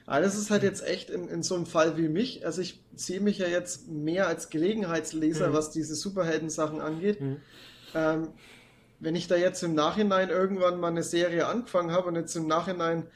Aber 0.06 0.20
das 0.20 0.36
ist 0.36 0.50
halt 0.50 0.62
jetzt 0.62 0.86
echt 0.86 1.10
in, 1.10 1.28
in 1.28 1.42
so 1.42 1.54
einem 1.54 1.66
Fall 1.66 1.96
wie 1.96 2.08
mich. 2.08 2.44
Also 2.44 2.60
ich 2.60 2.80
sehe 2.94 3.20
mich 3.20 3.38
ja 3.38 3.46
jetzt 3.46 3.88
mehr 3.88 4.26
als 4.26 4.50
Gelegenheitsleser, 4.50 5.48
Mhm. 5.48 5.52
was 5.52 5.70
diese 5.70 5.94
Superhelden-Sachen 5.94 6.80
angeht. 6.80 7.20
Mhm. 7.20 7.36
Ähm, 7.94 8.28
wenn 9.00 9.14
ich 9.16 9.26
da 9.28 9.36
jetzt 9.36 9.62
im 9.62 9.74
Nachhinein 9.74 10.28
irgendwann 10.30 10.78
mal 10.80 10.88
eine 10.88 11.02
Serie 11.02 11.46
angefangen 11.46 11.90
habe 11.92 12.08
und 12.08 12.16
jetzt 12.16 12.34
im 12.36 12.46
Nachhinein 12.46 13.06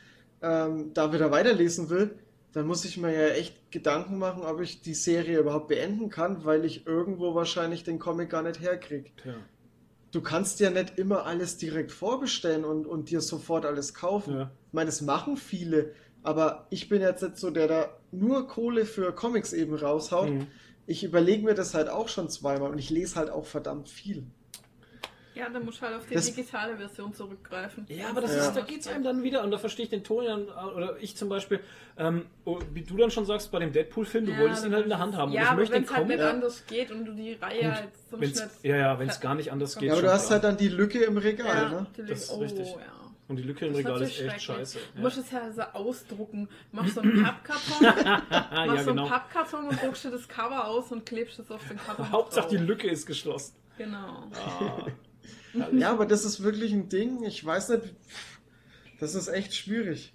ähm, 0.46 0.92
da 0.94 1.12
wieder 1.12 1.30
weiterlesen 1.30 1.90
will, 1.90 2.18
dann 2.52 2.66
muss 2.66 2.84
ich 2.84 2.96
mir 2.96 3.12
ja 3.12 3.34
echt 3.34 3.70
Gedanken 3.70 4.18
machen, 4.18 4.42
ob 4.42 4.60
ich 4.60 4.80
die 4.80 4.94
Serie 4.94 5.40
überhaupt 5.40 5.68
beenden 5.68 6.08
kann, 6.08 6.44
weil 6.44 6.64
ich 6.64 6.86
irgendwo 6.86 7.34
wahrscheinlich 7.34 7.84
den 7.84 7.98
Comic 7.98 8.30
gar 8.30 8.42
nicht 8.42 8.60
herkriege. 8.60 9.10
Tja. 9.22 9.34
Du 10.12 10.22
kannst 10.22 10.60
ja 10.60 10.70
nicht 10.70 10.98
immer 10.98 11.26
alles 11.26 11.58
direkt 11.58 11.92
vorbestellen 11.92 12.64
und, 12.64 12.86
und 12.86 13.10
dir 13.10 13.20
sofort 13.20 13.66
alles 13.66 13.92
kaufen. 13.92 14.34
Ja. 14.34 14.50
Ich 14.68 14.72
meine, 14.72 14.86
das 14.86 15.02
machen 15.02 15.36
viele, 15.36 15.92
aber 16.22 16.66
ich 16.70 16.88
bin 16.88 17.02
jetzt 17.02 17.22
nicht 17.22 17.36
so, 17.36 17.50
der 17.50 17.68
da 17.68 17.96
nur 18.12 18.46
Kohle 18.46 18.86
für 18.86 19.12
Comics 19.12 19.52
eben 19.52 19.74
raushaut. 19.74 20.30
Mhm. 20.30 20.46
ich 20.86 21.02
überlege 21.02 21.44
mir 21.44 21.54
das 21.54 21.74
halt 21.74 21.88
auch 21.88 22.08
schon 22.08 22.30
zweimal 22.30 22.70
und 22.70 22.78
ich 22.78 22.90
lese 22.90 23.16
halt 23.16 23.28
auch 23.28 23.44
verdammt 23.44 23.88
viel. 23.88 24.24
Ja, 25.36 25.50
dann 25.50 25.64
musst 25.66 25.78
du 25.80 25.82
halt 25.86 25.96
auf 25.96 26.06
die 26.06 26.14
Das- 26.14 26.24
digitale 26.26 26.76
Version 26.76 27.12
zurückgreifen. 27.12 27.84
Ja, 27.88 28.08
aber 28.08 28.22
das 28.22 28.34
Ja. 28.34 28.46
ist, 28.48 28.54
da 28.56 28.62
geht 28.62 28.80
es 28.80 28.88
einem 28.88 29.04
dann 29.04 29.22
wieder, 29.22 29.42
und 29.44 29.50
da 29.50 29.58
verstehe 29.58 29.84
ich 29.84 29.90
den 29.90 30.02
Ton 30.02 30.24
dann, 30.24 30.48
oder 30.48 30.96
ich 30.98 31.14
zum 31.16 31.28
Beispiel, 31.28 31.60
ähm, 31.98 32.24
oh, 32.46 32.58
wie 32.72 32.82
du 32.82 32.96
dann 32.96 33.10
schon 33.10 33.26
sagst, 33.26 33.52
bei 33.52 33.58
dem 33.58 33.70
Deadpool-Film, 33.72 34.26
du 34.26 34.32
Ja, 34.32 34.38
wolltest 34.40 34.64
ihn 34.64 34.72
halt 34.72 34.84
in 34.84 34.88
der 34.90 34.98
Hand 34.98 35.14
haben. 35.14 35.32
Ja, 35.32 35.40
und 35.40 35.44
ich 35.44 35.48
aber 35.50 35.60
möchte 35.60 35.74
wenn 35.74 35.84
es 35.84 35.94
halt 35.94 36.08
nicht 36.08 36.20
anders 36.20 36.66
geht 36.66 36.90
und 36.90 37.04
du 37.04 37.12
die 37.12 37.34
Reihe 37.34 37.60
Gut, 37.60 37.70
halt 37.74 37.88
zum 38.10 38.20
wenn's, 38.20 38.38
Schnitt. 38.38 38.50
ja, 38.62 38.76
ja, 38.76 38.98
wenn 38.98 39.08
es 39.10 39.20
gar 39.20 39.34
nicht 39.34 39.52
anders 39.52 39.76
geht. 39.76 39.88
Ja, 39.88 39.92
aber 39.92 40.02
du 40.02 40.10
hast 40.12 40.30
halt 40.30 40.42
dann 40.42 40.56
die 40.56 40.68
Lücke 40.68 41.04
im 41.04 41.18
Regal, 41.18 41.46
ja, 41.54 41.68
ne? 41.68 41.86
Das 41.98 42.10
ist 42.22 42.30
oh, 42.30 42.38
richtig. 42.38 42.68
ja. 42.70 42.76
Und 43.28 43.36
die 43.36 43.42
Lücke 43.42 43.66
im 43.66 43.74
Regal 43.74 44.00
ist 44.02 44.20
echt 44.20 44.40
scheiße. 44.42 44.78
Du 44.94 45.02
musst 45.02 45.18
es 45.18 45.30
ja 45.32 45.50
so 45.50 45.62
ausdrucken. 45.62 46.48
Machst 46.70 46.94
so 46.94 47.00
einen 47.00 47.22
Pappkarton, 47.24 47.82
machst 47.82 48.30
ja, 48.30 48.66
so 48.66 48.70
einen 48.70 48.86
genau. 48.86 49.08
Pappkarton 49.08 49.68
und 49.68 49.82
druckst 49.82 50.04
dir 50.04 50.10
das 50.12 50.28
Cover 50.28 50.66
aus 50.68 50.92
und 50.92 51.04
klebst 51.04 51.40
es 51.40 51.50
auf 51.50 51.60
den 51.68 51.76
Karton. 51.76 52.08
Hauptsache 52.12 52.48
die. 52.50 52.56
Lücke 52.58 52.88
ist 52.88 53.04
geschlossen. 53.04 53.54
Genau. 53.78 54.30
Ah. 54.32 54.86
Ja, 55.72 55.90
aber 55.92 56.06
das 56.06 56.24
ist 56.24 56.42
wirklich 56.42 56.72
ein 56.72 56.88
Ding. 56.88 57.22
Ich 57.24 57.44
weiß 57.44 57.70
nicht. 57.70 57.94
Das 59.00 59.14
ist 59.14 59.28
echt 59.28 59.54
schwierig. 59.54 60.12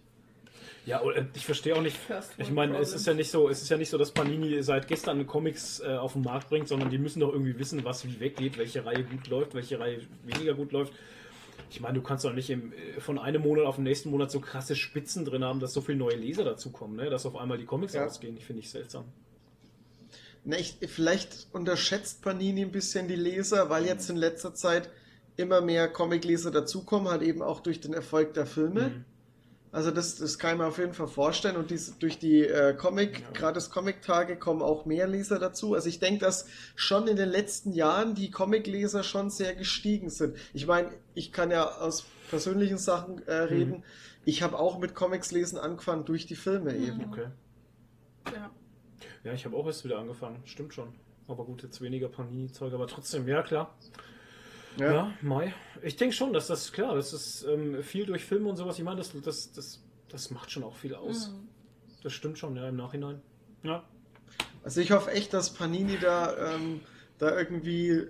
Ja, 0.86 1.02
oder 1.04 1.28
ich 1.36 1.46
verstehe 1.46 1.76
auch 1.76 1.82
nicht. 1.82 1.96
Ich 2.40 2.50
meine, 2.50 2.78
es 2.80 2.94
ist 2.94 3.06
ja 3.06 3.14
nicht 3.14 3.30
so, 3.30 3.50
es 3.50 3.62
ist 3.62 3.70
ja 3.70 3.78
nicht 3.78 3.90
so, 3.90 4.00
dass 4.00 4.12
Panini 4.12 4.64
seit 4.64 4.88
gestern 4.88 5.28
Comics 5.28 5.80
äh, 5.80 5.90
auf 5.96 6.14
den 6.14 6.24
Markt 6.24 6.50
bringt, 6.50 6.68
sondern 6.68 6.90
die 6.90 6.98
müssen 6.98 7.20
doch 7.20 7.32
irgendwie 7.32 7.58
wissen, 7.60 7.84
was 7.86 8.04
wie 8.06 8.20
weggeht, 8.20 8.58
welche 8.58 8.84
Reihe 8.84 9.04
gut 9.04 9.28
läuft, 9.28 9.54
welche 9.54 9.80
Reihe 9.80 10.02
weniger 10.24 10.56
gut 10.56 10.72
läuft. 10.72 10.94
Ich 11.70 11.80
meine, 11.82 11.94
du 11.94 12.02
kannst 12.02 12.26
doch 12.26 12.34
nicht 12.34 12.50
im, 12.50 12.74
äh, 12.74 13.00
von 13.00 13.20
einem 13.20 13.44
Monat 13.44 13.66
auf 13.66 13.76
den 13.76 13.84
nächsten 13.84 14.10
Monat 14.10 14.32
so 14.32 14.40
krasse 14.40 14.76
Spitzen 14.76 15.24
drin 15.24 15.44
haben, 15.44 15.60
dass 15.60 15.72
so 15.74 15.82
viele 15.82 16.00
neue 16.00 16.16
Leser 16.16 16.44
dazukommen, 16.44 16.98
ne? 16.98 17.12
dass 17.12 17.28
auf 17.28 17.36
einmal 17.36 17.60
die 17.60 17.66
Comics 17.66 17.94
Ja. 17.94 18.08
ausgehen. 18.08 18.36
Die 18.36 18.42
finde 18.42 18.62
ich 18.62 18.70
seltsam. 18.72 19.06
Na, 20.44 20.58
ich, 20.58 20.78
vielleicht 20.88 21.48
unterschätzt 21.54 22.24
Panini 22.24 22.64
ein 22.64 22.72
bisschen 22.72 23.08
die 23.08 23.16
Leser, 23.16 23.70
weil 23.70 23.86
jetzt 23.86 24.10
in 24.10 24.16
letzter 24.16 24.56
Zeit 24.56 24.90
immer 25.38 25.62
mehr 25.62 25.88
Comicleser 25.88 26.52
dazukommen, 26.52 27.10
halt 27.10 27.22
eben 27.22 27.42
auch 27.42 27.60
durch 27.62 27.80
den 27.80 27.94
Erfolg 27.94 28.34
der 28.34 28.46
Filme. 28.46 28.90
Mhm. 28.90 29.06
Also 29.74 29.90
das, 29.90 30.18
das 30.18 30.38
kann 30.38 30.54
ich 30.54 30.58
mir 30.58 30.66
auf 30.68 30.78
jeden 30.80 30.94
Fall 30.94 31.08
vorstellen. 31.08 31.56
Und 31.56 31.72
dies, 31.72 31.98
durch 31.98 32.20
die 32.20 32.42
äh, 32.46 32.74
Comic, 32.74 33.22
Ja. 33.22 33.32
gratis 33.34 33.70
Comic-Tage 33.70 34.36
kommen 34.36 34.62
auch 34.62 34.86
mehr 34.86 35.08
Leser 35.08 35.40
dazu. 35.40 35.74
Also 35.76 35.88
ich 35.88 36.00
denke, 36.00 36.20
dass 36.26 36.46
schon 36.76 37.08
in 37.08 37.16
den 37.16 37.30
letzten 37.30 37.72
Jahren 37.72 38.14
die 38.14 38.30
Comic-Leser 38.32 39.04
schon 39.04 39.30
sehr 39.30 39.56
gestiegen 39.56 40.10
sind. 40.10 40.36
Ich 40.54 40.68
meine, 40.68 40.90
ich 41.14 41.32
kann 41.32 41.52
ja 41.52 41.66
aus 41.78 42.06
persönlichen 42.30 42.78
Sachen 42.78 43.26
äh, 43.28 43.34
reden. 43.34 43.84
Ich 44.26 44.44
habe 44.44 44.60
auch 44.60 44.78
mit 44.78 44.94
Comics 44.94 45.32
lesen 45.32 45.58
angefangen 45.58 46.04
durch 46.04 46.26
die 46.26 46.36
Filme 46.36 46.74
Mhm. 46.74 46.84
eben. 46.84 47.06
Okay. 47.10 47.28
Ja. 48.34 48.52
Ja, 49.24 49.34
ich 49.34 49.46
habe 49.46 49.56
auch 49.56 49.66
erst 49.68 49.86
wieder 49.86 50.00
angefangen. 50.00 50.42
Stimmt 50.46 50.74
schon. 50.74 50.90
Aber 51.30 51.46
gut, 51.46 51.64
jetzt 51.64 51.80
weniger 51.80 52.10
Panini-Zeug, 52.10 52.74
aber 52.74 52.88
trotzdem, 52.88 53.26
ja 53.28 53.42
klar. 53.42 53.74
Ja, 54.78 55.14
Mai. 55.22 55.54
Ich 55.82 55.96
denke 55.96 56.16
schon, 56.16 56.34
dass 56.34 56.48
das 56.48 56.72
klar, 56.72 56.96
das 56.96 57.14
ist 57.14 57.44
ähm, 57.44 57.84
viel 57.84 58.06
durch 58.06 58.24
Filme 58.24 58.50
und 58.50 58.56
sowas. 58.56 58.78
Ich 58.78 58.84
meine, 58.84 58.98
das, 58.98 59.12
das, 59.22 59.52
das, 59.52 59.84
das 60.10 60.32
macht 60.32 60.52
schon 60.52 60.64
auch 60.64 60.76
viel 60.76 60.96
aus. 60.96 61.30
Mhm. 61.30 61.48
Das 62.04 62.14
stimmt 62.14 62.38
schon, 62.38 62.56
ja, 62.56 62.68
im 62.68 62.78
Nachhinein. 62.78 63.22
Ja. 63.64 63.84
Also 64.64 64.82
ich 64.82 64.92
hoffe 64.92 65.12
echt, 65.12 65.34
dass 65.34 65.54
Panini 65.54 65.98
da, 66.00 66.54
ähm, 66.54 66.82
da 67.18 67.38
irgendwie 67.38 68.08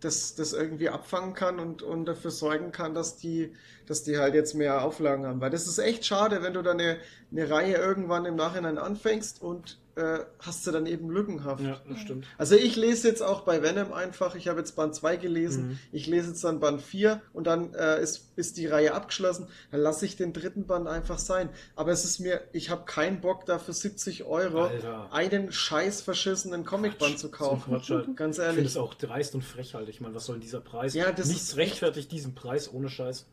das, 0.00 0.34
das 0.34 0.52
irgendwie 0.52 0.88
abfangen 0.88 1.34
kann 1.34 1.58
und, 1.58 1.82
und 1.82 2.04
dafür 2.04 2.30
sorgen 2.30 2.72
kann, 2.72 2.94
dass 2.94 3.16
die, 3.16 3.52
dass 3.86 4.02
die 4.02 4.18
halt 4.18 4.34
jetzt 4.34 4.54
mehr 4.54 4.84
Auflagen 4.84 5.26
haben. 5.26 5.40
Weil 5.40 5.50
das 5.50 5.66
ist 5.66 5.78
echt 5.78 6.04
schade, 6.04 6.42
wenn 6.42 6.52
du 6.52 6.62
dann 6.62 6.78
eine, 6.78 6.98
eine 7.36 7.50
Reihe 7.50 7.74
irgendwann 7.76 8.24
im 8.26 8.36
Nachhinein 8.36 8.78
anfängst 8.78 9.42
und 9.42 9.78
äh, 9.96 10.18
hast 10.40 10.66
du 10.66 10.72
dann 10.72 10.86
eben 10.86 11.08
lückenhaft. 11.08 11.62
ja, 11.62 11.80
das 11.88 12.00
stimmt. 12.00 12.26
Also 12.36 12.56
ich 12.56 12.74
lese 12.74 13.06
jetzt 13.06 13.22
auch 13.22 13.42
bei 13.42 13.62
Venom 13.62 13.92
einfach, 13.92 14.34
ich 14.34 14.48
habe 14.48 14.58
jetzt 14.58 14.74
Band 14.74 14.92
2 14.94 15.16
gelesen, 15.18 15.68
Mhm. 15.68 15.78
ich 15.92 16.06
lese 16.08 16.30
jetzt 16.30 16.42
dann 16.42 16.58
Band 16.58 16.82
4 16.82 17.22
und 17.32 17.46
dann 17.46 17.72
äh, 17.74 18.00
ist, 18.02 18.32
ist 18.34 18.56
die 18.56 18.66
Reihe 18.66 18.92
abgeschlossen, 18.92 19.46
dann 19.70 19.80
lasse 19.80 20.04
ich 20.04 20.16
den 20.16 20.32
dritten 20.32 20.66
Band 20.66 20.88
einfach 20.88 21.18
sein. 21.20 21.48
Aber 21.76 21.92
es 21.92 22.04
ist 22.04 22.18
mir, 22.18 22.40
ich 22.52 22.70
habe 22.70 22.84
keinen 22.86 23.20
Bock 23.20 23.46
da 23.46 23.60
für 23.60 23.72
70 23.72 24.24
Euro 24.24 24.64
Alter. 24.64 25.12
einen 25.12 25.52
scheiß 25.52 26.02
verschissenen 26.02 26.64
Comicband 26.64 27.18
zu 27.20 27.30
kaufen. 27.30 27.70
Quatsch 27.74 27.90
halt. 27.90 28.16
Ganz 28.16 28.38
Ich 28.38 28.42
finde 28.44 28.56
ehrlich. 28.58 28.72
es 28.72 28.76
auch 28.76 28.94
dreist 28.94 29.36
und 29.36 29.42
frech 29.44 29.74
halt. 29.74 29.88
Ich 29.88 30.00
meine, 30.00 30.14
was 30.16 30.26
soll 30.26 30.40
dieser 30.40 30.60
Preis? 30.60 30.94
Ja, 30.94 31.12
das 31.12 31.28
Nichts 31.28 31.50
ist 31.50 31.56
rechtfertigt 31.56 32.10
diesen 32.10 32.34
Preis 32.34 32.72
ohne 32.72 32.88
Scheiß. 32.88 33.26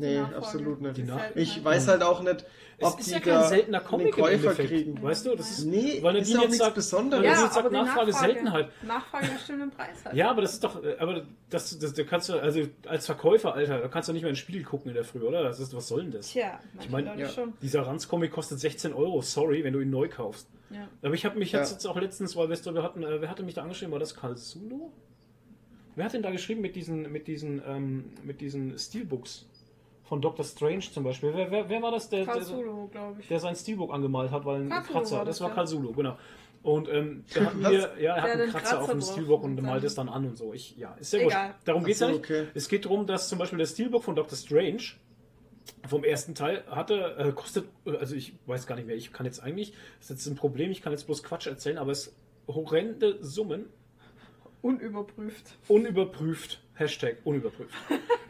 Nee, 0.00 0.18
Nachfrage. 0.18 0.36
absolut 0.36 0.80
nicht. 0.80 0.96
Die 0.96 1.02
Nach- 1.04 1.34
Ich 1.36 1.64
weiß 1.64 1.88
halt 1.88 2.02
auch 2.02 2.22
nicht, 2.22 2.44
Es 2.78 2.86
ob 2.92 2.98
ist 3.00 3.08
die 3.08 3.12
ja 3.12 3.20
kein 3.20 3.34
da 3.34 3.42
seltener 3.48 3.78
einen 3.78 3.86
Comic 3.86 4.12
Käufer 4.14 4.54
kriegen. 4.54 5.02
Weißt 5.02 5.26
du, 5.26 5.34
das 5.34 5.50
ist. 5.50 5.64
Nee, 5.64 5.98
weil 6.02 6.16
ist 6.16 6.28
Nadine 6.28 6.38
auch 6.38 6.42
jetzt 6.42 6.50
nichts 6.50 6.58
sagt, 6.58 6.74
Besonderes. 6.76 7.24
Ja, 7.24 7.34
sagt, 7.36 7.56
aber 7.56 7.68
die 7.70 7.74
Nachfrage, 7.76 8.10
Nachfrage, 8.10 8.32
Seltenheit. 8.32 8.68
Nachfrage 8.86 9.26
bestimmt 9.28 9.62
den 9.62 9.70
Preis 9.70 9.96
halt. 10.04 10.14
Ja, 10.16 10.30
aber 10.30 10.42
das 10.42 10.52
ist 10.54 10.64
doch, 10.64 10.80
aber 10.98 11.22
das, 11.50 11.78
das, 11.78 11.92
da 11.94 12.04
kannst 12.04 12.28
du, 12.28 12.34
also 12.40 12.60
als 12.86 13.06
Verkäufer, 13.06 13.54
Alter, 13.54 13.78
da 13.80 13.88
kannst 13.88 14.08
du 14.08 14.12
nicht 14.12 14.22
mehr 14.22 14.30
ins 14.30 14.38
Spiegel 14.38 14.62
gucken 14.62 14.88
in 14.90 14.94
der 14.94 15.04
Früh, 15.04 15.20
oder? 15.22 15.42
Das 15.42 15.58
ist, 15.60 15.74
was 15.74 15.88
soll 15.88 16.02
denn 16.02 16.12
das? 16.12 16.28
Tja, 16.30 16.60
Ich 16.80 16.88
meine, 16.90 17.18
ja. 17.18 17.28
schon. 17.28 17.52
Dieser 17.62 17.82
Ranz-Comic 17.86 18.30
kostet 18.30 18.60
16 18.60 18.92
Euro, 18.92 19.22
sorry, 19.22 19.64
wenn 19.64 19.72
du 19.72 19.80
ihn 19.80 19.90
neu 19.90 20.08
kaufst. 20.08 20.48
Ja. 20.70 20.86
Aber 21.02 21.14
ich 21.14 21.24
habe 21.24 21.38
mich 21.38 21.52
Ja. 21.52 21.60
jetzt, 21.60 21.72
jetzt 21.72 21.86
auch 21.86 21.98
letztens, 21.98 22.36
weil 22.36 22.48
wir 22.48 22.52
es 22.54 22.62
darüber 22.62 22.82
hatten, 22.82 23.02
äh, 23.02 23.20
wer 23.22 23.30
hatte 23.30 23.42
mich 23.42 23.54
da 23.54 23.62
angeschrieben? 23.62 23.90
War 23.92 23.98
das 23.98 24.14
Karl 24.14 24.36
Sulu? 24.36 24.90
Wer 25.96 26.04
hat 26.04 26.12
denn 26.12 26.22
da 26.22 26.30
geschrieben 26.30 26.60
mit 26.60 26.76
diesen, 26.76 27.10
mit 27.10 27.26
diesen, 27.26 27.60
ähm, 27.66 28.12
mit 28.22 28.40
diesen 28.40 28.78
Steelbooks? 28.78 29.46
Von 30.08 30.22
Dr. 30.22 30.44
Strange 30.44 30.80
zum 30.80 31.04
Beispiel. 31.04 31.32
Wer, 31.34 31.50
wer, 31.50 31.68
wer 31.68 31.82
war 31.82 31.90
das, 31.90 32.08
der, 32.08 32.24
Karl 32.24 32.42
der, 32.42 32.88
glaube 32.90 33.20
ich. 33.20 33.28
der 33.28 33.40
sein 33.40 33.54
Steelbook 33.54 33.92
angemalt 33.92 34.30
hat, 34.30 34.46
weil 34.46 34.62
ein 34.62 34.70
Karl 34.70 34.82
Sulu 34.84 34.92
Kratzer, 34.92 35.16
war 35.18 35.24
das, 35.26 35.36
das, 35.36 35.40
war 35.42 35.48
ja. 35.50 35.54
Karl 35.54 35.66
Sulu, 35.66 35.92
genau. 35.92 36.16
Und 36.62 36.88
ähm, 36.88 37.24
der 37.34 37.44
hat 37.44 37.54
mir, 37.56 37.72
ja, 37.72 37.80
er 37.90 37.98
Der 37.98 38.22
hat 38.22 38.30
einen 38.30 38.50
Kratzer, 38.50 38.58
Kratzer 38.58 38.82
auf 38.82 38.90
dem 38.90 39.02
Steelbook 39.02 39.44
und 39.44 39.62
malt 39.62 39.84
es 39.84 39.94
dann 39.94 40.08
an 40.08 40.24
und 40.24 40.38
so. 40.38 40.54
Ich, 40.54 40.76
ja, 40.76 40.94
ist 40.94 41.12
ja 41.12 41.24
wurscht. 41.24 41.38
Darum 41.66 41.84
geht 41.84 41.92
es 41.92 41.98
so, 41.98 42.06
ja 42.06 42.12
nicht. 42.12 42.20
okay. 42.20 42.46
Es 42.54 42.68
geht 42.68 42.86
darum, 42.86 43.06
dass 43.06 43.28
zum 43.28 43.38
Beispiel 43.38 43.58
der 43.58 43.66
Steelbook 43.66 44.02
von 44.02 44.16
Dr. 44.16 44.36
Strange 44.36 44.82
vom 45.86 46.04
ersten 46.04 46.34
Teil 46.34 46.64
hatte, 46.70 47.16
äh, 47.18 47.32
kostet, 47.32 47.68
also 47.84 48.14
ich 48.14 48.32
weiß 48.46 48.66
gar 48.66 48.76
nicht 48.76 48.86
mehr, 48.86 48.96
ich 48.96 49.12
kann 49.12 49.26
jetzt 49.26 49.40
eigentlich, 49.40 49.72
das 49.98 50.10
ist 50.10 50.10
jetzt 50.10 50.26
ein 50.26 50.36
Problem, 50.36 50.70
ich 50.70 50.80
kann 50.80 50.92
jetzt 50.92 51.04
bloß 51.04 51.22
Quatsch 51.22 51.46
erzählen, 51.46 51.76
aber 51.76 51.92
es 51.92 52.16
horrende 52.46 53.18
Summen, 53.20 53.66
Unüberprüft. 54.62 55.58
unüberprüft, 55.68 56.60
Hashtag 56.74 57.18
unüberprüft. 57.24 57.74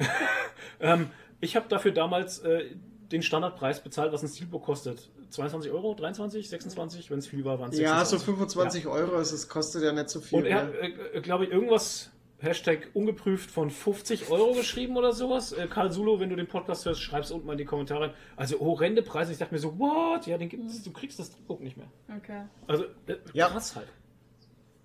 ähm, 0.81 1.11
ich 1.41 1.57
habe 1.57 1.69
dafür 1.69 1.93
damals 1.93 2.41
äh, 2.41 2.67
den 3.13 3.23
Standardpreis 3.23 3.83
bezahlt, 3.83 4.13
was 4.13 4.23
ein 4.23 4.29
Steelbook 4.29 4.65
kostet. 4.65 5.11
22 5.31 5.71
Euro, 5.73 5.95
23, 5.95 6.49
26, 6.49 7.11
wenn 7.11 7.19
es 7.19 7.27
viel 7.27 7.45
war, 7.45 7.59
waren 7.59 7.71
es 7.71 7.79
Ja, 7.79 7.99
26. 8.05 8.19
so 8.21 8.25
25 8.25 8.87
Euro, 8.87 9.17
also 9.17 9.35
es 9.35 9.49
kostet 9.49 9.83
ja 9.83 9.93
nicht 9.93 10.09
so 10.11 10.21
viel. 10.21 10.39
Und 10.39 10.47
er 10.47 10.63
hat, 10.63 10.75
äh, 11.15 11.21
glaube 11.21 11.45
ich, 11.45 11.51
irgendwas, 11.51 12.11
Hashtag 12.41 12.91
ungeprüft 12.95 13.51
von 13.51 13.69
50 13.69 14.31
Euro 14.31 14.53
geschrieben 14.53 14.97
oder 14.97 15.13
sowas. 15.13 15.53
Äh, 15.53 15.67
Karl 15.67 15.91
Sulo, 15.91 16.21
wenn 16.21 16.31
du 16.31 16.37
den 16.37 16.47
Podcast 16.47 16.87
hörst, 16.87 17.01
schreib's 17.03 17.33
unten 17.33 17.47
mal 17.49 17.53
in 17.55 17.59
die 17.59 17.65
Kommentare. 17.65 18.15
Also 18.37 18.61
horrende 18.61 19.03
Preise. 19.03 19.33
Ich 19.33 19.39
dachte 19.39 19.53
mir 19.53 19.59
so, 19.59 19.77
what? 19.79 20.25
Ja, 20.29 20.39
den 20.39 20.49
gibt's, 20.49 20.81
du 20.85 20.93
kriegst 20.93 21.19
das 21.19 21.33
Druckbuch 21.33 21.59
nicht 21.59 21.77
mehr. 21.77 21.89
Okay. 22.17 22.43
Also, 22.69 22.85
äh, 23.09 23.17
Ja. 23.33 23.49
krass 23.49 23.75
halt. 23.75 23.89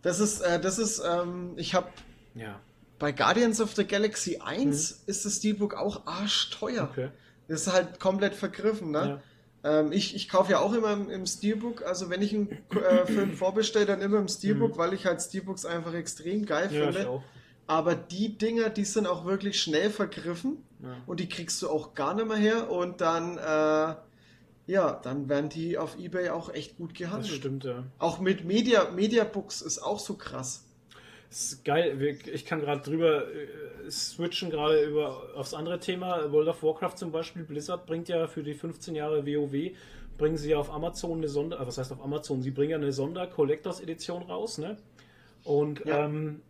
Das 0.02 0.20
ist, 0.20 0.42
äh, 0.42 0.60
das 0.60 0.80
ist, 0.80 1.00
ähm, 1.08 1.54
ich 1.56 1.76
habe 1.76 1.90
Ja, 2.34 2.60
bei 3.00 3.12
Guardians 3.12 3.60
of 3.62 3.76
the 3.76 3.86
Galaxy 3.86 4.38
1 4.44 5.04
ist 5.08 5.26
das 5.26 5.38
Steelbook 5.38 5.74
auch 5.76 6.06
arschteuer. 6.06 6.84
Mhm. 6.84 6.90
okay. 6.90 7.10
Das 7.48 7.62
ist 7.68 7.74
halt 7.74 8.00
komplett 8.00 8.36
vergriffen, 8.36 8.92
ne? 8.92 9.22
Ähm, 9.66 9.92
ich 9.92 10.16
ich 10.16 10.28
kaufe 10.30 10.52
ja 10.54 10.60
auch 10.60 10.74
immer 10.74 10.94
im, 10.94 11.10
im 11.10 11.26
Steelbook, 11.26 11.84
also 11.84 12.10
wenn 12.10 12.22
ich 12.22 12.34
einen 12.34 12.50
äh, 12.72 13.06
Film 13.06 13.34
vorbestelle, 13.38 13.86
dann 13.86 14.02
immer 14.02 14.18
im 14.20 14.28
Steelbook, 14.28 14.78
weil 14.78 14.94
ich 14.94 15.06
halt 15.06 15.22
Steelbooks 15.22 15.66
einfach 15.66 15.94
extrem 15.94 16.46
geil 16.46 16.70
Mhm. 16.70 16.76
Ja, 16.76 16.92
finde. 16.92 17.24
Aber 17.68 17.96
die 17.96 18.38
Dinger, 18.38 18.70
die 18.70 18.84
sind 18.86 19.08
auch 19.08 19.24
wirklich 19.26 19.62
schnell 19.62 19.90
vergriffen 19.90 20.58
Ja. 20.82 20.98
und 21.06 21.20
die 21.22 21.30
kriegst 21.30 21.62
du 21.62 21.70
auch 21.70 21.94
gar 21.94 22.14
nicht 22.14 22.28
mehr 22.28 22.36
her 22.38 22.70
und 22.72 23.00
dann, 23.00 23.38
äh, 23.38 23.96
ja, 24.68 25.00
dann 25.02 25.30
werden 25.30 25.50
die 25.50 25.78
auf 25.78 25.98
Ebay 25.98 26.30
auch 26.30 26.54
echt 26.54 26.78
gut 26.78 26.92
Das 26.92 26.98
gehandelt. 26.98 27.34
stimmt, 27.34 27.64
ja. 27.64 27.84
Auch 28.00 28.20
mit 28.20 28.44
Media, 28.46 28.92
Mediabooks 28.92 29.62
ist 29.62 29.80
auch 29.80 30.00
so 30.00 30.16
krass. 30.16 30.64
Das 31.34 31.46
ist 31.54 31.66
geil. 31.66 32.00
Ich 32.32 32.46
kann 32.46 32.60
gerade 32.60 32.82
drüber 32.82 33.24
äh, 33.28 33.90
switchen, 33.90 34.52
gerade 34.52 34.84
über 34.84 35.36
aufs 35.36 35.56
andere 35.56 35.80
Thema. 35.80 36.32
World 36.32 36.48
of 36.48 36.62
Warcraft 36.62 36.96
zum 36.96 37.12
Beispiel. 37.12 37.44
Blizzard 37.44 37.88
bringt 37.88 38.08
ja 38.08 38.28
für 38.28 38.44
die 38.44 38.54
15 38.54 38.94
Jahre 38.94 39.26
WoW, 39.26 39.72
bringen 40.16 40.38
sie 40.38 40.52
ja 40.52 40.58
auf 40.60 40.72
Amazon 40.72 41.18
eine 41.18 41.28
Sonder, 41.28 41.60
äh, 41.60 41.66
was 41.66 41.80
heißt 41.80 41.92
auf 41.92 42.04
Amazon? 42.04 42.44
Sie 42.44 42.52
bringen 42.52 42.70
ja 42.70 42.78
eine 42.78 42.92
Sonder-Collectors-Edition 42.94 44.22
raus, 44.22 44.60
ne? 44.60 44.78
Und 45.44 45.84
Ja. 45.86 46.06
ähm, 46.06 46.42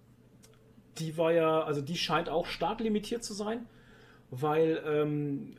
die 0.98 1.16
war 1.18 1.32
ja, 1.32 1.64
also 1.64 1.80
die 1.80 1.96
scheint 1.96 2.28
auch 2.28 2.46
stark 2.46 2.82
limitiert 2.82 3.24
zu 3.24 3.34
sein, 3.34 3.66
weil 4.32 4.84
ähm, 4.86 5.56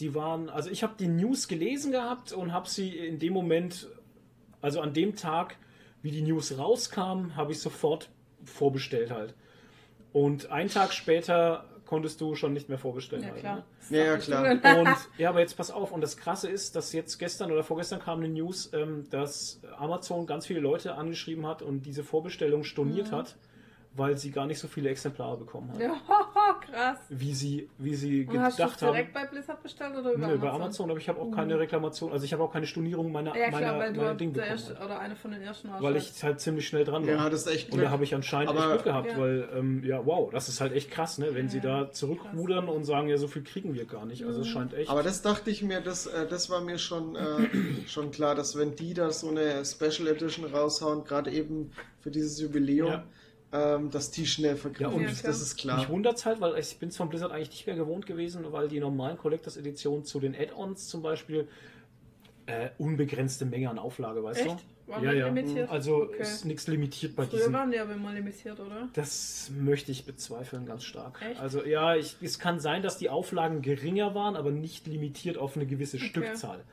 die 0.00 0.14
waren, 0.14 0.50
also 0.50 0.68
ich 0.68 0.82
habe 0.82 0.92
die 0.98 1.08
News 1.08 1.48
gelesen 1.48 1.92
gehabt 1.92 2.32
und 2.34 2.52
habe 2.52 2.68
sie 2.68 2.90
in 2.94 3.18
dem 3.18 3.32
Moment, 3.32 3.88
also 4.60 4.82
an 4.82 4.92
dem 4.92 5.16
Tag, 5.16 5.56
wie 6.02 6.10
die 6.10 6.20
News 6.20 6.58
rauskam, 6.58 7.36
habe 7.36 7.52
ich 7.52 7.60
sofort 7.60 8.10
vorbestellt 8.44 9.10
halt. 9.10 9.34
Und 10.12 10.50
einen 10.50 10.70
Tag 10.70 10.92
später 10.92 11.64
konntest 11.86 12.20
du 12.20 12.34
schon 12.34 12.52
nicht 12.52 12.68
mehr 12.68 12.78
vorbestellen. 12.78 13.24
Ja, 13.24 13.30
halt, 13.30 13.40
klar. 13.40 13.56
ne? 13.56 13.98
Ja, 13.98 14.04
ja, 14.04 14.16
klar. 14.16 14.78
Und 14.80 14.88
ja, 15.18 15.28
aber 15.28 15.40
jetzt 15.40 15.56
pass 15.56 15.70
auf. 15.70 15.92
Und 15.92 16.00
das 16.00 16.16
Krasse 16.16 16.48
ist, 16.48 16.76
dass 16.76 16.92
jetzt 16.92 17.18
gestern 17.18 17.52
oder 17.52 17.62
vorgestern 17.62 18.00
kam 18.00 18.18
eine 18.20 18.28
News, 18.28 18.70
ähm, 18.72 19.06
dass 19.10 19.60
Amazon 19.76 20.26
ganz 20.26 20.46
viele 20.46 20.60
Leute 20.60 20.94
angeschrieben 20.94 21.46
hat 21.46 21.62
und 21.62 21.82
diese 21.82 22.04
Vorbestellung 22.04 22.64
storniert 22.64 23.12
hat, 23.12 23.36
weil 23.96 24.16
sie 24.18 24.30
gar 24.30 24.46
nicht 24.46 24.58
so 24.58 24.66
viele 24.68 24.90
Exemplare 24.90 25.36
bekommen 25.36 25.70
hat. 25.72 25.80
Ja, 25.80 25.94
krass. 26.70 26.98
Wie 27.08 27.32
sie, 27.34 27.68
wie 27.78 27.94
sie 27.94 28.26
Und 28.26 28.40
hast 28.40 28.58
du 28.58 28.62
gedacht 28.62 28.74
es 28.74 28.80
direkt 28.80 29.14
haben. 29.14 29.24
bei 29.24 29.30
Blizzard 29.30 29.62
bestellt 29.62 29.96
oder 29.96 30.12
über 30.12 30.26
Nö, 30.26 30.36
bei 30.38 30.48
Amazon? 30.48 30.62
Amazon, 30.62 30.90
aber 30.90 30.98
ich 30.98 31.08
habe 31.08 31.20
auch 31.20 31.30
keine 31.30 31.58
Reklamation, 31.58 32.12
also 32.12 32.24
ich 32.24 32.32
habe 32.32 32.42
auch 32.42 32.52
keine 32.52 32.66
Stornierung 32.66 33.12
meiner, 33.12 33.36
Ja, 33.36 33.48
klar, 33.48 33.60
meiner, 33.60 33.78
weil 33.78 33.92
du 33.92 34.00
meiner 34.00 34.14
Ding 34.14 34.32
der 34.32 34.42
bekommen. 34.42 34.58
erste, 34.68 34.84
oder 34.84 34.98
eine 34.98 35.16
von 35.16 35.30
den 35.30 35.42
ersten 35.42 35.70
warst. 35.70 35.82
Weil 35.82 35.96
ich 35.96 36.22
halt 36.22 36.40
ziemlich 36.40 36.66
schnell 36.66 36.84
dran 36.84 37.06
war. 37.06 37.14
Ja, 37.14 37.30
das 37.30 37.42
ist 37.42 37.46
echt 37.52 37.66
Und 37.66 37.74
Glück. 37.78 37.84
da 37.86 37.90
habe 37.90 38.04
ich 38.04 38.14
anscheinend 38.14 38.50
Aber- 38.50 38.60
echt 38.60 38.68
Glück 38.72 38.84
gehabt, 38.84 39.08
Ja. 39.10 39.18
weil, 39.18 39.48
ähm, 39.54 39.84
ja, 39.84 40.04
wow, 40.04 40.30
das 40.30 40.48
ist 40.48 40.60
halt 40.60 40.72
echt 40.72 40.90
krass, 40.90 41.18
ne? 41.18 41.28
Wenn 41.34 41.48
sie 41.48 41.58
Ja, 41.58 41.84
da 41.84 41.90
zurückrudern 41.92 42.68
und 42.68 42.84
sagen, 42.84 43.08
ja, 43.08 43.16
so 43.16 43.28
viel 43.28 43.42
kriegen 43.42 43.74
wir 43.74 43.84
gar 43.84 44.06
nicht. 44.06 44.24
Also 44.24 44.40
es 44.40 44.48
scheint 44.48 44.74
echt. 44.74 44.90
Aber 44.90 45.02
das 45.02 45.22
dachte 45.22 45.50
ich 45.50 45.62
mir, 45.62 45.80
das, 45.80 46.06
äh, 46.06 46.26
das 46.26 46.50
war 46.50 46.60
mir 46.60 46.78
schon, 46.78 47.14
äh, 47.16 47.20
schon 47.86 48.10
klar, 48.10 48.34
dass 48.34 48.58
wenn 48.58 48.74
die 48.74 48.92
da 48.94 49.10
so 49.10 49.28
eine 49.28 49.64
Special 49.64 50.08
Edition 50.08 50.44
raushauen, 50.46 51.04
gerade 51.04 51.30
eben 51.30 51.70
für 52.00 52.10
dieses 52.10 52.40
Jubiläum, 52.40 52.88
Ja. 52.88 53.04
Ähm, 53.54 53.90
dass 53.90 54.10
die 54.10 54.26
schnell 54.26 54.52
Ja, 54.52 54.56
verkaufen. 54.56 54.96
und 54.96 55.02
Ja, 55.02 55.10
das, 55.22 55.40
ist 55.40 55.56
klar. 55.56 55.76
Mich 55.78 55.88
wundert 55.88 56.16
es 56.16 56.26
halt, 56.26 56.40
weil 56.40 56.58
ich 56.58 56.76
bin 56.78 56.88
es 56.88 56.96
von 56.96 57.08
Blizzard 57.08 57.30
eigentlich 57.30 57.50
nicht 57.50 57.66
mehr 57.66 57.76
gewohnt 57.76 58.04
gewesen, 58.04 58.44
weil 58.52 58.68
die 58.68 58.80
normalen 58.80 59.16
Collectors 59.16 59.56
Editionen 59.56 60.04
zu 60.04 60.18
den 60.18 60.34
Add-ons 60.34 60.88
zum 60.88 61.02
Beispiel 61.02 61.46
äh, 62.46 62.70
unbegrenzte 62.78 63.44
Menge 63.44 63.70
an 63.70 63.78
Auflage, 63.78 64.22
weißt 64.22 64.40
Echt? 64.40 64.50
du? 64.50 64.92
War 64.92 65.02
ja, 65.02 65.12
ja. 65.12 65.26
limitiert? 65.28 65.70
Also 65.70 66.02
Okay. 66.02 66.22
ist 66.22 66.44
nichts 66.44 66.66
limitiert 66.66 67.16
bei 67.16 67.24
Früher 67.24 67.38
diesen. 67.38 67.52
waren 67.54 67.70
die 67.70 67.78
aber 67.78 67.94
immer 67.94 68.12
limitiert, 68.12 68.60
oder? 68.60 68.88
Das 68.94 69.50
möchte 69.56 69.92
ich 69.92 70.04
bezweifeln, 70.04 70.66
ganz 70.66 70.84
stark. 70.84 71.22
Echt? 71.22 71.40
Also 71.40 71.64
ja, 71.64 71.94
ich, 71.96 72.16
es 72.20 72.38
kann 72.38 72.60
sein, 72.60 72.82
dass 72.82 72.98
die 72.98 73.08
Auflagen 73.08 73.62
geringer 73.62 74.14
waren, 74.14 74.36
aber 74.36 74.50
nicht 74.50 74.86
limitiert 74.86 75.38
auf 75.38 75.56
eine 75.56 75.64
gewisse 75.66 75.96
Okay. 75.96 76.06
Stückzahl. 76.06 76.64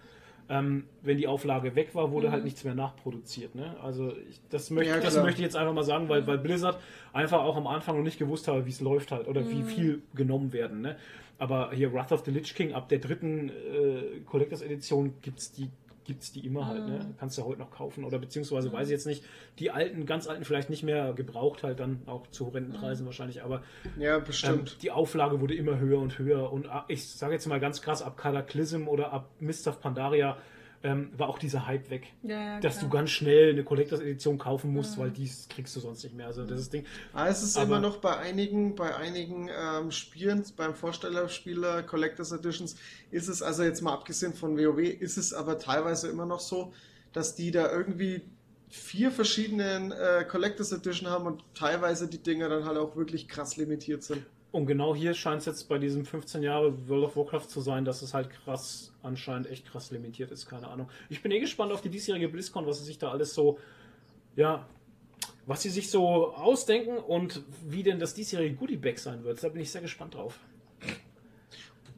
Ähm, 0.50 0.86
wenn 1.02 1.18
die 1.18 1.28
Auflage 1.28 1.76
weg 1.76 1.96
war, 1.96 2.12
wurde 2.12 2.28
Mhm. 2.28 2.32
halt 2.34 2.44
nichts 2.44 2.64
mehr 2.64 2.76
nachproduziert. 2.76 3.56
Ne? 3.56 3.76
Also 3.82 4.14
ich, 4.30 4.39
das, 4.50 4.70
möchte, 4.70 4.94
Ja, 4.94 5.00
das 5.00 5.16
möchte 5.16 5.39
ich 5.42 5.46
jetzt 5.46 5.56
einfach 5.56 5.74
mal 5.74 5.84
sagen, 5.84 6.10
weil, 6.10 6.26
weil 6.28 6.38
Blizzard 6.38 6.78
einfach 7.14 7.42
auch 7.42 7.56
am 7.56 7.68
Anfang 7.68 7.96
noch 7.98 8.04
nicht 8.04 8.20
gewusst 8.20 8.48
habe, 8.48 8.66
wie 8.66 8.70
es 8.70 8.82
läuft 8.82 9.12
halt 9.12 9.28
oder 9.28 9.42
Mhm. 9.42 9.50
wie 9.52 9.64
viel 9.64 10.02
genommen 10.14 10.52
werden. 10.54 10.82
Ne? 10.82 10.98
Aber 11.38 11.72
hier 11.72 11.92
Wrath 11.94 12.12
of 12.12 12.24
the 12.26 12.32
Lich 12.32 12.54
King 12.54 12.74
ab 12.74 12.89
der 12.89 13.00
dritten 13.00 13.50
äh, 13.50 14.20
Collectors 14.26 14.62
Edition 14.62 15.14
gibt's 15.22 15.52
die 15.52 15.70
gibt's 16.04 16.32
die 16.32 16.45
immer 16.45 16.68
halt, 16.68 16.86
Mhm. 16.86 16.91
ne? 16.93 17.16
Kannst 17.20 17.38
du 17.38 17.43
heute 17.43 17.60
noch 17.60 17.72
kaufen 17.72 18.04
oder 18.04 18.18
beziehungsweise 18.20 18.72
weiß 18.74 18.88
ich 18.88 18.91
jetzt 18.91 19.06
nicht, 19.08 19.24
die 19.60 19.72
alten, 19.72 20.06
ganz 20.06 20.28
alten 20.28 20.43
vielleicht 20.45 20.70
nicht 20.70 20.84
mehr 20.84 21.14
gebraucht 21.14 21.64
halt 21.64 21.80
dann 21.80 22.02
auch 22.08 22.28
zu 22.28 22.47
horrenden 22.47 22.74
Mhm. 22.74 22.78
Preisen 22.78 23.06
wahrscheinlich, 23.06 23.43
aber 23.43 23.62
Ja, 23.97 24.18
ähm, 24.18 24.24
bestimmt. 24.24 24.78
die 24.82 24.91
Auflage 24.91 25.39
wurde 25.41 25.54
immer 25.56 25.78
höher 25.80 25.99
und 25.99 26.18
höher 26.18 26.52
und 26.52 26.68
ab- 26.68 26.86
ich 26.88 27.08
sage 27.08 27.34
jetzt 27.34 27.45
mal 27.47 27.60
ganz 27.60 27.82
krass, 27.82 28.02
ab 28.02 28.18
Cataclysm 28.18 28.88
oder 28.88 29.14
ab 29.14 29.30
Mist 29.39 29.68
of 29.68 29.80
Pandaria 29.80 30.38
ähm, 30.84 31.12
war 31.18 31.30
auch 31.30 31.38
dieser 31.38 31.68
Hype 31.68 31.90
weg. 31.90 32.08
Ja, 32.24 32.30
ja, 32.56 32.60
Dass 32.60 32.80
klar. 32.80 32.90
du 32.90 32.98
ganz 32.98 33.10
schnell 33.12 33.52
eine 33.52 33.64
Collectors 33.64 34.00
Edition 34.00 34.38
kaufen 34.38 34.72
musst, 34.74 34.98
Mhm. 34.98 35.02
weil 35.02 35.12
dies 35.12 35.48
kriegst 35.50 35.76
du 35.76 35.80
sonst 35.80 36.04
nicht 36.04 36.16
mehr. 36.16 36.26
Also 36.28 36.44
das 36.46 36.60
ist 36.60 36.74
Ding. 36.74 36.86
Ah, 37.14 37.28
es 37.28 37.44
ist 37.44 37.56
aber- 37.58 37.66
immer 37.68 37.80
noch 37.80 37.98
bei 37.98 38.18
einigen, 38.18 38.76
bei 38.76 38.96
einigen 38.96 39.50
ähm, 39.56 39.92
Spielen, 39.92 40.44
beim 40.58 40.74
Vorstellerspieler 40.74 41.84
Collectors 41.84 42.32
Editions, 42.32 42.76
ist 43.12 43.28
es, 43.28 43.42
also 43.42 43.64
jetzt 43.64 43.82
mal 43.82 43.94
abgesehen 43.94 44.34
von 44.34 44.58
WoW, 44.58 44.80
ist 44.80 45.18
es 45.18 45.34
aber 45.34 45.60
teilweise 45.60 46.08
immer 46.10 46.26
noch 46.26 46.40
so, 46.40 46.74
dass 47.14 47.36
die 47.36 47.52
da 47.52 47.72
irgendwie 47.72 48.22
vier 48.70 49.12
verschiedenen 49.12 49.92
äh, 49.92 50.24
Collectors 50.28 50.72
Edition 50.72 51.10
haben 51.10 51.26
und 51.28 51.44
teilweise 51.54 52.08
die 52.08 52.18
Dinger 52.24 52.48
dann 52.50 52.66
halt 52.66 52.78
auch 52.78 52.96
wirklich 52.96 53.28
krass 53.28 53.58
limitiert 53.58 54.02
sind. 54.04 54.26
Und 54.52 54.66
genau 54.66 54.93
hier 54.93 55.14
scheint 55.14 55.39
es 55.39 55.45
jetzt 55.45 55.70
bei 55.70 55.78
diesem 55.78 56.06
15 56.06 56.43
Jahre 56.43 56.89
World 56.89 57.06
of 57.06 57.16
Warcraft 57.16 57.47
zu 57.47 57.62
sein, 57.62 57.86
dass 57.86 58.02
es 58.02 58.14
halt 58.14 58.30
krass, 58.30 58.91
anscheinend 59.02 59.49
echt 59.49 59.66
krass 59.66 59.91
limitiert 59.91 60.30
ist, 60.32 60.45
keine 60.45 60.68
Ahnung. 60.68 60.89
Ich 61.10 61.22
bin 61.24 61.32
eh 61.32 61.39
gespannt 61.39 61.72
auf 61.72 61.82
die 61.82 61.89
diesjährige 61.89 62.28
BlizzCon, 62.28 62.66
was 62.68 62.80
sie 62.80 62.84
sich 62.86 62.97
da 62.97 63.12
alles 63.12 63.34
so, 63.34 63.58
ja, 64.36 64.68
was 65.45 65.62
sie 65.62 65.70
sich 65.70 65.89
so 65.89 66.34
ausdenken 66.34 66.97
und 66.97 67.43
wie 67.66 67.84
denn 67.84 67.99
das 67.99 68.14
diesjährige 68.14 68.56
Goodie 68.56 68.76
Bag 68.76 68.99
sein 68.99 69.24
wird. 69.24 69.41
Da 69.41 69.47
bin 69.47 69.62
ich 69.62 69.72
sehr 69.72 69.82
gespannt 69.82 70.16
drauf. 70.16 70.38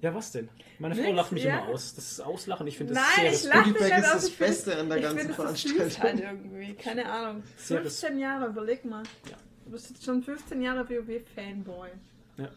Ja, 0.02 0.14
was 0.14 0.32
denn? 0.32 0.50
Meine 0.80 0.96
Frau 0.96 1.04
Nix, 1.04 1.16
lacht 1.16 1.32
mich 1.32 1.44
ja. 1.46 1.60
immer 1.60 1.70
aus. 1.70 1.96
Das 1.96 2.12
ist 2.12 2.20
Auslachen. 2.20 2.68
Ich 2.68 2.78
finde 2.78 2.94
das 2.94 3.04
Nein, 3.18 3.32
sehr 3.34 3.50
ich 3.50 3.56
lache 3.56 3.72
mich 3.72 3.82
halt 3.82 4.04
ist 4.04 4.06
aus. 4.06 4.14
das 4.14 4.28
Ich 4.28 4.36
find- 4.36 4.48
Beste 4.50 4.78
an 4.78 4.90
der 4.90 5.00
ganzen 5.00 5.18
find, 5.18 5.30
das 5.30 5.36
Veranstaltung. 5.38 5.86
süß 5.90 6.00
Halt 6.02 6.20
irgendwie, 6.20 6.74
keine 6.74 7.10
Ahnung. 7.10 7.44
Sehr 7.56 7.80
15 7.82 8.20
Jahre, 8.20 8.48
überleg 8.48 8.84
mal. 8.86 9.04
Ja. 9.32 9.38
Du 9.66 9.72
bist 9.72 9.90
jetzt 9.90 10.04
schon 10.04 10.22
15 10.22 10.62
Jahre 10.62 10.88
WoW-Fanboy. 10.90 11.88
Ja. 12.38 12.50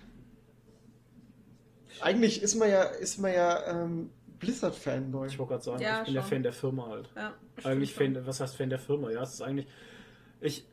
Eigentlich 2.00 2.42
ist 2.42 2.54
man 2.56 2.68
ja, 2.70 2.82
ist 2.82 3.18
man 3.18 3.32
ja 3.32 3.82
ähm, 3.82 4.10
Blizzard-Fanboy. 4.38 5.28
Ich 5.28 5.38
wollte 5.38 5.52
gerade 5.52 5.64
sagen, 5.64 5.82
Ja, 5.82 6.00
ich 6.00 6.06
bin 6.06 6.14
der 6.14 6.20
schon. 6.22 6.30
Fan 6.30 6.42
der 6.42 6.52
Firma 6.52 6.86
halt. 6.88 7.10
Ja, 7.16 7.34
Eigentlich 7.64 7.92
stimmt 7.92 8.16
Fan, 8.16 8.26
was 8.26 8.40
heißt 8.40 8.56
Fan 8.56 8.70
der 8.70 8.78
Firma? 8.78 9.10
Ja, 9.10 9.22
es 9.22 9.34
ist 9.34 9.42
eigentlich. 9.42 9.66
Ich. 10.40 10.66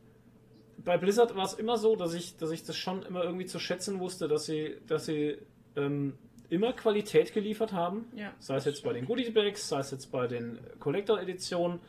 Bei 0.77 0.97
Blizzard 0.97 1.35
war 1.35 1.45
es 1.45 1.53
immer 1.53 1.77
so, 1.77 1.95
dass 1.95 2.13
ich, 2.13 2.35
dass 2.35 2.51
ich 2.51 2.63
das 2.63 2.75
schon 2.75 3.03
immer 3.03 3.23
irgendwie 3.23 3.45
zu 3.45 3.59
schätzen 3.59 3.99
wusste, 3.99 4.27
dass 4.27 4.45
sie, 4.45 4.77
dass 4.87 5.05
sie 5.05 5.37
ähm, 5.77 6.17
immer 6.49 6.73
Qualität 6.73 7.33
geliefert 7.33 7.71
haben. 7.71 8.05
Ja, 8.15 8.33
Sei 8.39 8.57
es 8.57 8.65
jetzt 8.65 8.83
bei 8.83 8.91
den 8.91 9.05
Goodie 9.05 9.29
Bags, 9.29 9.69
sei 9.69 9.79
es 9.79 9.91
jetzt 9.91 10.11
bei 10.11 10.27
den 10.27 10.59
Collector-Editionen 10.79 11.79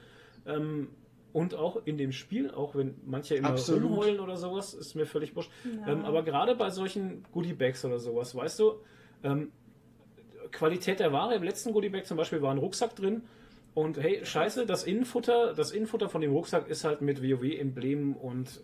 ähm, 0.46 0.90
und 1.34 1.56
auch 1.56 1.84
in 1.84 1.98
dem 1.98 2.12
Spiel, 2.12 2.52
auch 2.52 2.76
wenn 2.76 2.94
manche 3.04 3.34
immer 3.34 3.50
Absolut. 3.50 3.90
rumheulen 3.90 4.20
oder 4.20 4.36
sowas, 4.36 4.72
ist 4.72 4.94
mir 4.94 5.04
völlig 5.04 5.34
wurscht. 5.34 5.50
Ja. 5.64 5.92
Ähm, 5.92 6.04
aber 6.04 6.22
gerade 6.22 6.54
bei 6.54 6.70
solchen 6.70 7.24
Goodie 7.32 7.52
Bags 7.52 7.84
oder 7.84 7.98
sowas, 7.98 8.36
weißt 8.36 8.60
du, 8.60 8.74
ähm, 9.24 9.50
Qualität 10.52 11.00
der 11.00 11.12
Ware, 11.12 11.34
im 11.34 11.42
letzten 11.42 11.72
Goodie 11.72 11.88
Bag 11.88 12.06
zum 12.06 12.16
Beispiel 12.16 12.40
war 12.40 12.52
ein 12.52 12.58
Rucksack 12.58 12.94
drin 12.94 13.22
und 13.74 13.98
hey, 13.98 14.24
scheiße, 14.24 14.64
das 14.64 14.84
Innenfutter, 14.84 15.54
das 15.54 15.72
Innenfutter 15.72 16.08
von 16.08 16.20
dem 16.20 16.30
Rucksack 16.30 16.68
ist 16.68 16.84
halt 16.84 17.00
mit 17.00 17.20
WoW-Emblemen 17.20 18.14
und, 18.14 18.60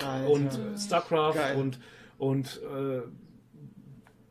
äh, 0.00 0.26
und 0.26 0.50
StarCraft 0.78 1.36
Geil. 1.36 1.56
und, 1.56 1.80
und 2.18 2.60
äh, 2.62 3.00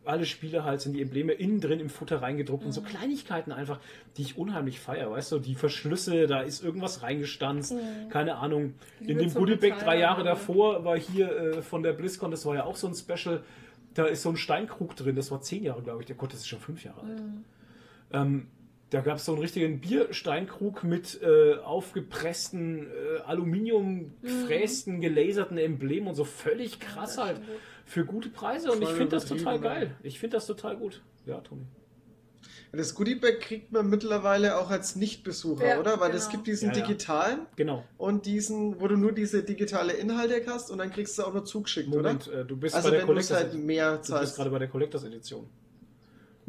alle 0.09 0.25
Spiele 0.25 0.63
halt 0.63 0.81
sind 0.81 0.93
die 0.93 1.01
Embleme 1.01 1.33
innen 1.33 1.61
drin 1.61 1.79
im 1.79 1.89
Futter 1.89 2.21
reingedruckt 2.21 2.65
und 2.65 2.71
so 2.71 2.81
Kleinigkeiten 2.81 3.51
einfach, 3.51 3.79
die 4.17 4.23
ich 4.23 4.37
unheimlich 4.37 4.79
feiere, 4.79 5.11
weißt 5.11 5.31
du, 5.31 5.39
die 5.39 5.55
Verschlüsse, 5.55 6.27
da 6.27 6.41
ist 6.41 6.63
irgendwas 6.63 7.03
reingestanzt, 7.03 7.73
keine 8.09 8.37
Ahnung. 8.37 8.73
In 8.99 9.17
dem 9.17 9.29
so 9.29 9.39
Goodie 9.39 9.55
Bag 9.55 9.71
bezahlt, 9.71 9.85
drei 9.85 9.99
Jahre 9.99 10.23
davor 10.23 10.83
war 10.83 10.97
hier 10.97 11.31
äh, 11.31 11.61
von 11.61 11.83
der 11.83 11.93
BlizzCon, 11.93 12.31
das 12.31 12.45
war 12.45 12.55
ja 12.55 12.63
auch 12.63 12.75
so 12.75 12.87
ein 12.87 12.95
Special, 12.95 13.43
da 13.93 14.05
ist 14.05 14.23
so 14.23 14.29
ein 14.29 14.37
Steinkrug 14.37 14.95
drin, 14.95 15.15
das 15.15 15.31
war 15.31 15.41
zehn 15.41 15.63
Jahre, 15.63 15.81
glaube 15.81 16.01
ich, 16.01 16.07
der 16.07 16.15
Gott, 16.15 16.33
das 16.33 16.41
ist 16.41 16.47
schon 16.47 16.59
fünf 16.59 16.83
Jahre 16.83 17.01
alt. 17.01 17.21
Ähm, 18.11 18.47
da 18.89 19.01
gab 19.01 19.17
es 19.17 19.25
so 19.25 19.33
einen 19.33 19.41
richtigen 19.41 19.79
Biersteinkrug 19.81 20.83
mit 20.83 21.19
äh, 21.21 21.55
aufgepressten, 21.57 22.87
äh, 22.87 23.19
Aluminium 23.25 24.13
gefrästen, 24.21 24.99
gelaserten 25.01 25.57
Emblemen 25.57 26.07
und 26.09 26.15
so 26.15 26.23
völlig 26.23 26.79
krass 26.79 27.17
halt. 27.17 27.37
gut. 27.37 27.45
Für 27.85 28.05
gute 28.05 28.29
Preise 28.29 28.71
und 28.71 28.81
ich 28.83 28.89
finde 28.89 29.09
das 29.09 29.25
total 29.25 29.59
geil. 29.59 29.95
Ich 30.03 30.19
finde 30.19 30.37
das 30.37 30.45
total 30.45 30.77
gut. 30.77 31.01
Ja, 31.25 31.39
Toni. 31.41 31.63
Das 32.71 32.93
Goodiebag 32.93 33.39
kriegt 33.39 33.71
man 33.71 33.89
mittlerweile 33.89 34.59
auch 34.59 34.69
als 34.69 34.95
Nichtbesucher, 34.95 35.67
Ja, 35.67 35.79
oder? 35.79 35.99
Weil 35.99 36.11
es 36.11 36.25
genau. 36.25 36.31
gibt 36.33 36.47
diesen 36.47 36.69
Ja, 36.69 36.77
ja. 36.77 36.85
digitalen 36.85 37.39
Genau. 37.55 37.83
und 37.97 38.27
diesen, 38.27 38.79
wo 38.79 38.87
du 38.87 38.95
nur 38.95 39.11
diese 39.11 39.41
digitale 39.41 39.93
Inhalte 39.93 40.39
hast 40.45 40.69
und 40.69 40.77
dann 40.77 40.91
kriegst 40.91 41.17
du 41.17 41.23
auch 41.23 41.33
noch 41.33 41.45
zugeschickt, 41.45 41.89
Moment, 41.89 42.27
oder? 42.27 42.41
äh, 42.41 42.45
du 42.45 42.55
bist 42.57 42.75
Also 42.75 42.89
bei 42.91 42.97
der 42.97 43.07
wenn 43.07 43.15
du 43.15 43.19
es 43.21 43.27
Collectors 43.29 43.53
halt 43.53 43.63
mehr 43.65 43.91
Du 43.93 43.97
bist 43.97 44.09
zahlst. 44.11 44.35
gerade 44.35 44.49
bei 44.51 44.59
der 44.59 44.67
Collectors 44.67 45.03
Edition. 45.03 45.47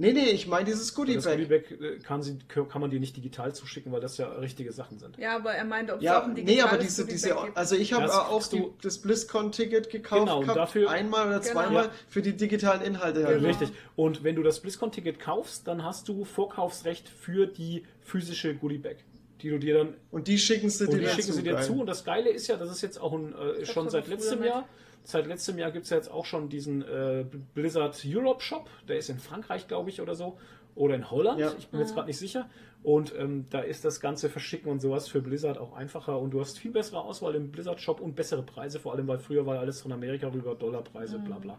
Nee, 0.01 0.13
nee, 0.15 0.31
ich 0.31 0.47
meine 0.47 0.65
dieses 0.65 0.87
Das 0.87 0.95
Goodiebag. 0.95 1.37
Goodiebag 1.37 1.71
äh, 1.81 1.99
kann, 1.99 2.23
sie, 2.23 2.39
kann 2.49 2.81
man 2.81 2.91
dir 2.91 2.99
nicht 2.99 3.17
digital 3.17 3.55
zuschicken, 3.55 3.93
weil 3.93 4.01
das 4.01 4.17
ja 4.17 4.29
richtige 4.33 4.73
Sachen 4.73 4.99
sind. 4.99 5.19
Ja, 5.19 5.37
aber 5.37 5.53
er 5.53 5.65
meinte, 5.65 5.93
ob 5.93 5.99
es 5.99 6.05
Ja, 6.05 6.21
auch 6.21 6.25
ein 6.25 6.33
nee, 6.33 6.43
digitales 6.43 6.73
aber 6.73 6.83
diese, 6.83 7.07
diese, 7.07 7.37
also 7.55 7.77
ich 7.77 7.93
habe 7.93 8.05
Das 8.07 8.15
auch 8.15 8.47
die, 8.49 8.59
du- 8.61 8.75
das 8.83 8.99
BlizzCon-Ticket 8.99 9.91
gekauft 9.91 10.23
Genau, 10.23 10.41
gehabt, 10.41 10.57
dafür- 10.57 10.89
einmal 10.91 11.27
oder 11.29 11.41
Genau. 11.41 11.53
zweimal 11.53 11.85
Ja. 11.85 11.91
für 12.09 12.23
die 12.23 12.37
digitalen 12.37 12.81
Inhalte. 12.83 13.25
Halt. 13.27 13.37
Genau. 13.37 13.49
Richtig. 13.49 13.71
Und 13.95 14.25
wenn 14.25 14.37
du 14.37 14.43
das 14.43 14.61
BlizzCon-Ticket 14.61 15.21
kaufst, 15.21 15.69
dann 15.69 15.85
hast 15.85 16.09
du 16.09 16.25
Vorkaufsrecht 16.25 17.09
für 17.09 17.47
die 17.47 17.85
physische 18.01 18.55
Goodiebag, 18.55 18.97
die 19.43 19.51
du 19.51 19.59
dir 19.59 19.75
dann 19.79 19.95
Und 20.11 20.29
die 20.29 20.39
schicken 20.39 20.71
sie 20.71 20.87
und 20.87 20.99
dir 20.99 21.09
schicken 21.11 21.33
sie 21.33 21.43
dir 21.43 21.61
zu. 21.61 21.81
Und 21.81 21.87
das 21.87 22.05
Geile 22.05 22.31
ist 22.31 22.47
ja, 22.47 22.57
das 22.57 22.71
ist 22.71 22.81
jetzt 22.81 22.99
auch 23.01 23.13
ein, 23.13 23.35
äh, 23.35 23.67
schon 23.67 23.91
seit 23.91 24.09
letztem. 24.09 24.43
Jahr. 24.45 24.67
Seit 25.03 25.27
letztem 25.27 25.59
Jahr 25.59 25.71
gibt 25.71 25.85
es 25.85 25.91
ja 25.91 25.97
jetzt 25.97 26.11
auch 26.11 26.25
schon 26.25 26.49
diesen 26.49 26.83
äh, 26.83 27.25
Blizzard 27.55 28.01
Europe 28.07 28.43
Shop. 28.43 28.69
Der 28.89 28.99
ist 28.99 29.09
in 29.11 29.19
Frankreich, 29.19 29.67
glaube 29.67 29.91
ich, 29.91 30.01
oder 30.01 30.15
so. 30.15 30.39
Oder 30.77 30.95
in 30.95 31.11
Holland. 31.11 31.41
Ja. 31.41 31.53
Ich 31.59 31.69
bin 31.69 31.81
jetzt 31.81 31.95
gerade 31.95 32.07
nicht 32.07 32.19
sicher. 32.19 32.49
Und 32.83 33.15
ähm, 33.19 33.47
da 33.51 33.61
ist 33.61 33.85
das 33.85 34.01
ganze 34.01 34.29
Verschicken 34.31 34.71
und 34.71 34.81
sowas 34.81 35.09
für 35.09 35.21
Blizzard 35.21 35.59
auch 35.59 35.73
einfacher. 35.75 36.19
Und 36.19 36.31
du 36.31 36.41
hast 36.41 36.59
viel 36.59 36.71
bessere 36.71 37.01
Auswahl 37.03 37.35
im 37.35 37.51
Blizzard 37.51 37.81
Shop 37.81 38.01
und 38.01 38.15
bessere 38.15 38.43
Preise. 38.43 38.79
Vor 38.79 38.93
allem, 38.95 39.09
weil 39.09 39.19
früher 39.19 39.45
war 39.45 39.59
alles 39.59 39.83
von 39.83 39.93
Amerika 39.93 40.29
rüber, 40.29 40.55
Dollarpreise, 40.55 41.19
bla 41.19 41.39
bla. 41.39 41.59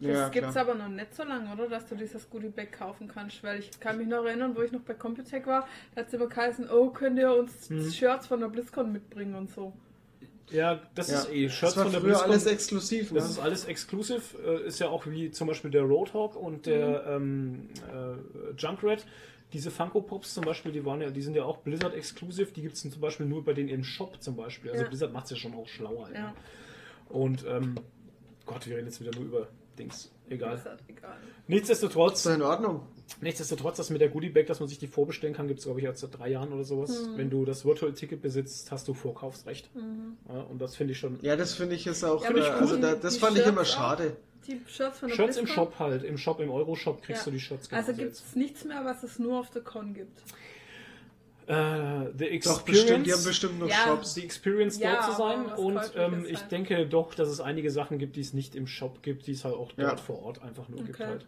Das 0.00 0.10
Ja, 0.10 0.28
gibt's 0.30 0.50
klar. 0.52 0.64
aber 0.68 0.74
noch 0.74 0.88
nicht 0.88 1.14
so 1.14 1.22
lange, 1.22 1.52
oder? 1.52 1.68
Dass 1.68 1.86
du 1.86 1.94
dieses 1.94 2.28
Goodie 2.28 2.48
Bag 2.48 2.72
kaufen 2.72 3.06
kannst. 3.06 3.42
Weil 3.44 3.60
ich 3.60 3.78
kann 3.78 3.96
mich 3.96 4.08
noch 4.08 4.24
erinnern, 4.24 4.56
wo 4.56 4.62
ich 4.62 4.72
noch 4.72 4.80
bei 4.80 4.94
Computech 4.94 5.46
war, 5.46 5.68
da 5.94 6.00
hat 6.00 6.08
es 6.08 6.14
immer 6.14 6.26
geheißen, 6.26 6.68
oh, 6.68 6.90
könnt 6.90 7.18
ihr 7.18 7.32
uns 7.34 7.70
Mhm. 7.70 7.90
Shirts 7.90 8.26
von 8.26 8.40
der 8.40 8.48
BlizzCon 8.48 8.90
mitbringen 8.90 9.36
und 9.36 9.50
so. 9.50 9.72
Ja, 10.52 10.80
das 10.94 11.10
Ja. 11.10 11.18
ist 11.20 11.32
eh. 11.32 11.44
Das 11.46 11.54
Shirts 11.54 11.76
war 11.76 11.84
von 11.84 11.92
der 11.92 12.00
früher 12.00 12.10
BlizzCon. 12.10 12.30
alles 12.30 12.46
exklusiv. 12.46 13.12
Ne? 13.12 13.18
Das 13.20 13.30
ist 13.30 13.38
alles 13.38 13.64
exklusiv, 13.64 14.36
äh, 14.44 14.66
ist 14.66 14.78
ja 14.78 14.88
auch 14.88 15.06
wie 15.06 15.30
zum 15.30 15.48
Beispiel 15.48 15.70
der 15.70 15.82
Roadhog 15.82 16.36
und 16.36 16.66
der 16.66 17.06
ähm, 17.06 17.68
äh, 17.92 18.54
Junkrat. 18.56 19.06
Diese 19.52 19.70
Funko 19.70 20.00
Pops 20.00 20.32
zum 20.32 20.44
Beispiel, 20.44 20.72
die 20.72 20.84
waren 20.86 21.02
ja, 21.02 21.10
die 21.10 21.20
sind 21.20 21.34
ja 21.34 21.44
auch 21.44 21.58
Blizzard 21.58 21.94
exklusiv, 21.94 22.52
die 22.54 22.62
gibt 22.62 22.74
es 22.74 22.80
zum 22.82 23.00
Beispiel 23.00 23.26
nur 23.26 23.44
bei 23.44 23.52
denen 23.52 23.68
im 23.68 23.84
Shop 23.84 24.16
zum 24.22 24.34
Beispiel. 24.34 24.70
Also 24.70 24.84
Ja. 24.84 24.88
Blizzard 24.88 25.12
macht 25.12 25.26
es 25.26 25.32
ja 25.32 25.36
schon 25.36 25.54
auch 25.54 25.68
schlauer. 25.68 26.08
Ja. 26.14 26.34
Und 27.10 27.44
ähm, 27.46 27.74
Gott, 28.46 28.66
wir 28.66 28.76
reden 28.76 28.86
jetzt 28.86 29.00
wieder 29.00 29.10
nur 29.14 29.24
über 29.24 29.48
Dings. 29.78 30.10
Egal. 30.30 30.56
ist 30.56 30.64
halt 30.64 30.80
egal. 30.88 31.16
Nichtsdestotrotz, 31.48 32.18
ist 32.20 32.26
doch 32.26 32.34
in 32.34 32.42
Ordnung. 32.42 32.86
Nichtsdestotrotz, 33.20 33.76
das 33.76 33.90
mit 33.90 34.00
der 34.00 34.08
Goodie 34.08 34.28
Bag, 34.30 34.46
dass 34.46 34.60
man 34.60 34.68
sich 34.68 34.78
die 34.78 34.86
vorbestellen 34.86 35.34
kann, 35.34 35.48
gibt 35.48 35.58
es 35.60 35.64
glaube 35.66 35.80
ich 35.80 35.84
jetzt 35.84 36.00
seit 36.00 36.18
drei 36.18 36.28
Jahren 36.30 36.52
oder 36.52 36.64
sowas. 36.64 37.06
Mhm. 37.06 37.18
Wenn 37.18 37.30
du 37.30 37.44
das 37.44 37.64
Virtual 37.64 37.92
Ticket 37.92 38.22
besitzt, 38.22 38.70
hast 38.70 38.88
du 38.88 38.94
Vorkaufsrecht. 38.94 39.70
Ja, 40.28 40.40
und 40.42 40.60
das 40.60 40.76
finde 40.76 40.92
ich 40.92 40.98
schon. 40.98 41.18
Ja, 41.22 41.36
das 41.36 41.54
finde 41.54 41.74
ich 41.74 41.84
jetzt 41.84 42.04
auch. 42.04 42.22
Ja, 42.24 42.30
äh, 42.30 42.38
ich 42.38 42.44
also 42.46 42.74
cool. 42.74 42.80
da, 42.80 42.94
das 42.94 43.14
Die 43.14 43.20
fand 43.20 43.32
ich 43.36 43.42
Shirts 43.42 43.52
immer 43.52 43.62
auch. 43.62 43.66
schade. 43.66 44.16
Die 44.46 44.60
Shirts 44.66 44.98
von 44.98 45.08
der 45.08 45.14
Shirts 45.14 45.36
im? 45.36 45.46
Shop 45.46 45.78
halt, 45.78 46.02
im 46.02 46.18
Shop, 46.18 46.40
im 46.40 46.50
Euro-Shop 46.50 47.00
kriegst 47.02 47.22
Ja. 47.22 47.24
du 47.26 47.30
die 47.32 47.40
Shirts 47.40 47.70
Also 47.72 47.92
genauso 47.92 48.02
gibt 48.02 48.12
es 48.14 48.34
nichts 48.36 48.64
mehr, 48.64 48.84
was 48.84 49.02
es 49.04 49.18
nur 49.20 49.38
auf 49.38 49.50
der 49.50 49.62
Con 49.62 49.94
gibt. 49.94 50.20
äh, 51.46 52.06
The 52.16 52.40
Doch, 52.44 52.62
bestimmt, 52.62 53.06
die 53.06 53.12
haben 53.12 53.20
Experience, 53.20 53.24
bestimmt 53.24 53.58
noch 53.60 53.68
Ja. 53.68 53.74
Shops. 53.84 54.14
die 54.14 54.24
Experience 54.24 54.78
Ja, 54.78 54.94
dort 54.94 55.04
zu 55.04 55.12
sein 55.16 55.46
und 55.46 55.92
ähm, 55.96 56.20
jetzt 56.22 56.30
ich 56.30 56.40
halt. 56.40 56.52
denke 56.52 56.86
doch, 56.86 57.14
dass 57.14 57.28
es 57.28 57.40
einige 57.40 57.70
Sachen 57.70 57.98
gibt, 57.98 58.16
die 58.16 58.20
es 58.20 58.32
nicht 58.32 58.54
im 58.54 58.66
Shop 58.66 59.02
gibt, 59.02 59.26
die 59.26 59.32
es 59.32 59.44
halt 59.44 59.54
auch 59.56 59.72
dort 59.72 59.78
Ja. 59.78 59.96
vor 59.96 60.22
Ort 60.22 60.42
einfach 60.42 60.68
nur 60.68 60.82
gibt 60.84 61.00
Okay. 61.00 61.06
halt. 61.08 61.26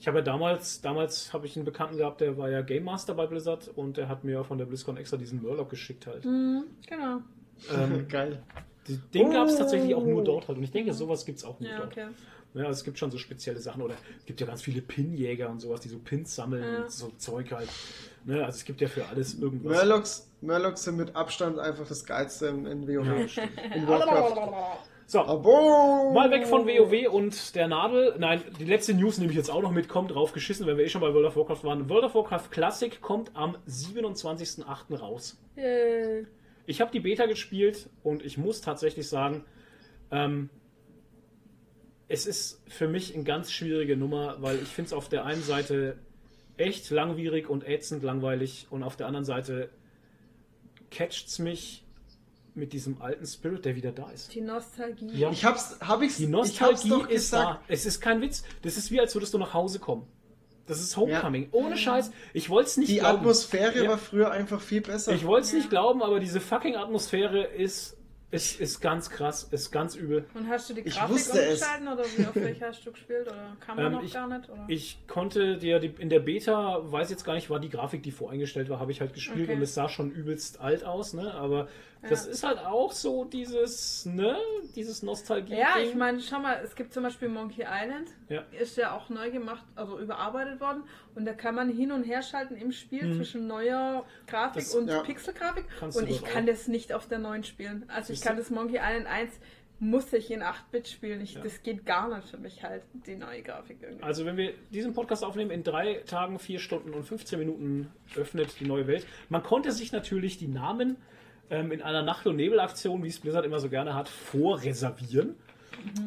Ich 0.00 0.06
habe 0.06 0.18
ja 0.18 0.24
damals, 0.24 0.80
damals 0.80 1.32
habe 1.32 1.46
ich 1.46 1.56
einen 1.56 1.64
Bekannten 1.64 1.96
gehabt, 1.96 2.20
der 2.20 2.38
war 2.38 2.48
ja 2.50 2.62
Game 2.62 2.84
Master 2.84 3.14
bei 3.14 3.26
Blizzard 3.26 3.68
und 3.74 3.96
der 3.96 4.08
hat 4.08 4.22
mir 4.24 4.44
von 4.44 4.56
der 4.58 4.66
BlizzCon 4.66 4.96
extra 4.96 5.16
diesen 5.16 5.42
Murloc 5.42 5.68
geschickt 5.70 6.06
halt. 6.06 6.24
Mhm, 6.24 6.64
genau. 6.88 7.18
Ähm, 7.74 8.06
Geil. 8.08 8.42
den 9.12 9.30
gab 9.32 9.48
es 9.48 9.54
Oh. 9.54 9.58
tatsächlich 9.58 9.94
auch 9.94 10.04
nur 10.04 10.22
dort 10.22 10.46
halt 10.48 10.56
und 10.58 10.64
ich 10.64 10.70
denke, 10.70 10.92
sowas 10.94 11.24
gibt 11.26 11.38
es 11.38 11.44
auch 11.44 11.58
nur 11.58 11.68
Ja, 11.68 11.78
dort. 11.78 11.92
okay. 11.92 12.06
Ja, 12.54 12.70
es 12.70 12.82
gibt 12.82 12.98
schon 12.98 13.10
so 13.10 13.18
spezielle 13.18 13.58
Sachen 13.60 13.82
oder 13.82 13.94
es 14.18 14.24
gibt 14.24 14.40
ja 14.40 14.46
ganz 14.46 14.62
viele 14.62 14.80
Pinjäger 14.80 15.50
und 15.50 15.60
sowas, 15.60 15.80
die 15.80 15.88
so 15.88 15.98
Pins 15.98 16.34
sammeln 16.34 16.62
Ja. 16.64 16.82
und 16.84 16.90
so 16.90 17.08
Zeug 17.18 17.52
halt. 17.52 17.68
Ne, 18.24 18.44
also 18.44 18.56
es 18.56 18.64
gibt 18.64 18.80
ja 18.80 18.88
für 18.88 19.04
alles 19.06 19.34
irgendwas. 19.38 19.76
Murlocs, 19.76 20.30
Murlocs 20.40 20.84
sind 20.84 20.96
mit 20.96 21.14
Abstand 21.16 21.58
einfach 21.58 21.86
das 21.86 22.04
Geilste 22.06 22.46
in, 22.46 22.64
in 22.66 22.82
WoW. 22.88 23.36
Ja, 23.36 23.42
in 23.74 23.86
Warcraft. 23.86 24.78
So, 25.10 25.20
Abo! 25.20 26.12
mal 26.12 26.30
weg 26.30 26.46
von 26.46 26.66
WoW 26.66 27.08
und 27.10 27.54
der 27.54 27.66
Nadel. 27.66 28.14
Nein, 28.18 28.42
die 28.60 28.66
letzte 28.66 28.92
News 28.92 29.16
nehme 29.16 29.30
ich 29.30 29.38
jetzt 29.38 29.50
auch 29.50 29.62
noch 29.62 29.72
mit. 29.72 29.88
Kommt 29.88 30.10
drauf 30.10 30.34
geschissen, 30.34 30.66
wenn 30.66 30.76
wir 30.76 30.84
eh 30.84 30.90
schon 30.90 31.00
bei 31.00 31.14
World 31.14 31.28
of 31.28 31.36
Warcraft 31.36 31.64
waren. 31.64 31.88
World 31.88 32.04
of 32.04 32.14
Warcraft 32.14 32.50
Classic 32.50 33.00
kommt 33.00 33.30
am 33.34 33.56
27.08. 33.66 34.98
raus. 34.98 35.40
Yay. 35.56 36.26
Ich 36.66 36.82
habe 36.82 36.92
die 36.92 37.00
Beta 37.00 37.24
gespielt 37.24 37.88
und 38.02 38.22
ich 38.22 38.36
muss 38.36 38.60
tatsächlich 38.60 39.08
sagen, 39.08 39.46
ähm, 40.10 40.50
es 42.08 42.26
ist 42.26 42.62
für 42.68 42.86
mich 42.86 43.14
eine 43.14 43.24
ganz 43.24 43.50
schwierige 43.50 43.96
Nummer, 43.96 44.36
weil 44.42 44.56
ich 44.56 44.68
finde 44.68 44.88
es 44.88 44.92
auf 44.92 45.08
der 45.08 45.24
einen 45.24 45.42
Seite 45.42 45.96
echt 46.58 46.90
langwierig 46.90 47.48
und 47.48 47.66
ätzend 47.66 48.02
langweilig 48.02 48.66
und 48.68 48.82
auf 48.82 48.96
der 48.96 49.06
anderen 49.06 49.24
Seite 49.24 49.70
catcht 50.90 51.28
es 51.28 51.38
mich 51.38 51.87
mit 52.58 52.72
diesem 52.72 53.00
alten 53.00 53.26
Spirit, 53.26 53.64
der 53.64 53.76
wieder 53.76 53.92
da 53.92 54.10
ist. 54.10 54.34
Die 54.34 54.40
Nostalgie. 54.40 55.10
Ja. 55.14 55.30
Ich 55.30 55.44
hab's, 55.44 55.78
hab 55.80 56.02
ich's, 56.02 56.16
Die 56.18 56.24
ich 56.24 56.28
Nostalgie 56.28 56.72
hab's 56.74 56.88
doch 56.88 57.08
ist 57.08 57.30
gesagt. 57.30 57.60
da. 57.60 57.72
Es 57.72 57.86
ist 57.86 58.00
kein 58.00 58.20
Witz. 58.20 58.44
Das 58.62 58.76
ist 58.76 58.90
wie, 58.90 59.00
als 59.00 59.14
würdest 59.14 59.32
du 59.34 59.38
nach 59.38 59.54
Hause 59.54 59.78
kommen. 59.78 60.06
Das 60.66 60.80
ist 60.80 60.96
Homecoming. 60.98 61.44
Ja. 61.44 61.48
Ohne 61.52 61.78
Scheiß. 61.78 62.10
Ich 62.34 62.50
wollte 62.50 62.68
es 62.68 62.76
nicht 62.76 62.90
Die 62.90 62.98
glauben. 62.98 63.20
Atmosphäre 63.20 63.84
Ja. 63.84 63.90
war 63.90 63.98
früher 63.98 64.30
einfach 64.30 64.60
viel 64.60 64.82
besser. 64.82 65.12
Ich 65.14 65.24
wollte 65.24 65.46
es 65.46 65.52
Ja. 65.52 65.58
nicht 65.58 65.70
glauben, 65.70 66.02
aber 66.02 66.20
diese 66.20 66.40
fucking 66.40 66.76
Atmosphäre 66.76 67.42
ist, 67.44 67.96
ist, 68.30 68.60
ist 68.60 68.80
ganz 68.82 69.08
krass, 69.08 69.48
ist 69.50 69.70
ganz 69.70 69.94
übel. 69.94 70.26
Und 70.34 70.46
hast 70.50 70.68
du 70.68 70.74
die 70.74 70.82
Ich 70.82 70.96
Grafik 70.96 71.32
umgeschalten 71.32 71.88
oder 71.88 72.04
wie 72.14 72.26
auf 72.26 72.34
welcher 72.36 72.66
hast 72.68 72.84
du 72.84 72.92
gespielt? 72.92 73.26
Oder 73.26 73.56
kann 73.64 73.76
man 73.76 73.86
Ähm, 73.86 73.92
noch 73.92 74.02
ich- 74.02 74.12
gar 74.12 74.28
nicht? 74.28 74.50
Oder? 74.50 74.66
Ich 74.68 74.98
konnte 75.06 75.56
dir 75.56 75.78
die, 75.78 75.94
in 75.98 76.10
der 76.10 76.20
Beta, 76.20 76.80
weiß 76.82 77.08
jetzt 77.08 77.24
gar 77.24 77.32
nicht, 77.32 77.48
war 77.48 77.58
die 77.60 77.70
Grafik, 77.70 78.02
die 78.02 78.10
voreingestellt 78.10 78.68
war, 78.68 78.78
habe 78.80 78.92
ich 78.92 79.00
halt 79.00 79.14
gespielt 79.14 79.48
Okay. 79.48 79.54
und 79.56 79.62
es 79.62 79.72
sah 79.72 79.88
schon 79.88 80.10
übelst 80.10 80.60
alt 80.60 80.84
aus, 80.84 81.14
ne? 81.14 81.32
Aber 81.32 81.68
das 82.02 82.26
Ja. 82.26 82.30
ist 82.32 82.42
halt 82.44 82.58
auch 82.58 82.92
so 82.92 83.24
dieses, 83.24 84.06
ne, 84.06 84.36
dieses 84.76 85.02
nostalgie 85.02 85.56
ja, 85.56 85.78
ich 85.82 85.94
meine, 85.94 86.20
schau 86.20 86.38
mal, 86.40 86.60
es 86.64 86.74
gibt 86.74 86.92
zum 86.92 87.02
Beispiel 87.02 87.28
Monkey 87.28 87.62
Island, 87.62 88.08
Ja. 88.28 88.42
ist 88.58 88.76
ja 88.76 88.96
auch 88.96 89.08
neu 89.08 89.30
gemacht, 89.30 89.64
also 89.74 89.98
überarbeitet 89.98 90.60
worden 90.60 90.82
und 91.14 91.24
da 91.24 91.32
kann 91.32 91.54
man 91.54 91.68
hin 91.70 91.90
und 91.92 92.04
her 92.04 92.22
schalten 92.22 92.54
im 92.56 92.72
Spiel 92.72 93.14
zwischen 93.16 93.46
neuer 93.46 94.04
Grafik. 94.26 94.62
Das- 94.62 94.74
und 94.74 94.88
ja. 94.88 95.00
Pixelgrafik 95.02 95.64
und 95.82 96.08
ich 96.08 96.22
kann 96.24 96.44
auch. 96.44 96.46
das 96.48 96.68
nicht 96.68 96.92
auf 96.92 97.08
der 97.08 97.18
neuen 97.18 97.44
spielen. 97.44 97.84
Also 97.88 98.12
ich 98.12 98.18
Siehst 98.20 98.24
kann 98.26 98.36
du? 98.36 98.42
das 98.42 98.50
Monkey 98.50 98.76
Island 98.76 99.06
1 99.06 99.32
muss 99.80 100.12
ich 100.12 100.28
in 100.32 100.42
8-Bit 100.42 100.88
spielen. 100.88 101.20
Ich, 101.20 101.34
Ja. 101.34 101.42
Das 101.42 101.62
geht 101.62 101.86
gar 101.86 102.12
nicht 102.12 102.28
für 102.28 102.36
mich 102.36 102.64
halt, 102.64 102.82
die 103.06 103.14
neue 103.14 103.42
Grafik 103.44 103.78
irgendwie. 103.80 104.02
Also 104.02 104.24
wenn 104.26 104.36
wir 104.36 104.52
diesen 104.72 104.92
Podcast 104.92 105.22
aufnehmen, 105.24 105.52
in 105.52 105.62
drei 105.62 106.02
Tagen, 106.04 106.40
vier 106.40 106.58
Stunden 106.58 106.92
und 106.94 107.04
15 107.04 107.38
Minuten 107.38 107.88
öffnet 108.16 108.58
die 108.58 108.64
neue 108.66 108.88
Welt. 108.88 109.06
Man 109.28 109.44
konnte 109.44 109.70
sich 109.70 109.92
natürlich 109.92 110.36
die 110.36 110.48
Namen 110.48 110.96
ähm, 111.50 111.72
in 111.72 111.82
einer 111.82 112.02
Nacht- 112.02 112.26
und 112.26 112.36
Nebelaktion, 112.36 113.02
wie 113.02 113.08
es 113.08 113.18
Blizzard 113.18 113.44
immer 113.44 113.60
so 113.60 113.68
gerne 113.68 113.94
hat, 113.94 114.08
vorreservieren. 114.08 115.36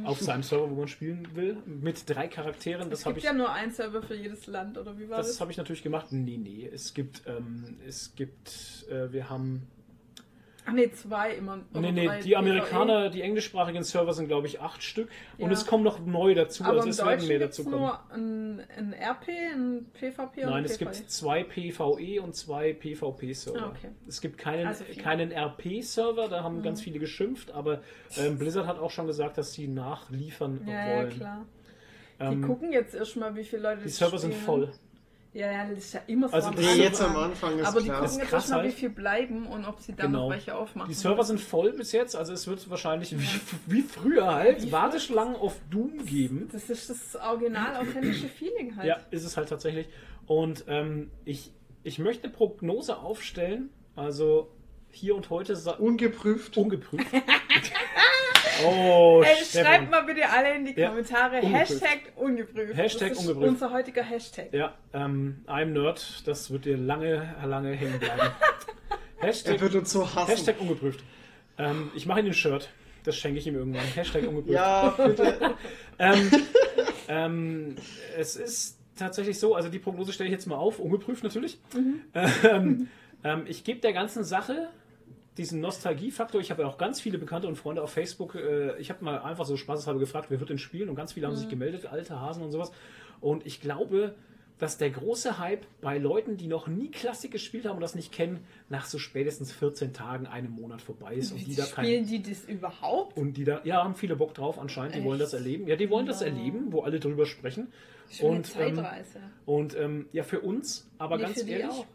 Auf 0.03 0.19
seinem 0.19 0.43
Server, 0.43 0.69
wo 0.69 0.75
man 0.75 0.89
spielen 0.89 1.29
will, 1.33 1.55
mit 1.65 2.03
drei 2.09 2.27
Charakteren. 2.27 2.89
Das 2.89 2.99
es 2.99 3.05
habe 3.05 3.13
gibt 3.13 3.23
ich, 3.23 3.31
ja 3.31 3.33
nur 3.33 3.49
ein 3.51 3.71
Server 3.71 4.01
für 4.01 4.15
jedes 4.15 4.45
Land, 4.47 4.77
oder 4.77 4.99
wie 4.99 5.07
war 5.09 5.19
das? 5.19 5.27
das 5.27 5.39
habe 5.41 5.49
ich 5.49 5.57
natürlich 5.57 5.81
gemacht. 5.81 6.07
Nee, 6.11 6.37
nee. 6.37 6.69
Es 6.71 6.93
gibt, 6.93 7.23
ähm, 7.25 7.77
es 7.87 8.13
gibt, 8.15 8.85
äh, 8.89 9.13
wir 9.13 9.29
haben 9.29 9.67
Ach 10.63 10.73
nee, 10.73 10.91
zwei 10.91 11.31
immer. 11.33 11.57
Nee, 11.73 11.91
nee, 11.91 12.07
die 12.23 12.29
PvE. 12.29 12.37
Amerikaner, 12.37 13.09
die 13.09 13.21
englischsprachigen 13.23 13.83
Server 13.83 14.13
sind, 14.13 14.27
glaube 14.27 14.45
ich, 14.45 14.61
acht 14.61 14.83
Stück. 14.83 15.09
Und 15.39 15.47
Ja. 15.47 15.53
es 15.53 15.65
kommen 15.65 15.83
noch 15.83 15.99
neue 16.05 16.35
dazu. 16.35 16.63
Aber 16.63 16.77
also 16.77 16.89
es 16.89 17.03
werden 17.03 17.27
mehr 17.27 17.39
dazu 17.39 17.63
es 17.63 17.67
kommen. 17.67 17.79
nur 17.79 17.99
ein, 18.11 18.59
ein 18.77 18.93
RP, 18.93 19.27
ein 19.53 19.85
PvP 19.93 20.43
und 20.43 20.49
Nein, 20.51 20.53
ein 20.59 20.65
es 20.65 20.77
PvE. 20.77 20.85
gibt 20.91 21.09
zwei 21.09 21.43
PvE 21.43 22.21
und 22.21 22.35
zwei 22.35 22.73
PvP-Server. 22.73 23.59
Ah, 23.59 23.69
okay. 23.75 23.89
Es 24.07 24.21
gibt 24.21 24.37
keinen, 24.37 24.67
Also. 24.67 24.83
Mhm. 24.83 24.97
keinen 24.99 25.31
RP-Server, 25.31 26.27
da 26.27 26.43
haben 26.43 26.61
ganz 26.61 26.79
viele 26.81 26.99
geschimpft, 26.99 27.51
aber 27.51 27.81
ähm, 28.17 28.37
Blizzard 28.37 28.67
hat 28.67 28.77
auch 28.77 28.91
schon 28.91 29.07
gesagt, 29.07 29.39
dass 29.39 29.53
sie 29.53 29.67
nachliefern 29.67 30.61
Ja, 30.67 30.73
ja, 30.73 30.97
wollen. 30.97 31.09
klar. 31.09 31.45
Die 32.19 32.25
Ähm, 32.25 32.41
gucken 32.43 32.71
jetzt 32.71 32.93
erstmal, 32.93 33.35
wie 33.35 33.43
viele 33.43 33.63
Leute 33.63 33.81
die 33.81 33.89
Server 33.89 34.19
sind 34.19 34.33
spielen. 34.33 34.45
voll. 34.45 34.71
Ja, 35.33 35.49
ja, 35.49 35.69
das 35.69 35.77
ist 35.77 35.93
ja 35.93 36.01
immer 36.07 36.27
so 36.27 36.35
Also 36.35 36.49
Nee, 36.51 36.65
Also, 36.67 36.81
jetzt 36.81 37.01
am 37.01 37.15
Anfang 37.15 37.57
ist 37.57 37.65
Aber 37.65 37.79
die 37.79 37.85
klar. 37.85 38.01
gucken 38.01 38.17
jetzt 38.19 38.27
krass 38.29 38.43
erstmal, 38.43 38.59
halt. 38.63 38.71
wie 38.71 38.79
viel 38.79 38.89
bleiben 38.89 39.47
und 39.47 39.63
ob 39.65 39.79
sie 39.79 39.93
dann 39.93 40.07
Genau. 40.11 40.23
noch 40.25 40.31
welche 40.35 40.55
aufmachen. 40.55 40.89
Die 40.89 40.93
Server 40.93 41.23
sind 41.23 41.39
voll 41.39 41.71
bis 41.71 41.93
jetzt, 41.93 42.15
also 42.17 42.33
es 42.33 42.47
wird 42.47 42.69
wahrscheinlich 42.69 43.17
wie, 43.17 43.27
wie 43.67 43.81
früher 43.81 44.33
halt 44.35 44.61
Wie 44.63 44.71
Warteschlangen 44.73 45.35
auf 45.37 45.55
Doom 45.69 46.05
geben. 46.05 46.49
Das 46.51 46.69
ist 46.69 46.89
das 46.89 47.15
original 47.15 47.77
authentische 47.77 48.27
Feeling 48.27 48.75
halt. 48.75 48.87
Ja, 48.87 48.97
ist 49.09 49.23
es 49.23 49.37
halt 49.37 49.47
tatsächlich. 49.47 49.87
Und 50.25 50.65
ähm, 50.67 51.11
ich, 51.23 51.53
ich 51.83 51.97
möchte 51.97 52.25
eine 52.25 52.33
Prognose 52.33 52.97
aufstellen, 52.97 53.69
also 53.95 54.51
hier 54.91 55.15
und 55.15 55.29
heute 55.29 55.53
Ungeprüft. 55.79 56.57
ungeprüft. 56.57 57.05
oh, 58.65 59.23
Ey, 59.25 59.45
schreibt 59.45 59.89
mal 59.89 60.01
bitte 60.03 60.29
alle 60.29 60.55
in 60.55 60.65
die 60.65 60.79
Ja, 60.79 60.89
Kommentare 60.89 61.41
ungeprüft. 61.41 61.81
Hashtag 61.81 61.99
ungeprüft. 62.15 62.75
Hashtag 62.75 63.09
das 63.09 63.17
ist 63.19 63.23
ungeprüft. 63.27 63.49
unser 63.53 63.71
heutiger 63.71 64.03
Hashtag. 64.03 64.53
Ja, 64.53 64.73
ähm, 64.93 65.43
I'm 65.47 65.65
Nerd, 65.65 66.23
das 66.27 66.51
wird 66.51 66.65
dir 66.65 66.77
lange, 66.77 67.35
lange 67.45 67.71
hängen 67.73 67.99
bleiben. 67.99 68.21
Er 69.19 69.27
Hashtag, 69.27 69.61
wird 69.61 69.75
uns 69.75 69.91
so 69.91 70.15
hassen. 70.15 70.31
Hashtag 70.31 70.59
ungeprüft. 70.59 71.03
Ähm, 71.59 71.91
ich 71.93 72.07
mache 72.07 72.21
ihm 72.21 72.25
ein 72.25 72.33
Shirt. 72.33 72.69
Das 73.03 73.15
schenke 73.15 73.37
ich 73.37 73.45
ihm 73.45 73.53
irgendwann. 73.53 73.83
Hashtag 73.83 74.27
ungeprüft. 74.27 74.55
Ja, 74.55 74.89
bitte. 74.97 75.55
Ähm, 75.99 76.31
ähm, 77.07 77.75
es 78.17 78.35
ist 78.35 78.79
tatsächlich 78.95 79.37
so, 79.37 79.53
also 79.53 79.69
die 79.69 79.77
Prognose 79.77 80.11
stelle 80.13 80.29
ich 80.29 80.33
jetzt 80.33 80.47
mal 80.47 80.55
auf, 80.55 80.79
ungeprüft 80.79 81.23
natürlich. 81.23 81.59
Ähm, 82.15 82.87
ähm, 83.23 83.43
ich 83.47 83.63
gebe 83.63 83.81
der 83.81 83.93
ganzen 83.93 84.23
Sache 84.23 84.69
diesen 85.41 85.59
Nostalgiefaktor. 85.59 86.39
Ich 86.39 86.51
habe 86.51 86.61
ja 86.61 86.67
auch 86.67 86.77
ganz 86.77 87.01
viele 87.01 87.17
Bekannte 87.17 87.47
und 87.47 87.55
Freunde 87.55 87.81
auf 87.81 87.91
Facebook. 87.91 88.35
Äh, 88.35 88.77
ich 88.79 88.89
habe 88.91 89.03
mal 89.03 89.19
einfach 89.19 89.45
so 89.45 89.57
spaßeshalber 89.57 89.99
gefragt, 89.99 90.27
wer 90.29 90.39
wird 90.39 90.49
denn 90.51 90.59
spielen? 90.59 90.87
Und 90.89 90.95
ganz 90.95 91.13
viele 91.13 91.27
haben 91.27 91.35
sich 91.35 91.49
gemeldet, 91.49 91.87
alte 91.87 92.19
Hasen 92.19 92.43
und 92.43 92.51
sowas. 92.51 92.71
Und 93.19 93.45
ich 93.45 93.59
glaube, 93.59 94.13
dass 94.59 94.77
der 94.77 94.91
große 94.91 95.39
Hype 95.39 95.65
bei 95.81 95.97
Leuten, 95.97 96.37
die 96.37 96.45
noch 96.45 96.67
nie 96.67 96.91
Klassik 96.91 97.31
gespielt 97.31 97.65
haben 97.65 97.75
und 97.77 97.81
das 97.81 97.95
nicht 97.95 98.11
kennen, 98.11 98.45
nach 98.69 98.85
so 98.85 98.99
spätestens 98.99 99.51
14 99.51 99.91
Tagen, 99.91 100.27
einem 100.27 100.51
Monat 100.51 100.83
vorbei 100.83 101.15
ist 101.15 101.31
und 101.31 101.47
die 101.47 101.55
da 101.55 101.65
kein, 101.65 101.85
Spielen 101.85 102.05
die 102.05 102.21
das 102.21 102.45
überhaupt? 102.45 103.17
und 103.17 103.33
die 103.37 103.43
da, 103.43 103.61
ja, 103.63 103.83
haben 103.83 103.95
viele 103.95 104.15
Bock 104.15 104.35
drauf 104.35 104.59
anscheinend, 104.59 104.93
die 104.93 105.03
wollen 105.03 105.17
das 105.17 105.33
Echt? 105.33 105.41
erleben. 105.43 105.67
Ja, 105.67 105.75
die 105.75 105.89
wollen 105.89 106.05
das 106.05 106.21
Ja. 106.21 106.27
erleben, 106.27 106.71
wo 106.71 106.81
alle 106.81 106.99
drüber 106.99 107.25
sprechen. 107.25 107.73
Schon 108.11 108.37
Und, 108.37 108.55
ähm, 108.59 108.75
Zeitreise. 108.75 109.19
Und 109.47 109.75
ähm, 109.75 110.05
ja, 110.11 110.21
für 110.21 110.41
uns, 110.41 110.87
aber 110.99 111.17
Nee, 111.17 111.23
ganz 111.23 111.43
ehrlich, 111.47 111.65
auch. 111.65 111.85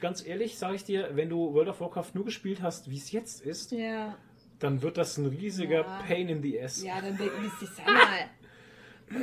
Ganz 0.00 0.24
ehrlich, 0.26 0.58
sage 0.58 0.76
ich 0.76 0.84
dir, 0.84 1.10
wenn 1.14 1.28
du 1.28 1.52
World 1.54 1.68
of 1.68 1.80
Warcraft 1.80 2.10
nur 2.14 2.24
gespielt 2.24 2.62
hast, 2.62 2.90
wie 2.90 2.96
es 2.98 3.12
jetzt 3.12 3.40
ist, 3.42 3.72
ja. 3.72 4.16
dann 4.58 4.82
wird 4.82 4.96
das 4.98 5.16
ein 5.18 5.26
riesiger 5.26 5.80
Ja. 5.82 6.02
Pain 6.06 6.28
in 6.28 6.42
the 6.42 6.60
ass. 6.60 6.82
ja, 6.82 7.00
dann 7.00 7.16
denken 7.16 7.42
die 7.42 7.64
sich, 7.66 7.74
sag 7.74 7.86
mal, 7.86 8.28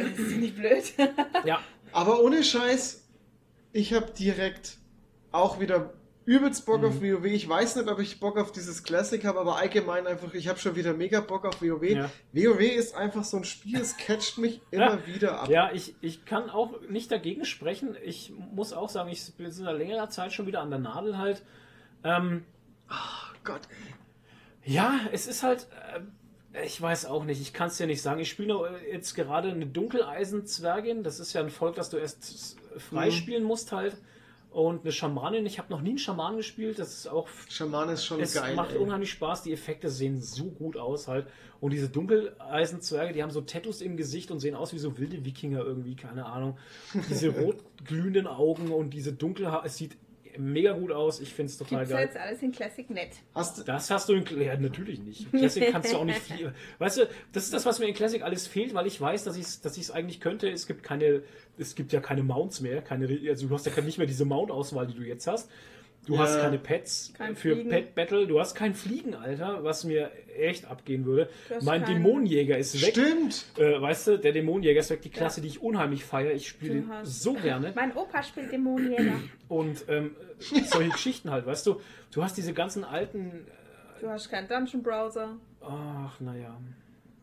das 0.10 0.20
ist 0.20 0.38
nicht 0.38 0.56
blöd. 0.56 0.84
Ja, 1.46 1.60
Aber 1.92 2.22
ohne 2.22 2.44
Scheiß, 2.44 3.08
ich 3.74 3.94
habe 3.94 4.12
direkt 4.12 4.78
auch 5.32 5.60
wieder 5.60 5.94
übelst 6.28 6.66
Bock 6.68 6.82
Mhm. 6.82 6.86
auf 6.88 7.02
WoW. 7.02 7.26
Ich 7.26 7.48
weiß 7.50 7.78
nicht, 7.78 7.88
ob 7.90 8.00
ich 8.00 8.20
Bock 8.20 8.38
auf 8.38 8.52
dieses 8.52 8.84
Classic 8.84 9.24
habe, 9.26 9.40
aber 9.40 9.56
allgemein 9.58 10.06
einfach, 10.06 10.34
ich 10.36 10.48
habe 10.48 10.60
schon 10.60 10.76
wieder 10.76 10.94
mega 10.94 11.22
Bock 11.22 11.46
auf 11.46 11.62
WoW. 11.62 11.82
Ja. 11.84 12.12
WoW 12.34 12.60
ist 12.60 12.96
einfach 12.96 13.24
so 13.24 13.38
ein 13.38 13.46
Spiel, 13.46 13.80
es 13.80 13.98
catcht 13.98 14.38
mich 14.38 14.62
immer 14.72 15.00
Ja. 15.00 15.08
wieder 15.08 15.40
ab. 15.42 15.50
Ja, 15.50 15.72
ich, 15.74 15.96
ich 16.02 16.26
kann 16.26 16.50
auch 16.50 16.82
nicht 16.90 17.12
dagegen 17.12 17.46
sprechen. 17.46 17.96
Ich 18.04 18.32
muss 18.54 18.74
auch 18.74 18.90
sagen, 18.90 19.10
ich 19.10 19.34
bin 19.36 19.50
seit 19.52 19.78
längerer 19.78 20.10
Zeit 20.10 20.34
schon 20.34 20.46
wieder 20.46 20.60
an 20.62 20.70
der 20.70 20.80
Nadel 20.80 21.18
halt. 21.18 21.42
Ähm, 22.04 22.44
Oh 22.90 23.36
Gott, 23.44 23.62
ja, 24.64 25.00
es 25.12 25.28
ist 25.28 25.44
halt. 25.44 25.68
Äh, 26.54 26.66
ich 26.66 26.82
weiß 26.82 27.06
auch 27.06 27.24
nicht, 27.24 27.40
ich 27.42 27.54
kann 27.54 27.68
es 27.68 27.78
dir 27.78 27.86
nicht 27.88 28.02
sagen. 28.02 28.20
Ich 28.20 28.30
spiele 28.30 28.80
äh, 28.84 28.94
jetzt 28.94 29.14
gerade 29.14 29.50
eine 29.52 29.66
Dunkeleisen-Zwergin. 29.68 31.04
Das 31.04 31.20
ist 31.20 31.34
ja 31.34 31.42
ein 31.42 31.50
Volk, 31.50 31.76
das 31.76 31.90
du 31.90 31.98
erst 31.98 32.58
freispielen 32.78 33.44
musst 33.44 33.72
halt. 33.72 33.98
Und 34.58 34.82
eine 34.82 34.92
Schamanin. 34.92 35.46
Ich 35.46 35.60
habe 35.60 35.72
noch 35.72 35.82
nie 35.82 35.90
einen 35.90 35.98
Schaman 36.00 36.36
gespielt. 36.36 36.80
Das 36.80 36.92
ist 36.92 37.08
auch 37.08 37.28
Schaman 37.48 37.90
ist 37.90 38.04
schon 38.06 38.20
es 38.22 38.34
geil. 38.34 38.56
macht 38.56 38.72
ey. 38.72 38.80
unheimlich 38.80 39.12
Spaß, 39.12 39.44
die 39.44 39.54
Effekte 39.54 39.88
sehen 39.88 40.20
so 40.20 40.46
gut 40.46 40.78
aus 40.78 41.08
halt. 41.08 41.28
Und 41.60 41.74
diese 41.74 41.90
Dunkeleisenzwerge, 41.90 43.14
die 43.14 43.22
haben 43.22 43.30
so 43.30 43.42
Tattoos 43.42 43.82
im 43.82 43.98
Gesicht 43.98 44.32
und 44.32 44.40
sehen 44.40 44.56
aus 44.56 44.74
wie 44.74 44.80
so 44.80 44.98
wilde 44.98 45.24
Wikinger 45.24 45.60
irgendwie, 45.60 45.96
keine 45.96 46.26
Ahnung. 46.26 46.58
Diese 47.08 47.30
rot 47.40 47.58
glühenden 47.86 48.26
Augen 48.26 48.72
und 48.72 48.96
diese 48.96 49.14
dunkel, 49.14 49.48
es 49.64 49.78
sieht 49.78 49.96
mega 50.38 50.74
gut 50.74 50.92
aus. 50.92 51.20
Ich 51.20 51.34
finde 51.34 51.52
es 51.52 51.58
total 51.58 51.80
Gibt's 51.80 51.92
ja 51.92 51.98
geil. 51.98 52.06
jetzt 52.08 52.18
alles 52.18 52.42
in 52.42 52.52
Classic 52.52 52.90
nett. 52.90 53.10
Hast 53.34 53.58
du, 53.58 53.64
Das 53.64 53.90
hast 53.90 54.10
du 54.10 54.14
in 54.14 54.42
ja, 54.42 54.58
natürlich 54.58 55.00
nicht. 55.00 55.32
Classic 55.32 55.68
kannst 55.72 55.92
du 55.92 55.98
auch 55.98 56.06
nicht 56.06 56.20
viel. 56.20 56.54
Weißt 56.80 56.98
du, 56.98 57.10
das 57.34 57.46
ist 57.46 57.54
das, 57.54 57.66
was 57.66 57.80
mir 57.80 57.88
in 57.88 57.94
Classic 57.94 58.22
alles 58.22 58.48
fehlt, 58.48 58.74
weil 58.74 58.88
ich 58.88 59.00
weiß, 59.00 59.24
dass 59.24 59.36
ich 59.36 59.44
es 59.44 59.62
dass 59.62 59.78
ich's 59.78 59.92
eigentlich 59.92 60.20
könnte. 60.20 60.50
Es 60.50 60.68
gibt 60.68 60.84
keine, 60.84 61.24
es 61.58 61.76
gibt 61.76 61.94
ja 61.94 62.00
keine 62.00 62.24
Mounts 62.24 62.62
mehr, 62.62 62.82
keine, 62.82 63.08
also 63.30 63.48
du 63.48 63.54
hast 63.54 63.66
ja 63.66 63.82
nicht 63.82 63.98
mehr 63.98 64.08
diese 64.08 64.26
Mount-Auswahl, 64.26 64.88
die 64.88 64.94
du 64.96 65.04
jetzt 65.04 65.28
hast. 65.28 65.50
Du 66.08 66.14
Ja. 66.16 66.22
hast 66.22 66.40
keine 66.40 66.58
Pets 66.58 67.12
Kein 67.18 67.36
für 67.36 67.54
Fliegen. 67.54 67.70
Pet 67.70 67.94
Battle, 67.94 68.26
du 68.28 68.40
hast 68.40 68.56
kein 68.56 68.74
Fliegen, 68.74 69.14
Alter, 69.14 69.64
was 69.64 69.84
mir 69.84 70.10
echt 70.40 70.66
abgehen 70.66 71.06
würde. 71.06 71.30
Mein 71.62 71.84
keinen- 71.84 72.02
Dämonenjäger 72.04 72.58
ist 72.58 72.82
weg. 72.82 72.92
stimmt! 72.92 73.46
Äh, 73.58 73.80
weißt 73.82 74.08
du, 74.08 74.18
der 74.18 74.32
Dämonenjäger 74.32 74.80
ist 74.80 74.90
weg, 74.90 75.02
die 75.02 75.10
Klasse, 75.10 75.42
die 75.42 75.50
ich 75.50 75.62
unheimlich 75.62 76.06
feiere. 76.06 76.32
Ich 76.32 76.48
spiele 76.48 76.76
den 76.76 76.90
hast- 76.90 77.22
so 77.22 77.34
gerne. 77.34 77.74
Mein 77.76 77.94
Opa 77.96 78.24
spielt 78.24 78.52
Dämonenjäger. 78.52 79.20
Und 79.50 79.84
ähm, 79.90 80.16
solche 80.40 80.92
Geschichten 80.92 81.30
halt, 81.30 81.46
weißt 81.46 81.68
du, 81.68 81.82
du 82.14 82.24
hast 82.24 82.38
diese 82.38 82.54
ganzen 82.54 82.84
alten. 82.86 83.46
Du 84.00 84.08
hast 84.10 84.30
keinen 84.30 84.48
Dungeon 84.48 84.82
Browser. 84.84 85.36
Ach, 85.62 86.20
naja. 86.22 86.58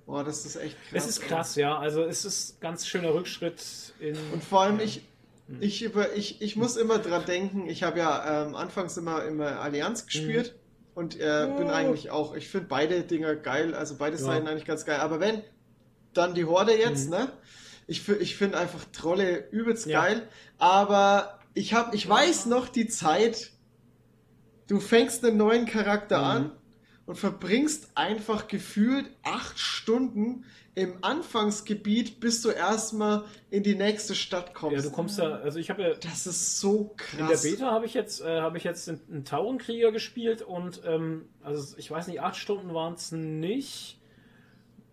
Boah, 0.07 0.23
das 0.25 0.45
ist 0.45 0.57
echt 0.57 0.77
krass. 0.91 1.05
Es 1.05 1.09
ist 1.09 1.23
krass, 1.23 1.57
ja. 1.57 1.79
Also 1.79 2.03
es 2.03 2.27
ist 2.27 2.57
ein 2.59 2.61
ganz 2.61 2.87
schöner 2.87 3.15
Rückschritt 3.15 3.95
in. 4.01 4.15
Und 4.35 4.45
vor 4.45 4.61
allem, 4.63 4.79
ich, 4.81 5.01
ich, 5.61 5.83
über, 5.83 6.15
ich, 6.15 6.41
ich 6.43 6.57
muss 6.57 6.77
immer 6.77 6.99
dran 6.99 7.25
denken, 7.27 7.67
ich 7.69 7.83
habe 7.83 7.99
ja 7.99 8.45
ähm, 8.47 8.55
anfangs 8.55 8.97
immer, 8.97 9.25
immer 9.25 9.61
Allianz 9.61 10.07
gespielt 10.07 10.59
und 10.95 11.19
äh, 11.21 11.53
bin 11.57 11.69
Oh. 11.69 11.73
eigentlich 11.73 12.11
auch, 12.11 12.35
ich 12.35 12.49
finde 12.49 12.69
beide 12.69 13.03
Dinger 13.03 13.37
geil, 13.37 13.75
also 13.75 13.97
beide 13.97 14.17
Ja. 14.17 14.23
Seiten 14.23 14.49
eigentlich 14.49 14.65
ganz 14.65 14.85
geil. 14.85 15.01
Aber 15.01 15.21
wenn 15.21 15.43
dann 16.13 16.35
die 16.35 16.45
Horde 16.45 16.77
jetzt, 16.77 17.11
ne? 17.11 17.33
Ich, 17.87 18.09
ich 18.09 18.37
finde 18.37 18.59
einfach 18.59 18.85
Trolle 18.93 19.49
übelst 19.51 19.87
Ja. 19.87 20.03
geil, 20.03 20.29
aber 20.59 21.39
ich 21.55 21.75
habe, 21.75 21.95
ich 21.95 22.09
weiß 22.09 22.47
noch 22.47 22.69
die 22.69 22.89
Zeit, 22.89 23.53
du 24.67 24.81
fängst 24.81 25.25
einen 25.25 25.37
neuen 25.37 25.67
Charakter 25.67 26.19
Mhm. 26.19 26.25
an 26.25 26.53
und 27.07 27.17
verbringst 27.17 27.91
einfach 27.95 28.49
gefühlt 28.49 29.11
acht 29.23 29.59
Stunden 29.59 30.45
im 30.77 30.95
Anfangsgebiet, 31.03 32.19
bis 32.19 32.43
du 32.43 32.49
erstmal 32.51 33.25
in 33.51 33.63
die 33.63 33.75
nächste 33.77 34.15
Stadt 34.15 34.55
kommst. 34.55 34.77
ja, 34.77 34.83
du 34.83 34.91
kommst 34.91 35.19
da. 35.19 35.37
Also 35.37 35.59
ich 35.59 35.71
habe 35.71 35.83
ja. 35.83 35.95
Das 35.95 36.27
ist 36.27 36.59
so 36.59 36.95
In 37.13 37.19
der 37.19 37.27
krass. 37.29 37.43
Beta 37.43 37.71
habe 37.71 37.87
ich 37.87 37.95
jetzt, 37.95 38.21
äh, 38.23 38.41
habe 38.41 38.57
ich 38.59 38.65
jetzt 38.65 38.89
einen, 38.89 39.01
einen 39.11 39.25
Taurenkrieger 39.25 39.93
gespielt 39.93 40.43
und 40.43 40.81
ähm, 40.85 41.27
also 41.43 41.77
ich 41.79 41.91
weiß 41.91 42.09
nicht, 42.09 42.21
acht 42.21 42.37
Stunden 42.37 42.75
waren 42.75 42.95
es 42.95 43.13
nicht. 43.13 44.01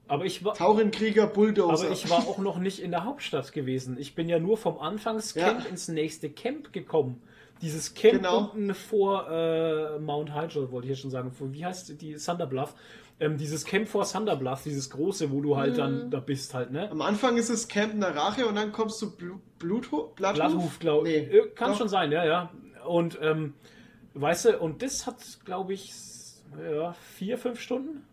Aber 0.07 0.25
ich 0.25 0.43
war. 0.43 0.53
Taurenkrieger 0.53 1.25
Bulldozer. 1.25 1.85
Aber 1.85 1.93
ich 1.93 2.09
war 2.09 2.27
auch 2.27 2.37
noch 2.37 2.57
nicht 2.59 2.79
in 2.79 2.91
der 2.91 3.05
Hauptstadt 3.05 3.53
gewesen. 3.53 3.97
Ich 3.97 4.13
bin 4.13 4.27
ja 4.29 4.37
nur 4.39 4.57
vom 4.57 4.77
Anfangscamp 4.77 5.63
Ja. 5.63 5.69
ins 5.69 5.87
nächste 5.87 6.29
Camp 6.29 6.73
gekommen. 6.73 7.21
Dieses 7.61 7.93
Camp 7.93 8.15
Genau. 8.15 8.49
unten 8.51 8.73
vor 8.73 9.29
äh, 9.29 9.99
Mount 9.99 10.33
Hydra, 10.33 10.71
wollte 10.71 10.87
ich 10.87 10.91
jetzt 10.91 11.01
schon 11.01 11.11
sagen. 11.11 11.31
Vor- 11.31 11.53
Wie 11.53 11.65
heißt 11.65 12.01
die? 12.01 12.15
Thunderbluff. 12.15 12.73
Ähm, 13.19 13.37
dieses 13.37 13.65
Camp 13.65 13.87
vor 13.87 14.03
Thunderbluff, 14.05 14.63
dieses 14.63 14.89
große, 14.89 15.29
wo 15.31 15.41
du 15.41 15.55
halt 15.55 15.77
dann 15.77 16.09
da 16.09 16.19
bist 16.19 16.55
halt, 16.55 16.71
ne? 16.71 16.89
Am 16.89 17.01
Anfang 17.01 17.37
ist 17.37 17.49
es 17.49 17.67
Camp 17.67 17.93
Narache 17.95 18.47
und 18.47 18.55
dann 18.55 18.71
kommst 18.71 18.99
du 19.01 19.15
Blu 19.15 19.39
Blutho 19.59 20.11
Blatthuf, 20.15 20.79
glaube 20.79 21.07
Nee, 21.07 21.17
ich. 21.17 21.31
Äh, 21.33 21.47
Kann 21.53 21.71
doch. 21.71 21.77
schon 21.77 21.87
sein, 21.89 22.11
ja, 22.11 22.25
ja. 22.25 22.51
Und, 22.87 23.19
ähm, 23.21 23.53
weißt 24.15 24.45
du, 24.45 24.57
und 24.59 24.81
das 24.81 25.05
hat, 25.05 25.17
glaube 25.45 25.73
ich, 25.73 25.93
ja, 26.67 26.93
vier, 27.15 27.37
fünf 27.37 27.59
Stunden? 27.59 28.03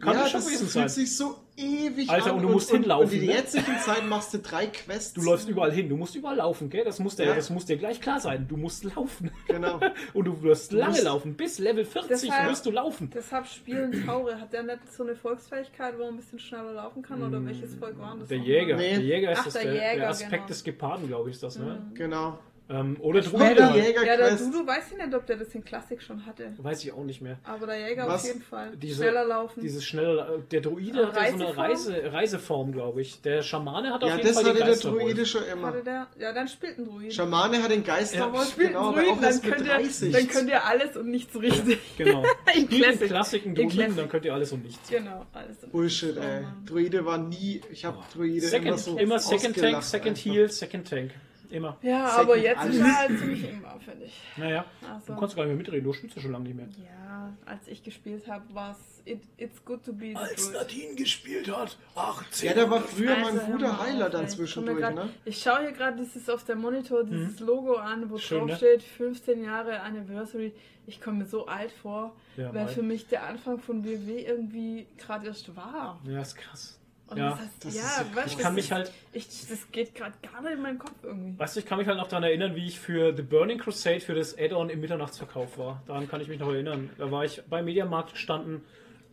Kann 0.00 0.14
ja, 0.14 0.22
das 0.22 0.30
schon 0.32 0.40
das 0.40 0.48
fühlt 0.48 0.70
sein. 0.70 0.88
sich 0.88 1.16
so 1.16 1.36
ewig 1.62 2.10
Alter, 2.10 2.30
an. 2.30 2.36
und 2.36 2.42
du 2.42 2.48
musst 2.48 2.72
und, 2.72 2.80
hinlaufen, 2.80 3.06
Und 3.08 3.12
in 3.14 3.20
ne? 3.20 3.26
der 3.26 3.36
jetzigen 3.36 3.78
Zeit 3.78 4.06
machst 4.08 4.34
du 4.34 4.38
drei 4.38 4.66
Quests. 4.66 5.12
Du 5.14 5.22
läufst 5.22 5.48
überall 5.48 5.72
hin, 5.72 5.88
du 5.88 5.96
musst 5.96 6.14
überall 6.16 6.36
laufen, 6.36 6.68
gell? 6.70 6.84
Das 6.84 6.98
muss, 6.98 7.16
dir, 7.16 7.24
Ja. 7.26 7.34
das 7.34 7.50
muss 7.50 7.64
dir 7.66 7.76
gleich 7.76 8.00
klar 8.00 8.20
sein. 8.20 8.46
Du 8.48 8.56
musst 8.56 8.84
laufen. 8.84 9.30
Genau. 9.48 9.80
Und 10.14 10.24
du 10.24 10.42
wirst 10.42 10.72
lange 10.72 10.92
musst- 10.92 11.04
laufen. 11.04 11.34
Bis 11.34 11.58
Level 11.58 11.84
40 11.84 12.08
Deshalb- 12.30 12.50
wirst 12.50 12.66
du 12.66 12.70
laufen. 12.70 13.10
Deshalb 13.14 13.46
spielen 13.46 14.04
Taure. 14.06 14.40
Hat 14.40 14.52
der 14.52 14.62
nicht 14.64 14.92
so 14.92 15.02
eine 15.04 15.14
Volksfähigkeit, 15.14 15.94
wo 15.98 16.04
man 16.04 16.14
ein 16.14 16.16
bisschen 16.16 16.38
schneller 16.38 16.72
laufen 16.72 17.02
kann? 17.02 17.22
Oder 17.22 17.44
welches 17.44 17.74
Volk 17.76 17.98
war 17.98 18.16
das? 18.18 18.28
Der? 18.28 18.38
Jäger. 18.38 18.76
Nee. 18.76 18.90
Der 18.90 19.00
Jäger 19.00 19.32
ist 19.32 19.38
Ach, 19.40 19.44
das, 19.44 19.52
der 19.54 19.62
der, 19.64 19.72
der 19.74 19.92
Jäger, 19.94 20.08
Aspekt 20.08 20.32
genau. 20.32 20.46
des 20.46 20.64
Geparden, 20.64 21.06
glaube 21.08 21.28
ich, 21.30 21.34
ist 21.36 21.42
das, 21.42 21.58
ne? 21.58 21.82
Genau. 21.94 22.38
Ähm, 22.70 22.96
oder 23.00 23.20
Ja, 23.20 23.28
Druide. 23.30 23.54
der. 23.56 23.70
Jäger- 23.76 24.06
Ja, 24.06 24.16
der. 24.16 24.36
Dudu 24.36 24.66
weiß 24.66 24.92
ich 24.92 24.96
nicht, 25.04 25.14
ob 25.14 25.26
der 25.26 25.36
das 25.36 25.48
in 25.54 25.64
Klassik 25.64 26.00
schon 26.00 26.24
hatte. 26.24 26.52
Weiß 26.58 26.82
ich 26.84 26.92
auch 26.92 27.04
nicht 27.04 27.20
mehr. 27.20 27.38
Aber 27.44 27.66
der 27.66 27.88
Jäger 27.88 28.06
Was? 28.06 28.22
auf 28.22 28.28
jeden 28.28 28.42
Fall. 28.42 28.76
Diese- 28.76 29.02
Schneller 29.02 29.24
laufen. 29.24 29.60
Dieses 29.60 29.84
schnelle, 29.84 30.42
der 30.50 30.60
Druide 30.60 31.08
hat 31.08 31.16
ja 31.16 31.28
so 31.30 31.34
eine 31.34 31.56
Reiseform? 31.56 31.58
Reise, 31.58 32.12
Reiseform, 32.12 32.72
glaube 32.72 33.00
ich. 33.02 33.20
Der 33.20 33.42
Schamane 33.42 33.92
hat 33.92 34.02
auf 34.04 34.08
Ja, 34.10 34.16
jeden 34.16 34.28
das 34.28 34.36
Fall 34.40 34.54
den 34.54 34.62
hatte 34.64 34.80
der. 34.80 34.90
Druide 34.90 35.26
schon 35.26 35.42
immer. 35.44 35.72
Der? 35.72 36.06
Ja, 36.18 36.32
dann 36.32 36.48
spielt 36.48 36.78
ein 36.78 36.86
Druid. 36.86 37.12
Schamane 37.12 37.62
hat 37.62 37.70
den 37.70 37.84
Geisterwolf, 37.84 38.50
Spielt 38.50 38.68
genau, 38.68 38.80
ein 38.80 38.86
aber 38.86 39.02
Druid, 39.02 39.10
auch 39.12 39.20
dann 39.20 39.42
könnt, 39.42 39.60
ihr, 39.60 39.64
30. 39.74 40.12
dann 40.12 40.28
könnt 40.28 40.48
ihr 40.50 40.64
alles 40.64 40.96
und 40.96 41.08
nichts 41.10 41.40
richtig. 41.40 41.78
Genau. 41.98 42.24
In 42.54 42.68
in 42.68 42.98
Klassik 43.00 43.44
einen 43.44 43.56
In 43.56 43.68
Druiden, 43.68 43.96
dann 43.96 44.08
könnt 44.08 44.24
ihr 44.24 44.32
alles 44.34 44.52
und 44.52 44.64
nichts. 44.64 44.88
Genau, 44.88 45.26
alles 45.32 45.62
und 45.62 45.72
Bullshit, 45.72 46.16
Oh, 46.16 46.20
ey. 46.22 46.44
Druide 46.64 47.04
war 47.04 47.18
nie, 47.18 47.60
ich 47.70 47.84
habe 47.84 47.98
Druide 48.14 48.46
Second, 48.46 48.66
immer 48.68 48.78
so 48.78 48.98
immer 48.98 49.18
Second 49.18 49.56
Tank, 49.58 49.82
Second. 49.82 50.16
Heal, 50.18 50.48
Second 50.48 50.88
Tank. 50.88 51.10
Immer. 51.52 51.76
Ja, 51.82 52.08
Second 52.08 52.20
aber 52.30 52.36
jetzt 52.38 52.58
alles. 52.58 52.74
ist 52.76 52.80
er 52.80 52.98
halt 52.98 53.18
ziemlich 53.18 53.48
immer, 53.50 53.78
finde 53.80 54.04
ich. 54.06 54.20
Naja, 54.36 54.64
Also, 54.90 55.12
du 55.12 55.20
kannst 55.20 55.36
gar 55.36 55.42
nicht 55.44 55.50
mehr 55.50 55.58
mitreden, 55.58 55.84
du 55.84 55.92
spielst 55.92 56.16
ja 56.16 56.22
schon 56.22 56.32
lange 56.32 56.44
nicht 56.44 56.56
mehr. 56.56 56.68
ja, 56.82 57.32
als 57.44 57.68
ich 57.68 57.82
gespielt 57.82 58.26
habe, 58.26 58.54
war 58.54 58.70
es 58.72 59.02
it, 59.04 59.20
It's 59.36 59.62
Good 59.64 59.84
to 59.84 59.92
Be 59.92 60.10
the 60.10 60.16
Als 60.16 60.46
Druid. 60.50 60.54
Nadine 60.62 60.94
gespielt 60.94 61.54
hat, 61.54 61.76
18. 61.94 62.48
Ja, 62.48 62.54
der 62.54 62.70
war 62.70 62.80
früher 62.80 63.16
mal 63.16 63.26
Also, 63.26 63.40
ein 63.40 63.46
hör 63.48 63.52
guter 63.56 63.80
Heiler 63.82 64.08
dann 64.10 64.28
zwischendurch, 64.28 64.78
grad- 64.78 64.94
ne? 64.94 65.08
Ich 65.26 65.42
schaue 65.42 65.60
hier 65.60 65.72
gerade 65.72 65.96
dieses 65.98 66.28
auf 66.30 66.42
der 66.44 66.56
Monitor, 66.56 67.04
dieses 67.04 67.38
Logo 67.40 67.74
an, 67.76 68.08
wo 68.10 68.16
Schön, 68.16 68.38
drauf 68.38 68.48
ne? 68.48 68.56
steht 68.56 68.82
15 68.82 69.44
Jahre 69.44 69.80
Anniversary. 69.80 70.52
Ich 70.86 71.00
komme 71.00 71.18
mir 71.18 71.26
so 71.26 71.46
alt 71.46 71.70
vor, 71.70 72.16
Ja, 72.36 72.46
weil 72.54 72.64
mal. 72.64 72.68
für 72.68 72.82
mich 72.82 73.06
der 73.08 73.24
Anfang 73.24 73.58
von 73.58 73.84
WW 73.84 74.24
irgendwie 74.24 74.86
gerade 74.98 75.26
erst 75.26 75.54
war. 75.54 76.00
Ja, 76.08 76.20
ist 76.22 76.34
krass. 76.36 76.78
Und 77.12 77.18
Ja, 77.18 77.30
das 77.30 77.40
heißt, 77.40 77.64
das 77.64 77.74
ja, 77.74 77.82
weißt, 77.82 78.12
krass. 78.12 78.26
Ich 78.26 78.32
das 78.34 78.42
kann 78.42 78.54
mich 78.54 78.72
halt, 78.72 78.92
Ich, 79.12 79.26
das 79.48 79.70
geht 79.70 79.94
gerade 79.94 80.14
gar 80.22 80.42
nicht 80.42 80.52
in 80.52 80.62
meinen 80.62 80.78
Kopf 80.78 80.94
irgendwie. 81.02 81.38
weißt 81.38 81.56
du, 81.56 81.60
ich 81.60 81.66
kann 81.66 81.78
mich 81.78 81.86
halt 81.86 81.98
noch 81.98 82.08
daran 82.08 82.24
erinnern, 82.24 82.54
wie 82.56 82.66
ich 82.66 82.78
für 82.80 83.14
The 83.14 83.22
Burning 83.22 83.58
Crusade 83.58 84.00
für 84.00 84.14
das 84.14 84.36
Add-on 84.38 84.70
im 84.70 84.80
Mitternachtsverkauf 84.80 85.58
war. 85.58 85.82
Daran 85.86 86.08
kann 86.08 86.20
ich 86.20 86.28
mich 86.28 86.38
noch 86.40 86.48
erinnern. 86.48 86.90
Da 86.98 87.10
war 87.10 87.24
ich 87.24 87.42
beim 87.48 87.64
Mediamarkt 87.64 88.12
gestanden, 88.12 88.62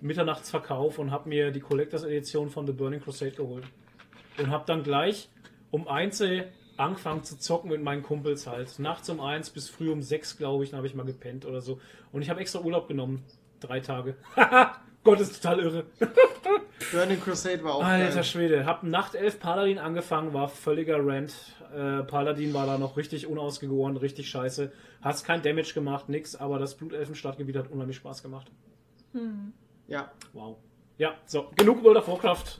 Mitternachtsverkauf 0.02 0.98
und 1.00 1.12
habe 1.12 1.30
mir 1.30 1.52
die 1.52 1.60
Collectors 1.60 2.04
Edition 2.04 2.50
von 2.50 2.66
The 2.66 2.74
Burning 2.74 3.02
Crusade 3.02 3.32
geholt. 3.32 3.66
Und 4.38 4.50
habe 4.50 4.64
dann 4.66 4.84
gleich 4.84 5.30
um 5.72 5.88
eins 5.88 6.24
angefangen 6.78 7.24
zu 7.24 7.38
zocken 7.38 7.70
mit 7.70 7.82
meinen 7.84 8.04
Kumpels 8.04 8.48
halt. 8.48 8.80
Nachts 8.80 9.10
um 9.10 9.20
eins 9.20 9.50
bis 9.50 9.70
früh 9.70 9.92
um 9.92 10.02
sechs, 10.02 10.38
glaube 10.38 10.64
ich, 10.64 10.72
dann 10.72 10.78
habe 10.78 10.88
ich 10.88 10.96
mal 10.96 11.06
gepennt 11.06 11.46
oder 11.46 11.62
so. 11.62 11.80
Und 12.12 12.22
ich 12.22 12.30
habe 12.30 12.40
extra 12.40 12.60
Urlaub 12.60 12.88
genommen. 12.88 13.24
Drei 13.60 13.82
Tage. 13.82 14.16
Gott, 15.04 15.20
ist 15.20 15.42
total 15.42 15.60
irre. 15.60 15.86
Burning 16.92 17.22
Crusade 17.22 17.64
war 17.64 17.76
auch 17.76 17.84
Alter 17.84 18.14
geil. 18.16 18.24
Schwede, 18.24 18.66
hab 18.66 18.84
Nachtelf 18.84 19.40
Paladin 19.40 19.80
angefangen, 19.80 20.34
war 20.34 20.50
völliger 20.50 20.98
Rant. 21.00 21.34
Äh, 21.74 22.04
Paladin 22.04 22.54
war 22.54 22.66
da 22.66 22.78
noch 22.78 22.98
richtig 22.98 23.28
unausgegoren, 23.28 23.98
richtig 23.98 24.30
scheiße. 24.30 24.72
Hast 25.02 25.26
kein 25.26 25.42
Damage 25.42 25.74
gemacht, 25.74 26.10
nix, 26.10 26.36
aber 26.36 26.60
das 26.60 26.76
Blutelfen-Stadtgebiet 26.76 27.56
hat 27.56 27.72
unheimlich 27.72 27.98
Spaß 27.98 28.24
gemacht. 28.24 28.52
Ja. 29.88 30.12
Wow. 30.34 30.58
Ja, 30.98 31.16
so, 31.26 31.50
genug 31.56 31.84
World 31.84 31.98
of 31.98 32.08
Warcraft. 32.08 32.60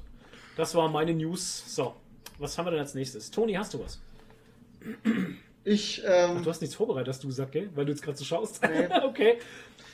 Das 0.56 0.74
war 0.76 0.90
meine 0.90 1.14
News. 1.14 1.76
So, 1.76 1.96
was 2.38 2.58
haben 2.58 2.66
wir 2.66 2.72
denn 2.72 2.80
als 2.80 2.94
nächstes? 2.94 3.32
Toni, 3.32 3.54
hast 3.54 3.74
du 3.74 3.84
was? 3.84 4.02
Ich, 5.64 6.02
ähm, 6.06 6.42
Du 6.44 6.50
hast 6.50 6.62
nichts 6.62 6.76
vorbereitet, 6.76 7.10
hast 7.10 7.24
du 7.24 7.28
gesagt, 7.28 7.52
gell? 7.52 7.70
Weil 7.76 7.86
du 7.86 7.92
jetzt 7.92 8.02
gerade 8.02 8.18
so 8.18 8.24
schaust. 8.24 8.62
Nee. 8.64 8.88
okay. 9.04 9.40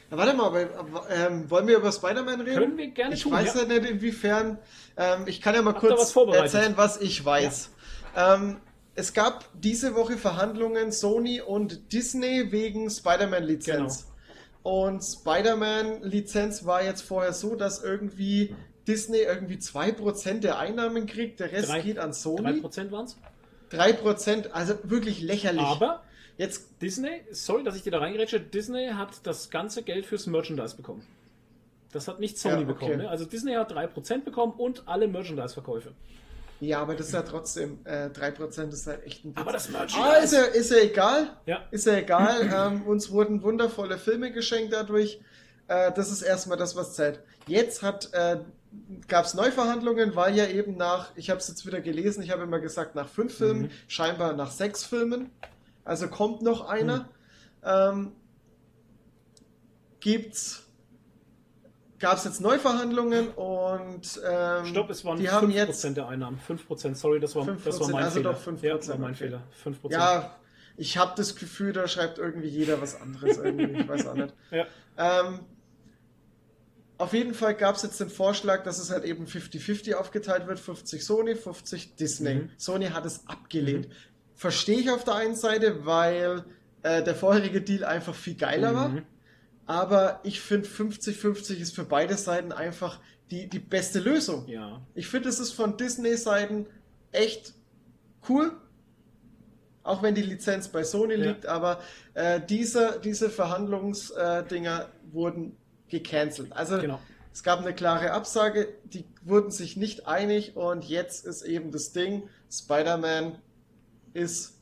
Na, 0.10 0.18
warte 0.18 0.34
mal, 0.34 0.46
aber, 0.46 1.10
ähm, 1.10 1.50
wollen 1.50 1.68
wir 1.68 1.78
über 1.78 1.92
Spider-Man 1.92 2.42
reden? 2.42 2.60
Können 2.60 2.78
wir 2.78 2.92
gerne 2.92 3.16
ich 3.16 3.24
tun, 3.24 3.32
weiß 3.32 3.56
ja. 3.56 3.62
ja. 3.62 3.68
nicht 3.68 3.90
inwiefern. 3.90 4.60
Ähm, 4.98 5.24
ich 5.26 5.42
kann 5.42 5.56
ja 5.56 5.62
mal 5.62 5.74
Habt 5.74 5.82
kurz 5.82 6.16
was 6.16 6.36
erzählen, 6.36 6.74
was 6.76 7.02
ich 7.02 7.24
weiß. 7.24 7.72
Ähm, 8.16 8.58
es 8.96 9.14
gab 9.14 9.46
diese 9.54 9.96
Woche 9.96 10.18
Verhandlungen 10.18 10.92
Sony 10.92 11.42
und 11.42 11.92
Disney 11.92 12.52
wegen 12.52 12.90
Spider-Man-Lizenz. 12.90 14.08
Und 14.64 15.04
Spider-Man-Lizenz 15.04 16.66
war 16.66 16.84
jetzt 16.84 17.02
vorher 17.02 17.34
so, 17.34 17.56
dass 17.56 17.84
irgendwie 17.84 18.56
Disney 18.88 19.20
irgendwie 19.20 19.58
2% 19.58 20.40
der 20.40 20.60
Einnahmen 20.60 21.08
kriegt, 21.08 21.40
der 21.40 21.52
Rest 21.52 21.70
Drei- 21.70 21.82
geht 21.82 22.00
an 22.00 22.14
Sony. 22.14 22.62
3% 22.62 22.92
waren 22.92 23.06
es. 23.06 23.18
3%, 23.72 24.52
also 24.52 24.76
wirklich 24.84 25.22
lächerlich. 25.22 25.62
Aber 25.62 26.02
Jetzt, 26.38 26.82
Disney, 26.82 27.22
sorry, 27.32 27.64
dass 27.64 27.76
ich 27.76 27.84
dir 27.84 27.92
da 27.92 28.00
reingerätsche, 28.00 28.40
Disney 28.40 28.90
hat 28.90 29.10
das 29.24 29.50
ganze 29.50 29.84
Geld 29.84 30.06
fürs 30.06 30.28
Merchandise 30.28 30.76
bekommen. 30.76 31.06
Das 31.94 32.08
hat 32.10 32.20
nicht 32.20 32.38
Sony 32.38 32.56
Ja, 32.56 32.60
okay. 32.62 32.68
bekommen. 32.68 32.98
Ne? 32.98 33.10
Also 33.10 33.24
Disney 33.26 33.54
hat 33.54 33.72
3% 33.72 34.24
bekommen 34.26 34.54
und 34.58 34.84
alle 34.86 35.08
Merchandise-Verkäufe. 35.08 35.94
ja, 36.60 36.82
aber 36.82 36.96
das 36.96 37.08
ist 37.08 37.14
ja 37.14 37.22
trotzdem, 37.22 37.80
äh, 37.86 38.10
3% 38.10 38.74
ist 38.74 38.88
halt 38.88 39.06
echt 39.06 39.24
ein 39.24 39.30
Witz. 39.32 39.38
Aber 39.38 39.52
das 39.54 39.68
Ah, 39.70 39.72
Merchandise. 39.72 40.24
ist 40.26 40.34
ja, 40.34 40.44
ist 40.44 40.72
ja 40.72 40.78
egal. 40.78 41.38
Ja. 41.46 41.64
Ist 41.72 41.86
ja 41.86 41.94
egal. 41.98 42.42
ähm, 42.74 42.84
uns 42.84 43.12
wurden 43.12 43.42
wundervolle 43.44 43.98
Filme 43.98 44.32
geschenkt 44.34 44.74
dadurch. 44.74 45.22
Äh, 45.70 45.94
das 45.94 46.12
ist 46.12 46.22
erstmal 46.22 46.58
das, 46.58 46.76
was 46.76 46.96
zählt. 46.96 47.22
Jetzt 47.48 47.82
hat 47.82 48.10
äh, 48.14 48.40
gab 49.08 49.24
es 49.26 49.34
Neuverhandlungen, 49.36 50.16
weil 50.18 50.36
ja 50.36 50.48
eben 50.48 50.76
nach, 50.76 51.12
ich 51.16 51.30
habe 51.30 51.40
es 51.40 51.48
jetzt 51.48 51.66
wieder 51.66 51.80
gelesen, 51.80 52.22
ich 52.24 52.32
habe 52.32 52.44
immer 52.44 52.60
gesagt 52.60 52.94
nach 52.96 53.08
fünf 53.08 53.38
Filmen, 53.38 53.62
Mhm. 53.64 53.70
scheinbar 53.88 54.34
nach 54.34 54.52
sechs 54.52 54.84
Filmen. 54.84 55.30
Also 55.86 56.10
kommt 56.10 56.42
noch 56.42 56.68
einer. 56.68 56.98
Mhm. 56.98 57.06
Ähm, 57.64 58.12
gibt's 60.02 60.66
gab 62.00 62.18
es 62.18 62.24
jetzt 62.26 62.42
Neuverhandlungen 62.42 63.30
und 63.30 64.20
ähm, 64.30 64.66
Stopp, 64.66 64.90
es 64.90 65.04
waren 65.06 65.18
die 65.18 65.28
5% 65.28 65.32
haben 65.32 65.52
jetzt 65.52 65.84
der 65.84 66.08
Einnahmen. 66.08 66.40
5%, 66.48 66.96
sorry, 66.96 67.20
das 67.20 67.36
war, 67.36 67.46
das 67.46 67.80
war 67.80 67.88
5%, 67.88 67.92
mein 67.92 68.04
also 68.04 68.18
Fehler. 68.18 68.34
doch 68.34 68.42
5%, 68.42 68.66
ja, 68.66 68.76
das 68.76 68.90
war 68.90 68.98
mein 68.98 69.12
okay. 69.12 69.24
Fehler. 69.24 69.44
5%. 69.64 69.92
Ja, 69.92 70.36
ich 70.78 70.98
habe 70.98 71.14
das 71.16 71.36
Gefühl, 71.36 71.74
da 71.74 71.88
schreibt 71.88 72.18
irgendwie 72.18 72.50
jeder 72.50 72.82
was 72.82 73.00
anderes 73.00 73.38
irgendwie. 73.38 73.80
Ich 73.82 73.88
weiß 73.88 74.08
auch 74.08 74.16
nicht. 74.16 74.34
Ja. 74.52 74.66
Ähm, 74.98 75.40
auf 76.98 77.14
jeden 77.14 77.34
Fall 77.34 77.56
gab 77.56 77.76
es 77.76 77.82
jetzt 77.82 78.00
den 78.00 78.10
Vorschlag, 78.10 78.64
dass 78.64 78.80
es 78.80 78.90
halt 78.90 79.04
eben 79.04 79.26
50-50 79.26 79.96
aufgeteilt 79.96 80.48
wird. 80.48 80.60
50 80.60 81.04
Sony, 81.04 81.36
50 81.36 81.96
Disney. 81.96 82.36
Mhm. 82.36 82.50
Sony 82.58 82.88
hat 82.88 83.06
es 83.06 83.28
abgelehnt. 83.28 83.90
Verstehe 84.36 84.80
ich 84.80 84.90
auf 84.92 85.04
der 85.04 85.16
einen 85.16 85.36
Seite, 85.36 85.86
weil 85.86 86.44
äh, 86.84 87.02
der 87.04 87.16
vorherige 87.16 87.62
Deal 87.62 87.84
einfach 87.84 88.14
viel 88.16 88.36
geiler 88.36 88.76
war. 88.76 88.90
Mhm. 88.90 89.06
Aber 89.66 90.20
ich 90.24 90.42
finde 90.42 90.68
50-50 90.70 91.56
ist 91.56 91.74
für 91.76 91.86
beide 91.86 92.16
Seiten 92.18 92.52
einfach 92.52 93.00
die, 93.32 93.48
die 93.50 93.60
beste 93.60 94.00
Lösung. 94.00 94.48
Ja. 94.48 94.82
Ich 94.94 95.08
finde, 95.08 95.30
es 95.30 95.40
ist 95.40 95.52
von 95.54 95.78
Disney-Seiten 95.78 96.68
echt 97.12 97.54
cool. 98.30 98.52
Auch 99.84 100.04
wenn 100.04 100.14
die 100.16 100.22
Lizenz 100.22 100.68
bei 100.68 100.84
Sony 100.84 101.16
Ja. 101.16 101.26
liegt, 101.32 101.46
aber 101.48 101.80
äh, 102.14 102.40
diese, 102.48 103.00
diese 103.04 103.30
Verhandlungsdinger 103.30 104.90
wurden 105.12 105.58
gecancelt. 105.88 106.52
Also 106.54 106.80
Genau. 106.80 107.00
es 107.34 107.42
gab 107.44 107.60
eine 107.62 107.74
klare 107.74 108.12
Absage, 108.12 108.68
die 108.86 109.06
wurden 109.24 109.52
sich 109.52 109.78
nicht 109.78 110.08
einig 110.08 110.56
und 110.56 110.86
jetzt 110.86 111.26
ist 111.26 111.44
eben 111.44 111.72
das 111.72 111.92
Ding, 111.94 112.28
Spider-Man 112.52 113.38
ist 114.16 114.58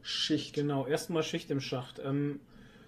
Schicht. 0.00 0.54
Genau, 0.54 0.86
erstmal 0.86 1.22
Schicht 1.22 1.50
im 1.50 1.60
Schacht. 1.60 2.00
Ähm, 2.02 2.40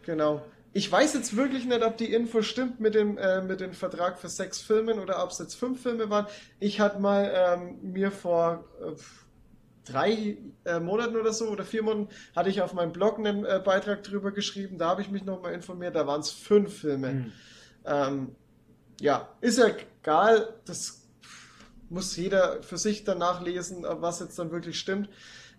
Genau. 0.06 0.42
Ich 0.72 0.90
weiß 0.90 1.14
jetzt 1.14 1.36
wirklich 1.36 1.64
nicht, 1.64 1.82
ob 1.82 1.96
die 1.96 2.12
Info 2.12 2.42
stimmt 2.42 2.80
mit 2.80 2.94
dem, 2.94 3.18
äh, 3.18 3.42
mit 3.42 3.60
dem 3.60 3.72
Vertrag 3.72 4.18
für 4.18 4.28
sechs 4.28 4.60
Filmen 4.60 4.98
oder 4.98 5.22
ob 5.22 5.30
es 5.30 5.38
jetzt 5.38 5.54
fünf 5.54 5.82
Filme 5.82 6.10
waren. 6.10 6.26
Ich 6.60 6.80
hatte 6.80 7.00
mal 7.00 7.32
ähm, 7.34 7.92
mir 7.92 8.10
vor 8.10 8.64
äh, 8.80 8.92
drei 9.90 10.36
äh, 10.64 10.78
Monaten 10.78 11.16
oder 11.16 11.32
so 11.32 11.48
oder 11.48 11.64
vier 11.64 11.82
Monaten 11.82 12.08
hatte 12.34 12.50
ich 12.50 12.62
auf 12.62 12.72
meinem 12.72 12.92
Blog 12.92 13.18
einen 13.18 13.44
äh, 13.44 13.60
Beitrag 13.64 14.02
drüber 14.02 14.32
geschrieben. 14.32 14.78
Da 14.78 14.90
habe 14.90 15.02
ich 15.02 15.10
mich 15.10 15.24
nochmal 15.24 15.54
informiert. 15.54 15.96
Da 15.96 16.06
waren 16.06 16.20
es 16.20 16.30
fünf 16.30 16.80
Filme. 16.80 17.08
hm. 17.08 17.32
Ähm, 17.84 18.36
ja, 19.00 19.28
ist 19.40 19.58
ja 19.58 19.68
egal. 20.02 20.54
Das 20.66 21.06
muss 21.88 22.16
jeder 22.16 22.62
für 22.62 22.78
sich 22.78 23.04
dann 23.04 23.18
nachlesen, 23.18 23.84
was 23.88 24.20
jetzt 24.20 24.38
dann 24.38 24.50
wirklich 24.50 24.78
stimmt. 24.78 25.08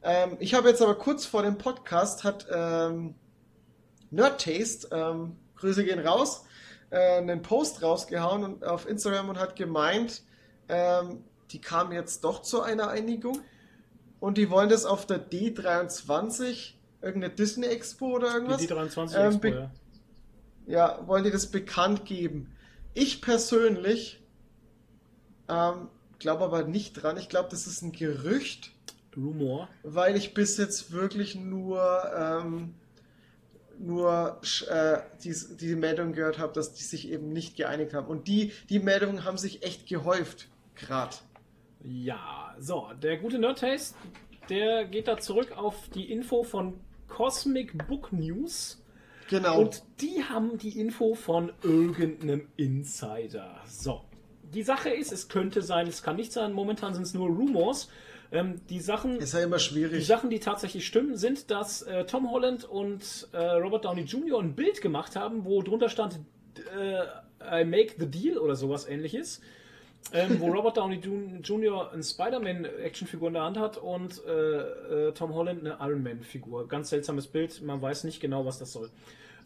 Ähm, 0.03 0.37
ich 0.39 0.53
habe 0.53 0.69
jetzt 0.69 0.81
aber 0.81 0.95
kurz 0.95 1.25
vor 1.25 1.43
dem 1.43 1.57
Podcast 1.57 2.23
hat 2.23 2.47
ähm, 2.51 3.15
Nerd 4.11 4.43
Taste, 4.43 4.87
ähm, 4.91 5.35
Grüße 5.55 5.83
gehen 5.83 5.99
raus, 5.99 6.45
äh, 6.89 7.17
einen 7.17 7.41
Post 7.41 7.81
rausgehauen 7.81 8.43
und 8.43 8.63
auf 8.63 8.87
Instagram 8.87 9.29
und 9.29 9.39
hat 9.39 9.55
gemeint, 9.55 10.23
ähm, 10.69 11.23
die 11.51 11.59
kamen 11.59 11.91
jetzt 11.91 12.23
doch 12.23 12.41
zu 12.41 12.61
einer 12.61 12.89
Einigung 12.89 13.39
und 14.19 14.37
die 14.37 14.49
wollen 14.49 14.69
das 14.69 14.85
auf 14.85 15.05
der 15.05 15.29
D23, 15.29 16.73
irgendeine 17.01 17.33
Disney 17.33 17.67
Expo 17.67 18.15
oder 18.15 18.33
irgendwas. 18.33 18.57
Die 18.57 18.67
D23 18.67 19.15
Ähm, 19.15 19.27
Expo, 19.33 19.47
ja. 19.47 19.71
Ja, 20.67 21.07
wollen 21.07 21.23
die 21.23 21.31
das 21.31 21.47
bekannt 21.47 22.05
geben? 22.05 22.53
Ich 22.93 23.21
persönlich 23.21 24.21
ähm, 25.47 25.87
glaube 26.19 26.43
aber 26.43 26.63
nicht 26.63 26.93
dran. 26.93 27.17
Ich 27.17 27.29
glaube, 27.29 27.49
das 27.49 27.67
ist 27.67 27.81
ein 27.81 27.93
Gerücht, 27.93 28.71
Rumor. 29.17 29.67
weil 29.83 30.15
ich 30.15 30.33
bis 30.33 30.57
jetzt 30.57 30.91
wirklich 30.91 31.35
nur, 31.35 31.81
ähm, 32.15 32.75
nur 33.79 34.39
äh, 34.69 34.99
die, 35.23 35.35
die 35.59 35.75
Meldung 35.75 36.13
gehört 36.13 36.39
habe, 36.39 36.53
dass 36.53 36.73
die 36.73 36.83
sich 36.83 37.09
eben 37.11 37.33
nicht 37.33 37.55
geeinigt 37.57 37.93
haben. 37.93 38.07
Und 38.07 38.27
die, 38.27 38.51
die 38.69 38.79
Meldungen 38.79 39.25
haben 39.25 39.37
sich 39.37 39.63
echt 39.63 39.87
gehäuft, 39.87 40.47
gerade. 40.75 41.15
Ja, 41.83 42.55
so, 42.59 42.89
der 43.01 43.17
gute 43.17 43.39
Nerdtaste, 43.39 43.95
der 44.49 44.85
geht 44.85 45.07
da 45.07 45.17
zurück 45.17 45.51
auf 45.55 45.89
die 45.89 46.11
Info 46.11 46.43
von 46.43 46.79
Cosmic 47.07 47.87
Book 47.87 48.11
News. 48.11 48.83
Genau. 49.29 49.61
Und 49.61 49.83
die 49.99 50.23
haben 50.23 50.57
die 50.57 50.79
Info 50.79 51.13
von 51.13 51.51
irgendeinem 51.61 52.47
Insider. 52.55 53.61
So. 53.67 54.01
Die 54.53 54.63
Sache 54.63 54.89
ist, 54.89 55.11
es 55.11 55.27
könnte 55.27 55.61
sein, 55.61 55.87
es 55.87 56.01
kann 56.01 56.15
nicht 56.15 56.31
sein, 56.31 56.53
momentan 56.53 56.93
sind 56.93 57.03
es 57.03 57.13
nur 57.13 57.27
Rumors. 57.27 57.89
Ähm, 58.31 58.61
die 58.69 58.79
Sachen, 58.79 59.17
ist 59.17 59.33
ja 59.33 59.41
immer 59.41 59.57
die 59.57 59.63
schwierig. 59.63 60.05
Sachen, 60.05 60.29
die 60.29 60.39
tatsächlich 60.39 60.85
stimmen, 60.85 61.17
sind, 61.17 61.49
dass 61.49 61.81
äh, 61.83 62.05
Tom 62.05 62.31
Holland 62.31 62.65
und 62.65 63.27
äh, 63.31 63.37
Robert 63.37 63.85
Downey 63.85 64.01
Jr. 64.01 64.39
ein 64.39 64.55
Bild 64.55 64.81
gemacht 64.81 65.15
haben, 65.15 65.45
wo 65.45 65.61
drunter 65.61 65.89
stand, 65.89 66.19
äh, 66.77 67.61
I 67.61 67.63
make 67.63 67.93
the 67.97 68.07
deal 68.07 68.37
oder 68.37 68.55
sowas 68.55 68.87
ähnliches. 68.87 69.41
Ähm, 70.13 70.39
wo 70.39 70.47
Robert 70.53 70.77
Downey 70.77 70.99
Jr. 71.41 71.91
eine 71.91 72.03
Spider-Man-Actionfigur 72.03 73.29
in 73.29 73.33
der 73.33 73.43
Hand 73.43 73.57
hat 73.57 73.77
und 73.77 74.23
äh, 74.25 75.07
äh, 75.07 75.11
Tom 75.13 75.33
Holland 75.33 75.61
eine 75.65 75.77
Iron 75.81 76.03
Man-Figur. 76.03 76.67
Ganz 76.67 76.89
seltsames 76.89 77.27
Bild, 77.27 77.61
man 77.61 77.81
weiß 77.81 78.03
nicht 78.03 78.19
genau, 78.19 78.45
was 78.45 78.59
das 78.59 78.73
soll. 78.73 78.89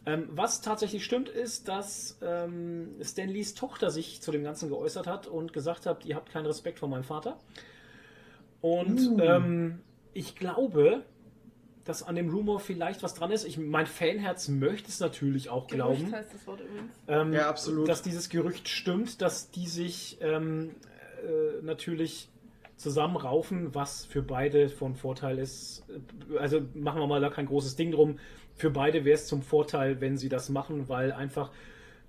Ähm, 0.06 0.30
was 0.32 0.62
tatsächlich 0.62 1.06
stimmt, 1.06 1.30
ist, 1.30 1.68
dass 1.68 2.18
ähm, 2.24 2.96
Stan 3.04 3.30
Lees 3.30 3.54
Tochter 3.54 3.92
sich 3.92 4.22
zu 4.22 4.32
dem 4.32 4.44
Ganzen 4.44 4.70
geäußert 4.70 5.06
hat 5.06 5.28
und 5.28 5.54
gesagt 5.54 5.86
hat, 5.86 6.06
ihr 6.06 6.16
habt 6.16 6.32
keinen 6.32 6.48
Respekt 6.48 6.80
vor 6.80 6.90
meinem 6.90 7.04
Vater. 7.04 7.38
Und 8.62 9.00
Uh. 9.00 9.20
ähm, 9.20 9.80
ich 10.14 10.36
glaube, 10.36 11.04
dass 11.84 12.04
an 12.04 12.16
dem 12.16 12.30
Rumor 12.30 12.60
vielleicht 12.60 13.02
was 13.02 13.16
dran 13.16 13.32
ist. 13.32 13.44
Ich, 13.44 13.58
mein 13.58 13.88
Fanherz 13.88 14.48
möchte 14.48 14.90
es 14.90 15.00
natürlich 15.00 15.50
auch 15.50 15.68
glauben. 15.68 15.98
Gerücht 15.98 16.14
heißt 16.14 16.34
das 16.34 16.48
Wort 16.48 16.62
übrigens. 16.62 16.94
Ähm, 17.08 17.34
Ja, 17.34 17.50
absolut. 17.50 17.88
Dass 17.90 18.02
dieses 18.04 18.30
Gerücht 18.30 18.70
stimmt, 18.70 19.22
dass 19.22 19.50
die 19.50 19.68
sich 19.68 20.20
ähm, 20.22 20.76
äh, 21.24 21.64
natürlich 21.64 22.30
zusammenraufen, 22.78 23.74
was 23.74 24.06
für 24.06 24.22
beide 24.22 24.70
von 24.70 24.96
Vorteil 24.96 25.40
ist. 25.40 25.84
Also 26.40 26.62
machen 26.74 27.00
wir 27.00 27.08
mal 27.08 27.22
da 27.22 27.30
kein 27.30 27.46
großes 27.48 27.76
Ding 27.76 27.92
drum. 27.92 28.18
Für 28.56 28.70
beide 28.70 29.06
wäre 29.06 29.16
es 29.16 29.28
zum 29.28 29.42
Vorteil, 29.42 30.02
wenn 30.02 30.18
sie 30.18 30.30
das 30.30 30.50
machen, 30.50 30.88
weil 30.88 31.12
einfach, 31.12 31.52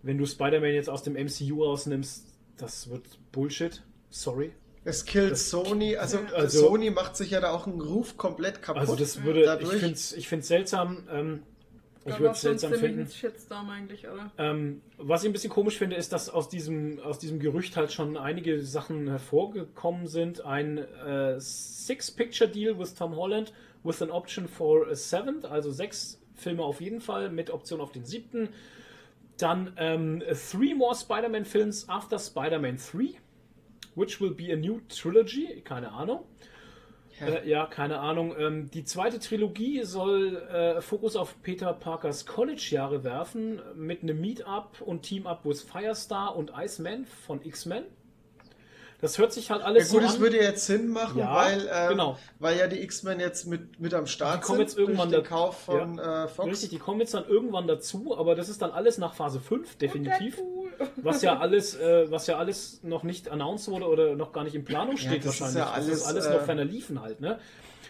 wenn 0.02 0.18
du 0.18 0.26
Spider-Man 0.26 0.72
jetzt 0.72 0.90
aus 0.90 1.02
dem 1.02 1.14
MCU 1.14 1.64
rausnimmst, 1.64 2.26
das 2.56 2.90
wird 2.90 3.06
Bullshit. 3.32 3.82
Sorry. 4.10 4.52
Es 4.84 5.04
killt 5.04 5.32
Das- 5.32 5.50
Sony, 5.50 5.96
also, 5.96 6.18
Also- 6.34 6.66
Sony 6.66 6.90
macht 6.90 7.16
sich 7.16 7.30
ja 7.30 7.40
da 7.40 7.52
auch 7.52 7.66
einen 7.66 7.80
Ruf 7.80 8.16
komplett 8.16 8.62
kaputt. 8.62 8.80
Also 8.80 8.96
das 8.96 9.22
würde, 9.22 9.44
dadurch. 9.44 9.72
ich 9.74 9.78
finde 9.80 9.94
es 9.94 10.12
ich 10.12 10.28
find's 10.28 10.48
seltsam. 10.48 11.04
Ähm, 11.10 11.42
ich 12.04 12.18
würde 12.18 12.32
es 12.32 12.40
seltsam 12.40 12.74
finden. 12.74 13.06
Shitstorm 13.06 13.70
eigentlich, 13.70 14.08
oder? 14.08 14.32
Ähm, 14.38 14.82
was 14.98 15.22
ich 15.22 15.28
ein 15.28 15.32
bisschen 15.32 15.50
komisch 15.52 15.78
finde, 15.78 15.94
ist, 15.94 16.12
dass 16.12 16.28
aus 16.28 16.48
diesem, 16.48 16.98
aus 16.98 17.20
diesem 17.20 17.38
Gerücht 17.38 17.76
halt 17.76 17.92
schon 17.92 18.16
einige 18.16 18.60
Sachen 18.60 19.08
hervorgekommen 19.08 20.08
sind. 20.08 20.44
Ein 20.44 20.78
äh, 20.78 21.38
Six-Picture-Deal 21.38 22.76
with 22.78 22.94
Tom 22.94 23.14
Holland 23.14 23.52
with 23.84 24.02
an 24.02 24.10
option 24.10 24.48
for 24.48 24.88
a 24.88 24.96
seventh, 24.96 25.44
also 25.44 25.70
sechs 25.70 26.18
Filme 26.34 26.64
auf 26.64 26.80
jeden 26.80 27.00
Fall 27.00 27.30
mit 27.30 27.50
Option 27.50 27.80
auf 27.80 27.92
den 27.92 28.04
siebten. 28.04 28.48
Dann 29.38 29.72
ähm, 29.76 30.22
three 30.50 30.74
more 30.74 30.94
Spider-Man 30.94 31.44
Films 31.44 31.88
after 31.88 32.18
Spider-Man 32.18 32.78
3, 32.78 33.14
which 33.94 34.20
will 34.20 34.32
be 34.34 34.52
a 34.52 34.56
new 34.56 34.80
trilogy, 34.88 35.60
keine 35.64 35.92
Ahnung. 35.92 36.24
Ja. 37.20 37.26
Äh, 37.26 37.48
ja, 37.48 37.66
keine 37.66 37.98
Ahnung. 38.00 38.34
Ähm, 38.38 38.70
die 38.70 38.84
zweite 38.84 39.18
Trilogie 39.18 39.82
soll 39.84 40.36
äh, 40.36 40.80
Fokus 40.80 41.14
auf 41.14 41.40
Peter 41.42 41.72
Parkers 41.74 42.26
College-Jahre 42.26 43.04
werfen, 43.04 43.60
mit 43.76 44.02
einem 44.02 44.20
Meet-Up 44.20 44.80
und 44.80 45.02
Team-Up 45.02 45.44
with 45.44 45.60
Firestar 45.62 46.34
und 46.34 46.52
Iceman 46.56 47.04
von 47.04 47.44
X-Men. 47.44 47.84
Das 49.00 49.18
hört 49.18 49.32
sich 49.32 49.50
halt 49.50 49.62
Ja, 49.62 49.66
alles 49.66 49.90
gut, 49.90 50.00
so 50.02 50.06
es 50.06 50.14
an. 50.14 50.20
würde 50.20 50.36
jetzt 50.36 50.64
Sinn 50.66 50.88
machen, 50.88 51.18
Ja, 51.18 51.34
weil, 51.34 51.68
ähm, 51.72 51.88
genau. 51.90 52.18
weil 52.38 52.56
ja 52.56 52.68
die 52.68 52.80
X-Men 52.82 53.18
jetzt 53.18 53.46
mit, 53.46 53.80
mit 53.80 53.92
am 53.94 54.06
Start 54.06 54.42
Die 54.42 54.46
kommen 54.46 54.58
sind 54.58 54.68
jetzt 54.68 54.78
irgendwann 54.78 55.10
durch 55.10 55.22
den 55.24 55.30
da- 55.30 55.36
Kauf 55.36 55.58
von 55.64 55.98
äh, 55.98 56.28
Fox. 56.28 56.48
Richtig, 56.48 56.70
die 56.70 56.78
kommen 56.78 57.00
jetzt 57.00 57.12
dann 57.12 57.26
irgendwann 57.28 57.66
dazu, 57.66 58.16
aber 58.16 58.36
das 58.36 58.48
ist 58.48 58.62
dann 58.62 58.70
alles 58.70 58.98
nach 58.98 59.14
Phase 59.14 59.40
5, 59.40 59.74
definitiv. 59.76 60.36
Deadpool. 60.36 60.61
Was 60.96 61.22
ja 61.22 61.38
alles, 61.38 61.74
äh, 61.78 62.10
was 62.10 62.26
ja 62.26 62.38
alles 62.38 62.80
noch 62.82 63.02
nicht 63.02 63.28
announced 63.28 63.68
wurde 63.68 63.86
oder 63.86 64.14
noch 64.16 64.32
gar 64.32 64.44
nicht 64.44 64.54
in 64.54 64.64
Planung 64.64 64.96
Ja, 64.96 65.02
steht 65.02 65.24
das 65.24 65.34
ist 65.34 65.40
wahrscheinlich. 65.40 65.64
ja 65.64 65.76
das 65.76 65.86
ist 65.88 66.06
alles, 66.06 66.26
alles 66.26 66.34
noch 66.34 66.42
äh, 66.42 66.44
ferner 66.46 66.64
liefen 66.64 67.00
halt, 67.02 67.20
ne? 67.20 67.38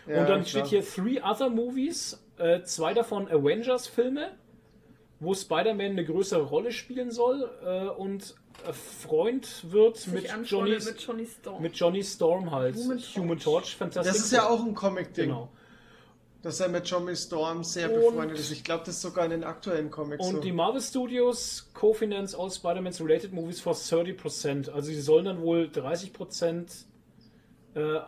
Ja, 0.07 0.21
und 0.21 0.29
dann 0.29 0.45
klar. 0.45 0.65
steht 0.65 0.67
hier 0.67 0.85
Three 0.85 1.21
Other 1.23 1.49
Movies, 1.49 2.21
äh, 2.39 2.63
zwei 2.63 2.93
davon 2.95 3.29
Avengers-Filme, 3.29 4.31
wo 5.21 5.35
Spider-Man 5.35 5.93
eine 5.93 6.05
größere 6.05 6.43
Rolle 6.43 6.73
spielen 6.73 7.11
soll 7.13 7.49
äh, 7.65 7.87
und 7.89 8.35
äh, 8.69 8.73
Freund 8.73 9.71
wird 9.71 9.99
Sich 9.99 10.13
mit 10.13 10.27
Johnny, 10.51 10.73
mit 10.73 11.01
Johnny 11.01 11.27
Storm. 11.27 11.63
mit 11.63 11.77
Johnny 11.77 12.03
Storm 12.03 12.51
halt. 12.51 12.75
Human 12.77 12.99
Torch. 12.99 13.17
Human 13.17 13.39
Torch, 13.39 13.77
Fantastic 13.77 14.13
Das 14.13 14.23
ist 14.25 14.33
ja 14.33 14.49
auch 14.49 14.65
ein 14.65 14.75
Comic-Ding, 14.75 15.27
Genau. 15.29 15.49
Dass 16.43 16.59
er 16.61 16.69
mit 16.69 16.87
Johnny 16.89 17.15
Storm 17.17 17.63
sehr 17.65 17.89
Und- 17.93 18.01
befreundet 18.13 18.39
ist. 18.39 18.51
Ich 18.51 18.65
glaube, 18.65 18.83
das 18.85 18.97
ist 18.97 19.03
sogar 19.03 19.25
in 19.25 19.31
den 19.31 19.45
aktuellen 19.45 19.91
Comics 19.91 20.27
Und 20.27 20.37
so. 20.37 20.41
die 20.41 20.53
Marvel 20.53 20.81
Studios 20.81 21.69
co-finance 21.75 22.37
all 22.39 22.51
Spider-Man's 22.51 23.01
related 23.01 23.33
movies 23.33 23.61
for 23.61 23.75
30%. 23.75 24.69
Also 24.69 24.89
sie 24.89 25.01
sollen 25.01 25.25
dann 25.27 25.41
wohl 25.41 25.71
30% 25.73 26.85
äh, 27.75 28.01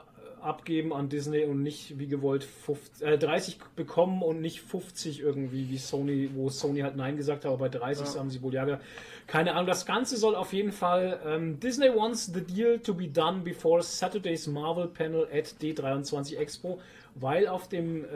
abgeben 0.43 0.93
an 0.93 1.09
Disney 1.09 1.45
und 1.45 1.63
nicht 1.63 1.99
wie 1.99 2.07
gewollt 2.07 2.45
50, 2.45 3.07
äh, 3.07 3.17
30 3.17 3.59
bekommen 3.77 4.23
und 4.23 4.43
nicht 4.43 4.61
50% 4.61 5.19
irgendwie 5.21 5.71
wie 5.71 5.79
Sony, 5.79 6.29
wo 6.35 6.51
Sony 6.51 6.81
halt 6.81 6.97
Nein 6.97 7.17
gesagt 7.17 7.45
hat, 7.47 7.53
aber 7.53 7.71
bei 7.71 7.79
30 7.79 8.09
Ja. 8.13 8.21
haben 8.21 8.29
sie 8.31 8.43
wohl 8.43 8.53
ja 8.53 8.79
keine 9.27 9.53
Ahnung. 9.55 9.67
Das 9.67 9.87
Ganze 9.87 10.19
soll 10.19 10.35
auf 10.35 10.53
jeden 10.53 10.73
Fall 10.73 11.19
ähm, 11.25 11.61
Disney 11.61 11.89
wants 11.89 12.27
the 12.27 12.43
deal 12.43 12.79
to 12.81 12.93
be 12.93 13.09
done 13.09 13.41
before 13.41 13.83
Saturday's 13.83 14.47
Marvel 14.47 14.87
Panel 14.89 15.27
at 15.33 15.55
D23 15.63 16.37
Expo, 16.37 16.79
weil 17.15 17.47
auf 17.49 17.69
dem 17.69 18.05
äh, 18.05 18.09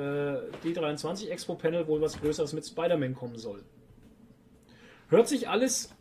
D23 0.65 1.29
Expo 1.29 1.55
Panel 1.55 1.87
wohl 1.87 2.01
was 2.01 2.21
Größeres 2.21 2.53
mit 2.53 2.67
Spider-Man 2.67 3.15
kommen 3.15 3.39
soll. 3.39 3.63
Hört 5.09 5.29
sich 5.29 5.49
alles 5.49 5.95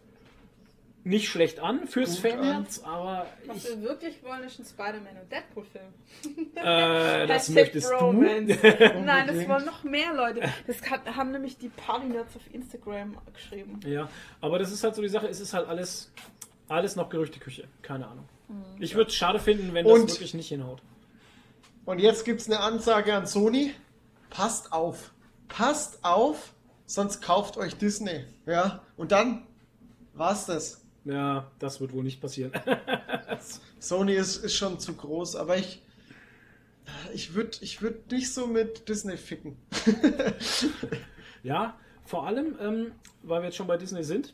nicht 1.04 1.30
schlecht 1.30 1.60
an 1.62 1.88
fürs 1.88 2.18
Fanherz, 2.18 2.80
aber 2.84 3.28
Was 3.46 3.58
ich, 3.64 3.70
wir 3.70 3.82
wirklich 3.82 4.22
wollen, 4.24 4.44
ist 4.44 4.60
ein 4.60 4.66
Spider-Man 4.66 5.22
und 5.22 5.32
Deadpool-Film. 5.32 5.86
äh, 6.56 7.26
das 7.28 7.48
möchtest 7.50 7.90
Bromance. 7.92 8.58
du. 8.58 9.00
Nein, 9.06 9.28
das 9.28 9.48
wollen 9.48 9.66
noch 9.66 9.84
mehr 9.86 10.14
Leute. 10.14 10.42
Das 10.66 10.82
kann, 10.82 11.00
haben 11.16 11.32
nämlich 11.32 11.58
die 11.58 11.70
Party-Nerds 11.70 12.36
auf 12.36 12.42
Instagram 12.54 13.18
geschrieben. 13.34 13.80
Ja, 13.86 14.10
aber 14.42 14.60
das 14.60 14.72
ist 14.74 14.84
halt 14.84 14.96
so 14.96 15.02
die 15.02 15.08
Sache, 15.08 15.28
es 15.28 15.40
ist 15.40 15.54
halt 15.54 15.70
alles, 15.70 16.12
alles 16.68 16.98
noch 16.98 17.08
Gerüchteküche. 17.08 17.70
Keine 17.82 18.08
Ahnung. 18.08 18.28
Mhm. 18.50 18.82
Ich 18.82 18.96
würde 18.96 19.10
es 19.10 19.16
schade 19.16 19.40
finden, 19.40 19.74
wenn 19.74 19.86
Und- 19.86 20.04
das 20.10 20.16
wirklich 20.16 20.34
nicht 20.34 20.50
hinhaut. 20.50 20.82
Und 21.88 22.00
jetzt 22.00 22.26
gibt 22.26 22.42
es 22.42 22.48
eine 22.48 22.60
Ansage 22.60 23.14
an 23.14 23.26
Sony. 23.26 23.74
Passt 24.30 24.74
auf. 24.74 25.14
Passt 25.48 26.04
auf, 26.04 26.54
sonst 26.86 27.22
kauft 27.22 27.56
euch 27.56 27.78
Disney. 27.78 28.26
Ja, 28.46 28.84
und 28.98 29.14
dann 29.14 29.48
war's 30.14 30.46
das. 30.46 30.86
Ja, 31.06 31.50
das 31.60 31.80
wird 31.80 31.94
wohl 31.94 32.04
nicht 32.04 32.20
passieren. 32.20 32.52
Sony 33.80 34.16
ist, 34.16 34.44
ist 34.44 34.56
schon 34.56 34.82
zu 34.82 34.96
groß, 34.96 35.38
aber 35.38 35.56
ich, 35.56 35.82
ich 37.14 37.34
würde 37.34 37.58
ich 37.62 37.82
würd 37.82 38.12
nicht 38.12 38.34
so 38.34 38.48
mit 38.48 38.90
Disney 38.90 39.18
ficken. 39.18 39.56
Ja, 41.44 41.80
vor 42.04 42.28
allem, 42.28 42.58
ähm, 42.60 42.92
weil 43.24 43.42
wir 43.42 43.46
jetzt 43.46 43.56
schon 43.56 43.68
bei 43.68 43.78
Disney 43.78 44.04
sind, 44.04 44.34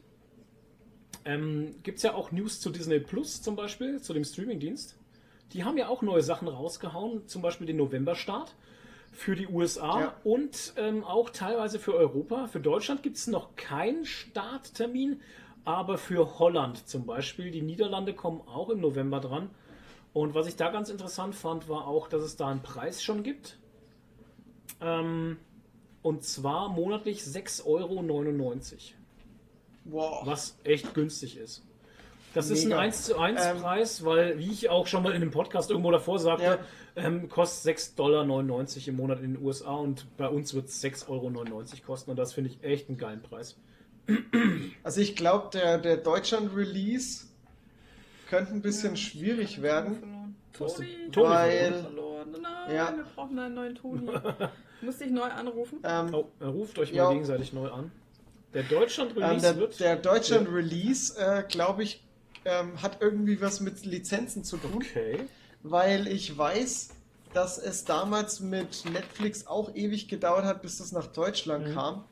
ähm, 1.26 1.76
gibt 1.84 1.98
es 1.98 2.04
ja 2.04 2.16
auch 2.16 2.32
News 2.32 2.60
zu 2.62 2.72
Disney 2.72 3.00
Plus 3.00 3.44
zum 3.44 3.56
Beispiel, 3.56 4.02
zu 4.02 4.14
dem 4.14 4.24
Streamingdienst. 4.24 4.96
Die 5.52 5.64
haben 5.64 5.78
ja 5.78 5.88
auch 5.88 6.02
neue 6.02 6.24
Sachen 6.24 6.48
rausgehauen, 6.48 7.28
zum 7.28 7.42
Beispiel 7.42 7.68
den 7.68 7.78
November-Start 7.78 8.56
für 9.12 9.36
die 9.36 9.48
USA 9.48 10.00
Ja. 10.00 10.16
und 10.24 10.74
ähm, 10.78 11.04
auch 11.04 11.30
teilweise 11.30 11.78
für 11.78 11.94
Europa. 11.94 12.48
Für 12.48 12.60
Deutschland 12.60 13.04
gibt 13.04 13.18
es 13.18 13.28
noch 13.28 13.56
keinen 13.56 14.06
Starttermin, 14.06 15.22
aber 15.66 16.00
für 16.00 16.40
Holland 16.40 16.88
zum 16.88 17.06
Beispiel. 17.06 17.52
Die 17.52 17.62
Niederlande 17.62 18.14
kommen 18.16 18.42
auch 18.48 18.70
im 18.70 18.82
November 18.82 19.20
dran. 19.20 19.50
Und 20.14 20.34
was 20.34 20.48
ich 20.48 20.56
da 20.56 20.72
ganz 20.72 20.90
interessant 20.90 21.36
fand, 21.36 21.70
war 21.70 21.88
auch, 21.88 22.08
dass 22.08 22.24
es 22.24 22.36
da 22.36 22.48
einen 22.48 22.62
Preis 22.64 23.04
schon 23.04 23.22
gibt. 23.24 23.58
Ähm, 24.82 25.38
und 26.02 26.24
zwar 26.24 26.70
monatlich 26.70 27.22
6,99 27.22 27.66
Euro, 27.66 28.04
Wow. 29.86 30.26
was 30.26 30.58
echt 30.64 30.94
günstig 30.94 31.38
ist. 31.38 31.64
Das 32.34 32.50
ist 32.50 32.64
ein 32.64 32.70
Mega. 32.70 32.80
1 32.82 33.04
zu 33.04 33.18
1 33.20 33.42
Ähm, 33.46 33.58
Preis, 33.62 34.04
weil, 34.06 34.40
wie 34.40 34.52
ich 34.52 34.70
auch 34.70 34.88
schon 34.88 35.04
mal 35.04 35.12
in 35.12 35.22
einem 35.22 35.32
Podcast 35.32 35.70
irgendwo 35.70 35.92
davor 35.92 36.20
sagte, 36.20 36.44
Ja. 36.44 36.58
ähm, 36.96 37.30
kostet 37.30 37.78
6,99 37.78 37.96
Dollar 37.96 38.24
im 38.88 38.96
Monat 38.96 39.20
in 39.22 39.34
den 39.36 39.44
USA 39.44 39.74
und 39.76 40.06
bei 40.18 40.28
uns 40.28 40.54
wird 40.54 40.68
es 40.68 40.82
6,99 40.84 41.10
Euro 41.10 41.86
kosten 41.86 42.12
und 42.12 42.18
das 42.18 42.34
finde 42.34 42.50
ich 42.50 42.64
echt 42.64 42.90
einen 42.90 42.98
geilen 42.98 43.22
Preis. 43.22 43.56
Also 44.84 45.00
ich 45.02 45.16
glaube, 45.16 45.50
der, 45.54 45.78
der 45.78 45.98
Deutschland-Release 45.98 47.26
könnte 48.30 48.52
ein 48.54 48.62
bisschen 48.62 48.98
schwierig 48.98 49.62
werden. 49.62 49.96
Verloren. 50.00 50.36
Du 50.58 50.66
hast 50.66 50.76
Toni, 50.76 50.88
den 50.90 51.12
Toni 51.12 51.12
Toni 51.12 51.30
Weil- 51.30 51.74
verloren. 51.82 52.36
Nein, 52.42 52.76
Ja. 52.76 52.94
wir 52.96 53.04
brauchen 53.16 53.40
einen 53.40 53.56
neuen 53.56 53.76
Toni. 53.76 54.08
Musste 54.82 55.06
ich 55.06 55.12
neu 55.12 55.24
anrufen? 55.24 55.80
Ähm, 55.84 56.14
Oh, 56.14 56.26
er 56.40 56.48
ruft 56.50 56.78
euch 56.80 56.92
Ja. 56.92 57.06
mal 57.06 57.12
gegenseitig 57.14 57.54
neu 57.54 57.70
an. 57.70 57.92
Der 58.54 58.62
ähm, 58.62 58.68
Deutschland-Release 58.70 59.42
der 59.42 59.58
wird. 59.58 59.80
der 59.80 59.96
Deutschland-Release, 59.96 61.18
äh, 61.18 61.44
glaube 61.48 61.84
ich, 61.84 62.03
ähm, 62.46 62.82
hat 62.82 62.98
irgendwie 63.02 63.40
was 63.42 63.60
mit 63.60 63.86
Lizenzen 63.86 64.44
zu 64.44 64.58
tun. 64.58 64.76
Okay. 64.76 65.26
weil 65.66 66.08
ich 66.08 66.38
weiß, 66.38 66.90
dass 67.34 67.58
es 67.58 67.86
damals 67.86 68.42
mit 68.42 68.84
Netflix 68.92 69.48
auch 69.48 69.74
ewig 69.76 70.08
gedauert 70.10 70.44
hat, 70.46 70.62
bis 70.62 70.78
das 70.80 70.92
nach 70.92 71.08
Deutschland 71.08 71.70
Mhm. 71.70 71.74
kam, 71.74 72.04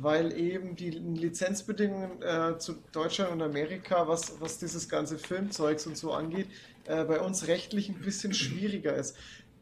weil 0.00 0.32
eben 0.38 0.76
die 0.76 0.90
Lizenzbedingungen 0.90 2.22
äh, 2.22 2.58
zu 2.58 2.76
Deutschland 2.92 3.32
und 3.32 3.42
Amerika, 3.42 4.06
was, 4.08 4.40
was 4.40 4.58
dieses 4.58 4.88
ganze 4.88 5.18
Filmzeugs 5.18 5.86
und 5.86 5.96
so 5.96 6.12
angeht, 6.12 6.46
äh, 6.86 7.04
bei 7.04 7.20
uns 7.20 7.46
rechtlich 7.48 7.88
ein 7.88 8.00
bisschen 8.00 8.32
schwieriger 8.34 8.94
ist. 8.94 9.16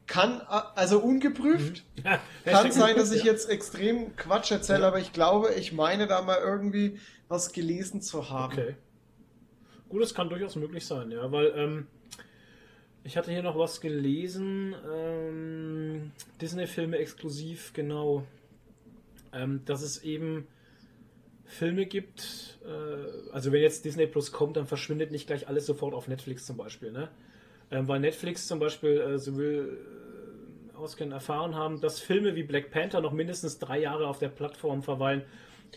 Kann, 0.06 0.40
also 0.76 1.00
ungeprüft, 1.00 1.82
kann 2.04 2.20
Hashtag 2.44 2.72
sein, 2.72 2.96
dass 2.96 3.10
ich 3.10 3.24
ja. 3.24 3.32
jetzt 3.32 3.48
extrem 3.50 4.14
Quatsch 4.14 4.52
erzähle, 4.52 4.82
Ja. 4.82 4.88
aber 4.88 5.00
ich 5.00 5.12
glaube, 5.12 5.54
ich 5.54 5.72
meine 5.72 6.06
da 6.06 6.22
mal 6.22 6.38
irgendwie 6.38 7.00
was 7.28 7.52
gelesen 7.52 8.02
zu 8.02 8.30
haben. 8.30 8.52
Okay. 8.52 8.76
Gut, 9.96 10.02
das 10.02 10.12
kann 10.12 10.28
durchaus 10.28 10.56
möglich 10.56 10.84
sein, 10.84 11.10
ja, 11.10 11.32
weil 11.32 11.54
ähm, 11.56 11.86
ich 13.02 13.16
hatte 13.16 13.32
hier 13.32 13.42
noch 13.42 13.56
was 13.58 13.80
gelesen, 13.80 14.74
ähm, 14.92 16.12
Disney-Filme 16.38 16.98
exklusiv, 16.98 17.72
genau, 17.72 18.26
ähm, 19.32 19.62
dass 19.64 19.80
es 19.80 20.02
eben 20.04 20.48
Filme 21.46 21.86
gibt, 21.86 22.58
äh, 22.66 23.32
also 23.32 23.52
wenn 23.52 23.62
jetzt 23.62 23.86
Disney 23.86 24.06
Plus 24.06 24.32
kommt, 24.32 24.58
dann 24.58 24.66
verschwindet 24.66 25.12
nicht 25.12 25.28
gleich 25.28 25.48
alles 25.48 25.64
sofort 25.64 25.94
auf 25.94 26.08
Netflix 26.08 26.44
zum 26.44 26.58
Beispiel, 26.58 26.92
ne? 26.92 27.08
Ähm, 27.70 27.88
weil 27.88 27.98
Netflix 27.98 28.46
zum 28.46 28.58
Beispiel, 28.58 29.00
äh, 29.00 29.18
so 29.18 29.38
will 29.38 29.78
äh, 30.74 30.76
auskennen, 30.76 31.12
erfahren 31.12 31.54
haben, 31.54 31.80
dass 31.80 32.00
Filme 32.00 32.34
wie 32.34 32.42
Black 32.42 32.70
Panther 32.70 33.00
noch 33.00 33.12
mindestens 33.12 33.58
drei 33.58 33.80
Jahre 33.80 34.08
auf 34.08 34.18
der 34.18 34.28
Plattform 34.28 34.82
verweilen 34.82 35.22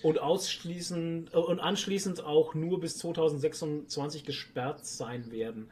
und 0.04 0.20
ausschließend 0.20 1.34
äh, 1.34 1.38
und 1.38 1.60
anschließend 1.60 2.24
auch 2.24 2.54
nur 2.54 2.80
bis 2.80 2.98
2026 2.98 4.24
gesperrt 4.24 4.86
sein 4.86 5.32
werden. 5.32 5.70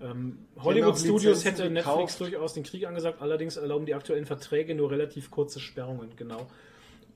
Ähm, 0.00 0.38
Hollywood 0.58 0.98
Studios 0.98 1.44
hätte 1.44 1.70
Netflix 1.70 1.84
gekauft. 1.84 2.20
durchaus 2.20 2.54
den 2.54 2.64
Krieg 2.64 2.86
angesagt, 2.86 3.22
allerdings 3.22 3.56
erlauben 3.56 3.86
die 3.86 3.94
aktuellen 3.94 4.26
Verträge 4.26 4.74
nur 4.74 4.90
relativ 4.90 5.30
kurze 5.30 5.60
Sperrungen, 5.60 6.10
genau. 6.16 6.46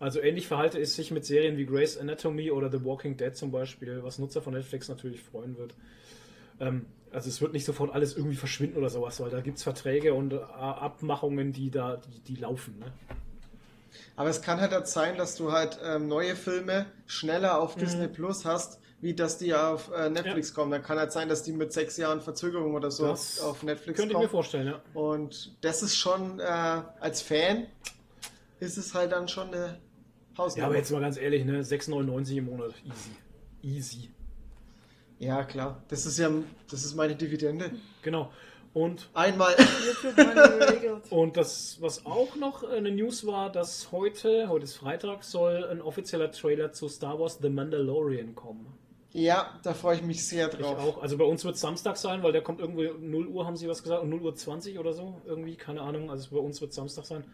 Also 0.01 0.21
ähnlich 0.21 0.47
verhalte 0.47 0.79
es 0.79 0.95
sich 0.95 1.11
mit 1.11 1.25
Serien 1.25 1.57
wie 1.57 1.67
Grey's 1.67 1.99
Anatomy 1.99 2.53
oder 2.53 2.71
The 2.71 2.85
Walking 2.85 3.17
Dead 3.17 3.35
zum 3.37 3.51
Beispiel, 3.51 4.01
was 4.03 4.19
Nutzer 4.19 4.41
von 4.41 4.55
Netflix 4.55 4.89
natürlich 4.89 5.23
freuen 5.23 5.59
wird. 5.59 5.75
Ähm, 6.61 6.87
also 7.11 7.29
es 7.29 7.41
wird 7.41 7.53
nicht 7.53 7.65
sofort 7.65 7.93
alles 7.93 8.17
irgendwie 8.17 8.37
verschwinden 8.37 8.77
oder 8.79 8.91
sowas, 8.91 9.21
weil 9.21 9.31
da 9.31 9.41
gibt 9.41 9.57
es 9.57 9.65
Verträge 9.65 10.15
und 10.15 10.35
äh, 10.35 10.37
Abmachungen, 10.37 11.53
die 11.53 11.71
da, 11.71 11.97
die, 11.97 12.35
die 12.35 12.41
laufen. 12.41 12.79
Ne? 12.79 12.93
Aber 14.17 14.29
es 14.31 14.43
kann 14.43 14.61
halt 14.61 14.75
auch 14.75 14.85
sein, 14.87 15.17
dass 15.17 15.37
du 15.37 15.53
halt 15.53 15.79
ähm, 15.85 16.09
neue 16.09 16.37
Filme 16.37 16.87
schneller 17.07 17.59
auf 17.61 17.77
Mhm. 17.77 17.81
Disney 17.81 18.09
Plus 18.09 18.45
hast, 18.45 18.81
wie 19.01 19.15
dass 19.15 19.39
die 19.39 19.55
auf 19.55 19.91
äh, 19.93 20.11
Netflix 20.11 20.53
kommen. 20.55 20.71
Dann 20.73 20.83
kann 20.83 20.99
halt 20.99 21.13
sein, 21.13 21.29
dass 21.29 21.43
die 21.43 21.53
mit 21.53 21.73
sechs 21.73 21.97
Jahren 21.97 22.21
Verzögerung 22.21 22.75
oder 22.75 22.91
so 22.91 23.07
Das 23.07 23.41
auf 23.41 23.63
Netflix 23.63 23.97
Könnte 23.99 24.13
ich 24.13 24.19
mir 24.19 24.25
kommen. 24.25 24.31
vorstellen, 24.31 24.67
ja. 24.67 24.81
Und 24.95 25.57
das 25.61 25.83
ist 25.83 25.97
schon, 25.97 26.41
äh, 26.41 26.43
als 26.45 27.23
Fan, 27.23 27.67
ist 28.61 28.77
es 28.77 28.95
halt 28.95 29.13
dann 29.13 29.29
schon 29.29 29.49
eine 29.49 29.67
Ja, 29.67 30.39
Hausnummer. 30.39 30.67
aber 30.67 30.77
jetzt 30.77 30.91
mal 30.91 31.01
ganz 31.01 31.17
ehrlich, 31.17 31.45
ne? 31.45 31.63
6,99 31.63 32.39
im 32.39 32.45
Monat. 32.47 32.75
Easy. 32.85 33.11
Easy. 33.63 34.11
Ja, 35.21 35.43
klar. 35.45 35.83
Das 35.89 36.07
ist 36.07 36.19
ja, 36.19 36.31
das 36.71 36.85
ist 36.85 36.95
meine 36.95 37.15
Dividende. 37.17 37.71
Genau. 38.03 38.31
Und, 38.79 39.09
Einmal. 39.13 39.57
Und 41.11 41.37
das, 41.37 41.79
was 41.81 42.07
auch 42.07 42.37
noch 42.37 42.63
eine 42.63 42.93
News 42.93 43.27
war, 43.27 43.51
dass 43.51 43.91
heute, 43.91 44.49
heute 44.49 44.65
ist 44.65 44.77
Freitag, 44.77 45.25
soll 45.25 45.65
ein 45.65 45.81
offizieller 45.81 46.31
Trailer 46.31 46.73
zu 46.73 46.89
Star 46.89 47.19
Wars 47.19 47.39
The 47.43 47.49
Mandalorian 47.49 48.37
kommen. 48.37 48.67
Ja, 49.13 49.59
da 49.65 49.75
freue 49.75 49.97
ich 49.97 50.03
mich 50.03 50.25
sehr 50.25 50.49
Ich 50.49 50.61
drauf. 50.61 50.79
auch. 50.79 51.03
Also 51.03 51.19
bei 51.19 51.25
uns 51.25 51.45
wird 51.45 51.57
es 51.57 51.61
Samstag 51.61 51.97
sein, 51.97 52.23
weil 52.23 52.31
der 52.31 52.43
kommt 52.43 52.61
irgendwie 52.61 52.89
0 53.01 53.27
Uhr, 53.27 53.47
haben 53.47 53.57
sie 53.57 53.69
was 53.69 53.83
gesagt, 53.83 54.03
und 54.03 54.11
0 54.11 54.23
Uhr 54.23 54.37
20 54.37 54.79
oder 54.79 54.93
so, 54.93 55.21
irgendwie, 55.27 55.57
keine 55.57 55.81
Ahnung. 55.81 56.09
Also 56.09 56.37
bei 56.37 56.41
uns 56.41 56.61
wird 56.61 56.73
Samstag 56.73 57.05
sein. 57.05 57.25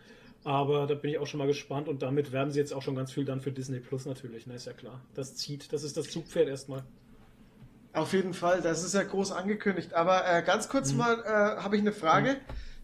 Aber 0.45 0.87
da 0.87 0.95
bin 0.95 1.11
ich 1.11 1.19
auch 1.19 1.27
schon 1.27 1.39
mal 1.39 1.47
gespannt 1.47 1.89
und 1.89 2.01
damit 2.01 2.33
werden 2.33 2.53
sie 2.53 2.61
jetzt 2.61 2.73
auch 2.73 2.83
schon 2.83 2.95
ganz 2.95 3.13
viel 3.13 3.27
dann 3.27 3.43
für 3.43 3.53
Disney 3.53 3.81
Plus 3.81 4.07
natürlich, 4.07 4.47
ne, 4.47 4.55
ist 4.55 4.67
ja 4.67 4.73
klar. 4.73 5.03
Das 5.15 5.35
zieht, 5.35 5.73
das 5.75 5.83
ist 5.83 5.97
das 5.99 6.09
Zugpferd 6.09 6.49
erstmal. 6.49 6.85
Auf 7.95 8.13
jeden 8.13 8.35
Fall, 8.35 8.61
das 8.61 8.83
ist 8.85 8.95
ja 8.95 9.03
groß 9.05 9.33
angekündigt. 9.33 9.95
Aber 9.95 10.27
äh, 10.27 10.43
ganz 10.43 10.69
kurz 10.69 10.93
Mhm. 10.93 10.99
mal 10.99 11.21
äh, 11.25 11.63
habe 11.63 11.77
ich 11.77 11.83
eine 11.83 11.93
Frage. 11.93 12.37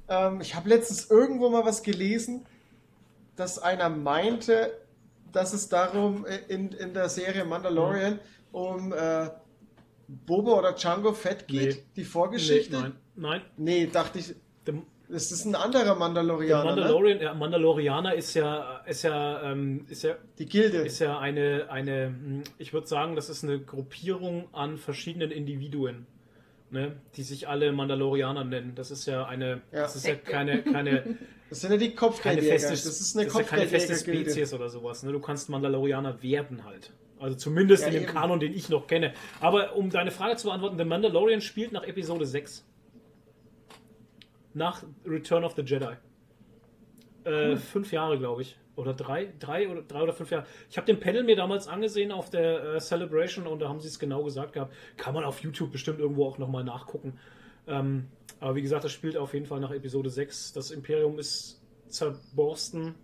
Ähm, 0.08 0.40
ich 0.40 0.54
habe 0.54 0.68
letztens 0.68 1.10
irgendwo 1.10 1.50
mal 1.50 1.64
was 1.64 1.82
gelesen, 1.82 2.46
dass 3.36 3.58
einer 3.58 3.88
meinte, 3.88 4.72
dass 5.32 5.52
es 5.52 5.68
darum 5.68 6.24
äh, 6.26 6.36
in, 6.48 6.72
in 6.72 6.94
der 6.94 7.08
Serie 7.08 7.44
Mandalorian 7.44 8.20
um 8.52 8.92
äh, 8.92 9.28
Boba 10.08 10.52
oder 10.52 10.72
Django 10.72 11.12
Fett 11.12 11.46
geht, 11.46 11.76
Nee. 11.76 11.82
die 11.96 12.04
Vorgeschichte. 12.04 12.76
Nee, 12.76 12.82
nein, 12.82 12.92
nein. 13.16 13.42
Nee, 13.56 13.86
dachte 13.86 14.18
ich, 14.18 14.34
Der, 14.66 14.74
es 15.12 15.32
ist 15.32 15.44
ein 15.44 15.54
anderer 15.54 15.84
der 15.84 15.94
Mandalorianer, 15.94 16.64
ne? 16.64 16.76
Mandalorian, 16.82 17.20
ja, 17.20 17.34
Mandalorianer 17.34 18.14
ist 18.14 18.34
ja, 18.34 18.78
ist 18.86 19.02
ja, 19.02 19.42
ähm, 19.52 19.86
ist 19.88 20.02
ja, 20.04 20.14
Die 20.38 20.46
Gilde. 20.46 20.78
ist 20.78 20.98
ja 20.98 21.18
eine, 21.18 21.66
eine, 21.70 22.06
hm, 22.06 22.42
ich 22.58 22.72
würde 22.72 22.86
sagen, 22.86 23.16
das 23.16 23.28
ist 23.28 23.44
eine 23.44 23.58
Gruppierung 23.60 24.48
an 24.52 24.78
verschiedenen 24.78 25.30
Individuen, 25.30 26.06
ne, 26.70 26.96
die 27.16 27.22
sich 27.22 27.48
alle 27.48 27.72
Mandalorianer 27.72 28.44
nennen. 28.44 28.72
Das 28.74 28.90
ist 28.90 29.06
ja 29.06 29.26
eine, 29.26 29.60
Ja. 29.72 29.82
das 29.82 29.96
ist 29.96 30.06
ja 30.06 30.14
keine, 30.14 30.62
keine, 30.62 31.16
Das 31.50 31.62
sind 31.62 31.72
ja 31.72 31.78
die 31.78 31.86
keine 31.88 31.96
Kopfgeldjäger. 31.96 32.52
feste, 32.60 32.70
das 32.70 33.00
ist 33.00 33.16
eine 33.16 33.26
das 33.26 33.34
ist 33.34 33.40
ja 33.40 33.46
keine 33.46 33.66
feste. 33.66 33.96
Spezies 33.96 34.54
oder 34.54 34.68
sowas. 34.68 35.02
Ne? 35.02 35.10
Du 35.10 35.18
kannst 35.18 35.48
Mandalorianer 35.48 36.22
werden 36.22 36.64
halt. 36.64 36.92
Also 37.18 37.36
zumindest 37.36 37.82
Ja, 37.82 37.88
in 37.88 37.94
dem 37.94 38.02
eben. 38.04 38.12
Kanon, 38.12 38.38
den 38.38 38.54
ich 38.54 38.68
noch 38.68 38.86
kenne. 38.86 39.12
Aber 39.40 39.74
um 39.74 39.90
deine 39.90 40.12
Frage 40.12 40.36
zu 40.36 40.46
beantworten, 40.46 40.78
The 40.78 40.84
Mandalorian 40.84 41.40
spielt 41.40 41.72
nach 41.72 41.82
Episode 41.82 42.24
6. 42.24 42.64
Nach 44.54 44.82
Return 45.06 45.44
of 45.44 45.54
the 45.54 45.62
Jedi. 45.62 45.96
Äh, 47.24 47.56
Fünf 47.56 47.92
Jahre, 47.92 48.18
glaube 48.18 48.42
ich. 48.42 48.56
Oder 48.76 48.94
drei, 48.94 49.32
drei 49.38 49.68
oder 49.68 49.82
drei 49.82 50.02
oder 50.02 50.12
fünf 50.14 50.30
Jahre. 50.30 50.46
Ich 50.70 50.78
habe 50.78 50.86
den 50.86 51.00
Panel 51.00 51.22
mir 51.22 51.36
damals 51.36 51.68
angesehen 51.68 52.12
auf 52.12 52.30
der 52.30 52.76
äh, 52.76 52.80
Celebration 52.80 53.46
und 53.46 53.60
da 53.60 53.68
haben 53.68 53.80
sie 53.80 53.88
es 53.88 53.98
genau 53.98 54.22
gesagt 54.24 54.54
gehabt. 54.54 54.72
Kann 54.96 55.12
man 55.12 55.24
auf 55.24 55.42
YouTube 55.42 55.70
bestimmt 55.70 55.98
irgendwo 56.00 56.26
auch 56.26 56.38
nochmal 56.38 56.64
nachgucken. 56.64 57.18
Ähm, 57.66 58.08
aber 58.38 58.54
wie 58.54 58.62
gesagt, 58.62 58.84
das 58.84 58.92
spielt 58.92 59.18
auf 59.18 59.34
jeden 59.34 59.44
Fall 59.44 59.60
nach 59.60 59.70
Episode 59.70 60.08
6. 60.08 60.54
Das 60.54 60.70
Imperium 60.70 61.18
ist 61.18 61.62
zerborsten. 61.88 62.94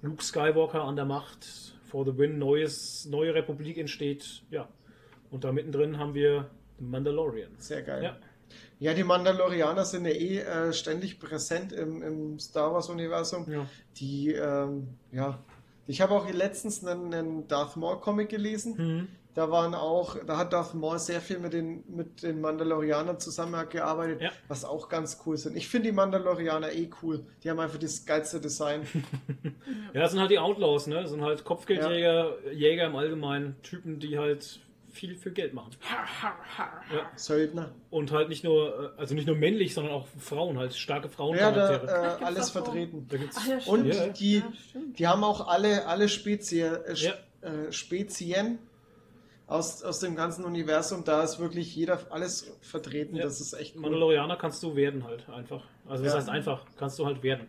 Luke 0.00 0.24
Skywalker 0.24 0.84
an 0.84 0.96
der 0.96 1.04
Macht. 1.04 1.44
For 1.84 2.06
the 2.06 2.16
win. 2.16 2.38
Neues, 2.38 3.06
neue 3.10 3.34
Republik 3.34 3.76
entsteht. 3.76 4.42
Ja. 4.50 4.68
Und 5.30 5.44
da 5.44 5.52
mittendrin 5.52 5.98
haben 5.98 6.14
wir 6.14 6.48
The 6.78 6.84
Mandalorian. 6.84 7.50
Sehr 7.58 7.82
geil. 7.82 8.02
Ja. 8.02 8.16
Ja, 8.78 8.94
die 8.94 9.04
Mandalorianer 9.04 9.84
sind 9.84 10.06
ja 10.06 10.12
eh 10.12 10.38
äh, 10.38 10.72
ständig 10.72 11.20
präsent 11.20 11.72
im, 11.72 12.02
im 12.02 12.38
Star 12.38 12.72
Wars-Universum. 12.72 13.50
Ja. 13.50 13.66
Die, 13.96 14.32
ähm, 14.32 14.88
ja. 15.12 15.38
Ich 15.86 16.00
habe 16.00 16.14
auch 16.14 16.30
letztens 16.30 16.84
einen, 16.84 17.12
einen 17.12 17.48
Darth 17.48 17.76
Maul-Comic 17.76 18.28
gelesen. 18.28 18.74
Mhm. 18.76 19.08
Da 19.34 19.48
waren 19.50 19.76
auch, 19.76 20.16
da 20.26 20.38
hat 20.38 20.52
Darth 20.52 20.74
Maul 20.74 20.98
sehr 20.98 21.20
viel 21.20 21.38
mit 21.38 21.52
den, 21.52 21.84
mit 21.88 22.24
den 22.24 22.40
Mandalorianern 22.40 23.20
zusammengearbeitet, 23.20 24.20
Ja. 24.20 24.30
was 24.48 24.64
auch 24.64 24.88
ganz 24.88 25.22
cool 25.24 25.36
sind. 25.36 25.56
Ich 25.56 25.68
finde 25.68 25.90
die 25.90 25.94
Mandalorianer 25.94 26.72
eh 26.72 26.90
cool. 27.02 27.24
Die 27.44 27.48
haben 27.50 27.60
einfach 27.60 27.78
das 27.78 28.04
geilste 28.06 28.40
Design. 28.40 28.82
Ja, 29.94 30.02
das 30.02 30.12
sind 30.12 30.20
halt 30.20 30.30
die 30.30 30.38
Outlaws, 30.38 30.86
ne? 30.86 30.96
Das 31.02 31.10
sind 31.10 31.22
halt 31.22 31.44
Kopfgeldjäger, 31.44 32.52
Jäger 32.52 32.86
im 32.86 32.94
Allgemeinen, 32.94 33.56
Typen, 33.62 33.98
die 33.98 34.18
halt 34.18 34.60
viel 34.90 35.14
für 35.16 35.30
Geld 35.30 35.54
machen. 35.54 35.70
Ja. 36.92 37.10
Söldner. 37.16 37.70
Und 37.90 38.12
halt 38.12 38.28
nicht 38.28 38.44
nur, 38.44 38.92
äh, 38.96 39.00
also 39.00 39.14
nicht 39.14 39.26
nur 39.26 39.36
männlich, 39.36 39.74
sondern 39.74 39.92
auch 39.94 40.06
Frauen, 40.18 40.58
halt 40.58 40.74
starke 40.74 41.08
Ja, 41.08 41.12
Frauencharaktere. 41.14 41.86
da, 41.86 42.18
äh, 42.18 42.24
alles 42.24 42.50
Frauen. 42.50 42.64
vertreten. 42.64 43.06
da 43.08 43.16
gibt's 43.16 43.36
Ach 43.40 43.46
ja, 43.46 43.58
Und. 43.66 43.86
Ja, 43.86 43.94
ja. 43.94 44.06
die, 44.08 44.34
Ja, 44.36 44.44
die 44.98 45.06
haben 45.06 45.24
auch 45.24 45.46
alle, 45.48 45.86
alle 45.86 46.08
Spezie, 46.08 46.60
äh, 46.62 46.94
Ja. 46.94 47.12
äh, 47.42 47.72
Spezien 47.72 48.58
aus, 49.46 49.82
aus 49.82 50.00
dem 50.00 50.14
ganzen 50.16 50.44
Universum. 50.44 51.04
Da 51.04 51.22
ist 51.22 51.38
wirklich 51.38 51.74
jeder 51.74 52.00
alles 52.10 52.52
vertreten. 52.60 53.16
Ja. 53.16 53.24
Das 53.24 53.40
ist 53.40 53.52
echt 53.54 53.74
cool. 53.76 53.82
Mandalorianer 53.82 54.36
kannst 54.36 54.62
du 54.62 54.76
werden 54.76 55.04
halt 55.04 55.28
einfach. 55.28 55.64
Also 55.88 56.04
das 56.04 56.12
Ja. 56.12 56.18
heißt 56.18 56.28
einfach, 56.28 56.64
kannst 56.76 56.98
du 56.98 57.06
halt 57.06 57.22
werden. 57.22 57.48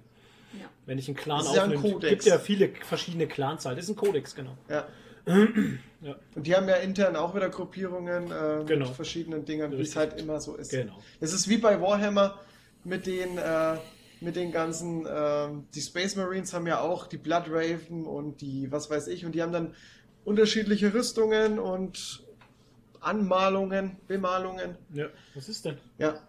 Ja. 0.54 0.66
Wenn 0.86 0.98
ich 0.98 1.08
einen 1.08 1.16
Clan 1.16 1.46
ja 1.54 1.66
Kodex. 1.68 2.10
gibt 2.10 2.26
ja 2.26 2.38
viele 2.38 2.70
verschiedene 2.84 3.26
Clans 3.28 3.66
halt. 3.66 3.78
Das 3.78 3.86
ist 3.86 3.92
ein 3.92 3.96
Kodex, 3.96 4.36
genau. 4.36 4.58
Ja. 4.68 4.86
Ja. 5.26 6.16
Und 6.36 6.48
die 6.48 6.56
haben 6.56 6.68
ja 6.68 6.76
intern 6.78 7.16
auch 7.16 7.36
wieder 7.36 7.50
Gruppierungen 7.50 8.32
äh, 8.32 8.64
Genau. 8.66 8.88
mit 8.88 8.96
verschiedenen 8.96 9.46
Dingern, 9.46 9.72
wie 9.72 9.82
es 9.82 9.96
halt 9.96 10.20
immer 10.20 10.40
so 10.40 10.56
ist. 10.56 10.72
Genau. 10.72 10.98
Es 11.20 11.32
ist 11.34 11.48
wie 11.48 11.58
bei 11.58 11.80
Warhammer 11.80 12.40
mit 12.84 13.06
den, 13.06 13.38
äh, 13.38 13.76
mit 14.20 14.36
den 14.36 14.52
ganzen, 14.52 15.08
ähm, 15.08 15.68
die 15.76 15.82
Space 15.82 16.16
Marines 16.16 16.54
haben 16.54 16.66
ja 16.66 16.80
auch 16.82 17.06
die 17.08 17.18
Blood 17.18 17.44
Raven 17.50 18.06
und 18.06 18.42
die, 18.42 18.72
was 18.72 18.90
weiß 18.90 19.08
ich, 19.08 19.26
und 19.26 19.34
die 19.34 19.42
haben 19.44 19.52
dann 19.54 19.76
unterschiedliche 20.26 20.92
Rüstungen 20.94 21.60
und 21.60 22.24
Anmalungen, 23.00 23.98
Bemalungen. 24.08 24.76
Ja. 24.94 25.08
Was 25.36 25.50
ist 25.50 25.66
denn? 25.66 25.78
Ja, 25.98 26.20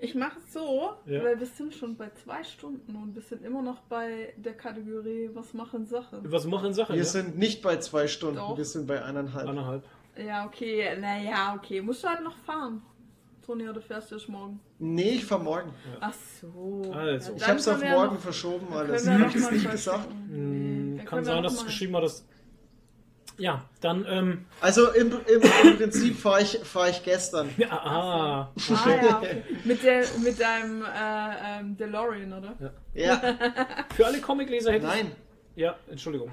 Ich 0.00 0.14
mache 0.14 0.38
es 0.38 0.52
so, 0.52 0.92
Ja. 1.06 1.24
weil 1.24 1.40
wir 1.40 1.46
sind 1.46 1.74
schon 1.74 1.96
bei 1.96 2.10
zwei 2.22 2.44
Stunden 2.44 2.94
und 2.94 3.14
wir 3.16 3.22
sind 3.22 3.44
immer 3.44 3.62
noch 3.62 3.80
bei 3.88 4.32
der 4.36 4.54
Kategorie 4.54 5.28
Was 5.34 5.52
machen 5.54 5.86
Sachen. 5.86 6.20
Was 6.30 6.46
machen 6.46 6.72
Sachen? 6.72 6.92
wir 6.94 7.02
ja? 7.02 7.04
sind 7.04 7.36
nicht 7.36 7.62
bei 7.62 7.76
zwei 7.78 8.06
Stunden, 8.06 8.36
Doch. 8.36 8.56
wir 8.56 8.64
sind 8.64 8.86
bei 8.86 9.02
eineinhalb. 9.02 9.48
Anderthalb. 9.48 9.84
Ja, 10.16 10.46
okay, 10.46 10.96
naja, 11.00 11.54
okay. 11.56 11.80
Musst 11.80 12.04
du 12.04 12.08
halt 12.08 12.22
noch 12.22 12.36
fahren. 12.38 12.82
Toni, 13.44 13.68
oder 13.68 13.80
fährst 13.80 14.10
du 14.10 14.16
erst 14.16 14.28
morgen? 14.28 14.60
Nee, 14.78 15.12
ich 15.14 15.24
fahr 15.24 15.38
morgen. 15.38 15.72
Ach 16.00 16.12
so. 16.40 16.82
Also. 16.92 17.30
Ja, 17.32 17.36
Ich 17.36 17.48
hab's 17.48 17.66
auf 17.66 17.82
ja 17.82 17.90
morgen 17.92 18.14
noch- 18.14 18.20
verschoben 18.20 18.66
noch 19.18 19.34
ich 19.34 19.40
mal 19.42 19.52
nicht 19.52 19.70
gesagt? 19.70 20.08
Hm, 20.10 20.90
Nee, 20.92 20.96
dann 20.98 21.06
Kann 21.06 21.24
sein, 21.24 21.42
dass 21.42 21.54
es 21.54 21.58
mal- 21.60 21.64
geschrieben 21.66 21.96
hat, 21.96 22.02
dass. 22.04 22.24
Ja, 23.38 23.64
dann, 23.80 24.04
ähm. 24.08 24.46
Also 24.60 24.90
im, 24.92 25.12
im, 25.12 25.42
im 25.62 25.76
Prinzip 25.76 26.18
fahre 26.18 26.42
ich, 26.42 26.58
fahr 26.58 26.88
ich 26.88 27.02
gestern. 27.04 27.48
Ja, 27.56 27.68
ah, 27.70 28.52
Ah 28.68 28.90
ja, 28.90 29.18
okay. 29.18 29.42
mit, 29.64 29.82
der, 29.84 30.04
mit 30.22 30.40
deinem 30.40 30.82
äh, 30.82 31.60
ähm, 31.60 31.76
DeLorean, 31.76 32.32
oder? 32.32 32.72
Ja, 32.94 33.16
Für 33.96 34.06
alle 34.06 34.20
Comicleser 34.20 34.72
hätte 34.72 34.86
nein. 34.86 35.12
ich. 35.54 35.62
Ja, 35.62 35.76
Entschuldigung. 35.88 36.30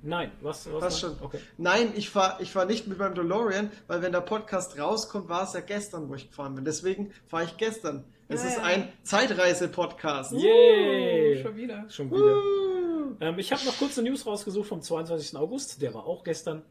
Nein, 0.00 0.30
was? 0.40 0.72
was 0.72 0.80
Passt 0.80 1.02
nein? 1.02 1.12
schon. 1.18 1.26
Okay. 1.26 1.38
Nein, 1.56 1.92
ich 1.96 2.08
fahre 2.08 2.40
ich 2.40 2.52
fahr 2.52 2.66
nicht 2.66 2.86
mit 2.86 2.98
meinem 2.98 3.16
DeLorean, 3.16 3.72
weil 3.88 4.00
wenn 4.00 4.12
der 4.12 4.20
Podcast 4.20 4.78
rauskommt, 4.78 5.28
war 5.28 5.42
es 5.42 5.54
ja 5.54 5.60
gestern, 5.60 6.08
wo 6.08 6.14
ich 6.14 6.28
gefahren 6.28 6.54
bin. 6.54 6.64
Deswegen 6.64 7.12
fahre 7.26 7.44
ich 7.44 7.56
gestern. 7.56 8.04
Es 8.28 8.44
Ja, 8.44 8.48
ist 8.50 8.56
ja. 8.58 8.62
ein 8.62 8.92
Zeitreise-Podcast. 9.02 10.32
Yay! 10.34 11.38
Uh, 11.40 11.42
schon 11.42 11.56
wieder. 11.56 11.84
Schon 11.88 12.10
wieder. 12.12 12.77
Ähm, 13.20 13.38
ich 13.38 13.52
habe 13.52 13.64
noch 13.64 13.78
kurze 13.78 14.02
News 14.02 14.26
rausgesucht 14.26 14.68
vom 14.68 14.82
22. 14.82 15.36
August, 15.36 15.82
der 15.82 15.94
war 15.94 16.06
auch 16.06 16.24
gestern. 16.24 16.62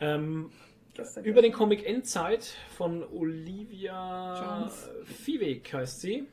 Ähm, 0.00 0.50
Gestern, 0.94 1.24
über 1.24 1.42
den 1.42 1.52
Comic 1.52 1.84
Endzeit 1.84 2.54
von 2.76 3.02
Olivia. 3.02 4.70
Viehweg 5.04 5.72
heißt 5.72 6.00
sie. 6.00 6.28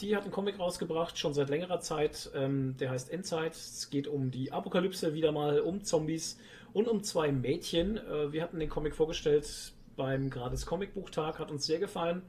Die 0.00 0.16
hat 0.16 0.24
einen 0.24 0.32
Comic 0.32 0.58
rausgebracht, 0.58 1.16
schon 1.16 1.32
seit 1.32 1.48
längerer 1.48 1.78
Zeit. 1.80 2.30
Ähm, 2.34 2.76
der 2.78 2.90
heißt 2.90 3.10
Endzeit. 3.10 3.54
Es 3.54 3.88
geht 3.88 4.08
um 4.08 4.32
die 4.32 4.50
Apokalypse 4.50 5.14
wieder 5.14 5.30
mal, 5.30 5.60
um 5.60 5.84
Zombies 5.84 6.40
und 6.72 6.88
um 6.88 7.04
zwei 7.04 7.30
Mädchen. 7.30 7.98
Äh, 7.98 8.32
wir 8.32 8.42
hatten 8.42 8.58
den 8.58 8.68
Comic 8.68 8.96
vorgestellt 8.96 9.72
beim 9.96 10.28
Gratis 10.28 10.66
Comicbuchtag, 10.66 11.38
hat 11.38 11.52
uns 11.52 11.64
sehr 11.64 11.78
gefallen. 11.78 12.22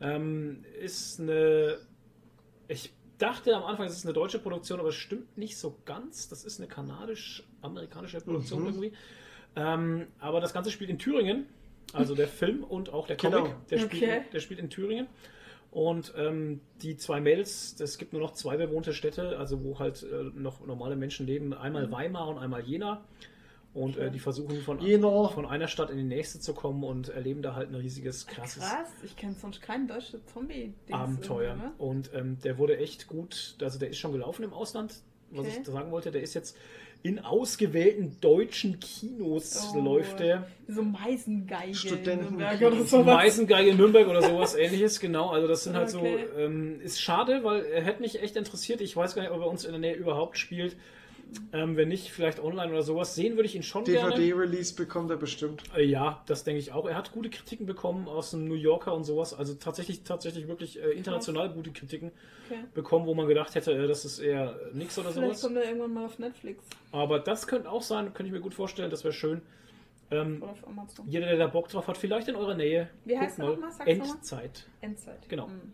Ähm, 0.00 0.64
ist 0.80 1.18
eine. 1.18 1.78
Ich 2.68 2.92
dachte 3.20 3.54
am 3.56 3.64
Anfang, 3.64 3.86
es 3.86 3.96
ist 3.96 4.04
eine 4.04 4.12
deutsche 4.12 4.38
Produktion, 4.38 4.80
aber 4.80 4.88
es 4.90 4.94
stimmt 4.96 5.36
nicht 5.38 5.56
so 5.56 5.76
ganz. 5.84 6.28
Das 6.28 6.44
ist 6.44 6.58
eine 6.60 6.68
kanadisch-amerikanische 6.68 8.20
Produktion 8.20 8.60
Mhm. 8.62 8.66
irgendwie. 8.66 8.92
Ähm, 9.56 10.06
aber 10.18 10.40
das 10.40 10.52
Ganze 10.52 10.70
spielt 10.70 10.90
in 10.90 10.98
Thüringen. 10.98 11.46
Also 11.92 12.14
der 12.14 12.28
Film 12.28 12.62
und 12.62 12.92
auch 12.92 13.06
der 13.08 13.16
Comic. 13.16 13.44
Genau. 13.44 13.56
Der, 13.70 13.78
spielt, 13.78 14.02
Okay. 14.04 14.22
der 14.32 14.40
spielt 14.40 14.60
in 14.60 14.70
Thüringen. 14.70 15.08
Und 15.72 16.12
ähm, 16.16 16.60
die 16.82 16.96
zwei 16.96 17.20
Mädels, 17.20 17.80
es 17.80 17.98
gibt 17.98 18.12
nur 18.12 18.22
noch 18.22 18.32
zwei 18.32 18.56
bewohnte 18.56 18.92
Städte, 18.92 19.38
also 19.38 19.62
wo 19.64 19.78
halt 19.78 20.02
äh, 20.04 20.24
noch 20.34 20.64
normale 20.66 20.96
Menschen 20.96 21.26
leben. 21.26 21.52
Einmal 21.52 21.86
Mhm. 21.86 21.92
Weimar 21.92 22.28
und 22.28 22.38
einmal 22.38 22.62
Jena. 22.62 23.04
Und 23.72 23.96
äh, 23.98 24.10
die 24.10 24.18
versuchen 24.18 24.60
von, 24.62 24.80
Jena. 24.80 25.28
von 25.28 25.46
einer 25.46 25.68
Stadt 25.68 25.90
in 25.90 25.96
die 25.96 26.02
nächste 26.02 26.40
zu 26.40 26.54
kommen 26.54 26.82
und 26.82 27.08
erleben 27.08 27.40
da 27.40 27.54
halt 27.54 27.70
ein 27.70 27.76
riesiges, 27.76 28.26
krasses 28.26 28.62
Krass, 28.64 28.88
ich 29.04 29.14
kenne 29.16 29.34
sonst 29.40 29.62
keinen 29.62 29.86
deutschen 29.86 30.20
zombie 30.26 30.74
Abenteuer. 30.90 31.54
Ne? 31.54 31.70
Und 31.78 32.10
ähm, 32.12 32.38
der 32.42 32.58
wurde 32.58 32.78
echt 32.78 33.06
gut, 33.06 33.54
also 33.62 33.78
der 33.78 33.90
ist 33.90 33.98
schon 33.98 34.10
gelaufen 34.12 34.42
im 34.42 34.52
Ausland, 34.52 34.94
was 35.30 35.46
Okay. 35.46 35.56
ich 35.58 35.62
da 35.66 35.70
sagen 35.72 35.92
wollte. 35.92 36.10
Der 36.10 36.22
ist 36.22 36.34
jetzt 36.34 36.56
in 37.02 37.20
ausgewählten 37.20 38.16
deutschen 38.20 38.80
Kinos 38.80 39.72
Oh. 39.72 39.80
läuft 39.80 40.18
der. 40.18 40.48
So 40.66 40.82
Meisengeige. 40.82 42.16
Nürnberg 42.16 42.60
oder 42.60 42.84
sowas. 42.84 43.06
Meißengeige 43.06 43.70
in 43.70 43.76
Nürnberg 43.76 44.08
oder 44.08 44.22
sowas 44.22 44.54
ähnliches, 44.56 44.98
genau. 45.00 45.30
Also 45.30 45.46
das 45.46 45.62
sind 45.64 45.76
halt 45.76 45.94
Okay. 45.94 46.26
so, 46.34 46.38
ähm, 46.40 46.80
ist 46.80 47.00
schade, 47.00 47.44
weil 47.44 47.64
er 47.66 47.82
hätte 47.82 48.02
mich 48.02 48.20
echt 48.20 48.34
interessiert. 48.36 48.80
Ich 48.80 48.96
weiß 48.96 49.14
gar 49.14 49.22
nicht, 49.22 49.30
ob 49.30 49.38
er 49.38 49.44
bei 49.44 49.50
uns 49.50 49.64
in 49.64 49.70
der 49.70 49.80
Nähe 49.80 49.94
überhaupt 49.94 50.38
spielt. 50.38 50.76
Ähm, 51.52 51.76
wenn 51.76 51.88
nicht, 51.88 52.10
vielleicht 52.10 52.40
online 52.40 52.70
oder 52.72 52.82
sowas. 52.82 53.14
Sehen 53.14 53.36
würde 53.36 53.46
ich 53.46 53.54
ihn 53.54 53.62
schon 53.62 53.84
gerne. 53.84 54.14
DVD-Release 54.14 54.74
bekommt 54.74 55.10
er 55.10 55.16
bestimmt. 55.16 55.62
Äh, 55.76 55.84
Ja, 55.84 56.22
das 56.26 56.44
denke 56.44 56.58
ich 56.60 56.72
auch. 56.72 56.86
Er 56.88 56.96
hat 56.96 57.12
gute 57.12 57.30
Kritiken 57.30 57.66
bekommen 57.66 58.08
aus 58.08 58.30
dem 58.32 58.46
New 58.48 58.54
Yorker 58.54 58.94
und 58.94 59.04
sowas. 59.04 59.34
Also 59.34 59.54
tatsächlich, 59.54 60.02
tatsächlich 60.02 60.48
wirklich 60.48 60.80
äh, 60.82 60.90
international 60.92 61.50
gute 61.52 61.70
Kritiken 61.72 62.12
Okay. 62.48 62.64
bekommen, 62.74 63.06
wo 63.06 63.14
man 63.14 63.28
gedacht 63.28 63.54
hätte, 63.54 63.72
äh, 63.72 63.86
das 63.86 64.04
ist 64.04 64.18
eher 64.18 64.58
nix 64.72 64.98
oder 64.98 65.12
Vielleicht 65.12 65.38
sowas. 65.38 65.42
kommt 65.42 65.56
er 65.56 65.64
irgendwann 65.66 65.94
mal 65.94 66.06
auf 66.06 66.18
Netflix 66.18 66.64
Aber 66.90 67.20
das 67.20 67.46
könnte 67.46 67.70
auch 67.70 67.82
sein, 67.82 68.06
könnte 68.12 68.24
ich 68.26 68.32
mir 68.32 68.40
gut 68.40 68.54
vorstellen, 68.54 68.90
das 68.90 69.04
wäre 69.04 69.12
schön. 69.14 69.40
Ähm, 70.10 70.42
oder 70.42 70.50
auf 70.52 70.66
Amazon. 70.66 71.06
jeder, 71.08 71.26
der 71.26 71.36
da 71.38 71.46
Bock 71.46 71.68
drauf 71.68 71.86
hat, 71.86 71.96
vielleicht 71.96 72.26
in 72.26 72.34
eurer 72.34 72.54
Nähe. 72.56 72.88
Wie 73.04 73.16
heißt 73.16 73.38
er 73.38 73.50
nochmal? 73.50 73.70
Endzeit. 73.86 74.66
Endzeit. 74.80 75.28
Genau. 75.28 75.46
Hm. 75.46 75.72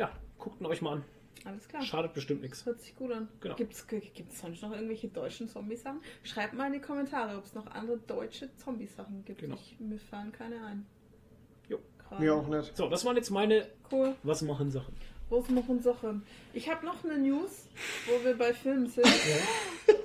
Ja, 0.00 0.10
guckt 0.38 0.60
ihn 0.60 0.66
euch 0.66 0.82
mal 0.82 0.94
an. 0.94 1.04
Alles 1.44 1.68
klar. 1.68 1.82
Schadet 1.82 2.14
bestimmt 2.14 2.42
nichts. 2.42 2.66
Hört 2.66 2.80
sich 2.80 2.94
gut 2.96 3.12
an. 3.12 3.28
Genau. 3.40 3.54
Gibt's, 3.56 3.86
gibt's 3.86 4.40
sonst 4.40 4.62
noch 4.62 4.72
irgendwelche 4.72 5.08
deutschen 5.08 5.48
Zombie-Sachen? 5.48 6.00
Schreibt 6.22 6.54
mal 6.54 6.66
in 6.66 6.74
die 6.74 6.80
Kommentare, 6.80 7.36
ob 7.36 7.44
es 7.44 7.54
noch 7.54 7.66
andere 7.68 7.98
deutsche 7.98 8.54
Zombie-Sachen 8.56 9.24
gibt. 9.24 9.40
Genau. 9.40 9.54
Ich, 9.54 9.78
mir 9.78 9.98
fallen 9.98 10.32
keine 10.32 10.64
ein. 10.64 10.86
Jo. 11.68 11.78
Gerade. 11.98 12.22
Mir 12.22 12.34
auch 12.34 12.48
nicht. 12.48 12.76
So, 12.76 12.88
das 12.88 13.04
waren 13.04 13.16
jetzt 13.16 13.30
meine 13.30 13.66
Cool. 13.90 14.14
Was 14.22 14.42
machen 14.42 14.70
Sachen. 14.70 14.94
Was 15.30 15.48
machen 15.50 15.82
Sachen? 15.82 16.22
Ich 16.54 16.70
habe 16.70 16.86
noch 16.86 17.04
eine 17.04 17.18
News, 17.18 17.68
wo 18.06 18.24
wir 18.24 18.36
bei 18.36 18.54
Filmen 18.54 18.86
sind. 18.86 19.06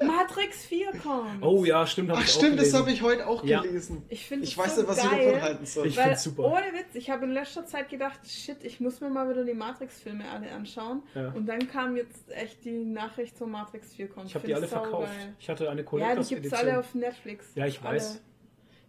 Matrix 0.02 0.66
4 0.66 0.92
kommt. 1.04 1.42
Oh 1.42 1.64
ja, 1.66 1.86
stimmt, 1.86 2.10
hab 2.10 2.18
Ach 2.18 2.24
ich 2.24 2.30
auch 2.36 2.40
stimmt, 2.40 2.60
das 2.60 2.74
habe 2.74 2.92
ich 2.92 3.02
heute 3.02 3.28
auch 3.28 3.44
Ja. 3.44 3.62
gelesen. 3.62 4.04
Ich 4.10 4.26
finde 4.26 4.46
Ich 4.46 4.52
es 4.54 4.58
weiß 4.58 4.76
so 4.76 4.82
nicht, 4.82 4.90
was 4.90 5.04
ich 5.04 5.10
geil, 5.12 5.26
davon 5.26 5.42
halten 5.42 5.66
soll. 5.66 5.88
Ich 5.88 6.00
find's 6.00 6.24
super. 6.24 6.44
ohne 6.46 6.74
Witz, 6.74 6.96
ich 6.96 7.10
habe 7.10 7.26
in 7.26 7.32
letzter 7.32 7.66
Zeit 7.66 7.90
gedacht, 7.90 8.20
shit, 8.30 8.64
ich 8.64 8.80
muss 8.80 9.02
mir 9.02 9.10
mal 9.10 9.30
wieder 9.30 9.44
die 9.46 9.54
Matrix-Filme 9.54 10.30
alle 10.30 10.52
anschauen. 10.52 11.04
Ja. 11.16 11.30
Und 11.34 11.46
dann 11.48 11.68
kam 11.68 11.96
jetzt 11.98 12.32
echt 12.32 12.64
die 12.66 12.72
Nachricht 12.86 13.38
zur 13.38 13.48
Matrix 13.48 13.94
4 13.96 14.08
kommt. 14.10 14.28
Ich 14.28 14.36
habe 14.36 14.48
die 14.48 14.56
alle 14.56 14.68
verkauft. 14.68 15.08
saugeil. 15.10 15.36
Ich 15.40 15.50
hatte 15.50 15.70
eine 15.70 15.82
Ja, 15.82 15.84
die 15.84 15.90
Collectors 15.90 16.30
gibt's 16.30 16.48
Edition. 16.48 16.68
alle 16.70 16.80
auf 16.80 16.96
Netflix. 16.96 17.46
Ja, 17.56 17.66
ich 17.68 17.84
weiß. 17.84 18.10
Alle. 18.12 18.20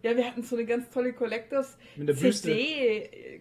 Ja, 0.03 0.17
wir 0.19 0.27
hatten 0.27 0.43
so 0.43 0.57
eine 0.57 0.67
ganz 0.67 0.91
tolle 0.91 1.15
Collectors 1.15 1.79
Mit 1.97 2.09
der 2.09 2.13
Büste. 2.15 2.49
CD. 2.49 2.99
äh, 3.05 3.41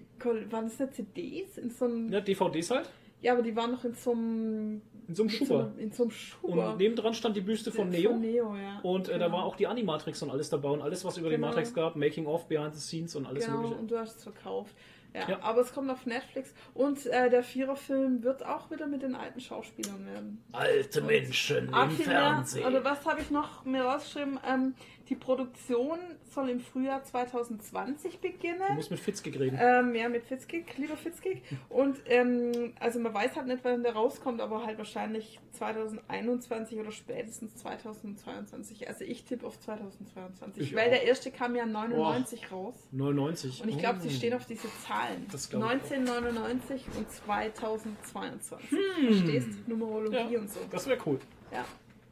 Waren 0.51 0.69
das 0.69 0.79
nicht 0.79 0.93
CDs? 0.95 1.57
In 1.57 1.69
so 1.69 1.83
einem, 1.85 2.07
ja. 2.09 2.19
Ja, 2.19 2.21
DVDs 2.23 2.71
halt. 2.71 2.89
aber 3.27 3.41
die 3.41 3.53
waren 3.53 3.71
noch 3.71 3.83
in 3.83 3.93
so 3.93 4.11
einem. 4.11 4.81
In 5.07 5.15
so 5.15 5.23
einem 5.23 5.29
Schuber. 5.29 5.71
In 5.77 5.91
so 5.91 6.03
einem 6.03 6.11
Schuber. 6.11 6.71
Und 6.71 6.77
nebendran 6.77 7.13
stand 7.13 7.35
die 7.35 7.41
Büste 7.41 7.71
von 7.71 7.89
Neo. 7.89 8.11
Von 8.11 8.21
Neo, 8.21 8.55
ja. 8.55 8.79
Und 8.83 9.09
äh, 9.09 9.17
da 9.19 9.25
Genau. 9.25 9.37
war 9.37 9.43
auch 9.45 9.55
die 9.55 9.67
Animatrix 9.67 10.21
und 10.23 10.29
alles 10.31 10.49
dabei 10.49 10.69
und 10.69 10.81
alles, 10.81 11.03
was 11.05 11.17
über 11.17 11.29
die 11.29 11.35
Genau. 11.35 11.47
Matrix 11.47 11.73
gab, 11.73 11.95
Making 11.95 12.25
of, 12.25 12.47
Behind 12.47 12.73
the 12.73 12.79
Scenes 12.81 13.15
und 13.15 13.25
alles 13.25 13.45
Genau, 13.45 13.57
mögliche. 13.57 13.75
und 13.79 13.91
du 13.91 13.97
hast 13.97 14.17
es 14.17 14.23
verkauft. 14.23 14.73
Ja, 15.13 15.29
Ja. 15.29 15.39
aber 15.43 15.61
es 15.61 15.71
kommt 15.71 15.91
auf 15.91 16.07
Netflix 16.07 16.55
und 16.73 17.05
äh, 17.05 17.29
der 17.29 17.43
Viererfilm 17.43 18.23
wird 18.23 18.43
auch 18.43 18.71
wieder 18.71 18.87
mit 18.87 19.03
den 19.03 19.13
alten 19.13 19.39
Schauspielern 19.39 20.03
werden. 20.07 20.43
Alte 20.53 21.01
Menschen 21.01 21.69
Ach, 21.71 21.91
viel 21.91 22.07
mehr, 22.07 22.43
oder 22.67 22.83
was 22.83 23.05
habe 23.05 23.21
ich 23.21 23.29
noch 23.29 23.63
mir 23.63 23.83
rausgeschrieben? 23.83 24.39
Ähm, 24.47 24.73
die 25.09 25.15
Produktion 25.15 25.99
soll 26.23 26.49
im 26.49 26.59
Frühjahr 26.61 27.03
2020 27.03 28.19
Du 28.19 28.31
beginnen. 28.31 28.75
musst 28.75 28.89
mit 28.91 28.99
Fitzkig 28.99 29.37
reden. 29.39 29.57
Ähm, 29.59 29.93
ja, 29.95 30.07
mit 30.09 30.23
Fitzkig, 30.23 30.77
lieber 30.77 30.95
Fitzkig. 30.95 31.41
Und 31.69 31.97
ähm, 32.05 32.73
also 32.79 32.99
man 32.99 33.13
weiß 33.13 33.35
halt 33.35 33.47
nicht, 33.47 33.59
wann 33.63 33.83
der 33.83 33.93
rauskommt, 33.93 34.39
aber 34.39 34.65
halt 34.65 34.77
wahrscheinlich 34.77 35.39
2021 35.51 36.79
oder 36.79 36.91
spätestens 36.91 37.55
2022. 37.57 38.87
Also 38.87 39.03
ich 39.03 39.25
tippe 39.25 39.45
auf 39.45 39.59
2022. 39.59 40.63
Ich 40.63 40.75
weil 40.75 40.85
auch. 40.87 40.91
der 40.91 41.03
erste 41.03 41.31
kam 41.31 41.55
ja 41.55 41.65
99 41.65 42.51
raus. 42.51 42.75
99. 42.91 43.61
Und 43.63 43.69
ich 43.69 43.77
glaube, 43.77 43.99
sie 43.99 44.07
Oh. 44.07 44.11
stehen 44.11 44.33
auf 44.33 44.45
diese 44.45 44.67
Zahlen. 44.87 45.27
Das 45.31 45.49
glaub 45.49 45.63
ich 45.63 45.67
auch. 45.67 45.71
1999 45.71 46.85
und 46.97 47.11
2022. 47.11 48.69
Verstehst? 49.05 49.67
Numerologie 49.67 50.17
Hm. 50.17 50.31
Ja. 50.31 50.39
und 50.39 50.49
so. 50.49 50.59
Das 50.71 50.87
wäre 50.87 50.99
cool. 51.05 51.19
Ja, 51.51 51.65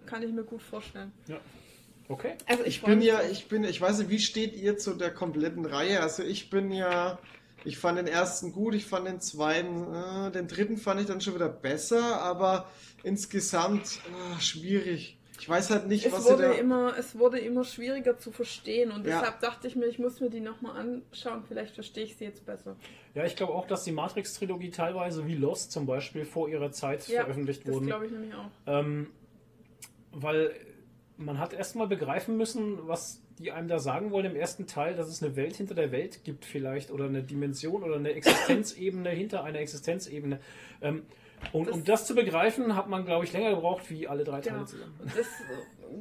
kann 0.05 0.22
ich 0.23 0.31
mir 0.31 0.43
gut 0.43 0.61
vorstellen. 0.61 1.11
Ja. 1.27 1.38
Okay. 2.10 2.34
Also 2.48 2.64
ich, 2.64 2.78
Ich 2.78 2.84
bin 2.84 3.02
ja, 3.02 3.22
ich 3.22 3.48
bin, 3.48 3.64
ich 3.64 3.80
weiß 3.80 3.99
nicht, 3.99 4.10
wie 4.10 4.19
steht 4.19 4.56
ihr 4.56 4.78
zu 4.78 4.94
der 4.94 5.11
kompletten 5.14 5.65
Reihe? 5.65 6.02
Also 6.02 6.23
ich 6.23 6.49
bin 6.49 6.72
ja, 6.72 7.19
ich 7.64 7.78
fand 7.78 7.98
den 7.98 8.07
ersten 8.07 8.52
gut, 8.52 8.73
ich 8.76 8.86
fand 8.86 9.07
den 9.07 9.19
zweiten, 9.19 9.94
äh, 9.94 10.32
den 10.32 10.48
dritten 10.48 10.78
fand 10.78 10.99
ich 11.02 11.07
dann 11.07 11.22
schon 11.22 11.36
wieder 11.36 11.49
besser, 11.49 12.22
aber 12.22 12.69
insgesamt 13.03 14.02
äh, 14.38 14.40
schwierig. 14.41 15.18
Ich 15.40 15.49
weiß 15.49 15.72
halt 15.72 15.88
nicht, 15.88 16.06
es 16.06 16.11
was 16.14 16.23
wurde, 16.26 16.44
da. 16.44 16.52
immer, 16.52 16.95
es 16.99 17.18
wurde 17.18 17.40
immer 17.40 17.64
schwieriger 17.64 18.15
zu 18.18 18.32
verstehen 18.32 18.91
und 18.91 19.07
Ja. 19.07 19.19
deshalb 19.22 19.40
dachte 19.40 19.68
ich 19.68 19.76
mir, 19.76 19.88
ich 19.88 19.98
muss 19.98 20.19
mir 20.19 20.30
die 20.30 20.40
nochmal 20.40 20.78
anschauen, 20.78 21.44
vielleicht 21.48 21.73
verstehe 21.73 22.03
ich 22.03 22.15
sie 22.15 22.26
jetzt 22.26 22.45
besser. 22.45 22.76
Ja, 23.15 23.26
ich 23.26 23.36
glaube 23.36 23.53
auch, 23.53 23.65
dass 23.65 23.84
die 23.84 23.91
Matrix-Trilogie 23.91 24.69
teilweise 24.69 25.26
wie 25.26 25.34
Lost 25.36 25.72
zum 25.72 25.88
Beispiel 25.88 26.26
vor 26.26 26.48
ihrer 26.48 26.72
Zeit 26.72 27.07
Ja, 27.07 27.23
veröffentlicht 27.23 27.65
das 27.65 27.73
wurden. 27.73 27.88
glaube 27.88 28.06
ich 28.06 28.11
nämlich 28.11 28.34
auch. 28.36 28.52
Ähm, 28.68 29.07
weil 30.11 30.52
man 31.22 31.39
hat 31.39 31.53
erstmal 31.53 31.88
begreifen 31.88 32.38
müssen, 32.38 32.88
was 32.88 33.22
die 33.39 33.52
einem 33.52 33.68
da 33.68 33.80
sagen 33.80 34.11
wollen 34.11 34.26
im 34.26 34.35
ersten 34.35 34.68
Teil, 34.68 34.95
dass 34.95 35.07
es 35.07 35.23
eine 35.23 35.35
Welt 35.35 35.56
hinter 35.56 35.73
der 35.76 35.91
Welt 35.91 36.23
gibt 36.23 36.45
vielleicht 36.45 36.91
oder 36.91 37.06
eine 37.06 37.23
Dimension 37.23 37.84
oder 37.84 37.95
eine 37.95 38.11
Existenzebene 38.11 39.10
hinter 39.10 39.43
einer 39.43 39.60
Existenzebene. 39.60 40.39
Ähm, 40.81 41.03
und 41.53 41.68
Das- 41.68 41.76
um 41.76 41.84
das 41.85 42.06
zu 42.06 42.14
begreifen, 42.15 42.76
hat 42.76 42.88
man, 42.88 43.06
glaube 43.06 43.26
ich, 43.26 43.34
länger 43.34 43.52
gebraucht 43.52 43.89
wie 43.89 44.07
alle 44.07 44.23
drei 44.23 44.41
Teile 44.41 44.57
Genau. 44.57 44.65
zusammen. 44.65 44.93
Und 44.99 45.18
das, 45.18 45.27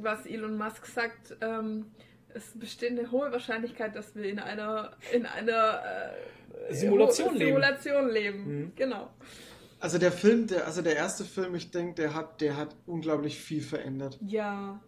was 0.01 0.25
Elon 0.25 0.57
Musk 0.57 0.85
sagt, 0.85 1.35
ähm, 1.41 1.85
es 2.33 2.51
besteht 2.57 2.91
eine 2.91 3.09
hohe 3.11 3.31
Wahrscheinlichkeit, 3.31 3.95
dass 3.95 4.15
wir 4.15 4.25
in 4.25 4.39
einer, 4.39 4.91
in 5.11 5.25
einer 5.25 5.81
äh, 6.69 6.73
Simulation 6.73 7.29
Ho- 7.29 7.33
leben. 7.33 7.45
Simulation 7.47 8.09
leben. 8.09 8.43
Mhm. 8.59 8.71
Genau. 8.75 9.09
Also 9.79 9.97
der 9.97 10.11
Film, 10.11 10.45
der, 10.45 10.67
also 10.67 10.83
der 10.83 10.95
erste 10.95 11.23
Film, 11.25 11.55
ich 11.55 11.71
denke, 11.71 11.95
der 11.95 12.13
hat, 12.13 12.39
der 12.39 12.55
hat 12.55 12.75
unglaublich 12.85 13.39
viel 13.39 13.61
verändert. 13.63 14.19
Ja. 14.21 14.79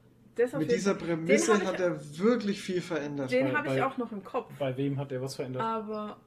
Mit 0.58 0.72
dieser. 0.72 0.96
Prämisse 0.96 1.54
hat 1.66 1.76
ich- 1.76 1.80
er 1.80 2.18
wirklich 2.18 2.62
viel 2.62 2.82
verändert. 2.82 3.32
Den 3.32 3.56
habe 3.56 3.68
ich 3.68 3.74
bei- 3.76 3.86
auch 3.86 3.98
noch 3.98 4.12
im 4.12 4.24
Kopf. 4.24 4.52
Bei 4.60 4.76
wem 4.78 4.98
hat 5.00 5.12
er 5.12 5.22
was 5.22 5.36
verändert? 5.36 5.62
Aber 5.62 6.18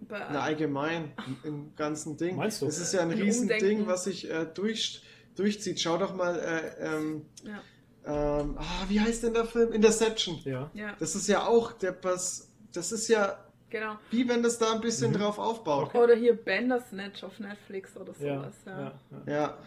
bei, 0.00 0.18
Na, 0.30 0.40
allgemein, 0.42 1.12
im 1.42 1.74
ganzen 1.74 2.16
Ding. 2.16 2.36
Meinst 2.36 2.62
du? 2.62 2.66
Das 2.66 2.78
ist 2.78 2.92
ja 2.92 3.00
ein 3.00 3.10
Ein 3.10 3.18
Riesending, 3.20 3.86
was 3.86 4.04
sich 4.04 4.30
äh, 4.30 4.46
durch, 4.52 5.02
durchzieht. 5.34 5.80
Schau 5.80 5.98
doch 5.98 6.14
mal, 6.14 6.38
äh, 6.38 6.84
ähm, 6.96 7.22
ja, 7.44 8.40
ähm, 8.40 8.56
ah, 8.58 8.84
wie 8.88 9.00
heißt 9.00 9.24
denn 9.24 9.34
der 9.34 9.46
Film? 9.46 9.72
Interception. 9.72 10.38
Ja. 10.44 10.70
ja, 10.74 10.94
Das 10.98 11.14
ist 11.16 11.26
ja 11.26 11.46
auch 11.46 11.72
der 11.72 11.92
Pass. 11.92 12.48
Das 12.72 12.92
ist 12.92 13.08
ja 13.08 13.36
genau. 13.70 13.96
wie 14.10 14.28
wenn 14.28 14.42
das 14.44 14.58
da 14.58 14.72
ein 14.74 14.80
bisschen 14.80 15.10
Mhm. 15.10 15.16
drauf 15.18 15.38
aufbaut. 15.40 15.92
Oder 15.94 16.14
hier 16.14 16.36
Bandersnatch 16.36 17.24
auf 17.24 17.40
Netflix 17.40 17.96
oder 17.96 18.12
sowas. 18.14 18.54
Ja. 18.64 18.74
ja, 18.76 18.92
ja. 19.26 19.32
Ja, 19.32 19.58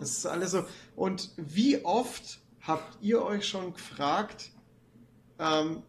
das 0.00 0.10
ist 0.18 0.26
alles 0.26 0.52
so. 0.52 0.64
Und 0.94 1.32
wie 1.36 1.84
oft 1.84 2.38
habt 2.66 2.98
ihr 3.02 3.22
euch 3.22 3.46
schon 3.46 3.72
gefragt, 3.72 4.50
ähm, 5.38 5.82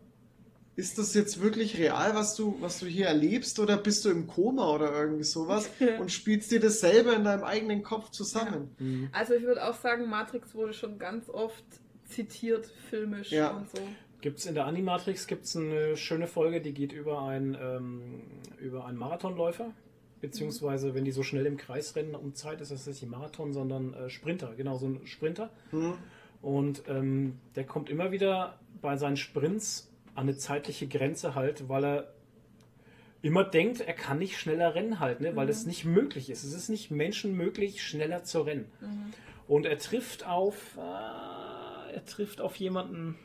ist 0.76 0.99
das 0.99 1.16
jetzt 1.16 1.41
wirklich 1.41 1.80
real, 1.80 2.14
was 2.14 2.36
du, 2.36 2.56
was 2.60 2.80
du 2.80 2.86
hier 2.86 3.08
erlebst, 3.08 3.60
oder 3.60 3.78
bist 3.78 4.06
du 4.06 4.10
im 4.10 4.28
Koma 4.28 4.70
oder 4.70 4.91
irgendwie 4.94 5.24
sowas 5.24 5.70
und 5.99 6.12
spielst 6.12 6.52
dir 6.52 6.60
das 6.60 6.80
selber 6.82 7.16
in 7.16 7.24
deinem 7.24 7.44
eigenen 7.44 7.82
Kopf 7.82 8.12
zusammen? 8.12 8.76
Mhm. 8.78 9.10
Also 9.12 9.34
ich 9.34 9.44
würde 9.44 9.68
auch 9.68 9.76
sagen, 9.76 10.08
Matrix 10.08 10.54
wurde 10.54 10.74
schon 10.74 10.99
ganz 10.99 11.30
oft 11.30 11.66
zitiert, 12.06 12.68
filmisch 12.90 13.32
Ja. 13.32 13.52
und 13.52 13.70
so. 13.70 13.82
Gibt 14.22 14.40
es 14.40 14.45
in 14.45 14.56
der 14.56 14.66
Animatrix 14.66 15.28
gibt's 15.28 15.56
eine 15.56 15.95
schöne 15.98 16.28
Folge, 16.28 16.62
die 16.62 16.74
geht 16.74 16.91
über, 16.91 17.22
ein, 17.24 17.58
ähm, 17.60 18.22
über 18.60 18.86
einen 18.86 18.98
Marathonläufer. 18.98 19.72
Beziehungsweise, 20.22 20.95
wenn 20.95 21.06
die 21.06 21.12
so 21.12 21.22
schnell 21.22 21.45
im 21.45 21.58
Kreis 21.58 21.95
rennen 21.95 22.16
um 22.16 22.34
Zeit, 22.34 22.60
ist 22.60 22.72
das 22.72 22.88
nicht 22.88 23.04
ein 23.04 23.10
Marathon, 23.10 23.54
sondern 23.54 23.94
äh, 23.94 24.10
Sprinter. 24.10 24.54
Genau, 24.58 24.78
so 24.78 24.88
ein 24.88 25.06
Sprinter. 25.06 25.52
Hm? 25.70 25.94
Und 26.48 26.84
ähm, 26.88 27.38
der 27.57 27.65
kommt 27.65 27.90
immer 27.90 28.14
wieder 28.14 28.57
bei 28.82 28.95
seinen 28.95 29.18
Sprints 29.18 29.91
an 30.15 30.30
eine 30.30 30.38
zeitliche 30.38 30.88
Grenze 30.88 31.36
halt, 31.36 31.68
weil 31.68 31.84
er 31.84 32.14
immer 33.22 33.44
denkt, 33.44 33.82
er 33.82 33.91
kann 33.94 34.19
nicht 34.19 34.38
schneller 34.40 34.74
rennen 34.74 35.02
halt, 35.02 35.19
ne? 35.19 35.36
weil 35.36 35.48
Mhm. 35.48 35.52
es 35.52 35.65
nicht 35.65 35.84
möglich 35.84 36.30
ist. 36.30 36.45
Es 36.45 36.53
ist 36.53 36.69
nicht 36.69 36.90
menschenmöglich, 36.90 37.84
schneller 37.84 38.24
zu 38.24 38.44
rennen. 38.44 38.72
Mhm. 38.80 39.14
Und 39.49 39.65
er 39.65 39.78
trifft 39.78 40.26
auf, 40.26 40.78
äh, 40.78 41.94
er 41.95 42.06
trifft 42.06 42.40
auf 42.40 42.56
jemanden, 42.56 43.19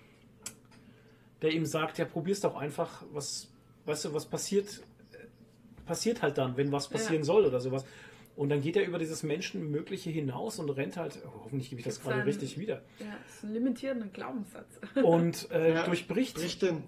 der 1.42 1.52
ihm 1.52 1.64
sagt, 1.64 1.98
ja, 1.98 2.04
probier's 2.06 2.40
doch 2.40 2.56
einfach, 2.56 3.04
was, 3.12 3.52
weißt 3.86 4.06
du, 4.06 4.14
was 4.14 4.26
passiert, 4.26 4.82
äh, 5.12 5.18
passiert 5.86 6.22
halt 6.22 6.38
dann, 6.38 6.56
wenn 6.56 6.72
was 6.72 6.88
passieren 6.88 7.18
Ja. 7.22 7.24
soll 7.26 7.46
oder 7.46 7.60
sowas. 7.60 7.84
Und 8.34 8.48
dann 8.48 8.62
geht 8.62 8.76
er 8.76 8.86
über 8.86 8.98
dieses 8.98 9.22
Menschenmögliche 9.22 10.08
hinaus 10.10 10.58
und 10.58 10.70
rennt 10.70 10.96
halt, 10.96 11.18
oh, 11.26 11.44
hoffentlich 11.44 11.68
gebe 11.68 11.80
ich 11.80 11.84
das 11.86 12.00
gerade 12.00 12.24
richtig 12.24 12.58
wieder. 12.58 12.80
Ja, 12.98 13.06
das 13.26 13.36
ist 13.36 13.42
ein 13.44 13.52
limitierender 13.52 14.06
Glaubenssatz. 14.06 14.80
Und 15.02 15.50
äh, 15.50 15.74
Ja, 15.74 15.84
durchbricht, 15.84 16.38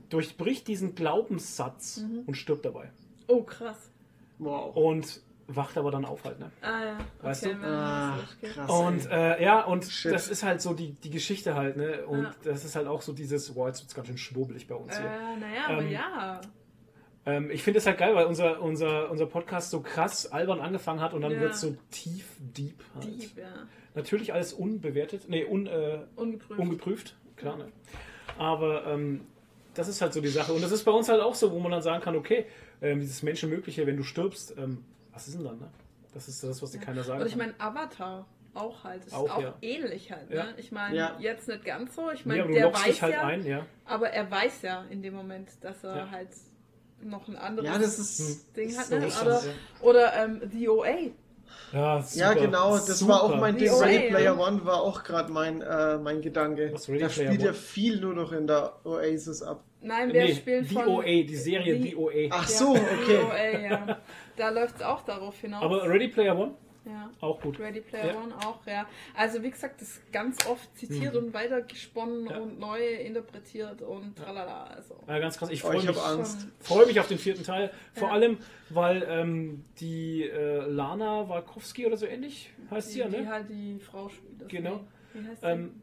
durchbricht 0.08 0.66
diesen 0.68 0.94
Glaubenssatz 0.94 1.98
Mhm. 1.98 2.20
und 2.26 2.34
stirbt 2.36 2.64
dabei. 2.64 2.90
Oh, 3.28 3.42
krass. 3.42 3.90
Wow. 4.38 4.74
Und 4.74 5.20
wacht 5.46 5.76
aber 5.76 5.90
dann 5.90 6.06
auf 6.06 6.24
halt, 6.24 6.38
ne? 6.40 6.50
Ah 6.62 6.84
ja. 6.84 6.98
Weißt 7.20 7.44
okay, 7.46 7.54
du? 7.60 7.66
Ah, 7.66 8.18
krass. 8.42 8.70
Und 8.70 9.10
äh, 9.10 9.42
ja, 9.44 9.64
und 9.64 9.84
Shit. 9.84 10.12
das 10.12 10.28
ist 10.28 10.42
halt 10.42 10.62
so 10.62 10.72
die, 10.72 10.92
die 10.92 11.10
Geschichte 11.10 11.54
halt, 11.54 11.76
ne? 11.76 12.06
Und 12.06 12.22
Ja. 12.22 12.34
das 12.44 12.64
ist 12.64 12.74
halt 12.76 12.86
auch 12.86 13.02
so 13.02 13.12
dieses, 13.12 13.52
boah, 13.52 13.68
jetzt 13.68 13.82
wird's 13.82 13.94
ganz 13.94 14.08
schön 14.08 14.16
schwurbelig 14.16 14.66
bei 14.66 14.74
uns 14.74 14.96
hier. 14.96 15.04
Äh, 15.06 15.36
naja, 15.38 15.66
aber 15.68 15.82
Ähm, 15.82 15.90
ja. 15.90 16.40
Ähm, 17.26 17.50
ich 17.50 17.62
finde 17.62 17.78
es 17.78 17.86
halt 17.86 17.98
geil, 17.98 18.14
weil 18.14 18.26
unser, 18.26 18.60
unser, 18.60 19.10
unser 19.10 19.26
Podcast 19.26 19.70
so 19.70 19.80
krass 19.80 20.30
albern 20.30 20.60
angefangen 20.60 21.00
hat 21.00 21.14
und 21.14 21.22
dann 21.22 21.32
Ja. 21.32 21.40
wird 21.40 21.56
so 21.56 21.76
tief, 21.90 22.26
deep 22.38 22.82
halt. 22.94 23.04
Dieb, 23.04 23.38
ja. 23.38 23.66
Natürlich 23.94 24.32
alles 24.34 24.52
unbewertet, 24.52 25.28
nee, 25.28 25.44
un, 25.44 25.66
äh, 25.66 26.00
Ungeprüft. 26.16 26.60
ungeprüft, 26.60 27.16
klar, 27.36 27.56
ne? 27.56 27.68
Aber 28.38 28.86
ähm, 28.86 29.26
das 29.74 29.88
ist 29.88 30.00
halt 30.02 30.12
so 30.12 30.20
die 30.20 30.28
Sache. 30.28 30.52
Und 30.52 30.62
das 30.62 30.72
ist 30.72 30.84
bei 30.84 30.90
uns 30.92 31.08
halt 31.08 31.20
auch 31.20 31.34
so, 31.34 31.52
wo 31.52 31.58
man 31.60 31.70
dann 31.72 31.82
sagen 31.82 32.02
kann, 32.02 32.16
okay, 32.16 32.46
ähm, 32.82 33.00
dieses 33.00 33.22
Menschenmögliche, 33.22 33.86
wenn 33.86 33.96
du 33.96 34.02
stirbst, 34.02 34.54
ähm, 34.58 34.84
was 35.12 35.28
ist 35.28 35.36
denn 35.36 35.44
dann, 35.44 35.58
ne? 35.58 35.70
Das 36.12 36.28
ist 36.28 36.42
das, 36.44 36.62
was 36.62 36.70
dir 36.72 36.78
keiner 36.80 37.02
sagen 37.02 37.20
Und 37.22 37.26
ich 37.26 37.36
meine, 37.36 37.54
Avatar 37.58 38.26
auch 38.54 38.84
halt. 38.84 39.04
Ist 39.04 39.12
Auch, 39.14 39.30
auch, 39.36 39.42
ja. 39.42 39.54
ähnlich 39.62 40.12
halt. 40.12 40.30
Ne? 40.30 40.36
Ja. 40.36 40.46
Ich 40.56 40.70
meine, 40.70 40.96
Ja. 40.96 41.16
jetzt 41.18 41.48
nicht 41.48 41.64
ganz 41.64 41.96
so. 41.96 42.10
Ich 42.12 42.24
meine, 42.24 42.46
der 42.46 42.62
lockst 42.66 42.82
weiß 42.84 42.90
dich 42.92 43.02
halt 43.02 43.14
ja, 43.14 43.22
ein, 43.26 43.44
ja. 43.44 43.66
aber 43.84 44.10
er 44.10 44.30
weiß 44.30 44.62
ja 44.62 44.84
in 44.90 45.02
dem 45.02 45.14
Moment, 45.14 45.48
dass 45.60 45.82
er 45.82 45.96
Ja. 45.96 46.10
halt 46.12 46.28
noch 47.04 47.28
ein 47.28 47.36
anderes 47.36 47.68
Ja, 47.68 47.78
das 47.78 47.98
ist. 47.98 48.56
Ding 48.56 48.76
hat. 48.76 48.86
so 48.86 48.96
Ne? 48.98 49.06
Oder, 49.06 49.32
ja. 49.44 49.52
oder 49.82 50.12
ähm, 50.24 50.40
The 50.52 50.68
OA. 50.68 50.86
Ja, 51.72 51.96
Ja, 51.98 52.02
super, 52.02 52.34
genau, 52.34 52.74
das 52.76 52.98
super. 52.98 53.12
war 53.14 53.22
auch 53.24 53.36
mein 53.36 53.56
Ding. 53.56 53.70
Ready 53.72 54.08
Player 54.08 54.20
ja. 54.20 54.38
One 54.38 54.64
war 54.64 54.80
auch 54.82 55.02
gerade 55.02 55.32
mein, 55.32 55.60
äh, 55.60 55.98
mein 55.98 56.20
Gedanke. 56.20 56.70
Was, 56.72 56.88
Ready 56.88 57.00
da 57.00 57.08
Player 57.08 57.26
spielt 57.28 57.42
ja 57.42 57.52
viel 57.52 58.00
nur 58.00 58.14
noch 58.14 58.32
in 58.32 58.46
der 58.46 58.74
Oasis 58.84 59.42
ab. 59.42 59.62
Nein, 59.80 60.12
wir 60.12 60.24
Nee, 60.24 60.34
spielen 60.34 60.66
die 60.66 60.74
von... 60.74 60.86
OA, 60.88 61.02
die 61.04 61.36
Serie 61.36 61.74
die- 61.76 61.90
die 61.90 61.96
OA. 61.96 62.28
Ach 62.30 62.48
Ja, 62.48 62.56
so, 62.56 62.74
The 62.74 62.80
okay. 62.80 63.18
OA, 63.22 63.60
ja. 63.68 63.98
Da 64.36 64.48
läuft 64.50 64.76
es 64.76 64.82
auch 64.82 65.02
darauf 65.04 65.38
hinaus. 65.38 65.62
Aber 65.62 65.86
Ready 65.88 66.08
Player 66.08 66.36
One, 66.38 66.54
ja. 66.86 67.10
auch 67.20 67.40
gut. 67.40 67.58
Ready 67.58 67.80
Player 67.80 68.14
Ja. 68.14 68.20
One 68.20 68.34
auch, 68.46 68.64
ja. 68.66 68.86
Also 69.16 69.42
wie 69.42 69.50
gesagt, 69.50 69.80
das 69.80 69.88
ist 69.88 70.12
ganz 70.12 70.46
oft 70.46 70.76
zitiert 70.76 71.14
und 71.16 71.32
weitergesponnen 71.34 72.24
Mhm. 72.24 72.30
Ja. 72.30 72.38
und 72.38 72.58
neu 72.58 72.80
interpretiert 72.86 73.82
und 73.82 74.16
tralala. 74.16 74.64
Also. 74.64 74.96
Ja, 75.08 75.18
ganz 75.18 75.38
krass. 75.38 75.50
Ich 75.50 75.64
Oh, 75.64 75.68
freue 75.68 75.78
ich 75.78 75.86
mich, 75.86 75.96
freue 76.60 76.86
mich 76.86 77.00
auf 77.00 77.08
den 77.08 77.18
vierten 77.18 77.42
Teil. 77.44 77.70
Vor 77.94 78.08
Ja. 78.08 78.14
allem, 78.14 78.38
weil 78.70 79.04
ähm, 79.08 79.64
die 79.80 80.22
äh, 80.28 80.66
Lana 80.66 81.28
Walkowski 81.28 81.86
oder 81.86 81.96
so 81.96 82.06
ähnlich 82.06 82.50
heißt 82.70 82.88
sie 82.88 82.94
Die, 82.94 83.00
ja, 83.00 83.08
die 83.08 83.16
ne? 83.18 83.28
halt 83.28 83.48
die 83.50 83.78
Frau 83.80 84.08
spielt. 84.08 84.40
das 84.42 84.48
Genau. 84.48 84.80
Wie 85.12 85.26
heißt 85.26 85.42
die? 85.42 85.46
Ähm, 85.46 85.80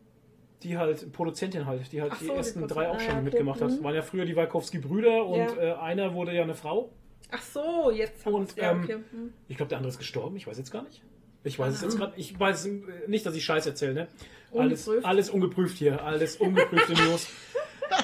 die 0.64 0.78
halt 0.78 1.12
Produzentin 1.12 1.66
halt, 1.66 1.92
die 1.92 2.02
halt 2.02 2.12
Ach 2.14 2.20
die 2.20 2.26
so, 2.26 2.32
die 2.34 2.38
ersten 2.38 2.60
Produzentin. 2.60 2.84
drei 2.84 2.90
auch 2.92 2.96
Ah, 2.96 3.00
schon 3.00 3.08
ja, 3.10 3.16
okay. 3.16 3.24
mitgemacht 3.24 3.62
hat. 3.62 3.72
Mhm. 3.72 3.84
Waren 3.84 3.96
ja 3.96 4.02
früher 4.04 4.26
die 4.26 4.36
Walkowski-Brüder 4.36 5.26
und 5.26 5.38
Ja. 5.40 5.56
äh, 5.58 5.74
einer 5.74 6.14
wurde 6.14 6.34
ja 6.36 6.44
eine 6.44 6.54
Frau. 6.54 6.92
Ach 7.30 7.42
so, 7.42 7.92
jetzt 7.92 8.26
haben 8.26 8.34
Und, 8.34 8.56
ja, 8.58 8.72
ähm, 8.72 8.84
okay. 8.84 8.94
hm. 9.12 9.34
Ich 9.48 9.58
glaube, 9.58 9.70
der 9.70 9.78
andere 9.78 9.92
ist 9.92 10.00
gestorben. 10.00 10.36
Ich 10.38 10.48
weiß 10.48 10.58
jetzt 10.58 10.72
gar 10.72 10.84
nicht. 10.84 11.02
Ich 11.44 11.58
weiß 11.58 11.74
es 11.74 11.82
jetzt 11.82 11.98
gerade. 11.98 12.14
Ich 12.18 12.40
weiß 12.40 12.68
nicht, 13.08 13.26
dass 13.26 13.36
ich 13.36 13.44
Scheiß 13.46 13.66
erzähle. 13.66 13.94
Ne? 13.94 14.08
Alles, 14.54 14.88
Ungeprüft. 14.88 15.06
alles 15.08 15.30
ungeprüft 15.30 15.78
hier. 15.78 16.04
Alles 16.04 16.36
ungeprüfte 16.38 16.94
News. 17.06 17.28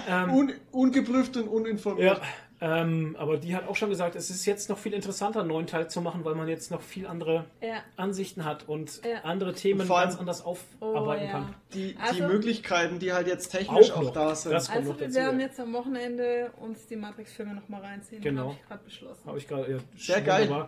ähm, 0.10 0.30
Un 0.34 0.54
ungeprüft 0.72 1.38
und 1.38 1.48
uninformiert. 1.48 2.18
ja, 2.18 2.24
ähm, 2.60 3.16
aber 3.20 3.38
die 3.38 3.56
hat 3.56 3.68
auch 3.68 3.76
schon 3.76 3.90
gesagt, 3.90 4.16
es 4.16 4.30
ist 4.30 4.46
jetzt 4.46 4.70
noch 4.70 4.78
viel 4.78 4.94
interessanter, 4.94 5.42
einen 5.42 5.50
neuen 5.50 5.68
Teil 5.68 5.90
zu 5.90 6.02
machen, 6.02 6.26
weil 6.26 6.34
man 6.36 6.48
jetzt 6.48 6.72
noch 6.72 6.82
viel 6.82 7.06
andere 7.08 7.46
Ja. 7.62 7.84
Ansichten 7.98 8.46
hat 8.46 8.68
und 8.68 9.02
Ja. 9.06 9.22
andere 9.24 9.54
Themen 9.54 9.82
Und 9.82 9.88
ganz 9.90 10.18
anders 10.18 10.44
Oh, 10.46 10.58
aufarbeiten 10.82 11.26
ja. 11.26 11.32
kann. 11.32 11.54
Die, 11.74 11.94
die 11.94 11.98
Also- 12.00 12.24
Möglichkeiten, 12.28 13.00
die 13.00 13.14
halt 13.14 13.28
jetzt 13.28 13.50
technisch 13.50 13.92
Auch 13.92 14.08
auch, 14.08 14.12
da 14.14 14.34
sind. 14.36 14.52
Das 14.54 14.68
kommt 14.68 14.78
Also 14.80 14.92
noch 14.94 15.00
wir 15.00 15.08
dazu. 15.08 15.20
werden 15.20 15.40
ja. 15.40 15.46
jetzt 15.46 15.60
am 15.60 15.74
Wochenende 15.74 16.52
uns 16.60 16.88
die 16.88 16.96
Matrix-Filme 16.96 17.54
nochmal 17.54 17.82
reinziehen. 17.82 18.22
Genau. 18.22 18.46
Habe 18.50 18.56
ich 18.62 18.68
gerade 18.68 18.84
beschlossen. 18.84 19.22
Habe 19.28 19.38
ich 19.38 19.48
gerade. 19.48 19.72
Ja, 19.72 19.78
Sehr 19.98 20.22
geil. 20.22 20.68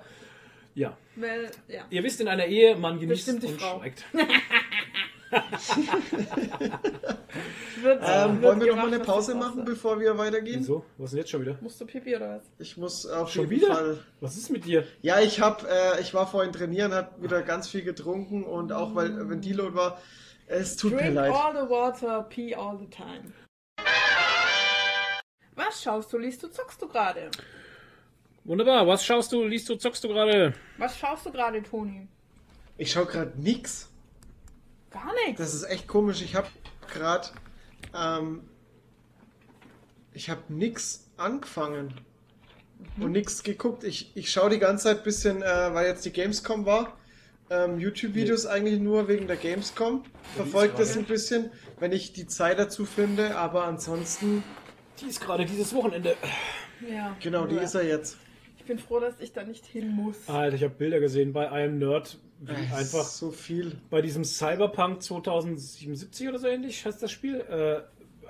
Ja. 0.76 0.96
Weil, 1.16 1.50
ja. 1.68 1.82
Ihr 1.90 2.04
wisst, 2.04 2.22
in 2.22 2.28
einer 2.28 2.46
Ehe, 2.46 2.76
man 2.76 3.00
genießt 3.00 3.26
Bestimmt 3.26 3.44
die 3.44 3.48
und 3.48 3.60
Frau. 3.60 3.82
Wird, 7.82 8.02
Ähm, 8.06 8.42
wollen 8.42 8.60
wir 8.60 8.68
noch 8.68 8.76
mal 8.78 8.88
eine 8.88 9.00
Pause 9.00 9.36
machen, 9.36 9.64
bevor 9.64 10.00
wir 10.00 10.18
weitergehen? 10.18 10.60
Wieso? 10.62 10.84
Was 10.98 11.06
ist 11.06 11.12
denn 11.14 11.20
jetzt 11.20 11.30
schon 11.30 11.42
wieder? 11.42 11.58
Musst 11.62 11.80
du 11.80 11.86
Pipi 11.86 12.16
oder 12.16 12.38
was? 12.38 12.44
Ich 12.58 12.76
muss 12.78 13.06
auf 13.06 13.32
Schon 13.32 13.50
jeden 13.50 13.62
wieder? 13.64 13.76
Fall. 13.76 14.00
Was 14.22 14.36
ist 14.38 14.50
mit 14.50 14.66
dir? 14.66 14.86
Ja, 15.02 15.20
ich 15.20 15.40
hab, 15.40 15.64
äh, 15.64 16.02
ich 16.02 16.14
war 16.14 16.28
vorhin 16.28 16.52
trainieren, 16.52 16.94
hab 16.94 17.22
wieder 17.22 17.42
ganz 17.44 17.68
viel 17.70 17.84
getrunken 17.84 18.44
und 18.44 18.72
auch 18.74 18.96
weil 18.96 19.30
wenn 19.30 19.40
Deload 19.42 19.76
war, 19.76 20.02
es 20.48 20.76
tut 20.76 20.92
mir 20.94 21.04
Drink 21.04 21.16
leid. 21.16 21.32
all 21.34 21.54
the 21.54 21.70
water, 21.70 22.24
pee 22.24 22.56
all 22.56 22.78
the 22.78 22.88
time. 22.90 23.32
Was 25.56 25.82
schaust 25.84 26.12
du, 26.12 26.18
liest 26.18 26.42
du, 26.44 26.48
zockst 26.48 26.82
du 26.82 26.88
gerade? 26.88 27.30
Wunderbar. 28.46 28.88
Was 28.88 29.06
schaust 29.06 29.32
du, 29.32 29.44
liest 29.46 29.70
du, 29.70 29.76
zockst 29.76 30.04
du 30.04 30.08
gerade? 30.08 30.54
Was 30.78 30.98
schaust 30.98 31.26
du 31.26 31.32
gerade, 31.32 31.62
Toni? 31.62 32.08
Ich 32.78 32.92
schau 32.92 33.06
gerade 33.06 33.34
nix. 33.38 33.89
Gar 34.92 35.14
nichts. 35.26 35.40
Das 35.40 35.54
ist 35.54 35.64
echt 35.64 35.88
komisch. 35.88 36.22
Ich 36.22 36.36
hab 36.36 36.50
grad, 36.92 37.34
ähm, 37.96 38.42
ich 40.14 40.30
hab 40.30 40.50
nix 40.50 41.08
angefangen 41.18 41.94
und 43.00 43.12
nix 43.12 43.44
geguckt. 43.44 43.84
Ich, 43.84 44.12
ich 44.16 44.32
schaue 44.32 44.50
die 44.50 44.60
ganze 44.60 44.86
Zeit 44.86 44.98
ein 45.00 45.04
bisschen, 45.04 45.42
äh, 45.42 45.74
weil 45.74 45.86
jetzt 45.88 46.06
die 46.06 46.12
Gamescom 46.12 46.66
war. 46.66 46.98
Ähm, 47.52 47.80
YouTube-Videos 47.80 48.46
eigentlich 48.46 48.80
nur 48.80 49.08
wegen 49.08 49.26
der 49.28 49.36
Gamescom. 49.36 50.04
Verfolgt 50.36 50.78
das 50.80 50.90
gerade. 50.90 51.00
ein 51.00 51.06
bisschen, 51.08 51.52
wenn 51.80 51.92
ich 51.92 52.14
die 52.14 52.28
Zeit 52.28 52.60
dazu 52.60 52.86
finde, 52.86 53.36
aber 53.38 53.66
ansonsten, 53.66 54.44
Die 55.02 55.08
ist 55.08 55.20
gerade 55.20 55.46
dieses 55.46 55.74
Wochenende. 55.74 56.16
Ja. 56.88 57.16
genau, 57.20 57.48
die 57.48 57.56
Ja. 57.56 57.62
ist 57.64 57.74
er 57.74 57.84
jetzt. 57.86 58.18
Ich 58.60 58.66
bin 58.66 58.78
froh, 58.78 59.00
dass 59.00 59.20
ich 59.20 59.34
da 59.34 59.44
nicht 59.44 59.66
hin 59.66 59.90
muss. 59.96 60.16
Alter, 60.28 60.56
ich 60.56 60.64
habe 60.64 60.76
Bilder 60.76 61.00
gesehen 61.00 61.34
bei 61.34 61.52
einem 61.52 61.80
Nerd, 61.80 62.20
wie 62.42 62.52
einfach 62.74 63.04
so 63.04 63.32
viel. 63.32 63.78
bei 63.90 64.02
diesem 64.02 64.24
Cyberpunk 64.24 65.02
2077 65.04 66.28
oder 66.30 66.40
so 66.40 66.48
ähnlich 66.48 66.86
heißt 66.86 67.02
das 67.04 67.12
Spiel. 67.12 67.42
Äh, 67.42 67.82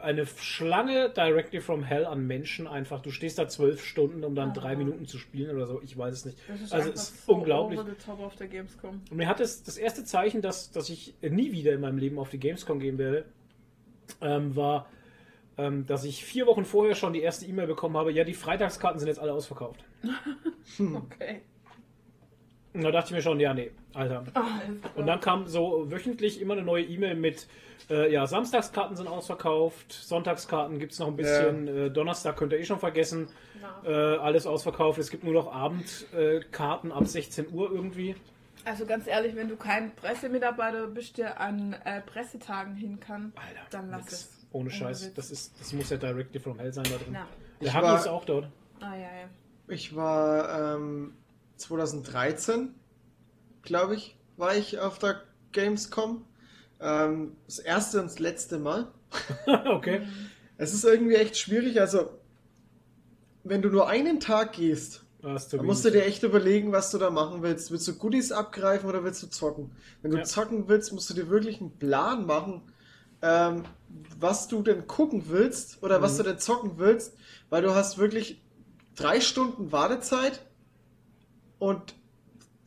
eine 0.02 0.26
Schlange 0.26 1.10
directly 1.10 1.60
from 1.60 1.84
hell 1.84 2.06
an 2.06 2.26
Menschen 2.26 2.68
einfach. 2.68 3.02
Du 3.02 3.12
stehst 3.12 3.38
da 3.38 3.50
zwölf 3.50 3.84
Stunden, 3.84 4.24
um 4.24 4.34
dann 4.34 4.52
Ah. 4.52 4.54
drei 4.54 4.76
Minuten 4.78 5.06
zu 5.06 5.18
spielen 5.18 5.54
oder 5.54 5.68
so. 5.68 5.82
Ich 5.84 5.98
weiß 5.98 6.14
es 6.14 6.24
nicht. 6.26 6.38
Das 6.48 6.62
ist 6.62 6.72
also 6.74 6.90
es 6.90 7.02
ist 7.12 7.26
so 7.26 7.34
unglaublich. 7.34 7.78
over 7.80 7.90
the 7.90 7.96
top 8.06 8.20
auf 8.22 8.36
der 8.38 8.48
Gamescom. 8.48 9.02
Und 9.12 9.18
mir 9.18 9.28
hat 9.28 9.42
es 9.42 9.62
das 9.64 9.78
erste 9.78 10.06
Zeichen, 10.06 10.42
dass, 10.42 10.72
dass 10.72 10.90
ich 10.90 11.16
nie 11.22 11.52
wieder 11.52 11.74
in 11.74 11.82
meinem 11.82 11.98
Leben 11.98 12.18
auf 12.18 12.30
die 12.30 12.40
Gamescom 12.40 12.80
gehen 12.80 12.98
werde, 12.98 13.26
ähm, 14.22 14.56
war, 14.56 14.88
ähm, 15.58 15.86
dass 15.86 16.06
ich 16.06 16.24
vier 16.24 16.48
Wochen 16.48 16.64
vorher 16.64 16.96
schon 16.96 17.12
die 17.12 17.22
erste 17.22 17.46
E-Mail 17.46 17.68
bekommen 17.68 17.98
habe, 17.98 18.14
ja, 18.14 18.24
die 18.24 18.34
Freitagskarten 18.34 19.00
sind 19.00 19.10
jetzt 19.10 19.20
alle 19.20 19.34
ausverkauft. 19.34 19.84
Okay. 20.80 21.42
Und 22.74 22.84
da 22.84 22.92
dachte 22.92 23.08
ich 23.08 23.12
mir 23.16 23.22
schon, 23.22 23.40
ja, 23.40 23.54
nee, 23.54 23.72
Alter. 23.94 24.24
Ah. 24.36 24.46
Und 24.96 25.08
dann 25.08 25.20
kam 25.22 25.48
so 25.48 25.90
wöchentlich 25.90 26.40
immer 26.40 26.54
eine 26.54 26.62
neue 26.62 26.84
E-Mail 26.84 27.16
mit, 27.16 27.48
äh, 27.90 28.12
ja, 28.14 28.28
Samstagskarten 28.28 28.96
sind 28.96 29.08
ausverkauft, 29.08 29.92
Sonntagskarten 29.92 30.78
gibt 30.78 30.92
es 30.92 31.00
noch 31.00 31.08
ein 31.08 31.16
bisschen, 31.16 31.68
äh, 31.68 31.90
Donnerstag 31.90 32.38
könnt 32.38 32.54
ihr 32.54 32.60
eh 32.60 32.66
schon 32.66 32.78
vergessen, 32.80 33.28
Ja. 33.60 33.90
äh, 34.16 34.18
alles 34.20 34.46
ausverkauft. 34.46 35.00
Es 35.00 35.10
gibt 35.10 35.24
nur 35.24 35.34
noch 35.34 35.52
Abendkarten 35.52 36.92
ab 36.92 37.08
16 37.08 37.52
Uhr 37.52 37.72
irgendwie. 37.72 38.16
Also 38.66 38.86
ganz 38.86 39.08
ehrlich, 39.08 39.36
wenn 39.36 39.48
du 39.50 39.56
kein 39.56 39.96
Pressemitarbeiter 39.96 40.88
bist, 40.88 41.18
der 41.18 41.40
an 41.42 41.74
äh, 41.86 42.02
Pressetagen 42.02 42.76
hin 42.76 43.00
kann, 43.00 43.34
Alter, 43.36 43.62
dann 43.72 43.90
lass 43.90 44.02
nix. 44.02 44.14
es. 44.14 44.48
Ohne 44.52 44.70
Scheiß. 44.70 45.14
Das, 45.14 45.32
ist, 45.32 45.60
das 45.60 45.74
muss 45.74 45.90
ja 45.90 45.98
directly 45.98 46.40
from 46.40 46.60
hell 46.60 46.72
sein 46.74 46.84
da 46.86 46.98
drin. 46.98 47.18
Ich 47.60 47.74
haben 47.74 47.84
war- 47.84 47.96
uns 47.96 48.08
auch 48.08 48.26
dort. 48.26 48.48
Ah 48.80 48.94
ja, 48.96 49.02
ja. 49.02 49.30
Ich 49.68 49.96
war 49.96 50.76
ähm, 50.76 51.14
2013, 51.60 52.74
glaube 53.62 53.96
ich, 53.96 54.18
war 54.38 54.56
ich 54.56 54.80
auf 54.80 55.00
der 55.00 55.22
Gamescom. 55.52 56.26
Ähm, 56.80 57.36
das 57.46 57.60
erste 57.60 58.00
und 58.00 58.06
das 58.06 58.20
letzte 58.20 58.58
Mal. 58.58 58.88
okay. 59.66 60.02
Es 60.58 60.74
ist 60.74 60.86
irgendwie 60.86 61.16
echt 61.16 61.38
schwierig. 61.38 61.80
Also, 61.82 62.10
wenn 63.44 63.62
du 63.62 63.70
nur 63.70 63.88
einen 63.88 64.20
Tag 64.20 64.54
gehst, 64.54 65.04
Ah, 65.22 65.38
dann 65.52 65.66
musst 65.66 65.84
du 65.84 65.92
dir 65.92 66.06
echt 66.06 66.24
überlegen, 66.24 66.72
was 66.72 66.92
du 66.92 66.98
da 66.98 67.10
machen 67.10 67.42
willst. 67.44 67.72
Willst 67.72 67.86
du 67.90 67.94
Goodies 67.96 68.32
abgreifen 68.32 68.88
oder 68.88 69.04
willst 69.04 69.22
du 69.22 69.28
zocken? 69.28 69.70
Wenn 70.02 70.12
du 70.12 70.18
Ja. 70.18 70.24
zocken 70.24 70.70
willst, 70.70 70.94
musst 70.94 71.10
du 71.10 71.14
dir 71.14 71.28
wirklich 71.30 71.60
einen 71.60 71.78
Plan 71.78 72.26
machen, 72.26 72.62
ähm, 73.22 73.64
was 74.18 74.48
du 74.48 74.62
denn 74.64 74.88
gucken 74.88 75.24
willst 75.28 75.84
oder 75.84 76.02
was 76.02 76.14
Mhm. 76.14 76.18
du 76.20 76.24
denn 76.24 76.40
zocken 76.40 76.72
willst, 76.78 77.18
weil 77.50 77.62
du 77.62 77.76
hast 77.76 77.98
wirklich 77.98 78.42
drei 78.96 79.20
Stunden 79.20 79.74
Wartezeit 79.74 80.40
und 81.60 81.96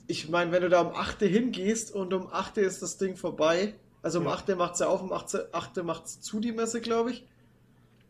ich 0.07 0.29
meine, 0.29 0.53
wenn 0.53 0.63
du 0.63 0.69
da 0.69 0.81
um 0.83 0.95
8 0.95 1.23
Uhr 1.23 1.29
hingehst 1.29 1.93
und 1.95 2.13
um 2.13 2.29
8 2.33 2.59
Uhr 2.59 2.65
ist 2.65 2.83
das 2.83 2.99
Ding 2.99 3.17
vorbei, 3.17 3.75
also 4.03 4.19
um 4.21 4.27
Ja. 4.27 4.33
8 4.33 4.49
Uhr 4.51 4.57
macht 4.57 4.77
sie 4.77 4.87
auf, 4.87 5.03
um 5.03 5.13
8 5.13 5.35
Uhr 5.35 5.49
8 5.53 5.77
Uhr 5.79 5.85
macht 5.85 6.09
sie 6.09 6.21
zu, 6.21 6.41
die 6.41 6.53
Messe, 6.53 6.81
glaube 6.81 7.13
ich. 7.13 7.27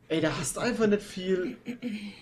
Ey, 0.09 0.21
da 0.21 0.37
hast 0.39 0.57
du 0.57 0.61
einfach 0.61 0.87
nicht 0.89 1.03
viel, 1.03 1.57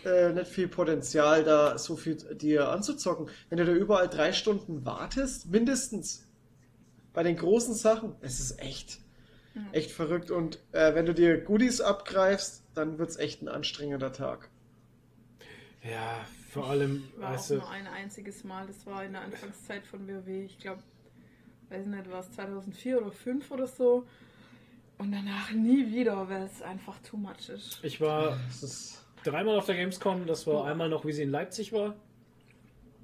äh, 0.05 0.33
nicht 0.33 0.47
viel 0.49 0.69
Potenzial, 0.69 1.43
da 1.43 1.77
so 1.77 1.97
viel 1.97 2.15
dir 2.15 2.69
anzuzocken. 2.69 3.29
Wenn 3.49 3.59
du 3.59 3.65
da 3.65 3.73
überall 3.73 4.09
drei 4.09 4.33
Stunden 4.33 4.85
wartest, 4.85 5.47
mindestens 5.51 6.27
bei 7.13 7.25
den 7.25 7.37
großen 7.37 7.75
Sachen, 7.75 8.15
es 8.21 8.39
ist 8.39 8.61
echt, 8.61 9.01
Mhm. 9.55 9.67
echt 9.73 9.91
verrückt. 9.91 10.31
Und 10.31 10.61
äh, 10.71 10.95
wenn 10.95 11.07
du 11.07 11.15
dir 11.15 11.41
Goodies 11.41 11.81
abgreifst, 11.81 12.63
dann 12.75 12.99
wird 12.99 13.11
es 13.11 13.17
echt 13.17 13.43
ein 13.43 13.49
anstrengender 13.49 14.13
Tag. 14.13 14.49
Ja, 15.83 16.25
vor 16.51 16.69
allem, 16.69 17.05
War 17.17 17.33
weißt 17.33 17.53
auch 17.53 17.57
nur 17.57 17.71
ein 17.71 17.87
einziges 17.87 18.45
Mal. 18.45 18.67
Das 18.67 18.85
war 18.87 19.05
in 19.05 19.13
der 19.13 19.23
Anfangszeit 19.23 19.87
von 19.87 20.07
WoW. 20.09 20.27
Ich 20.29 20.59
glaube, 20.59 20.83
weiß 21.69 21.87
nicht, 21.87 22.11
war 22.11 22.21
es 22.21 22.31
2004 22.33 22.97
oder 22.99 23.13
2005 23.13 23.51
oder 23.51 23.67
so. 23.67 24.07
Und 24.99 25.13
danach 25.13 25.51
nie 25.53 25.91
wieder, 25.93 26.29
weil 26.29 26.43
es 26.43 26.61
einfach 26.61 26.99
too 27.01 27.17
much 27.17 27.49
ist. 27.49 27.81
ich 27.83 28.01
war 28.01 28.39
Es 28.51 28.63
ist, 28.63 29.07
dreimal 29.25 29.57
auf 29.57 29.67
der 29.67 29.77
Gamescom. 29.77 30.27
Das 30.27 30.47
war 30.47 30.65
einmal 30.67 30.89
noch, 30.89 31.05
wie 31.07 31.13
sie 31.13 31.23
in 31.23 31.31
Leipzig 31.31 31.73
war. 31.73 31.95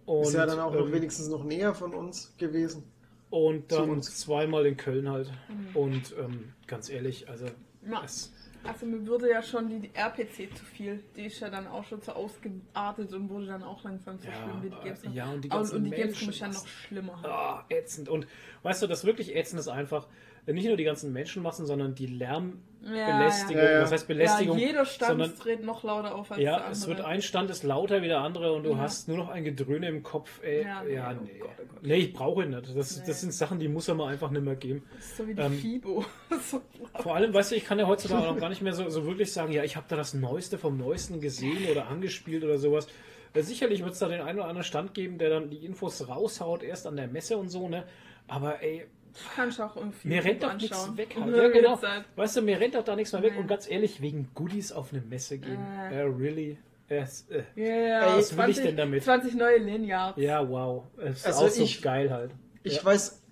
Und, 0.04 0.22
ist 0.26 0.34
ja 0.34 0.46
dann 0.46 0.60
auch 0.60 0.72
noch 0.74 0.86
ähm, 0.86 0.92
wenigstens 0.92 1.28
noch 1.28 1.42
näher 1.44 1.74
von 1.74 1.94
uns 1.94 2.34
gewesen. 2.38 2.84
Und 3.30 3.72
dann 3.72 3.90
uns. 3.90 4.16
zweimal 4.18 4.66
in 4.66 4.76
Köln 4.76 5.08
halt. 5.10 5.32
Und 5.74 6.14
ähm, 6.18 6.52
ganz 6.66 6.88
ehrlich, 6.90 7.28
also 7.28 7.46
Ja. 7.88 8.02
es, 8.04 8.32
Also 8.68 8.86
mir 8.86 9.06
würde 9.06 9.30
ja 9.30 9.42
schon 9.42 9.68
die 9.80 9.90
RPC 9.94 10.54
zu 10.56 10.64
viel. 10.64 11.02
Die 11.16 11.26
ist 11.26 11.40
ja 11.40 11.48
dann 11.50 11.66
auch 11.66 11.84
schon 11.84 12.00
so 12.00 12.12
ausgeartet 12.12 13.12
und 13.12 13.28
wurde 13.28 13.46
dann 13.46 13.62
auch 13.62 13.82
langsam 13.84 14.18
so 14.18 14.28
Ja, 14.28 14.34
schlimm 14.34 14.62
wie 14.62 14.70
die 14.70 14.76
Gamescom. 14.84 15.12
ja, 15.12 15.26
und 15.30 15.42
die 15.44 15.48
ganzen 15.48 15.76
und 15.76 15.84
die 15.84 15.90
Gamescom 15.90 16.26
Menschen, 16.26 16.28
ist 16.30 16.40
ja 16.40 16.48
noch 16.48 16.66
schlimmer. 16.66 17.24
ah, 17.24 17.64
ätzend. 17.68 18.08
Und 18.08 18.26
weißt 18.62 18.82
du, 18.82 18.86
das 18.86 19.04
wirklich 19.04 19.34
ätzend 19.34 19.60
ist 19.60 19.68
einfach, 19.68 20.06
nicht 20.54 20.66
nur 20.66 20.76
die 20.76 20.84
ganzen 20.84 21.12
Menschenmassen, 21.12 21.66
sondern 21.66 21.94
die 21.94 22.06
Lärmbelästigung. 22.06 23.56
Ja, 23.62 23.70
ja. 23.72 23.80
Das 23.80 23.90
heißt 23.92 24.08
Ja, 24.08 24.14
Belästigung. 24.14 24.58
jeder 24.58 24.84
Stand 24.84 25.10
sondern, 25.20 25.34
dreht 25.38 25.64
noch 25.64 25.82
lauter 25.82 26.14
auf 26.14 26.30
als 26.30 26.36
der 26.38 26.44
ja, 26.44 26.54
andere. 26.56 26.72
es 26.72 26.86
wird 26.86 27.00
ein 27.00 27.20
Stand 27.22 27.50
ist 27.50 27.64
lauter 27.64 28.02
wie 28.02 28.06
der 28.06 28.20
andere 28.20 28.52
und 28.52 28.62
du 28.62 28.70
Ja. 28.70 28.78
hast 28.78 29.08
nur 29.08 29.16
noch 29.16 29.28
ein 29.28 29.42
Gedröhne 29.44 29.88
im 29.88 30.02
Kopf. 30.02 30.40
Ey, 30.42 30.62
Ja, 30.62 30.84
ja, 30.84 31.12
nee, 31.14 31.18
oh 31.20 31.24
nee. 31.24 31.38
Gott, 31.40 31.50
oh 31.58 31.64
Gott. 31.74 31.82
Nee, 31.82 31.94
ich 31.96 32.12
brauche 32.12 32.44
ihn 32.44 32.50
nicht. 32.50 32.76
Das, 32.76 32.96
Nee. 32.98 33.02
das 33.06 33.20
sind 33.20 33.32
Sachen, 33.34 33.58
die 33.58 33.68
muss 33.68 33.88
er 33.88 33.94
mir 33.96 34.06
einfach 34.06 34.30
nicht 34.30 34.44
mehr 34.44 34.56
geben. 34.56 34.84
Das 34.94 35.04
ist 35.06 35.16
so 35.16 35.26
wie 35.26 35.34
die 35.34 35.40
ähm, 35.42 35.52
FIBO. 35.52 36.04
so, 36.50 36.62
Vor 37.00 37.14
allem, 37.16 37.34
weißt 37.34 37.50
du, 37.50 37.56
ich 37.56 37.64
kann 37.64 37.78
ja 37.78 37.86
heutzutage 37.86 38.28
auch 38.28 38.36
gar 38.38 38.48
nicht 38.48 38.62
mehr 38.62 38.72
so, 38.72 38.88
so 38.88 39.04
wirklich 39.04 39.32
sagen, 39.32 39.52
ja, 39.52 39.64
ich 39.64 39.74
habe 39.76 39.86
da 39.88 39.96
das 39.96 40.14
Neueste 40.14 40.58
vom 40.58 40.76
Neuesten 40.76 41.20
gesehen 41.20 41.66
oder 41.70 41.88
angespielt 41.88 42.44
oder 42.44 42.58
sowas. 42.58 42.86
Äh, 43.34 43.42
sicherlich 43.42 43.82
wird 43.82 43.94
es 43.94 43.98
da 43.98 44.06
den 44.08 44.20
einen 44.20 44.38
oder 44.38 44.48
anderen 44.48 44.64
Stand 44.64 44.94
geben, 44.94 45.18
der 45.18 45.28
dann 45.30 45.50
die 45.50 45.64
Infos 45.64 46.06
raushaut, 46.08 46.62
erst 46.62 46.86
an 46.86 46.96
der 46.96 47.08
Messe 47.08 47.36
und 47.36 47.48
so, 47.48 47.68
ne? 47.68 47.84
Aber 48.28 48.62
ey, 48.62 48.86
kannst 49.34 49.60
auch 49.60 49.76
irgendwie 49.76 50.08
mir 50.08 50.24
rennt 50.24 50.42
doch 50.42 50.50
anschauen. 50.50 50.94
nichts 50.94 50.96
weg. 50.96 51.16
Und 51.16 51.24
Halt. 51.32 51.36
Ja, 51.36 51.48
genau. 51.48 51.80
Weißt 52.16 52.36
du, 52.36 52.42
mir 52.42 52.58
rennt 52.60 52.74
doch 52.74 52.84
da 52.84 52.96
nichts 52.96 53.12
mehr 53.12 53.22
weg. 53.22 53.34
Und 53.38 53.46
ganz 53.48 53.68
ehrlich, 53.70 54.00
wegen 54.00 54.28
Goodies 54.34 54.72
auf 54.72 54.92
eine 54.92 55.02
Messe 55.02 55.38
gehen. 55.38 55.58
Äh. 55.90 55.96
Äh, 55.96 56.00
really? 56.02 56.58
Es, 56.88 57.26
äh, 57.30 57.42
Ja, 57.56 57.66
ja, 58.10 58.16
was 58.16 58.36
will 58.36 58.48
ich 58.50 58.56
denn 58.60 58.76
damit? 58.76 59.02
20 59.02 59.34
neue 59.34 59.58
Lineards. 59.58 60.20
ja, 60.20 60.48
wow. 60.48 60.84
Es 60.98 61.18
ist 61.18 61.26
Also 61.26 61.46
auch 61.46 61.48
so 61.50 61.62
ich- 61.62 61.82
geil 61.82 62.10
halt. 62.10 62.30
Ich 62.62 62.76
Ja. 62.76 62.84
weiß 62.84 63.22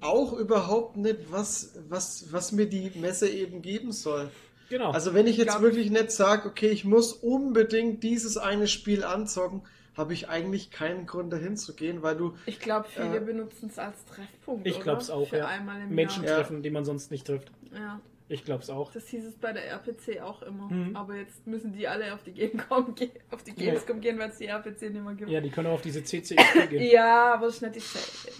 auch 0.00 0.32
überhaupt 0.34 0.96
nicht, 0.96 1.30
was, 1.30 1.78
was, 1.88 2.26
was 2.32 2.52
mir 2.52 2.66
die 2.66 2.90
Messe 2.96 3.28
eben 3.28 3.62
geben 3.62 3.92
soll. 3.92 4.30
Genau. 4.68 4.90
Also 4.90 5.14
wenn 5.14 5.26
ich 5.26 5.36
jetzt 5.36 5.50
Glaub- 5.50 5.62
wirklich 5.62 5.90
nicht 5.90 6.10
sage, 6.10 6.48
okay, 6.48 6.68
ich 6.68 6.84
muss 6.84 7.12
unbedingt 7.12 8.02
dieses 8.02 8.36
eine 8.36 8.66
Spiel 8.66 9.04
anzocken, 9.04 9.62
habe 9.96 10.12
ich 10.12 10.28
eigentlich 10.28 10.70
keinen 10.70 11.06
Grund 11.06 11.32
dahin 11.32 11.56
zu 11.56 11.74
gehen, 11.74 12.02
weil 12.02 12.16
du 12.16 12.34
Ich 12.46 12.58
glaube, 12.60 12.86
viele 12.88 13.16
Äh, 13.18 13.20
benutzen 13.20 13.68
es 13.70 13.78
als 13.78 14.04
Treffpunkt. 14.06 14.66
ich 14.66 14.80
glaube 14.80 15.00
es 15.00 15.10
auch, 15.10 15.28
Für 15.28 15.38
ja. 15.38 15.46
einmal 15.46 15.80
im 15.80 15.94
Menschen 15.94 16.24
Jahr. 16.24 16.36
treffen, 16.38 16.62
die 16.62 16.70
man 16.70 16.84
sonst 16.84 17.10
nicht 17.10 17.26
trifft. 17.26 17.50
Ja, 17.72 18.00
Ich 18.28 18.44
glaube 18.44 18.62
es 18.62 18.70
auch. 18.70 18.90
das 18.92 19.06
hieß 19.08 19.24
es 19.24 19.34
bei 19.36 19.52
der 19.52 19.66
RPC 19.70 20.20
auch 20.22 20.42
immer. 20.42 20.68
Mhm. 20.70 20.96
Aber 20.96 21.14
jetzt 21.16 21.46
müssen 21.46 21.72
die 21.72 21.86
alle 21.86 22.12
auf 22.14 22.22
die 22.24 22.32
Gamescom 22.32 22.94
gehen, 22.94 23.10
auf 23.30 23.42
die 23.44 23.50
Ja. 23.62 23.74
Gehen, 24.00 24.18
weil 24.18 24.30
es 24.30 24.38
die 24.38 24.46
RPC 24.46 24.82
nicht 24.90 25.04
mehr 25.04 25.14
gibt. 25.14 25.30
Ja, 25.30 25.40
die 25.40 25.50
können 25.50 25.68
auch 25.68 25.74
auf 25.74 25.82
diese 25.82 26.02
CCXP 26.02 26.70
gehen. 26.70 26.82
Ja, 26.90 27.34
aber 27.34 27.46
das 27.46 27.56
ist 27.56 27.62
nicht 27.62 27.76
dieselbe. 27.76 28.38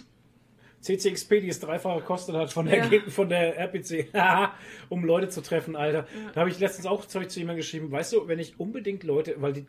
CCXP, 0.85 1.41
die 1.41 1.49
es 1.49 1.59
dreifache 1.59 2.01
kostet 2.01 2.35
hat 2.35 2.53
von 2.53 2.67
der, 2.67 2.85
Ja. 2.85 2.99
Von 3.09 3.27
der 3.29 3.57
RPC, 3.57 4.07
um 4.89 5.03
Leute 5.03 5.29
zu 5.29 5.41
treffen, 5.41 5.75
Alter. 5.75 5.99
Ja. 5.99 6.31
Da 6.33 6.39
habe 6.41 6.49
ich 6.49 6.59
letztens 6.59 6.85
auch 6.85 7.05
Zeug 7.05 7.31
zu 7.31 7.39
jemandem 7.39 7.61
geschrieben, 7.61 7.91
weißt 7.91 8.13
du, 8.13 8.27
wenn 8.27 8.37
ich 8.39 8.59
unbedingt 8.59 9.03
Leute, 9.03 9.35
weil 9.39 9.53
die, 9.53 9.65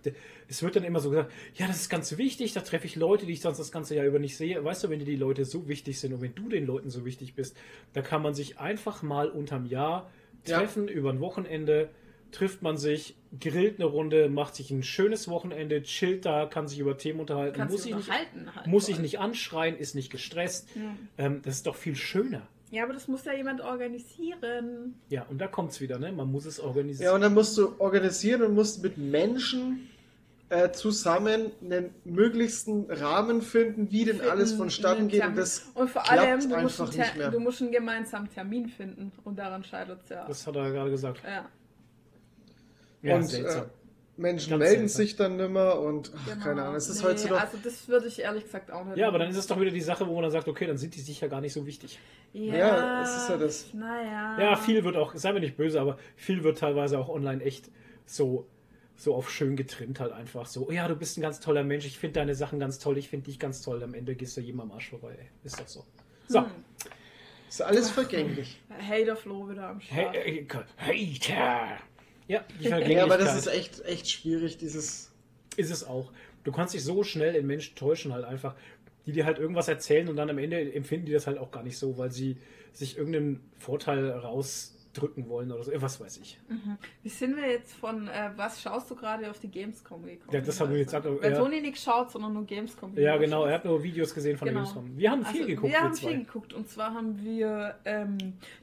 es 0.49 0.63
wird 0.63 0.77
dann 0.77 0.85
immer 0.85 1.01
so 1.01 1.11
gesagt, 1.11 1.33
ja, 1.55 1.67
das 1.67 1.77
ist 1.81 1.89
ganz 1.89 2.17
wichtig, 2.19 2.53
da 2.53 2.61
treffe 2.61 2.87
ich 2.87 2.97
Leute, 2.97 3.25
die 3.27 3.33
ich 3.33 3.41
sonst 3.41 3.59
das 3.59 3.73
ganze 3.73 3.97
Jahr 3.97 4.05
über 4.07 4.19
nicht 4.19 4.37
sehe. 4.37 4.63
Weißt 4.63 4.85
du, 4.85 4.91
wenn 4.91 4.99
dir 4.99 5.05
die 5.07 5.17
Leute 5.17 5.45
so 5.47 5.69
wichtig 5.69 5.99
sind 5.99 6.13
und 6.13 6.21
wenn 6.21 6.35
du 6.35 6.49
den 6.49 6.67
Leuten 6.67 6.91
so 6.91 7.05
wichtig 7.07 7.35
bist, 7.35 7.57
da 7.95 8.03
kann 8.03 8.21
man 8.23 8.35
sich 8.35 8.59
einfach 8.59 9.03
mal 9.03 9.31
unterm 9.31 9.65
Jahr 9.67 10.11
Ja. 10.47 10.59
treffen, 10.59 10.87
über 10.87 11.11
ein 11.11 11.21
Wochenende, 11.21 11.89
trifft 12.33 12.63
man 12.63 12.77
sich, 12.77 13.17
grillt 13.41 13.77
eine 13.79 13.87
Runde, 13.87 14.29
macht 14.29 14.55
sich 14.55 14.71
ein 14.71 14.83
schönes 14.83 15.29
Wochenende, 15.29 15.83
chillt 15.83 16.25
da, 16.27 16.47
kann 16.47 16.69
sich 16.69 16.79
über 16.79 16.97
Themen 16.99 17.21
unterhalten, 17.21 17.57
Kannst 17.57 17.73
muss 17.73 17.83
sich 17.85 17.95
nicht 17.95 18.11
halt. 18.11 18.67
muss 18.67 18.89
allem. 18.91 19.03
nicht 19.03 19.19
anschreien, 19.19 19.77
ist 19.77 19.95
nicht 19.95 20.11
gestresst. 20.11 20.69
Ja. 20.75 20.83
Ähm, 21.19 21.43
das 21.43 21.57
ist 21.57 21.67
doch 21.67 21.77
viel 21.77 21.97
schöner. 21.97 22.43
Ja, 22.71 22.83
aber 22.85 22.93
das 22.95 23.07
muss 23.09 23.25
ja 23.25 23.33
jemand 23.33 23.61
organisieren. 23.61 24.95
Ja, 25.09 25.25
und 25.31 25.39
da 25.39 25.47
kommt 25.47 25.73
es 25.73 25.81
wieder, 25.81 25.99
ne? 25.99 26.13
Man 26.13 26.31
muss 26.31 26.45
es 26.47 26.59
Ja, 26.59 26.65
organisieren. 26.65 27.15
und 27.15 27.21
dann 27.21 27.35
musst 27.35 27.57
du 27.59 27.75
organisieren 27.79 28.43
und 28.43 28.55
musst 28.55 28.83
mit 28.83 28.99
Menschen 28.99 29.89
äh, 30.49 30.71
zusammen 30.73 31.51
einen 31.63 31.91
möglichsten 32.05 32.91
Rahmen 32.91 33.43
finden, 33.43 33.91
wie 33.91 34.05
denn 34.05 34.21
alles 34.21 34.51
Finden, 34.51 34.59
vonstatten 34.59 35.01
einen 35.03 35.09
geht. 35.09 35.25
Und 35.27 35.37
das 35.37 35.67
Und 35.75 35.91
vor 35.91 36.03
klappt 36.03 36.21
allem, 36.21 36.41
du 36.41 36.57
musst, 36.61 36.81
einfach 36.81 36.89
einen 36.93 36.99
nicht 37.01 37.13
Ter- 37.13 37.19
mehr. 37.19 37.31
du 37.31 37.41
musst 37.41 37.63
einen 37.63 37.73
gemeinsamen 37.73 38.29
Termin 38.31 38.69
finden. 38.69 39.13
Und 39.25 39.39
daran 39.39 39.65
scheitert 39.65 40.03
es 40.05 40.09
ja. 40.11 40.25
das 40.27 40.47
hat 40.47 40.57
er 40.57 40.71
gerade 40.71 40.91
gesagt. 40.91 41.21
ja, 41.25 41.49
Ja, 43.07 43.17
und 43.17 43.25
seltsam. 43.25 43.65
äh, 43.65 43.69
Menschen 44.19 44.51
Ganz 44.51 44.61
melden 44.61 44.79
seltsam. 44.89 44.97
sich 45.03 45.17
dann 45.17 45.37
nimmer 45.37 45.79
und 45.81 46.11
ach, 46.17 46.25
genau. 46.27 46.45
keine 46.45 46.63
Ahnung. 46.63 46.75
Es 46.77 46.89
ist 46.89 47.03
Nee, 47.03 47.09
heutzutage. 47.09 47.41
Also, 47.41 47.59
das 47.63 47.87
würde 47.89 48.07
ich 48.09 48.19
ehrlich 48.21 48.45
gesagt 48.45 48.71
auch 48.71 48.85
nicht. 48.87 48.97
ja, 48.97 49.09
aber 49.09 49.19
dann 49.19 49.29
ist 49.29 49.37
es 49.37 49.47
doch 49.47 49.61
wieder 49.61 49.71
die 49.71 49.81
Sache, 49.83 50.07
wo 50.09 50.15
man 50.15 50.23
dann 50.23 50.31
sagt, 50.33 50.49
okay, 50.49 50.67
dann 50.67 50.79
sind 50.79 50.95
die 50.95 51.01
sicher 51.01 51.29
gar 51.29 51.41
nicht 51.43 51.53
so 51.53 51.67
wichtig. 51.67 51.99
Ja, 52.33 52.55
Ja, 52.57 53.03
es 53.03 53.15
ist 53.17 53.29
ja 53.29 53.37
das. 53.37 53.75
Naja. 53.75 54.39
Ja, 54.41 54.57
viel 54.57 54.85
wird 54.85 54.97
auch, 54.97 55.15
sei 55.15 55.33
mir 55.33 55.41
nicht 55.41 55.57
böse, 55.59 55.81
aber 55.81 55.99
viel 56.17 56.43
wird 56.45 56.59
teilweise 56.59 56.99
auch 56.99 57.09
online 57.11 57.45
echt 57.45 57.71
so, 58.07 58.47
so 58.97 59.15
auf 59.15 59.31
schön 59.31 59.55
getrimmt 59.55 60.01
halt 60.01 60.13
einfach 60.13 60.47
so. 60.47 60.71
Ja, 60.71 60.89
du 60.89 60.97
bist 60.97 61.19
ein 61.19 61.21
ganz 61.21 61.39
toller 61.41 61.63
Mensch, 61.63 61.85
ich 61.85 61.99
finde 61.99 62.15
deine 62.21 62.35
Sachen 62.35 62.59
ganz 62.59 62.79
toll, 62.79 62.97
ich 62.97 63.11
finde 63.11 63.27
dich 63.27 63.39
ganz 63.39 63.61
toll. 63.61 63.83
Am 63.83 63.93
Ende 63.93 64.15
gehst 64.15 64.35
du 64.39 64.41
jedem 64.41 64.61
am 64.61 64.73
Arsch 64.73 64.89
vorbei. 64.89 65.15
Ey. 65.19 65.27
Ist 65.45 65.61
doch 65.61 65.69
so. 65.69 65.85
So. 66.29 66.41
Hm. 66.41 66.47
Ist 67.51 67.61
alles 67.63 67.91
vergänglich. 67.91 68.61
Hater 68.71 69.15
Flo 69.17 69.49
wieder 69.51 69.69
am 69.69 69.81
Hey, 69.81 70.45
Start. 70.49 70.67
äh, 70.79 71.15
Hater! 71.19 71.79
Ja, 72.29 72.45
die 72.61 72.65
Ja, 72.65 72.71
Vergänglichkeit. 72.71 73.05
aber 73.05 73.19
das 73.19 73.37
ist 73.37 73.47
echt, 73.47 73.85
echt 73.85 74.09
schwierig, 74.11 74.57
dieses. 74.59 75.13
Ist 75.57 75.71
es 75.71 75.85
auch. 75.85 76.13
Du 76.45 76.53
kannst 76.53 76.75
dich 76.75 76.85
so 76.85 77.03
schnell 77.03 77.35
in 77.35 77.47
Menschen 77.47 77.75
täuschen, 77.77 78.13
halt 78.13 78.25
einfach, 78.25 78.55
die 79.07 79.13
dir 79.13 79.25
halt 79.25 79.39
irgendwas 79.39 79.69
erzählen 79.69 80.09
und 80.09 80.17
dann 80.17 80.29
am 80.31 80.39
Ende 80.39 80.73
empfinden 80.75 81.07
die 81.07 81.13
das 81.13 81.27
halt 81.27 81.39
auch 81.39 81.51
gar 81.51 81.63
nicht 81.63 81.79
so, 81.79 81.97
weil 81.99 82.11
sie 82.11 82.37
sich 82.73 82.99
irgendeinen 82.99 83.41
Vorteil 83.59 84.11
rausdrücken 84.97 85.29
wollen 85.29 85.53
oder 85.53 85.63
so. 85.65 85.71
Äh, 85.73 85.81
Was 85.81 86.01
weiß 86.01 86.19
ich. 86.19 86.39
Wie 87.03 87.09
sind 87.09 87.37
wir 87.37 87.49
jetzt 87.51 87.75
von, 87.75 88.09
äh, 88.09 88.31
was 88.37 88.61
schaust 88.63 88.91
du 88.91 88.95
gerade 88.95 89.31
auf 89.31 89.39
die 89.39 89.49
Gamescom 89.49 90.05
gekommen? 90.05 90.31
Ja, 90.33 90.41
das 90.41 90.61
haben 90.61 90.73
wir 90.73 90.79
jetzt 90.79 90.95
Also, 90.95 91.11
gesagt, 91.11 91.25
Weil 91.25 91.33
ja. 91.33 91.39
Toni 91.39 91.61
nicht 91.61 91.79
schaut, 91.83 92.11
sondern 92.11 92.33
nur 92.33 92.45
Gamescom. 92.45 92.97
Ja, 92.97 93.17
genau. 93.17 93.45
Er 93.45 93.55
hat 93.55 93.65
nur 93.65 93.83
Videos 93.83 94.15
gesehen 94.15 94.37
von 94.37 94.49
Genau. 94.49 94.61
Gamescom. 94.61 94.97
Wir 94.97 95.11
haben 95.11 95.25
viel 95.25 95.43
Also, 95.43 95.47
geguckt. 95.55 95.73
Wir 95.73 95.81
haben 95.81 95.95
viel 95.95 96.19
geguckt. 96.19 96.53
Und 96.53 96.69
zwar 96.69 96.95
haben 96.95 97.23
wir 97.23 97.75
ähm, 97.85 98.19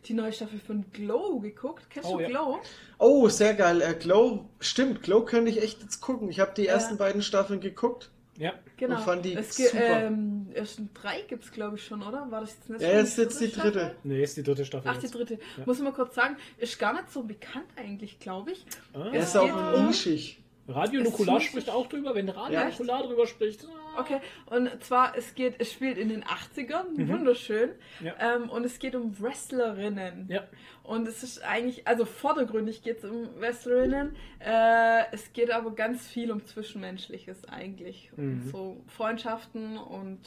die 0.06 0.14
neue 0.14 0.34
Staffel 0.34 0.60
von 0.60 0.86
Glow 0.92 1.40
geguckt. 1.40 1.90
Kennst 1.90 2.10
Oh, 2.10 2.18
du 2.18 2.24
ja. 2.24 2.30
Glow? 2.30 2.60
Oh, 2.98 3.28
sehr 3.30 3.54
geil. 3.54 3.82
Äh, 3.82 3.94
Glow, 3.96 4.46
stimmt, 4.60 5.04
Glow 5.04 5.24
könnte 5.26 5.52
ich 5.52 5.62
echt 5.62 5.82
jetzt 5.82 6.02
gucken. 6.02 6.30
Ich 6.30 6.40
habe 6.40 6.52
die 6.56 6.64
Ja. 6.64 6.74
ersten 6.74 6.98
beiden 6.98 7.22
Staffeln 7.22 7.60
geguckt. 7.60 8.10
Ja, 8.38 8.54
Genau. 8.78 8.96
Und 8.98 9.04
fand 9.04 9.26
die 9.26 9.34
es 9.36 9.56
super. 9.56 9.78
Ähm, 10.08 10.48
ersten 10.54 10.90
drei 10.94 11.22
gibt 11.22 11.44
es, 11.44 11.52
glaube 11.52 11.78
ich, 11.78 11.86
schon, 11.86 12.02
oder? 12.02 12.30
War 12.32 12.42
das 12.42 12.56
jetzt 12.56 12.70
nicht 12.70 12.82
Ja, 12.82 12.90
schon 12.90 12.98
jetzt 13.00 13.18
ist 13.20 13.40
die 13.42 13.52
dritte. 13.52 13.70
Staffel? 13.80 13.96
nee, 14.04 14.24
ist 14.24 14.38
die 14.38 14.44
dritte 14.44 14.66
Staffel. 14.66 14.92
Ach, 14.92 14.98
die 14.98 15.08
dritte. 15.12 15.34
Ja. 15.36 15.64
Muss 15.66 15.78
ich 15.78 15.84
mal 15.84 15.94
kurz 15.94 16.16
sagen, 16.16 16.36
ist 16.58 16.80
gar 16.80 16.94
nicht 16.94 17.12
so 17.12 17.24
bekannt 17.24 17.68
eigentlich, 17.76 18.20
glaube 18.20 18.52
ich. 18.54 18.66
Ah. 18.94 19.10
Er 19.14 19.22
ist 19.22 19.38
auch 19.38 19.76
um- 19.78 19.88
nischig. 19.88 20.40
Radio 20.68 21.02
Nukular 21.04 21.38
ist- 21.38 21.44
spricht 21.44 21.70
auch 21.70 21.88
drüber. 21.88 22.16
Wenn 22.16 22.30
Radio 22.30 22.60
Ja. 22.60 22.66
Nukular 22.70 23.04
drüber 23.04 23.28
spricht. 23.28 23.68
Okay, 23.98 24.20
und 24.48 24.70
zwar, 24.84 25.16
es 25.18 25.36
geht, 25.36 25.56
es 25.60 25.72
spielt 25.72 25.98
in 25.98 26.10
den 26.10 26.24
80ern, 26.24 26.96
Mhm. 26.98 27.10
wunderschön. 27.10 27.70
Ja. 28.02 28.14
Ähm, 28.20 28.50
und 28.50 28.66
es 28.66 28.80
geht 28.80 28.96
um 28.96 29.20
Wrestlerinnen. 29.20 30.28
Ja. 30.30 30.44
Und 30.84 31.08
es 31.08 31.24
ist 31.24 31.44
eigentlich, 31.44 31.88
also 31.88 32.06
vordergründig 32.06 32.82
geht 32.82 32.98
es 33.04 33.10
um 33.10 33.30
Wrestlerinnen. 33.40 34.16
Äh, 34.40 35.04
es 35.12 35.32
geht 35.34 35.52
aber 35.52 35.72
ganz 35.76 36.08
viel 36.08 36.32
um 36.32 36.46
Zwischenmenschliches 36.46 37.46
eigentlich. 37.46 38.12
Mhm. 38.16 38.24
Und 38.44 38.50
so 38.52 38.82
Freundschaften 38.88 39.78
und 39.78 40.20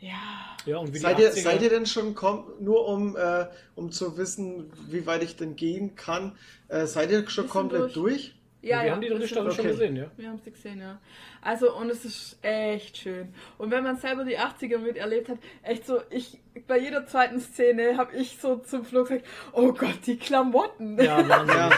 ja. 0.00 0.56
Ja, 0.64 0.78
und 0.78 0.94
wie 0.94 0.98
Seid 0.98 1.18
ihr, 1.18 1.30
80er 1.30 1.42
seid 1.42 1.62
ihr 1.62 1.68
denn 1.68 1.84
schon, 1.84 2.14
kom 2.14 2.44
nur 2.58 2.86
um, 2.88 3.16
äh, 3.16 3.46
um 3.74 3.92
zu 3.92 4.16
wissen, 4.16 4.72
wie 4.88 5.04
weit 5.06 5.22
ich 5.22 5.36
denn 5.36 5.56
gehen 5.56 5.94
kann, 5.94 6.32
äh, 6.68 6.86
seid 6.86 7.10
ihr 7.10 7.28
schon 7.28 7.48
komplett 7.48 7.82
durch. 7.82 7.92
durch? 7.94 8.34
Ja, 8.62 8.80
wir 8.80 8.86
ja, 8.86 8.92
haben 8.92 9.00
die 9.00 9.08
dritte 9.08 9.28
Staffel 9.28 9.52
schon 9.52 9.60
okay. 9.60 9.72
gesehen, 9.72 9.96
ja. 9.96 10.10
Wir 10.16 10.28
haben 10.28 10.38
sie 10.38 10.50
gesehen, 10.50 10.80
ja. 10.80 10.98
Also, 11.40 11.74
und 11.74 11.88
es 11.88 12.04
ist 12.04 12.38
echt 12.42 12.98
schön. 12.98 13.32
Und 13.56 13.70
wenn 13.70 13.82
man 13.82 13.96
selber 13.96 14.24
die 14.24 14.38
80er 14.38 14.78
miterlebt 14.78 15.30
hat, 15.30 15.38
echt 15.62 15.86
so, 15.86 16.02
ich, 16.10 16.38
bei 16.66 16.78
jeder 16.78 17.06
zweiten 17.06 17.40
Szene 17.40 17.96
habe 17.96 18.14
ich 18.16 18.38
so 18.38 18.56
zum 18.56 18.84
Flug 18.84 19.08
gesagt, 19.08 19.26
oh 19.52 19.72
Gott, 19.72 20.00
die 20.06 20.18
Klamotten. 20.18 21.00
Ja, 21.02 21.26
Wahnsinn. 21.28 21.56
Ja. 21.56 21.70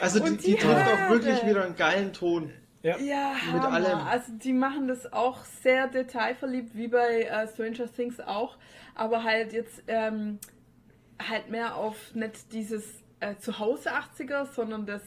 Also 0.00 0.18
die, 0.18 0.36
die 0.36 0.36
die 0.36 0.54
trifft 0.56 0.86
auch 0.86 1.10
wirklich 1.10 1.46
wieder 1.46 1.64
einen 1.64 1.76
geilen 1.76 2.12
Ton. 2.12 2.52
Ja. 2.82 2.98
Ja, 2.98 3.32
Mit 3.52 3.62
Hammer. 3.62 3.72
allem. 3.72 3.98
Also 4.00 4.32
die 4.32 4.52
machen 4.52 4.88
das 4.88 5.10
auch 5.12 5.44
sehr 5.62 5.86
detailverliebt, 5.86 6.76
wie 6.76 6.88
bei 6.88 7.22
äh, 7.22 7.48
Stranger 7.48 7.90
Things 7.90 8.20
auch. 8.20 8.58
Aber 8.94 9.24
halt 9.24 9.52
jetzt 9.52 9.84
ähm, 9.86 10.38
halt 11.18 11.48
mehr 11.48 11.76
auf 11.76 12.14
nicht 12.14 12.52
dieses 12.52 13.03
äh, 13.30 13.36
zu 13.38 13.58
Hause 13.58 13.90
80er, 13.92 14.46
sondern 14.46 14.86
das 14.86 15.02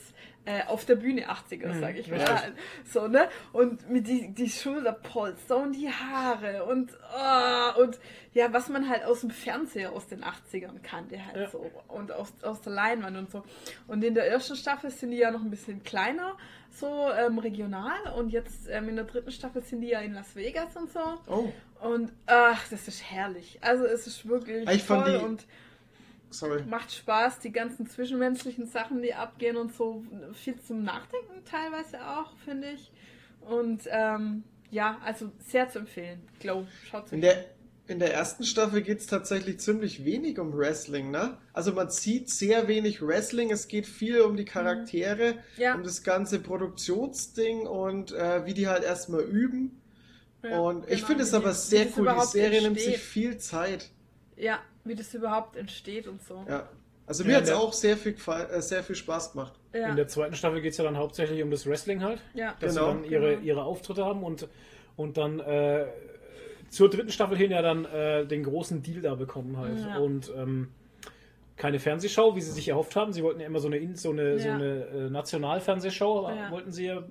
äh, 0.46 0.64
auf 0.68 0.86
der 0.86 0.96
Bühne 0.96 1.30
80er, 1.30 1.68
Mhm, 1.74 1.80
sag 1.82 1.96
ich 1.98 2.08
mal. 2.10 2.20
richtig. 2.20 2.54
So, 2.86 3.08
ne? 3.08 3.28
Und 3.52 3.90
mit 3.90 4.08
die, 4.08 4.34
die 4.34 4.50
Schulterpolster 4.50 5.58
und 5.58 5.74
die 5.74 5.90
Haare 5.90 6.64
und, 6.66 6.92
oh, 7.16 7.82
und 7.82 8.00
ja, 8.34 8.54
was 8.54 8.70
man 8.70 8.88
halt 8.88 9.04
aus 9.04 9.22
dem 9.22 9.30
Fernseher 9.32 9.92
aus 9.92 10.08
den 10.08 10.24
80ern 10.24 10.80
kannte 10.82 11.24
halt 11.26 11.36
Ja. 11.36 11.50
so. 11.50 11.70
Und 11.90 12.12
aus, 12.14 12.34
aus 12.44 12.62
der 12.62 12.74
Leinwand 12.74 13.18
und 13.18 13.30
so. 13.32 13.44
Und 13.88 14.04
in 14.04 14.14
der 14.14 14.30
ersten 14.30 14.56
Staffel 14.56 14.90
sind 14.90 15.12
die 15.12 15.18
ja 15.18 15.32
noch 15.32 15.42
ein 15.42 15.50
bisschen 15.50 15.84
kleiner, 15.84 16.38
so 16.72 17.10
ähm, 17.12 17.40
regional. 17.40 18.14
Und 18.16 18.30
jetzt 18.30 18.70
ähm, 18.70 18.88
in 18.90 18.96
der 18.96 19.06
dritten 19.06 19.32
Staffel 19.32 19.62
sind 19.64 19.82
die 19.82 19.90
ja 19.90 20.00
in 20.00 20.14
Las 20.14 20.34
Vegas 20.36 20.76
und 20.78 20.92
so. 20.94 21.00
Oh, 21.28 21.52
Und 21.86 22.14
ach, 22.26 22.66
das 22.70 22.88
ist 22.88 23.04
herrlich. 23.12 23.58
Also 23.62 23.84
es 23.86 24.08
ist 24.08 24.28
wirklich 24.28 24.70
Ich 24.70 24.84
fand 24.84 25.06
toll 25.08 25.18
die- 25.20 25.26
und 25.26 25.46
sorry. 26.40 26.64
macht 26.64 26.92
Spaß, 26.92 27.40
die 27.40 27.52
ganzen 27.52 27.88
zwischenmenschlichen 27.88 28.68
Sachen, 28.68 29.02
die 29.02 29.14
abgehen 29.14 29.58
und 29.58 29.74
so. 29.74 30.04
Viel 30.34 30.60
zum 30.62 30.84
Nachdenken 30.84 31.44
teilweise 31.46 32.06
auch, 32.08 32.36
finde 32.46 32.72
ich. 32.72 32.92
Und 33.42 33.82
ähm, 33.90 34.44
ja, 34.72 34.98
also 35.04 35.32
sehr 35.46 35.70
zu 35.70 35.80
empfehlen. 35.80 36.22
Glow, 36.40 36.66
schaut 36.90 37.12
In 37.14 37.22
der, 37.22 37.46
in 37.88 38.00
der 38.00 38.14
ersten 38.14 38.44
Staffel 38.44 38.82
geht 38.82 39.00
es 39.00 39.08
tatsächlich 39.08 39.60
ziemlich 39.60 40.04
wenig 40.04 40.40
um 40.40 40.52
Wrestling, 40.58 41.10
ne? 41.12 41.38
Also 41.54 41.72
man 41.72 41.90
sieht 41.90 42.30
sehr 42.30 42.68
wenig 42.68 43.02
Wrestling, 43.02 43.50
es 43.52 43.70
geht 43.70 43.88
viel 43.88 44.20
um 44.22 44.36
die 44.36 44.44
Charaktere, 44.44 45.36
Ja. 45.56 45.76
um 45.76 45.84
das 45.84 46.04
ganze 46.04 46.40
Produktionsding 46.40 47.66
und 47.66 48.12
äh, 48.12 48.46
wie 48.46 48.54
die 48.54 48.68
halt 48.68 48.84
erstmal 48.84 49.22
üben. 49.22 49.82
Ja, 50.44 50.60
und 50.60 50.84
ich 50.86 50.98
genau, 50.98 51.08
finde 51.08 51.24
es 51.24 51.34
aber 51.34 51.54
sehr 51.54 51.88
cool. 51.98 52.14
Die 52.22 52.26
Serie 52.28 52.62
nimmt 52.62 52.78
sich 52.78 52.88
entsteht. 52.96 53.06
viel 53.06 53.38
Zeit. 53.38 53.90
Ja, 54.36 54.60
wie 54.88 54.96
das 54.96 55.14
überhaupt 55.14 55.56
entsteht 55.56 56.08
und 56.08 56.22
so. 56.24 56.44
Ja. 56.48 56.68
Also 57.06 57.24
Ja, 57.24 57.30
mir 57.30 57.36
hat 57.38 57.44
es 57.44 57.52
auch 57.52 57.72
sehr 57.74 57.96
viel, 57.98 58.16
äh, 58.28 58.62
sehr 58.62 58.84
viel 58.84 58.96
Spaß 58.96 59.32
gemacht. 59.32 59.54
Ja, 59.74 59.90
In 59.90 59.96
der 59.96 60.08
zweiten 60.08 60.36
Staffel 60.36 60.62
geht 60.62 60.72
es 60.74 60.78
ja 60.78 60.84
dann 60.84 60.98
hauptsächlich 60.98 61.42
um 61.42 61.50
das 61.52 61.66
Wrestling 61.66 62.04
halt. 62.04 62.20
ja. 62.34 62.54
dass 62.60 62.76
Genau. 62.76 62.92
sie 62.92 63.02
dann 63.02 63.12
ihre, 63.12 63.30
Genau. 63.36 63.44
ihre 63.46 63.64
Auftritte 63.64 64.04
haben 64.06 64.24
und, 64.24 64.48
und 64.98 65.18
dann 65.18 65.40
äh, 65.40 65.86
zur 66.70 66.90
dritten 66.90 67.10
Staffel 67.12 67.38
hin 67.38 67.52
ja 67.52 67.62
dann 67.62 67.86
äh, 67.86 68.26
den 68.26 68.44
großen 68.44 68.84
Deal 68.84 69.02
da 69.02 69.16
bekommen 69.16 69.56
halt. 69.58 69.80
Ja. 69.80 69.98
Und 70.00 70.32
ähm, 70.36 70.70
keine 71.56 71.80
Fernsehshow, 71.80 72.36
wie 72.36 72.42
sie 72.42 72.52
sich 72.52 72.68
erhofft 72.68 72.96
haben. 72.98 73.14
Sie 73.14 73.24
wollten 73.24 73.40
ja 73.40 73.48
immer 73.48 73.60
so 73.60 73.68
eine, 73.68 73.78
In- 73.78 73.96
so 73.96 74.12
eine, 74.12 74.38
so 74.38 74.48
Ja. 74.48 74.56
eine 74.56 74.84
äh, 74.88 75.10
Nationalfernsehshow, 75.10 76.30
Ja. 76.30 76.52
wollten 76.52 76.72
sie 76.74 76.88
ja 76.88 77.04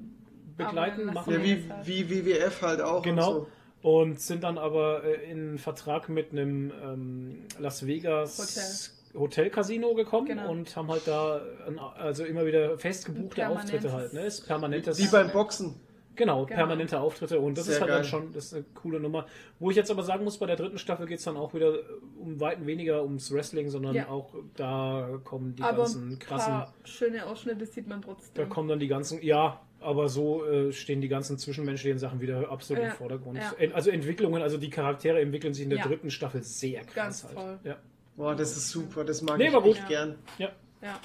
begleiten, 0.57 1.07
machen. 1.07 1.32
Ja, 1.32 1.39
Ja, 1.39 1.44
wie, 1.44 1.70
halt. 1.73 1.86
wie 1.86 2.11
WWF 2.11 2.62
halt 2.62 2.81
auch. 2.82 3.03
Genau. 3.03 3.28
Und 3.31 3.35
so. 3.44 3.47
Und 3.82 4.20
sind 4.20 4.43
dann 4.43 4.59
aber 4.59 5.05
äh, 5.05 5.31
in 5.31 5.59
Vertrag 5.59 6.09
mit 6.09 6.32
einem 6.32 6.73
ähm, 6.82 7.43
Las 7.59 7.86
Vegas 7.86 8.93
Hotel-Casino 9.15 9.94
gekommen 9.94 10.27
Genau. 10.27 10.51
und 10.51 10.74
haben 10.77 10.89
halt 10.90 11.07
da 11.07 11.40
ein, 11.66 11.78
also 11.78 12.24
immer 12.24 12.44
wieder 12.47 12.78
festgebuchte 12.78 13.48
Auftritte 13.48 13.93
halt. 13.93 14.12
Ne? 14.12 14.20
Ist 14.27 14.47
permanentes. 14.47 14.98
Wie 14.98 15.07
beim 15.09 15.31
Boxen. 15.31 15.77
Genau, 16.16 16.47
Genau. 16.47 16.57
permanente 16.57 16.98
Auftritte 16.98 17.39
und 17.39 17.59
das 17.59 17.66
Sehr 17.66 17.74
ist 17.74 17.81
halt 17.82 17.89
geil. 17.90 17.98
dann 17.98 18.07
schon 18.09 18.32
das 18.32 18.47
ist 18.47 18.55
eine 18.55 18.65
coole 18.74 18.98
Nummer. 18.98 19.27
Wo 19.59 19.70
ich 19.70 19.77
jetzt 19.77 19.90
aber 19.90 20.03
sagen 20.03 20.24
muss, 20.24 20.39
bei 20.39 20.47
der 20.47 20.57
dritten 20.57 20.78
Staffel 20.78 21.07
geht 21.07 21.19
es 21.19 21.24
dann 21.24 21.36
auch 21.36 21.53
wieder 21.53 21.74
um 22.19 22.40
weiten 22.40 22.66
weniger 22.66 23.03
ums 23.05 23.31
Wrestling, 23.32 23.69
sondern 23.69 23.94
Ja. 23.94 24.09
auch 24.09 24.35
da 24.57 25.20
kommen 25.24 25.55
die 25.55 25.62
Aber 25.62 25.78
ganzen 25.78 26.12
ein 26.12 26.19
krassen, 26.19 26.53
paar 26.53 26.74
schöne 26.85 27.27
Ausschnitte 27.27 27.66
sieht 27.66 27.86
man 27.86 28.01
da 28.01 28.09
trotzdem. 28.09 28.48
kommen 28.48 28.69
dann 28.69 28.81
die 28.81 28.89
ganzen, 28.89 29.20
ja, 29.23 29.61
aber 29.86 30.08
so 30.08 30.44
äh, 30.44 30.72
stehen 30.72 31.00
die 31.00 31.08
ganzen 31.08 31.38
zwischenmenschlichen 31.38 31.98
Sachen 31.98 32.20
wieder 32.20 32.50
absolut 32.50 32.82
Ja. 32.82 32.90
im 32.90 32.94
Vordergrund. 32.96 33.38
Ja. 33.38 33.54
Also 33.72 33.90
Entwicklungen, 33.90 34.42
also 34.42 34.58
die 34.58 34.70
Charaktere 34.70 35.20
entwickeln 35.20 35.54
sich 35.54 35.64
in 35.64 35.70
der 35.70 35.78
Ja. 35.78 35.86
dritten 35.86 36.10
Staffel 36.10 36.42
sehr 36.42 36.80
krass 36.82 36.94
Ganz 36.94 37.24
halt. 37.24 37.34
toll. 37.34 37.58
Ja. 37.64 37.76
Boah, 38.16 38.34
das 38.34 38.56
ist 38.56 38.70
super. 38.70 39.04
Das 39.04 39.22
mag 39.22 39.38
Nee, 39.38 39.48
ich 39.48 39.54
echt 39.76 39.88
gern. 39.88 40.16
ja. 40.38 40.50
Ja. 40.82 41.00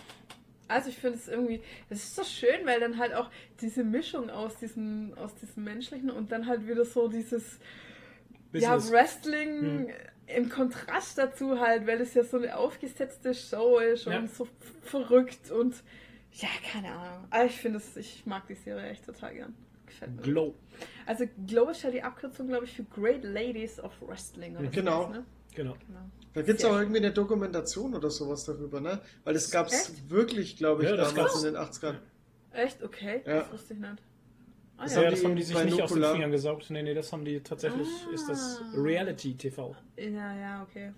Also 0.67 0.89
ich 0.89 0.97
finde 0.97 1.17
es 1.17 1.27
irgendwie, 1.27 1.61
es 1.89 2.03
ist 2.03 2.15
so 2.15 2.23
schön, 2.23 2.65
weil 2.65 2.79
dann 2.79 2.97
halt 2.97 3.13
auch 3.13 3.29
diese 3.59 3.83
Mischung 3.83 4.29
aus 4.29 4.57
diesem, 4.57 5.13
aus 5.17 5.35
diesem 5.35 5.63
Menschlichen 5.65 6.09
und 6.09 6.31
dann 6.31 6.47
halt 6.47 6.65
wieder 6.67 6.85
so 6.85 7.09
dieses 7.09 7.59
ja. 8.53 8.77
Wrestling 8.89 9.91
im 10.27 10.49
Kontrast 10.49 11.17
dazu 11.17 11.59
halt, 11.59 11.85
weil 11.87 11.99
es 11.99 12.13
ja 12.13 12.23
so 12.23 12.37
eine 12.37 12.55
aufgesetzte 12.55 13.33
Show 13.33 13.79
ist 13.79 14.05
Ja. 14.05 14.19
und 14.19 14.33
so 14.33 14.47
verrückt 14.83 15.51
und 15.51 15.75
ja, 16.33 16.47
keine 16.71 16.91
Ahnung. 16.91 17.27
Aber 17.29 17.45
ich 17.45 17.55
finde 17.57 17.77
es, 17.79 17.95
ich 17.97 18.25
mag 18.25 18.47
die 18.47 18.55
Serie 18.55 18.89
echt 18.89 19.05
total 19.05 19.33
gern. 19.33 19.53
Gefällt 19.85 20.15
mir. 20.15 20.21
Glow. 20.21 20.55
Also 21.05 21.25
Glow 21.47 21.69
ist 21.69 21.83
ja 21.83 21.91
die 21.91 22.01
Abkürzung, 22.01 22.47
glaube 22.47 22.65
ich, 22.65 22.73
für 22.73 22.83
Great 22.85 23.23
Ladies 23.23 23.79
of 23.79 23.91
Wrestling 24.01 24.55
oder 24.57 24.67
Genau. 24.69 25.09
ne? 25.09 25.25
Genau. 25.53 25.73
Genau. 25.85 25.99
Da 26.33 26.41
gibt 26.43 26.59
es 26.59 26.65
auch 26.65 26.77
irgendwie 26.79 26.99
eine 26.99 27.11
Dokumentation 27.11 27.93
oder 27.93 28.09
sowas 28.09 28.45
darüber, 28.45 28.79
ne? 28.79 29.01
Weil 29.25 29.33
das 29.33 29.51
gab 29.51 29.67
es 29.67 30.09
wirklich, 30.09 30.55
glaube 30.55 30.83
ich, 30.83 30.89
Ja, 30.89 30.95
das 30.95 31.13
damals 31.13 31.33
gab's. 31.33 31.43
in 31.43 31.53
den 31.53 31.61
80ern. 31.61 31.95
Echt? 32.53 32.81
Okay, 32.83 33.21
Ja. 33.25 33.39
das 33.39 33.51
wusste 33.51 33.73
ich 33.73 33.79
nicht. 33.81 33.91
Ah, 34.77 34.83
Das 34.83 34.95
Ja, 34.95 35.01
haben 35.01 35.11
das 35.11 35.19
die 35.19 35.25
haben 35.25 35.35
die 35.35 35.43
sich 35.43 35.63
nicht 35.65 35.81
aus 35.81 35.91
den 35.93 36.03
Fingern 36.03 36.31
gesaugt. 36.31 36.69
Nee, 36.69 36.83
nee, 36.83 36.93
das 36.93 37.11
haben 37.11 37.25
die 37.25 37.41
tatsächlich, 37.41 37.87
Ah. 38.09 38.13
ist 38.13 38.29
das 38.29 38.61
Reality-TV. 38.73 39.75
Ja, 39.97 40.35
ja, 40.37 40.63
okay. 40.63 40.93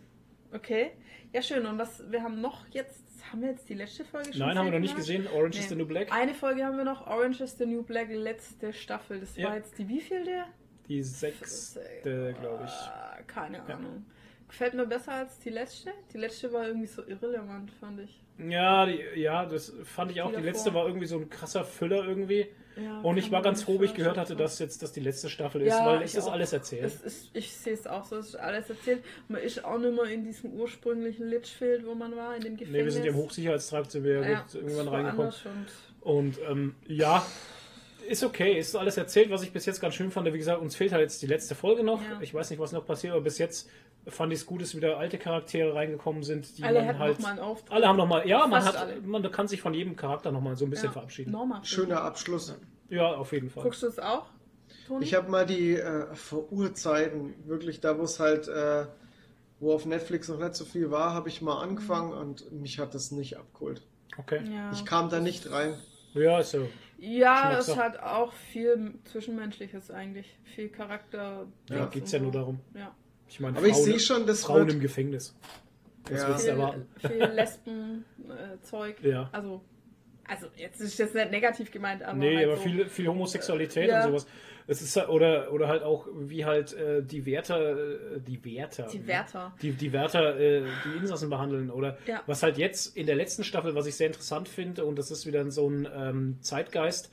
Okay. 0.53 0.91
Ja, 1.34 1.41
schön. 1.41 1.65
Und 1.65 1.77
was, 1.80 2.09
wir 2.11 2.21
haben 2.21 2.39
noch 2.41 2.67
jetzt, 2.71 3.03
haben 3.31 3.41
wir 3.41 3.49
jetzt 3.49 3.67
die 3.69 3.73
letzte 3.73 4.05
Folge 4.05 4.31
schon? 4.34 4.39
Nein, 4.39 4.57
haben 4.57 4.65
wir 4.67 4.73
noch 4.73 4.80
nicht 4.80 4.95
gesehen. 4.95 5.27
Orange 5.27 5.57
is 5.59 5.63
Nee. 5.63 5.69
the 5.69 5.75
New 5.75 5.85
Black. 5.88 6.11
Eine 6.13 6.34
Folge 6.34 6.63
haben 6.63 6.77
wir 6.77 6.84
noch, 6.84 7.07
Orange 7.07 7.41
is 7.43 7.57
the 7.57 7.65
New 7.65 7.84
Black, 7.84 8.09
letzte 8.11 8.71
Staffel. 8.73 9.19
Das 9.19 9.35
Ja. 9.35 9.49
war 9.49 9.55
jetzt 9.55 9.77
die 9.77 9.88
wievielte? 9.88 10.43
Die 10.88 11.01
sechste, 11.01 12.35
glaube 12.39 12.65
ich. 12.65 12.71
Ah, 12.71 13.17
keine 13.25 13.57
Ja. 13.57 13.75
Ahnung. 13.75 14.05
Gefällt 14.47 14.73
mir 14.75 14.85
besser 14.85 15.13
als 15.13 15.39
die 15.39 15.49
letzte. 15.49 15.91
Die 16.13 16.17
letzte 16.17 16.51
war 16.53 16.67
irgendwie 16.67 16.85
so 16.88 17.03
irrelevant, 17.07 17.71
fand 17.71 18.01
ich. 18.01 18.21
Ja, 18.38 18.85
die, 18.85 18.99
ja, 19.19 19.45
das 19.45 19.73
fand 19.84 20.11
ich 20.11 20.21
auch. 20.21 20.30
Die 20.31 20.38
Die 20.38 20.43
letzte 20.43 20.73
war 20.73 20.85
irgendwie 20.85 21.05
so 21.07 21.17
ein 21.17 21.30
krasser 21.30 21.63
Füller 21.63 22.05
irgendwie. 22.05 22.47
Ja, 22.76 23.02
Und 23.02 23.18
ich 23.18 23.32
war 23.32 23.41
ganz 23.41 23.64
froh, 23.64 23.80
wie 23.80 23.86
ich 23.86 23.94
gehört 23.94 24.18
hatte, 24.18 24.36
dass 24.36 24.58
jetzt 24.60 24.82
das 24.82 24.91
die 24.91 25.00
letzte 25.00 25.30
Staffel 25.30 25.62
ist, 25.62 25.70
Ja, 25.70 25.86
weil 25.86 26.00
ich 26.00 26.06
es 26.12 26.16
ist 26.16 26.28
auch. 26.28 26.32
alles 26.34 26.54
erzählt. 26.54 26.86
Es 26.86 27.02
ist, 27.02 27.30
ich 27.34 27.54
sehe 27.56 27.74
es 27.74 27.86
auch 27.86 28.04
so, 28.06 28.18
es 28.18 28.30
ist 28.30 28.36
alles 28.36 28.70
erzählt. 28.70 29.04
Man 29.28 29.41
ist 29.41 29.64
auch 29.64 29.78
nicht 29.78 29.94
mehr 29.94 30.06
in 30.06 30.24
diesem 30.24 30.54
ursprünglichen 30.54 31.28
Litchfield, 31.30 31.86
wo 31.86 31.94
man 31.94 32.16
war, 32.16 32.36
in 32.36 32.41
dem 32.41 32.58
Gefängnis. 32.58 32.80
Nee, 32.80 32.86
wir 32.86 32.91
sind 32.91 33.04
ja 33.06 33.12
im 33.12 33.18
Hochsicherheitstrakt, 33.18 33.91
sind 33.91 34.04
wir 34.04 34.22
ja 34.22 34.45
irgendwann 34.54 34.88
reingekommen. 34.88 35.34
Und 36.02 36.38
Und 36.38 36.40
ähm, 36.50 36.76
ja, 36.88 37.26
ist 38.10 38.24
okay, 38.24 38.58
ist 38.60 38.76
alles 38.76 38.98
erzählt, 38.98 39.30
was 39.30 39.44
ich 39.44 39.52
bis 39.54 39.66
jetzt 39.66 39.80
ganz 39.80 39.95
schön 39.95 40.12
fand. 40.12 40.32
Wie 40.34 40.38
gesagt, 40.38 40.62
uns 40.62 40.76
fehlt 40.76 40.91
halt 40.91 41.02
jetzt 41.04 41.22
die 41.22 41.28
letzte 41.28 41.56
Folge 41.56 41.84
noch. 41.84 42.02
Ja. 42.02 42.20
Ich 42.22 42.34
weiß 42.34 42.50
nicht, 42.50 42.60
was 42.60 42.72
noch 42.72 42.86
passiert, 42.86 43.14
aber 43.14 43.22
bis 43.22 43.38
jetzt 43.38 43.70
fand 44.07 44.34
ich 44.34 44.39
es 44.39 44.45
gut, 44.45 44.61
dass 44.61 44.75
wieder 44.75 44.97
alte 44.97 45.17
Charaktere 45.17 45.73
reingekommen 45.75 46.23
sind, 46.23 46.57
die 46.57 46.63
alle 46.63 46.84
man 46.84 46.99
halt. 46.99 47.13
noch 47.19 47.23
mal 47.23 47.30
einen 47.31 47.39
Auftritt. 47.39 47.71
alle 47.71 47.88
haben 47.88 47.97
nochmal, 47.97 48.27
ja, 48.27 48.45
man 48.47 48.63
hat, 48.63 48.75
alle. 48.75 49.01
man 49.01 49.31
kann 49.31 49.47
sich 49.47 49.61
von 49.61 49.73
jedem 49.73 49.95
Charakter 49.95 50.31
nochmal 50.31 50.55
so 50.55 50.65
ein 50.65 50.69
bisschen 50.69 50.88
Ja, 50.88 50.91
verabschieden. 50.91 51.31
Norma. 51.31 51.63
Schöner 51.63 52.01
Abschluss. 52.01 52.55
Ja, 52.89 53.13
auf 53.15 53.31
jeden 53.31 53.49
Fall. 53.49 53.63
Guckst 53.63 53.81
du 53.84 53.88
es 53.88 53.99
auch, 53.99 54.25
Toni? 54.88 55.05
Ich 55.05 55.13
habe 55.13 55.30
mal 55.31 55.45
die 55.45 55.75
äh, 55.75 56.13
vor 56.15 56.51
Urzeiten, 56.51 57.34
wirklich 57.47 57.80
da, 57.80 57.97
wo 57.97 58.03
es 58.03 58.19
halt, 58.19 58.47
äh, 58.47 58.85
wo 59.59 59.73
auf 59.73 59.85
Netflix 59.85 60.27
noch 60.27 60.39
nicht 60.39 60.55
so 60.55 60.65
viel 60.65 60.91
war, 60.91 61.13
habe 61.13 61.30
ich 61.30 61.41
mal 61.41 61.61
angefangen 61.61 62.11
und 62.13 62.51
mich 62.51 62.80
hat 62.80 62.93
das 62.93 63.11
nicht 63.11 63.38
abgeholt. 63.38 63.81
Okay. 64.17 64.41
ja. 64.53 64.71
Ich 64.73 64.85
kam 64.85 65.09
da 65.09 65.19
nicht 65.19 65.49
rein. 65.51 65.75
Ja, 66.13 66.39
ist 66.39 66.51
so. 66.51 66.67
Ja, 66.99 67.57
es 67.57 67.75
hat 67.75 67.99
auch 67.99 68.31
viel 68.31 68.93
Zwischenmenschliches 69.05 69.89
eigentlich. 69.91 70.38
Viel 70.43 70.69
Charakter. 70.69 71.47
Ja, 71.69 71.75
Ja. 71.77 71.85
geht's 71.88 72.11
ja 72.11 72.19
nur 72.19 72.31
darum. 72.31 72.59
Ja. 72.75 72.93
Ich 73.34 73.39
meine, 73.39 73.57
Aber 73.57 73.65
ich 73.65 73.73
Frauen, 73.73 73.84
sehe 73.85 73.99
schon, 73.99 74.27
das 74.27 74.43
Frauen 74.43 74.60
wird, 74.68 74.73
im 74.73 74.80
Gefängnis. 74.80 75.35
Was 76.07 76.22
Ja. 76.22 76.27
willst 76.27 76.41
du 76.41 76.51
Viel, 76.51 76.60
erwarten? 76.60 76.88
viel 76.99 77.23
Lesben-Zeug. 77.23 78.95
Ja. 79.01 79.27
Also, 79.31 79.61
also, 80.27 80.47
jetzt 80.55 80.80
ist 80.81 80.99
das 80.99 81.15
nicht 81.15 81.31
negativ 81.31 81.72
gemeint, 81.72 82.03
aber. 82.03 82.14
Nee, 82.15 82.35
halt 82.38 82.45
aber 82.47 82.57
so. 82.57 82.61
viel, 82.61 82.85
viel 82.88 83.07
Homosexualität 83.07 83.89
Ja. 83.89 84.03
und 84.05 84.10
sowas. 84.11 84.27
Es 84.68 84.84
ist 84.84 84.95
halt- 84.95 85.10
oder 85.10 85.51
oder 85.51 85.68
halt 85.68 85.81
auch 85.81 86.07
wie 86.15 86.45
halt 86.45 86.73
äh, 86.73 87.01
die 87.03 87.26
Wärter, 87.26 87.72
äh, 88.15 88.19
die 88.22 88.45
Wärter, 88.45 88.88
Die 88.93 89.07
Wärter. 89.07 89.53
die, 89.64 89.72
die 89.72 89.91
Wärter 89.91 90.39
äh, 90.39 90.64
die 90.85 90.97
Insassen 90.99 91.30
behandeln 91.31 91.72
oder 91.72 91.97
Ja. 92.05 92.22
was 92.27 92.43
halt 92.43 92.60
jetzt 92.60 92.95
in 92.95 93.07
der 93.07 93.15
letzten 93.15 93.43
Staffel, 93.43 93.73
was 93.73 93.88
ich 93.88 93.95
sehr 93.95 94.07
interessant 94.07 94.47
finde 94.47 94.85
und 94.85 94.97
das 94.99 95.10
ist 95.10 95.26
wieder 95.26 95.49
so 95.49 95.68
ein 95.69 95.88
ähm, 95.93 96.38
Zeitgeist. 96.41 97.11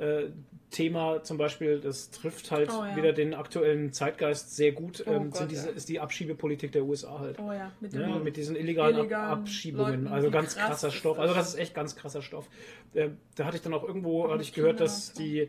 Äh, 0.00 0.30
Thema 0.70 1.22
zum 1.24 1.36
Beispiel, 1.36 1.80
das 1.80 2.10
trifft 2.10 2.50
halt 2.52 2.70
Oh, 2.70 2.84
ja. 2.84 2.96
wieder 2.96 3.12
den 3.12 3.34
aktuellen 3.34 3.92
Zeitgeist 3.92 4.54
sehr 4.54 4.70
gut, 4.72 5.02
Oh 5.06 5.10
ähm, 5.10 5.24
Gott, 5.30 5.36
sind 5.38 5.50
diese, 5.50 5.68
ja. 5.70 5.74
ist 5.74 5.88
die 5.88 5.98
Abschiebepolitik 6.00 6.70
der 6.72 6.84
USA 6.84 7.18
halt. 7.18 7.38
Oh 7.40 7.52
ja, 7.52 7.72
mit 7.80 7.92
Ja, 7.92 8.18
mit 8.20 8.36
diesen 8.36 8.54
illegalen, 8.54 8.96
Illegalen 8.96 9.30
Ab 9.30 9.38
Abschiebungen. 9.40 10.04
Leuten, 10.04 10.06
also 10.14 10.30
ganz 10.30 10.54
krass 10.56 10.66
krasser 10.68 10.90
Stoff. 10.92 11.18
Also 11.18 11.34
das 11.34 11.48
ist 11.48 11.58
echt 11.58 11.74
ganz 11.74 11.96
krasser 11.96 12.22
Stoff. 12.22 12.48
Äh, 12.94 13.08
da 13.34 13.46
hatte 13.46 13.56
ich 13.56 13.62
dann 13.62 13.74
auch 13.74 13.82
irgendwo, 13.84 14.30
hatte 14.30 14.42
ich 14.42 14.52
gehört, 14.52 14.78
dass 14.80 15.12
die, 15.12 15.48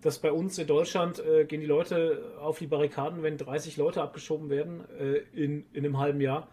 dass 0.00 0.18
bei 0.18 0.32
uns 0.32 0.58
in 0.58 0.66
Deutschland 0.66 1.22
äh, 1.24 1.44
gehen 1.44 1.60
die 1.60 1.66
Leute 1.66 2.32
auf 2.40 2.58
die 2.58 2.66
Barrikaden, 2.66 3.22
wenn 3.22 3.36
30 3.36 3.76
Leute 3.76 4.00
abgeschoben 4.00 4.48
werden 4.48 4.84
äh, 4.98 5.18
in, 5.38 5.66
in 5.74 5.84
einem 5.84 5.98
halben 5.98 6.20
Jahr. 6.22 6.48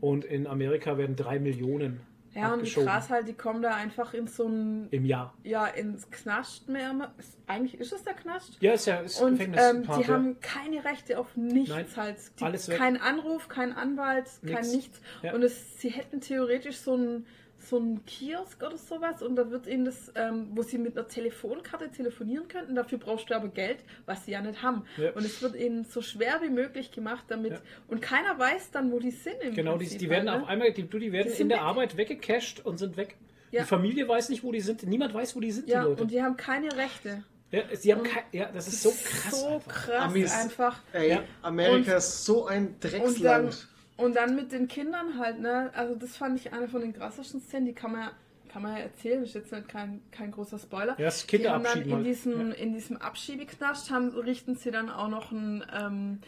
Und 0.00 0.24
in 0.24 0.46
Amerika 0.48 0.98
werden 0.98 1.14
drei 1.14 1.38
Millionen 1.38 1.92
Mhm. 1.92 2.09
Ja, 2.34 2.52
und 2.52 2.62
krass 2.64 3.10
halt, 3.10 3.26
die 3.26 3.34
kommen 3.34 3.60
da 3.60 3.74
einfach 3.74 4.14
in 4.14 4.28
so 4.28 4.46
ein, 4.46 4.88
im 4.90 5.04
Jahr. 5.04 5.34
ja, 5.42 5.66
ins 5.66 6.10
Knast 6.10 6.68
mehr. 6.68 7.12
Eigentlich 7.46 7.80
ist 7.80 7.92
es 7.92 8.04
der 8.04 8.14
Knast. 8.14 8.56
Ja, 8.60 8.72
ist 8.72 8.86
ja 8.86 9.00
ist 9.00 9.20
Und 9.20 9.32
Gefängnispark, 9.32 9.74
ähm, 9.74 9.98
die 9.98 10.06
haben 10.06 10.40
keine 10.40 10.84
Rechte 10.84 11.18
auf 11.18 11.36
nichts 11.36 11.70
Nein, 11.70 11.86
halt. 11.96 12.16
Die, 12.38 12.44
alles 12.44 12.68
weg. 12.68 12.78
kein 12.78 13.00
Anruf, 13.00 13.48
kein 13.48 13.72
Anwalt, 13.72 14.26
kein 14.42 14.60
Nix. 14.60 14.72
nichts. 14.72 15.00
Ja. 15.22 15.34
Und 15.34 15.42
es, 15.42 15.80
sie 15.80 15.90
hätten 15.90 16.20
theoretisch 16.20 16.76
so 16.76 16.96
ein 16.96 17.26
so 17.62 17.78
ein 17.78 18.04
Kiosk 18.06 18.62
oder 18.62 18.76
sowas 18.76 19.22
und 19.22 19.36
da 19.36 19.50
wird 19.50 19.66
ihnen 19.66 19.84
das, 19.84 20.10
ähm, 20.14 20.48
wo 20.54 20.62
sie 20.62 20.78
mit 20.78 20.96
einer 20.96 21.06
Telefonkarte 21.06 21.90
telefonieren 21.90 22.48
könnten, 22.48 22.74
dafür 22.74 22.98
brauchst 22.98 23.28
du 23.30 23.34
aber 23.36 23.48
Geld, 23.48 23.78
was 24.06 24.24
sie 24.24 24.32
ja 24.32 24.40
nicht 24.40 24.62
haben. 24.62 24.84
Ja. 24.96 25.10
Und 25.12 25.24
es 25.24 25.42
wird 25.42 25.54
ihnen 25.56 25.84
so 25.84 26.00
schwer 26.02 26.40
wie 26.42 26.48
möglich 26.48 26.90
gemacht, 26.90 27.24
damit, 27.28 27.52
Ja. 27.52 27.58
und 27.88 28.00
keiner 28.02 28.38
weiß 28.38 28.70
dann, 28.70 28.90
wo 28.92 28.98
die 28.98 29.10
sind. 29.10 29.36
Im 29.42 29.54
Genau, 29.54 29.72
die, 29.72 29.84
Prinzip 29.84 29.98
die 29.98 30.08
werden 30.10 30.30
halt, 30.30 30.40
auf 30.42 30.46
ne? 30.46 30.52
einmal, 30.52 30.72
die, 30.72 30.82
die 30.84 31.12
werden 31.12 31.32
Die 31.36 31.42
in 31.42 31.48
der 31.48 31.58
weg. 31.58 31.64
Arbeit 31.64 31.96
weggecached 31.96 32.64
und 32.64 32.78
sind 32.78 32.96
weg. 32.96 33.16
Ja. 33.50 33.62
Die 33.62 33.68
Familie 33.68 34.08
weiß 34.08 34.28
nicht, 34.28 34.42
wo 34.44 34.52
die 34.52 34.60
sind. 34.60 34.82
Niemand 34.84 35.12
weiß, 35.12 35.34
wo 35.36 35.40
die 35.40 35.50
sind, 35.52 35.68
Ja, 35.68 35.82
die 35.82 35.88
Leute. 35.90 36.02
und 36.02 36.10
die 36.10 36.22
haben 36.22 36.36
keine 36.36 36.74
Rechte. 36.76 37.24
ja, 37.50 37.62
sie 37.74 37.92
haben 37.92 38.04
kein, 38.04 38.22
ja, 38.32 38.50
das 38.52 38.68
ist 38.68 38.82
so 38.82 38.90
krass. 38.90 39.40
So 39.40 39.46
einfach. 39.48 39.72
krass 39.86 40.02
Amis. 40.04 40.32
einfach. 40.32 40.80
Ey, 40.92 41.10
Ja. 41.10 41.22
Amerika 41.42 41.92
Und- 41.92 41.98
ist 41.98 42.24
so 42.24 42.46
ein 42.46 42.66
Und 42.68 42.84
dann, 42.84 42.90
Drecksland. 42.92 43.68
Und 44.00 44.16
dann 44.16 44.34
mit 44.34 44.52
den 44.52 44.68
Kindern 44.68 45.18
halt, 45.18 45.40
ne? 45.40 45.70
Also 45.74 45.94
das 45.94 46.16
fand 46.16 46.38
ich 46.38 46.52
eine 46.52 46.68
von 46.68 46.80
den 46.80 46.92
krassesten 46.92 47.40
Szenen, 47.40 47.66
die 47.66 47.74
kann 47.74 47.92
man 47.92 48.00
ja, 48.00 48.10
kann 48.52 48.62
man 48.62 48.72
ja 48.76 48.82
erzählen, 48.82 49.22
ist 49.22 49.34
jetzt 49.34 49.52
nicht 49.52 49.68
kein, 49.68 50.02
kein 50.10 50.30
großer 50.32 50.58
Spoiler. 50.58 50.94
Ja, 50.98 51.04
das 51.06 51.26
die 51.26 51.48
haben 51.48 51.62
dann 51.64 51.82
in 51.82 51.92
halt. 51.94 52.06
diesem, 52.06 52.52
in 52.52 52.72
diesem 52.72 52.96
Abschiebeknast 52.96 53.90
haben, 53.90 54.08
richten 54.10 54.56
sie 54.56 54.70
dann 54.70 54.90
auch 54.90 55.08
noch 55.08 55.30
ein, 55.30 55.64
ähm, 55.72 56.18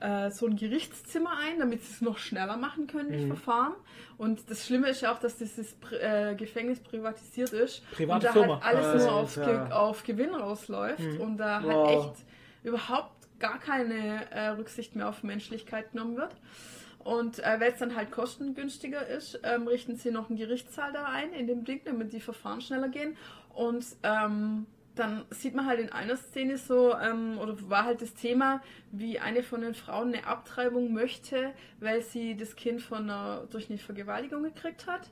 äh, 0.00 0.30
so 0.30 0.46
ein 0.46 0.56
Gerichtszimmer 0.56 1.32
ein, 1.38 1.58
damit 1.58 1.82
sie 1.82 1.92
es 1.92 2.00
noch 2.00 2.18
schneller 2.18 2.56
machen 2.56 2.86
können, 2.86 3.12
das 3.12 3.22
Mhm. 3.22 3.26
Verfahren. 3.28 3.74
Und 4.18 4.50
das 4.50 4.66
Schlimme 4.66 4.88
ist 4.88 5.00
ja 5.02 5.12
auch, 5.14 5.18
dass 5.20 5.36
dieses 5.38 5.74
Pri- 5.80 5.96
äh, 5.98 6.34
Gefängnis 6.34 6.80
privatisiert 6.80 7.52
ist. 7.52 7.82
Private 7.92 8.14
und 8.14 8.24
da 8.24 8.32
Firma. 8.32 8.60
halt 8.62 8.76
alles 8.76 9.02
nur 9.04 9.12
Alter. 9.12 9.14
auf, 9.14 9.34
Ge 9.34 9.72
auf 9.72 10.02
Gewinn 10.04 10.34
rausläuft 10.34 11.00
Mhm. 11.00 11.20
und 11.20 11.36
da 11.38 11.62
Wow. 11.62 11.86
halt 11.88 11.98
echt 12.16 12.24
überhaupt 12.64 13.12
gar 13.38 13.58
keine 13.58 14.30
äh, 14.30 14.48
Rücksicht 14.48 14.96
mehr 14.96 15.08
auf 15.08 15.22
Menschlichkeit 15.22 15.92
genommen 15.92 16.16
wird. 16.18 16.34
Und 17.04 17.38
äh, 17.38 17.58
weil 17.58 17.72
es 17.72 17.78
dann 17.78 17.96
halt 17.96 18.10
kostengünstiger 18.10 19.06
ist, 19.06 19.40
ähm, 19.42 19.66
richten 19.66 19.96
sie 19.96 20.10
noch 20.10 20.28
einen 20.28 20.38
Gerichtssaal 20.38 20.92
da 20.92 21.06
ein 21.06 21.32
in 21.32 21.46
dem 21.46 21.64
Ding, 21.64 21.80
damit 21.84 22.12
die 22.12 22.20
Verfahren 22.20 22.60
schneller 22.60 22.88
gehen. 22.88 23.16
Und 23.54 23.84
ähm, 24.02 24.66
dann 24.96 25.24
sieht 25.30 25.54
man 25.54 25.66
halt 25.66 25.80
in 25.80 25.90
einer 25.90 26.16
Szene 26.16 26.58
so, 26.58 26.94
ähm, 26.94 27.38
oder 27.38 27.56
war 27.70 27.84
halt 27.84 28.02
das 28.02 28.12
Thema, 28.14 28.60
wie 28.92 29.18
eine 29.18 29.42
von 29.42 29.62
den 29.62 29.74
Frauen 29.74 30.08
eine 30.08 30.26
Abtreibung 30.26 30.92
möchte, 30.92 31.52
weil 31.78 32.02
sie 32.02 32.36
das 32.36 32.54
Kind 32.54 32.82
von 32.82 33.04
einer, 33.04 33.46
durch 33.50 33.70
eine 33.70 33.78
Vergewaltigung 33.78 34.42
gekriegt 34.42 34.86
hat. 34.86 35.08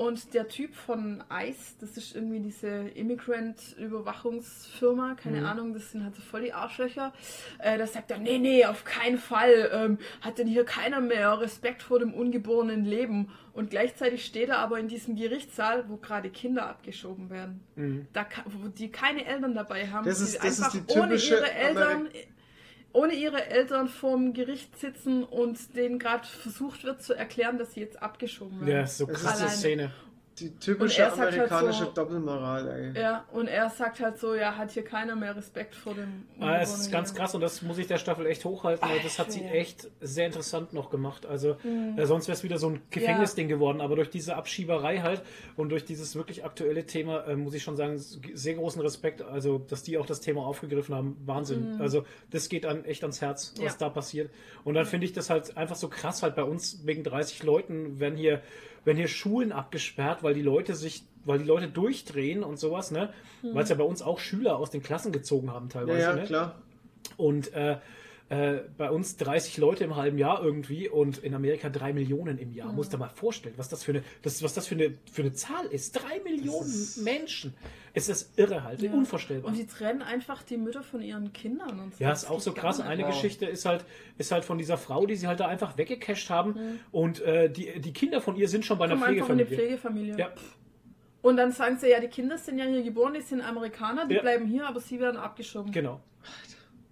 Und 0.00 0.32
der 0.32 0.48
Typ 0.48 0.74
von 0.74 1.22
ICE, 1.30 1.74
das 1.78 1.98
ist 1.98 2.14
irgendwie 2.16 2.40
diese 2.40 2.88
Immigrant-Überwachungsfirma, 2.94 5.14
keine 5.14 5.40
Mhm. 5.40 5.46
Ahnung, 5.46 5.74
das 5.74 5.90
sind 5.90 6.02
halt 6.04 6.14
so 6.14 6.22
voll 6.22 6.40
die 6.42 6.54
Arschlöcher. 6.54 7.12
Äh, 7.58 7.76
da 7.76 7.86
sagt 7.86 8.10
er, 8.10 8.16
nee, 8.18 8.38
nee, 8.38 8.64
auf 8.64 8.84
keinen 8.84 9.18
Fall. 9.18 9.68
Ähm, 9.72 9.98
hat 10.22 10.38
denn 10.38 10.46
hier 10.46 10.64
keiner 10.64 11.02
mehr 11.02 11.38
Respekt 11.40 11.82
vor 11.82 11.98
dem 11.98 12.14
ungeborenen 12.14 12.86
Leben? 12.86 13.30
Und 13.52 13.68
gleichzeitig 13.68 14.24
steht 14.24 14.48
er 14.48 14.58
aber 14.58 14.78
in 14.78 14.88
diesem 14.88 15.16
Gerichtssaal, 15.16 15.86
wo 15.90 15.98
gerade 15.98 16.30
Kinder 16.30 16.66
abgeschoben 16.68 17.28
werden. 17.28 17.60
Mhm. 17.76 18.06
Da, 18.14 18.24
wo 18.46 18.68
die 18.68 18.90
keine 18.90 19.26
Eltern 19.26 19.54
dabei 19.54 19.88
haben, 19.88 20.06
Das 20.06 20.16
die 20.18 20.24
ist- 20.24 20.38
das 20.42 20.58
ist 20.58 20.64
einfach 20.64 20.72
die 20.86 20.92
ohne 20.98 21.08
typische 21.08 21.34
ihre 21.34 21.52
Eltern. 21.52 22.06
Ameri- 22.06 22.26
Ohne 22.92 23.14
ihre 23.14 23.46
Eltern 23.46 23.88
vorm 23.88 24.32
Gericht 24.32 24.78
sitzen 24.78 25.22
und 25.22 25.76
denen 25.76 25.98
gerade 25.98 26.26
versucht 26.26 26.84
wird 26.84 27.02
zu 27.02 27.14
erklären, 27.14 27.58
dass 27.58 27.74
sie 27.74 27.80
jetzt 27.80 28.02
abgeschoben 28.02 28.60
werden. 28.60 28.80
Ja, 28.80 28.86
so 28.86 29.06
Das 29.06 29.20
ist 29.20 29.26
krasse. 29.26 29.48
Szene. 29.48 29.92
Die 30.38 30.56
typische 30.56 31.02
er 31.02 31.10
halt 31.16 31.34
amerikanische 31.34 31.84
so- 31.84 31.90
Doppelmoral, 31.90 32.94
ey. 32.94 32.98
Ja, 33.02 33.24
und 33.32 33.46
er 33.46 33.68
sagt 33.68 34.00
halt 34.00 34.18
so, 34.18 34.34
ja, 34.34 34.56
hat 34.56 34.70
hier 34.70 34.84
keiner 34.84 35.14
mehr 35.14 35.36
Respekt 35.36 35.74
vor 35.74 35.92
dem 35.94 36.24
Ah, 36.38 36.56
es 36.62 36.72
ist 36.74 36.90
ganz 36.90 37.14
krass 37.14 37.34
und 37.34 37.42
das 37.42 37.60
muss 37.60 37.76
ich 37.76 37.86
der 37.88 37.98
Staffel 37.98 38.24
echt 38.24 38.44
hochhalten, 38.46 38.88
weil 38.88 39.00
das 39.02 39.18
hat 39.18 39.30
sie 39.32 39.42
echt 39.42 39.90
sehr 40.00 40.24
interessant 40.26 40.72
noch 40.72 40.88
gemacht. 40.88 41.26
Also 41.26 41.56
Mhm. 41.62 41.98
äh, 41.98 42.06
sonst 42.06 42.26
wäre 42.28 42.36
es 42.36 42.42
wieder 42.42 42.56
so 42.56 42.70
ein 42.70 42.80
Gefängnisding 42.90 43.48
geworden, 43.48 43.82
aber 43.82 43.96
durch 43.96 44.08
diese 44.08 44.36
Abschieberei 44.36 44.98
halt 45.00 45.20
und 45.56 45.68
durch 45.68 45.84
dieses 45.84 46.16
wirklich 46.16 46.42
aktuelle 46.42 46.86
Thema 46.86 47.26
äh, 47.26 47.36
muss 47.36 47.52
ich 47.52 47.62
schon 47.62 47.76
sagen, 47.76 47.98
sehr 47.98 48.54
großen 48.54 48.80
Respekt, 48.80 49.20
also 49.20 49.58
dass 49.58 49.82
die 49.82 49.98
auch 49.98 50.06
das 50.06 50.20
Thema 50.20 50.46
aufgegriffen 50.46 50.94
haben, 50.94 51.16
Wahnsinn. 51.26 51.76
Also 51.80 52.04
das 52.30 52.48
geht 52.48 52.64
an, 52.64 52.84
echt 52.86 53.02
ans 53.02 53.20
Herz, 53.20 53.52
was 53.56 53.60
Mhm. 53.60 53.66
Ja. 53.66 53.74
da 53.78 53.88
passiert. 53.90 54.30
Und 54.64 54.72
dann 54.74 54.86
finde 54.86 55.04
ich 55.04 55.12
das 55.12 55.28
halt 55.28 55.56
einfach 55.58 55.76
so 55.76 55.88
krass, 55.88 56.22
halt 56.22 56.34
bei 56.34 56.44
uns 56.44 56.86
wegen 56.86 57.04
30 57.04 57.42
Leuten 57.42 58.00
werden 58.00 58.16
hier, 58.16 58.40
werden 58.84 58.96
hier 58.98 59.08
Schulen 59.08 59.52
abgesperrt, 59.52 60.22
weil 60.22 60.34
die 60.34 60.42
Leute 60.42 60.74
sich 60.74 61.04
weil 61.26 61.38
die 61.40 61.44
Leute 61.44 61.68
durchdrehen 61.68 62.42
und 62.42 62.58
sowas, 62.58 62.90
ne? 62.90 63.12
Mhm. 63.42 63.54
Weil 63.54 63.64
es 63.64 63.68
ja 63.68 63.74
bei 63.76 63.84
uns 63.84 64.00
auch 64.00 64.18
Schüler 64.18 64.56
aus 64.56 64.70
den 64.70 64.82
Klassen 64.82 65.12
gezogen 65.12 65.50
haben 65.50 65.66
Ja, 65.66 65.72
teilweise. 65.80 66.00
ja, 66.00 66.14
ne? 66.14 66.24
klar. 66.24 66.54
Und 67.18 67.52
äh, 67.52 67.76
äh, 68.30 68.62
bei 68.78 68.90
uns 68.90 69.16
30 69.18 69.58
Leute 69.58 69.84
im 69.84 69.96
halben 69.96 70.16
Jahr 70.16 70.42
irgendwie 70.42 70.88
und 70.88 71.18
in 71.18 71.34
Amerika 71.34 71.68
3 71.68 71.92
Millionen 71.92 72.38
im 72.38 72.52
Jahr. 72.54 72.72
Muss 72.72 72.88
dir 72.88 72.96
mal 72.96 73.10
vorstellen, 73.10 73.54
was 73.58 73.68
das 73.68 73.84
für 73.84 73.92
eine, 73.92 74.02
das, 74.22 74.42
was 74.42 74.54
das 74.54 74.66
für 74.66 74.76
eine, 74.76 74.94
für 75.12 75.20
eine 75.20 75.32
Zahl 75.34 75.66
ist. 75.66 75.92
3 75.92 76.20
Millionen 76.20 76.70
ist- 76.70 77.02
Menschen. 77.02 77.52
Es 77.92 78.08
ist 78.08 78.38
irre 78.38 78.62
halt, 78.64 78.82
Ja. 78.82 78.92
unvorstellbar. 78.92 79.50
Und 79.50 79.58
die 79.58 79.66
trennen 79.66 80.02
einfach 80.02 80.42
die 80.42 80.56
Mütter 80.56 80.82
von 80.82 81.02
ihren 81.02 81.32
Kindern 81.32 81.80
und 81.80 81.94
so. 81.96 82.02
Ja, 82.04 82.10
Das 82.10 82.22
ist 82.24 82.30
auch 82.30 82.40
so 82.40 82.52
krass. 82.52 82.80
Eine 82.80 83.02
Wow. 83.04 83.10
Geschichte 83.10 83.46
ist 83.46 83.64
halt, 83.64 83.84
ist 84.18 84.30
halt 84.32 84.44
von 84.44 84.58
dieser 84.58 84.76
Frau, 84.78 85.06
die 85.06 85.16
sie 85.16 85.26
halt 85.26 85.40
da 85.40 85.48
einfach 85.48 85.76
weggecasht 85.76 86.30
haben. 86.30 86.50
Mhm. 86.52 86.80
Und 86.92 87.20
äh, 87.22 87.50
die, 87.50 87.80
die 87.80 87.92
Kinder 87.92 88.20
von 88.20 88.36
ihr 88.36 88.48
sind 88.48 88.64
schon 88.64 88.78
bei 88.78 88.84
einer 88.84 88.94
Kommen 88.94 89.06
einfach 89.08 89.26
in 89.28 89.32
eine 89.32 89.46
Pflegefamilie. 89.46 90.14
Pflegefamilie. 90.14 90.18
Ja. 90.18 90.30
Und 91.22 91.36
dann 91.36 91.52
sagen 91.52 91.78
sie, 91.78 91.88
ja, 91.90 92.00
die 92.00 92.08
Kinder 92.08 92.38
sind 92.38 92.58
ja 92.58 92.64
hier 92.64 92.82
geboren, 92.82 93.12
die 93.14 93.20
sind 93.20 93.42
Amerikaner, 93.42 94.06
die 94.06 94.14
Ja. 94.14 94.22
bleiben 94.22 94.46
hier, 94.46 94.66
aber 94.66 94.80
sie 94.80 94.98
werden 95.00 95.16
abgeschoben. 95.18 95.70
Genau. 95.72 96.00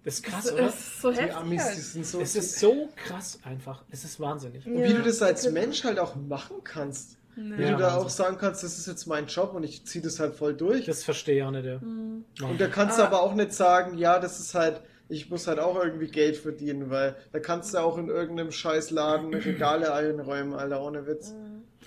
Das 0.03 0.15
ist 0.15 0.23
krass, 0.23 0.45
Das 0.45 0.53
oder? 0.53 0.67
ist 0.69 1.01
so 1.01 1.11
Die 1.11 1.17
heftig. 1.17 1.35
Amis, 1.35 1.61
die 1.61 1.67
halt. 1.69 1.77
sind 1.77 2.05
so. 2.05 2.21
Es 2.21 2.35
ist 2.35 2.59
so 2.59 2.89
krass 2.95 3.39
einfach. 3.43 3.83
Es 3.91 4.03
ist 4.05 4.19
wahnsinnig. 4.19 4.65
Und 4.65 4.81
wie 4.81 4.93
du 4.93 5.01
das 5.01 5.21
als 5.21 5.49
Mensch 5.51 5.83
halt 5.83 5.99
auch 5.99 6.15
machen 6.15 6.57
kannst. 6.63 7.17
Wie 7.41 7.63
Ja, 7.63 7.71
du 7.71 7.77
da 7.77 7.83
Wahnsinn. 7.85 7.99
auch 8.05 8.09
sagen 8.09 8.37
kannst, 8.37 8.63
das 8.63 8.77
ist 8.77 8.87
jetzt 8.87 9.05
mein 9.07 9.27
Job 9.27 9.53
und 9.55 9.63
ich 9.63 9.85
ziehe 9.85 10.03
das 10.03 10.19
halt 10.19 10.35
voll 10.35 10.53
durch. 10.55 10.85
Das 10.85 11.03
verstehe 11.05 11.37
ich 11.37 11.43
auch 11.43 11.51
nicht. 11.51 11.65
Ja. 11.65 11.79
Mhm. 11.79 12.25
Und 12.43 12.59
da 12.59 12.67
kannst 12.67 12.97
du 12.97 13.03
Ah. 13.03 13.05
aber 13.07 13.21
auch 13.21 13.33
nicht 13.33 13.53
sagen, 13.53 13.97
ja, 13.97 14.19
das 14.19 14.39
ist 14.39 14.55
halt, 14.55 14.81
ich 15.07 15.29
muss 15.29 15.47
halt 15.47 15.59
auch 15.59 15.81
irgendwie 15.81 16.07
Geld 16.07 16.35
verdienen, 16.37 16.89
weil 16.89 17.15
da 17.31 17.39
kannst 17.39 17.73
du 17.73 17.77
auch 17.77 17.97
in 17.97 18.09
irgendeinem 18.09 18.51
scheiß 18.51 18.91
Laden 18.91 19.33
Regale 19.33 19.93
einräumen, 19.93 20.53
Alter, 20.53 20.81
ohne 20.83 21.07
Witz. 21.07 21.29
Tja. 21.29 21.37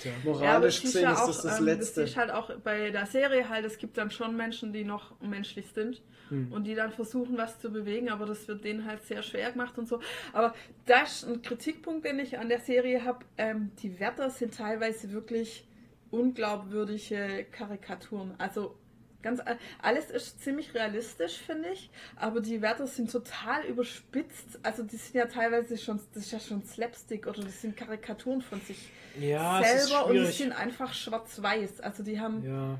Ja, 0.04 0.10
Moralisch 0.24 0.76
ist 0.76 0.82
gesehen 0.82 1.02
ja 1.02 1.12
ist 1.12 1.20
auch, 1.20 1.26
das 1.26 1.42
das 1.42 1.58
ähm, 1.58 1.64
Letzte. 1.66 2.00
Das 2.00 2.10
ist 2.10 2.16
halt 2.16 2.30
auch 2.30 2.50
bei 2.56 2.90
der 2.90 3.06
Serie 3.06 3.48
halt, 3.48 3.64
es 3.64 3.78
gibt 3.78 3.98
dann 3.98 4.10
schon 4.10 4.36
Menschen, 4.36 4.72
die 4.72 4.84
noch 4.84 5.20
menschlich 5.20 5.66
sind 5.74 6.02
Hm. 6.32 6.50
und 6.50 6.64
die 6.64 6.74
dann 6.74 6.92
versuchen, 6.92 7.36
was 7.36 7.60
zu 7.60 7.70
bewegen, 7.70 8.08
aber 8.08 8.24
das 8.24 8.48
wird 8.48 8.64
denen 8.64 8.86
halt 8.86 9.02
sehr 9.02 9.22
schwer 9.22 9.52
gemacht 9.52 9.76
und 9.76 9.86
so. 9.86 10.00
Aber 10.32 10.54
das 10.86 11.22
ist 11.22 11.28
ein 11.28 11.42
Kritikpunkt, 11.42 12.06
den 12.06 12.18
ich 12.18 12.38
an 12.38 12.48
der 12.48 12.60
Serie 12.60 13.04
habe. 13.04 13.24
Ähm, 13.36 13.70
die 13.82 14.00
Wärter 14.00 14.30
sind 14.30 14.54
teilweise 14.54 15.12
wirklich 15.12 15.68
unglaubwürdige 16.10 17.46
Karikaturen. 17.52 18.34
Also 18.38 18.76
ganz 19.22 19.40
a- 19.40 19.56
alles 19.80 20.10
ist 20.10 20.42
ziemlich 20.42 20.74
realistisch, 20.74 21.38
finde 21.38 21.70
ich, 21.70 21.90
aber 22.16 22.40
die 22.40 22.60
Wärter 22.62 22.86
sind 22.86 23.10
total 23.10 23.64
überspitzt. 23.64 24.58
Also 24.62 24.82
die 24.82 24.96
sind 24.96 25.14
ja 25.14 25.26
teilweise 25.26 25.76
schon, 25.78 26.00
das 26.14 26.24
ist 26.24 26.32
ja 26.32 26.40
schon 26.40 26.64
Slapstick 26.64 27.26
oder 27.26 27.42
das 27.42 27.60
sind 27.62 27.76
Karikaturen 27.76 28.42
von 28.42 28.60
sich 28.60 28.90
Ja, 29.20 29.62
selber 29.62 30.06
und 30.06 30.14
die 30.14 30.26
sind 30.26 30.52
einfach 30.52 30.92
schwarz-weiß. 30.92 31.80
Also 31.80 32.02
die 32.02 32.18
haben, 32.20 32.44
Ja. 32.44 32.78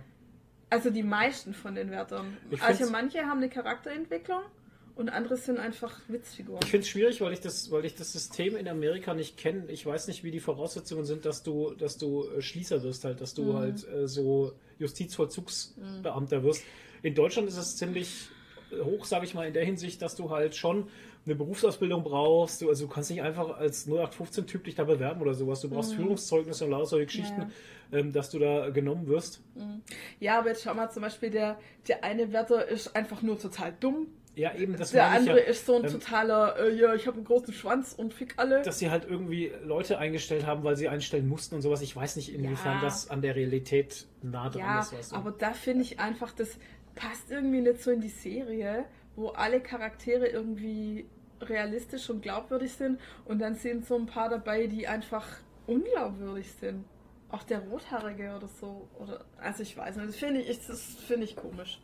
also 0.71 0.91
die 0.91 1.03
meisten 1.03 1.55
von 1.55 1.75
den 1.75 1.91
Wärtern. 1.91 2.37
Ich 2.51 2.63
Also 2.63 2.91
manche 2.91 3.21
haben 3.27 3.39
eine 3.39 3.49
Charakterentwicklung 3.49 4.43
und 4.95 5.09
andere 5.09 5.37
sind 5.37 5.59
einfach 5.59 6.01
Witzfiguren. 6.09 6.61
Ich 6.65 6.71
finde 6.71 6.85
es 6.85 6.89
schwierig, 6.89 7.21
weil 7.21 7.33
ich 7.33 7.41
das, 7.41 7.71
weil 7.71 7.85
ich 7.85 7.95
das 7.95 8.13
System 8.13 8.57
in 8.57 8.69
Amerika 8.69 9.15
nicht 9.15 9.37
kenne. 9.37 9.65
Ich 9.69 9.85
weiß 9.87 10.09
nicht, 10.09 10.23
wie 10.25 10.31
die 10.31 10.41
Voraussetzungen 10.41 11.05
sind, 11.05 11.25
dass 11.25 11.43
du, 11.43 11.75
dass 11.75 11.99
du 11.99 12.29
äh, 12.29 12.43
Schließer 12.43 12.83
wirst, 12.83 13.05
halt, 13.05 13.21
dass 13.21 13.35
du 13.35 13.53
Mhm. 13.53 13.57
halt 13.57 13.89
äh, 13.89 14.07
so 14.09 14.53
Justizvollzugsbeamter 14.79 16.43
wirst. 16.43 16.63
In 17.03 17.15
Deutschland 17.15 17.49
ist 17.49 17.57
es 17.57 17.77
ziemlich 17.77 18.29
hoch, 18.85 19.05
sage 19.05 19.27
ich 19.27 19.35
mal, 19.35 19.47
in 19.47 19.53
der 19.55 19.65
Hinsicht, 19.65 20.01
dass 20.01 20.17
du 20.17 20.31
halt 20.31 20.55
schon 20.57 20.87
eine 21.27 21.35
Berufsausbildung 21.37 22.03
brauchst. 22.03 22.63
Du, 22.63 22.69
also 22.69 22.87
du 22.87 22.93
kannst 22.93 23.11
nicht 23.11 23.23
einfach 23.23 23.57
als 23.59 23.87
0815-Typ 23.87 24.65
dich 24.65 24.75
da 24.75 24.85
bewerben 24.85 25.21
oder 25.21 25.35
sowas. 25.35 25.61
Du 25.61 25.69
brauchst 25.69 25.93
Mhm. 25.93 25.97
Führungszeugnisse 25.97 26.65
und 26.65 26.71
lauter 26.71 26.87
solche 26.87 27.07
Geschichten, 27.07 27.53
ähm, 27.93 28.13
dass 28.13 28.31
du 28.31 28.39
da 28.39 28.71
genommen 28.71 29.07
wirst. 29.09 29.41
Ja, 30.21 30.39
aber 30.39 30.49
jetzt 30.49 30.63
schau 30.63 30.75
mal 30.75 30.91
zum 30.91 31.03
Beispiel, 31.03 31.31
der, 31.31 31.59
der 31.87 32.03
eine 32.03 32.33
Wärter 32.33 32.67
ist 32.67 32.97
einfach 32.97 33.21
nur 33.23 33.39
total 33.39 33.75
dumm. 33.79 34.07
Ja, 34.35 34.55
eben, 34.55 34.77
das 34.77 34.93
der 34.93 35.07
ich 35.09 35.13
ja. 35.13 35.19
andere 35.19 35.41
ist 35.41 35.67
so 35.67 35.77
ein 35.77 35.85
Ähm, 35.85 35.93
totaler, 35.93 36.59
äh, 36.59 36.75
ja, 36.75 36.95
ich 36.95 37.07
habe 37.07 37.17
einen 37.17 37.25
großen 37.27 37.53
Schwanz 37.53 37.93
und 37.93 38.15
fick 38.15 38.35
alle. 38.39 38.63
dass 38.63 38.79
sie 38.79 38.91
halt 38.91 39.05
irgendwie 39.09 39.53
Leute 39.63 39.99
eingestellt 39.99 40.47
haben, 40.47 40.65
weil 40.65 40.77
sie 40.77 40.89
einstellen 40.89 41.29
mussten 41.29 41.55
und 41.57 41.63
sowas. 41.63 41.83
Ich 41.83 41.95
weiß 41.95 42.17
nicht, 42.17 42.35
inwiefern 42.35 42.77
Ja. 42.77 42.81
das 42.81 43.11
an 43.11 43.21
der 43.21 43.37
Realität 43.37 44.07
nah 44.23 44.49
dran 44.49 44.61
ja, 44.61 44.81
ist. 44.81 44.93
Weißt 44.95 45.13
du? 45.13 45.17
aber 45.17 45.33
da 45.33 45.53
finde 45.53 45.83
ich 45.83 46.01
einfach, 46.01 46.33
das 46.33 46.57
passt 46.95 47.31
irgendwie 47.31 47.61
nicht 47.61 47.83
so 47.83 47.91
in 47.91 48.01
die 48.01 48.09
Serie, 48.09 48.85
wo 49.17 49.29
alle 49.29 49.61
Charaktere 49.61 50.27
irgendwie 50.27 51.07
realistisch 51.41 52.09
und 52.09 52.23
glaubwürdig 52.23 52.73
sind 52.73 53.01
und 53.25 53.39
dann 53.41 53.55
sind 53.57 53.85
so 53.87 53.97
ein 53.97 54.07
paar 54.07 54.29
dabei, 54.31 54.67
die 54.67 54.87
einfach 54.87 55.27
unglaubwürdig 55.67 56.51
sind. 56.53 56.85
Auch 57.31 57.43
der 57.43 57.61
Rothaarige 57.61 58.35
oder 58.37 58.49
so. 58.49 58.89
Oder, 58.99 59.25
also 59.39 59.63
ich 59.63 59.77
weiß 59.77 59.97
nicht, 59.97 60.09
das 60.09 60.17
finde 60.17 60.41
ich, 60.41 60.67
das 60.67 60.81
finde 61.07 61.25
ich 61.25 61.37
komisch. 61.37 61.81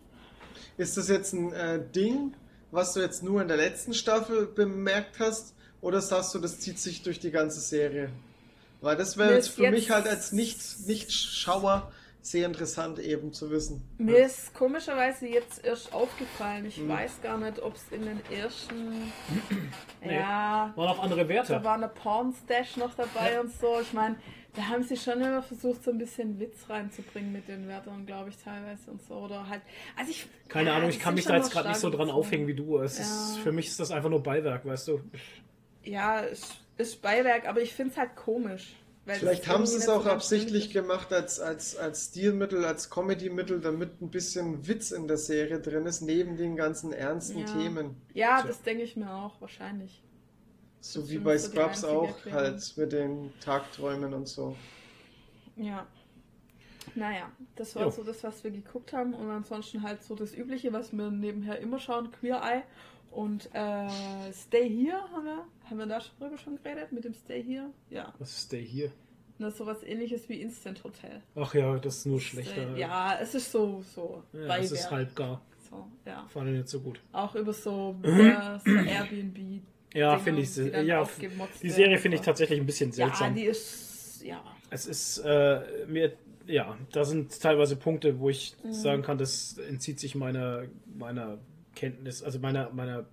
Ist 0.78 0.96
das 0.96 1.08
jetzt 1.08 1.32
ein 1.34 1.52
äh, 1.52 1.80
Ding, 1.94 2.34
was 2.70 2.94
du 2.94 3.00
jetzt 3.00 3.22
nur 3.22 3.42
in 3.42 3.48
der 3.48 3.56
letzten 3.58 3.92
Staffel 3.94 4.46
bemerkt 4.46 5.18
hast? 5.20 5.54
Oder 5.80 6.00
sagst 6.00 6.34
du, 6.34 6.38
das 6.38 6.58
zieht 6.60 6.78
sich 6.78 7.02
durch 7.02 7.20
die 7.20 7.30
ganze 7.30 7.60
Serie? 7.60 8.10
Weil 8.80 8.96
das 8.96 9.16
wäre 9.18 9.34
jetzt 9.34 9.50
für 9.50 9.62
jetzt- 9.64 9.72
mich 9.72 9.90
halt 9.90 10.06
als 10.08 10.32
Nicht- 10.32 10.86
Nicht-Schauer 10.86 11.90
sehr 12.20 12.46
interessant 12.46 12.98
eben 12.98 13.32
zu 13.32 13.50
wissen. 13.50 13.82
Mir 13.96 14.18
ist 14.26 14.52
komischerweise 14.54 15.26
jetzt 15.26 15.64
erst 15.64 15.92
aufgefallen. 15.92 16.66
Ich 16.66 16.76
Hm. 16.76 16.88
weiß 16.88 17.22
gar 17.22 17.38
nicht, 17.38 17.60
ob 17.60 17.74
es 17.76 17.82
in 17.90 18.02
den 18.04 18.20
ersten. 18.30 19.12
Nee. 20.02 20.14
Ja. 20.16 20.72
Waren 20.76 20.88
auch 20.88 21.02
andere 21.02 21.28
Werte. 21.28 21.54
Da 21.54 21.64
war 21.64 21.74
eine 21.74 21.88
Porn-Stash 21.88 22.76
noch 22.76 22.94
dabei 22.94 23.34
Ja. 23.34 23.40
und 23.40 23.52
so. 23.58 23.80
Ich 23.80 23.92
meine, 23.92 24.16
da 24.58 24.66
haben 24.70 24.82
sie 24.82 24.96
schon 24.96 25.20
immer 25.20 25.40
versucht, 25.40 25.84
so 25.84 25.92
ein 25.92 25.98
bisschen 25.98 26.40
Witz 26.40 26.68
reinzubringen 26.68 27.32
mit 27.32 27.46
den 27.46 27.68
Wörtern, 27.68 28.04
glaube 28.06 28.30
ich, 28.30 28.36
teilweise 28.38 28.90
und 28.90 29.00
so. 29.06 29.14
Oder 29.14 29.48
halt. 29.48 29.62
Also 29.96 30.10
ich. 30.10 30.26
Keine 30.48 30.70
ja, 30.70 30.76
Ahnung, 30.76 30.90
ich 30.90 30.98
kann 30.98 31.14
mich 31.14 31.26
da 31.26 31.36
jetzt 31.36 31.52
gerade 31.52 31.68
nicht 31.68 31.78
so 31.78 31.90
dran 31.90 32.10
aufhängen 32.10 32.48
wie 32.48 32.54
du. 32.54 32.78
Es 32.78 32.98
Ja. 32.98 33.04
ist, 33.04 33.38
für 33.38 33.52
mich 33.52 33.68
ist 33.68 33.78
das 33.78 33.92
einfach 33.92 34.10
nur 34.10 34.20
Beiwerk, 34.22 34.66
weißt 34.66 34.88
du. 34.88 35.00
Ja, 35.84 36.20
ist, 36.20 36.56
ist 36.76 37.00
Beiwerk, 37.02 37.46
aber 37.48 37.60
ich 37.62 37.72
finde 37.72 37.92
es 37.92 37.98
halt 37.98 38.16
komisch. 38.16 38.74
weil 39.06 39.20
Vielleicht 39.20 39.44
es 39.44 39.48
haben 39.48 39.64
sie 39.64 39.76
es 39.78 39.88
auch 39.88 40.02
so 40.02 40.10
absichtlich 40.10 40.70
gemacht 40.70 41.12
als, 41.12 41.38
als, 41.38 41.76
als 41.76 42.06
Stilmittel, 42.06 42.64
als 42.64 42.90
Comedy-Mittel, 42.90 43.60
damit 43.60 44.02
ein 44.02 44.10
bisschen 44.10 44.66
Witz 44.66 44.90
in 44.90 45.06
der 45.06 45.18
Serie 45.18 45.60
drin 45.60 45.86
ist, 45.86 46.00
neben 46.02 46.36
den 46.36 46.56
ganzen 46.56 46.92
ernsten 46.92 47.38
Ja. 47.38 47.46
Themen. 47.46 47.96
Ja, 48.12 48.40
So. 48.42 48.48
das 48.48 48.60
denke 48.62 48.82
ich 48.82 48.96
mir 48.96 49.14
auch, 49.14 49.40
wahrscheinlich. 49.40 50.02
So 50.80 51.08
wie 51.10 51.18
bei 51.18 51.36
Scrubs 51.38 51.84
auch, 51.84 52.06
Erklärung. 52.08 52.40
halt 52.40 52.74
mit 52.76 52.92
den 52.92 53.32
Tagträumen 53.40 54.14
und 54.14 54.28
so. 54.28 54.56
Ja. 55.56 55.86
Naja, 56.94 57.30
das 57.56 57.76
war 57.76 57.84
Jo. 57.84 57.90
so 57.90 58.02
das, 58.02 58.22
was 58.24 58.42
wir 58.44 58.50
geguckt 58.50 58.92
haben. 58.92 59.12
Und 59.14 59.28
ansonsten 59.30 59.82
halt 59.82 60.02
so 60.02 60.14
das 60.14 60.34
Übliche, 60.34 60.72
was 60.72 60.92
wir 60.96 61.10
nebenher 61.10 61.58
immer 61.58 61.78
schauen, 61.78 62.10
Queer 62.12 62.40
Eye. 62.42 62.62
Und 63.10 63.48
äh, 63.54 64.32
Stay 64.32 64.68
Here 64.68 65.02
haben 65.12 65.24
wir. 65.24 65.44
Haben 65.68 65.78
wir 65.78 65.86
da 65.86 66.00
schon 66.00 66.18
drüber 66.18 66.38
schon 66.38 66.56
geredet? 66.62 66.92
Mit 66.92 67.04
dem 67.04 67.14
Stay 67.14 67.42
Here? 67.42 67.70
Ja. 67.90 68.14
Was 68.18 68.30
ist 68.36 68.52
hier? 68.52 68.92
Das 69.38 69.52
ist 69.52 69.58
sowas 69.58 69.82
ähnliches 69.84 70.28
wie 70.28 70.40
Instant 70.40 70.82
Hotel. 70.82 71.22
Ach 71.36 71.54
ja, 71.54 71.78
das 71.78 71.98
ist 71.98 72.06
nur 72.06 72.20
schlechter. 72.20 72.74
Äh, 72.74 72.80
ja, 72.80 73.18
es 73.20 73.34
ist 73.34 73.52
so, 73.52 73.82
so 73.94 74.22
Ja, 74.32 74.40
das 74.40 74.48
Beiwerk. 74.48 74.72
ist 74.72 74.90
halb 74.90 75.14
gar. 75.16 75.42
So, 75.70 75.86
ja. 76.04 76.26
Fand 76.28 76.48
ich 76.48 76.56
nicht 76.56 76.68
so 76.68 76.80
gut. 76.80 77.00
Auch 77.12 77.34
über 77.36 77.52
so, 77.52 77.96
äh, 78.02 78.58
so 78.64 78.70
Airbnb. 78.70 79.62
Ja, 79.98 80.18
finde 80.18 80.42
ich. 80.42 80.52
die 80.54 80.68
Ja, 80.86 81.08
die 81.62 81.70
Serie 81.70 81.98
finde 81.98 82.16
ich 82.16 82.22
tatsächlich 82.22 82.58
ein 82.60 82.66
bisschen 82.66 82.90
Ja, 82.90 82.96
seltsam. 83.06 83.34
die 83.34 83.44
ist. 83.44 84.22
Ja. 84.24 84.42
Es 84.70 84.86
ist 84.86 85.18
äh, 85.18 85.60
mir, 85.86 86.12
ja, 86.46 86.76
da 86.92 87.04
sind 87.04 87.40
teilweise 87.40 87.76
Punkte, 87.76 88.18
wo 88.20 88.28
ich 88.30 88.54
Mhm. 88.62 88.72
sagen 88.72 89.02
kann, 89.02 89.18
das 89.18 89.58
entzieht 89.58 89.98
sich 90.00 90.14
meiner, 90.14 90.64
meiner 90.86 91.38
Kenntnis, 91.74 92.22
also 92.22 92.38
meiner, 92.38 92.70
meiner 92.70 93.06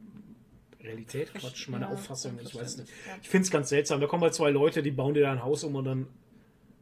Realität, 0.82 1.34
Quatsch, 1.34 1.68
meiner 1.70 1.88
Ja, 1.88 1.94
Auffassung, 1.94 2.38
ich 2.44 2.54
weiß 2.56 2.78
nicht. 2.78 2.90
Ja. 3.08 3.14
Ich 3.22 3.30
finde 3.30 3.46
es 3.46 3.52
ganz 3.52 3.70
seltsam. 3.70 4.02
Da 4.02 4.08
kommen 4.08 4.24
halt 4.24 4.34
zwei 4.34 4.52
Leute, 4.52 4.84
die 4.84 4.92
bauen 4.92 5.14
dir 5.14 5.22
da 5.22 5.32
ein 5.32 5.44
Haus 5.44 5.64
um 5.64 5.76
und 5.76 5.86
dann, 5.86 6.08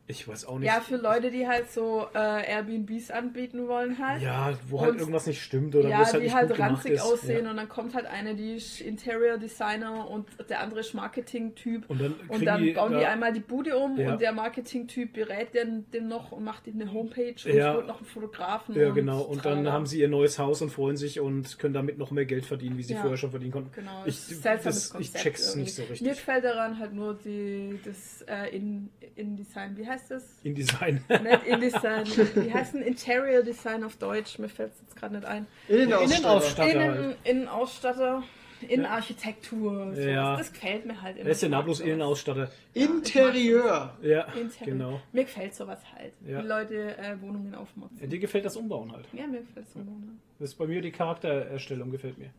ich 0.05 0.27
weiß 0.27 0.45
auch 0.45 0.59
nicht. 0.59 0.67
Ja, 0.67 0.81
für 0.81 0.97
Leute, 0.97 1.31
die 1.31 1.47
halt 1.47 1.71
so 1.71 2.07
äh, 2.13 2.17
Airbnbs 2.51 3.09
anbieten 3.11 3.67
wollen 3.67 3.97
halt. 4.05 4.21
Ja, 4.21 4.53
wo 4.67 4.81
halt 4.81 4.91
Und- 4.91 4.99
irgendwas 4.99 5.25
nicht 5.27 5.41
stimmt 5.41 5.75
oder 5.75 5.85
wo 5.85 5.91
Ja, 5.91 6.01
es 6.01 6.11
halt 6.11 6.21
die 6.21 6.25
nicht 6.25 6.35
halt 6.35 6.47
gut 6.49 6.57
gemacht 6.57 6.71
ranzig 6.73 6.91
ist. 6.93 7.01
aussehen 7.01 7.45
Ja. 7.45 7.51
und 7.51 7.57
dann 7.57 7.69
kommt 7.69 7.95
halt 7.95 8.05
eine, 8.05 8.35
die 8.35 8.55
ist 8.55 8.81
Interior 8.81 9.37
Designer 9.37 10.09
und 10.09 10.27
der 10.49 10.59
andere 10.59 10.81
ist 10.81 10.93
Marketing-Typ. 10.93 11.89
Und 11.89 12.01
dann, 12.01 12.15
Und 12.27 12.45
dann 12.45 12.61
die 12.61 12.71
bauen 12.73 12.91
die 12.93 12.99
da- 12.99 13.09
einmal 13.11 13.31
die 13.31 13.39
Bude 13.39 13.77
um 13.77 13.97
Ja. 13.97 14.11
und 14.13 14.21
der 14.21 14.33
Marketing-Typ 14.33 15.13
berät 15.13 15.53
den, 15.53 15.89
den 15.91 16.07
noch 16.09 16.31
und 16.33 16.43
macht 16.43 16.67
ihm 16.67 16.81
eine 16.81 16.91
Homepage 16.91 17.35
und 17.45 17.53
Ja. 17.55 17.73
holt 17.75 17.87
noch 17.87 17.97
einen 17.97 18.05
Fotografen. 18.05 18.75
Ja, 18.75 18.89
genau. 18.91 19.21
Und 19.21 19.37
dann 19.45 19.53
tralala. 19.59 19.71
haben 19.71 19.85
sie 19.85 19.99
ihr 20.01 20.09
neues 20.09 20.37
Haus 20.37 20.61
und 20.61 20.69
freuen 20.69 20.97
sich 20.97 21.19
und 21.21 21.57
können 21.59 21.73
damit 21.73 21.97
noch 21.97 22.11
mehr 22.11 22.25
Geld 22.25 22.45
verdienen, 22.45 22.77
wie 22.77 22.83
sie 22.83 22.95
vorher 22.95 23.17
schon 23.17 23.31
verdienen 23.31 23.51
konnten. 23.53 23.71
Genau, 23.73 24.03
Ich, 24.05 24.27
das 24.41 24.63
das, 24.63 24.85
ich 24.87 24.91
Konzept 24.91 25.23
check's 25.23 25.47
irgendwie. 25.49 25.61
nicht 25.61 25.75
so 25.75 25.81
Mir 25.83 25.89
richtig. 25.91 26.09
gefällt 26.09 26.43
daran 26.43 26.77
halt 26.79 26.93
nur 26.93 27.13
die, 27.13 27.79
das 27.85 28.21
äh, 28.27 28.55
in, 28.55 28.89
InDesign. 29.15 29.77
Wie 29.77 29.87
heißt 29.87 30.02
das? 30.11 30.23
In 30.43 30.55
Design. 30.55 31.03
Nicht 31.07 31.45
InDesign. 31.45 32.05
Wie 32.35 32.53
heißt 32.53 32.75
ein 32.75 32.81
Interior 32.81 33.43
Design 33.43 33.83
auf 33.83 33.95
Deutsch? 33.97 34.39
Mir 34.39 34.49
fällt 34.49 34.73
es 34.73 34.81
jetzt 34.81 34.95
gerade 34.95 35.15
nicht 35.15 35.25
ein. 35.25 35.47
Innenausstatter. 35.67 36.15
Innenausstatter. 36.15 36.95
Innen, 36.95 37.15
Innenausstatter, 37.23 38.23
Innenarchitektur. 38.67 39.93
sowas. 39.93 40.05
Ja. 40.05 40.37
Das 40.37 40.53
gefällt 40.53 40.85
mir 40.85 41.01
halt 41.01 41.17
immer. 41.17 41.25
Er 41.25 41.31
ist 41.31 41.41
ja 41.41 41.49
nablos. 41.49 41.79
Innenausstatter. 41.79 42.49
Interieur. 42.73 43.97
Ja, 44.01 44.21
Interior. 44.33 44.49
genau. 44.65 45.01
Mir 45.11 45.23
gefällt 45.25 45.55
sowas 45.55 45.79
halt. 45.95 46.13
Ja. 46.25 46.41
Die 46.41 46.47
Leute 46.47 46.97
äh, 46.97 47.19
Wohnungen 47.21 47.53
aufmotzen. 47.55 47.99
Ja, 47.99 48.07
dir 48.07 48.19
gefällt 48.19 48.45
das 48.45 48.55
Umbauen 48.55 48.91
halt. 48.91 49.05
Ja, 49.13 49.27
mir 49.27 49.41
gefällt 49.41 49.67
es 49.67 49.75
immer. 49.75 49.85
Ne? 49.85 50.17
Das 50.39 50.49
ist 50.49 50.55
bei 50.55 50.65
mir 50.67 50.81
die 50.81 50.91
Charaktererstellung, 50.91 51.91
gefällt 51.91 52.17
mir. 52.17 52.29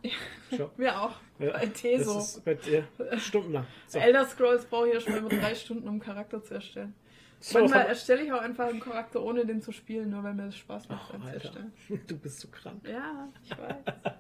Schau. 0.57 0.70
Mir 0.77 1.01
auch. 1.01 1.12
Ja, 1.39 1.53
Bei 1.53 1.66
Teso. 1.66 2.15
Das 2.15 2.36
ist 2.36 2.45
bei, 2.45 2.59
ja, 2.70 3.19
stundenlang. 3.19 3.66
So. 3.86 3.99
Elder 3.99 4.27
Scrolls 4.27 4.65
brauche 4.66 4.89
ich 4.89 4.95
ja 4.95 5.01
schon 5.01 5.16
immer 5.16 5.28
drei 5.28 5.55
Stunden, 5.55 5.85
um 5.85 5.91
einen 5.95 6.01
Charakter 6.01 6.43
zu 6.43 6.55
erstellen. 6.55 6.95
So, 7.47 7.59
Manchmal 7.59 7.85
erstelle 7.89 8.23
ich 8.23 8.33
auch 8.33 8.41
einfach 8.41 8.69
einen 8.69 8.81
Charakter, 8.81 9.23
ohne 9.23 9.45
den 9.45 9.61
zu 9.61 9.71
spielen, 9.71 10.09
nur 10.09 10.23
weil 10.25 10.33
mir 10.33 10.47
das 10.47 10.57
Spaß 10.57 10.89
macht, 10.89 11.12
Alter. 11.12 11.35
erstellen. 11.35 11.73
Du 12.07 12.16
bist 12.16 12.41
so 12.41 12.49
krank. 12.49 12.89
Ja, 12.89 13.29
ich 13.45 13.51
weiß. 13.51 13.75
Okay. 13.87 14.11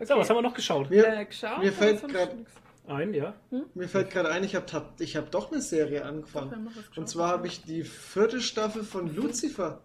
So, 0.04 0.16
was 0.16 0.28
haben 0.28 0.38
wir 0.38 0.42
noch 0.42 0.54
geschaut? 0.54 0.90
Mir, 0.90 1.06
äh, 1.06 1.24
geschaut? 1.24 1.60
mir 1.60 1.72
fällt 1.72 2.02
nix? 2.04 2.52
Ein, 2.88 3.14
ja. 3.14 3.34
mir 3.74 3.88
fällt 3.88 4.10
gerade 4.10 4.30
ein, 4.30 4.42
ich 4.42 4.56
habe 4.56 4.66
ich 4.98 5.16
hab 5.16 5.30
doch 5.30 5.52
eine 5.52 5.60
Serie 5.60 6.04
angefangen. 6.04 6.68
Und 6.96 7.08
zwar 7.08 7.28
habe 7.28 7.46
ich 7.46 7.62
die 7.62 7.84
vierte 7.84 8.40
Staffel 8.40 8.82
von 8.82 9.14
Lucifer 9.14 9.80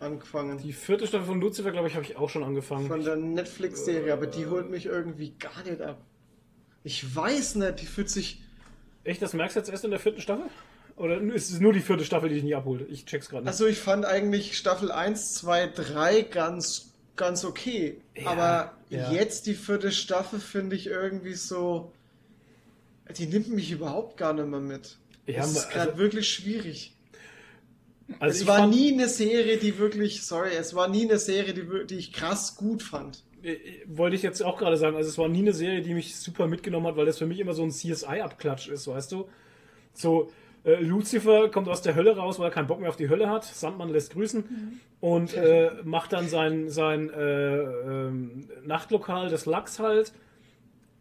angefangen. 0.00 0.58
Die 0.58 0.72
vierte 0.72 1.06
Staffel 1.06 1.26
von 1.26 1.40
Lucifer, 1.40 1.70
glaube 1.70 1.86
ich, 1.86 1.94
habe 1.94 2.04
ich 2.04 2.16
auch 2.16 2.30
schon 2.30 2.42
angefangen. 2.42 2.88
Von 2.88 3.04
der 3.04 3.16
Netflix-Serie, 3.16 4.12
aber 4.12 4.26
die 4.26 4.46
holt 4.46 4.70
mich 4.70 4.86
irgendwie 4.86 5.34
gar 5.38 5.62
nicht 5.64 5.82
ab. 5.82 6.00
Ich 6.82 7.14
weiß 7.14 7.56
nicht, 7.56 7.80
die 7.80 7.86
fühlt 7.86 8.10
sich. 8.10 8.42
Echt, 9.04 9.22
das 9.22 9.34
merkst 9.34 9.54
du 9.56 9.60
jetzt 9.60 9.70
erst 9.70 9.84
in 9.84 9.90
der 9.92 10.00
vierten 10.00 10.20
Staffel? 10.20 10.46
Oder 10.98 11.20
ist 11.20 11.50
es 11.50 11.60
nur 11.60 11.72
die 11.72 11.80
vierte 11.80 12.04
Staffel, 12.04 12.28
die 12.28 12.36
dich 12.36 12.44
nicht 12.44 12.56
abholt? 12.56 12.86
Ich 12.90 13.04
check's 13.06 13.28
gerade 13.28 13.44
nicht. 13.44 13.52
Also 13.52 13.66
ich 13.66 13.78
fand 13.78 14.04
eigentlich 14.04 14.56
Staffel 14.58 14.90
1, 14.90 15.34
2, 15.34 15.68
3 15.68 16.22
ganz, 16.22 16.92
ganz 17.16 17.44
okay. 17.44 17.98
Ja, 18.16 18.26
aber 18.30 18.72
ja. 18.90 19.12
jetzt 19.12 19.46
die 19.46 19.54
vierte 19.54 19.92
Staffel 19.92 20.40
finde 20.40 20.74
ich 20.76 20.86
irgendwie 20.88 21.34
so. 21.34 21.92
Die 23.16 23.26
nimmt 23.26 23.48
mich 23.48 23.70
überhaupt 23.70 24.16
gar 24.16 24.32
nicht 24.32 24.46
mehr 24.48 24.60
mit. 24.60 24.98
Ja, 25.26 25.38
das 25.38 25.52
ist 25.52 25.56
also- 25.58 25.68
gerade 25.70 25.98
wirklich 25.98 26.28
schwierig. 26.28 26.92
also 28.18 28.34
es 28.34 28.42
ich 28.42 28.46
war 28.48 28.58
fand- 28.58 28.74
nie 28.74 28.92
eine 28.92 29.08
Serie, 29.08 29.56
die 29.58 29.78
wirklich, 29.78 30.22
sorry, 30.24 30.50
es 30.58 30.74
war 30.74 30.88
nie 30.88 31.04
eine 31.08 31.18
Serie, 31.18 31.54
die, 31.54 31.86
die 31.86 31.94
ich 31.96 32.12
krass 32.12 32.56
gut 32.56 32.82
fand. 32.82 33.22
Äh, 33.42 33.56
Wollte 33.86 34.16
ich 34.16 34.22
jetzt 34.22 34.42
auch 34.42 34.58
gerade 34.58 34.76
sagen, 34.76 34.96
also 34.96 35.08
es 35.08 35.16
war 35.16 35.28
nie 35.28 35.38
eine 35.40 35.52
Serie, 35.52 35.80
die 35.82 35.94
mich 35.94 36.16
super 36.16 36.48
mitgenommen 36.48 36.86
hat, 36.88 36.96
weil 36.96 37.06
das 37.06 37.18
für 37.18 37.26
mich 37.26 37.38
immer 37.38 37.54
so 37.54 37.62
ein 37.62 37.70
CSI-Abklatsch 37.70 38.68
ist, 38.68 38.86
weißt 38.88 39.12
du? 39.12 39.28
So, 39.94 40.30
äh, 40.68 40.80
Lucifer 40.82 41.48
kommt 41.50 41.68
aus 41.68 41.82
der 41.82 41.94
Hölle 41.94 42.16
raus, 42.16 42.38
weil 42.38 42.48
er 42.48 42.50
keinen 42.52 42.66
Bock 42.66 42.80
mehr 42.80 42.88
auf 42.88 42.96
die 42.96 43.08
Hölle 43.08 43.28
hat. 43.30 43.44
Sandmann 43.44 43.88
lässt 43.90 44.12
grüßen 44.12 44.80
und 45.00 45.34
äh, 45.34 45.70
macht 45.84 46.12
dann 46.12 46.28
sein, 46.28 46.68
sein 46.70 47.10
äh, 47.10 47.56
ähm, 47.62 48.48
Nachtlokal 48.64 49.28
des 49.28 49.46
Lachs 49.46 49.78
halt 49.78 50.12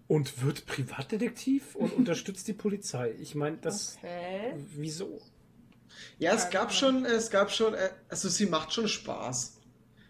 und 0.08 0.44
wird 0.44 0.66
Privatdetektiv 0.66 1.76
und 1.76 1.94
unterstützt 1.98 2.48
die 2.48 2.54
Polizei. 2.54 3.14
Ich 3.20 3.36
meine, 3.36 3.58
das. 3.58 3.98
Okay. 4.02 4.54
Wieso? 4.76 5.20
Ja, 6.20 6.34
es 6.34 6.50
gab 6.50 6.72
schon, 6.74 7.06
es 7.06 7.30
gab 7.30 7.52
schon, 7.52 7.74
äh, 7.74 7.90
also 8.10 8.30
sie 8.30 8.46
macht 8.46 8.74
schon 8.74 8.88
Spaß. 8.88 9.54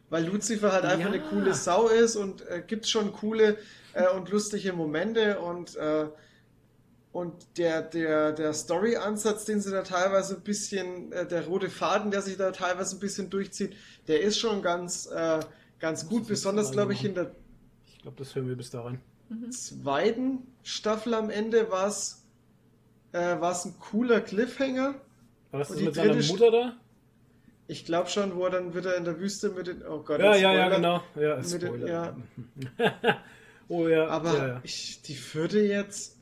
Weil 0.10 0.26
Lucifer 0.26 0.72
halt 0.72 0.86
einfach 0.86 1.08
Ja. 1.10 1.14
eine 1.14 1.22
coole 1.22 1.54
Sau 1.54 1.88
ist 1.90 2.16
und 2.16 2.42
äh, 2.48 2.64
gibt 2.66 2.88
schon 2.88 3.12
coole 3.12 3.58
äh, 3.94 4.08
und 4.16 4.30
lustige 4.30 4.72
Momente 4.72 5.40
und, 5.40 5.76
äh, 5.76 6.06
und 7.18 7.34
der, 7.58 7.82
der, 7.82 8.32
der 8.32 8.54
Story-Ansatz, 8.54 9.46
den 9.46 9.60
sie 9.60 9.72
da 9.72 9.82
teilweise 9.82 10.36
ein 10.36 10.42
bisschen, 10.42 11.12
äh, 11.12 11.26
der 11.28 11.48
rote 11.48 11.68
Faden, 11.68 12.12
der 12.12 12.22
sich 12.22 12.38
da 12.38 12.52
teilweise 12.52 12.96
ein 12.96 13.00
bisschen 13.00 13.32
durchzieht, 13.32 13.76
der 14.08 14.22
ist 14.22 14.38
schon 14.38 14.62
ganz, 14.62 15.08
äh, 15.08 15.40
ganz 15.80 16.08
gut, 16.08 16.28
besonders 16.28 16.72
glaube 16.72 16.94
ich 16.94 17.04
in 17.04 17.16
der 17.16 17.32
Ich 17.88 17.98
glaube, 18.04 18.18
das 18.20 18.36
hören 18.36 18.48
wir 18.48 18.56
bis 18.56 18.70
dahin. 18.70 19.00
zweiten 19.50 20.46
Staffel 20.62 21.16
am 21.16 21.32
Ende 21.32 21.72
war 21.72 21.88
es 21.88 22.24
äh, 23.14 23.40
war's 23.42 23.66
ein 23.66 23.80
cooler 23.80 24.22
Cliffhanger. 24.22 24.94
War 25.50 25.60
das, 25.60 25.70
das 25.70 25.78
die 25.78 25.86
mit 25.86 25.96
seiner 25.96 26.14
dritte 26.14 26.28
Mutter 26.28 26.52
da? 26.52 26.78
Ich 27.68 27.84
glaube 27.84 28.10
schon, 28.12 28.36
wo 28.36 28.46
er 28.46 28.52
dann 28.52 28.76
wieder 28.76 28.96
in 28.96 29.06
der 29.06 29.20
Wüste 29.20 29.50
mit 29.50 29.66
den. 29.66 29.82
Oh 29.88 30.04
Gott, 30.04 30.20
Ja, 30.20 30.34
das 30.34 30.42
ja, 30.42 30.54
ja, 30.54 30.66
Spoiler. 30.68 30.76
genau. 30.76 31.04
Ja, 31.16 31.36
Mit 31.38 31.52
den- 31.52 31.68
Spoiler. 31.68 31.88
ja. 32.78 33.18
oh 33.70 33.88
ja, 33.88 34.08
Aber 34.08 34.38
ja, 34.38 34.48
ja. 34.48 34.60
Ich, 34.64 35.02
die 35.02 35.16
vierte 35.16 35.60
jetzt. 35.62 36.17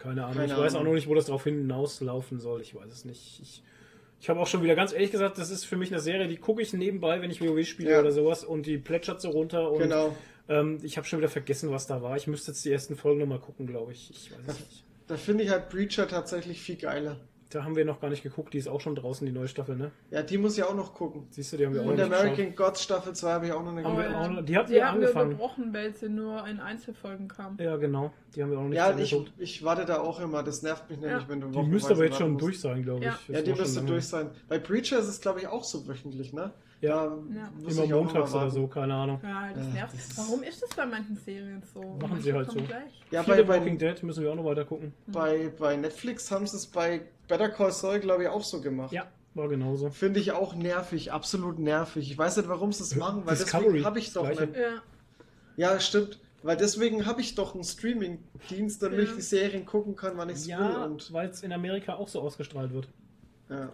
Keine 0.00 0.24
Ahnung. 0.24 0.36
Keine 0.36 0.52
ich 0.52 0.58
weiß 0.58 0.74
auch 0.74 0.80
Ahnung. 0.80 0.92
noch 0.92 0.94
nicht, 0.96 1.08
wo 1.08 1.14
das 1.14 1.26
drauf 1.26 1.44
hinauslaufen 1.44 2.40
soll. 2.40 2.60
Ich 2.62 2.74
weiß 2.74 2.90
es 2.92 3.04
nicht. 3.04 3.40
Ich, 3.42 3.62
ich 4.20 4.28
habe 4.28 4.40
auch 4.40 4.46
schon 4.46 4.62
wieder 4.62 4.74
ganz 4.74 4.92
ehrlich 4.92 5.10
gesagt, 5.10 5.38
das 5.38 5.50
ist 5.50 5.64
für 5.64 5.76
mich 5.76 5.90
eine 5.90 6.00
Serie, 6.00 6.26
die 6.28 6.36
gucke 6.36 6.62
ich 6.62 6.72
nebenbei, 6.72 7.20
wenn 7.22 7.30
ich 7.30 7.40
WoW 7.40 7.64
spiele 7.66 7.90
Ja. 7.92 8.00
oder 8.00 8.10
sowas 8.12 8.44
und 8.44 8.66
die 8.66 8.78
plätschert 8.78 9.20
so 9.20 9.30
runter 9.30 9.70
und 9.70 9.78
Genau. 9.80 10.16
ähm, 10.48 10.78
ich 10.82 10.96
habe 10.96 11.06
schon 11.06 11.18
wieder 11.20 11.28
vergessen, 11.28 11.70
was 11.70 11.86
da 11.86 12.02
war. 12.02 12.16
Ich 12.16 12.26
müsste 12.26 12.50
jetzt 12.50 12.64
die 12.64 12.72
ersten 12.72 12.96
Folgen 12.96 13.20
nochmal 13.20 13.40
gucken, 13.40 13.66
glaube 13.66 13.92
ich. 13.92 14.10
Ich 14.10 14.30
weiß 14.32 14.38
es 14.48 14.60
nicht. 14.60 14.84
Da 15.06 15.16
finde 15.16 15.44
ich 15.44 15.50
halt 15.50 15.68
Breacher 15.70 16.06
tatsächlich 16.06 16.60
viel 16.60 16.76
geiler. 16.76 17.16
Da 17.52 17.64
haben 17.64 17.74
wir 17.74 17.84
noch 17.84 18.00
gar 18.00 18.10
nicht 18.10 18.22
geguckt, 18.22 18.54
die 18.54 18.58
ist 18.58 18.68
auch 18.68 18.80
schon 18.80 18.94
draußen, 18.94 19.26
die 19.26 19.32
neue 19.32 19.48
Staffel, 19.48 19.74
ne? 19.76 19.90
Ja, 20.12 20.22
die 20.22 20.38
muss 20.38 20.56
ich 20.56 20.62
auch 20.62 20.74
noch 20.74 20.94
gucken. 20.94 21.26
Siehst 21.30 21.52
du, 21.52 21.56
die 21.56 21.66
haben 21.66 21.74
wir 21.74 21.80
auch 21.82 21.86
Und 21.86 21.96
noch 21.98 22.04
nicht 22.08 22.14
American 22.16 22.54
Gods 22.54 22.82
Staffel 22.84 23.12
2 23.12 23.28
habe 23.32 23.46
ich 23.46 23.52
auch 23.52 23.64
noch 23.64 23.72
nicht 23.72 23.82
noch- 23.82 24.44
die 24.44 24.56
hatten 24.56 24.68
die 24.68 24.74
wir 24.74 24.86
haben 24.86 25.00
wir 25.00 25.08
angefangen. 25.08 25.30
überbrochen, 25.32 25.74
weil 25.74 25.92
sie 25.92 26.08
nur 26.08 26.46
in 26.46 26.60
Einzelfolgen 26.60 27.26
kam. 27.26 27.56
Ja, 27.60 27.76
genau. 27.76 28.12
Die 28.36 28.42
haben 28.42 28.52
wir 28.52 28.58
auch 28.58 28.62
noch 28.62 28.68
nicht 28.68 28.76
Ja, 28.78 28.96
ich, 28.96 29.10
geguckt. 29.10 29.32
ich 29.38 29.64
warte 29.64 29.84
da 29.84 29.98
auch 30.00 30.20
immer. 30.20 30.44
Das 30.44 30.62
nervt 30.62 30.88
mich 30.88 31.00
nämlich, 31.00 31.22
Ja. 31.22 31.28
wenn 31.28 31.40
du 31.40 31.48
Die 31.48 31.62
müsste 31.62 31.94
aber 31.94 32.04
jetzt 32.04 32.18
schon 32.18 32.32
musst. 32.34 32.44
durch 32.44 32.60
sein, 32.60 32.82
glaube 32.84 33.00
ich. 33.00 33.04
Ja. 33.06 33.18
Ja, 33.28 33.42
die 33.42 33.52
müsste 33.52 33.82
durch 33.82 34.04
sein. 34.06 34.30
Bei 34.48 34.58
Preacher 34.60 35.00
ist 35.00 35.08
es, 35.08 35.20
glaube 35.20 35.40
ich, 35.40 35.48
auch 35.48 35.64
so 35.64 35.88
wöchentlich, 35.88 36.32
ne? 36.32 36.52
Ja. 36.80 37.04
Ja. 37.34 37.52
Immer 37.68 37.86
montags 37.96 38.34
oder 38.34 38.50
so, 38.50 38.66
keine 38.66 38.94
Ahnung. 38.94 39.20
Ja, 39.22 39.50
das 39.54 39.66
Ja, 39.66 39.72
nervt. 39.72 39.94
das 39.94 40.18
Warum 40.18 40.42
ist 40.42 40.62
das 40.62 40.70
bei 40.70 40.86
manchen 40.86 41.16
Serien 41.16 41.62
so? 41.74 41.80
Machen 41.80 41.98
Manche 42.08 42.22
sie 42.22 42.32
halt 42.32 42.50
so. 42.50 42.58
Gleich. 42.58 43.02
Ja, 43.10 43.22
Viele 43.22 43.44
bei, 43.44 43.58
Walking 43.58 43.76
Dead 43.78 44.02
müssen 44.02 44.22
wir 44.22 44.30
auch 44.32 44.36
noch 44.36 44.44
weiter 44.46 44.64
gucken. 44.64 44.94
bei, 45.06 45.52
bei 45.58 45.76
Netflix 45.76 46.30
haben 46.30 46.46
sie 46.46 46.56
es 46.56 46.66
bei 46.66 47.02
Better 47.28 47.50
Call 47.50 47.70
Saul, 47.72 48.00
glaube 48.00 48.22
ich, 48.22 48.28
auch 48.30 48.42
so 48.42 48.60
gemacht. 48.62 48.92
Ja, 48.92 49.06
war 49.34 49.48
genauso. 49.48 49.90
Finde 49.90 50.20
ich 50.20 50.32
auch 50.32 50.54
nervig, 50.54 51.12
absolut 51.12 51.58
nervig. 51.58 52.10
Ich 52.10 52.16
weiß 52.16 52.38
nicht, 52.38 52.48
warum 52.48 52.72
sie 52.72 52.82
es 52.82 52.96
machen, 52.96 53.22
weil 53.26 53.36
Discovery, 53.36 53.64
deswegen 53.66 53.84
habe 53.84 53.98
ich 53.98 54.04
das 54.06 54.14
doch 54.14 54.28
nicht. 54.28 54.40
Ja. 54.56 54.82
Ja, 55.56 55.80
stimmt. 55.80 56.18
Weil 56.42 56.56
deswegen 56.56 57.04
habe 57.04 57.20
ich 57.20 57.34
doch 57.34 57.54
einen 57.54 57.64
Streaming-Dienst, 57.64 58.82
damit 58.82 58.98
Ja. 59.00 59.04
ich 59.04 59.14
die 59.14 59.20
Serien 59.20 59.66
gucken 59.66 59.94
kann, 59.94 60.16
wann 60.16 60.30
ich 60.30 60.36
es 60.36 60.46
will. 60.46 60.52
Ja, 60.52 60.84
Und, 60.86 61.12
weil 61.12 61.28
es 61.28 61.42
in 61.42 61.52
Amerika 61.52 61.94
auch 61.96 62.08
so 62.08 62.22
ausgestrahlt 62.22 62.72
wird. 62.72 62.88
ja. 63.50 63.68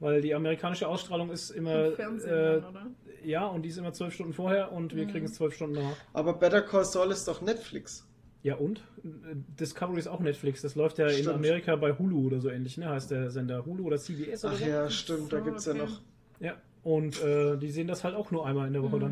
Weil 0.00 0.22
die 0.22 0.34
amerikanische 0.34 0.88
Ausstrahlung 0.88 1.30
ist 1.30 1.50
immer, 1.50 1.86
Im 1.88 1.94
Fernsehen, 1.94 2.30
äh, 2.30 2.60
dann, 2.60 2.64
oder? 2.70 2.86
ja, 3.22 3.46
und 3.46 3.62
die 3.62 3.68
ist 3.68 3.76
immer 3.76 3.92
zwölf 3.92 4.14
Stunden 4.14 4.32
vorher 4.32 4.72
und 4.72 4.96
wir 4.96 5.04
Mhm. 5.04 5.10
kriegen 5.10 5.26
es 5.26 5.34
zwölf 5.34 5.54
Stunden 5.54 5.76
danach. 5.76 5.96
Aber 6.14 6.32
Better 6.34 6.62
Call 6.62 6.84
Saul 6.86 7.10
ist 7.10 7.28
doch 7.28 7.42
Netflix. 7.42 8.06
Ja, 8.42 8.54
und? 8.54 8.82
Discovery 9.04 9.98
ist 9.98 10.06
auch 10.08 10.20
Netflix. 10.20 10.62
Das 10.62 10.74
läuft 10.74 10.96
ja 10.98 11.06
in 11.08 11.12
Stimmt. 11.24 11.34
Amerika 11.34 11.76
bei 11.76 11.92
Hulu 11.98 12.26
oder 12.28 12.40
so 12.40 12.48
ähnlich, 12.48 12.78
ne? 12.78 12.88
Heißt 12.88 13.10
der 13.10 13.30
Sender 13.30 13.66
Hulu 13.66 13.84
oder 13.84 13.98
CBS 13.98 14.44
oder 14.46 14.54
Ach 14.54 14.58
so? 14.58 14.64
ja, 14.64 14.90
stimmt, 14.90 15.32
da 15.32 15.38
so, 15.40 15.44
gibt 15.44 15.58
es 15.58 15.66
ja 15.66 15.72
okay. 15.72 15.82
noch. 15.82 16.00
Ja. 16.40 16.54
Und 16.82 17.22
äh, 17.22 17.58
die 17.58 17.70
sehen 17.70 17.86
das 17.86 18.02
halt 18.02 18.14
auch 18.14 18.30
nur 18.30 18.46
einmal 18.46 18.66
in 18.66 18.72
der 18.72 18.82
Woche 18.82 18.98
dann. 18.98 19.10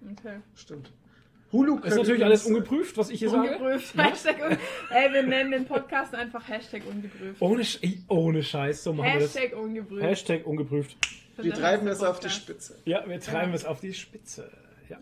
Mhm. 0.00 0.12
Okay. 0.12 0.36
Stimmt. 0.54 0.90
Hulu 1.52 1.78
Ist 1.80 1.96
natürlich 1.96 2.24
alles 2.24 2.46
ungeprüft, 2.46 2.96
was 2.96 3.10
ich 3.10 3.18
hier 3.18 3.28
sage. 3.28 3.56
Ungeprüft. 3.56 3.94
Hashtag 3.96 4.42
un 4.42 4.56
Ey, 4.90 5.12
wir 5.12 5.22
nennen 5.22 5.50
den 5.50 5.64
Podcast 5.66 6.14
einfach 6.14 6.48
Hashtag 6.48 6.82
ungeprüft. 6.86 7.40
Ohne, 7.42 7.64
Sch 7.64 7.78
ohne 8.08 8.42
Scheiß, 8.42 8.84
so 8.84 8.92
machen 8.94 9.12
wir 9.12 9.20
das. 9.20 9.34
Hashtag 9.34 9.58
ungeprüft. 9.58 10.02
Hashtag 10.02 10.46
ungeprüft. 10.46 10.96
Wir 11.36 11.52
treiben 11.52 11.86
es 11.88 12.02
auf 12.02 12.20
die. 12.20 12.30
Spitze. 12.30 12.78
Ja, 12.84 13.04
wir 13.06 13.20
treiben 13.20 13.50
Ja. 13.50 13.56
es 13.56 13.64
auf 13.64 13.80
die 13.80 13.92
Spitze. 13.92 14.50
Ja. 14.88 14.98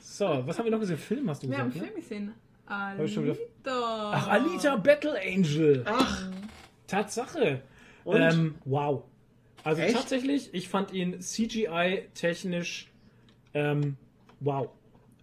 So, 0.00 0.42
was 0.46 0.58
haben 0.58 0.66
wir 0.66 0.72
noch 0.72 0.80
gesehen? 0.80 0.98
Film 0.98 1.28
hast 1.30 1.42
du 1.42 1.48
Wir 1.50 1.58
haben 1.58 1.70
einen 1.72 1.80
ne? 1.80 1.86
Film 1.86 1.94
gesehen. 1.96 2.34
Alita. 2.66 4.10
Ach, 4.14 4.28
Alita 4.28 4.76
Battle 4.76 5.18
Angel. 5.20 5.82
Ach, 5.86 6.30
Tatsache. 6.86 7.62
Und? 8.04 8.20
Ähm, 8.20 8.54
wow. 8.64 9.02
Also 9.64 9.82
Echt? 9.82 9.94
tatsächlich, 9.96 10.54
ich 10.54 10.68
fand 10.68 10.92
ihn 10.92 11.20
CGI-technisch 11.20 12.88
ähm, 13.54 13.96
wow. 14.40 14.68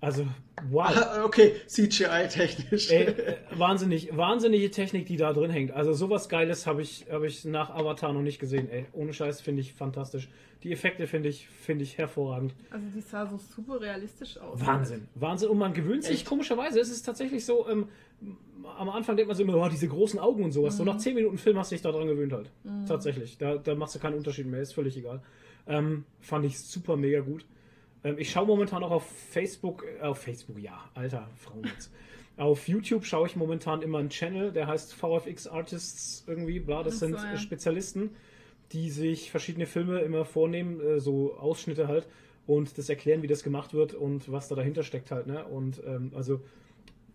Also 0.01 0.27
wow. 0.69 0.85
ah, 0.87 1.23
okay, 1.25 1.53
CGI-technisch. 1.67 2.91
Ey, 2.91 3.05
äh, 3.07 3.37
wahnsinnig, 3.55 4.15
wahnsinnige 4.15 4.69
Technik, 4.69 5.05
die 5.07 5.17
da 5.17 5.33
drin 5.33 5.49
hängt. 5.49 5.71
Also 5.71 5.93
sowas 5.93 6.29
Geiles 6.29 6.67
habe 6.67 6.81
ich, 6.81 7.05
hab 7.09 7.23
ich 7.23 7.45
nach 7.45 7.69
Avatar 7.69 8.13
noch 8.13 8.21
nicht 8.21 8.39
gesehen. 8.39 8.69
Ey, 8.69 8.85
ohne 8.93 9.13
Scheiß 9.13 9.41
finde 9.41 9.61
ich 9.61 9.73
fantastisch. 9.73 10.29
Die 10.63 10.71
Effekte 10.71 11.07
finde 11.07 11.29
ich, 11.29 11.47
finde 11.47 11.83
ich 11.83 11.97
hervorragend. 11.97 12.53
Also 12.71 12.85
die 12.93 13.01
sah 13.01 13.25
so 13.25 13.37
super 13.37 13.79
realistisch 13.81 14.37
aus. 14.37 14.59
Wahnsinn, 14.65 15.07
Wahnsinn. 15.15 15.49
Und 15.49 15.57
man 15.57 15.73
gewöhnt 15.73 16.03
sich, 16.03 16.19
Echt? 16.19 16.27
komischerweise, 16.27 16.79
es 16.79 16.89
ist 16.89 17.03
tatsächlich 17.03 17.45
so, 17.45 17.67
ähm, 17.69 17.87
am 18.77 18.89
Anfang 18.89 19.15
denkt 19.15 19.27
man 19.27 19.37
so 19.37 19.43
immer, 19.43 19.55
oh, 19.55 19.69
diese 19.69 19.87
großen 19.87 20.19
Augen 20.19 20.43
und 20.43 20.51
sowas. 20.51 20.77
So 20.77 20.83
nach 20.83 20.97
10 20.97 21.15
Minuten 21.15 21.37
Film 21.37 21.57
hast 21.57 21.71
du 21.71 21.75
dich 21.75 21.83
daran 21.83 22.07
gewöhnt 22.07 22.33
halt. 22.33 22.51
Tatsächlich. 22.87 23.37
Da, 23.37 23.57
da 23.57 23.75
machst 23.75 23.95
du 23.95 23.99
keinen 23.99 24.15
Unterschied 24.15 24.47
mehr, 24.47 24.61
ist 24.61 24.73
völlig 24.73 24.97
egal. 24.97 25.21
Ähm, 25.67 26.05
fand 26.19 26.45
ich 26.45 26.59
super 26.59 26.95
mega 26.95 27.19
gut. 27.19 27.45
Ähm, 28.05 28.15
ich 28.19 28.31
schaue 28.31 28.45
momentan 28.45 28.83
auch 28.83 28.91
auf 28.91 29.05
Facebook, 29.31 29.83
äh, 29.99 30.03
auf 30.03 30.19
Facebook, 30.19 30.59
ja, 30.59 30.79
alter 30.93 31.27
Frauennetz. 31.35 31.91
auf 32.37 32.67
YouTube 32.67 33.05
schaue 33.05 33.27
ich 33.27 33.35
momentan 33.35 33.81
immer 33.81 33.97
einen 33.97 34.09
Channel, 34.09 34.51
der 34.51 34.67
heißt 34.67 34.93
VFX 34.93 35.47
Artists 35.47 36.23
irgendwie, 36.27 36.59
bla, 36.59 36.83
das 36.83 36.99
so, 36.99 37.07
sind 37.07 37.15
ja. 37.15 37.33
äh, 37.33 37.37
Spezialisten, 37.37 38.11
die 38.71 38.89
sich 38.89 39.31
verschiedene 39.31 39.65
Filme 39.65 39.99
immer 39.99 40.23
vornehmen, 40.23 40.79
äh, 40.79 40.99
so 40.99 41.35
Ausschnitte 41.35 41.87
halt, 41.87 42.07
und 42.47 42.77
das 42.77 42.89
erklären, 42.89 43.23
wie 43.23 43.27
das 43.27 43.41
gemacht 43.41 43.73
wird 43.73 43.95
und 43.95 44.31
was 44.31 44.47
da 44.47 44.55
dahinter 44.55 44.83
steckt 44.83 45.09
halt, 45.09 45.25
ne? 45.25 45.45
Und 45.45 45.81
ähm, 45.83 46.11
also 46.15 46.41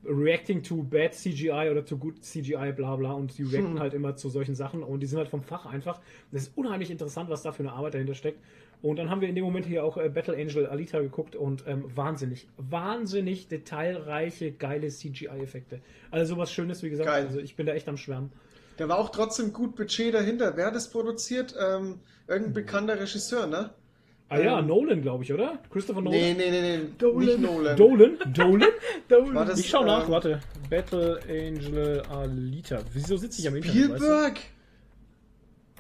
reacting 0.04 0.62
to 0.62 0.82
bad 0.82 1.14
CGI 1.14 1.68
oder 1.70 1.84
to 1.84 1.96
good 1.96 2.24
CGI, 2.24 2.72
bla 2.72 2.96
bla, 2.96 3.12
und 3.12 3.36
die 3.38 3.42
reacten 3.42 3.74
Hm. 3.74 3.80
halt 3.80 3.94
immer 3.94 4.16
zu 4.16 4.28
solchen 4.28 4.54
Sachen 4.54 4.82
und 4.82 5.00
die 5.00 5.06
sind 5.06 5.18
halt 5.18 5.28
vom 5.28 5.42
Fach 5.42 5.66
einfach. 5.66 6.00
Das 6.32 6.42
ist 6.42 6.56
unheimlich 6.56 6.90
interessant, 6.90 7.30
was 7.30 7.42
da 7.42 7.52
für 7.52 7.62
eine 7.62 7.72
Arbeit 7.72 7.94
dahinter 7.94 8.14
steckt. 8.14 8.40
Und 8.82 8.96
dann 8.98 9.10
haben 9.10 9.20
wir 9.20 9.28
in 9.28 9.34
dem 9.34 9.44
Moment 9.44 9.66
hier 9.66 9.84
auch 9.84 9.98
äh, 9.98 10.08
Battle 10.08 10.34
Angel 10.34 10.66
Alita 10.66 11.00
geguckt 11.00 11.36
und 11.36 11.64
ähm, 11.66 11.84
wahnsinnig, 11.94 12.48
wahnsinnig 12.56 13.48
detailreiche, 13.48 14.52
geile 14.52 14.88
CGI-Effekte. 14.88 15.80
Also 16.10 16.34
sowas 16.34 16.50
Schönes, 16.50 16.82
wie 16.82 16.90
gesagt. 16.90 17.08
Geil. 17.08 17.26
Also 17.26 17.40
ich 17.40 17.56
bin 17.56 17.66
da 17.66 17.74
echt 17.74 17.88
am 17.88 17.98
Schwärmen. 17.98 18.32
Da 18.78 18.88
war 18.88 18.98
auch 18.98 19.10
trotzdem 19.10 19.52
gut 19.52 19.76
Budget 19.76 20.14
dahinter. 20.14 20.56
Wer 20.56 20.66
hat 20.66 20.74
das 20.74 20.90
produziert? 20.90 21.54
Ähm, 21.60 21.98
irgendein 22.26 22.54
bekannter 22.54 22.98
Regisseur, 22.98 23.46
ne? 23.46 23.70
Ah 24.30 24.38
ja, 24.38 24.60
Ähm, 24.60 24.68
Nolan, 24.68 25.02
glaube 25.02 25.24
ich, 25.24 25.32
oder? 25.34 25.58
Christopher 25.70 26.00
Nolan? 26.00 26.18
Nee, 26.18 26.34
nee, 26.34 26.50
nee, 26.50 26.78
nee. 26.78 26.84
Dolan. 26.96 27.26
Nicht 27.26 27.40
Nolan. 27.40 27.76
Dolan? 27.76 28.16
Dolan? 29.08 29.34
War 29.34 29.44
das, 29.44 29.58
Ich 29.60 29.68
schau 29.68 29.84
nach, 29.84 30.08
äh, 30.08 30.10
warte. 30.12 30.40
Battle 30.70 31.20
Angel 31.28 32.00
Alita. 32.08 32.78
Wieso 32.94 33.16
sitze 33.18 33.40
ich 33.42 33.48
am 33.48 33.56
Internet? 33.56 33.90
weißt 33.90 33.90
du? 33.90 34.04
Spielberg? 34.06 34.40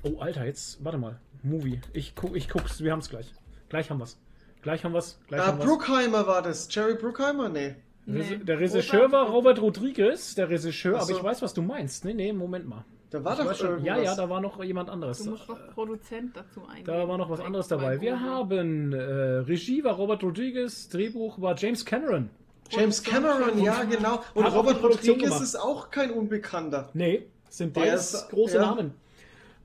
Oh, 0.02 0.18
Alter, 0.18 0.44
jetzt, 0.44 0.84
warte 0.84 0.98
mal. 0.98 1.20
Movie. 1.42 1.80
Ich, 1.92 2.14
guck, 2.14 2.36
ich 2.36 2.48
guck's, 2.48 2.82
wir 2.82 2.92
haben's 2.92 3.08
gleich. 3.08 3.32
Gleich 3.68 3.90
haben 3.90 3.98
wir's. 3.98 4.18
Gleich 4.62 4.84
haben 4.84 4.92
wir's. 4.92 5.18
Gleich 5.28 5.40
Ah, 5.40 5.46
haben 5.48 5.58
wir's. 5.58 5.66
Bruckheimer 5.66 6.26
war 6.26 6.42
das. 6.42 6.68
Jerry 6.74 6.94
Bruckheimer? 6.94 7.48
Nee. 7.48 7.76
Nee. 8.06 8.38
Der 8.42 8.58
Regisseur 8.58 9.12
war 9.12 9.28
Robert- 9.28 9.60
Rodriguez, 9.60 10.34
der 10.34 10.48
Regisseur, 10.48 10.94
Ach 10.96 11.02
aber 11.02 11.12
so. 11.12 11.16
ich 11.18 11.22
weiß, 11.22 11.42
was 11.42 11.54
du 11.54 11.62
meinst. 11.62 12.04
Nee, 12.04 12.14
nee, 12.14 12.32
Moment 12.32 12.66
mal. 12.68 12.84
Da 13.10 13.22
war 13.24 13.38
Ich 13.38 13.44
doch 13.44 13.54
schon, 13.56 13.84
ja, 13.84 13.98
ja, 13.98 14.14
da 14.14 14.28
war 14.30 14.40
noch 14.40 14.62
jemand 14.62 14.88
anderes. 14.88 15.18
Du 15.24 15.30
musst 15.30 15.48
doch 15.48 15.58
Produzent 15.74 16.36
dazu 16.36 16.62
eingeben. 16.66 16.86
Da 16.86 17.08
war 17.08 17.18
noch 17.18 17.28
was 17.28 17.40
anderes 17.40 17.66
dabei. 17.68 18.00
Wir 18.00 18.20
haben 18.20 18.92
äh, 18.92 18.96
Regie 18.98 19.82
war 19.82 19.94
Robert 19.94 20.22
Rodriguez, 20.22 20.88
Drehbuch 20.88 21.40
war 21.40 21.56
James 21.56 21.84
Cameron. 21.84 22.30
James 22.70 23.02
Cameron, 23.02 23.60
ja, 23.62 23.82
genau. 23.82 24.22
Und 24.34 24.46
Robert 24.46 24.80
Rodriguez 24.82 25.40
ist 25.40 25.56
auch 25.56 25.90
kein 25.90 26.12
Unbekannter. 26.12 26.88
Nee, 26.94 27.26
es 27.48 27.58
sind 27.58 27.74
beides 27.74 28.28
große 28.30 28.56
ja. 28.56 28.62
Namen. 28.62 28.94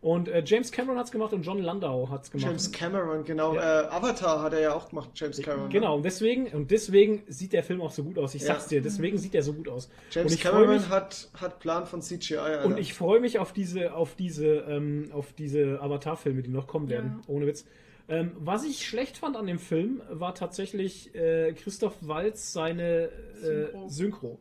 Und 0.05 0.27
äh, 0.27 0.43
James 0.45 0.71
Cameron 0.71 0.99
hat's 0.99 1.09
gemacht 1.09 1.33
und 1.33 1.41
John 1.41 1.57
Landau 1.57 2.07
hat's 2.11 2.29
gemacht. 2.29 2.45
James 2.47 2.71
Cameron, 2.71 3.23
genau. 3.23 3.55
Ja. 3.55 3.81
Äh, 3.81 3.87
Avatar 3.87 4.43
hat 4.43 4.53
er 4.53 4.59
ja 4.59 4.75
auch 4.75 4.89
gemacht, 4.89 5.09
James 5.15 5.41
Cameron. 5.41 5.71
Genau, 5.71 5.95
und 5.95 6.03
deswegen, 6.05 6.45
und 6.49 6.69
deswegen 6.69 7.23
sieht 7.27 7.53
der 7.53 7.63
Film 7.63 7.81
auch 7.81 7.89
so 7.89 8.03
gut 8.03 8.19
aus. 8.19 8.35
Ich 8.35 8.43
Ja. 8.43 8.49
sag's 8.49 8.67
dir, 8.67 8.83
deswegen 8.83 9.17
sieht 9.17 9.33
er 9.33 9.41
so 9.41 9.53
gut 9.53 9.67
aus. 9.67 9.89
James 10.11 10.31
und 10.31 10.37
ich 10.37 10.43
freu 10.43 10.51
Cameron 10.59 10.75
mich- 10.75 10.89
hat, 10.89 11.29
hat 11.33 11.57
Plan 11.59 11.87
von 11.87 12.03
CGI. 12.03 12.37
Alter. 12.37 12.65
Und 12.65 12.77
ich 12.77 12.93
freue 12.93 13.19
mich 13.19 13.39
auf 13.39 13.51
diese, 13.51 13.95
auf 13.95 14.13
diese, 14.13 14.45
ähm, 14.69 15.09
auf 15.11 15.33
diese 15.33 15.81
Avatar-Filme, 15.81 16.43
die 16.43 16.51
noch 16.51 16.67
kommen 16.67 16.87
werden. 16.87 17.21
Ohne 17.25 17.47
Witz. 17.47 17.65
Ähm, 18.07 18.33
was 18.37 18.63
ich 18.63 18.85
schlecht 18.85 19.17
fand 19.17 19.35
an 19.35 19.47
dem 19.47 19.57
Film, 19.57 20.03
war 20.11 20.35
tatsächlich 20.35 21.15
äh, 21.15 21.53
Christoph 21.53 21.95
Waltz 22.01 22.53
seine 22.53 23.05
äh, 23.41 23.41
Synchro. 23.41 23.87
Synchro. 23.89 24.39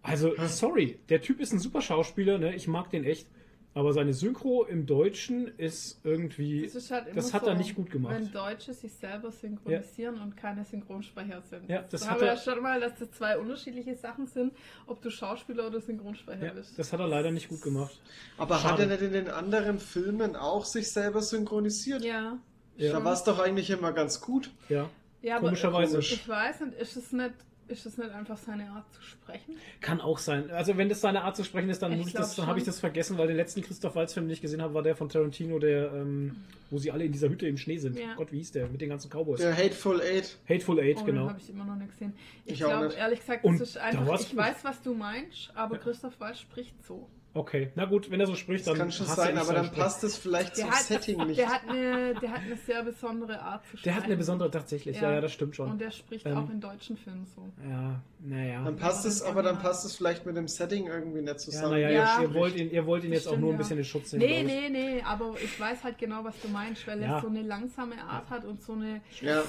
Also, 0.00 0.32
sorry, 0.46 0.98
der 1.10 1.20
Typ 1.20 1.38
ist 1.38 1.52
ein 1.52 1.58
super 1.58 1.82
Schauspieler, 1.82 2.38
ne? 2.38 2.54
ich 2.54 2.66
mag 2.66 2.88
den 2.88 3.04
echt. 3.04 3.28
Aber 3.72 3.92
seine 3.92 4.12
Synchro 4.12 4.64
im 4.64 4.84
Deutschen 4.84 5.46
ist 5.56 6.00
irgendwie. 6.04 6.62
Das, 6.64 6.74
ist 6.74 6.90
halt 6.90 7.06
das 7.16 7.32
hat 7.32 7.42
so, 7.44 7.50
er 7.50 7.54
nicht 7.54 7.76
gut 7.76 7.88
gemacht. 7.90 8.14
Wenn 8.16 8.32
Deutsche 8.32 8.74
sich 8.74 8.92
selber 8.92 9.30
synchronisieren 9.30 10.20
und 10.20 10.36
keine 10.36 10.64
Synchronsprecher 10.64 11.40
sind. 11.48 11.70
Ja, 11.70 11.82
das 11.88 12.00
da 12.00 12.06
hat 12.08 12.14
haben 12.14 12.20
wir 12.20 12.28
er- 12.28 12.34
ja 12.34 12.40
schon 12.40 12.62
mal, 12.62 12.80
dass 12.80 12.98
das 12.98 13.12
zwei 13.12 13.38
unterschiedliche 13.38 13.94
Sachen 13.94 14.26
sind, 14.26 14.52
ob 14.88 15.00
du 15.02 15.10
Schauspieler 15.10 15.68
oder 15.68 15.80
Synchronsprecher 15.80 16.46
Ja, 16.46 16.52
bist. 16.52 16.76
das 16.78 16.92
hat 16.92 16.98
er 16.98 17.06
leider 17.06 17.30
nicht 17.30 17.48
gut 17.48 17.62
gemacht. 17.62 17.96
Aber 18.38 18.56
Schade. 18.58 18.72
hat 18.72 18.80
er 18.80 18.86
nicht 18.86 19.02
in 19.02 19.12
den 19.12 19.28
anderen 19.28 19.78
Filmen 19.78 20.34
auch 20.34 20.64
sich 20.64 20.90
selber 20.90 21.22
synchronisiert? 21.22 22.02
ja. 22.04 22.38
Ja. 22.76 22.92
Da 22.92 23.04
war 23.04 23.12
es 23.12 23.22
doch 23.24 23.38
eigentlich 23.38 23.68
immer 23.68 23.92
ganz 23.92 24.22
gut. 24.22 24.50
Ja. 24.70 24.88
Ja, 25.20 25.36
aber 25.36 25.46
Komischerweise. 25.48 25.98
ich 25.98 26.26
weiß 26.26 26.60
nicht, 26.60 26.78
ist 26.80 26.96
es 26.96 27.12
nicht, 27.12 27.34
ist 27.70 27.86
es 27.86 27.96
nicht 27.96 28.10
einfach 28.10 28.36
seine 28.36 28.68
Art 28.70 28.84
zu 28.92 29.00
sprechen? 29.02 29.54
Kann 29.80 30.00
auch 30.00 30.18
sein. 30.18 30.50
Also 30.50 30.76
wenn 30.76 30.88
das 30.88 31.00
seine 31.00 31.22
Art 31.22 31.36
zu 31.36 31.44
sprechen 31.44 31.70
ist, 31.70 31.80
dann 31.82 31.92
Ich 31.92 31.98
muss 31.98 32.06
ich 32.08 32.12
das, 32.12 32.34
dann 32.36 32.46
habe 32.46 32.58
ich 32.58 32.64
das 32.64 32.80
vergessen, 32.80 33.16
weil 33.18 33.28
den 33.28 33.36
letzten 33.36 33.62
Christoph 33.62 33.94
Waltz 33.94 34.12
Film, 34.12 34.26
den 34.26 34.32
ich 34.32 34.40
gesehen 34.42 34.60
habe, 34.60 34.74
war 34.74 34.82
der 34.82 34.96
von 34.96 35.08
Tarantino, 35.08 35.58
der, 35.58 35.92
ähm, 35.92 36.36
wo 36.70 36.78
sie 36.78 36.90
alle 36.90 37.04
in 37.04 37.12
dieser 37.12 37.28
Hütte 37.28 37.46
im 37.46 37.56
Schnee 37.56 37.78
sind. 37.78 37.98
Ja. 37.98 38.14
Gott, 38.16 38.32
wie 38.32 38.38
hieß 38.38 38.52
der? 38.52 38.68
Mit 38.68 38.80
den 38.80 38.88
ganzen 38.90 39.08
Cowboys. 39.10 39.40
Der 39.40 39.56
Hateful 39.56 40.00
Eight. 40.02 40.36
Hateful 40.48 40.78
Eight, 40.80 40.98
Oh, 41.00 41.04
genau. 41.04 41.28
habe 41.28 41.38
ich 41.40 41.48
immer 41.50 41.64
noch 41.64 41.76
nicht 41.76 41.90
gesehen. 41.90 42.12
Ich, 42.44 42.52
Ich 42.54 42.58
glaube, 42.58 42.92
ehrlich 42.94 43.20
gesagt, 43.20 43.44
Und 43.44 43.60
das 43.60 43.70
ist 43.70 43.78
einfach, 43.78 44.20
ich 44.20 44.28
gut. 44.30 44.36
weiß, 44.38 44.56
was 44.64 44.82
du 44.82 44.94
meinst, 44.94 45.50
aber 45.54 45.76
Ja. 45.76 45.82
Christoph 45.82 46.18
Waltz 46.20 46.40
spricht 46.40 46.74
so. 46.84 47.08
Okay, 47.32 47.70
na 47.76 47.84
gut, 47.84 48.10
wenn 48.10 48.18
er 48.18 48.26
so 48.26 48.34
spricht, 48.34 48.66
Das 48.66 48.72
dann 48.72 48.78
kann 48.78 48.90
schon 48.92 49.06
sein, 49.06 49.38
aber 49.38 49.52
dann 49.52 49.66
Sprech. 49.66 49.78
passt 49.78 50.02
es 50.02 50.16
vielleicht 50.16 50.56
Der 50.56 50.64
zum 50.64 50.70
hat, 50.72 50.82
Setting 50.82 51.26
nicht. 51.26 51.38
der, 51.38 51.48
hat 51.48 51.60
eine, 51.68 52.14
der 52.14 52.30
hat 52.32 52.40
eine 52.40 52.56
sehr 52.56 52.82
besondere 52.82 53.40
Art 53.40 53.62
zu 53.62 53.68
sprechen. 53.76 53.84
Der 53.84 53.94
hat 53.94 54.04
eine 54.04 54.16
besondere, 54.16 54.50
tatsächlich, 54.50 54.96
ja, 54.96 55.02
Ja. 55.02 55.12
ja, 55.14 55.20
das 55.20 55.32
stimmt 55.32 55.54
schon. 55.54 55.70
Und 55.70 55.80
der 55.80 55.92
spricht 55.92 56.26
Ähm, 56.26 56.36
auch 56.36 56.50
in 56.50 56.60
deutschen 56.60 56.96
Filmen 56.96 57.26
so. 57.36 57.48
Ja, 57.68 58.00
naja. 58.22 58.62
Dann 58.64 58.76
passt 58.76 59.04
Ja, 59.04 59.10
es, 59.10 59.18
das 59.20 59.28
aber 59.28 59.42
dann 59.42 59.58
passt 59.58 59.84
es 59.86 59.96
vielleicht 59.96 60.26
mit 60.26 60.36
dem 60.36 60.46
Setting 60.48 60.86
irgendwie 60.86 61.20
nicht 61.20 61.28
Ja, 61.28 61.36
zusammen. 61.36 61.72
naja, 61.72 61.90
Ja. 61.90 62.20
ihr, 62.20 62.28
ihr, 62.28 62.34
wollt 62.34 62.56
ihn, 62.56 62.70
ihr 62.70 62.84
wollt 62.86 63.04
ihn 63.04 63.12
jetzt 63.12 63.26
auch 63.26 63.36
nur 63.38 63.50
ein 63.50 63.52
ja. 63.52 63.58
bisschen 63.58 63.78
in 63.78 63.84
Schutz 63.84 64.12
nehmen. 64.12 64.24
Nee, 64.26 64.42
nee, 64.42 64.68
nee, 64.68 65.02
aber 65.02 65.34
ich 65.42 65.58
weiß 65.58 65.82
halt 65.84 65.98
genau, 65.98 66.22
was 66.24 66.34
du 66.40 66.48
meinst, 66.48 66.86
weil 66.86 67.00
Ja. 67.00 67.16
er 67.16 67.20
so 67.22 67.28
eine 67.28 67.42
langsame 67.42 67.96
Art 68.02 68.28
hat 68.28 68.44
und 68.44 68.62
so 68.62 68.74
eine 68.74 69.00
Ja. 69.20 69.42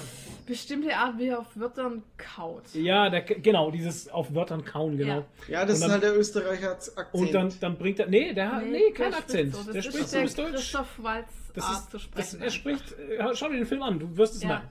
bestimmte 0.46 0.96
Art, 0.96 1.18
wie 1.18 1.28
er 1.28 1.40
auf 1.40 1.48
Wörtern 1.54 2.02
kaut. 2.16 2.62
Ja, 2.74 3.10
der, 3.10 3.22
genau, 3.22 3.70
dieses 3.70 4.08
auf 4.08 4.34
Wörtern 4.34 4.64
kauen, 4.64 4.96
genau. 4.96 5.18
Ja. 5.48 5.60
ja, 5.60 5.64
das 5.66 5.80
dann- 5.80 5.88
ist 5.88 5.92
halt 5.92 6.02
der 6.04 6.16
Österreicher 6.18 6.70
Akzent. 6.72 7.08
Und 7.12 7.34
dann, 7.34 7.52
dann 7.60 7.76
bringt 7.76 7.98
er. 8.00 8.06
Nee, 8.06 8.32
der 8.32 8.52
hat. 8.52 8.64
Nee, 8.66 8.90
kein 8.92 9.10
der 9.10 9.18
Akzent. 9.20 9.52
spricht 9.52 9.52
So. 9.52 9.58
Das 9.64 9.66
Der 9.72 9.76
ist 9.80 9.84
spricht 9.86 10.08
so 10.08 10.16
der 10.16 10.22
bis 10.24 10.34
Deutsch. 10.34 10.50
Christoph 10.52 11.02
Walz 11.02 11.28
Das 11.54 11.64
Art 11.64 11.74
ist, 11.74 11.84
zu 11.90 11.92
das, 11.92 12.02
sprechen. 12.02 12.42
er 12.42 12.50
spricht. 12.50 12.92
äh, 12.98 13.34
Schau 13.34 13.48
dir 13.48 13.56
den 13.56 13.66
Film 13.66 13.82
an, 13.82 13.98
du 13.98 14.16
wirst 14.16 14.36
es 14.36 14.42
Ja. 14.42 14.48
merken. 14.48 14.68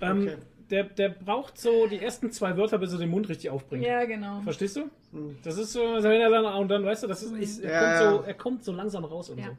Ähm, 0.00 0.22
Okay. 0.22 0.36
Der, 0.70 0.84
der 0.84 1.08
braucht 1.10 1.58
so 1.58 1.86
die 1.86 1.98
ersten 1.98 2.30
zwei 2.30 2.56
Wörter, 2.56 2.78
bis 2.78 2.92
er 2.92 2.98
den 2.98 3.10
Mund 3.10 3.28
richtig 3.28 3.50
aufbringt. 3.50 3.84
ja, 3.84 4.04
genau. 4.04 4.40
Verstehst 4.42 4.76
du? 4.76 4.90
Hm. 5.12 5.36
Das 5.42 5.56
ist 5.58 5.72
so, 5.72 5.80
wenn 5.80 6.20
er 6.20 6.30
dann, 6.30 6.44
und 6.44 6.68
dann 6.68 6.84
weißt 6.84 7.02
du, 7.04 7.06
das 7.06 7.22
ist, 7.22 7.32
ist, 7.32 7.60
er, 7.60 7.70
Ja, 7.72 7.78
kommt 7.80 7.92
ja. 8.00 8.10
so, 8.10 8.22
er 8.22 8.34
kommt 8.34 8.64
so 8.64 8.72
langsam 8.72 9.04
raus 9.04 9.30
und 9.30 9.38
Ja. 9.38 9.46
so. 9.46 9.52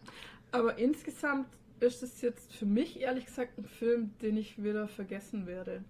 Aber 0.52 0.78
insgesamt 0.78 1.48
ist 1.80 2.04
es 2.04 2.22
jetzt 2.22 2.54
für 2.54 2.66
mich 2.66 3.00
ehrlich 3.00 3.26
gesagt 3.26 3.58
ein 3.58 3.66
Film, 3.66 4.12
den 4.22 4.38
ich 4.38 4.62
wieder 4.64 4.88
vergessen 4.88 5.46
werde. 5.48 5.84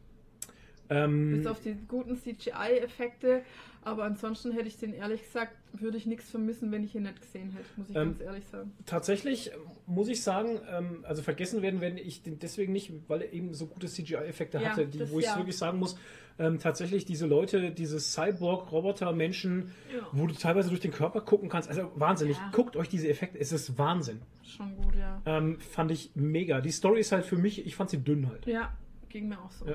Ähm, 0.90 1.38
Bis 1.38 1.46
auf 1.48 1.60
die 1.62 1.76
guten 1.88 2.18
CGI-Effekte. 2.18 3.44
Aber 3.82 4.04
ansonsten 4.04 4.52
hätte 4.52 4.68
ich 4.68 4.78
den 4.78 4.94
ehrlich 4.94 5.22
gesagt, 5.22 5.54
würde 5.72 5.98
ich 5.98 6.06
nichts 6.06 6.30
vermissen, 6.30 6.70
wenn 6.72 6.84
ich 6.84 6.96
ihn 6.96 7.04
nicht 7.04 7.22
gesehen 7.22 7.52
hätte, 7.52 7.66
muss 7.78 7.90
ich 7.90 7.96
Ähm, 7.96 8.10
ganz 8.10 8.22
ehrlich 8.22 8.46
sagen. 8.48 8.72
tatsächlich 8.86 9.54
ähm, 9.54 9.60
muss 9.86 10.10
ich 10.10 10.22
sagen, 10.22 10.60
ähm, 10.70 11.06
also 11.08 11.22
vergessen 11.22 11.62
werden 11.62 11.80
werde 11.80 12.00
ich 12.02 12.22
den 12.22 12.40
deswegen 12.40 12.74
nicht, 12.74 12.92
weil 13.08 13.22
er 13.22 13.32
eben 13.32 13.54
so 13.54 13.68
gute 13.68 13.88
CGI-Effekte 13.88 14.58
Ja, 14.60 14.70
hatte, 14.72 14.86
die, 14.88 14.98
das 14.98 15.12
wo 15.12 15.20
ich 15.20 15.26
ja. 15.28 15.38
wirklich 15.38 15.58
sagen 15.58 15.80
muss, 15.80 15.96
ähm, 16.40 16.60
tatsächlich 16.60 17.06
diese 17.06 17.26
Leute, 17.26 17.72
diese 17.72 18.00
Cyborg-Roboter-Menschen, 18.00 19.72
Ja. 19.96 20.08
wo 20.12 20.28
du 20.28 20.34
teilweise 20.34 20.70
durch 20.70 20.82
den 20.82 20.92
Körper 20.92 21.22
gucken 21.22 21.50
kannst, 21.50 21.70
also 21.70 21.92
wahnsinnig. 21.96 22.38
Guckt 22.52 22.76
euch 22.76 22.90
diese 22.90 23.08
Effekte, 23.08 23.40
es 23.40 23.52
ist 23.52 23.78
Wahnsinn. 23.78 24.22
Schon 24.44 24.76
gut, 24.76 24.96
ja. 24.96 25.22
Ähm, 25.26 25.60
fand 25.60 25.92
ich 25.92 26.12
mega. 26.16 26.62
Die 26.62 26.72
Story 26.72 27.00
ist 27.00 27.12
halt 27.12 27.26
für 27.26 27.38
mich, 27.38 27.66
ich 27.66 27.76
fand 27.76 27.90
sie 27.92 28.00
dünn 28.04 28.28
halt. 28.30 28.46
Ja, 28.46 28.74
ging 29.10 29.30
mir 29.30 29.40
auch 29.40 29.52
so. 29.52 29.66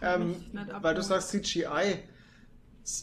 Ja. 0.00 0.16
Ähm, 0.16 0.34
weil 0.80 0.94
du 0.94 1.02
sagst 1.02 1.30
CGI. 1.30 1.98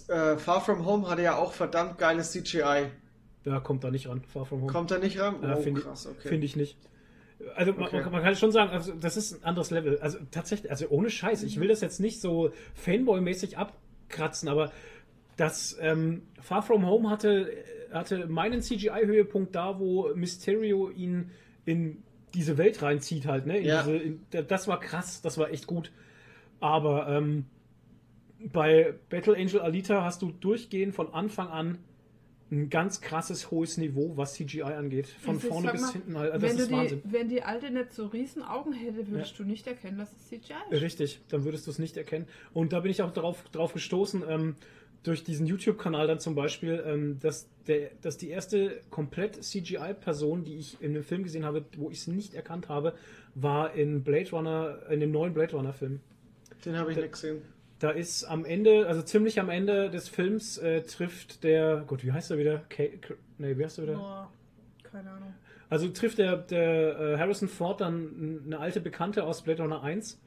Äh, 0.07 0.37
Far 0.37 0.61
From 0.61 0.85
Home 0.85 1.07
hatte 1.09 1.21
ja 1.21 1.35
auch 1.37 1.53
verdammt 1.53 1.97
geiles 1.97 2.31
CGI. 2.31 2.87
Da 3.43 3.59
kommt 3.59 3.83
da 3.83 3.91
nicht 3.91 4.07
ran, 4.09 4.21
Far 4.23 4.45
From 4.45 4.61
Home. 4.61 4.71
Kommt 4.71 4.91
da 4.91 4.97
nicht 4.97 5.19
ran? 5.19 5.35
Ja, 5.41 5.55
oh, 5.55 5.61
finde 5.61 5.81
krass, 5.81 6.05
ich, 6.05 6.17
okay. 6.17 6.27
find 6.27 6.43
ich 6.43 6.55
nicht. 6.55 6.77
Also 7.55 7.71
man, 7.73 7.83
Okay. 7.83 8.01
man, 8.01 8.11
man 8.11 8.23
kann 8.23 8.35
schon 8.35 8.51
sagen, 8.51 8.71
also 8.71 8.93
das 8.93 9.15
ist 9.15 9.33
ein 9.33 9.43
anderes 9.43 9.69
Level. 9.69 9.99
Also 9.99 10.17
tatsächlich, 10.31 10.71
also 10.71 10.87
ohne 10.89 11.09
Scheiß, 11.09 11.41
Mhm. 11.43 11.47
ich 11.47 11.59
will 11.59 11.67
das 11.67 11.81
jetzt 11.81 11.99
nicht 11.99 12.19
so 12.19 12.51
Fanboy-mäßig 12.83 13.57
abkratzen, 13.57 14.49
aber 14.49 14.71
das 15.37 15.77
ähm, 15.79 16.23
Far 16.41 16.63
From 16.63 16.85
Home 16.87 17.09
hatte, 17.11 17.51
hatte 17.93 18.25
meinen 18.27 18.61
CGI-Höhepunkt 18.61 19.55
da, 19.55 19.79
wo 19.79 20.11
Mysterio 20.15 20.89
ihn 20.89 21.29
in 21.63 22.03
diese 22.33 22.57
Welt 22.57 22.81
reinzieht 22.81 23.27
halt, 23.27 23.45
ne? 23.45 23.59
In 23.59 23.65
Ja. 23.65 23.83
diese, 23.83 23.97
in, 23.97 24.25
das 24.47 24.67
war 24.67 24.79
krass, 24.79 25.21
das 25.21 25.37
war 25.37 25.51
echt 25.51 25.67
gut. 25.67 25.91
Aber 26.59 27.07
ähm, 27.07 27.45
bei 28.39 28.93
Battle 29.09 29.35
Angel 29.35 29.59
Alita 29.61 30.03
hast 30.03 30.21
du 30.21 30.31
durchgehend 30.31 30.95
von 30.95 31.13
Anfang 31.13 31.49
an 31.49 31.77
ein 32.49 32.69
ganz 32.69 33.01
krasses 33.01 33.51
hohes 33.51 33.77
Niveau, 33.77 34.15
was 34.15 34.35
CGI 34.35 34.61
angeht. 34.61 35.07
Von 35.07 35.35
Also, 35.35 35.47
vorne 35.49 35.71
bis 35.71 35.81
mal, 35.81 35.91
hinten 35.91 36.17
halt. 36.17 36.31
Also 36.31 36.45
das 36.45 36.53
wenn, 36.55 36.61
ist 36.61 36.69
die, 36.69 36.73
Wahnsinn. 36.73 37.01
wenn 37.05 37.29
die 37.29 37.43
alte 37.43 37.71
nicht 37.71 37.93
so 37.93 38.05
riesen 38.07 38.41
Augen 38.41 38.73
hätte, 38.73 39.07
würdest 39.09 39.37
du 39.37 39.43
nicht 39.43 39.67
erkennen, 39.67 39.97
dass 39.97 40.13
es 40.13 40.27
CGI 40.27 40.53
ist. 40.69 40.81
Richtig, 40.81 41.19
dann 41.29 41.43
würdest 41.43 41.67
du 41.67 41.71
es 41.71 41.79
nicht 41.79 41.97
erkennen. 41.97 42.25
Und 42.53 42.71
da 42.73 42.79
bin 42.79 42.91
ich 42.91 43.01
auch 43.01 43.11
darauf, 43.11 43.43
drauf 43.51 43.73
gestoßen, 43.73 44.23
ähm, 44.27 44.55
durch 45.03 45.23
diesen 45.23 45.45
YouTube-Kanal 45.45 46.07
dann 46.07 46.19
zum 46.19 46.35
Beispiel, 46.35 46.83
ähm, 46.85 47.19
dass, 47.19 47.49
der, 47.67 47.91
dass 48.01 48.17
die 48.17 48.29
erste 48.29 48.81
komplett 48.89 49.43
CGI-Person, 49.43 50.43
die 50.43 50.57
ich 50.57 50.81
in 50.81 50.91
einem 50.91 51.03
Film 51.03 51.23
gesehen 51.23 51.45
habe, 51.45 51.65
wo 51.77 51.89
ich 51.89 51.99
es 51.99 52.07
nicht 52.07 52.33
erkannt 52.33 52.69
habe, 52.69 52.93
war 53.35 53.73
in 53.73 54.03
Blade 54.03 54.31
Runner, 54.31 54.79
in 54.89 54.99
dem 54.99 55.11
neuen 55.11 55.33
Blade 55.33 55.55
Runner-Film. 55.55 55.99
Den 56.65 56.77
habe 56.77 56.91
ich 56.91 56.97
nicht 56.97 57.11
gesehen. 57.11 57.41
Da 57.79 57.91
ist 57.91 58.23
am 58.23 58.43
Ende, 58.43 58.87
also 58.87 59.01
ziemlich 59.03 59.39
am 59.39 59.49
Ende 59.49 59.89
des 59.91 60.09
Films, 60.09 60.57
äh, 60.57 60.81
trifft 60.81 61.43
der, 61.43 61.83
Gott, 61.85 62.03
wie 62.03 62.11
heißt 62.11 62.31
er 62.31 62.37
wieder? 62.39 62.63
Kay, 62.69 62.99
nee, 63.37 63.55
wie 63.57 63.63
heißt 63.63 63.77
er 63.77 63.83
wieder? 63.83 63.95
Boah, 63.97 64.31
keine 64.83 65.11
Ahnung. 65.11 65.33
Also 65.69 65.87
trifft 65.89 66.17
der, 66.17 66.37
der 66.37 66.99
äh, 66.99 67.17
Harrison 67.19 67.47
Ford 67.47 67.81
dann 67.81 68.41
eine 68.45 68.59
alte 68.59 68.79
Bekannte 68.81 69.25
aus 69.25 69.43
Blade 69.43 69.61
Runner 69.61 69.83
1, 69.83 70.19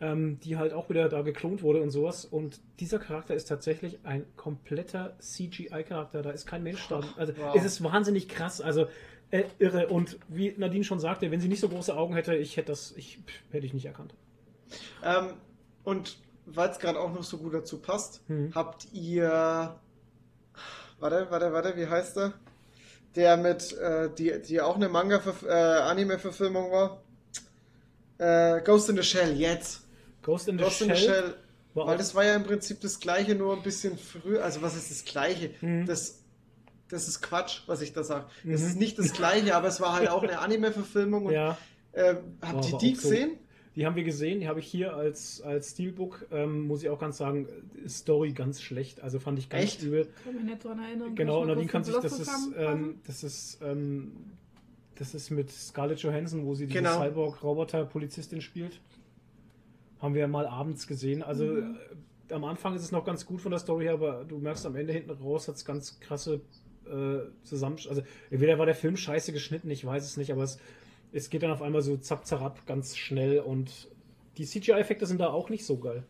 ähm, 0.00 0.38
die 0.40 0.56
halt 0.58 0.74
auch 0.74 0.90
wieder 0.90 1.08
da 1.08 1.22
geklont 1.22 1.62
wurde 1.62 1.80
und 1.80 1.90
sowas. 1.90 2.24
Und 2.26 2.60
dieser 2.80 2.98
Charakter 2.98 3.34
ist 3.34 3.46
tatsächlich 3.46 4.00
ein 4.04 4.26
kompletter 4.36 5.16
CGI-Charakter. 5.18 6.20
Da 6.22 6.30
ist 6.32 6.46
kein 6.46 6.62
Mensch 6.62 6.86
da. 6.88 7.00
Also 7.16 7.32
Wow. 7.38 7.54
es 7.56 7.64
ist 7.64 7.82
wahnsinnig 7.82 8.28
krass. 8.28 8.60
Also 8.60 8.86
äh, 9.30 9.44
irre. 9.58 9.86
Und 9.88 10.18
wie 10.28 10.52
Nadine 10.58 10.84
schon 10.84 10.98
sagte, 11.00 11.30
wenn 11.30 11.40
sie 11.40 11.48
nicht 11.48 11.60
so 11.60 11.68
große 11.70 11.96
Augen 11.96 12.14
hätte, 12.14 12.34
ich 12.34 12.56
hätte 12.58 12.66
das, 12.72 12.92
ich 12.96 13.18
pff, 13.24 13.52
hätte 13.54 13.64
ich 13.64 13.72
nicht 13.72 13.86
erkannt. 13.86 14.12
Ähm, 15.04 15.34
und 15.84 16.18
weil 16.46 16.70
es 16.70 16.78
gerade 16.78 16.98
auch 17.00 17.12
noch 17.12 17.22
so 17.22 17.38
gut 17.38 17.54
dazu 17.54 17.78
passt, 17.78 18.20
Mhm. 18.28 18.52
habt 18.54 18.86
ihr. 18.92 19.78
Warte, 20.98 21.26
warte, 21.30 21.52
warte, 21.52 21.76
wie 21.76 21.86
heißt 21.86 22.16
der? 22.16 22.32
Der 23.14 23.36
mit, 23.36 23.72
äh, 23.78 24.08
die, 24.16 24.40
die 24.42 24.60
auch 24.60 24.76
eine 24.76 24.88
Manga-Anime-Verfilmung 24.88 26.70
war. 26.70 27.02
Äh, 28.18 28.60
Ghost 28.62 28.88
in 28.88 28.96
the 28.96 29.02
Shell, 29.02 29.36
jetzt. 29.36 29.80
Ghost 30.22 30.48
in 30.48 30.58
the 30.58 30.64
Ghost 30.64 30.78
Shell. 30.78 30.88
in 30.90 30.94
the 30.96 31.00
Shell. 31.02 31.34
war 31.74 31.86
Weil 31.88 31.98
das 31.98 32.14
war 32.14 32.24
ja 32.24 32.34
im 32.34 32.44
Prinzip 32.44 32.80
das 32.80 33.00
gleiche, 33.00 33.34
nur 33.34 33.56
ein 33.56 33.62
bisschen 33.62 33.98
früher. 33.98 34.44
Also, 34.44 34.62
was 34.62 34.76
ist 34.76 34.90
das 34.90 35.04
gleiche? 35.04 35.50
Mhm. 35.60 35.86
Das, 35.86 36.20
das 36.88 37.08
ist 37.08 37.20
Quatsch, 37.22 37.62
was 37.66 37.80
ich 37.80 37.92
da 37.92 38.04
sage. 38.04 38.26
Mhm. 38.44 38.52
Es 38.54 38.62
ist 38.62 38.76
nicht 38.76 38.98
das 38.98 39.12
gleiche, 39.12 39.54
aber 39.56 39.68
es 39.68 39.80
war 39.80 39.94
halt 39.94 40.08
auch 40.08 40.22
eine 40.22 40.38
Anime-Verfilmung. 40.40 41.26
Und 41.26 41.32
ja, 41.32 41.56
äh, 41.92 42.14
habt 42.40 42.64
ihr 42.70 42.78
die 42.78 42.96
auch 42.96 43.00
so. 43.00 43.08
Die 43.74 43.86
haben 43.86 43.96
wir 43.96 44.04
gesehen, 44.04 44.40
die 44.40 44.48
habe 44.48 44.60
ich 44.60 44.66
hier 44.66 44.94
als, 44.94 45.40
als 45.42 45.70
Steelbook, 45.70 46.26
ähm, 46.30 46.66
muss 46.66 46.82
ich 46.82 46.90
auch 46.90 46.98
ganz 46.98 47.16
sagen, 47.16 47.48
äh, 47.84 47.88
Story 47.88 48.32
ganz 48.32 48.60
schlecht. 48.60 49.00
Also 49.00 49.18
fand 49.18 49.38
ich 49.38 49.48
ganz 49.48 49.64
Echt? 49.64 49.82
übel. 49.82 50.08
Kann 50.24 50.34
mich 50.34 50.44
nicht 50.44 50.64
dran 50.64 50.78
erinnern. 50.78 51.14
Genau, 51.14 51.44
Nadine 51.44 51.66
kann 51.68 51.82
sich, 51.84 51.94
das 51.96 52.18
ist, 52.18 52.30
ähm, 52.56 53.00
das 53.06 53.24
ist, 53.24 53.60
ähm, 53.62 54.12
das 54.96 55.14
ist 55.14 55.30
mit 55.30 55.50
Scarlett 55.50 56.00
Johansson, 56.00 56.44
wo 56.44 56.54
sie 56.54 56.66
diese 56.66 56.78
Genau. 56.80 56.98
Cyborg-Roboter-Polizistin 57.00 58.40
spielt. 58.42 58.80
Haben 60.00 60.14
wir 60.14 60.26
mal 60.28 60.46
abends 60.46 60.86
gesehen. 60.86 61.22
Also 61.22 61.44
Mhm. 61.44 61.76
äh, 62.30 62.34
am 62.34 62.44
Anfang 62.44 62.74
ist 62.74 62.82
es 62.82 62.92
noch 62.92 63.04
ganz 63.04 63.24
gut 63.26 63.40
von 63.40 63.50
der 63.50 63.58
Story 63.60 63.84
her, 63.84 63.94
aber 63.94 64.24
du 64.24 64.38
merkst 64.38 64.66
am 64.66 64.76
Ende 64.76 64.92
hinten 64.92 65.10
raus, 65.10 65.48
hat 65.48 65.56
es 65.56 65.64
ganz 65.64 65.98
krasse 66.00 66.40
äh, 66.86 67.20
zusammen. 67.44 67.76
Also 67.88 68.02
entweder 68.30 68.58
war 68.58 68.66
der 68.66 68.74
Film 68.74 68.96
scheiße 68.96 69.32
geschnitten, 69.32 69.70
ich 69.70 69.84
weiß 69.84 70.04
es 70.04 70.16
nicht, 70.16 70.32
aber 70.32 70.42
es, 70.42 70.58
es 71.12 71.30
geht 71.30 71.42
dann 71.42 71.50
auf 71.50 71.62
einmal 71.62 71.82
so 71.82 71.96
zapp 71.96 72.26
zarab 72.26 72.66
ganz 72.66 72.96
schnell 72.96 73.40
und 73.40 73.88
die 74.38 74.44
CGI-Effekte 74.46 75.06
sind 75.06 75.20
da 75.20 75.28
auch 75.28 75.50
nicht 75.50 75.64
so 75.66 75.76
geil. 75.78 76.04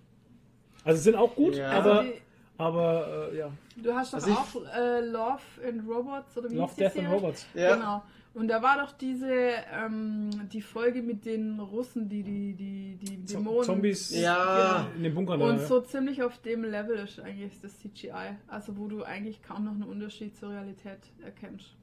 Also 0.84 1.02
sind 1.02 1.16
auch 1.16 1.34
gut, 1.34 1.56
Ja. 1.56 1.70
aber, 1.70 2.00
Also 2.00 2.12
aber 2.58 3.28
äh, 3.32 3.38
ja. 3.38 3.50
du 3.76 3.92
hast 3.94 4.12
doch 4.12 4.18
Also 4.18 4.30
ich- 4.30 4.36
auch 4.36 4.74
äh, 4.76 5.00
Love 5.00 5.40
and 5.68 5.88
Robots 5.88 6.36
oder 6.38 6.50
wie 6.50 6.54
Love, 6.56 6.72
Death 6.76 6.96
and? 6.98 7.10
Robots. 7.10 7.46
Ja. 7.54 7.74
Genau. 7.76 8.02
Und 8.34 8.48
da 8.48 8.62
war 8.62 8.78
doch 8.80 8.92
diese 8.92 9.30
ähm, 9.30 10.30
die 10.50 10.62
Folge 10.62 11.02
mit 11.02 11.26
den 11.26 11.60
Russen, 11.60 12.08
die 12.08 12.22
die 12.22 12.54
die 12.54 12.96
die 12.96 13.16
Dämonen 13.26 13.62
Zombies 13.64 14.10
Ja. 14.18 14.86
in 14.96 15.02
den 15.02 15.14
Bunkern. 15.14 15.42
Und 15.42 15.56
da, 15.58 15.66
so 15.66 15.80
ziemlich 15.82 16.22
auf 16.22 16.38
dem 16.38 16.64
Level 16.64 16.96
ist 16.96 17.20
eigentlich 17.20 17.60
das 17.60 17.78
CGI. 17.80 18.36
Also 18.48 18.78
wo 18.78 18.86
du 18.88 19.02
eigentlich 19.02 19.42
kaum 19.42 19.64
noch 19.64 19.72
einen 19.72 19.82
Unterschied 19.82 20.34
zur 20.36 20.48
Realität 20.50 21.00
erkennst. 21.22 21.76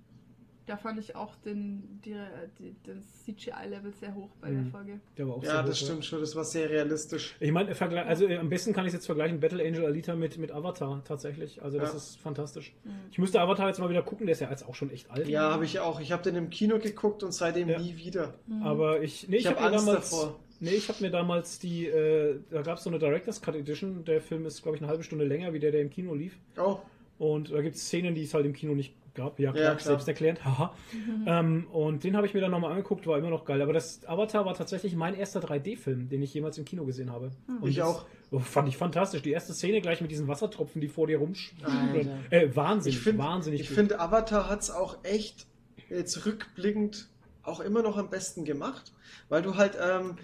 Da 0.69 0.77
fand 0.77 0.99
ich 0.99 1.15
auch 1.15 1.33
den, 1.37 1.99
die, 2.05 2.15
die, 2.59 2.75
den 2.85 3.01
CGI-Level 3.01 3.91
sehr 3.99 4.13
hoch 4.13 4.29
bei 4.39 4.51
der 4.51 4.59
Mhm. 4.61 4.69
Folge. 4.69 4.99
der 5.17 5.27
war 5.27 5.35
auch 5.37 5.43
Ja, 5.43 5.49
sehr 5.53 5.63
das 5.63 5.81
hoch, 5.81 5.85
stimmt 5.85 6.05
schon, 6.05 6.19
das 6.19 6.35
war 6.35 6.43
sehr 6.43 6.69
realistisch. 6.69 7.35
Ich 7.39 7.51
meine, 7.51 7.75
also 8.05 8.27
äh, 8.27 8.37
am 8.37 8.49
besten 8.49 8.71
kann 8.71 8.85
ich 8.85 8.89
es 8.89 8.93
jetzt 8.93 9.07
vergleichen, 9.07 9.39
Battle 9.39 9.65
Angel 9.65 9.83
Alita 9.85 10.15
mit, 10.15 10.37
mit 10.37 10.51
Avatar 10.51 11.03
tatsächlich. 11.05 11.63
Also 11.63 11.79
das 11.79 11.89
Ja. 11.91 11.97
ist 11.97 12.19
fantastisch. 12.19 12.71
Mhm. 12.83 12.91
Ich 13.11 13.17
müsste 13.17 13.41
Avatar 13.41 13.67
jetzt 13.67 13.79
mal 13.79 13.89
wieder 13.89 14.03
gucken, 14.03 14.27
der 14.27 14.33
ist 14.33 14.41
ja 14.41 14.49
jetzt 14.51 14.67
auch 14.67 14.75
schon 14.75 14.91
echt 14.91 15.09
alt. 15.09 15.27
Ja, 15.27 15.51
habe 15.51 15.65
ich 15.65 15.79
auch. 15.79 15.99
Ich 15.99 16.11
habe 16.11 16.21
den 16.21 16.35
im 16.35 16.51
Kino 16.51 16.77
geguckt 16.77 17.23
und 17.23 17.31
seitdem 17.33 17.67
Ja. 17.69 17.79
nie 17.79 17.97
wieder. 17.97 18.35
Mhm. 18.45 18.61
Aber 18.61 19.01
ich, 19.01 19.27
nee, 19.27 19.37
ich, 19.37 19.41
Ich 19.41 19.47
habe 19.47 19.55
hab 19.59 19.71
mir 19.71 19.75
Angst 19.77 19.87
damals, 19.87 20.09
davor. 20.11 20.39
nee, 20.59 20.69
ich 20.69 20.87
habe 20.87 21.01
mir 21.03 21.09
damals 21.09 21.57
die, 21.57 21.87
äh, 21.87 22.39
da 22.51 22.61
gab 22.61 22.77
es 22.77 22.83
so 22.83 22.91
eine 22.91 22.99
Director's 22.99 23.41
Cut 23.41 23.55
Edition. 23.55 24.05
Der 24.05 24.21
Film 24.21 24.45
ist, 24.45 24.61
glaube 24.61 24.75
ich, 24.77 24.83
eine 24.83 24.89
halbe 24.91 25.01
Stunde 25.03 25.25
länger, 25.25 25.51
wie 25.51 25.59
der, 25.59 25.71
der 25.71 25.81
im 25.81 25.89
Kino 25.89 26.13
lief. 26.13 26.37
Oh, 26.57 26.77
Und 27.17 27.51
da 27.51 27.61
gibt 27.63 27.75
es 27.75 27.81
Szenen, 27.87 28.13
die 28.13 28.21
es 28.23 28.35
halt 28.35 28.45
im 28.45 28.53
Kino 28.53 28.75
nicht 28.75 28.93
gab. 29.19 29.39
Ja, 29.39 29.51
klar, 29.51 29.63
Ja, 29.63 29.69
klar. 29.75 29.79
selbsterklärend. 29.79 30.43
Haha. 30.43 30.73
Ähm, 31.25 31.67
und 31.71 32.03
den 32.03 32.15
habe 32.15 32.25
ich 32.27 32.33
mir 32.33 32.41
dann 32.41 32.51
nochmal 32.51 32.71
angeguckt, 32.71 33.05
war 33.05 33.17
immer 33.17 33.29
noch 33.29 33.45
geil. 33.45 33.61
Aber 33.61 33.73
das 33.73 34.05
Avatar 34.07 34.45
war 34.45 34.53
tatsächlich 34.53 34.95
mein 34.95 35.13
erster 35.15 35.39
3D-Film, 35.41 36.07
den 36.09 36.21
ich 36.23 36.33
jemals 36.33 36.57
im 36.57 36.65
Kino 36.65 36.85
gesehen 36.85 37.11
habe. 37.11 37.31
Und 37.61 37.69
Ich 37.69 37.81
auch. 37.81 38.05
oh, 38.31 38.39
fand 38.39 38.67
ich 38.69 38.77
fantastisch. 38.77 39.21
Die 39.21 39.31
erste 39.31 39.53
Szene 39.53 39.81
gleich 39.81 40.01
mit 40.01 40.09
diesen 40.11 40.27
Wassertropfen, 40.27 40.81
die 40.81 40.87
vor 40.87 41.07
dir 41.07 41.19
rumschwimmen. 41.19 42.09
Äh, 42.29 42.55
wahnsinnig, 42.55 42.97
Ich 42.97 43.03
finde, 43.03 43.23
wahnsinnig 43.23 43.61
ich 43.61 43.69
finde, 43.69 43.99
Avatar 43.99 44.49
hat 44.49 44.61
es 44.61 44.71
auch 44.71 44.97
echt 45.03 45.45
jetzt 45.89 46.25
rückblickend 46.25 47.09
auch 47.43 47.59
immer 47.59 47.81
noch 47.81 47.97
am 47.97 48.09
besten 48.09 48.45
gemacht, 48.45 48.91
weil 49.27 49.41
du 49.41 49.55
halt, 49.55 49.77
ähm, 49.81 50.15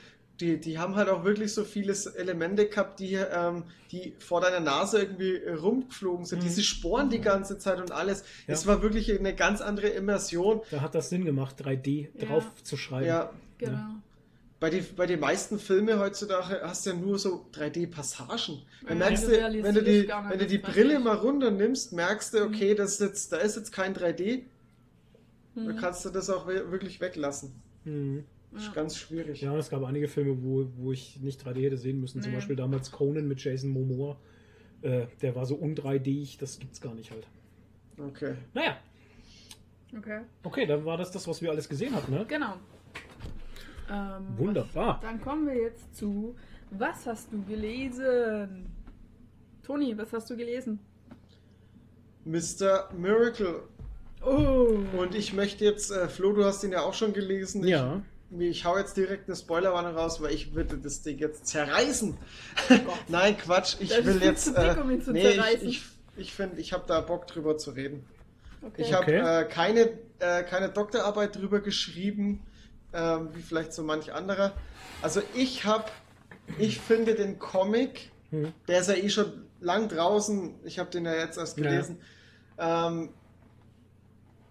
die, 0.42 0.60
die 0.60 0.78
haben 0.80 0.96
halt 0.96 1.08
auch 1.10 1.24
wirklich 1.24 1.54
so 1.54 1.64
viele 1.64 1.94
Elemente 2.16 2.68
gehabt, 2.68 3.00
die, 3.00 3.14
ähm, 3.14 3.64
die 3.92 4.14
vor 4.20 4.42
deiner 4.42 4.60
Nase 4.60 5.00
irgendwie 5.02 5.38
rumgeflogen 5.38 6.26
sind. 6.26 6.40
Mhm. 6.40 6.44
Diese 6.44 6.64
Sporen 6.64 7.10
die 7.10 7.22
ganze 7.22 7.58
Zeit 7.58 7.80
und 7.80 7.92
alles. 7.92 8.24
Ja. 8.48 8.54
Es 8.54 8.68
war 8.68 8.82
wirklich 8.82 9.18
eine 9.18 9.34
ganz 9.34 9.62
andere 9.62 9.88
Immersion. 9.88 10.62
Da 10.72 10.82
hat 10.82 10.94
das 10.96 11.10
Sinn 11.10 11.24
gemacht, 11.26 11.56
3D 11.64 12.10
Ja. 12.20 12.26
drauf 12.28 12.46
zu 12.64 12.76
schreiben. 12.78 13.08
Ja, 13.08 13.32
Genau. 13.60 13.80
bei, 14.60 14.70
die, 14.70 14.82
bei 14.82 15.06
den 15.06 15.22
meisten 15.22 15.58
Filmen 15.60 15.98
heutzutage 16.00 16.60
hast 16.64 16.86
du 16.86 16.90
ja 16.90 16.96
nur 16.98 17.18
so 17.18 17.46
3D-Passagen. 17.54 18.62
Dann 18.88 19.00
Ja, 19.00 19.06
merkst 19.06 19.28
du 19.28 19.32
wenn 19.32 19.74
du 19.76 19.82
die, 19.84 20.08
wenn 20.10 20.40
du 20.40 20.46
die 20.48 20.58
Brille 20.58 21.00
mal 21.00 21.16
runternimmst, 21.16 21.94
merkst 21.94 22.34
du, 22.34 22.44
okay, 22.44 22.74
Mhm. 22.74 22.78
das 22.78 22.94
ist 22.96 23.00
jetzt, 23.02 23.32
da 23.32 23.38
ist 23.38 23.56
jetzt 23.56 23.72
kein 23.72 23.94
3D. 23.94 24.44
Da 25.56 25.62
Mhm. 25.62 25.78
kannst 25.78 26.04
du 26.04 26.10
das 26.10 26.30
auch 26.30 26.48
wir- 26.50 26.70
wirklich 26.72 27.00
weglassen. 27.00 27.54
Mhm. 27.86 28.26
Ist 28.56 28.68
Ja. 28.68 28.72
ganz 28.74 28.98
schwierig. 28.98 29.42
Ja, 29.42 29.56
es 29.58 29.70
gab 29.70 29.84
einige 29.84 30.08
Filme, 30.08 30.42
wo, 30.44 30.66
wo 30.78 30.92
ich 30.92 31.20
nicht 31.22 31.46
3D 31.46 31.62
hätte 31.64 31.78
sehen 31.78 32.00
müssen. 32.00 32.22
Zum 32.22 32.32
Nee. 32.32 32.38
Beispiel 32.38 32.56
damals 32.56 32.92
Conan 32.92 33.28
mit 33.28 33.44
Jason 33.44 33.70
Momoa. 33.72 34.18
Äh, 34.82 35.08
der 35.22 35.36
war 35.36 35.46
so 35.46 35.56
un-3D, 35.60 36.38
das 36.40 36.60
gibt's 36.60 36.80
gar 36.80 36.94
nicht 36.94 37.12
halt. 37.12 37.28
Okay. 37.98 38.36
Naja, 38.54 38.78
Okay. 39.98 40.22
okay, 40.44 40.66
dann 40.66 40.84
war 40.86 40.98
das 40.98 41.12
das, 41.12 41.28
was 41.28 41.42
wir 41.42 41.50
alles 41.52 41.68
gesehen 41.70 41.96
hatten, 41.96 42.12
ne? 42.14 42.26
Genau. 42.28 42.56
Ähm, 43.90 44.38
Wunderbar. 44.38 44.96
Was, 44.96 45.02
dann 45.02 45.22
kommen 45.22 45.48
wir 45.48 45.56
jetzt 45.56 45.96
zu, 45.96 46.36
was 46.72 47.06
hast 47.08 47.32
du 47.32 47.42
gelesen? 47.44 48.66
Toni, 49.64 49.98
was 49.98 50.12
hast 50.14 50.30
du 50.30 50.36
gelesen? 50.36 50.80
Mr. 52.26 52.90
Miracle. 52.98 53.64
Oh. 54.26 54.80
Und 54.98 55.14
ich 55.16 55.34
möchte 55.34 55.64
jetzt, 55.66 55.92
äh, 55.92 56.08
Flo, 56.08 56.34
du 56.34 56.44
hast 56.44 56.64
ihn 56.64 56.72
ja 56.72 56.82
auch 56.82 56.94
schon 56.94 57.14
gelesen. 57.14 57.66
Ja. 57.68 57.98
Ich, 57.98 58.15
ich 58.42 58.66
hau 58.66 58.78
jetzt 58.78 58.98
direkt 58.98 59.28
eine 59.28 59.36
Spoilerwarnung 59.36 59.96
raus, 59.96 60.22
weil 60.22 60.34
ich 60.34 60.54
würde 60.54 60.78
das 60.78 61.02
Ding 61.02 61.18
jetzt 61.18 61.48
zerreißen. 61.48 62.18
Nein, 63.08 63.38
Quatsch. 63.38 63.76
Ich 63.80 63.90
Das 63.90 64.06
will 64.06 64.22
jetzt. 64.22 64.46
zu 64.46 64.54
dick, 64.54 64.78
um 64.82 64.90
ihn 64.92 65.02
zu 65.02 65.12
nee, 65.12 65.24
zerreißen. 65.36 65.68
ich, 65.68 65.78
ich, 65.78 65.84
ich 66.18 66.34
finde, 66.34 66.60
ich 66.62 66.74
habe 66.74 66.84
da 66.88 67.02
Bock 67.02 67.28
drüber 67.28 67.58
zu 67.58 67.72
reden. 67.72 68.06
Okay. 68.62 68.82
Ich 68.82 68.94
habe 68.94 69.04
Okay. 69.04 69.42
äh, 69.42 69.46
keine, 69.46 69.90
äh, 70.20 70.44
keine 70.44 70.70
Doktorarbeit 70.70 71.36
drüber 71.36 71.60
geschrieben, 71.62 72.42
ähm, 72.94 73.30
wie 73.34 73.42
vielleicht 73.42 73.74
so 73.74 73.84
manch 73.84 74.14
anderer. 74.14 74.54
Also 75.02 75.22
ich 75.36 75.66
habe, 75.66 75.86
ich 76.58 76.80
finde 76.80 77.16
den 77.16 77.38
Comic, 77.40 78.12
Hm. 78.32 78.52
der 78.68 78.80
ist 78.80 78.88
ja 78.90 78.96
eh 78.96 79.10
schon 79.10 79.46
lang 79.62 79.88
draußen, 79.88 80.56
ich 80.64 80.80
habe 80.80 80.90
den 80.90 81.06
ja 81.06 81.14
jetzt 81.14 81.38
erst 81.38 81.58
Ja. 81.60 81.64
gelesen, 81.70 82.02
ähm, 82.58 83.10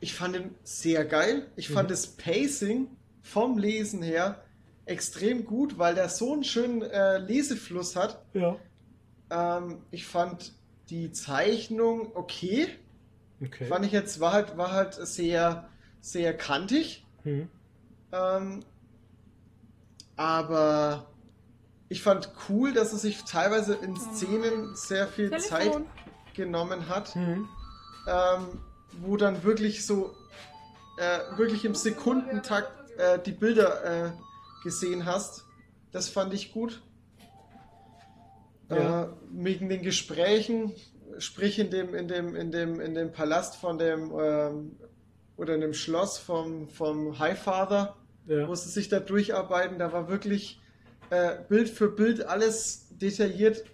ich 0.01 0.15
fand 0.15 0.37
ihn 0.37 0.55
sehr 0.63 1.05
geil. 1.05 1.47
Ich 1.57 1.69
fand 1.71 1.89
Mhm. 1.89 1.93
das 1.93 2.07
Pacing 2.07 2.89
vom 3.25 3.59
Lesen 3.59 4.03
her 4.03 4.43
extrem 4.85 5.45
gut, 5.47 5.79
weil 5.79 5.95
der 5.95 6.09
so 6.11 6.33
einen 6.35 6.45
schönen 6.45 6.83
äh, 6.83 7.19
Lesefluss 7.19 7.97
hat. 7.97 8.23
Ja. 8.35 8.57
Ähm, 9.31 9.79
ich 9.91 10.07
fand 10.07 10.53
die 10.91 11.11
Zeichnung 11.11 12.13
okay. 12.15 12.69
Okay. 13.43 13.65
Fand 13.65 13.85
ich 13.87 13.93
jetzt, 13.93 14.21
war 14.21 14.33
halt, 14.33 14.57
war 14.57 14.73
halt 14.73 14.95
sehr, 14.95 15.69
sehr 16.01 16.37
kantig. 16.37 17.05
Hm. 17.23 17.49
Ähm, 18.13 18.61
aber 20.17 21.07
ich 21.89 22.03
fand 22.03 22.31
cool, 22.49 22.73
dass 22.73 22.93
er 22.93 22.99
sich 22.99 23.25
teilweise 23.25 23.75
in 23.75 23.97
Szenen 23.97 24.77
sehr 24.77 25.09
viel 25.09 25.31
Zeit 25.39 25.63
Telefon. 25.63 25.87
genommen 26.35 26.89
hat, 26.89 27.15
Hm. 27.15 27.49
ähm, 28.07 28.61
wo 29.01 29.17
dann 29.17 29.43
wirklich 29.45 29.85
so, 29.87 30.15
äh, 30.99 31.37
wirklich 31.39 31.65
im 31.65 31.75
Sekundentakt 31.75 32.71
äh, 32.99 33.19
die 33.19 33.33
Bilder 33.33 34.07
äh, 34.07 34.11
gesehen 34.63 35.05
hast. 35.05 35.45
Das 35.93 36.09
fand 36.09 36.35
ich 36.35 36.53
gut. 36.53 36.83
Ja. 38.71 39.05
Äh, 39.05 39.09
wegen 39.31 39.69
den 39.69 39.83
Gesprächen, 39.83 40.73
sprich 41.19 41.59
in 41.59 41.71
dem, 41.71 41.95
in 41.95 42.09
dem, 42.09 42.35
in 42.35 42.51
dem, 42.51 42.81
in 42.81 42.95
dem 42.95 43.13
Palast 43.13 43.57
von 43.57 43.79
dem 43.79 44.13
ähm, 44.19 44.77
oder 45.37 45.55
in 45.55 45.61
dem 45.61 45.75
Schloss 45.75 46.19
vom, 46.19 46.69
vom 46.69 47.19
Highfather, 47.19 47.97
Ja. 48.27 48.53
sie 48.55 48.71
sich 48.71 48.89
da 48.89 49.01
durcharbeiten, 49.01 49.79
da 49.79 49.93
war 49.93 50.09
wirklich 50.09 50.61
äh, 51.11 51.37
Bild 51.49 51.69
für 51.69 51.89
Bild 51.89 52.25
alles 52.25 52.89
detailliert, 52.91 53.65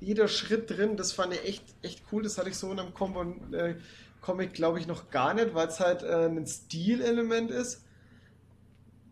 jeder 0.00 0.28
Schritt 0.28 0.70
drin. 0.70 0.96
Das 0.96 1.12
fand 1.12 1.34
ich 1.34 1.44
echt, 1.44 1.64
echt 1.82 2.02
cool. 2.12 2.22
Das 2.22 2.38
hatte 2.38 2.48
ich 2.48 2.56
so 2.56 2.70
in 2.72 2.80
einem 2.80 2.94
Combo, 2.94 3.22
äh, 3.52 3.74
Comic, 4.20 4.54
glaube 4.54 4.78
ich, 4.80 4.86
noch 4.86 5.10
gar 5.10 5.34
nicht, 5.34 5.54
weil 5.54 5.68
es 5.68 5.78
halt 5.80 6.02
äh, 6.02 6.26
ein 6.26 6.46
Stilelement 6.46 7.50
ist. 7.50 7.84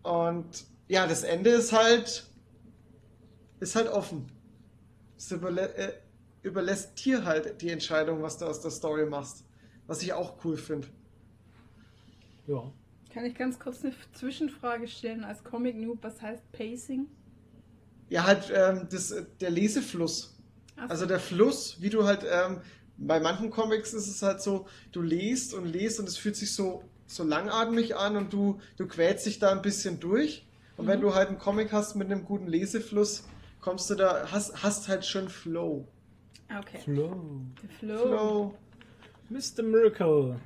Und 0.06 0.64
ja, 0.86 1.06
das 1.08 1.24
Ende 1.24 1.50
ist 1.50 1.72
halt, 1.72 2.24
ist 3.58 3.74
halt 3.74 3.88
offen. 3.88 4.30
Es 5.16 5.32
überlä 5.32 5.62
äh, 5.62 5.92
überlässt 6.42 7.04
dir 7.04 7.24
halt 7.24 7.60
die 7.60 7.70
Entscheidung, 7.70 8.22
was 8.22 8.38
du 8.38 8.44
aus 8.44 8.60
der 8.60 8.70
Story 8.70 9.04
machst. 9.06 9.44
Was 9.88 10.02
ich 10.02 10.12
auch 10.12 10.44
cool 10.44 10.56
finde. 10.56 10.88
ja. 12.46 12.72
Kann 13.12 13.24
ich 13.24 13.34
ganz 13.34 13.58
kurz 13.58 13.82
eine 13.82 13.94
Zwischenfrage 14.12 14.86
stellen 14.86 15.24
als 15.24 15.42
Comic 15.42 15.74
Noob? 15.74 15.98
Was 16.02 16.20
heißt 16.20 16.52
Pacing? 16.52 17.06
Ja, 18.10 18.26
halt 18.26 18.52
ähm, 18.54 18.86
das, 18.90 19.10
äh, 19.10 19.24
der 19.40 19.50
Lesefluss. 19.50 20.36
Ach 20.76 20.82
so. 20.82 20.88
Also 20.90 21.06
der 21.06 21.18
Fluss, 21.18 21.80
wie 21.80 21.88
du 21.88 22.04
halt, 22.04 22.26
ähm, 22.30 22.60
bei 22.98 23.18
manchen 23.18 23.50
Comics 23.50 23.94
ist 23.94 24.06
es 24.06 24.22
halt 24.22 24.42
so, 24.42 24.66
du 24.92 25.00
liest 25.00 25.54
und 25.54 25.64
liest 25.64 25.98
und 25.98 26.06
es 26.08 26.18
fühlt 26.18 26.36
sich 26.36 26.52
so, 26.52 26.84
so 27.06 27.22
langatmig 27.24 27.96
an 27.96 28.16
und 28.16 28.32
du, 28.32 28.60
du 28.76 28.86
quälst 28.86 29.26
dich 29.26 29.38
da 29.38 29.52
ein 29.52 29.62
bisschen 29.62 30.00
durch. 30.00 30.44
Und 30.76 30.86
wenn 30.86 30.98
Mhm. 30.98 31.02
du 31.02 31.14
halt 31.14 31.28
einen 31.28 31.38
Comic 31.38 31.72
hast 31.72 31.94
mit 31.96 32.10
einem 32.10 32.24
guten 32.24 32.46
Lesefluss, 32.46 33.24
kommst 33.60 33.88
du 33.90 33.94
da, 33.94 34.26
hast, 34.30 34.62
hast 34.62 34.88
halt 34.88 35.04
schon 35.06 35.28
Flow. 35.28 35.86
Okay. 36.60 36.78
Flow. 36.84 37.20
Flow. 37.80 37.98
Flow. 37.98 38.54
Mr. 39.30 39.62
Miracle. 39.62 40.36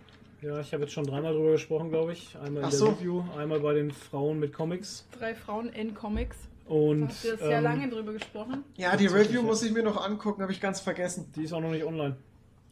Ja, 0.41 0.59
ich 0.61 0.73
habe 0.73 0.85
jetzt 0.85 0.93
schon 0.95 1.05
dreimal 1.05 1.35
drüber 1.35 1.53
gesprochen, 1.53 1.91
glaube 1.91 2.13
ich. 2.15 2.35
Einmal 2.37 2.63
in 2.63 2.65
Ach 2.67 2.71
der 2.71 2.79
so. 2.79 2.87
Review, 2.89 3.25
einmal 3.37 3.61
bei 3.61 3.75
den 3.75 3.91
Frauen 3.91 4.39
mit 4.39 4.55
Comics. 4.55 5.07
Drei 5.19 5.35
Frauen 5.35 5.69
in 5.69 5.95
Comics. 5.95 6.37
Und 6.67 7.09
Da 7.09 7.29
ihr 7.29 7.37
sehr 7.37 7.59
ähm, 7.59 7.65
lange 7.65 7.89
drüber 7.91 8.13
gesprochen. 8.13 8.65
Ja, 8.77 8.97
die 8.97 9.07
Review 9.09 9.43
muss 9.43 9.63
ich 9.63 9.73
mir 9.73 9.83
noch 9.83 10.03
angucken, 10.03 10.41
habe 10.41 10.53
ich 10.53 10.61
ganz 10.61 10.81
vergessen. 10.81 11.31
die 11.37 11.43
ist 11.43 11.53
auch 11.53 11.61
noch 11.61 11.73
nicht 11.73 11.85
online. 11.85 12.17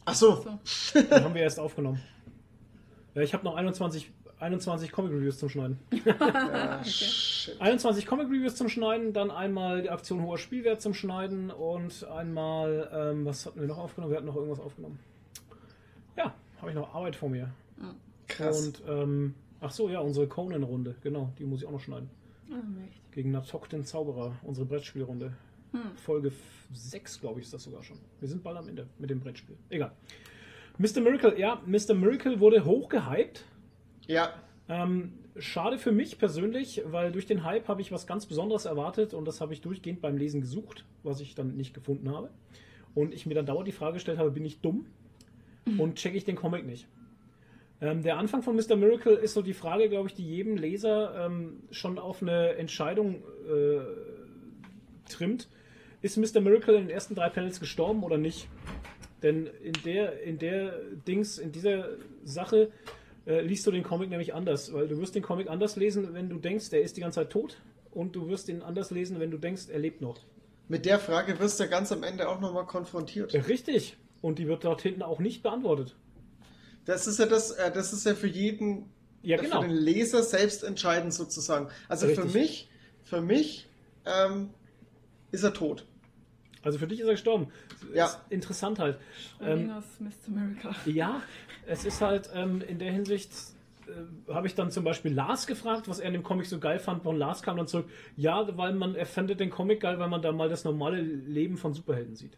Ach 0.06 0.14
so. 0.14 0.36
So. 0.36 1.00
Die 1.02 1.10
haben 1.10 1.34
wir 1.34 1.42
erst 1.42 1.58
aufgenommen. 1.60 2.00
Ja, 3.18 3.24
ich 3.24 3.34
habe 3.34 3.42
noch 3.44 3.56
21, 3.56 4.12
21 4.38 4.92
Comic 4.92 5.12
Reviews 5.12 5.38
zum 5.38 5.48
Schneiden. 5.48 5.80
Ja, 6.04 6.84
shit. 6.84 7.60
21 7.60 8.06
Comic 8.06 8.28
Reviews 8.28 8.54
zum 8.54 8.68
Schneiden, 8.68 9.12
dann 9.12 9.32
einmal 9.32 9.82
die 9.82 9.90
Aktion 9.90 10.22
hoher 10.22 10.38
Spielwert 10.38 10.80
zum 10.80 10.94
Schneiden 10.94 11.50
und 11.50 12.04
einmal, 12.04 12.88
ähm, 12.92 13.24
was 13.26 13.44
hatten 13.44 13.60
wir 13.60 13.66
noch 13.66 13.78
aufgenommen? 13.78 14.12
Wir 14.12 14.18
hatten 14.18 14.28
noch 14.28 14.36
irgendwas 14.36 14.60
aufgenommen. 14.60 15.00
Ja, 16.16 16.32
habe 16.58 16.70
ich 16.70 16.76
noch 16.76 16.94
Arbeit 16.94 17.16
vor 17.16 17.28
mir. 17.28 17.50
Krass. 18.28 18.68
Und, 18.68 18.82
ähm, 18.86 19.34
ach 19.60 19.72
so, 19.72 19.88
ja, 19.88 19.98
unsere 19.98 20.28
Conan-Runde, 20.28 20.94
genau, 21.02 21.32
die 21.40 21.44
muss 21.44 21.62
ich 21.62 21.66
auch 21.66 21.72
noch 21.72 21.80
schneiden. 21.80 22.08
Ah, 22.52 22.62
mächtig. 22.68 23.02
Gegen 23.10 23.32
Natok 23.32 23.68
den 23.68 23.84
Zauberer, 23.84 24.36
unsere 24.44 24.64
Brettspielrunde. 24.64 25.32
Hm. 25.72 25.96
Folge 25.96 26.30
6, 26.72 27.20
glaube 27.20 27.40
ich, 27.40 27.46
ist 27.46 27.54
das 27.54 27.64
sogar 27.64 27.82
schon. 27.82 27.98
Wir 28.20 28.28
sind 28.28 28.44
bald 28.44 28.58
am 28.58 28.68
Ende 28.68 28.86
mit 28.96 29.10
dem 29.10 29.18
Brettspiel. 29.18 29.56
Egal. 29.70 29.90
Mr. 30.78 31.00
Miracle, 31.00 31.38
ja, 31.38 31.60
Mr. 31.66 31.94
Miracle 31.94 32.40
wurde 32.40 32.64
hochgehypt. 32.64 33.44
ja, 34.06 34.32
Ähm, 34.68 35.12
schade 35.38 35.78
für 35.78 35.92
mich 35.92 36.18
persönlich, 36.18 36.82
weil 36.86 37.10
durch 37.12 37.26
den 37.26 37.44
Hype 37.44 37.68
habe 37.68 37.80
ich 37.80 37.90
was 37.90 38.06
ganz 38.06 38.26
Besonderes 38.26 38.64
erwartet 38.64 39.14
und 39.14 39.24
das 39.24 39.40
habe 39.40 39.52
ich 39.52 39.60
durchgehend 39.60 40.00
beim 40.00 40.16
Lesen 40.16 40.40
gesucht, 40.40 40.84
was 41.02 41.20
ich 41.20 41.34
dann 41.34 41.56
nicht 41.56 41.74
gefunden 41.74 42.10
habe. 42.10 42.30
Und 42.94 43.14
ich 43.14 43.26
mir 43.26 43.34
dann 43.34 43.46
dauernd 43.46 43.66
die 43.68 43.72
Frage 43.72 43.94
gestellt 43.94 44.18
habe, 44.18 44.30
bin 44.30 44.44
ich 44.44 44.60
dumm 44.60 44.86
und 45.78 45.96
checke 45.96 46.16
ich 46.16 46.24
den 46.24 46.36
Comic 46.36 46.64
nicht? 46.66 46.86
Ähm, 47.80 48.02
der 48.02 48.18
Anfang 48.18 48.42
von 48.42 48.56
Mr. 48.56 48.76
Miracle 48.76 49.14
ist 49.14 49.34
so 49.34 49.42
die 49.42 49.54
Frage, 49.54 49.88
glaube 49.88 50.08
ich, 50.08 50.14
die 50.14 50.26
jedem 50.26 50.56
Leser 50.56 51.26
ähm, 51.26 51.62
schon 51.70 51.98
auf 51.98 52.22
eine 52.22 52.54
Entscheidung 52.56 53.22
äh, 53.48 53.80
trimmt. 55.10 55.48
Ist 56.02 56.16
Mr. 56.16 56.40
Miracle 56.40 56.74
in 56.74 56.82
den 56.82 56.90
ersten 56.90 57.14
drei 57.14 57.28
Panels 57.28 57.60
gestorben 57.60 58.02
oder 58.02 58.18
nicht? 58.18 58.48
Denn 59.22 59.46
in 59.62 59.72
der, 59.84 60.22
in 60.22 60.38
der 60.38 60.74
Dings, 61.06 61.38
in 61.38 61.50
dieser 61.52 61.88
Sache 62.24 62.70
äh, 63.26 63.40
liest 63.40 63.66
du 63.66 63.70
den 63.72 63.82
Comic 63.82 64.10
nämlich 64.10 64.34
anders, 64.34 64.72
weil 64.72 64.86
du 64.88 64.98
wirst 64.98 65.14
den 65.14 65.22
Comic 65.22 65.48
anders 65.50 65.76
lesen, 65.76 66.14
wenn 66.14 66.28
du 66.28 66.38
denkst, 66.38 66.68
er 66.72 66.82
ist 66.82 66.96
die 66.96 67.00
ganze 67.00 67.20
Zeit 67.20 67.30
tot 67.30 67.58
und 67.90 68.14
du 68.14 68.28
wirst 68.28 68.48
ihn 68.48 68.62
anders 68.62 68.90
lesen, 68.90 69.18
wenn 69.18 69.30
du 69.30 69.38
denkst, 69.38 69.64
er 69.72 69.78
lebt 69.80 70.00
noch. 70.00 70.18
mit 70.68 70.84
der 70.86 70.98
Frage 71.00 71.38
wirst 71.40 71.58
du 71.58 71.68
ganz 71.68 71.90
am 71.92 72.02
Ende 72.04 72.28
auch 72.28 72.40
nochmal 72.40 72.66
konfrontiert. 72.66 73.34
Richtig. 73.48 73.96
und 74.20 74.38
die 74.38 74.46
wird 74.46 74.64
dort 74.64 74.82
hinten 74.82 75.02
auch 75.02 75.18
nicht 75.18 75.42
beantwortet. 75.42 75.96
Das 76.84 77.06
ist 77.06 77.18
ja 77.18 77.26
das, 77.26 77.50
äh, 77.52 77.70
das 77.72 77.92
ist 77.92 78.04
ja 78.06 78.14
für 78.14 78.26
jeden, 78.28 78.86
Ja, 79.22 79.36
äh, 79.38 79.42
genau. 79.42 79.62
für 79.62 79.68
den 79.68 79.76
Leser 79.76 80.22
selbst 80.22 80.62
entscheidend 80.64 81.12
sozusagen. 81.12 81.68
Also 81.88 82.06
Richtig. 82.06 82.24
für 82.30 82.38
mich, 82.38 82.68
für 83.04 83.20
mich 83.20 83.66
ähm, 84.06 84.50
ist 85.32 85.42
er 85.42 85.52
tot. 85.52 85.84
Also 86.62 86.78
für 86.78 86.86
dich 86.86 87.00
ist 87.00 87.06
er 87.06 87.12
gestorben. 87.12 87.48
Ja. 87.94 88.06
Ist 88.06 88.20
interessant 88.30 88.78
halt. 88.78 88.98
Ähm, 89.40 89.70
Mr. 90.00 90.10
Miracle. 90.28 90.92
ja, 90.92 91.22
es 91.66 91.84
ist 91.84 92.00
halt 92.00 92.30
ähm, 92.34 92.62
in 92.66 92.78
der 92.78 92.92
Hinsicht. 92.92 93.30
Äh, 93.86 94.32
habe 94.32 94.46
ich 94.46 94.54
dann 94.54 94.70
zum 94.70 94.84
Beispiel 94.84 95.12
Lars 95.12 95.46
gefragt, 95.46 95.88
was 95.88 96.00
er 96.00 96.08
in 96.08 96.14
dem 96.14 96.22
Comic 96.22 96.46
so 96.46 96.58
geil 96.58 96.78
fand. 96.78 97.06
Und 97.06 97.16
Lars 97.16 97.42
kam 97.42 97.56
dann 97.56 97.66
zurück, 97.66 97.88
ja, 98.16 98.56
weil 98.56 98.74
man, 98.74 98.94
er 98.94 99.06
findet 99.06 99.40
den 99.40 99.50
Comic 99.50 99.80
geil, 99.80 99.98
weil 99.98 100.08
man 100.08 100.22
da 100.22 100.32
mal 100.32 100.48
das 100.48 100.64
normale 100.64 101.00
Leben 101.00 101.56
von 101.56 101.74
Superhelden 101.74 102.16
sieht. 102.16 102.36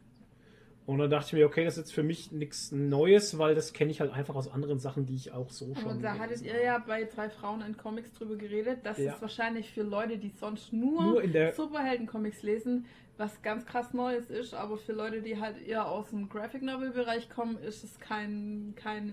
Und 0.90 0.98
dann 0.98 1.08
dachte 1.10 1.26
ich 1.28 1.32
mir, 1.34 1.46
okay, 1.46 1.64
das 1.64 1.74
ist 1.74 1.84
jetzt 1.84 1.92
für 1.94 2.02
mich 2.02 2.32
nichts 2.32 2.72
Neues, 2.72 3.38
weil 3.38 3.54
das 3.54 3.72
kenne 3.72 3.92
ich 3.92 4.00
halt 4.00 4.12
einfach 4.12 4.34
aus 4.34 4.50
anderen 4.50 4.80
Sachen, 4.80 5.06
die 5.06 5.14
ich 5.14 5.30
auch 5.32 5.48
so 5.50 5.66
Aber 5.66 5.80
schon. 5.80 6.02
da 6.02 6.18
hattet 6.18 6.42
ihr 6.42 6.60
ja 6.60 6.78
bei 6.78 7.04
drei 7.04 7.30
Frauen 7.30 7.60
in 7.62 7.76
Comics 7.76 8.12
drüber 8.14 8.34
geredet. 8.34 8.80
Das 8.82 8.98
Ja. 8.98 9.12
ist 9.12 9.22
wahrscheinlich 9.22 9.70
für 9.70 9.82
Leute, 9.82 10.18
die 10.18 10.30
sonst 10.30 10.72
nur, 10.72 11.00
Nur 11.02 11.22
Superhelden-Comics 11.54 12.42
lesen, 12.42 12.86
was 13.18 13.40
ganz 13.42 13.66
krass 13.66 13.94
Neues 13.94 14.30
ist. 14.30 14.52
Aber 14.52 14.76
für 14.78 14.92
Leute, 14.92 15.22
die 15.22 15.38
halt 15.40 15.64
eher 15.64 15.86
aus 15.88 16.10
dem 16.10 16.28
Graphic 16.28 16.62
Novel-Bereich 16.62 17.30
kommen, 17.30 17.56
ist 17.58 17.84
es 17.84 17.98
kein, 18.00 18.72
kein 18.74 19.12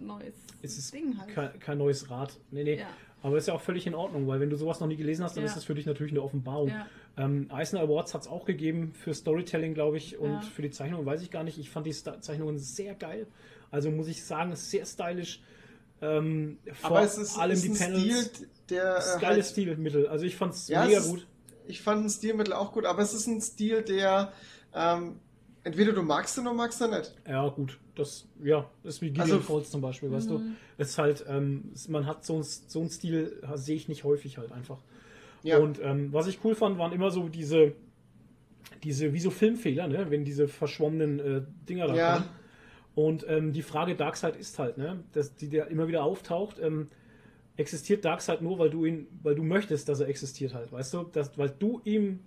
neues 0.00 0.34
es 0.62 0.90
Ding 0.92 1.18
halt. 1.18 1.28
kein, 1.34 1.58
kein 1.58 1.78
neues 1.78 2.08
Rad. 2.08 2.36
Nee, 2.52 2.62
nee. 2.64 2.78
Ja. 2.78 2.86
Aber 3.22 3.36
ist 3.36 3.48
ja 3.48 3.54
auch 3.54 3.60
völlig 3.60 3.86
in 3.88 3.94
Ordnung, 3.94 4.28
weil 4.28 4.38
wenn 4.38 4.50
du 4.50 4.56
sowas 4.56 4.78
noch 4.78 4.86
nie 4.86 4.96
gelesen 4.96 5.24
hast, 5.24 5.36
dann 5.36 5.42
Ja. 5.42 5.48
ist 5.48 5.56
das 5.56 5.64
für 5.64 5.74
dich 5.74 5.86
natürlich 5.86 6.12
eine 6.12 6.22
Offenbarung. 6.22 6.68
Ja. 6.68 6.86
Ähm, 7.18 7.46
Eisner 7.50 7.80
Awards 7.80 8.12
hat 8.14 8.22
es 8.22 8.28
auch 8.28 8.44
gegeben 8.44 8.92
für 8.92 9.14
Storytelling, 9.14 9.72
glaube 9.74 9.96
ich, 9.96 10.18
und 10.18 10.32
Ja. 10.32 10.40
für 10.42 10.60
die 10.62 10.70
Zeichnung 10.70 11.06
weiß 11.06 11.22
ich 11.22 11.30
gar 11.30 11.44
nicht. 11.44 11.58
Ich 11.58 11.70
fand 11.70 11.86
die 11.86 11.94
Sta- 11.94 12.20
Zeichnungen 12.20 12.58
sehr 12.58 12.94
geil. 12.94 13.26
Also 13.70 13.90
muss 13.90 14.06
ich 14.08 14.22
sagen, 14.24 14.54
sehr 14.54 14.84
stylisch. 14.84 15.40
Ähm, 16.02 16.58
vor 16.74 16.90
Aber 16.90 17.02
es 17.02 17.16
ist, 17.16 17.38
allem 17.38 17.54
ist 17.54 17.64
die 17.64 17.70
ein 17.70 17.76
Panels. 17.78 18.26
Stil, 18.26 18.48
der 18.68 18.94
das 18.96 19.06
ist 19.14 19.20
geiles 19.20 19.46
halt, 19.46 19.52
Stilmittel. 19.52 20.06
Also 20.08 20.26
ich 20.26 20.36
fand 20.36 20.52
es 20.52 20.68
Ja, 20.68 20.84
mega 20.84 20.98
es 20.98 21.04
ist- 21.06 21.10
gut. 21.10 21.26
ich 21.66 21.80
fand 21.80 22.04
ein 22.04 22.10
Stilmittel 22.10 22.52
auch 22.52 22.72
gut, 22.72 22.84
aber 22.84 23.00
es 23.02 23.14
ist 23.14 23.26
ein 23.26 23.40
Stil, 23.40 23.80
der 23.82 24.32
ähm, 24.74 25.18
entweder 25.64 25.92
du 25.94 26.02
magst 26.02 26.36
ihn 26.36 26.46
oder 26.46 26.54
magst 26.54 26.82
ihn 26.82 26.90
nicht. 26.90 27.14
Ja, 27.26 27.48
gut. 27.48 27.78
Das, 27.94 28.26
ja, 28.44 28.68
ist 28.84 29.00
wie 29.00 29.06
Gideon 29.08 29.22
Also- 29.22 29.40
Falls 29.40 29.70
zum 29.70 29.80
Beispiel, 29.80 30.10
weißt 30.12 30.28
du. 30.28 30.38
Mhm. 30.40 30.56
Es 30.76 30.90
ist 30.90 30.98
halt, 30.98 31.24
ähm, 31.28 31.72
man 31.88 32.04
hat 32.06 32.26
so, 32.26 32.42
so 32.42 32.80
einen 32.80 32.90
Stil, 32.90 33.42
sehe 33.54 33.74
ich 33.76 33.88
nicht 33.88 34.04
häufig 34.04 34.36
halt 34.36 34.52
einfach. 34.52 34.82
Ja. 35.46 35.58
Und 35.58 35.80
ähm, 35.82 36.12
was 36.12 36.26
ich 36.26 36.40
cool 36.44 36.54
fand, 36.54 36.78
waren 36.78 36.92
immer 36.92 37.10
so 37.10 37.28
diese, 37.28 37.72
diese, 38.82 39.12
wie 39.12 39.20
so 39.20 39.30
Filmfehler, 39.30 39.86
ne? 39.88 40.06
wenn 40.10 40.24
diese 40.24 40.48
verschwommenen 40.48 41.18
äh, 41.20 41.42
Dinger 41.68 41.86
da 41.86 41.94
Ja. 41.94 42.12
kommen. 42.14 42.28
Und 42.94 43.26
ähm, 43.28 43.52
die 43.52 43.62
Frage 43.62 43.94
Darkseid 43.94 44.36
ist 44.36 44.58
halt, 44.58 44.78
ne, 44.78 45.04
dass 45.12 45.34
die 45.34 45.50
da 45.50 45.64
immer 45.64 45.86
wieder 45.86 46.02
auftaucht, 46.02 46.58
ähm, 46.58 46.86
existiert 47.58 48.06
Darkseid 48.06 48.40
nur, 48.40 48.58
weil 48.58 48.70
du 48.70 48.86
ihn, 48.86 49.06
weil 49.22 49.34
du 49.34 49.42
möchtest, 49.42 49.88
dass 49.90 50.00
er 50.00 50.08
existiert 50.08 50.54
halt, 50.54 50.72
weißt 50.72 50.94
du? 50.94 51.02
Dass, 51.02 51.36
weil 51.36 51.50
du 51.50 51.82
ihm 51.84 52.20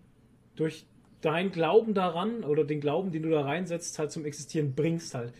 durch 0.55 0.85
dein 1.21 1.51
Glauben 1.51 1.95
daran 1.95 2.43
oder 2.43 2.63
den 2.63 2.81
Glauben, 2.81 3.11
den 3.11 3.23
du 3.23 3.29
da 3.29 3.41
reinsetzt, 3.41 3.97
halt 3.97 4.11
zum 4.11 4.25
Existieren 4.25 4.73
bringst 4.75 5.15
halt. 5.15 5.33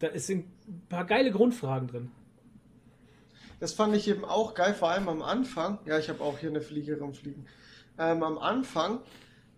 Da 0.00 0.08
sind 0.18 0.46
ein 0.66 0.82
paar 0.88 1.06
geile 1.06 1.30
Grundfragen 1.30 1.86
drin. 1.86 2.10
Das 3.62 3.72
fand 3.74 3.94
ich 3.94 4.08
eben 4.08 4.24
auch 4.24 4.54
geil, 4.54 4.74
vor 4.74 4.88
allem 4.90 5.08
am 5.08 5.22
Anfang. 5.22 5.78
Ja, 5.86 5.96
ich 5.96 6.08
habe 6.08 6.20
auch 6.20 6.36
hier 6.36 6.48
eine 6.50 6.60
Fliege 6.60 6.98
rumfliegen. 6.98 7.46
Ähm, 7.96 8.24
am 8.24 8.36
Anfang 8.38 8.98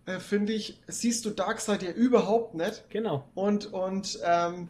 äh, 0.05 0.19
finde 0.19 0.53
ich, 0.53 0.79
siehst 0.85 1.25
du 1.25 1.31
Darkseid 1.31 1.81
ja 1.81 1.89
überhaupt 1.89 2.53
nicht. 2.53 2.83
Genau. 2.91 3.27
Und, 3.33 3.73
und 3.73 4.19
ähm, 4.23 4.67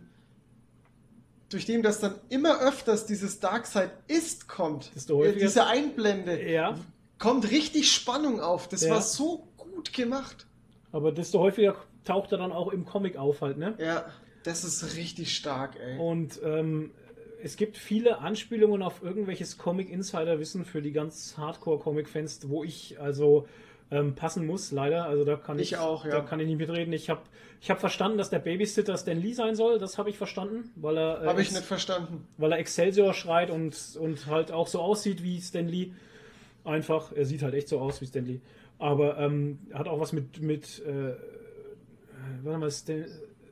durch 1.49 1.65
dem, 1.65 1.83
dass 1.83 1.99
dann 1.99 2.15
immer 2.29 2.61
öfters 2.61 3.05
dieses 3.07 3.41
Darkseid 3.41 3.91
ist 4.07 4.47
kommt, 4.47 4.91
äh, 4.95 5.33
diese 5.33 5.67
Einblende, 5.67 6.41
Ja, 6.49 6.77
kommt 7.19 7.51
richtig 7.51 7.91
Spannung 7.91 8.39
auf. 8.39 8.69
Das 8.69 8.83
Ja. 8.83 8.91
war 8.91 9.01
so 9.01 9.49
gut 9.57 9.91
gemacht. 9.91 10.47
aber 10.93 11.11
desto 11.11 11.39
häufiger 11.39 11.75
taucht 12.05 12.31
er 12.31 12.37
dann 12.37 12.53
auch 12.53 12.71
im 12.71 12.85
Comic 12.85 13.17
auf 13.17 13.41
halt, 13.41 13.57
ne? 13.57 13.75
Ja, 13.79 14.05
das 14.43 14.63
ist 14.63 14.95
richtig 14.95 15.35
stark, 15.35 15.75
ey. 15.77 15.97
Und 15.99 16.39
ähm, 16.41 16.91
es 17.45 17.57
gibt 17.57 17.77
viele 17.77 18.21
Anspielungen 18.21 18.81
auf 18.81 19.03
irgendwelches 19.03 19.59
Comic-Insider-Wissen 19.59 20.65
für 20.65 20.81
die 20.81 20.91
ganz 20.91 21.35
Hardcore-Comic-Fans, 21.37 22.49
wo 22.49 22.63
ich 22.63 22.99
also 22.99 23.47
ähm, 23.91 24.15
passen 24.15 24.47
muss, 24.47 24.71
leider. 24.71 25.05
Also 25.05 25.25
da 25.25 25.35
kann 25.35 25.59
ich, 25.59 25.73
Ich 25.73 25.77
auch, 25.77 26.05
ja. 26.05 26.11
da 26.11 26.21
kann 26.21 26.39
ich 26.39 26.47
nicht 26.47 26.57
mitreden. 26.57 26.91
Ich 26.91 27.11
habe 27.11 27.21
ich 27.61 27.69
hab 27.69 27.79
verstanden, 27.79 28.17
dass 28.17 28.31
der 28.31 28.39
Babysitter 28.39 28.97
Stan 28.97 29.21
Lee 29.21 29.33
sein 29.33 29.53
soll. 29.55 29.77
Das 29.77 29.99
habe 29.99 30.09
ich 30.09 30.17
verstanden, 30.17 30.71
weil 30.75 30.97
er, 30.97 31.21
äh, 31.21 31.27
Habe 31.27 31.43
ich 31.43 31.51
nicht 31.51 31.63
verstanden. 31.63 32.27
weil 32.39 32.51
er 32.51 32.57
Excelsior 32.57 33.13
schreit 33.13 33.51
und, 33.51 33.77
und 33.99 34.25
halt 34.25 34.51
auch 34.51 34.65
so 34.67 34.79
aussieht 34.79 35.21
wie 35.21 35.39
Stan 35.39 35.67
Lee. 35.67 35.91
Einfach, 36.63 37.11
er 37.11 37.25
sieht 37.25 37.43
halt 37.43 37.53
echt 37.53 37.67
so 37.67 37.79
aus 37.79 38.01
wie 38.01 38.07
Stan 38.07 38.25
Lee. 38.25 38.39
Aber 38.79 39.19
ähm, 39.19 39.59
hat 39.71 39.87
auch 39.87 39.99
was 39.99 40.13
mit, 40.13 40.41
mit 40.41 40.81
äh, 40.83 41.09
äh, 41.09 41.15
warte 42.41 42.57
mal, 42.57 42.71
Stan, 42.71 43.05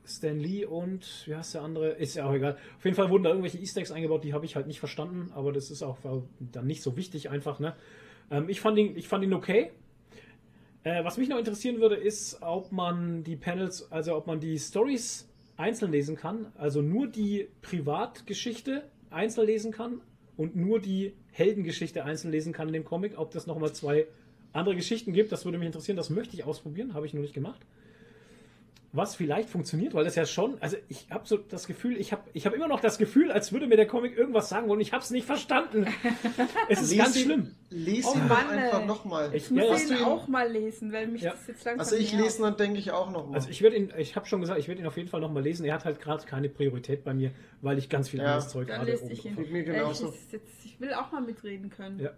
Stan 0.06 0.38
Lee 0.38 0.64
und 0.64 1.24
wie 1.26 1.34
heißt 1.34 1.54
der 1.54 1.62
andere? 1.62 1.90
Ist 1.90 2.14
ja 2.14 2.26
auch 2.26 2.34
egal. 2.34 2.56
Auf 2.76 2.84
jeden 2.84 2.96
Fall 2.96 3.10
wurden 3.10 3.24
da 3.24 3.30
irgendwelche 3.30 3.58
Easter 3.58 3.80
Eggs 3.80 3.90
eingebaut, 3.90 4.24
die 4.24 4.34
habe 4.34 4.44
ich 4.44 4.56
halt 4.56 4.66
nicht 4.66 4.78
verstanden, 4.78 5.30
aber 5.34 5.52
das 5.52 5.70
ist 5.70 5.82
auch 5.82 5.98
dann 6.40 6.66
nicht 6.66 6.82
so 6.82 6.96
wichtig 6.96 7.30
einfach, 7.30 7.58
ne? 7.58 7.74
Ähm, 8.30 8.48
ich, 8.48 8.60
fand 8.60 8.78
ihn, 8.78 8.96
ich 8.96 9.08
fand 9.08 9.24
ihn 9.24 9.34
okay. 9.34 9.70
Äh, 10.82 11.04
was 11.04 11.16
mich 11.16 11.28
noch 11.28 11.38
interessieren 11.38 11.80
würde, 11.80 11.96
ist, 11.96 12.42
ob 12.42 12.70
man 12.70 13.24
die 13.24 13.36
Panels, 13.36 13.90
also 13.90 14.14
ob 14.16 14.26
man 14.26 14.40
die 14.40 14.58
Stories 14.58 15.28
einzeln 15.56 15.92
lesen 15.92 16.16
kann, 16.16 16.52
also 16.56 16.82
nur 16.82 17.06
die 17.06 17.48
Privatgeschichte 17.62 18.88
einzeln 19.10 19.46
lesen 19.46 19.72
kann 19.72 20.00
und 20.36 20.56
nur 20.56 20.80
die 20.80 21.14
Heldengeschichte 21.32 22.04
einzeln 22.04 22.32
lesen 22.32 22.52
kann 22.52 22.68
in 22.68 22.74
dem 22.74 22.84
Comic, 22.84 23.18
ob 23.18 23.30
das 23.30 23.46
nochmal 23.46 23.72
zwei 23.72 24.06
andere 24.52 24.76
Geschichten 24.76 25.12
gibt, 25.12 25.32
das 25.32 25.44
würde 25.44 25.58
mich 25.58 25.66
interessieren, 25.66 25.96
das 25.96 26.10
möchte 26.10 26.34
ich 26.34 26.44
ausprobieren, 26.44 26.94
habe 26.94 27.06
ich 27.06 27.14
noch 27.14 27.22
nicht 27.22 27.34
gemacht. 27.34 27.60
Was 28.96 29.16
vielleicht 29.16 29.50
funktioniert, 29.50 29.92
weil 29.92 30.04
das 30.04 30.14
ja 30.14 30.24
schon, 30.24 30.56
also 30.60 30.76
ich 30.88 31.08
habe 31.10 31.26
so 31.26 31.36
das 31.36 31.66
Gefühl, 31.66 31.96
ich 31.96 32.12
habe 32.12 32.22
ich 32.32 32.46
hab 32.46 32.54
immer 32.54 32.68
noch 32.68 32.78
das 32.78 32.96
Gefühl, 32.96 33.32
als 33.32 33.50
würde 33.52 33.66
mir 33.66 33.74
der 33.74 33.88
Comic 33.88 34.16
irgendwas 34.16 34.48
sagen 34.48 34.68
wollen, 34.68 34.80
ich 34.80 34.92
habe 34.92 35.02
es 35.02 35.10
nicht 35.10 35.26
verstanden. 35.26 35.86
Es 36.68 36.80
ist 36.80 36.90
Lies 36.92 36.98
ganz 36.98 37.16
ihn- 37.16 37.24
schlimm. 37.24 37.54
Lies 37.70 38.06
Oh 38.06 38.14
ihn 38.14 38.28
doch 38.28 38.36
Mann, 38.36 38.50
einfach 38.56 38.86
nochmal. 38.86 39.34
Ich- 39.34 39.50
muss 39.50 39.80
den 39.80 39.88
du 39.88 39.94
ihn- 39.98 40.04
auch 40.04 40.28
mal 40.28 40.48
lesen, 40.48 40.92
weil 40.92 41.08
mich 41.08 41.22
Ja. 41.22 41.32
das 41.32 41.46
jetzt 41.48 41.64
langsam 41.64 41.80
Also 41.80 41.96
ich 41.96 42.12
lese 42.12 42.38
ihn 42.38 42.42
dann, 42.44 42.56
denke 42.56 42.78
ich, 42.78 42.92
auch 42.92 43.10
nochmal. 43.10 43.34
Also 43.34 43.48
ich 43.50 43.62
werde 43.62 43.74
ihn, 43.76 43.92
ich 43.98 44.14
habe 44.14 44.26
schon 44.26 44.40
gesagt, 44.40 44.60
ich 44.60 44.68
werde 44.68 44.80
ihn 44.80 44.86
auf 44.86 44.96
jeden 44.96 45.08
Fall 45.08 45.20
nochmal 45.20 45.42
lesen. 45.42 45.64
Er 45.66 45.74
hat 45.74 45.84
halt 45.84 46.00
gerade 46.00 46.24
keine 46.24 46.48
Priorität 46.48 47.02
bei 47.02 47.14
mir, 47.14 47.32
weil 47.62 47.78
ich 47.78 47.88
ganz 47.88 48.08
viel 48.10 48.20
Ja. 48.20 48.26
anderes 48.26 48.48
Zeug 48.48 48.68
oben 48.70 49.10
ich 49.10 49.24
ihn. 49.24 49.36
Äh, 49.56 49.62
genauso. 49.64 50.14
Ich, 50.14 50.32
jetzt, 50.32 50.64
ich 50.64 50.80
will 50.80 50.94
auch 50.94 51.10
mal 51.10 51.20
mitreden 51.20 51.68
können. 51.68 51.98
Ja. 51.98 52.10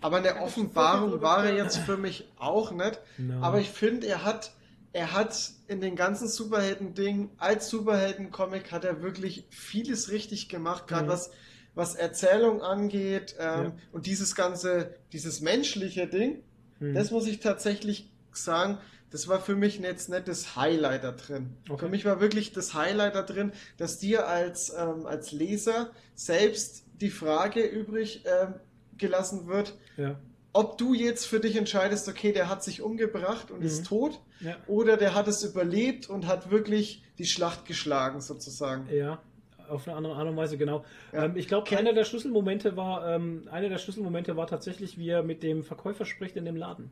Aber 0.00 0.16
eine 0.16 0.40
Offenbarung 0.40 1.22
war 1.22 1.46
er 1.46 1.54
jetzt 1.56 1.78
für 1.78 1.96
mich 1.96 2.28
auch 2.38 2.72
nicht. 2.72 3.00
No. 3.16 3.40
Aber 3.42 3.60
ich 3.60 3.70
finde, 3.70 4.06
er 4.08 4.24
hat, 4.24 4.52
er 4.96 5.12
hat 5.12 5.50
in 5.68 5.82
den 5.82 5.94
ganzen 5.94 6.26
Superhelden-Ding, 6.26 7.30
als 7.36 7.68
Superhelden-Comic 7.68 8.72
hat 8.72 8.84
er 8.86 9.02
wirklich 9.02 9.44
vieles 9.50 10.10
richtig 10.10 10.48
gemacht, 10.48 10.86
gerade 10.88 11.04
Mhm. 11.04 11.08
was, 11.10 11.30
was 11.74 11.94
Erzählung 11.96 12.62
angeht 12.62 13.34
ähm, 13.38 13.64
Ja. 13.64 13.72
und 13.92 14.06
dieses 14.06 14.34
ganze, 14.34 14.94
dieses 15.12 15.42
menschliche 15.42 16.06
Ding, 16.06 16.42
Hm. 16.78 16.94
das 16.94 17.10
muss 17.10 17.26
ich 17.26 17.40
tatsächlich 17.40 18.10
sagen, 18.32 18.78
das 19.10 19.28
war 19.28 19.38
für 19.40 19.54
mich 19.54 19.78
jetzt 19.80 20.08
nicht 20.08 20.28
das 20.28 20.56
Highlight 20.56 21.04
da 21.04 21.12
drin. 21.12 21.50
Okay. 21.68 21.84
Für 21.84 21.88
mich 21.90 22.04
war 22.06 22.20
wirklich 22.20 22.52
das 22.52 22.72
Highlight 22.72 23.14
da 23.14 23.22
drin, 23.22 23.52
dass 23.76 23.98
dir 23.98 24.26
als, 24.26 24.70
ähm, 24.76 25.04
als 25.06 25.30
Leser 25.30 25.90
selbst 26.14 26.84
die 27.02 27.10
Frage 27.10 27.60
übrig 27.66 28.24
ähm, 28.24 28.54
gelassen 28.96 29.46
wird, 29.46 29.74
ja. 29.98 30.18
Ob 30.56 30.78
du 30.78 30.94
jetzt 30.94 31.26
für 31.26 31.40
dich 31.40 31.56
entscheidest, 31.56 32.08
okay, 32.08 32.32
der 32.32 32.48
hat 32.48 32.62
sich 32.64 32.80
umgebracht 32.82 33.50
und 33.50 33.60
Mhm. 33.60 33.66
ist 33.66 33.86
tot, 33.86 34.20
Ja. 34.40 34.56
oder 34.66 34.96
der 34.96 35.14
hat 35.14 35.28
es 35.28 35.42
überlebt 35.44 36.08
und 36.08 36.26
hat 36.26 36.50
wirklich 36.50 37.02
die 37.18 37.26
Schlacht 37.26 37.64
geschlagen, 37.66 38.20
sozusagen. 38.20 38.88
ja, 38.92 39.20
auf 39.68 39.86
eine 39.88 39.96
andere 39.96 40.14
Art 40.14 40.28
und 40.28 40.36
Weise, 40.36 40.56
genau. 40.58 40.84
Ja. 41.12 41.24
Ähm, 41.24 41.36
ich 41.36 41.48
glaube, 41.48 41.76
einer 41.76 41.92
der 41.92 42.04
Schlüsselmomente 42.04 42.76
war, 42.76 43.06
ähm, 43.14 43.48
einer 43.50 43.68
der 43.68 43.78
Schlüsselmomente 43.78 44.36
war 44.36 44.46
tatsächlich, 44.46 44.96
wie 44.98 45.08
er 45.08 45.22
mit 45.22 45.42
dem 45.42 45.64
Verkäufer 45.64 46.04
spricht 46.06 46.36
in 46.36 46.44
dem 46.44 46.56
Laden. 46.56 46.90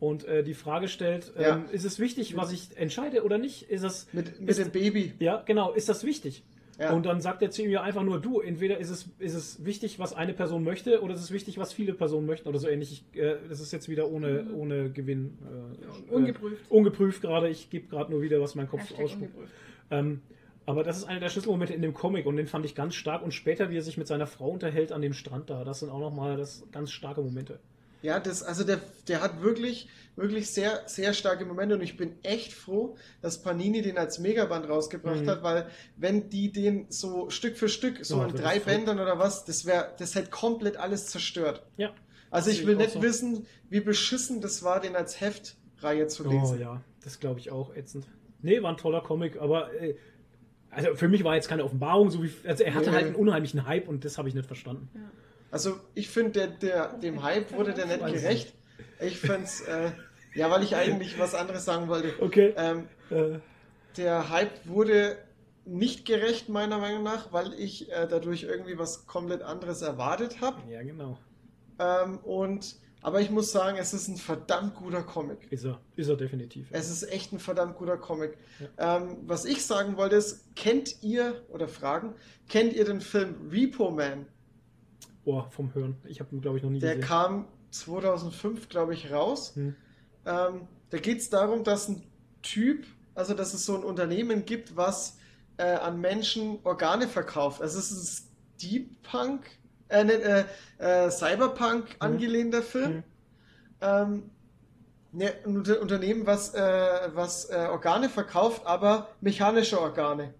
Und 0.00 0.24
äh, 0.24 0.42
die 0.42 0.54
Frage 0.54 0.88
stellt, 0.88 1.32
ähm, 1.36 1.42
Ja. 1.42 1.64
ist 1.70 1.84
es 1.84 1.98
wichtig, 1.98 2.36
was 2.36 2.52
ich 2.52 2.76
entscheide 2.76 3.22
oder 3.24 3.38
nicht? 3.38 3.70
Ist 3.70 3.84
es, 3.84 4.06
Mit, 4.12 4.40
mit 4.40 4.48
ist, 4.50 4.58
dem 4.58 4.70
Baby. 4.72 5.14
Ja, 5.18 5.42
genau, 5.46 5.72
ist 5.72 5.88
das 5.88 6.04
wichtig? 6.04 6.42
Ja. 6.78 6.92
Und 6.92 7.06
dann 7.06 7.20
sagt 7.20 7.42
er 7.42 7.50
zu 7.50 7.62
ihm 7.62 7.70
ja 7.70 7.82
einfach 7.82 8.02
nur, 8.02 8.20
du, 8.20 8.40
entweder 8.40 8.78
ist 8.78 8.90
es, 8.90 9.08
ist 9.18 9.34
es 9.34 9.64
wichtig, 9.64 9.98
was 9.98 10.14
eine 10.14 10.32
Person 10.34 10.64
möchte, 10.64 11.02
oder 11.02 11.14
ist 11.14 11.20
es 11.20 11.30
wichtig, 11.30 11.58
was 11.58 11.72
viele 11.72 11.94
Personen 11.94 12.26
möchten, 12.26 12.48
oder 12.48 12.58
so 12.58 12.68
ähnlich. 12.68 13.04
Ich, 13.12 13.20
äh, 13.20 13.36
das 13.48 13.60
ist 13.60 13.72
jetzt 13.72 13.88
wieder 13.88 14.10
ohne, 14.10 14.46
ohne 14.54 14.90
Gewinn. 14.90 15.38
Äh, 16.10 16.14
Ungeprüft. 16.14 16.70
Äh, 16.70 16.74
ungeprüft 16.74 17.22
gerade. 17.22 17.48
Ich 17.48 17.70
gebe 17.70 17.88
gerade 17.88 18.10
nur 18.10 18.22
wieder, 18.22 18.40
was 18.40 18.54
mein 18.54 18.68
Kopf 18.68 18.82
ausspuckt. 18.92 19.12
ungeprüft. 19.12 19.52
Ähm, 19.90 20.20
aber 20.66 20.82
das 20.82 20.96
ist 20.96 21.04
einer 21.04 21.20
der 21.20 21.28
Schlüsselmomente 21.28 21.74
in 21.74 21.82
dem 21.82 21.92
Comic 21.92 22.26
und 22.26 22.36
den 22.36 22.46
fand 22.46 22.64
ich 22.64 22.74
ganz 22.74 22.94
stark. 22.94 23.22
Und 23.22 23.32
später, 23.32 23.70
wie 23.70 23.76
er 23.76 23.82
sich 23.82 23.98
mit 23.98 24.06
seiner 24.06 24.26
Frau 24.26 24.48
unterhält 24.48 24.92
an 24.92 25.02
dem 25.02 25.12
Strand 25.12 25.50
da, 25.50 25.64
das 25.64 25.80
sind 25.80 25.90
auch 25.90 26.00
nochmal 26.00 26.36
das 26.36 26.66
ganz 26.72 26.90
starke 26.90 27.20
Momente. 27.20 27.60
Ja, 28.04 28.20
das, 28.20 28.42
also 28.42 28.64
der, 28.64 28.80
der 29.08 29.22
hat 29.22 29.40
wirklich, 29.40 29.88
wirklich 30.14 30.50
sehr, 30.50 30.82
sehr 30.86 31.14
starke 31.14 31.46
Momente 31.46 31.74
und 31.74 31.80
ich 31.80 31.96
bin 31.96 32.12
echt 32.22 32.52
froh, 32.52 32.96
dass 33.22 33.40
Panini 33.42 33.80
den 33.80 33.96
als 33.96 34.18
Megaband 34.18 34.68
rausgebracht 34.68 35.22
Mhm. 35.22 35.30
hat, 35.30 35.42
weil 35.42 35.66
wenn 35.96 36.28
die 36.28 36.52
den 36.52 36.84
so 36.90 37.30
Stück 37.30 37.56
für 37.56 37.70
Stück, 37.70 38.04
so 38.04 38.18
Ja, 38.18 38.26
in 38.26 38.34
drei 38.36 38.58
Bändern 38.58 39.00
oder 39.00 39.18
was, 39.18 39.46
das 39.46 39.64
wäre, 39.64 39.94
das 39.98 40.14
hätte 40.14 40.28
komplett 40.30 40.76
alles 40.76 41.06
zerstört. 41.06 41.62
Ja. 41.78 41.94
Also 42.30 42.50
ich 42.50 42.66
will 42.66 42.76
nicht 42.76 42.90
so. 42.92 43.02
wissen, 43.02 43.46
wie 43.70 43.80
beschissen 43.80 44.42
das 44.42 44.62
war, 44.62 44.80
den 44.80 44.96
als 44.96 45.20
Heftreihe 45.22 46.06
zu 46.06 46.28
lesen. 46.28 46.56
Oh 46.58 46.60
ja, 46.60 46.82
das 47.02 47.20
glaube 47.20 47.40
ich 47.40 47.50
auch 47.50 47.74
ätzend. 47.74 48.06
Nee, 48.42 48.60
war 48.62 48.70
ein 48.70 48.76
toller 48.76 49.00
Comic, 49.00 49.40
aber 49.40 49.72
äh, 49.80 49.94
also 50.70 50.94
für 50.94 51.08
mich 51.08 51.24
war 51.24 51.36
jetzt 51.36 51.48
keine 51.48 51.64
Offenbarung, 51.64 52.10
so 52.10 52.22
wie 52.22 52.30
also 52.46 52.64
er 52.64 52.74
hatte 52.74 52.90
Nee. 52.90 52.96
halt 52.96 53.06
einen 53.06 53.14
unheimlichen 53.14 53.66
Hype 53.66 53.88
und 53.88 54.04
das 54.04 54.18
habe 54.18 54.28
ich 54.28 54.34
nicht 54.34 54.46
verstanden. 54.46 54.90
Also 55.54 55.78
ich 55.94 56.08
finde, 56.08 56.32
der, 56.32 56.46
der, 56.48 56.88
dem 56.98 57.22
Hype 57.22 57.52
wurde 57.52 57.74
der 57.74 57.86
nicht 57.86 58.04
gerecht. 58.04 58.54
Ich 59.00 59.20
finde 59.20 59.44
es, 59.44 59.60
äh, 59.60 59.92
ja, 60.34 60.50
weil 60.50 60.64
ich 60.64 60.74
eigentlich 60.74 61.16
was 61.16 61.32
anderes 61.32 61.64
sagen 61.64 61.86
wollte. 61.86 62.12
Okay. 62.20 62.52
Ähm, 62.56 62.88
Äh, 63.10 63.38
der 63.96 64.30
Hype 64.30 64.66
wurde 64.66 65.16
nicht 65.64 66.06
gerecht, 66.06 66.48
meiner 66.48 66.78
Meinung 66.78 67.04
nach, 67.04 67.32
weil 67.32 67.54
ich 67.54 67.88
äh, 67.92 68.08
dadurch 68.10 68.42
irgendwie 68.42 68.76
was 68.78 69.06
komplett 69.06 69.42
anderes 69.42 69.80
erwartet 69.80 70.40
habe. 70.40 70.60
ja, 70.68 70.82
genau. 70.82 71.18
Ähm, 71.78 72.18
und, 72.18 72.74
aber 73.00 73.20
ich 73.20 73.30
muss 73.30 73.52
sagen, 73.52 73.78
es 73.78 73.94
ist 73.94 74.08
ein 74.08 74.16
verdammt 74.16 74.74
guter 74.74 75.04
Comic. 75.04 75.46
Ist 75.50 75.64
er, 75.66 75.80
ist 75.94 76.08
er 76.08 76.16
definitiv. 76.16 76.66
Es 76.72 76.90
ist 76.90 77.04
echt 77.12 77.32
ein 77.32 77.38
verdammt 77.38 77.76
guter 77.76 77.96
Comic. 77.96 78.36
Ähm, 78.76 79.18
was 79.22 79.44
ich 79.44 79.64
sagen 79.64 79.96
wollte 79.96 80.16
ist, 80.16 80.56
kennt 80.56 81.02
ihr, 81.04 81.44
oder 81.48 81.68
fragen, 81.68 82.14
kennt 82.48 82.72
ihr 82.72 82.84
den 82.84 83.00
Film 83.00 83.36
Repo 83.52 83.92
Man? 83.92 84.26
Boah, 85.24 85.48
vom 85.50 85.72
Hören. 85.74 85.96
Ich 86.06 86.20
habe 86.20 86.34
ihn, 86.34 86.40
glaube 86.40 86.58
ich, 86.58 86.62
noch 86.62 86.70
nie 86.70 86.78
Der 86.80 86.96
gesehen. 86.96 87.08
kam 87.08 87.48
2005, 87.70 88.68
glaube 88.68 88.94
ich, 88.94 89.10
raus. 89.10 89.52
Hm. 89.54 89.74
Ähm, 90.26 90.68
da 90.90 90.98
geht 90.98 91.18
es 91.18 91.30
darum, 91.30 91.64
dass 91.64 91.88
ein 91.88 92.02
Typ, 92.42 92.86
also 93.14 93.34
dass 93.34 93.54
es 93.54 93.64
so 93.64 93.74
ein 93.76 93.84
Unternehmen 93.84 94.44
gibt, 94.44 94.76
was 94.76 95.16
äh, 95.56 95.64
an 95.64 96.00
Menschen 96.00 96.58
Organe 96.64 97.08
verkauft. 97.08 97.62
Also 97.62 97.78
es 97.78 97.90
ist 97.90 98.00
ein 98.02 98.24
Steampunk, 98.60 99.46
äh, 99.88 100.04
ne, 100.04 100.12
äh, 100.78 101.06
äh, 101.06 101.10
Cyberpunk 101.10 101.96
angelehnter 102.00 102.62
Film. 102.62 102.96
Mhm. 102.96 103.02
Ähm, 103.80 104.30
ne, 105.12 105.32
ein 105.44 105.56
Unter 105.56 105.80
Unternehmen, 105.80 106.26
was, 106.26 106.54
äh, 106.54 106.60
was 107.14 107.48
äh, 107.50 107.68
Organe 107.70 108.08
verkauft, 108.08 108.66
aber 108.66 109.08
mechanische 109.20 109.80
Organe. 109.80 110.34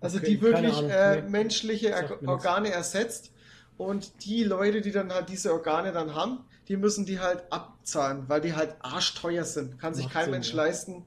Also 0.00 0.18
Okay, 0.18 0.26
die 0.26 0.40
wirklich 0.42 0.82
äh, 0.82 1.22
Nee. 1.22 1.28
menschliche. 1.30 1.94
Organe 2.26 2.70
ersetzt. 2.72 3.31
Und 3.76 4.24
die 4.24 4.44
Leute, 4.44 4.80
die 4.80 4.92
dann 4.92 5.12
halt 5.12 5.28
diese 5.28 5.52
Organe 5.52 5.92
dann 5.92 6.14
haben, 6.14 6.40
die 6.68 6.76
müssen 6.76 7.04
die 7.06 7.18
halt 7.20 7.42
abzahlen, 7.50 8.24
weil 8.28 8.40
die 8.40 8.54
halt 8.54 8.76
arschteuer 8.80 9.44
sind. 9.44 9.78
Kann 9.78 9.94
sich 9.94 10.04
Macht 10.04 10.14
kein 10.14 10.24
Sinn, 10.24 10.32
Mensch 10.32 10.50
ja. 10.50 10.56
leisten. 10.56 11.04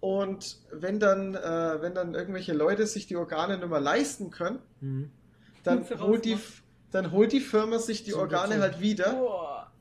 Und 0.00 0.58
wenn 0.70 1.00
dann, 1.00 1.34
äh, 1.34 1.80
wenn 1.80 1.94
dann 1.94 2.14
irgendwelche 2.14 2.52
Leute 2.52 2.86
sich 2.86 3.06
die 3.06 3.16
Organe 3.16 3.56
nicht 3.58 3.68
mehr 3.68 3.80
leisten 3.80 4.30
können, 4.30 4.58
Mhm. 4.80 5.10
dann 5.64 5.84
holt, 5.98 6.24
die, 6.26 6.36
dann 6.90 7.10
holt 7.10 7.32
die 7.32 7.40
Firma 7.40 7.78
sich 7.78 8.04
die 8.04 8.10
Zum 8.12 8.20
Organe 8.20 8.60
halt 8.60 8.80
wieder. 8.80 9.12
Boah. 9.14 9.72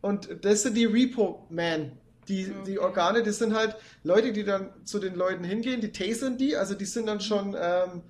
Und 0.00 0.44
das 0.44 0.62
sind 0.62 0.74
die 0.76 0.86
Repo-Man. 0.86 1.92
Die, 2.28 2.44
die 2.66 2.78
Okay. 2.78 2.78
Organe, 2.78 3.22
das 3.22 3.38
sind 3.38 3.54
halt 3.54 3.76
Leute, 4.02 4.32
die 4.32 4.42
dann 4.44 4.70
zu 4.84 4.98
den 4.98 5.14
Leuten 5.14 5.44
hingehen, 5.44 5.80
die 5.80 5.92
tasern 5.92 6.36
die, 6.38 6.56
also 6.56 6.74
die 6.74 6.84
sind 6.84 7.06
dann 7.06 7.20
schon 7.20 7.54
ähm, 7.56 8.02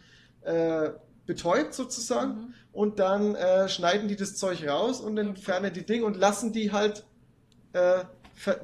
äh, 0.42 0.90
betäubt 1.26 1.74
sozusagen 1.74 2.30
Mhm. 2.34 2.54
und 2.72 2.98
dann 2.98 3.34
äh, 3.34 3.68
schneiden 3.68 4.08
die 4.08 4.16
das 4.16 4.36
Zeug 4.36 4.66
raus 4.66 5.00
und 5.00 5.18
entfernen 5.18 5.72
die 5.72 5.84
Dinge 5.84 6.04
und 6.04 6.16
lassen 6.16 6.52
die 6.52 6.72
halt 6.72 7.04
äh, 7.72 8.04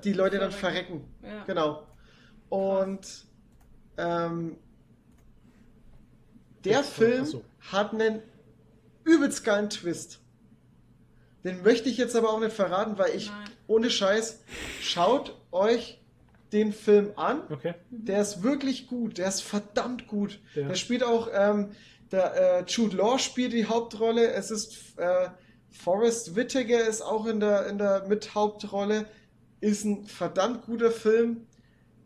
die 0.04 0.12
Leute 0.12 0.38
dann 0.38 0.52
verrecken. 0.52 1.04
Ja. 1.22 1.44
Genau. 1.44 1.86
Und 2.48 3.26
ähm, 3.96 4.56
der 6.64 6.78
Jetzt, 6.78 6.90
Film 6.92 7.22
achso. 7.22 7.44
hat 7.72 7.92
einen 7.92 8.22
übelst 9.04 9.44
geilen 9.44 9.70
Twist. 9.70 10.20
Den 11.44 11.62
möchte 11.62 11.88
ich 11.88 11.96
jetzt 11.96 12.14
aber 12.14 12.30
auch 12.30 12.38
nicht 12.40 12.52
verraten, 12.52 12.98
weil 12.98 13.16
ich, 13.16 13.28
Nein. 13.30 13.48
ohne 13.66 13.90
Scheiß, 13.90 14.40
schaut 14.80 15.36
euch 15.50 15.98
den 16.52 16.72
Film 16.72 17.12
an. 17.16 17.40
Okay. 17.50 17.74
Der 17.90 18.20
ist 18.22 18.42
wirklich 18.44 18.86
gut, 18.86 19.18
der 19.18 19.26
ist 19.28 19.40
verdammt 19.42 20.06
gut. 20.06 20.38
Ja. 20.54 20.68
Der 20.68 20.74
spielt 20.76 21.02
auch, 21.02 21.28
ähm, 21.32 21.70
der 22.12 22.60
äh, 22.60 22.64
Jude 22.66 22.96
Law 22.98 23.18
spielt 23.18 23.52
die 23.52 23.66
Hauptrolle. 23.66 24.32
Es 24.32 24.50
ist 24.50 24.98
äh, 24.98 25.28
Forrest 25.70 26.36
Whitaker 26.36 26.86
ist 26.86 27.00
auch 27.00 27.26
in 27.26 27.40
der, 27.40 27.66
in 27.66 27.78
der 27.78 28.06
Mithauptrolle. 28.06 29.06
Ist 29.60 29.84
ein 29.84 30.04
verdammt 30.04 30.66
guter 30.66 30.90
Film. 30.90 31.46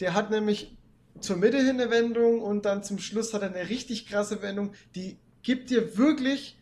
Der 0.01 0.15
hat 0.15 0.31
nämlich 0.31 0.77
zur 1.21 1.37
Mitte 1.37 1.59
hin 1.59 1.81
eine 1.81 1.91
Wendung 1.91 2.43
und 2.43 2.65
dann 2.65 2.85
zum 2.85 2.99
Schluss 2.99 3.35
hat 3.35 3.43
er 3.43 3.53
eine 3.55 3.69
richtig 3.69 4.07
krasse 4.07 4.43
Wendung. 4.43 4.73
Die 4.95 5.19
gibt 5.43 5.71
dir 5.71 5.97
wirklich 5.97 6.59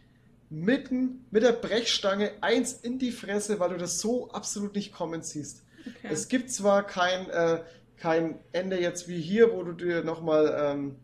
mitten 0.51 1.27
mit 1.31 1.43
der 1.43 1.53
Brechstange 1.53 2.33
eins 2.41 2.73
in 2.73 2.99
die 2.99 3.13
Fresse, 3.13 3.59
weil 3.59 3.71
du 3.71 3.77
das 3.77 4.01
so 4.01 4.31
absolut 4.31 4.75
nicht 4.75 4.93
kommen 4.93 5.23
siehst. 5.23 5.63
Okay. 5.81 6.09
Es 6.11 6.29
gibt 6.29 6.51
zwar 6.51 6.87
kein, 6.87 7.29
äh, 7.31 7.61
kein 7.97 8.39
Ende 8.53 8.81
jetzt 8.81 9.09
wie 9.09 9.21
hier, 9.21 9.53
wo 9.53 9.63
du 9.63 9.73
dir 9.73 10.05
nochmal 10.05 10.55
ähm, 10.59 10.97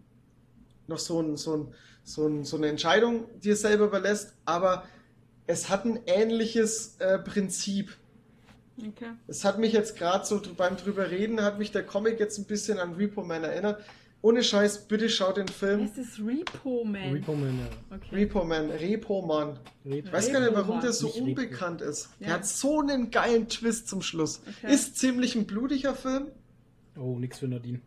noch 0.87 0.99
so, 0.99 1.21
ein, 1.21 1.37
so, 1.37 1.57
ein, 1.57 1.75
so, 2.11 2.27
ein, 2.27 2.45
so 2.45 2.57
eine 2.57 2.69
Entscheidung 2.69 3.25
dir 3.41 3.57
selber 3.57 3.87
überlässt, 3.87 4.35
aber 4.45 4.85
es 5.47 5.69
hat 5.69 5.85
ein 5.85 6.01
ähnliches 6.07 6.97
äh, 6.99 7.19
Prinzip. 7.19 7.97
okay. 8.79 9.13
Es 9.27 9.45
hat 9.45 9.59
mich 9.59 9.73
jetzt 9.73 9.97
gerade 9.97 10.25
so 10.25 10.41
beim 10.57 10.77
drüber 10.77 11.11
reden, 11.11 11.43
hat 11.43 11.59
mich 11.59 11.73
der 11.73 11.85
Comic 11.85 12.19
jetzt 12.21 12.39
ein 12.39 12.45
bisschen 12.47 12.79
an 12.79 12.95
Repo 12.95 13.23
Man 13.23 13.45
erinnert. 13.45 13.83
Ohne 14.23 14.45
Scheiß, 14.45 14.87
bitte 14.87 15.09
schaut 15.09 15.39
den 15.39 15.49
Film 15.49 15.81
Es 15.85 15.97
ist 15.97 16.19
Repo 16.19 16.85
Man. 16.85 17.13
Repo 17.15 17.35
Man, 17.35 17.59
ja. 17.59 17.97
Okay. 17.97 18.15
Repo 18.17 18.45
Man, 18.45 18.71
Repo 18.71 19.23
Man. 19.23 19.59
Repo. 19.87 20.07
Ich 20.09 20.13
weiß 20.13 20.31
gar 20.31 20.41
nicht, 20.41 20.53
warum 20.55 20.73
Repo 20.77 20.83
der 20.83 20.93
so 20.93 21.07
Nicht 21.07 21.17
Repo. 21.17 21.27
unbekannt 21.29 21.81
ist. 21.81 22.11
Der 22.21 22.29
Ja. 22.29 22.35
hat 22.35 22.47
so 22.47 22.81
einen 22.81 23.11
geilen 23.11 23.49
Twist 23.49 23.89
zum 23.89 24.03
Schluss. 24.03 24.43
Okay. 24.63 24.75
Ist 24.75 24.99
ziemlich 24.99 25.37
ein 25.37 25.47
blutiger 25.47 25.95
Film. 25.95 26.27
Oh, 26.99 27.19
nix 27.19 27.39
für 27.39 27.49
Nadine. 27.49 27.81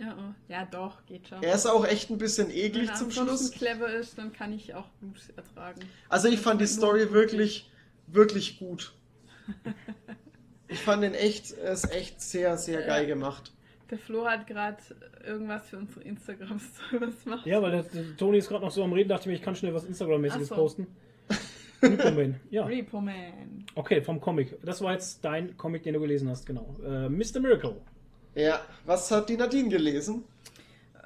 Ja, 0.00 0.16
oh. 0.18 0.34
ja, 0.48 0.64
doch, 0.64 1.04
geht 1.04 1.28
schon. 1.28 1.42
Er 1.42 1.54
ist 1.54 1.66
auch 1.66 1.86
echt 1.86 2.10
ein 2.10 2.16
bisschen 2.16 2.48
Wenn 2.48 2.56
eklig 2.56 2.88
er 2.88 2.94
zum 2.94 3.10
Schluss. 3.10 3.50
clever 3.50 3.92
ist, 3.92 4.16
dann 4.16 4.32
kann 4.32 4.52
ich 4.52 4.74
auch 4.74 4.88
Blut 5.00 5.20
ertragen. 5.36 5.80
Also 6.08 6.28
ich 6.28 6.40
fand 6.40 6.60
die 6.60 6.66
Story 6.66 7.12
wirklich, 7.12 7.70
wirklich 8.06 8.58
gut. 8.58 8.94
Ich 10.72 10.78
fand 10.78 11.02
den 11.02 11.14
echt, 11.14 11.50
es 11.50 11.82
ist 11.82 11.92
echt 11.92 12.20
sehr, 12.20 12.56
sehr 12.56 12.82
geil 12.82 13.04
gemacht. 13.04 13.52
Der 13.90 13.98
Flo 13.98 14.24
hat 14.24 14.46
gerade 14.46 14.78
irgendwas 15.26 15.68
für 15.68 15.78
unsere 15.78 16.02
Instagram-Stories 16.02 17.24
gemacht. 17.24 17.44
Ja, 17.44 17.60
weil 17.60 17.72
der, 17.72 17.82
der 17.82 18.16
Toni 18.16 18.38
ist 18.38 18.48
gerade 18.48 18.64
noch 18.64 18.70
so 18.70 18.84
am 18.84 18.92
Reden, 18.92 19.08
dachte 19.08 19.22
ich 19.22 19.26
mir, 19.26 19.32
ich 19.34 19.42
kann 19.42 19.56
schnell 19.56 19.74
was 19.74 19.84
Instagram-mäßiges 19.84 20.46
so. 20.46 20.54
posten. 20.54 20.86
Repo 21.82 22.12
Man, 22.12 22.40
ja. 22.50 22.66
Repo 22.66 23.00
Man. 23.00 23.64
Okay, 23.74 24.00
vom 24.00 24.20
Comic. 24.20 24.58
Das 24.64 24.80
war 24.80 24.92
jetzt 24.92 25.24
dein 25.24 25.56
Comic, 25.56 25.82
den 25.82 25.94
du 25.94 26.00
gelesen 26.00 26.28
hast, 26.28 26.46
genau. 26.46 26.76
Äh, 26.84 27.08
Mr. 27.08 27.40
Miracle. 27.40 27.80
Ja, 28.34 28.60
was 28.86 29.10
hat 29.10 29.28
die 29.28 29.36
Nadine 29.36 29.68
gelesen? 29.68 30.24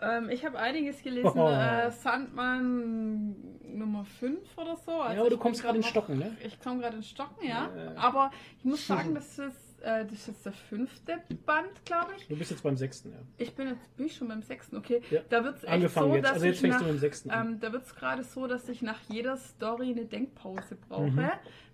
Ähm, 0.01 0.29
ich 0.29 0.45
habe 0.45 0.59
einiges 0.59 1.03
gelesen. 1.03 1.33
Oh. 1.35 1.49
Äh, 1.55 1.91
Sandman 1.91 3.35
Nummer 3.79 4.05
5 4.05 4.39
oder 4.59 4.77
so. 4.77 4.93
Also 4.93 5.15
ja, 5.15 5.21
aber 5.21 5.31
du 5.31 5.39
kommst 5.39 5.63
gerade 5.63 5.79
noch- 5.79 5.87
Stocken, 5.87 6.19
ne? 6.19 6.37
Ich 6.45 6.61
komme 6.61 6.81
gerade 6.81 6.97
ins 6.97 7.09
Stocken, 7.09 7.47
ja. 7.47 7.71
Ja. 7.77 7.93
Aber 7.97 8.31
ich 8.59 8.65
muss 8.65 8.87
sagen, 8.87 9.15
das 9.15 9.39
ist, 9.39 9.81
äh, 9.83 10.05
das 10.05 10.13
ist 10.13 10.27
jetzt 10.29 10.47
der 10.47 10.53
fünfte 10.53 11.21
Band, 11.47 11.85
glaube 11.85 12.13
ich. 12.17 12.29
Du 12.29 12.37
bist 12.37 12.51
jetzt 12.51 12.63
beim 12.63 12.77
sechsten, 12.77 13.11
ja. 13.13 13.19
Ich 13.39 13.55
bin 13.55 13.69
jetzt 13.69 13.97
bin 13.97 14.07
ich 14.07 14.15
schon 14.17 14.29
beim 14.29 14.43
sechsten, 14.43 14.77
okay. 14.77 15.01
Ja. 15.11 15.21
Da 15.29 15.43
wird 15.45 15.57
es 15.57 15.65
echt 15.65 15.73
Angefangen 15.73 16.09
so, 16.11 16.15
jetzt. 16.17 16.25
dass 16.25 16.33
Also 16.35 16.47
jetzt 16.47 16.55
ich 16.57 16.61
fängst 16.61 16.79
nach, 16.79 16.87
du 16.87 16.93
dem 16.93 16.99
sechsten 16.99 17.31
ähm, 17.33 17.61
Da 17.61 17.73
wird 17.73 17.85
es 17.85 17.95
gerade 17.95 18.23
so, 18.25 18.47
dass 18.47 18.69
ich 18.69 18.83
nach 18.83 19.01
jeder 19.09 19.37
Story 19.37 19.91
eine 19.91 20.05
Denkpause 20.05 20.77
brauche, 20.89 21.11
Mhm. 21.11 21.31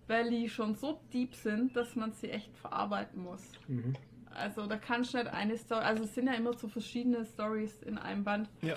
weil 0.06 0.30
die 0.30 0.48
schon 0.48 0.74
so 0.74 1.00
deep 1.12 1.34
sind, 1.34 1.74
dass 1.76 1.96
man 1.96 2.12
sie 2.12 2.30
echt 2.30 2.56
verarbeiten 2.56 3.22
muss. 3.22 3.42
Mhm. 3.68 3.94
Also 4.34 4.66
da 4.66 4.76
kannst 4.76 5.12
du 5.14 5.18
nicht 5.18 5.32
eine 5.32 5.56
Story, 5.58 5.80
also 5.84 6.04
es 6.04 6.14
sind 6.14 6.26
ja 6.26 6.34
immer 6.34 6.52
so 6.56 6.68
verschiedene 6.68 7.24
Stories 7.24 7.82
in 7.84 7.98
einem 7.98 8.24
Band 8.24 8.48
Ja. 8.62 8.74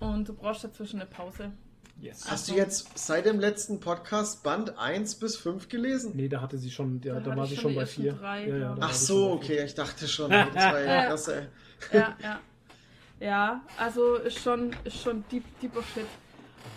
und 0.00 0.28
du 0.28 0.34
brauchst 0.34 0.62
dazwischen 0.64 1.00
eine 1.00 1.08
Pause. 1.10 1.52
Yes. 2.00 2.28
Hast 2.28 2.50
du 2.50 2.54
jetzt 2.54 2.98
seit 2.98 3.24
dem 3.24 3.38
letzten 3.38 3.78
Podcast 3.80 4.42
Band 4.42 4.76
1 4.78 5.14
bis 5.16 5.36
5 5.36 5.68
gelesen? 5.68 6.12
Nee, 6.16 6.28
da 6.28 6.40
hatte 6.40 6.58
sie 6.58 6.70
schon, 6.70 7.00
ja, 7.04 7.14
Da 7.14 7.20
da, 7.20 7.30
hatte 7.30 7.40
war 7.40 7.46
sie 7.46 7.56
schon 7.56 7.74
bei 7.74 7.82
ersten 7.82 8.02
vier. 8.02 8.12
drei, 8.14 8.48
ja, 8.48 8.56
ja, 8.56 8.76
Ach 8.80 8.92
so, 8.92 9.30
okay, 9.32 9.64
ich 9.64 9.74
dachte 9.74 10.06
schon. 10.08 10.30
Das 10.54 10.54
war 10.56 10.80
ja 10.80 10.94
Ja. 10.94 11.06
krass, 11.06 11.28
ey. 11.28 11.46
Ja, 11.92 12.16
ja. 12.22 12.40
Ja, 13.20 13.62
also 13.78 14.16
ist 14.16 14.40
schon, 14.40 14.74
ist 14.84 15.00
schon 15.00 15.24
deep, 15.30 15.44
deeper 15.60 15.82
Shit. 15.94 16.04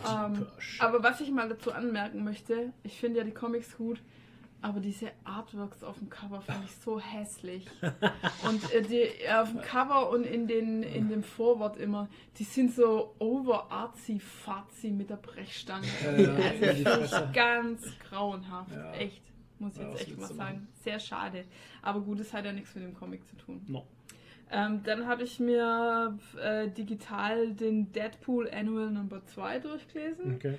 Ähm, 0.07 0.33
Deeper 0.35 0.61
Shit. 0.61 0.81
aber 0.81 1.01
was 1.03 1.19
ich 1.19 1.31
mal 1.31 1.49
dazu 1.49 1.71
anmerken 1.73 2.23
möchte, 2.23 2.71
ich 2.83 2.97
finde 2.99 3.17
ja 3.19 3.23
die 3.25 3.33
Comics 3.33 3.75
gut, 3.75 3.99
aber 4.61 4.79
diese 4.79 5.11
Artworks 5.23 5.83
auf 5.83 5.97
dem 5.99 6.09
Cover 6.09 6.41
finde 6.41 6.63
ich 6.65 6.75
so 6.77 6.99
hässlich. 6.99 7.67
Und 8.47 8.73
äh, 8.73 8.81
die 8.81 9.01
äh, 9.01 9.31
auf 9.33 9.51
dem 9.51 9.61
Cover 9.61 10.09
und 10.09 10.25
in, 10.25 10.47
den, 10.47 10.83
in 10.83 11.09
dem 11.09 11.23
Vorwort 11.23 11.77
immer, 11.77 12.09
die 12.37 12.43
sind 12.43 12.73
so 12.73 13.15
over 13.19 13.71
artsy 13.71 14.19
fazi 14.19 14.89
mit 14.91 15.09
der 15.09 15.17
Brechstange. 15.17 15.87
Ja, 16.03 16.71
ja, 16.73 16.91
also 16.91 17.17
ganz 17.33 17.83
grauenhaft, 18.09 18.71
Ja. 18.75 18.93
echt. 18.93 19.21
muss 19.59 19.73
ich 19.75 19.81
Ja, 19.81 19.89
jetzt 19.89 20.01
echt 20.01 20.17
mal 20.17 20.27
sagen. 20.27 20.67
Sehr 20.83 20.99
schade. 20.99 21.45
Aber 21.81 22.01
gut, 22.01 22.19
es 22.19 22.33
hat 22.33 22.45
ja 22.45 22.51
nichts 22.51 22.73
mit 22.75 22.83
dem 22.83 22.95
Comic 22.95 23.27
zu 23.27 23.35
tun. 23.37 23.61
No. 23.67 23.85
Ähm, 24.49 24.81
dann 24.83 25.05
habe 25.07 25.23
ich 25.23 25.39
mir 25.39 26.17
äh, 26.41 26.69
digital 26.69 27.51
den 27.53 27.91
Deadpool 27.91 28.49
Annual 28.49 28.89
Number 28.91 29.23
2 29.25 29.59
durchgelesen. 29.59 30.35
Okay. 30.35 30.57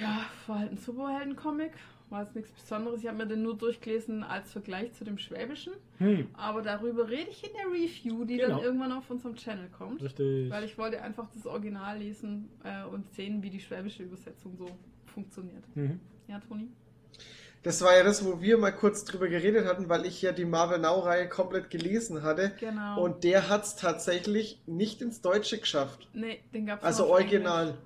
Ja, 0.00 0.24
war 0.46 0.60
halt 0.60 0.72
ein 0.72 0.78
Superhelden-Comic. 0.78 1.72
War 2.12 2.24
jetzt 2.24 2.34
nichts 2.36 2.52
Besonderes. 2.52 3.00
Ich 3.00 3.08
habe 3.08 3.16
mir 3.16 3.26
den 3.26 3.42
nur 3.42 3.56
durchgelesen 3.56 4.22
als 4.22 4.52
Vergleich 4.52 4.92
zu 4.92 5.02
dem 5.04 5.16
Schwäbischen. 5.16 5.72
Hm, 5.96 6.28
Aber 6.34 6.60
darüber 6.60 7.08
rede 7.08 7.30
ich 7.30 7.42
in 7.42 7.50
der 7.56 7.66
Review, 7.72 8.24
die 8.26 8.36
Genau. 8.36 8.56
dann 8.56 8.64
irgendwann 8.64 8.92
auf 8.92 9.10
unserem 9.10 9.34
Channel 9.34 9.68
kommt. 9.70 10.02
richtig. 10.02 10.50
Weil 10.50 10.64
ich 10.64 10.76
wollte 10.76 11.00
einfach 11.00 11.26
das 11.34 11.46
Original 11.46 11.98
lesen 11.98 12.50
äh, 12.64 12.84
und 12.84 13.10
sehen, 13.14 13.42
wie 13.42 13.48
die 13.48 13.60
schwäbische 13.60 14.02
Übersetzung 14.02 14.56
so 14.58 14.66
funktioniert. 15.06 15.64
Mhm. 15.74 16.00
Ja, 16.28 16.38
Toni? 16.40 16.68
Das 17.62 17.80
war 17.80 17.96
ja 17.96 18.02
das, 18.04 18.24
wo 18.26 18.42
wir 18.42 18.58
mal 18.58 18.72
kurz 18.72 19.04
drüber 19.04 19.28
geredet 19.28 19.66
hatten, 19.66 19.88
weil 19.88 20.04
ich 20.04 20.20
ja 20.20 20.32
die 20.32 20.44
Marvel 20.44 20.80
Now-Reihe 20.80 21.28
komplett 21.30 21.70
gelesen 21.70 22.22
hatte. 22.22 22.52
Genau. 22.60 23.02
Und 23.02 23.24
der 23.24 23.48
hat 23.48 23.62
es 23.64 23.76
tatsächlich 23.76 24.60
nicht 24.66 25.00
ins 25.00 25.22
Deutsche 25.22 25.58
geschafft. 25.58 26.08
nee, 26.12 26.40
den 26.52 26.66
gab 26.66 26.80
es 26.80 26.84
Also 26.84 27.06
original, 27.06 27.78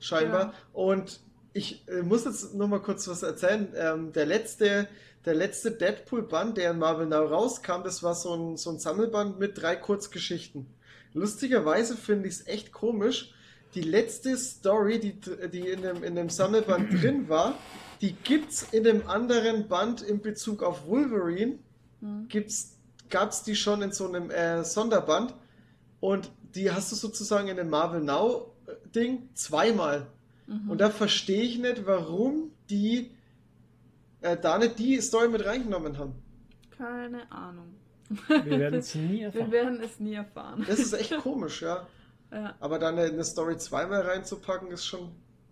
scheinbar. 0.00 0.52
Und 0.72 1.20
ich 1.54 1.86
äh, 1.88 2.02
muss 2.02 2.24
jetzt 2.24 2.54
noch 2.54 2.68
mal 2.68 2.80
kurz 2.80 3.08
was 3.08 3.22
erzählen. 3.22 3.72
Ähm, 3.76 4.12
der 4.12 4.26
letzte, 4.26 4.88
der 5.24 5.34
letzte 5.34 5.72
Deadpool-Band, 5.72 6.56
der 6.56 6.70
in 6.70 6.78
Marvel 6.78 7.06
Now 7.06 7.24
rauskam, 7.24 7.82
das 7.84 8.02
war 8.02 8.14
so 8.14 8.34
ein, 8.34 8.56
so 8.56 8.70
ein 8.70 8.78
Sammelband 8.78 9.38
mit 9.38 9.60
drei 9.60 9.76
Kurzgeschichten. 9.76 10.66
Lustigerweise 11.14 11.96
finde 11.96 12.28
ich 12.28 12.34
es 12.34 12.46
echt 12.46 12.72
komisch. 12.72 13.34
Die 13.74 13.82
letzte 13.82 14.36
Story, 14.36 14.98
die, 14.98 15.18
die 15.50 15.68
in, 15.68 15.82
dem, 15.82 16.02
in 16.04 16.14
dem 16.14 16.28
Sammelband 16.28 16.92
drin 17.02 17.28
war, 17.28 17.58
die 18.00 18.12
gibt's 18.12 18.66
in 18.72 18.84
dem 18.84 19.08
anderen 19.08 19.68
Band 19.68 20.02
in 20.02 20.20
Bezug 20.20 20.62
auf 20.62 20.86
Wolverine. 20.86 21.58
Hm. 22.00 22.26
Gibt's, 22.28 22.76
gab's 23.10 23.42
die 23.42 23.56
schon 23.56 23.82
in 23.82 23.92
so 23.92 24.08
einem 24.08 24.30
äh, 24.30 24.64
Sonderband 24.64 25.34
und 26.00 26.30
die 26.54 26.70
hast 26.70 26.90
du 26.92 26.96
sozusagen 26.96 27.48
in 27.48 27.56
dem 27.56 27.70
Marvel 27.70 28.00
Now 28.00 28.52
äh, 28.66 28.72
Ding 28.94 29.28
zweimal. 29.34 30.06
Mhm. 30.46 30.70
Und 30.70 30.80
da 30.80 30.90
verstehe 30.90 31.42
ich 31.42 31.58
nicht, 31.58 31.86
warum 31.86 32.50
die 32.70 33.10
äh, 34.20 34.36
da 34.36 34.58
nicht 34.58 34.78
die 34.78 35.00
Story 35.00 35.28
mit 35.28 35.44
reingenommen 35.44 35.98
haben. 35.98 36.14
Keine 36.76 37.30
Ahnung. 37.30 37.74
Wir 38.08 38.58
werden 38.58 38.78
es 38.80 38.94
nie 38.94 39.18
Wir 39.20 39.24
erfahren. 39.26 39.52
werden 39.52 39.80
es 39.82 40.00
nie 40.00 40.14
erfahren. 40.14 40.64
Das 40.66 40.78
ist 40.78 40.92
echt 40.92 41.16
komisch, 41.18 41.62
ja. 41.62 41.86
Ja. 42.32 42.54
Aber 42.60 42.78
da 42.78 42.88
eine, 42.88 43.02
eine 43.02 43.24
Story 43.24 43.58
zweimal 43.58 44.00
reinzupacken, 44.00 44.70
ist 44.70 44.86
schon 44.86 45.10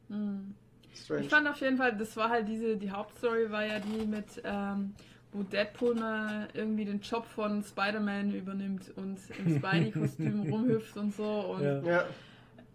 Mhm. 0.08 0.54
strange. 0.94 1.20
Ich 1.24 1.28
fand 1.28 1.46
auf 1.46 1.60
jeden 1.60 1.76
Fall, 1.76 1.94
das 1.96 2.16
war 2.16 2.30
halt 2.30 2.48
diese, 2.48 2.76
die 2.78 2.90
Hauptstory 2.90 3.50
war 3.50 3.66
ja 3.66 3.78
die 3.80 4.06
mit, 4.06 4.24
ähm, 4.44 4.94
wo 5.30 5.42
Deadpool 5.42 5.94
mal 5.94 6.48
irgendwie 6.54 6.86
den 6.86 7.00
Job 7.00 7.26
von 7.26 7.62
Spider-Man 7.62 8.32
übernimmt 8.34 8.90
und 8.96 9.18
im 9.38 9.58
Spidey-Kostüm 9.58 10.50
rumhüpft 10.50 10.96
und 10.96 11.14
so. 11.14 11.24
Und 11.54 11.62
Ja. 11.62 11.80
ja. 11.82 12.04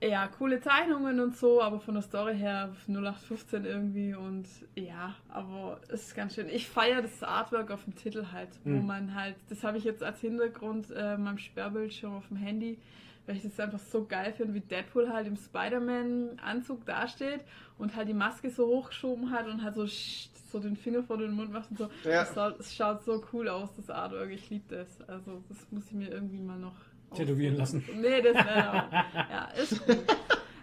Ja, 0.04 0.28
coole 0.28 0.60
Zeichnungen 0.62 1.20
und 1.20 1.36
so, 1.38 1.62
aber 1.62 1.80
von 1.80 1.94
der 1.96 2.04
Story 2.04 2.36
her 2.38 2.70
0815 2.88 3.66
irgendwie 3.66 4.14
und 4.14 4.46
ja, 4.76 5.16
aber 5.30 5.80
es 5.88 6.08
ist 6.08 6.16
ganz 6.16 6.36
schön. 6.36 6.48
Ich 6.50 6.68
feiere 6.68 7.02
das 7.02 7.24
Artwork 7.24 7.72
auf 7.72 7.84
dem 7.86 7.96
Titel 7.96 8.26
halt, 8.32 8.50
wo 8.64 8.70
Mhm. 8.72 8.86
man 8.86 9.16
halt, 9.16 9.36
das 9.50 9.64
habe 9.64 9.78
ich 9.78 9.84
jetzt 9.84 10.04
als 10.04 10.20
Hintergrund 10.22 10.92
äh, 10.96 11.18
meinem 11.18 11.38
Sperrbildschirm 11.38 12.14
auf 12.16 12.28
dem 12.28 12.38
Handy, 12.38 12.78
weil 13.26 13.38
ich 13.38 13.44
das 13.44 13.60
einfach 13.60 13.80
so 13.80 14.06
geil 14.06 14.34
finde, 14.34 14.54
wie 14.54 14.60
Deadpool 14.60 15.10
halt 15.12 15.26
im 15.28 15.36
Spider-Man-Anzug 15.38 16.86
dasteht 16.86 17.42
und 17.78 17.96
halt 17.96 18.08
die 18.08 18.14
Maske 18.14 18.50
so 18.50 18.68
hochgeschoben 18.68 19.32
hat 19.32 19.48
und 19.48 19.64
halt 19.64 19.76
so, 19.76 19.86
so 19.88 20.60
den 20.60 20.76
Finger 20.76 21.04
vor 21.04 21.18
den 21.18 21.32
Mund 21.32 21.52
macht 21.52 21.72
und 21.72 21.78
so. 21.78 21.86
Ja. 22.04 22.20
Das, 22.24 22.34
schaut, 22.34 22.60
das 22.60 22.76
schaut 22.76 23.04
so 23.04 23.24
cool 23.34 23.50
aus, 23.50 23.74
das 23.76 23.90
Artwork. 23.90 24.30
Ich 24.32 24.50
liebe 24.50 24.76
das. 24.76 25.02
Also, 25.10 25.44
das 25.50 25.58
muss 25.72 25.86
ich 25.88 25.94
mir 25.94 26.10
irgendwie 26.12 26.40
mal 26.40 26.60
noch 26.60 26.76
Tätowieren 27.14 27.56
lassen. 27.58 27.84
Nee, 27.96 28.22
das 28.22 28.36
wäre. 28.36 28.90
ja, 29.14 29.50
ist 29.62 29.86
gut. 29.86 29.98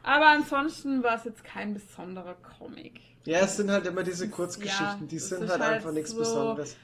Aber 0.03 0.27
ansonsten 0.29 1.03
war 1.03 1.17
es 1.17 1.25
jetzt 1.25 1.45
kein 1.45 1.75
besonderer 1.75 2.35
Comic. 2.59 3.01
ja, 3.25 3.41
es 3.41 3.57
sind 3.57 3.71
halt 3.71 3.87
immer 3.87 4.03
diese 4.03 4.29
Kurzgeschichten, 4.29 5.03
ja, 5.03 5.07
die 5.09 5.19
sind 5.19 5.49
halt 5.49 5.61
halt 5.61 5.75
einfach 5.75 5.93
nichts 5.93 6.11
so- 6.11 6.19
Besonderes. 6.19 6.77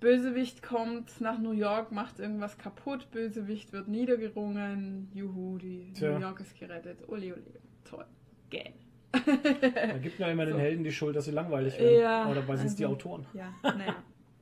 Bösewicht 0.00 0.62
kommt 0.62 1.20
nach 1.20 1.38
New 1.38 1.52
York, 1.52 1.90
macht 1.92 2.18
irgendwas 2.18 2.58
kaputt. 2.58 3.10
Bösewicht 3.12 3.72
wird 3.72 3.88
niedergerungen. 3.88 5.08
Juhu, 5.14 5.56
die 5.56 5.92
Tja. 5.94 6.12
New 6.12 6.20
York 6.20 6.40
ist 6.40 6.58
gerettet. 6.58 6.98
Uli, 7.08 7.32
uli. 7.32 7.42
Toll. 7.88 8.04
Geil. 8.50 8.74
Da 9.12 9.96
gibt 9.98 10.18
man 10.20 10.30
immer 10.30 10.44
den 10.44 10.54
So. 10.56 10.60
Helden 10.60 10.84
die 10.84 10.92
Schuld, 10.92 11.16
dass 11.16 11.24
sie 11.24 11.30
langweilig 11.30 11.78
werden. 11.78 12.00
Ja, 12.00 12.22
Aber 12.24 12.34
dabei 12.34 12.56
sind 12.56 12.66
es 12.66 12.74
die 12.76 12.84
also- 12.84 12.96
Autoren. 12.96 13.24
Ja, 13.32 13.54
naja. 13.62 13.94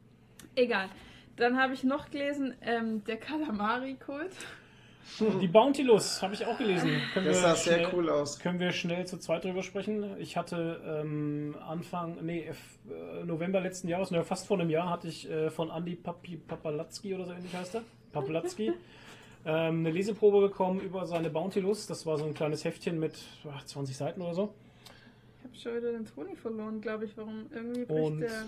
Egal. 0.56 0.88
Dann 1.36 1.56
habe 1.60 1.74
ich 1.74 1.84
noch 1.84 2.10
gelesen, 2.10 2.54
ähm, 2.62 3.04
der 3.04 3.18
Kalamari-Kult. 3.18 4.32
Die 5.40 5.48
Bountylus 5.48 6.22
habe 6.22 6.34
ich 6.34 6.46
auch 6.46 6.56
gelesen. 6.58 6.90
Können 7.14 7.26
Das 7.26 7.40
sah 7.40 7.54
sehr 7.54 7.78
schnell- 7.78 7.88
cool 7.92 8.08
aus. 8.08 8.38
Können 8.38 8.60
wir 8.60 8.72
schnell 8.72 9.06
zu 9.06 9.18
zweit 9.18 9.44
drüber 9.44 9.62
sprechen? 9.62 10.16
Ich 10.18 10.36
hatte 10.36 10.80
ähm, 11.02 11.56
Anfang, 11.66 12.18
nee, 12.24 12.44
F- 12.46 12.78
äh, 12.88 13.24
November 13.24 13.60
letzten 13.60 13.88
Jahres, 13.88 14.10
ne, 14.10 14.24
fast 14.24 14.46
vor 14.46 14.58
einem 14.58 14.70
Jahr, 14.70 14.88
hatte 14.90 15.08
ich 15.08 15.28
äh, 15.28 15.50
von 15.50 15.70
Andy 15.70 15.96
Papi, 15.96 16.36
Papalatzki 16.36 17.14
oder 17.14 17.24
so 17.26 17.32
ähnlich 17.32 17.54
heißt 17.54 17.74
er, 17.74 17.82
Papalatzki, 18.12 18.68
ähm, 19.44 19.80
eine 19.80 19.90
Leseprobe 19.90 20.40
bekommen 20.40 20.80
über 20.80 21.04
seine 21.06 21.30
Bountylus. 21.30 21.86
Das 21.86 22.06
war 22.06 22.16
so 22.16 22.24
ein 22.24 22.34
kleines 22.34 22.64
Heftchen 22.64 22.98
mit 22.98 23.18
ach, 23.52 23.64
20 23.64 23.96
Seiten 23.96 24.22
oder 24.22 24.34
so. 24.34 24.54
Ich 25.40 25.44
habe 25.44 25.56
schon 25.56 25.76
wieder 25.82 25.92
den 25.92 26.06
Toni 26.06 26.36
verloren, 26.36 26.80
glaube 26.80 27.04
ich. 27.06 27.16
Warum 27.16 27.46
irgendwie 27.52 27.84
bricht 27.84 28.00
Und- 28.00 28.20
der 28.20 28.44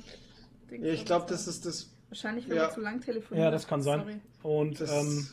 Ding 0.70 0.84
ich 0.84 1.04
glaube, 1.04 1.26
das 1.28 1.46
ist 1.46 1.66
das, 1.66 1.90
Wahrscheinlich, 2.08 2.48
wenn 2.48 2.56
ja. 2.56 2.68
wir 2.68 2.70
zu 2.70 2.80
lang 2.80 3.00
telefonieren. 3.00 3.44
Ja, 3.44 3.50
das 3.50 3.66
kann 3.66 3.82
sein. 3.82 4.00
Sorry. 4.00 4.20
Und, 4.60 4.80
das 4.80 4.90
ähm, 4.92 5.26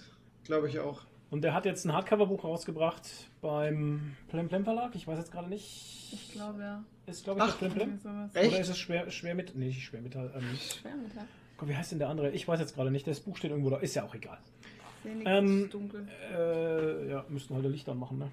glaube 0.43 0.67
ich 0.67 0.79
auch. 0.79 1.01
Und 1.31 1.41
der 1.43 1.53
hat 1.55 1.65
jetzt 1.65 1.85
ein 1.85 1.93
Hardcover-Buch 1.93 2.43
rausgebracht 2.43 3.09
beim 3.41 4.15
Plem 4.29 4.47
Plem 4.47 4.63
Verlag. 4.63 4.93
Ich 4.95 5.07
weiß 5.07 5.17
jetzt 5.17 5.31
gerade 5.31 5.49
nicht. 5.49 6.09
Ich 6.13 6.31
glaube, 6.33 6.61
ja. 6.61 6.83
Ist, 7.07 7.23
glaube 7.23 7.39
ich, 7.39 7.45
das 7.47 7.55
Ach, 7.55 7.59
Plem 7.59 7.71
Plem. 7.73 7.99
Echt? 8.33 8.49
Oder 8.51 8.59
ist 8.59 8.69
es 8.69 8.77
schwer, 8.77 9.09
schwer 9.09 9.33
mit. 9.33 9.55
Nee, 9.55 9.65
nicht 9.67 9.83
schwer 9.83 10.01
mit. 10.01 10.15
Ähm, 10.15 10.21
Schwermetall. 10.59 11.25
Gott, 11.57 11.69
wie 11.69 11.75
heißt 11.75 11.91
denn 11.91 11.99
der 11.99 12.09
andere? 12.09 12.29
Ich 12.31 12.47
weiß 12.47 12.59
jetzt 12.59 12.75
gerade 12.75 12.91
nicht. 12.91 13.07
Das 13.07 13.19
Buch 13.21 13.37
steht 13.37 13.51
irgendwo 13.51 13.69
da. 13.71 13.77
Ist 13.77 13.95
ja 13.95 14.03
auch 14.03 14.13
egal. 14.13 14.37
Ähm, 15.25 15.63
ist 15.65 15.73
dunkel. 15.73 16.07
Äh, 16.31 17.09
ja, 17.09 17.25
müssten 17.29 17.55
halt 17.55 17.65
Licht 17.65 17.89
anmachen, 17.89 18.19
ne? 18.19 18.27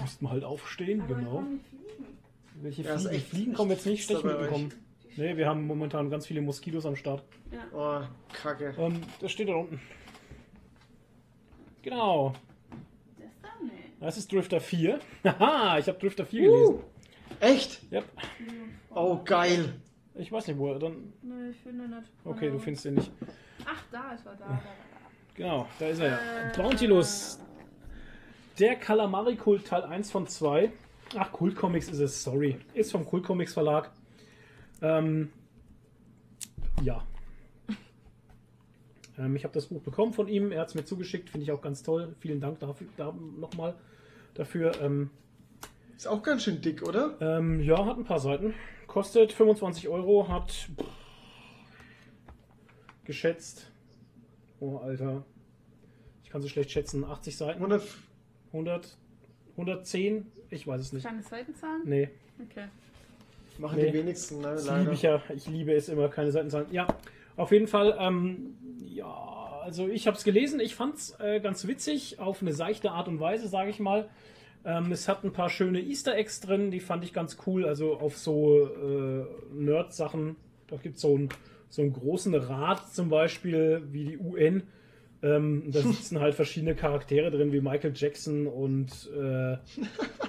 Müssten 0.00 0.28
halt 0.28 0.44
aufstehen, 0.44 1.00
Aber 1.02 1.14
genau. 1.14 1.42
Welche 2.60 2.82
Ja, 2.82 2.98
Fliegen? 2.98 3.14
echt- 3.14 3.28
Fliegen 3.28 3.52
kommen 3.54 3.70
jetzt 3.70 3.86
nicht, 3.86 4.00
echt 4.00 4.08
fies 4.08 4.18
Stechmücken 4.18 4.38
dabei 4.42 4.52
kommen. 4.52 4.74
Nee, 5.16 5.36
wir 5.36 5.46
haben 5.48 5.66
momentan 5.66 6.10
ganz 6.10 6.26
viele 6.26 6.42
Moskitos 6.42 6.84
am 6.84 6.96
Start. 6.96 7.22
Ja. 7.50 7.64
Oh, 7.72 8.06
kacke. 8.34 8.74
Ähm, 8.78 9.00
das 9.20 9.32
steht 9.32 9.48
da 9.48 9.54
unten. 9.54 9.80
Genau. 11.86 12.32
Das 14.00 14.18
ist 14.18 14.32
Drifter 14.32 14.60
4. 14.60 14.98
Haha, 15.24 15.78
ich 15.78 15.86
habe 15.86 15.96
Drifter 16.00 16.26
4 16.26 16.42
gelesen. 16.42 16.80
Echt? 17.38 17.80
Yep. 17.92 18.04
Oh, 18.92 19.20
geil. 19.24 19.72
Ich 20.16 20.32
weiß 20.32 20.48
nicht, 20.48 20.58
wo 20.58 20.72
er 20.72 20.80
dann. 20.80 21.12
Nee, 21.22 21.50
ich 21.50 21.56
finde 21.58 21.86
nicht. 21.86 22.10
Okay, 22.24 22.50
du 22.50 22.58
findest 22.58 22.86
ihn 22.86 22.94
nicht. 22.94 23.12
Ach, 23.64 23.80
da, 23.92 24.14
es 24.14 24.26
war 24.26 24.34
da, 24.34 24.46
da. 24.46 24.62
Genau, 25.36 25.68
da 25.78 25.86
ist 25.86 26.00
er 26.00 26.08
ja. 26.08 26.16
Äh, 26.50 26.56
Bountylus. 26.56 27.38
Der 28.58 28.74
Calamari-Kult 28.74 29.68
Teil 29.68 29.84
1 29.84 30.10
von 30.10 30.26
2. 30.26 30.72
Ach, 31.16 31.30
Kult 31.30 31.54
Comics 31.54 31.88
ist 31.88 32.00
es, 32.00 32.20
sorry. 32.20 32.58
Ist 32.74 32.90
vom 32.90 33.04
Kult 33.04 33.22
Comics 33.22 33.52
Verlag. 33.52 33.92
Ähm, 34.82 35.30
ja. 36.82 37.06
Ähm, 39.18 39.36
ich 39.36 39.44
habe 39.44 39.54
das 39.54 39.66
Buch 39.66 39.80
bekommen 39.82 40.12
von 40.12 40.28
ihm. 40.28 40.52
Er 40.52 40.60
hat 40.60 40.68
es 40.68 40.74
mir 40.74 40.84
zugeschickt. 40.84 41.30
Finde 41.30 41.44
ich 41.44 41.52
auch 41.52 41.60
ganz 41.62 41.82
toll. 41.82 42.14
Vielen 42.20 42.40
Dank 42.40 42.60
dafür, 42.60 42.86
da 42.96 43.12
nochmal 43.38 43.74
dafür. 44.34 44.72
Ähm, 44.82 45.10
Ist 45.96 46.06
auch 46.08 46.22
ganz 46.22 46.42
schön 46.44 46.60
dick, 46.60 46.82
oder? 46.82 47.16
ähm, 47.20 47.60
ja, 47.60 47.84
hat 47.86 47.96
ein 47.98 48.04
paar 48.04 48.20
Seiten. 48.20 48.54
Kostet 48.86 49.32
25 49.32 49.88
Euro. 49.88 50.28
Hat 50.28 50.50
pff, 50.52 50.84
geschätzt. 53.04 53.70
Oh, 54.60 54.78
Alter. 54.78 55.24
Ich 56.24 56.30
kann 56.30 56.42
so 56.42 56.48
schlecht 56.48 56.70
schätzen. 56.70 57.04
80 57.04 57.36
Seiten. 57.36 57.58
100, 57.58 57.82
100, 58.52 58.96
110? 59.52 60.26
Ich 60.50 60.66
weiß 60.66 60.80
es 60.80 60.92
nicht. 60.92 61.04
Keine 61.04 61.22
Seitenzahlen? 61.22 61.82
Nee, 61.84 62.08
Okay. 62.42 62.66
machen 63.58 63.78
Nee. 63.78 63.90
die 63.90 63.94
wenigsten, 63.98 64.40
ne? 64.40 64.48
das 64.54 64.64
liebe 64.64 64.76
Leider. 64.78 64.92
ich 64.92 65.02
ja. 65.02 65.22
Ich 65.34 65.46
liebe 65.46 65.72
es 65.72 65.88
immer, 65.88 66.08
keine 66.08 66.30
Seitenzahlen. 66.32 66.66
Ja, 66.72 66.86
auf 67.36 67.50
jeden 67.52 67.66
Fall. 67.68 67.96
Ähm, 67.98 68.56
ja, 68.78 69.60
also 69.62 69.88
ich 69.88 70.06
habe 70.06 70.16
es 70.16 70.24
gelesen. 70.24 70.60
Ich 70.60 70.74
fand 70.74 70.96
es 70.96 71.18
äh, 71.20 71.40
ganz 71.40 71.66
witzig, 71.66 72.18
auf 72.18 72.42
eine 72.42 72.52
seichte 72.52 72.90
Art 72.90 73.08
und 73.08 73.20
Weise, 73.20 73.48
sage 73.48 73.70
ich 73.70 73.80
mal. 73.80 74.08
Ähm, 74.64 74.90
es 74.92 75.08
hat 75.08 75.24
ein 75.24 75.32
paar 75.32 75.48
schöne 75.48 75.80
Easter 75.80 76.16
Eggs 76.16 76.40
drin, 76.40 76.70
die 76.70 76.80
fand 76.80 77.04
ich 77.04 77.12
ganz 77.12 77.36
cool. 77.46 77.64
Also 77.66 77.94
auf 77.98 78.16
so 78.16 78.66
äh, 78.66 79.24
Nerd-Sachen. 79.54 80.36
Da 80.68 80.76
gibt 80.76 80.96
es 80.96 81.02
so, 81.02 81.16
ein, 81.16 81.28
so 81.68 81.82
einen 81.82 81.92
großen 81.92 82.34
Rat 82.34 82.92
zum 82.92 83.08
Beispiel, 83.08 83.82
wie 83.92 84.04
die 84.04 84.18
UN. 84.18 84.64
Ähm, 85.22 85.70
da 85.70 85.80
sitzen 85.82 86.20
halt 86.20 86.34
verschiedene 86.34 86.74
Charaktere 86.74 87.30
drin, 87.30 87.52
wie 87.52 87.60
Michael 87.60 87.92
Jackson 87.94 88.46
und 88.46 89.10
äh, 89.16 89.56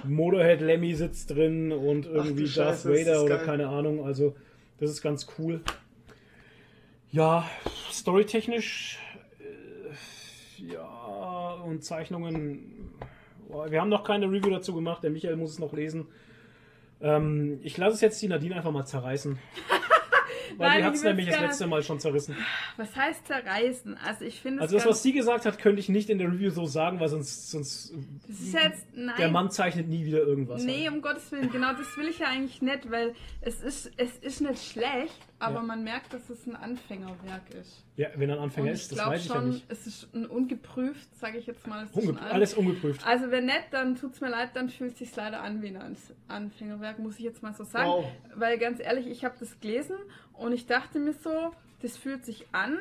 Motorhead 0.06 0.60
Lemmy 0.60 0.94
sitzt 0.94 1.30
drin 1.30 1.72
und 1.72 2.06
irgendwie 2.06 2.44
du 2.44 2.50
Darth 2.50 2.82
Scheiße, 2.82 2.90
Vader 2.90 3.24
oder 3.24 3.38
keine 3.38 3.68
Ahnung. 3.68 4.04
Also 4.04 4.34
Das 4.78 4.90
ist 4.90 5.02
ganz 5.02 5.26
cool. 5.38 5.60
Ja, 7.10 7.48
storytechnisch, 7.90 8.98
äh, 9.40 10.72
ja, 10.72 11.54
und 11.64 11.82
Zeichnungen. 11.82 12.92
Wir 13.68 13.80
haben 13.80 13.88
noch 13.88 14.04
keine 14.04 14.26
Review 14.26 14.50
dazu 14.50 14.74
gemacht, 14.74 15.02
der 15.02 15.10
Michael 15.10 15.36
muss 15.36 15.52
es 15.52 15.58
noch 15.58 15.72
lesen. 15.72 16.06
Ähm, 17.00 17.60
ich 17.62 17.78
lasse 17.78 17.94
es 17.94 18.00
jetzt 18.02 18.20
die 18.20 18.28
Nadine 18.28 18.56
einfach 18.56 18.72
mal 18.72 18.84
zerreißen. 18.84 19.38
Weil 20.56 20.68
Nein, 20.68 20.78
die 20.78 20.84
hat 20.84 20.94
es 20.94 21.02
nämlich 21.02 21.28
das 21.28 21.40
letzte 21.40 21.66
Mal 21.66 21.82
schon 21.82 22.00
zerrissen. 22.00 22.36
Was 22.76 22.94
heißt 22.96 23.26
zerreißen? 23.26 23.96
Also 24.04 24.24
ich 24.24 24.40
finde 24.40 24.62
Also 24.62 24.76
das, 24.76 24.86
was 24.86 25.02
sie 25.02 25.12
gesagt 25.12 25.46
hat, 25.46 25.58
könnte 25.58 25.80
ich 25.80 25.88
nicht 25.88 26.10
in 26.10 26.18
der 26.18 26.28
Review 26.28 26.50
so 26.50 26.66
sagen, 26.66 27.00
weil 27.00 27.08
sonst, 27.08 27.50
sonst 27.50 27.94
jetzt, 28.28 28.86
nein. 28.94 29.14
der 29.18 29.30
Mann 29.30 29.50
zeichnet 29.50 29.88
nie 29.88 30.04
wieder 30.04 30.18
irgendwas. 30.18 30.64
Nee, 30.64 30.84
halt. 30.84 30.94
um 30.94 31.02
Gottes 31.02 31.30
Willen, 31.32 31.50
genau 31.50 31.72
das 31.72 31.96
will 31.96 32.08
ich 32.08 32.18
ja 32.18 32.28
eigentlich 32.28 32.62
nicht, 32.62 32.90
weil 32.90 33.14
es 33.40 33.60
ist, 33.60 33.92
es 33.96 34.16
ist 34.18 34.40
nicht 34.40 34.62
schlecht, 34.64 35.18
aber 35.40 35.56
Ja. 35.56 35.62
man 35.62 35.84
merkt, 35.84 36.12
dass 36.12 36.28
es 36.30 36.46
ein 36.46 36.56
Anfängerwerk 36.56 37.50
ist. 37.60 37.84
Ja, 37.96 38.08
wenn 38.16 38.28
er 38.30 38.36
ein 38.36 38.42
Anfänger 38.42 38.72
ist, 38.72 38.82
ich 38.82 38.88
das 38.88 38.98
glaube 38.98 39.12
weiß 39.12 39.22
ich 39.22 39.28
ja 39.28 39.34
schon, 39.36 39.48
nicht. 39.50 39.64
es 39.70 39.86
ist 39.86 40.14
ein 40.14 40.26
ungeprüft, 40.26 41.08
sage 41.18 41.38
ich 41.38 41.46
jetzt 41.46 41.66
mal. 41.66 41.84
es 41.84 41.92
Unge 41.92 42.06
schon 42.06 42.18
alles 42.18 42.54
ungeprüft. 42.54 43.06
Also 43.06 43.30
wenn 43.30 43.46
nicht, 43.46 43.66
dann 43.70 43.96
tut's 43.96 44.20
mir 44.20 44.30
leid, 44.30 44.50
dann 44.54 44.68
fühlt 44.68 44.92
es 44.92 44.98
sich 44.98 45.14
leider 45.16 45.40
an 45.42 45.62
wie 45.62 45.68
ein 45.68 45.76
An- 45.76 45.96
Anfängerwerk, 46.28 46.98
muss 46.98 47.18
ich 47.18 47.24
jetzt 47.24 47.42
mal 47.42 47.52
so 47.54 47.64
sagen. 47.64 47.88
Wow. 47.88 48.06
Weil 48.34 48.58
ganz 48.58 48.80
ehrlich, 48.80 49.06
ich 49.06 49.24
habe 49.24 49.36
das 49.38 49.58
gelesen 49.60 49.96
und 50.32 50.52
ich 50.52 50.66
dachte 50.66 50.98
mir 50.98 51.12
so, 51.12 51.52
das 51.82 51.96
fühlt 51.96 52.24
sich 52.24 52.46
an, 52.52 52.76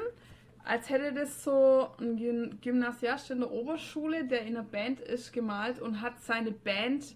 als 0.64 0.90
hätte 0.90 1.14
das 1.14 1.44
so 1.44 1.88
ein 2.00 2.18
Gym- 2.18 2.58
Gymnasiast 2.62 3.32
in 3.32 3.40
der 3.40 3.52
Oberschule, 3.52 4.26
der 4.26 4.42
in 4.42 4.58
einer 4.58 4.64
Band 4.66 5.00
ist, 5.00 5.32
gemalt 5.32 5.80
und 5.80 6.02
hat 6.02 6.20
seine 6.22 6.52
Band 6.52 7.16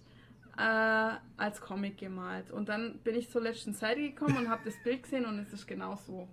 äh, 0.58 1.10
als 1.36 1.60
Comic 1.60 1.98
gemalt. 1.98 2.50
Und 2.50 2.68
dann 2.68 2.98
bin 3.04 3.14
ich 3.14 3.30
zur 3.30 3.42
letzten 3.42 3.72
Seite 3.74 4.00
gekommen 4.00 4.36
und 4.36 4.48
habe 4.48 4.62
das 4.64 4.74
Bild 4.82 5.02
gesehen 5.02 5.24
und 5.26 5.38
es 5.38 5.52
ist 5.52 5.66
genau 5.66 5.96
so. 6.06 6.28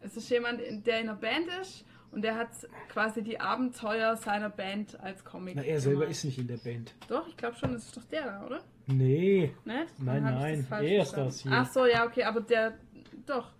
Es 0.00 0.16
ist 0.16 0.28
jemand, 0.30 0.60
der 0.86 1.00
in 1.00 1.08
einer 1.08 1.18
Band 1.18 1.46
ist 1.60 1.84
und 2.12 2.22
der 2.22 2.36
hat 2.36 2.48
quasi 2.88 3.22
die 3.22 3.38
Abenteuer 3.40 4.16
seiner 4.16 4.48
Band 4.48 4.98
als 5.00 5.24
Comic 5.24 5.54
Na, 5.56 5.62
er 5.62 5.80
selber 5.80 6.00
gemalt. 6.00 6.10
ist 6.12 6.24
nicht 6.24 6.38
in 6.38 6.46
der 6.46 6.56
Band. 6.56 6.94
Doch, 7.08 7.26
ich 7.28 7.36
glaube 7.36 7.56
schon, 7.56 7.72
das 7.72 7.84
ist 7.84 7.96
doch 7.96 8.04
der 8.04 8.24
da, 8.24 8.46
oder? 8.46 8.60
Nee, 8.86 9.52
Nicht? 9.64 9.98
Nein, 9.98 10.16
ich 10.16 10.22
nein, 10.22 10.66
falsch 10.66 10.88
er 10.90 11.02
ist 11.02 11.12
das 11.12 11.40
hier. 11.40 11.52
Ach 11.52 11.70
so, 11.70 11.84
ja, 11.84 12.06
okay, 12.06 12.22
aber 12.24 12.40
der, 12.40 12.78
doch. 13.26 13.50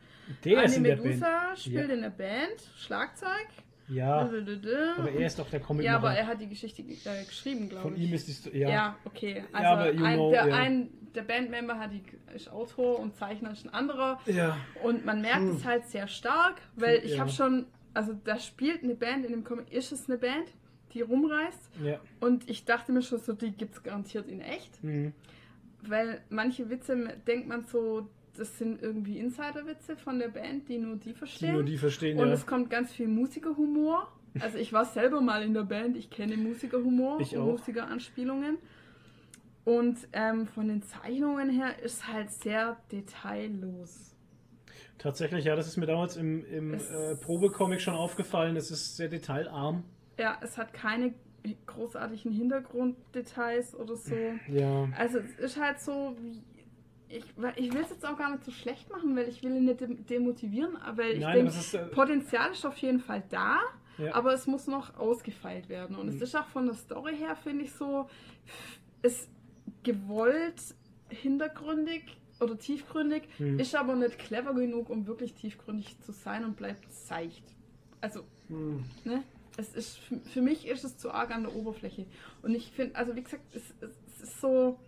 der 0.44 0.62
ist 0.64 0.76
Annie 0.76 0.76
in 0.76 0.84
der 0.84 0.96
Band. 0.96 1.04
Medusa 1.06 1.56
spielt 1.56 1.88
Ja. 1.88 1.94
in 1.94 2.00
der 2.02 2.10
Band, 2.10 2.62
Schlagzeug. 2.76 3.48
Ja, 3.88 4.28
aber 4.98 5.10
er 5.12 5.26
ist 5.26 5.38
doch 5.38 5.48
der 5.50 5.60
Comic. 5.60 5.84
ja, 5.86 5.96
aber 5.96 6.12
er 6.12 6.26
hat 6.26 6.40
die 6.40 6.48
Geschichte 6.48 6.82
ge- 6.82 6.96
äh, 7.04 7.24
geschrieben, 7.24 7.68
glaube 7.68 7.82
Von 7.84 7.96
ich. 7.96 8.02
ihm 8.02 8.14
ist 8.14 8.28
die 8.28 8.32
Sto- 8.32 8.50
ja. 8.50 8.68
ja. 8.68 8.96
okay. 9.04 9.44
Ja, 9.52 9.58
Also 9.58 9.68
aber 9.70 9.92
you 9.92 10.04
ein, 10.04 10.14
know, 10.16 10.30
der, 10.30 10.46
ja. 10.46 10.54
ein, 10.56 10.90
der 11.14 11.22
Bandmember 11.22 11.78
hat 11.78 11.90
die, 11.92 12.02
ist 12.34 12.50
Autor 12.50 12.98
und 13.00 13.16
Zeichner 13.16 13.52
ist 13.52 13.64
ein 13.64 13.72
anderer. 13.72 14.20
Ja. 14.26 14.56
Und 14.82 15.04
man 15.06 15.20
merkt 15.22 15.54
es 15.54 15.64
halt 15.64 15.86
sehr 15.86 16.06
stark, 16.08 16.60
weil 16.76 16.98
ich 17.04 17.14
Ja. 17.14 17.20
habe 17.20 17.30
schon, 17.30 17.66
also 17.94 18.12
da 18.24 18.38
spielt 18.38 18.82
eine 18.84 18.94
Band 18.94 19.24
in 19.24 19.32
dem 19.32 19.44
Comic, 19.44 19.72
ist 19.72 19.90
es 19.92 20.08
eine 20.08 20.18
Band, 20.18 20.52
die 20.92 21.00
rumreist. 21.00 21.70
Ja. 21.82 21.98
Und 22.20 22.48
ich 22.50 22.64
dachte 22.66 22.92
mir 22.92 23.02
schon 23.02 23.20
so, 23.20 23.32
die 23.32 23.52
gibt 23.52 23.74
es 23.74 23.82
garantiert 23.82 24.28
in 24.28 24.40
echt. 24.40 24.82
Mhm. 24.84 25.12
Weil 25.82 26.20
manche 26.28 26.68
Witze 26.70 26.96
denkt 27.26 27.48
man 27.48 27.64
so, 27.64 28.08
das 28.38 28.56
sind 28.58 28.82
irgendwie 28.82 29.18
Insider-Witze 29.18 29.96
von 29.96 30.18
der 30.18 30.28
Band, 30.28 30.68
die 30.68 30.78
nur 30.78 30.96
die 30.96 31.10
Die 31.10 31.14
verstehen. 31.14 31.52
nur 31.52 31.62
die 31.64 31.76
verstehen, 31.76 32.18
und 32.18 32.28
ja. 32.28 32.34
es 32.34 32.46
kommt 32.46 32.70
ganz 32.70 32.92
viel 32.92 33.08
Musikerhumor. 33.08 34.12
Also 34.40 34.58
ich 34.58 34.72
war 34.72 34.84
selber 34.84 35.20
mal 35.20 35.42
in 35.42 35.54
der 35.54 35.64
Band, 35.64 35.96
ich 35.96 36.10
kenne 36.10 36.36
Musikerhumor 36.36 37.20
Ich 37.20 37.36
und. 37.36 37.46
Musikeranspielungen. 37.46 38.58
Und 39.64 39.98
ähm, 40.12 40.46
von 40.46 40.68
den 40.68 40.82
Zeichnungen 40.82 41.50
her 41.50 41.82
ist 41.82 42.06
halt 42.06 42.30
sehr 42.30 42.78
detaillos. 42.90 44.14
Tatsächlich, 44.98 45.44
ja, 45.44 45.54
das 45.56 45.66
ist 45.68 45.76
mir 45.76 45.86
damals 45.86 46.16
im, 46.16 46.44
im 46.46 46.74
äh, 46.74 47.16
Probecomic 47.20 47.80
schon 47.80 47.94
aufgefallen. 47.94 48.56
Es 48.56 48.70
ist 48.70 48.96
sehr 48.96 49.08
detailarm. 49.08 49.84
Ja, 50.18 50.38
es 50.40 50.56
hat 50.56 50.72
keine 50.72 51.14
großartigen 51.66 52.32
Hintergrunddetails 52.32 53.74
oder 53.74 53.96
so. 53.96 54.14
Ja. 54.48 54.88
Also 54.96 55.18
es 55.18 55.38
ist 55.38 55.60
halt 55.60 55.80
so, 55.80 56.16
wie, 56.20 56.42
ich, 57.08 57.24
ich 57.56 57.72
will 57.72 57.80
es 57.82 57.90
jetzt 57.90 58.04
auch 58.06 58.16
gar 58.16 58.30
nicht 58.30 58.44
so 58.44 58.50
schlecht 58.50 58.90
machen, 58.90 59.16
weil 59.16 59.28
ich 59.28 59.42
will 59.42 59.56
ihn 59.56 59.64
nicht 59.64 59.80
dem- 59.80 60.04
demotivieren, 60.06 60.76
weil 60.94 61.12
ich 61.18 61.24
denke. 61.24 61.52
Äh, 61.72 61.86
Potenzial 61.94 62.52
ist 62.52 62.64
auf 62.66 62.76
jeden 62.78 63.00
Fall 63.00 63.22
da, 63.30 63.58
ja. 63.98 64.14
aber 64.14 64.32
es 64.34 64.46
muss 64.46 64.66
noch 64.66 64.96
ausgefeilt 64.98 65.68
werden. 65.68 65.96
Und 65.96 66.06
Mhm. 66.08 66.16
es 66.16 66.20
ist 66.22 66.36
auch 66.36 66.46
von 66.48 66.66
der 66.66 66.74
Story 66.74 67.16
her, 67.16 67.34
finde 67.36 67.64
ich 67.64 67.72
so, 67.72 68.08
ist 69.02 69.28
gewollt 69.82 70.60
hintergründig 71.08 72.02
oder 72.40 72.58
tiefgründig, 72.58 73.22
Mhm. 73.38 73.58
ist 73.58 73.74
aber 73.74 73.96
nicht 73.96 74.18
clever 74.18 74.52
genug, 74.54 74.90
um 74.90 75.06
wirklich 75.06 75.34
tiefgründig 75.34 75.98
zu 76.00 76.12
sein 76.12 76.44
und 76.44 76.56
bleibt 76.56 76.92
seicht. 76.92 77.44
Also, 78.00 78.24
Hm. 78.48 78.84
ne? 79.04 79.22
Es 79.56 79.74
ist, 79.74 79.96
für- 80.32 80.40
mich 80.40 80.68
ist 80.68 80.84
es 80.84 80.98
zu 80.98 81.10
arg 81.10 81.32
an 81.34 81.42
der 81.42 81.54
Oberfläche. 81.56 82.06
Und 82.42 82.54
ich 82.54 82.70
finde, 82.70 82.94
also 82.94 83.16
wie 83.16 83.22
gesagt, 83.24 83.42
es, 83.56 83.74
es 83.80 84.22
ist 84.22 84.40
so. 84.40 84.78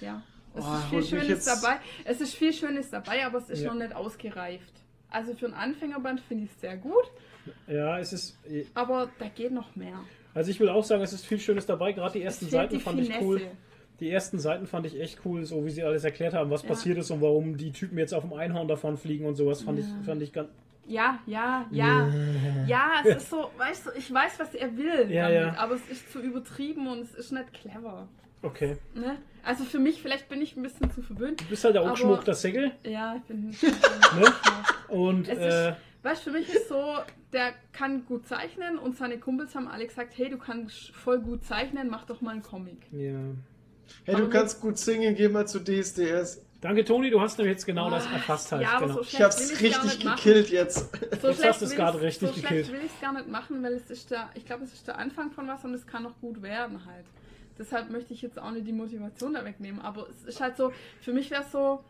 Ja. 0.00 0.22
Es 0.54 0.64
Oh, 0.66 0.74
ist 0.74 0.84
viel 1.08 1.20
Schönes 1.20 1.44
dabei. 1.44 1.76
Es 2.04 2.20
ist 2.20 2.34
viel 2.34 2.52
Schönes 2.52 2.90
dabei, 2.90 3.24
aber 3.24 3.38
es 3.38 3.50
ist 3.50 3.62
Ja. 3.62 3.68
noch 3.72 3.78
nicht 3.80 3.94
ausgereift. 3.94 4.72
Also 5.08 5.34
für 5.34 5.46
ein 5.46 5.54
Anfängerband 5.54 6.20
finde 6.20 6.44
ich 6.44 6.50
es 6.50 6.60
sehr 6.60 6.76
gut, 6.76 7.10
ja, 7.66 7.98
es 7.98 8.12
ist. 8.12 8.38
äh, 8.48 8.64
aber 8.74 9.08
da 9.18 9.26
geht 9.28 9.52
noch 9.52 9.74
mehr. 9.76 9.98
Also 10.34 10.50
ich 10.50 10.60
will 10.60 10.68
auch 10.68 10.84
sagen, 10.84 11.02
es 11.02 11.12
ist 11.12 11.26
viel 11.26 11.40
Schönes 11.40 11.66
dabei. 11.66 11.92
Gerade 11.92 12.12
die 12.18 12.22
ersten 12.22 12.48
Seiten 12.48 12.74
die 12.74 12.80
fand 12.80 13.00
ich 13.00 13.06
Finesse. 13.08 13.24
cool. 13.26 13.40
Die 13.98 14.08
ersten 14.10 14.38
Seiten 14.38 14.66
fand 14.66 14.86
ich 14.86 14.98
echt 15.00 15.20
cool, 15.24 15.44
so 15.44 15.64
wie 15.66 15.70
sie 15.70 15.82
alles 15.82 16.04
erklärt 16.04 16.32
haben, 16.34 16.50
was 16.50 16.62
Ja. 16.62 16.68
passiert 16.68 16.98
ist 16.98 17.10
und 17.10 17.20
warum 17.20 17.56
die 17.56 17.72
Typen 17.72 17.98
jetzt 17.98 18.14
auf 18.14 18.22
dem 18.22 18.32
Einhorn 18.32 18.68
davon 18.68 18.96
fliegen 18.96 19.26
und 19.26 19.34
sowas, 19.34 19.62
fand 19.62 19.78
Ja. 19.80 19.84
ich, 20.00 20.06
fand 20.06 20.22
ich 20.22 20.32
ganz. 20.32 20.48
Ja, 20.86 21.18
ja, 21.26 21.66
ja. 21.70 22.08
Ja, 22.66 22.90
es 23.04 23.16
ist 23.18 23.30
so, 23.30 23.50
weißt 23.58 23.86
du, 23.86 23.90
ich 23.96 24.12
weiß, 24.12 24.38
was 24.38 24.54
er 24.54 24.76
will 24.76 25.10
Ja, 25.10 25.28
damit, 25.28 25.54
ja. 25.54 25.60
aber 25.60 25.74
es 25.74 25.88
ist 25.88 26.10
zu 26.12 26.20
übertrieben 26.20 26.86
und 26.88 27.00
es 27.00 27.14
ist 27.14 27.32
nicht 27.32 27.52
clever. 27.52 28.08
Okay. 28.42 28.76
Ne? 28.94 29.18
Also 29.44 29.64
für 29.64 29.78
mich, 29.78 30.00
vielleicht 30.02 30.28
bin 30.28 30.40
ich 30.42 30.56
ein 30.56 30.62
bisschen 30.62 30.90
zu 30.90 31.02
verwöhnt. 31.02 31.40
Du 31.40 31.44
bist 31.46 31.64
halt 31.64 31.74
der 31.74 31.82
das 32.24 32.42
Segel. 32.42 32.72
Ja, 32.84 33.16
ich 33.16 33.22
bin. 33.22 33.50
Ne? 33.60 34.32
Und 34.88 35.28
Es 35.28 35.38
äh, 35.38 35.70
ist, 35.70 35.76
weißt 36.02 36.26
du, 36.26 36.30
für 36.30 36.38
mich 36.38 36.48
ist 36.48 36.68
so, 36.68 36.96
der 37.32 37.52
kann 37.72 38.04
gut 38.06 38.26
zeichnen 38.26 38.78
und 38.78 38.96
seine 38.96 39.18
Kumpels 39.18 39.54
haben 39.54 39.68
alle 39.68 39.86
gesagt, 39.86 40.14
hey, 40.16 40.28
du 40.30 40.38
kannst 40.38 40.90
voll 40.94 41.20
gut 41.20 41.44
zeichnen, 41.44 41.88
mach 41.88 42.04
doch 42.06 42.20
mal 42.20 42.32
einen 42.32 42.42
Comic. 42.42 42.78
ja. 42.92 43.18
Hey, 44.04 44.14
Aber 44.14 44.24
du 44.24 44.30
kannst 44.30 44.60
gut 44.60 44.78
singen, 44.78 45.16
geh 45.16 45.28
mal 45.28 45.48
zu 45.48 45.58
DSDS. 45.58 46.42
Danke, 46.60 46.84
Toni, 46.84 47.10
du 47.10 47.20
hast 47.20 47.38
nämlich 47.38 47.54
jetzt 47.54 47.66
genau 47.66 47.90
das 47.90 48.06
Ah, 48.06 48.12
erfasst 48.14 48.52
halt. 48.52 48.62
ja, 48.62 48.72
aber 48.76 48.86
genau. 48.86 48.98
so 48.98 49.00
Ich 49.02 49.20
hab's 49.20 49.48
gar 49.48 49.60
richtig 49.62 50.00
gekillt 50.00 50.50
jetzt. 50.50 50.90
So 51.20 51.28
Jetzt 51.28 51.44
hast 51.44 51.60
du 51.62 51.64
es 51.64 51.74
gerade 51.74 52.00
richtig 52.00 52.28
so 52.28 52.34
gekillt. 52.34 52.66
schlecht 52.66 52.72
will 52.72 52.86
ich 52.86 52.92
es 52.94 53.00
gar 53.00 53.12
nicht 53.14 53.28
machen, 53.28 53.62
weil 53.62 53.72
es 53.72 53.90
ist 53.90 54.10
der, 54.10 54.28
ich 54.34 54.44
glaube, 54.44 54.64
es 54.64 54.72
ist 54.74 54.86
der 54.86 54.98
Anfang 54.98 55.32
von 55.32 55.48
was 55.48 55.64
und 55.64 55.74
es 55.74 55.86
kann 55.86 56.02
noch 56.02 56.20
gut 56.20 56.42
werden 56.42 56.84
halt. 56.84 57.04
Deshalb 57.60 57.90
möchte 57.90 58.14
ich 58.14 58.22
jetzt 58.22 58.38
auch 58.38 58.52
nicht 58.52 58.66
die 58.66 58.72
Motivation 58.72 59.34
da 59.34 59.44
wegnehmen, 59.44 59.82
aber 59.82 60.08
es 60.08 60.24
ist 60.24 60.40
halt 60.40 60.56
so, 60.56 60.72
für 61.02 61.12
mich 61.12 61.30
wäre 61.30 61.42
es 61.42 61.52
so, 61.52 61.84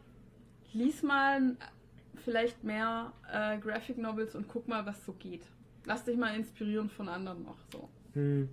lies 0.73 1.05
mal 1.05 1.57
vielleicht 2.25 2.65
mehr 2.65 3.13
äh, 3.33 3.57
Graphic 3.59 3.97
Novels 3.97 4.35
und 4.35 4.49
guck 4.49 4.67
mal, 4.67 4.85
was 4.85 5.05
so 5.07 5.13
geht. 5.13 5.43
Lass 5.87 6.03
dich 6.05 6.17
mal 6.17 6.35
inspirieren 6.35 6.91
von 6.91 7.09
anderen 7.09 7.45
noch 7.45 7.57
so. 7.71 7.89
Hm. 8.15 8.49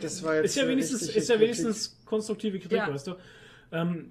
Das 0.00 0.20
war 0.24 0.34
jetzt 0.34 0.46
Ist 0.46 0.56
ja 0.56 0.66
wenigstens, 0.66 1.02
ist 1.08 1.28
ja 1.28 1.38
wenigstens 1.38 1.96
konstruktive 2.04 2.58
Kritik, 2.58 2.78
Ja. 2.78 2.92
weißt 2.92 3.06
du. 3.06 3.14
Ähm, 3.70 4.10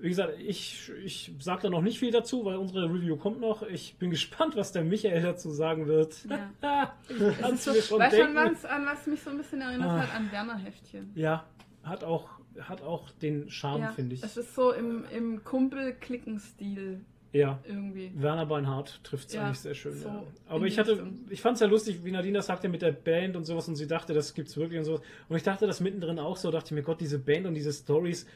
wie 0.00 0.08
gesagt, 0.08 0.34
ich, 0.40 0.90
ich 1.04 1.32
sage 1.40 1.62
da 1.62 1.70
noch 1.70 1.82
nicht 1.82 1.98
viel 1.98 2.10
dazu, 2.10 2.44
weil 2.44 2.56
unsere 2.56 2.84
Review 2.86 3.16
kommt 3.16 3.40
noch. 3.40 3.62
Ich 3.62 3.96
bin 3.96 4.10
gespannt, 4.16 4.56
was 4.56 4.72
der 4.72 4.84
Michael 4.84 5.22
dazu 5.22 5.50
sagen 5.50 5.86
wird. 5.86 6.16
Ja. 6.62 6.94
ich 7.52 7.60
so, 7.60 7.72
schon 7.74 7.98
weißt 8.00 8.16
du, 8.18 8.24
an 8.24 8.34
denken. 8.34 8.52
was, 8.54 8.64
an 8.64 8.86
was 8.86 9.06
mich 9.06 9.20
so 9.20 9.30
ein 9.30 9.36
bisschen 9.38 9.60
erinnert 9.60 9.88
Ah. 9.90 9.98
hat? 10.00 10.14
An 10.14 10.30
Werner-Heftchen. 10.32 11.10
Ja, 11.14 11.44
hat 11.82 12.04
auch, 12.04 12.28
hat 12.60 12.82
auch 12.82 13.10
den 13.22 13.50
Charme, 13.50 13.82
Ja, 13.82 13.92
finde 13.92 14.14
ich. 14.14 14.22
Es 14.22 14.36
ist 14.36 14.54
so 14.54 14.72
im, 14.72 15.04
im 15.14 15.44
Kumpel-Klicken-Stil 15.44 17.00
Ja. 17.32 17.58
irgendwie. 17.66 18.10
Werner 18.16 18.46
Beinhardt 18.46 19.00
trifft 19.04 19.28
es 19.28 19.34
Ja, 19.34 19.46
eigentlich 19.46 19.60
sehr 19.60 19.74
schön. 19.74 19.94
so 19.94 20.08
ja. 20.08 20.22
Aber 20.48 20.66
ich 20.66 20.78
hatte, 20.78 20.92
Richtung. 20.92 21.26
ich 21.30 21.40
fand 21.40 21.54
es 21.54 21.60
ja 21.60 21.66
lustig, 21.66 22.04
wie 22.04 22.10
Nadine 22.10 22.38
das 22.38 22.46
sagte 22.46 22.68
mit 22.68 22.82
der 22.82 22.92
Band 22.92 23.36
und 23.36 23.44
sowas 23.44 23.68
und 23.68 23.76
sie 23.76 23.86
dachte, 23.86 24.14
das 24.14 24.34
gibt's 24.34 24.56
wirklich 24.56 24.78
und 24.78 24.84
sowas. 24.84 25.00
Und 25.28 25.36
ich 25.36 25.42
dachte 25.42 25.66
das 25.66 25.80
mittendrin 25.80 26.18
auch 26.18 26.36
so, 26.36 26.50
dachte 26.50 26.66
ich 26.68 26.72
mir, 26.72 26.82
Gott, 26.82 27.00
diese 27.00 27.18
Band 27.18 27.46
und 27.46 27.54
diese 27.54 27.72
Stories. 27.72 28.26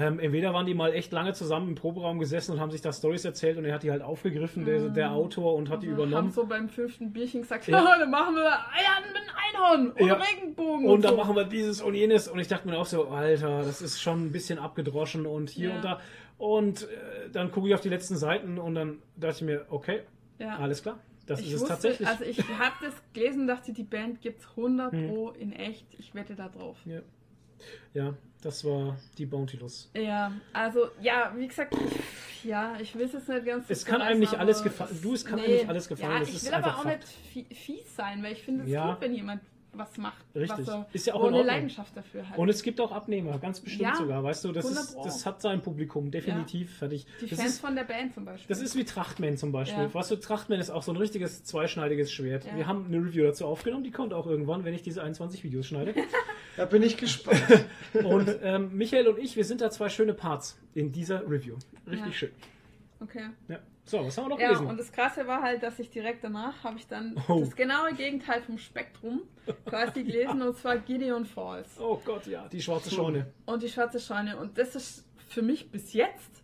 Ähm, 0.00 0.20
entweder 0.20 0.54
waren 0.54 0.64
die 0.64 0.74
mal 0.74 0.92
echt 0.94 1.10
lange 1.12 1.32
zusammen 1.32 1.70
im 1.70 1.74
Proberaum 1.74 2.20
gesessen 2.20 2.52
und 2.52 2.60
haben 2.60 2.70
sich 2.70 2.80
da 2.80 2.92
Stories 2.92 3.24
erzählt 3.24 3.58
und 3.58 3.64
er 3.64 3.74
hat 3.74 3.82
die 3.82 3.90
halt 3.90 4.00
aufgegriffen, 4.00 4.64
der, 4.64 4.90
der 4.90 5.10
Autor, 5.10 5.56
und 5.56 5.68
hat 5.70 5.82
die 5.82 5.88
Wir 5.88 5.94
übernommen. 5.94 6.16
haben 6.28 6.30
so 6.30 6.46
beim 6.46 6.68
fünften 6.68 7.12
Bierchen 7.12 7.42
gesagt, 7.42 7.66
Ja. 7.66 7.78
ja. 7.84 7.98
dann 7.98 8.10
machen 8.10 8.36
wir 8.36 8.44
Eiern 8.46 9.02
mit 9.12 9.22
Einhorn 9.52 9.90
und 9.90 10.06
Ja. 10.06 10.14
Regenbogen. 10.14 10.86
Und 10.86 11.02
dann 11.04 11.10
so. 11.12 11.16
machen 11.16 11.34
wir 11.34 11.44
dieses 11.44 11.82
und 11.82 11.94
jenes. 11.94 12.28
Und 12.28 12.38
ich 12.38 12.46
dachte 12.46 12.68
mir 12.68 12.78
auch 12.78 12.86
so, 12.86 13.08
Alter, 13.08 13.62
das 13.64 13.82
ist 13.82 14.00
schon 14.00 14.26
ein 14.26 14.30
bisschen 14.32 14.60
abgedroschen 14.60 15.26
und 15.26 15.50
hier 15.50 15.70
Ja. 15.70 15.76
und 15.76 15.84
da. 15.84 16.00
Und 16.38 16.82
äh, 16.84 17.30
dann 17.32 17.50
gucke 17.50 17.66
ich 17.66 17.74
auf 17.74 17.80
die 17.80 17.88
letzten 17.88 18.16
Seiten 18.16 18.58
und 18.58 18.76
dann 18.76 19.02
dachte 19.16 19.36
ich 19.38 19.42
mir, 19.42 19.66
okay, 19.68 20.02
ja. 20.38 20.58
alles 20.58 20.80
klar. 20.82 21.00
Das 21.26 21.40
ich 21.40 21.48
ist 21.48 21.54
es 21.54 21.60
wusste, 21.62 21.74
tatsächlich. 21.74 22.08
Also 22.08 22.24
ich 22.24 22.38
habe 22.58 22.74
das 22.82 22.94
gelesen, 23.12 23.48
dachte, 23.48 23.72
die 23.72 23.82
Band 23.82 24.20
gibt's 24.20 24.46
100 24.56 24.92
Hm. 24.92 25.08
pro 25.08 25.30
in 25.30 25.52
echt. 25.52 25.86
Ich 25.98 26.14
wette 26.14 26.36
da 26.36 26.48
drauf. 26.48 26.76
ja. 26.86 27.00
Ja, 27.92 28.14
das 28.42 28.64
war 28.64 28.96
die 29.18 29.26
Bountiless. 29.26 29.90
Ja, 29.94 30.32
also, 30.52 30.90
ja, 31.00 31.32
wie 31.36 31.48
gesagt, 31.48 31.74
ja, 32.44 32.76
ich 32.80 32.94
will 32.94 33.06
es 33.06 33.12
jetzt 33.12 33.28
nicht 33.28 33.44
ganz. 33.44 33.64
Es 33.68 33.84
kann 33.84 34.00
einem 34.00 34.20
nicht 34.20 34.34
alles 34.34 34.62
gefallen. 34.62 34.98
Du, 35.02 35.14
es 35.14 35.24
kann 35.24 35.38
einem 35.40 35.50
nicht 35.52 35.68
alles 35.68 35.88
gefallen. 35.88 36.12
Ja, 36.12 36.18
das 36.20 36.28
ich 36.30 36.44
will 36.44 36.54
aber 36.54 36.76
auch 36.78 36.82
Fakt. 36.84 37.06
nicht 37.34 37.48
fie- 37.50 37.54
fies 37.54 37.96
sein, 37.96 38.22
weil 38.22 38.32
ich 38.32 38.42
finde 38.42 38.64
es 38.64 38.70
Ja. 38.70 38.92
gut, 38.92 39.00
wenn 39.00 39.14
jemand 39.14 39.40
was 39.72 39.96
macht. 39.98 40.24
Richtig. 40.34 40.66
Was 40.66 40.68
er, 40.68 40.86
Ist 40.92 41.06
ja 41.06 41.14
auch 41.14 41.22
wo 41.22 41.28
in 41.28 41.34
eine. 41.34 41.42
Leidenschaft 41.44 41.96
dafür 41.96 42.28
hat. 42.28 42.36
Und 42.38 42.48
es 42.48 42.62
gibt 42.62 42.80
auch 42.80 42.90
Abnehmer, 42.90 43.38
ganz 43.38 43.60
bestimmt 43.60 43.82
Ja, 43.82 43.94
sogar. 43.96 44.24
Weißt 44.24 44.44
du, 44.44 44.52
das, 44.52 44.64
100 44.64 44.84
ist, 44.84 44.96
das 45.04 45.26
hat 45.26 45.40
sein 45.42 45.60
Publikum, 45.62 46.10
definitiv. 46.10 46.78
Fertig. 46.78 47.06
die 47.20 47.28
Das 47.28 47.38
Fans 47.38 47.52
ist, 47.52 47.60
von 47.60 47.76
der 47.76 47.84
Band 47.84 48.14
zum 48.14 48.24
Beispiel. 48.24 48.48
das 48.48 48.60
ist 48.62 48.76
wie 48.76 48.84
Trachtman 48.84 49.36
zum 49.36 49.52
Beispiel. 49.52 49.84
Ja. 49.84 49.94
Weißt 49.94 50.10
du, 50.10 50.16
Trachtman 50.16 50.58
ist 50.58 50.70
auch 50.70 50.82
so 50.82 50.92
ein 50.92 50.96
richtiges 50.96 51.44
zweischneidiges 51.44 52.10
Schwert. 52.10 52.44
Ja. 52.46 52.56
Wir 52.56 52.66
haben 52.66 52.86
eine 52.86 52.98
Review 52.98 53.24
dazu 53.24 53.46
aufgenommen, 53.46 53.84
die 53.84 53.90
kommt 53.92 54.12
auch 54.14 54.26
irgendwann, 54.26 54.64
wenn 54.64 54.74
ich 54.74 54.82
diese 54.82 55.02
21 55.02 55.44
Videos 55.44 55.66
schneide. 55.66 55.94
Da 56.56 56.64
bin 56.64 56.82
ich 56.82 56.96
gespannt. 56.96 57.40
Und 58.04 58.28
ähm, 58.42 58.76
Michael 58.76 59.06
und 59.06 59.20
ich, 59.20 59.36
wir 59.36 59.44
sind 59.44 59.60
da 59.60 59.70
zwei 59.70 59.88
schöne 59.88 60.12
Parts 60.12 60.58
in 60.74 60.90
dieser 60.90 61.22
Review. 61.22 61.54
Richtig 61.86 62.06
Ja. 62.06 62.12
schön. 62.12 62.30
okay. 62.98 63.28
Ja. 63.46 63.60
So, 63.88 64.04
was 64.04 64.18
haben 64.18 64.26
wir 64.26 64.28
noch 64.30 64.38
Ja, 64.38 64.48
gelesen? 64.48 64.66
und 64.66 64.78
das 64.78 64.92
Krasse 64.92 65.26
war 65.26 65.40
halt, 65.42 65.62
dass 65.62 65.78
ich 65.78 65.88
direkt 65.88 66.22
danach 66.22 66.62
habe 66.62 66.76
ich 66.78 66.86
dann 66.86 67.16
Oh. 67.26 67.40
das 67.40 67.56
genaue 67.56 67.94
Gegenteil 67.94 68.42
vom 68.42 68.58
Spektrum 68.58 69.22
quasi 69.66 70.04
gelesen 70.04 70.42
und 70.42 70.58
zwar 70.58 70.76
Gideon 70.78 71.24
Falls 71.24 71.68
oh 71.80 71.98
Gott, 72.04 72.26
ja, 72.26 72.46
die 72.48 72.60
schwarze 72.60 72.90
Scheune. 72.90 73.32
und 73.46 73.62
die 73.62 73.68
schwarze 73.70 73.98
Scheune 73.98 74.36
und 74.36 74.58
das 74.58 74.74
ist 74.76 75.06
für 75.28 75.40
mich 75.42 75.70
bis 75.70 75.94
jetzt 75.94 76.42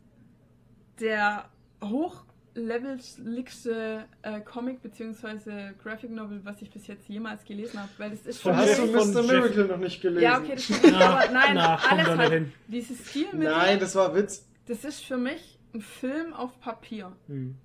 der 1.00 1.48
hochleveligste 1.82 4.04
äh, 4.22 4.40
Comic 4.40 4.80
bzw. 4.82 5.72
Graphic 5.82 6.10
Novel, 6.10 6.40
was 6.44 6.62
ich 6.62 6.70
bis 6.70 6.86
jetzt 6.86 7.06
jemals 7.08 7.44
gelesen 7.44 7.78
habe, 7.80 7.90
weil 7.98 8.10
das 8.10 8.24
ist 8.26 8.40
für 8.40 8.54
Hast 8.56 8.78
du 8.78 8.86
Mr. 8.86 9.22
Miracle 9.22 9.66
noch 9.66 9.76
nicht 9.78 10.00
gelesen? 10.00 10.22
Ja, 10.22 10.38
okay, 10.38 10.54
das 10.54 10.64
stimmt, 10.64 10.94
aber 10.94 11.30
nein, 11.32 11.54
na, 11.54 11.76
alles 11.76 12.06
halt, 12.08 12.32
hin. 12.32 12.52
dieses 12.68 13.10
Stilmittel, 13.10 13.50
Nein, 13.52 13.78
das 13.80 13.94
war 13.94 14.14
Witz. 14.14 14.46
das 14.66 14.82
ist 14.84 15.04
für 15.04 15.16
mich 15.18 15.53
ein 15.74 15.80
Film 15.80 16.32
auf 16.32 16.60
Papier. 16.60 17.12
Hm. 17.26 17.56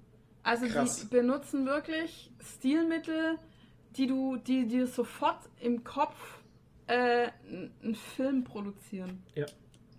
Also 0.43 0.67
Krass. 0.67 1.01
die 1.01 1.07
benutzen 1.07 1.65
wirklich 1.65 2.31
Stilmittel, 2.41 3.37
die 3.97 4.07
du, 4.07 4.37
die 4.37 4.67
dir 4.67 4.87
sofort 4.87 5.49
im 5.59 5.83
Kopf 5.83 6.41
äh, 6.87 7.27
einen 7.83 7.95
Film 7.95 8.43
produzieren. 8.43 9.23
Ja. 9.35 9.45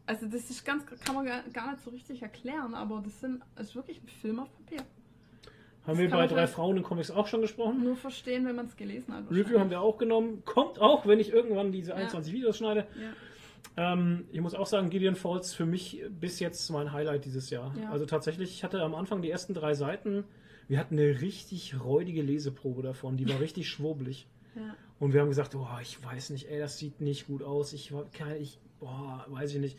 Also 0.07 0.27
das 0.27 0.51
ist 0.51 0.65
ganz, 0.65 0.85
kann 1.05 1.15
man 1.15 1.25
gar, 1.25 1.71
nicht 1.71 1.85
so 1.85 1.91
richtig 1.91 2.23
erklären, 2.23 2.75
aber 2.75 3.01
das 3.05 3.21
sind, 3.21 3.43
das 3.55 3.69
ist 3.69 3.77
wirklich 3.77 4.03
ein 4.03 4.09
Film 4.09 4.41
auf 4.41 4.49
Papier. 4.53 4.85
Haben 5.87 5.99
wir 5.99 6.09
kann 6.09 6.19
bei 6.19 6.27
drei 6.27 6.47
Frauen 6.47 6.77
in 6.79 6.83
Comics 6.83 7.11
auch 7.11 7.27
schon 7.27 7.43
gesprochen? 7.43 7.83
Nur 7.85 7.97
verstehen, 7.97 8.45
wenn 8.45 8.57
man 8.57 8.67
es 8.67 8.77
gelesen 8.77 9.15
hat. 9.15 9.31
Review 9.31 9.59
haben 9.59 9.71
wir 9.71 9.81
auch 9.81 9.99
genommen. 9.99 10.43
Kommt 10.45 10.81
auch, 10.81 11.07
wenn 11.07 11.21
ich 11.21 11.33
irgendwann 11.33 11.73
diese 11.73 11.91
Ja. 11.91 11.97
21 11.97 12.33
Videos 12.33 12.59
schneide. 12.59 12.87
Ja. 13.01 13.13
Ähm, 13.77 14.25
ich 14.33 14.41
muss 14.41 14.55
auch 14.55 14.67
sagen, 14.67 14.91
Gideon 14.91 15.17
Falls 15.17 15.55
für 15.55 15.67
mich 15.67 16.03
bis 16.11 16.41
jetzt 16.41 16.69
mein 16.71 16.93
Highlight 16.93 17.25
dieses 17.25 17.51
Jahr. 17.51 17.75
Ja. 17.81 17.91
Also 17.91 18.07
tatsächlich, 18.07 18.51
ich 18.51 18.65
hatte 18.65 18.83
am 18.83 18.95
Anfang 18.95 19.23
die 19.23 19.31
ersten 19.31 19.55
drei 19.55 19.75
Seiten, 19.75 20.25
wir 20.69 20.79
hatten 20.79 20.99
eine 20.99 21.21
richtig 21.21 21.83
räudige 21.83 22.23
Leseprobe 22.23 22.83
davon, 22.83 23.17
die 23.17 23.29
war 23.29 23.41
richtig 23.41 23.69
schwurbelig. 23.69 24.27
Ja. 24.57 24.75
Und 24.99 25.15
wir 25.15 25.21
haben 25.21 25.29
gesagt, 25.29 25.55
oh, 25.55 25.67
ich 25.81 26.05
weiß 26.05 26.31
nicht, 26.31 26.51
ey, 26.51 26.59
das 26.59 26.79
sieht 26.79 27.01
nicht 27.01 27.27
gut 27.27 27.43
aus. 27.43 27.73
Ich 27.73 27.93
kein, 28.13 28.41
ich, 28.41 28.59
boah, 28.81 29.25
weiß 29.29 29.55
ich 29.55 29.61
nicht. 29.61 29.79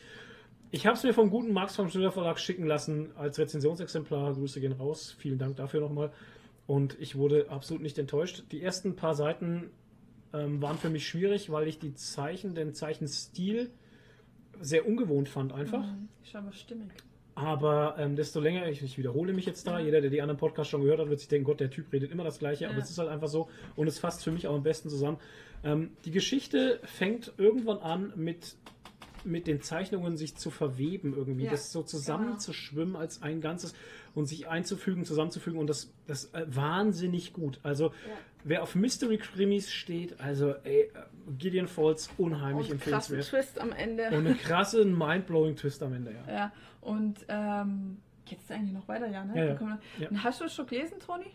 Ich 0.72 0.88
habe 0.88 0.96
es 0.96 1.04
mir 1.04 1.14
vom 1.14 1.30
guten 1.30 1.52
Max 1.52 1.76
vom 1.76 1.90
Schiller 1.90 2.12
Verlag 2.12 2.40
schicken 2.40 2.66
lassen 2.66 3.12
als 3.18 3.38
Rezensionsexemplar. 3.38 4.34
Grüße 4.34 4.62
gehen 4.62 4.72
raus. 4.72 5.16
Vielen 5.20 5.38
Dank 5.38 5.58
dafür 5.58 5.82
nochmal. 5.82 6.12
Und 6.66 6.98
ich 7.00 7.16
wurde 7.18 7.50
absolut 7.50 7.84
nicht 7.84 8.00
enttäuscht. 8.00 8.46
Die 8.52 8.64
ersten 8.64 8.96
paar 8.96 9.14
Seiten 9.14 9.70
ähm, 10.34 10.62
waren 10.62 10.78
für 10.78 10.90
mich 10.90 11.08
schwierig, 11.08 11.52
weil 11.52 11.68
ich 11.68 11.80
die 11.80 11.94
Zeichen, 11.94 12.56
den 12.56 12.74
Zeichenstil 12.74 13.70
sehr 14.60 14.88
ungewohnt 14.88 15.30
fand 15.30 15.54
einfach. 15.54 15.86
Mhm. 15.86 16.08
Ist 16.24 16.36
aber 16.36 16.52
stimmig. 16.54 16.90
Aber 17.34 17.96
ähm, 17.98 18.16
desto 18.16 18.40
länger, 18.40 18.68
ich, 18.68 18.84
ich 18.84 18.98
wiederhole 18.98 19.34
mich 19.34 19.46
jetzt 19.46 19.66
da, 19.66 19.80
Ja. 19.80 19.86
jeder, 19.86 20.02
der 20.02 20.10
die 20.10 20.22
anderen 20.22 20.38
Podcasts 20.38 20.70
schon 20.70 20.82
gehört 20.82 21.00
hat, 21.00 21.10
wird 21.10 21.20
sich 21.20 21.30
denken, 21.30 21.46
Gott, 21.46 21.60
der 21.60 21.70
Typ 21.70 21.92
redet 21.94 22.12
immer 22.12 22.24
das 22.24 22.40
Gleiche, 22.40 22.68
aber 22.68 22.78
Ja. 22.78 22.84
es 22.84 22.90
ist 22.92 22.98
halt 22.98 23.10
einfach 23.10 23.30
so 23.30 23.50
und 23.76 23.88
es 23.88 24.00
fasst 24.00 24.24
für 24.24 24.32
mich 24.32 24.48
auch 24.48 24.56
am 24.56 24.64
besten 24.64 24.90
zusammen. 24.90 25.18
Ähm, 25.64 25.92
die 26.06 26.12
Geschichte 26.12 26.80
fängt 26.84 27.34
irgendwann 27.38 27.78
an 27.80 28.14
mit, 28.16 28.56
mit 29.26 29.48
den 29.48 29.62
Zeichnungen 29.62 30.18
sich 30.18 30.36
zu 30.36 30.50
verweben 30.50 31.14
irgendwie, 31.16 31.46
Ja, 31.46 31.52
das 31.52 31.72
so 31.72 31.80
genau. 31.80 31.88
zusammenzuschwimmen 31.90 32.96
als 32.96 33.22
ein 33.22 33.42
Ganzes 33.42 33.74
und 34.16 34.26
sich 34.26 34.48
einzufügen, 34.48 35.06
zusammenzufügen 35.06 35.60
und 35.60 35.68
das, 35.68 35.92
das 36.08 36.26
äh, 36.34 36.46
wahnsinnig 36.48 37.34
gut. 37.34 37.60
Also 37.64 37.94
wer 38.44 38.64
auf 38.64 38.76
Mystery 38.76 39.18
Krimis 39.18 39.72
steht, 39.72 40.20
also 40.20 40.54
ey, 40.64 40.82
äh, 40.82 40.90
Gideon 41.38 41.68
Falls 41.68 42.10
unheimlich 42.18 42.72
Und 42.72 42.82
krassen 42.82 43.16
empfehlenswert. 43.18 43.46
Twist 43.46 43.60
am 43.60 43.72
Ende. 43.72 44.08
Und 44.08 44.26
eine 44.26 44.36
krasse, 44.36 44.86
mindblowing 44.86 45.56
Twist 45.56 45.82
am 45.84 45.94
Ende, 45.94 46.12
ja. 46.14 46.34
Ja, 46.34 46.52
und 46.82 47.20
ähm, 47.28 47.98
geht's 48.26 48.50
eigentlich 48.50 48.74
noch 48.74 48.88
weiter, 48.88 49.08
ja, 49.08 49.24
ne? 49.24 49.38
Ja, 49.38 49.46
ja. 49.54 49.80
Ja. 50.00 50.10
Hast 50.24 50.42
du 50.42 50.46
es 50.46 50.54
schon 50.56 50.66
gelesen, 50.68 51.00
Toni? 51.06 51.26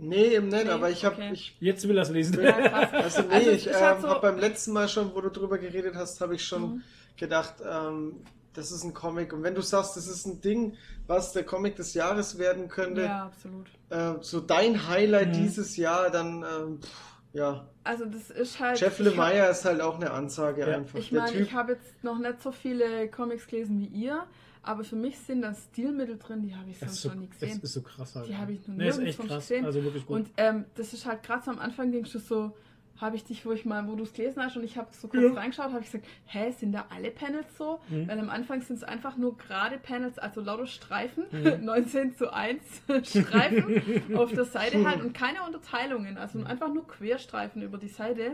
Nee, 0.00 0.36
eben 0.36 0.46
nicht, 0.46 0.64
Nee, 0.64 0.70
aber 0.70 0.90
ich 0.90 1.04
habe 1.04 1.16
okay. 1.16 1.30
ich 1.32 1.56
Jetzt 1.58 1.88
will 1.88 1.96
er 1.98 2.02
es 2.02 2.10
lesen. 2.10 2.40
Ja. 2.40 2.56
Also 2.92 3.22
nee, 3.22 3.34
Also, 3.34 3.50
ich 3.50 3.66
ist 3.66 3.74
ähm, 3.80 4.00
so- 4.00 4.08
habe 4.08 4.20
beim 4.20 4.38
letzten 4.38 4.72
Mal 4.72 4.88
schon, 4.88 5.12
wo 5.12 5.20
du 5.20 5.28
drüber 5.28 5.58
geredet 5.58 5.96
hast, 5.96 6.20
habe 6.20 6.36
ich 6.36 6.44
schon 6.44 6.62
Mhm. 6.76 6.82
Gedacht, 7.18 7.54
ähm, 7.68 8.16
das 8.54 8.72
ist 8.72 8.82
ein 8.84 8.94
Comic. 8.94 9.32
Und 9.32 9.42
wenn 9.42 9.54
du 9.54 9.60
sagst, 9.60 9.96
das 9.96 10.06
ist 10.08 10.26
ein 10.26 10.40
Ding, 10.40 10.74
was 11.06 11.32
der 11.32 11.44
Comic 11.44 11.76
des 11.76 11.94
Jahres 11.94 12.38
werden 12.38 12.68
könnte, 12.68 13.02
Ja, 13.02 13.26
absolut. 13.26 13.68
äh, 13.90 14.14
so 14.22 14.40
dein 14.40 14.88
Highlight 14.88 15.28
Mhm. 15.28 15.32
dieses 15.34 15.76
Jahr, 15.76 16.10
dann 16.10 16.42
ähm, 16.42 16.80
pff, 16.80 16.90
ja. 17.34 17.68
Also 17.84 18.04
das 18.06 18.30
ist 18.30 18.58
halt. 18.58 18.80
Jeff 18.80 18.98
ich 18.98 19.06
hab- 19.06 19.14
Lemire 19.32 19.50
ist 19.50 19.64
halt 19.64 19.80
auch 19.80 19.96
eine 19.96 20.10
Ansage 20.10 20.62
Ja. 20.62 20.76
einfach. 20.78 20.98
Ich 20.98 21.12
meine, 21.12 21.38
ich 21.38 21.52
habe 21.52 21.72
jetzt 21.72 22.02
noch 22.02 22.18
nicht 22.18 22.42
so 22.42 22.50
viele 22.52 23.08
Comics 23.10 23.46
gelesen 23.46 23.78
wie 23.78 23.86
ihr, 23.86 24.24
aber 24.62 24.82
für 24.82 24.96
mich 24.96 25.18
sind 25.18 25.42
da 25.42 25.54
Stilmittel 25.54 26.18
drin, 26.18 26.42
die 26.42 26.56
habe 26.56 26.68
ich 26.70 26.78
Das 26.80 26.88
sonst 26.90 27.02
so, 27.02 27.08
noch 27.10 27.16
nie 27.16 27.28
das 27.28 27.38
gesehen. 27.40 27.60
ist 27.62 27.72
so 27.72 27.82
krass 27.82 28.14
halt. 28.16 28.28
Die 28.28 28.36
habe 28.36 28.52
ich 28.52 28.66
noch 28.66 28.74
nee, 28.74 28.88
ist 28.88 28.96
nirgends 28.96 29.08
echt 29.10 29.16
sonst 29.18 29.28
krass. 29.30 29.48
gesehen. 29.48 29.64
Also 29.66 29.84
wirklich 29.84 30.06
gut. 30.06 30.16
Und 30.16 30.30
ähm, 30.36 30.64
das 30.74 30.92
ist 30.92 31.06
halt 31.06 31.22
gerade 31.22 31.44
so 31.44 31.50
am 31.52 31.58
Anfang 31.58 31.92
denkst 31.92 32.12
du 32.12 32.18
so, 32.18 32.56
habe 33.00 33.16
ich 33.16 33.24
dich, 33.24 33.46
wo 33.46 33.52
ich 33.52 33.64
mal, 33.64 33.86
wo 33.86 33.94
du 33.94 34.02
es 34.02 34.12
gelesen 34.12 34.42
hast 34.42 34.56
und 34.56 34.64
ich 34.64 34.76
habe 34.76 34.88
so 34.90 35.08
kurz 35.08 35.22
Ja. 35.22 35.32
reingeschaut, 35.34 35.66
habe 35.66 35.80
ich 35.80 35.86
gesagt, 35.86 36.06
hä, 36.26 36.50
sind 36.50 36.72
da 36.72 36.86
alle 36.94 37.10
Panels 37.10 37.46
so? 37.56 37.80
Mhm. 37.88 38.08
Weil 38.08 38.18
am 38.18 38.28
Anfang 38.30 38.60
sind 38.62 38.76
es 38.76 38.84
einfach 38.84 39.16
nur 39.16 39.36
gerade 39.38 39.78
Panels, 39.78 40.18
also 40.18 40.40
lauter 40.40 40.66
Streifen, 40.66 41.24
Mhm. 41.30 41.64
19 41.64 42.16
zu 42.16 42.32
1 42.32 42.60
Streifen 43.04 44.16
auf 44.16 44.32
der 44.32 44.44
Seite 44.44 44.84
halt 44.86 45.00
und 45.00 45.12
keine 45.14 45.42
Unterteilungen, 45.44 46.12
Mhm. 46.12 46.18
also 46.18 46.42
einfach 46.44 46.72
nur 46.72 46.86
Querstreifen 46.86 47.62
über 47.62 47.78
die 47.78 47.88
Seite. 47.88 48.32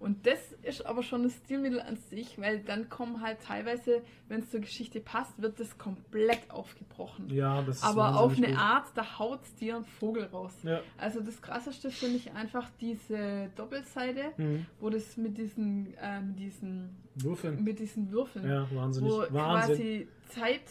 Und 0.00 0.26
das 0.28 0.38
ist 0.62 0.86
aber 0.86 1.02
schon 1.02 1.24
das 1.24 1.34
Stilmittel 1.34 1.80
an 1.80 1.96
sich, 1.96 2.38
weil 2.40 2.60
dann 2.60 2.88
kommen 2.88 3.20
halt 3.20 3.40
teilweise, 3.42 4.02
wenn 4.28 4.40
es 4.40 4.50
zur 4.50 4.60
Geschichte 4.60 5.00
passt, 5.00 5.42
wird 5.42 5.58
das 5.58 5.76
komplett 5.76 6.48
aufgebrochen. 6.50 7.28
ja, 7.30 7.62
das 7.62 7.78
ist 7.78 7.84
Aber 7.84 8.16
auf 8.20 8.36
eine 8.36 8.46
gut. 8.48 8.56
Art, 8.58 8.86
da 8.94 9.18
haut 9.18 9.40
dir 9.60 9.76
ein 9.78 9.84
Vogel 9.84 10.24
raus. 10.26 10.52
Ja. 10.62 10.80
Also 10.98 11.20
das 11.20 11.42
krasseste 11.42 11.90
finde 11.90 12.16
ich 12.18 12.32
einfach 12.32 12.70
diese 12.80 13.50
Doppelseite, 13.56 14.32
Mhm. 14.36 14.66
wo 14.78 14.88
das 14.88 15.16
mit 15.16 15.36
diesen, 15.36 15.92
äh, 15.96 16.20
mit 16.20 16.38
diesen, 16.38 16.96
Würfeln. 17.16 17.64
mit 17.64 17.80
diesen 17.80 18.12
Würfeln, 18.12 18.48
Ja, 18.48 18.68
wahnsinnig. 18.72 19.10
wo 19.12 19.18
Wahnsinn. 19.34 19.76
quasi 19.76 20.08
Zeit, 20.28 20.62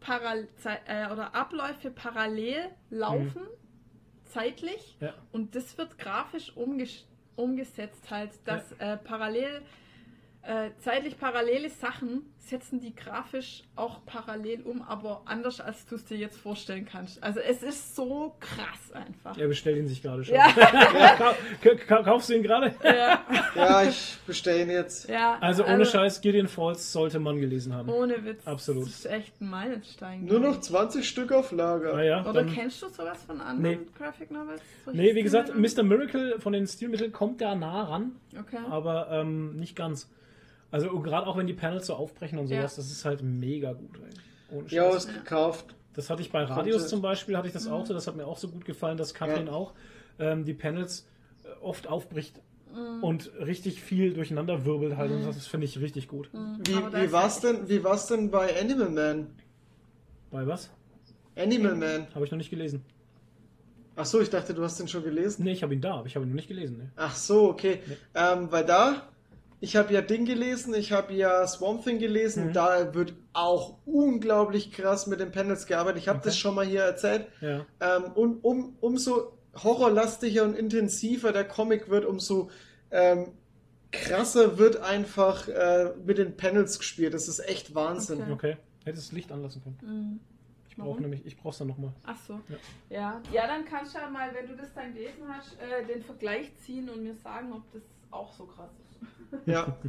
paral 0.00 0.48
äh, 0.86 1.10
oder 1.12 1.34
Abläufe 1.34 1.90
parallel 1.90 2.70
laufen, 2.88 3.42
zeitlich, 4.24 4.96
Ja. 5.00 5.14
und 5.32 5.54
das 5.54 5.76
wird 5.78 5.98
grafisch 5.98 6.56
umges 6.56 7.06
umgesetzt 7.36 8.10
halt, 8.10 8.32
dass 8.44 8.72
äh, 8.72 8.96
parallel 8.96 9.62
äh, 10.42 10.70
zeitlich 10.78 11.18
parallele 11.18 11.70
Sachen 11.70 12.33
setzen 12.48 12.80
die 12.80 12.94
grafisch 12.94 13.62
auch 13.76 14.04
parallel 14.06 14.62
um, 14.62 14.82
aber 14.82 15.22
anders 15.24 15.60
als 15.60 15.86
du 15.86 15.94
es 15.96 16.04
dir 16.04 16.16
jetzt 16.16 16.36
vorstellen 16.38 16.86
kannst. 16.90 17.22
Also 17.22 17.40
es 17.40 17.62
ist 17.62 17.96
so 17.96 18.34
krass 18.40 18.92
einfach. 18.92 19.36
Er 19.38 19.48
bestellt 19.48 19.78
ihn 19.78 19.88
sich 19.88 20.02
gerade 20.02 20.24
schon. 20.24 20.34
Ja. 20.34 20.48
Ka- 21.62 21.74
ka- 21.86 22.02
Kaufst 22.02 22.28
du 22.28 22.34
ihn 22.34 22.42
gerade? 22.42 22.74
Ja, 22.82 23.20
Ja, 23.54 23.82
ich 23.82 24.16
bestelle 24.26 24.62
ihn 24.62 24.70
jetzt. 24.70 25.08
ja, 25.08 25.38
Also 25.40 25.64
ohne 25.64 25.86
Scheiß, 25.86 26.20
Gideon 26.20 26.48
Falls 26.48 26.92
sollte 26.92 27.18
man 27.18 27.40
gelesen 27.40 27.74
haben. 27.74 27.88
Ohne 27.88 28.24
Witz. 28.24 28.46
Absolut. 28.46 28.84
Das 28.86 28.90
ist 28.94 29.06
echt 29.06 29.40
ein 29.40 29.48
Meilenstein. 29.50 30.24
Nur 30.24 30.40
noch 30.40 30.60
20 30.60 31.08
Stück 31.08 31.32
auf 31.32 31.52
Lager. 31.52 31.94
Naja, 31.96 32.20
Oder 32.22 32.44
dann, 32.44 32.52
kennst 32.52 32.82
du 32.82 32.88
sowas 32.88 33.22
von 33.24 33.40
anderen 33.40 33.80
Nee. 33.80 33.86
Graphic 33.98 34.30
Novels? 34.30 34.60
Nee, 34.92 35.14
wie 35.14 35.22
gesagt? 35.22 35.54
Mr. 35.54 35.82
Miracle 35.82 36.38
von 36.40 36.52
den 36.52 36.66
Stilmitteln 36.66 37.12
kommt 37.12 37.40
da 37.40 37.54
nah 37.54 37.84
ran, 37.84 38.12
Okay. 38.38 38.58
aber 38.68 39.08
ähm, 39.10 39.56
nicht 39.56 39.74
ganz. 39.76 40.10
Also 40.74 40.90
gerade 41.00 41.28
auch 41.28 41.36
wenn 41.36 41.46
die 41.46 41.52
Panels 41.52 41.86
so 41.86 41.94
aufbrechen 41.94 42.36
und 42.36 42.48
sowas, 42.48 42.76
Ja. 42.76 42.82
das 42.82 42.90
ist 42.90 43.04
halt 43.04 43.22
mega 43.22 43.74
gut. 43.74 43.96
Ey. 44.50 44.56
Ohne 44.58 44.66
Ja, 44.70 44.88
ist 44.90 45.06
gekauft. 45.06 45.66
Das 45.94 46.10
hatte 46.10 46.20
ich 46.20 46.32
bei 46.32 46.42
Radios 46.42 46.78
Konnte- 46.78 46.88
zum 46.88 47.00
Beispiel, 47.00 47.36
hatte 47.36 47.46
ich 47.46 47.54
Mhm. 47.54 47.58
das 47.58 47.68
auch 47.68 47.86
so, 47.86 47.94
das 47.94 48.08
hat 48.08 48.16
mir 48.16 48.26
auch 48.26 48.38
so 48.38 48.48
gut 48.48 48.64
gefallen, 48.64 48.96
dass 48.96 49.14
Katrin 49.14 49.46
Ja. 49.46 49.52
auch 49.52 49.72
ähm, 50.18 50.44
die 50.44 50.52
Panels 50.54 51.06
äh, 51.44 51.48
oft 51.62 51.86
aufbricht 51.86 52.40
Mhm. 52.74 53.04
und 53.04 53.30
richtig 53.38 53.82
viel 53.82 54.14
durcheinander 54.14 54.64
wirbelt 54.64 54.96
halt 54.96 55.12
und 55.12 55.24
das 55.24 55.46
finde 55.46 55.66
ich 55.66 55.78
richtig 55.78 56.08
gut. 56.08 56.28
Wie, 56.32 56.72
da 56.72 56.92
wie 56.92 57.04
ist 57.06 57.12
war's 57.12 57.38
denn, 57.40 57.68
wie 57.68 57.84
war's 57.84 58.08
denn 58.08 58.30
bei 58.32 58.60
Animal 58.60 58.90
Man? 58.90 59.26
Bei 60.32 60.44
was? 60.44 60.70
Animal 61.36 61.76
Man. 61.76 62.06
Habe 62.16 62.24
ich 62.24 62.32
noch 62.32 62.38
nicht 62.38 62.50
gelesen. 62.50 62.84
Ach 63.94 64.06
so, 64.06 64.20
ich 64.20 64.30
dachte, 64.30 64.54
du 64.54 64.64
hast 64.64 64.80
den 64.80 64.88
schon 64.88 65.04
gelesen. 65.04 65.44
Nee, 65.44 65.52
ich 65.52 65.62
habe 65.62 65.72
ihn 65.74 65.80
da, 65.80 65.94
aber 65.98 66.06
ich 66.08 66.16
habe 66.16 66.26
ihn 66.26 66.30
noch 66.30 66.34
nicht 66.36 66.48
gelesen. 66.48 66.78
Ne? 66.78 66.90
Ach 66.96 67.14
so, 67.14 67.48
okay. 67.50 67.78
Ähm, 68.14 68.50
weil 68.50 68.64
da 68.64 69.02
ich 69.60 69.76
habe 69.76 69.92
ja 69.92 70.02
Ding 70.02 70.24
gelesen, 70.26 70.74
ich 70.74 70.92
habe 70.92 71.12
ja 71.14 71.46
Swamp 71.46 71.84
Thing 71.84 71.98
gelesen, 71.98 72.48
Mhm. 72.48 72.52
da 72.52 72.94
wird 72.94 73.14
auch 73.32 73.78
unglaublich 73.86 74.72
krass 74.72 75.06
mit 75.06 75.20
den 75.20 75.32
Panels 75.32 75.66
gearbeitet. 75.66 76.02
Ich 76.02 76.08
habe 76.08 76.18
Okay. 76.18 76.28
das 76.28 76.38
schon 76.38 76.54
mal 76.54 76.66
hier 76.66 76.82
erzählt. 76.82 77.26
Ja. 77.40 77.64
Ähm, 77.80 78.04
und 78.14 78.44
um, 78.44 78.76
umso 78.80 79.32
horrorlastiger 79.62 80.44
und 80.44 80.54
intensiver 80.54 81.32
der 81.32 81.44
Comic 81.46 81.88
wird, 81.88 82.04
umso 82.04 82.50
ähm, 82.90 83.32
krasser 83.92 84.58
wird 84.58 84.76
einfach 84.82 85.48
äh, 85.48 85.92
mit 86.04 86.18
den 86.18 86.36
Panels 86.36 86.78
gespielt. 86.78 87.14
Das 87.14 87.28
ist 87.28 87.38
echt 87.40 87.74
Wahnsinn. 87.74 88.20
Okay. 88.22 88.32
Okay. 88.32 88.56
Hättest 88.84 89.08
das 89.08 89.12
Licht 89.12 89.32
anlassen 89.32 89.62
können. 89.62 89.78
Mhm. 89.82 90.20
Ich 90.68 90.76
brauche 90.76 91.00
nämlich, 91.00 91.24
ich 91.24 91.36
brauch's 91.36 91.58
dann 91.58 91.68
nochmal. 91.68 91.92
Ach 92.04 92.16
so. 92.26 92.34
Ja. 92.48 92.56
Ja. 92.90 93.22
ja. 93.32 93.46
dann 93.46 93.64
kannst 93.64 93.94
du 93.94 93.98
ja 93.98 94.10
mal, 94.10 94.34
wenn 94.34 94.48
du 94.48 94.56
das 94.56 94.74
dann 94.74 94.92
gelesen 94.92 95.22
hast, 95.28 95.52
äh, 95.60 95.86
den 95.86 96.02
Vergleich 96.02 96.50
ziehen 96.56 96.88
und 96.90 97.04
mir 97.04 97.14
sagen, 97.14 97.52
ob 97.52 97.62
das 97.72 97.82
auch 98.10 98.32
so 98.32 98.44
krass 98.44 98.70
ist. 98.80 98.83
Ja. 99.46 99.76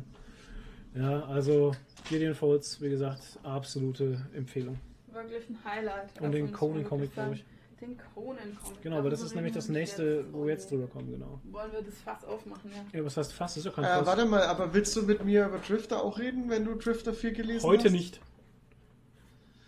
Ja, 0.97 1.25
also 1.25 1.75
Gideon 2.07 2.33
Falls, 2.35 2.81
wie 2.81 2.87
gesagt, 2.89 3.37
absolute 3.43 4.17
Empfehlung. 4.33 4.79
Wirklich 5.11 5.49
ein 5.49 5.59
Highlight. 5.65 6.21
Und 6.21 6.31
den 6.31 6.53
Conan-Comic, 6.53 7.13
glaube 7.13 7.35
ich. 7.35 7.43
Den 7.81 7.97
Conan-Comic. 8.13 8.81
Genau, 8.81 9.03
weil 9.03 9.09
das 9.09 9.21
ist 9.21 9.35
nämlich 9.35 9.51
das 9.53 9.67
nächste, 9.67 10.03
jetzt. 10.21 10.31
wo 10.33 10.45
wir 10.45 10.53
jetzt 10.53 10.71
drüber 10.71 10.87
kommen, 10.87 11.11
genau. 11.11 11.41
Wollen 11.51 11.71
wir 11.73 11.81
das 11.81 11.95
Fass 11.99 12.23
aufmachen, 12.23 12.71
ja. 12.71 12.97
Ja, 12.97 13.05
was 13.05 13.17
heißt 13.17 13.33
fast? 13.33 13.57
Das 13.57 13.65
ist 13.65 13.65
ja 13.65 13.71
kein 13.73 13.83
Äh, 13.83 13.87
Fass. 13.97 14.07
warte 14.07 14.25
mal, 14.25 14.43
aber 14.43 14.73
willst 14.73 14.95
du 14.95 15.01
mit 15.03 15.25
mir 15.25 15.47
über 15.47 15.57
Drifter 15.57 16.01
auch 16.01 16.17
reden, 16.17 16.49
wenn 16.49 16.63
du 16.63 16.75
Drifter 16.75 17.13
4 17.13 17.33
gelesen 17.33 17.65
Heute 17.67 17.85
hast? 17.85 17.91
nicht. 17.91 18.21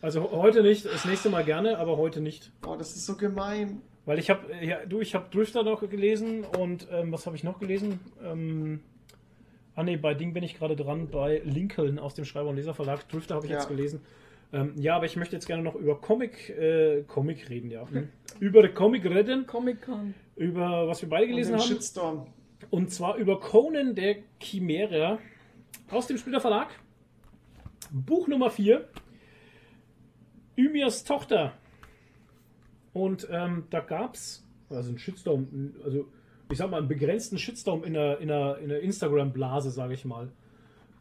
Also 0.01 0.31
heute 0.31 0.61
nicht, 0.63 0.85
das 0.85 1.03
nächste 1.03 1.29
Mal 1.29 1.43
gerne, 1.43 1.77
aber 1.77 1.97
heute 1.97 2.21
nicht. 2.21 2.53
Boah, 2.61 2.77
das 2.77 2.95
ist 2.95 3.05
so 3.05 3.17
gemein. 3.17 3.81
Weil 4.05 4.19
ich 4.19 4.29
habe, 4.29 4.45
ja, 4.63 4.85
du, 4.85 5.01
ich 5.01 5.13
habe 5.13 5.29
Drifter 5.29 5.63
noch 5.63 5.81
gelesen 5.89 6.45
und 6.45 6.87
ähm, 6.89 7.11
was 7.11 7.25
habe 7.25 7.35
ich 7.35 7.43
noch 7.43 7.59
gelesen? 7.59 7.99
Ähm, 8.23 8.79
ah 9.77 9.83
ne, 9.83 9.97
bei 9.97 10.13
Ding 10.15 10.33
bin 10.33 10.43
ich 10.43 10.55
gerade 10.55 10.75
dran, 10.75 11.07
bei 11.09 11.41
Lincoln 11.45 11.99
aus 11.99 12.15
dem 12.15 12.25
Schreiber- 12.25 12.49
und 12.49 12.55
Leserverlag. 12.57 13.07
Drifter 13.07 13.35
habe 13.35 13.45
ich 13.45 13.51
Ja. 13.51 13.59
jetzt 13.59 13.69
gelesen. 13.69 14.01
Ähm, 14.51 14.73
ja, 14.75 14.95
aber 14.95 15.05
ich 15.05 15.15
möchte 15.17 15.35
jetzt 15.35 15.45
gerne 15.45 15.61
noch 15.61 15.75
über 15.75 15.99
Comic, 16.01 16.49
äh, 16.49 17.03
Comic 17.03 17.49
reden, 17.49 17.69
ja. 17.69 17.87
Hm. 17.89 18.09
über 18.39 18.67
Comic 18.69 19.05
reden, 19.05 19.45
Comic-Con. 19.45 20.13
über 20.35 20.87
was 20.87 21.01
wir 21.01 21.09
beide 21.09 21.25
Und 21.25 21.29
gelesen 21.31 21.51
den 21.53 21.59
haben. 21.61 21.67
Shitstorm. 21.67 22.27
Und 22.71 22.91
zwar 22.91 23.17
über 23.17 23.39
Conan 23.39 23.93
der 23.93 24.17
Chimäre 24.41 25.19
aus 25.91 26.07
dem 26.07 26.17
Splitter 26.17 26.41
Verlag. 26.41 26.69
Buch 27.91 28.27
Nummer 28.27 28.49
4. 28.49 28.87
Ymirs 30.57 31.03
Tochter. 31.03 31.53
Und 32.93 33.27
ähm, 33.29 33.65
da 33.69 33.79
gab 33.81 34.15
es, 34.15 34.43
also 34.69 34.89
einen 34.89 34.97
Shitstorm, 34.97 35.73
also 35.83 36.07
ich 36.49 36.57
sag 36.57 36.69
mal 36.69 36.77
einen 36.77 36.87
begrenzten 36.87 37.37
Shitstorm 37.37 37.83
in 37.83 37.93
der, 37.93 38.19
in 38.19 38.27
der, 38.27 38.57
in 38.59 38.69
der 38.69 38.81
Instagram-Blase, 38.81 39.71
sage 39.71 39.93
ich 39.93 40.05
mal. 40.05 40.29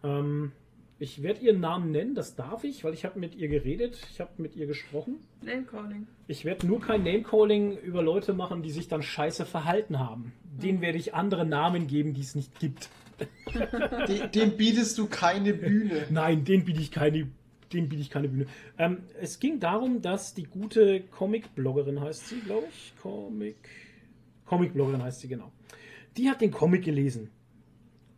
Ähm, 0.03 0.53
ich 0.99 1.23
werde 1.23 1.41
ihren 1.41 1.61
Namen 1.61 1.91
nennen, 1.91 2.15
das 2.15 2.37
darf 2.37 2.65
ich, 2.65 2.83
weil 2.83 2.95
ich 2.95 3.05
habe 3.05 3.19
mit 3.19 3.35
ihr 3.35 3.49
geredet, 3.49 3.99
ich 4.11 4.21
habe 4.21 4.31
mit 4.39 4.57
ihr 4.57 4.67
gesprochen. 4.67 5.17
Name-Calling. 5.43 6.07
Ich 6.27 6.47
werde 6.47 6.67
nur 6.67 6.81
kein 6.81 7.03
Name-Calling 7.03 7.77
über 7.79 8.03
Leute 8.03 8.33
machen, 8.33 8.63
die 8.63 8.71
sich 8.71 8.89
dann 8.89 9.03
scheiße 9.03 9.45
verhalten 9.45 9.99
haben. 9.99 10.33
Denen 10.45 10.81
werde 10.81 10.97
ich 10.97 11.15
andere 11.15 11.45
Namen 11.45 11.87
geben, 11.87 12.15
die 12.15 12.23
es 12.23 12.35
nicht 12.35 12.59
gibt. 12.59 12.89
De 14.09 14.29
dem 14.29 14.57
bietest 14.57 14.97
du 14.99 15.07
keine 15.07 15.53
Bühne. 15.55 16.07
Nein, 16.11 16.45
den 16.45 16.65
biete 16.65 16.81
ich 16.81 16.91
keine, 16.91 17.29
dem 17.73 17.89
biete 17.89 18.03
ich 18.03 18.11
keine 18.11 18.29
Bühne. 18.29 18.47
Ähm, 18.79 19.03
es 19.21 19.39
ging 19.39 19.61
darum, 19.61 20.01
dass 20.01 20.33
die 20.33 20.45
gute 20.45 21.03
Comic-Bloggerin 21.03 22.01
heißt 22.01 22.29
sie, 22.29 22.41
glaube 22.41 22.67
ich. 22.71 22.95
Comic. 23.01 23.57
Comic-Bloggerin 24.47 25.03
heißt 25.03 25.21
sie, 25.21 25.29
genau. 25.29 25.53
Die 26.17 26.31
hat 26.31 26.41
den 26.41 26.51
Comic 26.51 26.85
gelesen. 26.85 27.31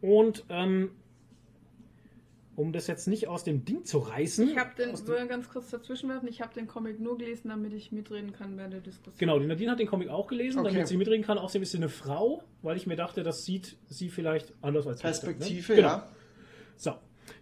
Und 0.00 0.44
ähm, 0.48 0.90
um 2.58 2.72
das 2.72 2.88
jetzt 2.88 3.06
nicht 3.06 3.28
aus 3.28 3.44
dem 3.44 3.64
Ding 3.64 3.84
zu 3.84 3.98
reißen. 3.98 4.48
Ich 4.48 4.58
habe 4.58 4.70
den, 4.76 4.90
will 5.06 5.26
ganz 5.28 5.48
kurz 5.48 5.70
dazwischen 5.70 6.08
werfen, 6.08 6.28
ich 6.28 6.40
habe 6.40 6.52
den 6.54 6.66
Comic 6.66 6.98
nur 6.98 7.16
gelesen, 7.16 7.50
damit 7.50 7.72
ich 7.72 7.92
mitreden 7.92 8.32
kann 8.32 8.56
während 8.56 8.72
der 8.72 8.80
Diskussion. 8.80 9.14
Genau, 9.16 9.38
die 9.38 9.46
Nadine 9.46 9.70
hat 9.70 9.78
den 9.78 9.86
Comic 9.86 10.08
auch 10.08 10.26
gelesen, 10.26 10.58
Okay. 10.60 10.72
damit 10.72 10.88
sie 10.88 10.96
mitreden 10.96 11.24
kann. 11.24 11.38
Außerdem 11.38 11.62
ist 11.62 11.70
sie 11.70 11.76
eine 11.76 11.88
Frau, 11.88 12.42
weil 12.62 12.76
ich 12.76 12.86
mir 12.88 12.96
dachte, 12.96 13.22
das 13.22 13.44
sieht 13.44 13.76
sie 13.88 14.08
vielleicht 14.08 14.52
anders 14.60 14.88
als 14.88 14.98
ich, 14.98 15.02
Perspektive, 15.02 15.72
ne? 15.72 15.76
Genau. 15.76 15.88
ja. 15.88 16.08
So. 16.76 16.92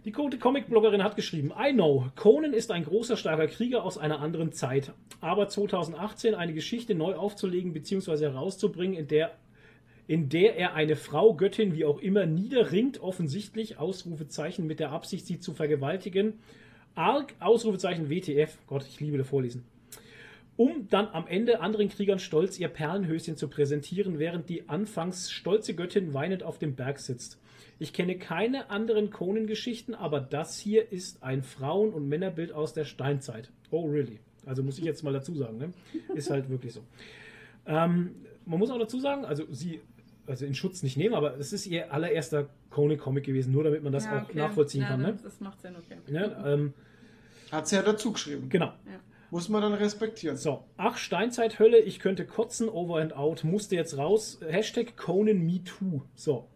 Die 0.07 0.13
Comic-Bloggerin 0.13 1.03
hat 1.03 1.17
geschrieben, 1.17 1.51
I 1.61 1.73
know, 1.73 2.05
Conan 2.15 2.53
ist 2.53 2.71
ein 2.71 2.85
großer, 2.85 3.17
starker 3.17 3.47
Krieger 3.47 3.83
aus 3.83 3.97
einer 3.97 4.21
anderen 4.21 4.53
Zeit. 4.53 4.93
Aber 5.19 5.49
2018 5.49 6.33
eine 6.33 6.53
Geschichte 6.53 6.95
neu 6.95 7.15
aufzulegen 7.15 7.73
bzw. 7.73 8.31
herauszubringen, 8.31 8.97
in 8.97 9.09
der, 9.09 9.35
in 10.07 10.29
der 10.29 10.55
er 10.55 10.75
eine 10.75 10.95
Frau, 10.95 11.33
Göttin, 11.33 11.75
wie 11.75 11.83
auch 11.83 11.99
immer, 11.99 12.25
niederringt, 12.25 13.01
offensichtlich, 13.01 13.79
Ausrufezeichen, 13.79 14.65
mit 14.65 14.79
der 14.79 14.93
Absicht, 14.93 15.25
sie 15.25 15.41
zu 15.41 15.53
vergewaltigen. 15.53 16.39
Arg, 16.95 17.33
Ausrufezeichen 17.41 18.09
WTF, 18.09 18.59
Gott, 18.65 18.85
ich 18.87 19.01
liebe 19.01 19.17
das 19.17 19.27
Vorlesen. 19.27 19.65
Um 20.55 20.87
dann 20.89 21.09
am 21.09 21.27
Ende 21.27 21.59
anderen 21.59 21.89
Kriegern 21.89 22.19
stolz 22.19 22.57
ihr 22.57 22.69
Perlenhöschen 22.69 23.35
zu 23.35 23.49
präsentieren, 23.49 24.19
während 24.19 24.47
die 24.47 24.69
anfangs 24.69 25.29
stolze 25.31 25.75
Göttin 25.75 26.13
weinend 26.13 26.43
auf 26.43 26.59
dem 26.59 26.75
Berg 26.75 26.99
sitzt. 26.99 27.41
Ich 27.79 27.93
kenne 27.93 28.17
keine 28.17 28.69
anderen 28.69 29.11
Konengeschichten, 29.11 29.93
aber 29.93 30.19
das 30.19 30.57
hier 30.57 30.91
ist 30.91 31.21
ein 31.23 31.43
Frauen- 31.43 31.93
und 31.93 32.07
Männerbild 32.07 32.51
aus 32.51 32.73
der 32.73 32.85
Steinzeit. 32.85 33.51
Oh, 33.69 33.85
really? 33.85 34.19
Also 34.45 34.63
muss 34.63 34.79
ich 34.79 34.85
jetzt 34.85 35.03
mal 35.03 35.13
dazu 35.13 35.35
sagen, 35.35 35.57
ne? 35.57 35.73
Ist 36.15 36.29
halt 36.29 36.49
wirklich 36.49 36.73
so. 36.73 36.81
Ähm, 37.65 38.15
man 38.45 38.59
muss 38.59 38.71
auch 38.71 38.79
dazu 38.79 38.99
sagen, 38.99 39.25
also 39.25 39.43
sie, 39.51 39.81
also 40.25 40.45
in 40.45 40.55
Schutz 40.55 40.81
nicht 40.83 40.97
nehmen, 40.97 41.13
aber 41.13 41.37
es 41.37 41.53
ist 41.53 41.67
ihr 41.67 41.93
allererster 41.93 42.49
Conan-Comic 42.69 43.25
gewesen, 43.25 43.51
nur 43.51 43.63
damit 43.63 43.83
man 43.83 43.91
das 43.93 44.05
Ja, 44.05 44.19
auch 44.19 44.23
okay. 44.23 44.37
nachvollziehen 44.37 44.81
ja, 44.81 44.87
kann. 44.87 45.01
Ne? 45.01 45.17
Das, 45.21 45.39
macht 45.39 45.61
Sinn, 45.61 45.75
okay. 45.75 45.97
Ne? 46.11 46.43
Ähm, 46.45 46.73
Hat 47.51 47.67
sie 47.67 47.75
ja 47.75 47.81
dazu 47.83 48.13
geschrieben. 48.13 48.49
genau. 48.49 48.73
Muss 49.29 49.49
man 49.49 49.61
dann 49.61 49.73
respektieren. 49.73 50.37
So, 50.37 50.63
ach, 50.77 50.95
Steinzeithölle, 50.97 51.79
ich 51.79 51.99
könnte 51.99 52.25
kotzen, 52.25 52.69
over 52.69 53.01
and 53.01 53.13
out, 53.13 53.43
musste 53.43 53.75
jetzt 53.75 53.97
raus. 53.97 54.39
Hashtag 54.47 54.95
Conan 54.95 55.39
MeToo. 55.45 56.01
So. 56.15 56.47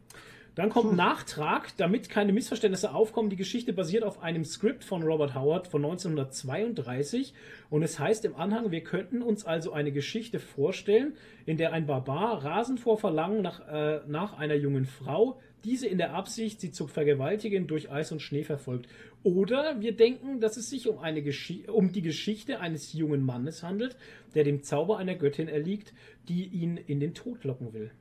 Dann 0.56 0.70
kommt 0.70 0.90
Puh. 0.90 0.96
Nachtrag, 0.96 1.76
damit 1.78 2.10
keine 2.10 2.34
Missverständnisse 2.34 2.94
aufkommen. 2.94 3.30
Die 3.30 3.38
Geschichte 3.38 3.72
basiert 3.72 4.04
auf 4.04 4.22
einem 4.22 4.44
Skript 4.44 4.84
von 4.84 5.02
Robert 5.02 5.34
Howard 5.34 5.70
von 5.70 5.84
1932 5.84 7.34
und 7.70 7.84
es 7.84 8.00
heißt 8.00 8.26
im 8.26 8.36
Anhang, 8.36 8.70
wir 8.70 8.84
könnten 8.84 9.22
uns 9.22 9.46
also 9.46 9.72
eine 9.72 9.94
Geschichte 9.94 10.40
vorstellen, 10.40 11.14
in 11.46 11.56
der 11.56 11.72
ein 11.72 11.86
Barbar 11.86 12.44
rasend 12.44 12.82
vor 12.82 12.98
Verlangen 12.98 13.42
nach, 13.42 13.66
äh, 13.66 14.02
nach 14.08 14.38
einer 14.38 14.56
jungen 14.56 14.86
Frau, 14.86 15.40
diese 15.64 15.88
in 15.88 15.98
der 15.98 16.14
Absicht, 16.14 16.60
sie 16.60 16.72
zu 16.72 16.88
vergewaltigen, 16.88 17.68
durch 17.68 17.90
Eis 17.90 18.12
und 18.12 18.22
Schnee 18.22 18.44
verfolgt. 18.44 18.90
Oder 19.24 19.80
wir 19.80 19.96
denken, 19.96 20.42
dass 20.42 20.58
es 20.58 20.70
sich 20.70 20.90
um, 20.90 21.00
eine 21.00 21.22
Geschi 21.22 21.70
um 21.70 21.94
die 21.94 22.02
Geschichte 22.02 22.60
eines 22.60 22.92
jungen 22.92 23.24
Mannes 23.26 23.64
handelt, 23.64 23.96
der 24.36 24.44
dem 24.44 24.64
Zauber 24.64 24.98
einer 24.98 25.16
Göttin 25.16 25.48
erliegt, 25.48 25.94
die 26.28 26.46
ihn 26.46 26.76
in 26.76 27.00
den 27.00 27.14
Tod 27.14 27.44
locken 27.44 27.74
will. 27.74 27.92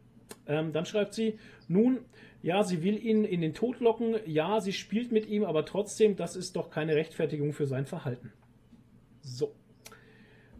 Ähm, 0.46 0.72
dann 0.72 0.86
schreibt 0.86 1.14
sie, 1.14 1.38
nun, 1.68 1.98
ja, 2.42 2.62
sie 2.64 2.82
will 2.82 2.96
ihn 3.04 3.24
in 3.24 3.40
den 3.40 3.54
Tod 3.54 3.80
locken, 3.80 4.16
ja, 4.26 4.60
sie 4.60 4.72
spielt 4.72 5.12
mit 5.12 5.26
ihm, 5.28 5.44
aber 5.44 5.64
trotzdem, 5.66 6.16
das 6.16 6.36
ist 6.36 6.56
doch 6.56 6.70
keine 6.70 6.94
Rechtfertigung 6.96 7.52
für 7.52 7.66
sein 7.66 7.86
Verhalten. 7.86 8.32
So. 9.22 9.52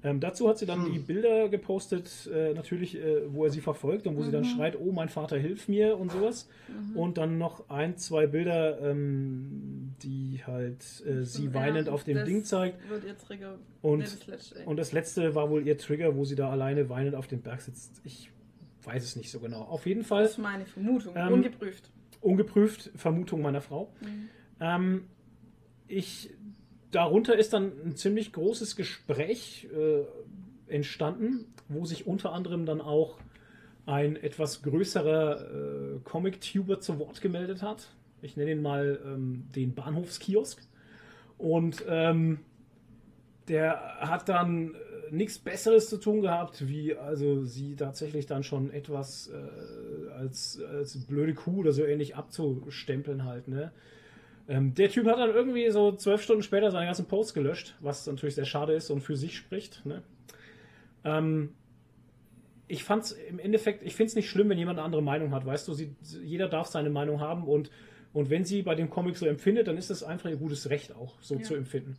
Ähm, 0.03 0.19
dazu 0.19 0.49
hat 0.49 0.57
sie 0.57 0.65
dann 0.65 0.87
Hm. 0.87 0.93
die 0.95 0.99
Bilder 0.99 1.51
gepostet, 1.51 2.27
äh, 2.33 2.55
natürlich, 2.55 2.97
äh, 2.97 3.23
wo 3.35 3.45
er 3.45 3.51
sie 3.51 3.61
verfolgt 3.61 4.07
und 4.07 4.17
wo 4.17 4.23
sie 4.23 4.31
dann 4.31 4.43
Mhm. 4.45 4.47
schreit, 4.57 4.79
oh, 4.81 4.93
mein 4.93 5.11
Vater, 5.11 5.37
hilf 5.37 5.69
mir 5.69 5.99
und 5.99 6.11
sowas. 6.11 6.49
Mhm. 6.69 6.97
Und 6.97 7.19
dann 7.19 7.37
noch 7.37 7.69
ein, 7.69 7.99
zwei 7.99 8.27
Bilder, 8.27 8.81
ähm, 8.81 9.95
die 10.03 10.41
halt 10.47 10.83
äh, 11.07 11.23
sie 11.25 11.47
Ja, 11.47 11.55
weinend 11.55 11.91
auf 11.91 12.05
dem 12.05 12.25
Ding 12.25 12.45
zeigt. 12.45 12.89
Wird 12.89 13.05
ihr 13.05 13.17
Trigger. 13.19 13.59
Und, 13.83 13.99
nee, 13.99 14.07
das 14.27 14.53
und 14.65 14.79
das 14.79 14.93
letzte 14.93 15.35
war 15.35 15.51
wohl 15.51 15.67
ihr 15.67 15.77
Trigger, 15.77 16.17
wo 16.17 16.25
sie 16.25 16.35
da 16.35 16.49
alleine 16.51 16.89
weinend 16.89 17.15
auf 17.15 17.27
dem 17.27 17.43
Berg 17.43 17.61
sitzt. 17.61 18.01
Ich 18.05 18.31
weiß 18.84 19.02
es 19.05 19.17
nicht 19.17 19.31
so 19.31 19.41
genau. 19.41 19.62
Auf 19.62 19.86
jeden 19.86 20.05
Fall 20.05 20.23
das 20.23 20.33
ist 20.33 20.39
meine 20.39 20.67
Vermutung. 20.67 21.15
Ähm, 21.17 21.33
Ungeprüft. 21.33 21.91
ungeprüft, 22.20 22.91
Vermutung 22.94 23.42
meiner 23.42 23.60
Frau. 23.60 23.92
Mhm. 24.00 24.28
Ähm, 24.60 25.05
ich, 25.89 26.31
darunter 26.91 27.36
ist 27.36 27.52
dann 27.52 27.73
ein 27.84 27.97
ziemlich 27.97 28.33
großes 28.33 28.76
Gespräch 28.76 29.68
äh, 29.73 30.73
entstanden, 30.73 31.47
wo 31.68 31.84
sich 31.84 32.07
unter 32.07 32.33
anderem 32.33 32.67
dann 32.67 32.81
auch 32.81 33.18
ein 33.86 34.17
etwas 34.17 34.62
größerer 34.62 35.97
äh, 35.97 36.00
Comic-Tuber 36.05 36.81
zu 36.81 36.99
Wort 36.99 37.20
gemeldet 37.20 37.62
hat. 37.62 37.89
Ich 38.23 38.36
nenne 38.36 38.52
ihn 38.52 38.62
mal 38.62 39.00
ähm, 39.05 39.49
den 39.55 39.75
Bahnhofskiosk. 39.75 40.62
Und 41.39 41.84
ähm, 41.89 42.41
der 43.49 43.97
hat 44.00 44.28
dann 44.28 44.75
nichts 45.11 45.39
Besseres 45.39 45.89
zu 45.89 45.99
tun 45.99 46.23
gehabt, 46.23 46.69
wie 46.69 46.97
also 46.97 47.45
sie 47.45 47.77
tatsächlich 47.77 48.27
dann 48.27 48.43
schon 48.43 48.71
etwas 48.71 49.29
äh, 49.33 50.11
als, 50.13 50.61
als 50.63 50.97
blöde 51.07 51.35
Kuh 51.35 51.61
oder 51.61 51.73
so 51.73 51.85
ähnlich 51.85 52.17
abzustempeln 52.17 53.25
halt, 53.25 53.49
ne? 53.49 53.73
Ähm, 54.49 54.75
der 54.75 54.89
Typ 54.91 55.07
hat 55.07 55.19
dann 55.19 55.31
irgendwie 55.31 55.71
so 55.71 55.93
zwölf 55.93 56.23
Stunden 56.23 56.43
später 56.43 56.71
seine 56.71 56.87
ganzen 56.87 57.07
Posts 57.07 57.35
gelöscht, 57.35 57.77
was 57.81 58.07
natürlich 58.07 58.35
sehr 58.35 58.45
schade 58.47 58.73
ist 58.75 58.91
und 58.91 59.01
für 59.01 59.17
sich 59.17 59.37
spricht, 59.37 59.85
ne? 59.87 60.03
Ähm, 61.05 61.55
ich 62.69 62.85
fand's 62.85 63.13
im 63.13 63.39
Endeffekt, 63.39 63.83
ich 63.83 63.95
finde 63.97 64.11
es 64.11 64.15
nicht 64.17 64.29
schlimm, 64.31 64.49
wenn 64.49 64.59
jemand 64.59 64.79
eine 64.79 64.85
andere 64.87 65.03
Meinung 65.03 65.33
hat, 65.33 65.45
weißt 65.45 65.67
du, 65.69 65.75
sie, 65.75 65.95
jeder 66.25 66.49
darf 66.49 66.69
seine 66.69 66.91
Meinung 66.91 67.21
haben 67.21 67.45
und 67.45 67.71
Und 68.13 68.29
wenn 68.29 68.45
sie 68.45 68.63
bei 68.63 68.75
dem 68.75 68.91
Comic 68.91 69.17
so 69.17 69.27
empfindet, 69.27 69.69
dann 69.69 69.77
ist 69.77 69.89
das 69.89 70.03
einfach 70.03 70.29
ihr 70.31 70.37
gutes 70.37 70.69
Recht 70.69 70.93
auch, 70.97 71.15
so 71.21 71.37
Ja. 71.37 71.43
zu 71.43 71.55
empfinden. 71.55 71.97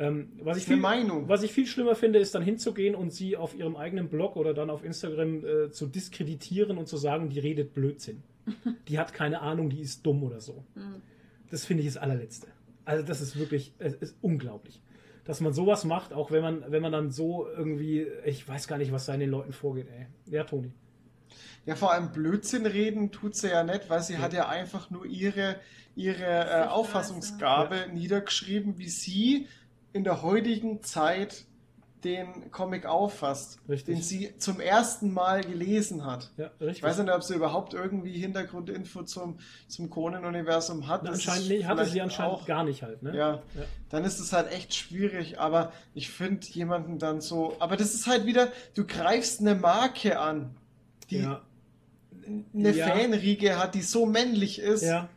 Ähm, 0.00 0.32
was, 0.40 0.56
ich 0.56 0.64
viel, 0.64 0.78
Meinung. 0.78 1.28
was 1.28 1.42
ich 1.42 1.52
viel 1.52 1.66
schlimmer 1.66 1.94
finde, 1.94 2.18
ist 2.20 2.34
dann 2.34 2.42
hinzugehen 2.42 2.94
und 2.94 3.12
sie 3.12 3.36
auf 3.36 3.54
ihrem 3.54 3.76
eigenen 3.76 4.08
Blog 4.08 4.36
oder 4.36 4.54
dann 4.54 4.70
auf 4.70 4.82
Instagram 4.82 5.44
äh, 5.44 5.70
zu 5.70 5.86
diskreditieren 5.86 6.78
und 6.78 6.88
zu 6.88 6.96
sagen, 6.96 7.28
die 7.28 7.38
redet 7.38 7.74
Blödsinn. 7.74 8.22
die 8.88 8.98
hat 8.98 9.12
keine 9.12 9.42
Ahnung, 9.42 9.68
die 9.68 9.80
ist 9.80 10.06
dumm 10.06 10.22
oder 10.22 10.40
so. 10.40 10.64
Das 11.50 11.66
finde 11.66 11.82
ich 11.82 11.90
das 11.90 11.98
allerletzte. 11.98 12.46
Also 12.86 13.04
das 13.04 13.20
ist 13.20 13.38
wirklich, 13.38 13.74
es 13.78 13.92
ist 13.94 14.16
unglaublich. 14.22 14.80
Dass 15.24 15.42
man 15.42 15.52
sowas 15.52 15.84
macht, 15.84 16.14
auch 16.14 16.30
wenn 16.30 16.40
man, 16.40 16.64
wenn 16.68 16.80
man 16.80 16.92
dann 16.92 17.10
so 17.10 17.46
irgendwie, 17.46 18.06
ich 18.24 18.48
weiß 18.48 18.68
gar 18.68 18.78
nicht, 18.78 18.92
was 18.92 19.04
da 19.04 19.12
in 19.12 19.20
den 19.20 19.30
Leuten 19.30 19.52
vorgeht, 19.52 19.86
ey. 19.94 20.06
Ja, 20.32 20.44
Toni. 20.44 20.72
Ja, 21.66 21.76
vor 21.76 21.92
allem 21.92 22.10
Blödsinn 22.10 22.64
reden 22.64 23.12
tut 23.12 23.36
sie 23.36 23.48
ja 23.48 23.64
nicht, 23.64 23.90
weil 23.90 24.00
sie 24.00 24.16
hat 24.16 24.32
ja 24.32 24.48
einfach 24.48 24.88
nur 24.88 25.04
ihre, 25.04 25.56
ihre 25.94 26.24
äh. 26.24 26.66
Auffassungsgabe 26.68 27.88
niedergeschrieben, 27.92 28.78
wie 28.78 28.88
sie 28.88 29.46
in 29.92 30.04
der 30.04 30.22
heutigen 30.22 30.82
Zeit 30.82 31.44
den 32.04 32.50
Comic 32.50 32.86
auffasst, 32.86 33.58
Richtig. 33.68 33.94
den 33.96 34.02
sie 34.02 34.32
zum 34.38 34.58
ersten 34.58 35.12
Mal 35.12 35.42
gelesen 35.44 36.06
hat. 36.06 36.30
Ja. 36.38 36.50
Ich 36.60 36.82
weiß 36.82 36.96
nicht, 36.98 37.12
ob 37.12 37.22
sie 37.22 37.34
überhaupt 37.34 37.74
irgendwie 37.74 38.12
Hintergrundinfo 38.12 39.02
zum, 39.02 39.38
zum 39.68 39.90
Conan-Universum 39.90 40.88
hat. 40.88 41.02
Na, 41.04 41.10
anscheinend 41.10 41.48
nee, 41.48 41.64
hatte 41.66 41.84
sie 41.84 42.00
anscheinend 42.00 42.32
auch- 42.36 42.46
gar 42.46 42.64
nicht 42.64 42.82
halt, 42.82 43.02
ne? 43.02 43.14
Ja, 43.14 43.34
Ja. 43.34 43.42
dann 43.90 44.04
ist 44.04 44.18
es 44.18 44.32
halt 44.32 44.50
echt 44.50 44.74
schwierig, 44.74 45.38
aber 45.38 45.72
ich 45.94 46.08
finde 46.08 46.46
jemanden 46.46 46.98
dann 46.98 47.20
so, 47.20 47.54
aber 47.58 47.76
das 47.76 47.92
ist 47.92 48.06
halt 48.06 48.24
wieder, 48.24 48.48
du 48.74 48.86
greifst 48.86 49.40
eine 49.40 49.54
Marke 49.54 50.18
an, 50.18 50.54
die 51.10 51.18
ja. 51.18 51.42
eine. 52.54 52.72
Fanriege 52.72 53.58
hat, 53.58 53.74
die 53.74 53.82
so 53.82 54.06
männlich 54.06 54.58
ist, 54.58 54.84
ja, 54.84 55.10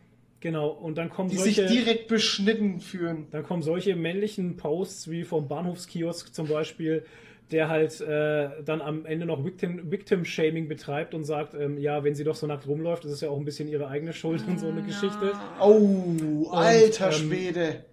genau. 0.44 0.68
Und 0.68 0.96
dann 0.98 1.10
kommen 1.10 1.30
die 1.30 1.36
solche, 1.36 1.66
sich 1.66 1.84
direkt 1.84 2.06
beschnitten 2.06 2.78
fühlen. 2.78 3.26
dann 3.32 3.42
kommen 3.42 3.62
solche 3.62 3.96
männlichen 3.96 4.56
Posts 4.56 5.10
wie 5.10 5.24
vom 5.24 5.48
Bahnhofskiosk 5.48 6.32
zum 6.32 6.46
Beispiel, 6.46 7.04
der 7.50 7.68
halt 7.68 8.00
äh, 8.00 8.50
dann 8.64 8.80
am 8.80 9.06
Ende 9.06 9.26
noch 9.26 9.44
Victim- 9.44 9.90
Victim-Shaming 9.90 10.68
betreibt 10.68 11.14
und 11.14 11.24
sagt, 11.24 11.54
ähm, 11.54 11.78
ja, 11.78 12.04
wenn 12.04 12.14
sie 12.14 12.24
doch 12.24 12.34
so 12.34 12.46
nackt 12.46 12.68
rumläuft, 12.68 13.04
das 13.04 13.12
ist 13.12 13.22
ja 13.22 13.30
auch 13.30 13.38
ein 13.38 13.44
bisschen 13.44 13.68
ihre 13.68 13.88
eigene 13.88 14.12
Schuld 14.12 14.46
und 14.46 14.60
so 14.60 14.68
eine 14.68 14.82
Geschichte. 14.82 15.32
Oh, 15.60 16.48
alter 16.50 17.06
ähm, 17.06 17.12
Schwede. 17.12 17.84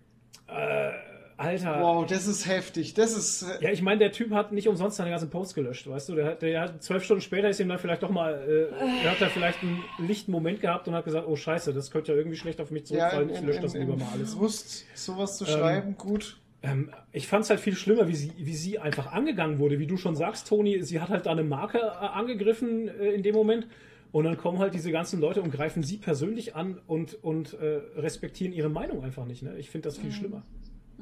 Äh, 0.47 1.10
Alter. 1.41 1.81
Wow, 1.81 2.05
das 2.05 2.27
ist 2.27 2.47
heftig. 2.47 2.93
Das 2.93 3.15
ist. 3.17 3.43
äh, 3.43 3.63
Ja, 3.63 3.71
ich 3.71 3.81
meine, 3.81 3.99
der 3.99 4.11
Typ 4.11 4.31
hat 4.31 4.51
nicht 4.51 4.67
umsonst 4.67 4.97
seine 4.97 5.09
ganzen 5.09 5.29
Posts 5.29 5.53
gelöscht, 5.55 5.87
weißt 5.87 6.09
du? 6.09 6.15
Der 6.15 6.25
hat, 6.25 6.41
der 6.41 6.61
hat 6.61 6.83
zwölf 6.83 7.03
Stunden 7.03 7.21
später 7.21 7.49
ist 7.49 7.59
ihm 7.59 7.69
dann 7.69 7.79
vielleicht 7.79 8.03
doch 8.03 8.09
mal, 8.09 8.33
äh, 8.47 9.03
er 9.05 9.11
hat 9.11 9.21
da 9.21 9.27
vielleicht 9.29 9.61
einen 9.63 9.83
lichten 9.99 10.31
Moment 10.31 10.61
gehabt 10.61 10.87
und 10.87 10.93
hat 10.95 11.05
gesagt, 11.05 11.27
oh 11.27 11.35
Scheiße, 11.35 11.73
das 11.73 11.91
könnte 11.91 12.11
ja 12.11 12.17
irgendwie 12.17 12.37
schlecht 12.37 12.61
auf 12.61 12.71
mich 12.71 12.83
Ja, 12.83 12.87
zurückfallen, 13.09 13.29
in, 13.29 13.35
ich 13.35 13.41
lösche 13.41 13.61
das 13.61 13.73
lieber 13.73 13.95
mal 13.95 14.07
alles. 14.13 14.33
Frust, 14.35 14.85
sowas 14.95 15.37
zu 15.37 15.45
Ähm, 15.45 15.51
schreiben, 15.51 15.95
gut. 15.97 16.37
Ähm, 16.63 16.91
ich 17.11 17.27
fand 17.27 17.43
es 17.45 17.49
halt 17.49 17.59
viel 17.59 17.75
schlimmer, 17.75 18.07
wie 18.07 18.15
sie, 18.15 18.31
wie 18.37 18.53
sie 18.55 18.77
einfach 18.77 19.11
angegangen 19.11 19.57
wurde. 19.57 19.79
Wie 19.79 19.87
du 19.87 19.97
schon 19.97 20.15
sagst, 20.15 20.47
Toni, 20.47 20.83
sie 20.83 20.99
hat 21.01 21.09
halt 21.09 21.25
da 21.25 21.31
eine 21.31 21.43
Marke 21.43 21.79
äh, 21.79 21.81
angegriffen 22.05 22.87
äh, 22.87 23.09
in 23.11 23.23
dem 23.23 23.33
Moment. 23.35 23.67
Und 24.11 24.25
dann 24.25 24.37
kommen 24.37 24.59
halt 24.59 24.73
diese 24.73 24.91
ganzen 24.91 25.21
Leute 25.21 25.41
und 25.41 25.51
greifen 25.51 25.83
sie 25.83 25.97
persönlich 25.97 26.53
an 26.55 26.79
und, 26.85 27.23
und 27.23 27.53
äh, 27.53 27.79
respektieren 27.95 28.51
ihre 28.53 28.67
Meinung 28.69 29.03
einfach 29.03 29.25
nicht. 29.25 29.41
Ne? 29.41 29.55
Ich 29.57 29.69
finde 29.69 29.87
das 29.87 29.97
viel 29.97 30.11
schlimmer. 30.11 30.43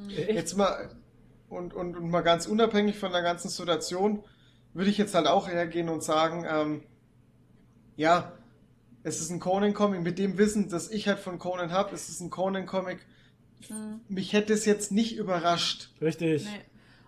Jetzt 0.08 0.56
mal 0.58 0.90
und, 1.50 1.74
und, 1.74 1.96
und 1.98 2.10
mal 2.10 2.22
ganz 2.22 2.46
unabhängig 2.46 2.98
von 3.00 3.12
der 3.12 3.22
ganzen 3.22 3.50
Situation, 3.50 4.24
würde 4.74 4.90
ich 4.90 4.98
jetzt 4.98 5.16
halt 5.16 5.28
auch 5.28 5.48
hergehen 5.48 5.90
und 5.90 6.04
sagen, 6.04 6.46
ähm, 6.48 6.84
ja, 7.96 8.32
es 9.04 9.20
ist 9.20 9.30
ein 9.32 9.40
Conan-Comic, 9.40 10.02
mit 10.02 10.20
dem 10.20 10.38
Wissen, 10.38 10.70
das 10.70 10.90
ich 10.92 11.08
halt 11.08 11.20
von 11.20 11.40
Conan 11.40 11.72
habe, 11.72 11.94
es 11.96 12.10
ist 12.10 12.20
ein 12.22 12.30
Conan-Comic. 12.30 13.00
Mich 14.08 14.32
hätte 14.34 14.54
es 14.54 14.66
jetzt 14.66 14.92
nicht 14.92 15.18
überrascht. 15.18 15.90
Richtig. 16.02 16.46
Nee. 16.46 16.62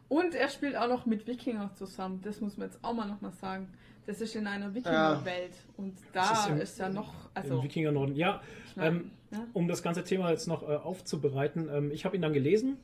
Und 0.09 0.35
er 0.35 0.49
spielt 0.49 0.75
auch 0.75 0.89
noch 0.89 1.05
mit 1.05 1.25
Wikingern 1.27 1.73
zusammen. 1.75 2.19
Das 2.23 2.41
muss 2.41 2.57
man 2.57 2.67
jetzt 2.67 2.83
auch 2.83 2.93
mal 2.93 3.07
nochmal 3.07 3.31
sagen. 3.31 3.71
Das 4.05 4.19
ist 4.19 4.35
in 4.35 4.47
einer 4.47 4.73
Wikingerwelt. 4.73 5.53
Und 5.77 5.95
Das 6.11 6.27
da 6.27 6.33
ist 6.43 6.49
im- 6.49 6.57
ist, 6.61 6.79
ja 6.79 6.89
noch. 6.89 7.13
Also, 7.33 7.63
Wikinger 7.63 7.93
Norden. 7.93 8.15
Ja, 8.15 8.41
ich 8.67 8.75
mein, 8.75 8.87
ähm, 8.87 9.11
ja. 9.31 9.45
um 9.53 9.67
das 9.67 9.81
ganze 9.83 10.03
Thema 10.03 10.29
jetzt 10.31 10.47
noch 10.47 10.63
äh, 10.63 10.75
aufzubereiten, 10.75 11.69
ähm, 11.73 11.91
ich 11.91 12.05
habe 12.05 12.15
ihn 12.15 12.21
dann 12.21 12.33
gelesen, 12.33 12.77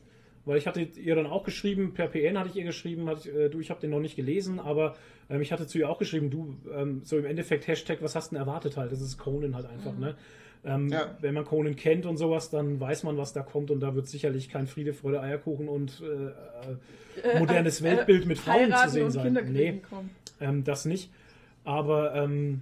weil 0.45 0.57
ich 0.57 0.65
hatte 0.67 0.81
ihr 0.81 1.15
dann 1.15 1.25
auch 1.27 1.43
geschrieben, 1.43 1.93
per 1.93 2.07
PN 2.07 2.37
hatte 2.39 2.49
ich 2.49 2.55
ihr 2.55 2.63
geschrieben, 2.63 3.07
hatte, 3.09 3.29
ich, 3.29 3.35
äh, 3.35 3.49
du, 3.49 3.59
ich 3.59 3.69
habe 3.69 3.81
den 3.81 3.89
noch 3.89 3.99
nicht 3.99 4.15
gelesen, 4.15 4.59
aber 4.59 4.95
ähm, 5.29 5.41
ich 5.41 5.51
hatte 5.51 5.67
zu 5.67 5.77
ihr 5.77 5.89
auch 5.89 5.97
geschrieben, 5.99 6.29
du, 6.29 6.55
ähm, 6.73 7.01
so 7.03 7.17
im 7.17 7.25
Endeffekt 7.25 7.67
Hashtag, 7.67 8.01
was 8.01 8.15
hast 8.15 8.31
du 8.31 8.35
denn 8.35 8.41
erwartet 8.41 8.77
halt? 8.77 8.91
Das 8.91 9.01
ist 9.01 9.17
Conan 9.17 9.55
halt 9.55 9.65
einfach, 9.65 9.93
Mhm. 9.93 9.99
ne? 9.99 10.15
Ähm, 10.65 10.87
Ja. 10.89 11.15
Wenn 11.21 11.33
man 11.33 11.45
Conan 11.45 11.75
kennt 11.75 12.05
und 12.05 12.17
sowas, 12.17 12.49
dann 12.49 12.79
weiß 12.79 13.03
man, 13.03 13.15
was 13.17 13.31
da 13.33 13.41
kommt 13.41 13.69
und 13.71 13.79
da 13.79 13.93
wird 13.93 14.07
sicherlich 14.07 14.49
kein 14.49 14.67
Friede, 14.67 14.93
Freude, 14.93 15.21
Eierkuchen 15.21 15.67
und 15.69 16.01
äh, 16.01 17.27
äh, 17.35 17.39
modernes 17.39 17.81
Äh, 17.81 17.83
Weltbild 17.83 18.25
mit 18.25 18.37
Frauen 18.39 18.73
zu 18.73 18.89
sehen 18.89 19.03
und 19.05 19.11
sein. 19.11 19.37
Nee, 19.51 19.81
ähm, 20.41 20.63
das 20.63 20.85
nicht. 20.85 21.11
Aber 21.63 22.15
ähm, 22.15 22.61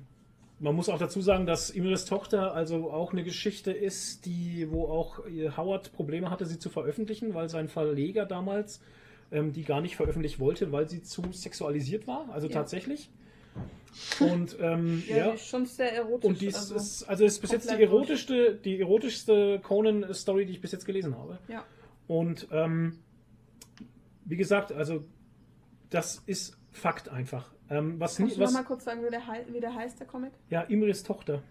man 0.59 0.75
muss 0.75 0.89
auch 0.89 0.99
dazu 0.99 1.21
sagen, 1.21 1.45
dass 1.45 1.69
Imres 1.69 2.05
Tochter 2.05 2.53
also 2.53 2.89
auch 2.91 3.11
eine 3.11 3.23
Geschichte 3.23 3.71
ist, 3.71 4.25
die, 4.25 4.67
wo 4.71 4.85
auch 4.85 5.19
Howard 5.57 5.91
Probleme 5.91 6.29
hatte, 6.29 6.45
sie 6.45 6.59
zu 6.59 6.69
veröffentlichen, 6.69 7.33
weil 7.33 7.49
sein 7.49 7.67
Verleger 7.67 8.25
damals 8.25 8.79
ähm, 9.31 9.51
die 9.53 9.63
gar 9.63 9.81
nicht 9.81 9.95
veröffentlicht 9.95 10.39
wollte, 10.39 10.71
weil 10.71 10.87
sie 10.87 11.01
zu 11.01 11.23
sexualisiert 11.31 12.07
war, 12.07 12.29
also 12.31 12.47
Ja. 12.47 12.53
tatsächlich. 12.53 13.09
Und 14.19 14.57
ähm, 14.59 15.03
Ja, 15.09 15.17
ja, 15.17 15.29
die 15.29 15.35
ist 15.35 15.47
schon 15.47 15.65
sehr 15.65 15.93
erotisch. 15.93 16.27
und 16.27 16.41
dies 16.41 16.55
also, 16.55 16.75
ist, 16.75 17.03
also 17.03 17.25
ist 17.25 17.39
bis 17.39 17.51
jetzt 17.51 17.69
die 17.69 17.81
erotischste, 17.81 18.55
die 18.55 18.79
erotischste 18.79 19.59
Conan-Story, 19.59 20.45
die 20.45 20.53
ich 20.53 20.61
bis 20.61 20.71
jetzt 20.71 20.85
gelesen 20.85 21.17
habe. 21.17 21.39
Ja. 21.47 21.65
Und 22.07 22.47
ähm, 22.51 22.99
wie 24.25 24.37
gesagt, 24.37 24.71
also 24.71 25.03
das 25.89 26.21
ist 26.25 26.57
Fakt 26.71 27.09
einfach. 27.09 27.54
Ähm, 27.69 27.99
was 27.99 28.17
Kannst 28.17 28.35
du 28.35 28.39
noch 28.41 28.47
was, 28.47 28.53
mal 28.53 28.63
kurz 28.63 28.83
sagen, 28.83 29.03
wie 29.05 29.09
der, 29.09 29.21
wie 29.51 29.59
der 29.59 29.73
heißt, 29.73 29.99
der 29.99 30.07
Comic? 30.07 30.31
ja, 30.49 30.61
Imris 30.61 31.03
Tochter. 31.03 31.41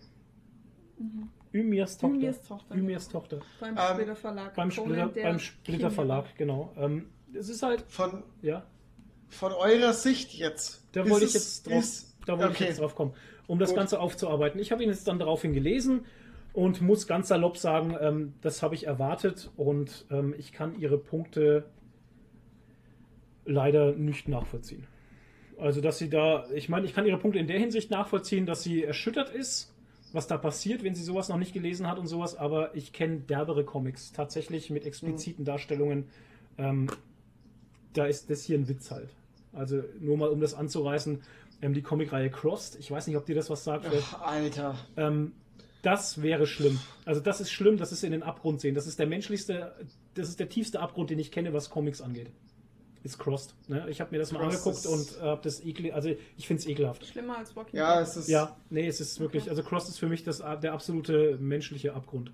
Ümirs 1.53 1.99
Tochter. 1.99 2.17
Ümirs 2.17 2.43
Tochter, 2.43 2.75
Ümirs 2.75 3.09
Tochter. 3.09 3.41
Beim 3.61 3.77
Ähm, 3.77 3.83
Splitter 3.95 4.17
Verlag. 4.17 4.55
Beim 4.55 4.71
Splitter, 4.71 5.07
beim 5.09 5.39
Splitter 5.39 5.91
Verlag, 5.91 6.27
genau. 6.37 6.73
Ähm, 6.77 7.07
es 7.33 7.49
ist 7.49 7.63
halt, 7.63 7.83
Von, 7.89 8.23
ja, 8.43 8.65
von 9.29 9.53
eurer 9.53 9.93
Sicht 9.93 10.35
jetzt. 10.35 10.85
da 10.93 11.03
ist 11.03 11.11
wollte 11.11 11.25
ich 11.27 11.35
jetzt 11.35 11.67
drauf, 11.67 11.79
ist- 11.79 12.17
da 12.27 12.35
wollte 12.39 12.51
okay. 12.51 12.63
ich 12.65 12.69
jetzt 12.71 12.81
drauf 12.81 12.95
kommen, 12.95 13.13
um 13.49 13.59
das 13.59 13.71
Gut. 13.71 13.79
Ganze 13.79 13.99
aufzuarbeiten. 14.01 14.61
Ich 14.61 14.71
habe 14.73 14.83
ihn 14.85 14.89
jetzt 14.89 15.07
dann 15.09 15.19
daraufhin 15.19 15.53
gelesen 15.53 16.05
und 16.53 16.81
muss 16.81 17.07
ganz 17.09 17.29
salopp 17.29 17.57
sagen, 17.57 17.97
ähm, 18.01 18.35
das 18.41 18.63
habe 18.63 18.77
ich 18.77 18.87
erwartet 18.87 19.51
und 19.57 20.07
ähm, 20.11 20.35
ich 20.39 20.53
kann 20.53 20.79
ihre 20.79 20.99
Punkte 20.99 21.65
leider 23.45 23.93
nicht 23.93 24.29
nachvollziehen. 24.29 24.87
Also, 25.59 25.81
dass 25.81 25.99
sie 25.99 26.11
da, 26.11 26.47
ich 26.55 26.69
meine, 26.69 26.87
ich 26.87 26.95
kann 26.95 27.07
ihre 27.07 27.19
Punkte 27.19 27.39
in 27.39 27.47
der 27.47 27.59
Hinsicht 27.59 27.91
nachvollziehen, 27.91 28.47
dass 28.47 28.63
sie 28.63 28.83
erschüttert 28.83 29.31
ist, 29.31 29.73
was 30.13 30.27
da 30.27 30.37
passiert, 30.37 30.85
wenn 30.85 30.95
sie 30.95 31.03
sowas 31.03 31.29
noch 31.29 31.39
nicht 31.39 31.53
gelesen 31.53 31.89
hat 31.89 31.99
und 31.99 32.07
sowas, 32.07 32.37
aber 32.37 32.75
ich 32.75 32.93
kenne 32.93 33.21
derbere 33.21 33.65
Comics, 33.65 34.13
tatsächlich 34.13 34.71
mit 34.71 34.85
expliziten 34.85 35.45
Darstellungen. 35.45 36.07
Ähm, 36.59 36.89
da 37.93 38.07
ist 38.07 38.31
das 38.31 38.45
hier 38.45 38.59
ein 38.59 38.69
Witz 38.69 38.91
halt. 38.91 39.11
Also, 39.53 39.83
nur 40.01 40.17
mal 40.17 40.29
um 40.29 40.41
das 40.41 40.55
anzureißen, 40.55 41.21
ähm, 41.63 41.75
die 41.75 41.83
Comicreihe 41.83 42.31
Crossed, 42.31 42.79
ich 42.79 42.91
weiß 42.91 43.07
nicht, 43.07 43.17
ob 43.17 43.27
dir 43.27 43.35
das 43.35 43.51
was 43.51 43.65
sagt. 43.65 43.87
Ach, 43.87 44.23
Alter. 44.23 44.77
Ähm, 44.97 45.33
das 45.85 46.23
wäre 46.23 46.47
schlimm. 46.47 46.81
Also 47.05 47.21
das 47.21 47.41
ist 47.41 47.53
schlimm, 47.53 47.77
das 47.77 47.93
ist 47.93 48.03
in 48.05 48.13
den 48.13 48.23
Abgrund 48.23 48.61
sehen. 48.61 48.75
Das 48.75 48.87
ist 48.87 48.99
der 48.99 49.07
menschlichste, 49.07 49.75
das 50.15 50.31
ist 50.31 50.41
der 50.41 50.49
tiefste 50.49 50.81
Abgrund, 50.81 51.11
den 51.11 51.19
ich 51.19 51.31
kenne, 51.31 51.53
was 51.53 51.69
Comics 51.69 52.01
angeht. 52.01 52.31
Ist 53.05 53.19
Crossed. 53.19 53.55
Ne? 53.69 53.87
Ich 53.91 54.01
habe 54.01 54.11
mir 54.13 54.19
das 54.19 54.33
mal 54.33 54.41
Crossed 54.41 54.67
angeguckt 54.67 54.87
und 54.87 55.23
habe 55.23 55.41
das 55.45 55.63
ekel, 55.65 55.93
also 55.93 56.09
ich 56.37 56.47
finde 56.47 56.63
es 56.63 56.67
ekelhaft. 56.69 57.05
Schlimmer 57.07 57.37
als 57.39 57.55
Walking 57.55 57.79
Ja, 57.79 57.99
Dead. 58.01 58.09
es 58.09 58.17
ist. 58.17 58.29
Ja, 58.29 58.57
nee, 58.71 58.87
es 58.87 58.99
ist 59.01 59.21
wirklich, 59.21 59.51
also 59.51 59.63
Crossed 59.63 59.91
ist 59.91 59.99
für 59.99 60.09
mich 60.09 60.25
das, 60.25 60.39
der 60.63 60.73
absolute 60.73 61.37
menschliche 61.39 61.93
Abgrund. 61.95 62.33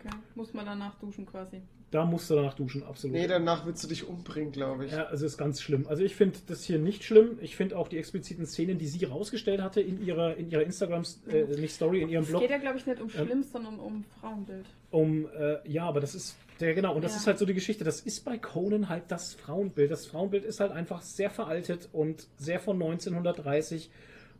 Okay. 0.00 0.14
Muss 0.34 0.54
man 0.54 0.64
danach 0.66 0.94
duschen 1.00 1.26
quasi. 1.26 1.60
Da 1.90 2.04
musst 2.04 2.30
du 2.30 2.36
danach 2.36 2.54
duschen, 2.54 2.84
absolut. 2.84 3.16
Nee, 3.16 3.26
danach 3.26 3.66
willst 3.66 3.82
du 3.82 3.88
dich 3.88 4.06
umbringen, 4.06 4.52
glaube 4.52 4.86
ich. 4.86 4.92
Ja, 4.92 5.06
also 5.06 5.26
ist 5.26 5.36
ganz 5.36 5.60
schlimm. 5.60 5.86
Also 5.88 6.04
ich 6.04 6.14
finde 6.14 6.38
das 6.46 6.62
hier 6.62 6.78
nicht 6.78 7.02
schlimm. 7.02 7.38
Ich 7.42 7.56
finde 7.56 7.76
auch 7.76 7.88
die 7.88 7.98
expliziten 7.98 8.46
Szenen, 8.46 8.78
die 8.78 8.86
sie 8.86 9.04
rausgestellt 9.04 9.60
hatte 9.60 9.80
in 9.80 10.00
ihrer, 10.06 10.36
in 10.36 10.48
ihrer 10.50 10.62
Instagram, 10.62 11.02
äh, 11.28 11.42
nicht 11.58 11.74
Story, 11.74 12.00
in 12.02 12.08
ihrem 12.08 12.22
Es 12.22 12.28
Blog. 12.30 12.42
geht 12.42 12.50
ja, 12.50 12.58
glaube 12.58 12.78
ich, 12.78 12.86
nicht 12.86 13.00
um 13.00 13.10
Ähm, 13.18 13.26
Schlimm, 13.26 13.42
sondern 13.42 13.80
um 13.80 14.04
Frauenbild. 14.20 14.66
um, 14.92 15.26
äh, 15.36 15.56
ja, 15.68 15.84
aber 15.86 15.98
das 16.00 16.14
ist, 16.14 16.36
der, 16.60 16.74
genau, 16.74 16.94
und 16.94 17.02
das 17.02 17.12
Ja. 17.12 17.18
ist 17.18 17.26
halt 17.26 17.38
so 17.38 17.46
die 17.46 17.54
Geschichte. 17.54 17.84
Das 17.84 18.00
ist 18.00 18.24
bei 18.24 18.38
Conan 18.38 18.88
halt 18.88 19.04
das 19.08 19.34
Frauenbild. 19.34 19.90
Das 19.90 20.06
Frauenbild 20.06 20.44
ist 20.44 20.60
halt 20.60 20.72
einfach 20.72 21.02
sehr 21.02 21.30
veraltet 21.30 21.88
und 21.92 22.28
sehr 22.36 22.60
von 22.60 22.76
1930. 22.80 23.90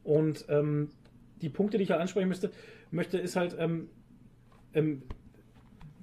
Und 0.05 0.45
ähm, 0.49 0.91
die 1.41 1.49
Punkte, 1.49 1.79
die 1.79 1.85
ich 1.85 1.91
halt 1.91 2.01
ansprechen 2.01 2.29
müsste, 2.29 2.51
möchte, 2.91 3.19
ist 3.19 3.37
halt, 3.37 3.57
ähm, 3.59 3.89
ähm, 4.75 5.03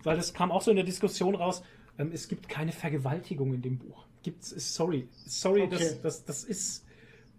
weil 0.03 0.15
das 0.15 0.33
kam 0.33 0.51
auch 0.51 0.61
so 0.61 0.71
in 0.71 0.77
der 0.77 0.85
Diskussion 0.85 1.35
raus, 1.35 1.63
ähm, 1.99 2.11
es 2.13 2.27
gibt 2.27 2.49
keine 2.49 2.71
Vergewaltigung 2.71 3.53
in 3.53 3.61
dem 3.61 3.77
Buch. 3.77 4.05
Gibt's, 4.23 4.49
sorry, 4.75 5.07
sorry, 5.25 5.63
Okay. 5.63 5.77
das, 5.77 6.01
das, 6.01 6.25
das 6.25 6.43
ist, 6.43 6.85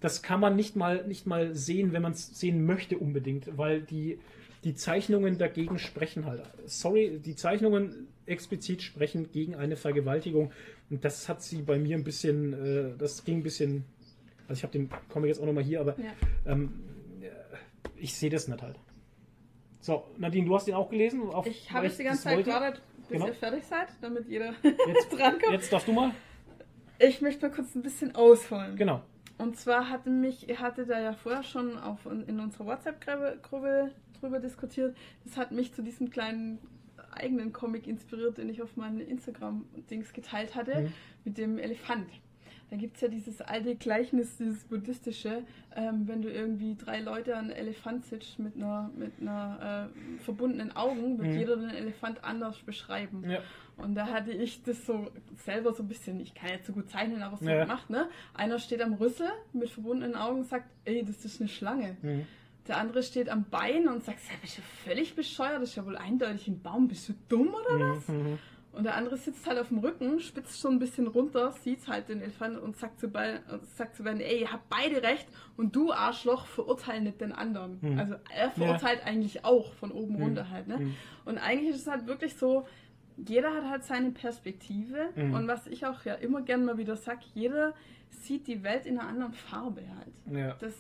das 0.00 0.23
kann 0.23 0.40
man 0.40 0.57
nicht 0.57 0.76
mal, 0.76 1.07
nicht 1.07 1.26
mal 1.26 1.55
sehen, 1.55 1.92
wenn 1.92 2.02
man 2.02 2.12
es 2.12 2.39
sehen 2.39 2.65
möchte 2.65 2.98
unbedingt, 2.98 3.57
weil 3.58 3.82
die, 3.82 4.18
die 4.65 4.74
Zeichnungen 4.74 5.39
dagegen 5.39 5.78
sprechen 5.78 6.24
halt. 6.26 6.42
Sorry, 6.66 7.20
die 7.24 7.34
Zeichnungen 7.36 8.08
explizit 8.28 8.82
sprechen 8.82 9.31
gegen 9.32 9.55
eine 9.55 9.76
Vergewaltigung. 9.76 10.52
Und 10.90 11.05
das 11.05 11.28
hat 11.28 11.42
sie 11.42 11.62
bei 11.62 11.78
mir 11.78 11.97
ein 11.97 12.05
bisschen, 12.05 12.52
äh, 12.52 12.97
das 12.98 13.24
ging 13.24 13.39
ein 13.39 13.42
bisschen, 13.42 13.84
also 14.48 14.58
ich 14.58 14.62
habe 14.62 14.73
den 14.73 14.90
Comic 15.08 15.28
jetzt 15.28 15.40
auch 15.40 15.47
nochmal 15.47 15.65
hier, 15.65 15.81
aber 15.81 15.97
Ja. 15.98 16.12
ähm, 16.47 16.73
äh, 17.20 17.26
ich 17.97 18.15
sehe 18.15 18.31
das 18.31 18.48
nicht 18.48 18.62
halt. 18.62 18.76
So, 19.81 20.05
Nadine, 20.18 20.47
du 20.47 20.55
hast 20.55 20.66
den 20.66 20.74
auch 20.74 20.90
gelesen? 20.90 21.23
Auf, 21.31 21.47
Ich 21.47 21.70
habe 21.73 21.86
jetzt 21.86 21.98
die 21.98 22.05
ganze 22.05 22.23
Zeit 22.24 22.44
gewartet, 22.44 22.82
bis 22.98 23.08
Genau. 23.08 23.26
ihr 23.26 23.34
fertig 23.34 23.65
seid, 23.65 23.89
damit 24.00 24.28
jeder 24.28 24.52
Jetzt, 24.62 25.10
drankommt. 25.12 25.52
jetzt 25.52 25.73
darfst 25.73 25.89
du 25.89 25.92
mal. 25.92 26.12
Ich 26.98 27.20
möchte 27.20 27.47
mal 27.48 27.55
kurz 27.55 27.74
ein 27.74 27.82
bisschen 27.82 28.15
ausholen. 28.16 28.76
Genau. 28.76 29.02
Und 29.39 29.57
zwar 29.57 29.89
hatte 29.89 30.10
mich, 30.10 30.48
ihr 30.48 30.58
hattet 30.58 30.90
da 30.90 31.00
ja 31.00 31.12
vorher 31.12 31.44
schon 31.44 31.78
auf, 31.78 32.05
in 32.07 32.40
unserer 32.40 32.66
WhatsApp-Gruppe 32.66 33.92
drüber 34.20 34.40
diskutiert. 34.40 34.97
Das 35.24 35.36
hat 35.36 35.52
mich 35.52 35.73
zu 35.73 35.82
diesem 35.82 36.10
kleinen 36.10 36.58
eigenen 37.12 37.53
Comic 37.53 37.87
inspiriert, 37.87 38.39
den 38.39 38.49
ich 38.49 38.62
auf 38.62 38.77
meinen 38.77 39.01
Instagram-Dings 39.01 40.12
geteilt 40.12 40.55
hatte, 40.55 40.83
Mhm. 40.83 40.93
mit 41.25 41.39
dem 41.39 41.59
Elefant. 41.59 42.09
Da 42.70 42.77
gibt 42.77 42.97
es 42.97 43.01
ja 43.01 43.09
dieses 43.09 43.41
alte 43.41 43.77
Gleichnis, 43.77 44.37
dieses 44.37 44.62
buddhistische, 44.65 45.43
ähm, 45.75 46.07
wenn 46.07 46.20
du 46.20 46.31
irgendwie 46.31 46.77
drei 46.77 47.01
Leute 47.01 47.35
an 47.35 47.47
einen 47.47 47.53
Elefant 47.53 48.05
sitzt 48.05 48.39
mit 48.39 48.57
einer, 48.57 48.91
mit 48.95 49.12
einer 49.23 49.89
äh, 50.19 50.19
verbundenen 50.23 50.77
Augen, 50.77 51.17
wird 51.19 51.28
Mhm. 51.28 51.39
jeder 51.39 51.57
den 51.57 51.70
Elefant 51.70 52.23
anders 52.23 52.59
beschreiben. 52.59 53.25
Ja. 53.28 53.39
Und 53.78 53.95
da 53.95 54.09
hatte 54.09 54.33
ich 54.33 54.62
das 54.65 54.85
so 54.85 55.11
selber 55.47 55.73
so 55.73 55.83
ein 55.83 55.89
bisschen, 55.89 56.20
ich 56.20 56.35
kann 56.35 56.51
jetzt 56.51 56.67
so 56.67 56.75
gut 56.75 56.91
zeichnen, 56.91 57.23
aber 57.23 57.39
so 57.39 57.49
Ja. 57.49 57.62
gemacht, 57.62 57.89
ne? 57.89 58.09
Einer 58.35 58.59
steht 58.59 58.83
am 58.83 58.93
Rüssel 58.95 59.28
mit 59.55 59.70
verbundenen 59.70 60.15
Augen 60.15 60.41
und 60.41 60.47
sagt, 60.47 60.67
ey, 60.85 61.03
das 61.05 61.25
ist 61.25 61.41
eine 61.41 61.49
Schlange. 61.49 61.97
Mhm. 62.03 62.27
Der 62.68 62.76
andere 62.76 63.02
steht 63.02 63.28
am 63.28 63.44
Bein 63.50 63.88
und 63.88 64.05
sagt, 64.05 64.18
ja, 64.28 64.34
bist 64.40 64.58
du 64.58 64.62
völlig 64.84 65.14
bescheuert, 65.16 65.62
das 65.62 65.70
ist 65.70 65.76
ja 65.76 65.86
wohl 65.86 65.97
eindeutig 65.97 66.48
ein 66.48 66.60
Baum, 66.62 66.86
bist 66.88 67.08
du 67.08 67.14
dumm 67.28 67.48
oder 67.48 67.97
was? 67.97 68.08
Mhm. 68.08 68.38
Und 68.72 68.84
der 68.84 68.94
andere 68.94 69.16
sitzt 69.16 69.47
halt 69.47 69.58
auf 69.58 69.68
dem 69.68 69.78
Rücken, 69.78 70.20
spitzt 70.20 70.60
schon 70.60 70.74
ein 70.74 70.78
bisschen 70.78 71.06
runter, 71.08 71.50
sieht 71.50 71.88
halt 71.88 72.08
den 72.10 72.20
Elefant 72.20 72.58
und 72.58 72.76
sagt 72.76 73.00
zu 73.00 73.08
beiden, 73.08 73.40
sagt 73.74 73.97
zu 73.97 74.05
beiden 74.05 74.20
ey, 74.20 74.42
ihr 74.42 74.52
habt 74.52 74.68
beide 74.68 75.02
recht 75.02 75.26
und 75.56 75.74
du 75.74 75.90
Arschloch 75.90 76.47
verurteil 76.47 77.00
nicht 77.00 77.20
den 77.20 77.32
anderen. 77.32 77.78
Mhm. 77.80 77.98
Also 77.98 78.14
er 78.32 78.50
verurteilt 78.50 79.00
eigentlich 79.05 79.44
auch 79.44 79.72
von 79.72 79.90
oben 79.90 80.16
Mhm. 80.16 80.22
runter 80.22 80.50
halt, 80.50 80.68
ne? 80.68 80.76
Mhm. 80.78 80.94
Und 81.24 81.38
eigentlich 81.38 81.70
ist 81.70 81.80
es 81.82 81.86
halt 81.88 82.06
wirklich 82.06 82.36
so, 82.36 82.68
jeder 83.16 83.52
hat 83.52 83.64
halt 83.64 83.84
seine 83.84 84.10
Perspektive 84.12 85.08
Mhm. 85.16 85.34
und 85.34 85.48
was 85.48 85.66
ich 85.66 85.84
auch 85.86 86.05
ja 86.05 86.14
immer 86.14 86.42
gern 86.42 86.64
mal 86.64 86.78
wieder 86.78 86.94
sag, 86.97 87.18
jeder 87.34 87.74
sieht 88.10 88.47
die 88.47 88.62
Welt 88.62 88.86
in 88.86 88.98
einer 89.00 89.08
anderen 89.08 89.32
Farbe 89.32 89.82
halt. 89.97 90.36
Ja. 90.38 90.55
Das 90.60 90.74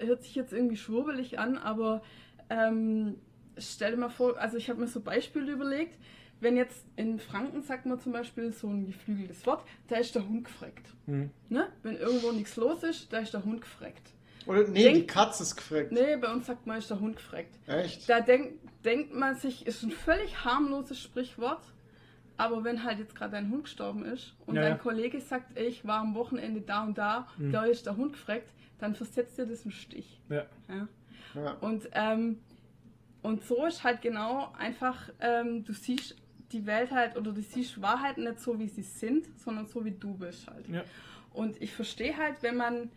hört 0.00 0.22
sich 0.22 0.34
jetzt 0.34 0.52
irgendwie 0.52 0.76
schwurbelig 0.76 1.38
an, 1.38 1.58
aber 1.58 2.02
ähm, 2.48 3.16
stell 3.58 3.92
dir 3.92 3.96
mal 3.98 4.08
vor, 4.08 4.38
also 4.38 4.56
ich 4.56 4.68
habe 4.70 4.80
mir 4.80 4.86
so 4.88 5.00
Beispiele 5.00 5.52
überlegt, 5.52 5.98
wenn 6.40 6.56
jetzt 6.56 6.86
in 6.96 7.18
Franken 7.18 7.62
sagt 7.62 7.84
man 7.86 8.00
zum 8.00 8.12
Beispiel 8.12 8.50
so 8.52 8.68
ein 8.68 8.86
geflügeltes 8.86 9.44
Wort, 9.46 9.62
da 9.88 9.96
ist 9.96 10.14
der 10.14 10.26
Hund 10.26 10.44
gefreckt. 10.44 10.86
Mhm. 11.06 11.30
Ne? 11.50 11.68
Wenn 11.82 11.96
irgendwo 11.96 12.32
nichts 12.32 12.56
los 12.56 12.82
ist, 12.82 13.12
da 13.12 13.18
ist 13.18 13.34
der 13.34 13.44
Hund 13.44 13.60
gefreckt. 13.60 14.10
Oder 14.46 14.66
nee, 14.68 14.84
Denk- 14.84 14.96
die 14.96 15.06
Katze 15.06 15.42
ist 15.42 15.54
gefreckt. 15.56 15.92
Nee, 15.92 16.16
bei 16.16 16.32
uns 16.32 16.46
sagt 16.46 16.66
man, 16.66 16.78
ist 16.78 16.88
der 16.88 16.98
Hund 16.98 17.16
gefreckt. 17.16 17.58
Echt? 17.68 18.08
Da 18.08 18.20
denk, 18.20 18.54
denkt 18.84 19.14
man 19.14 19.36
sich, 19.36 19.66
ist 19.66 19.82
ein 19.82 19.90
völlig 19.90 20.42
harmloses 20.42 20.98
Sprichwort, 20.98 21.60
aber 22.38 22.64
wenn 22.64 22.84
halt 22.84 23.00
jetzt 23.00 23.14
gerade 23.14 23.32
dein 23.32 23.50
Hund 23.50 23.64
gestorben 23.64 24.02
ist 24.06 24.34
und 24.46 24.56
Ja, 24.56 24.62
dein 24.62 24.72
ja. 24.72 24.78
Kollege 24.78 25.20
sagt, 25.20 25.58
ey, 25.58 25.66
ich 25.66 25.84
war 25.86 26.00
am 26.00 26.14
Wochenende 26.14 26.62
da 26.62 26.84
und 26.84 26.96
da, 26.96 27.28
Mhm. 27.36 27.52
da 27.52 27.64
ist 27.66 27.84
der 27.84 27.98
Hund 27.98 28.14
gefreckt, 28.14 28.50
dann 28.80 28.94
versetzt 28.94 29.38
dir 29.38 29.46
das 29.46 29.62
einen 29.64 29.72
Stich. 29.72 30.20
Ja. 30.28 30.46
Ja? 30.68 30.88
Ja. 31.34 31.52
Und, 31.60 31.88
ähm, 31.92 32.38
und 33.22 33.44
so 33.44 33.64
ist 33.66 33.84
halt 33.84 34.00
genau 34.02 34.52
einfach, 34.58 35.10
ähm, 35.20 35.64
du 35.64 35.72
siehst 35.72 36.16
die 36.52 36.66
Welt 36.66 36.90
halt 36.90 37.16
oder 37.16 37.32
du 37.32 37.42
siehst 37.42 37.80
Wahrheiten 37.80 38.24
nicht 38.24 38.40
so, 38.40 38.58
wie 38.58 38.66
sie 38.68 38.82
sind, 38.82 39.26
sondern 39.38 39.66
so, 39.66 39.84
wie 39.84 39.92
du 39.92 40.14
bist 40.14 40.48
halt. 40.48 40.66
Ja. 40.68 40.82
Und 41.32 41.60
ich 41.62 41.72
verstehe 41.72 42.16
halt, 42.16 42.42
wenn 42.42 42.56
man 42.56 42.90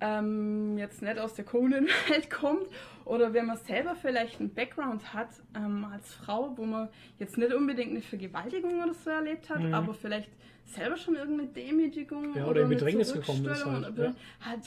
ähm, 0.00 0.76
jetzt 0.76 1.00
nicht 1.02 1.18
aus 1.18 1.34
der 1.34 1.44
Conan-Welt 1.44 2.28
kommt 2.30 2.66
oder 3.04 3.32
wenn 3.32 3.46
man 3.46 3.56
selber 3.58 3.94
vielleicht 3.94 4.40
einen 4.40 4.52
Background 4.52 5.14
hat 5.14 5.28
ähm, 5.56 5.84
als 5.84 6.12
Frau, 6.14 6.52
wo 6.58 6.66
man 6.66 6.88
jetzt 7.18 7.38
nicht 7.38 7.52
unbedingt 7.54 7.92
eine 7.92 8.02
Vergewaltigung 8.02 8.82
oder 8.82 8.92
so 8.92 9.10
erlebt 9.10 9.48
hat, 9.48 9.60
Mhm. 9.60 9.72
aber 9.72 9.94
vielleicht 9.94 10.30
selber 10.66 10.96
schon 10.96 11.14
irgendeine 11.14 11.48
Demütigung 11.50 12.34
Ja, 12.34 12.46
oder 12.46 12.60
in 12.62 12.66
eine 12.66 12.74
Bedrängnis 12.74 13.12
gekommen 13.12 13.44
ist 13.46 13.60
Zurückstellung 13.60 13.84
halt, 13.84 13.92
oder- 13.94 14.04
ja. 14.06 14.14
halt 14.40 14.60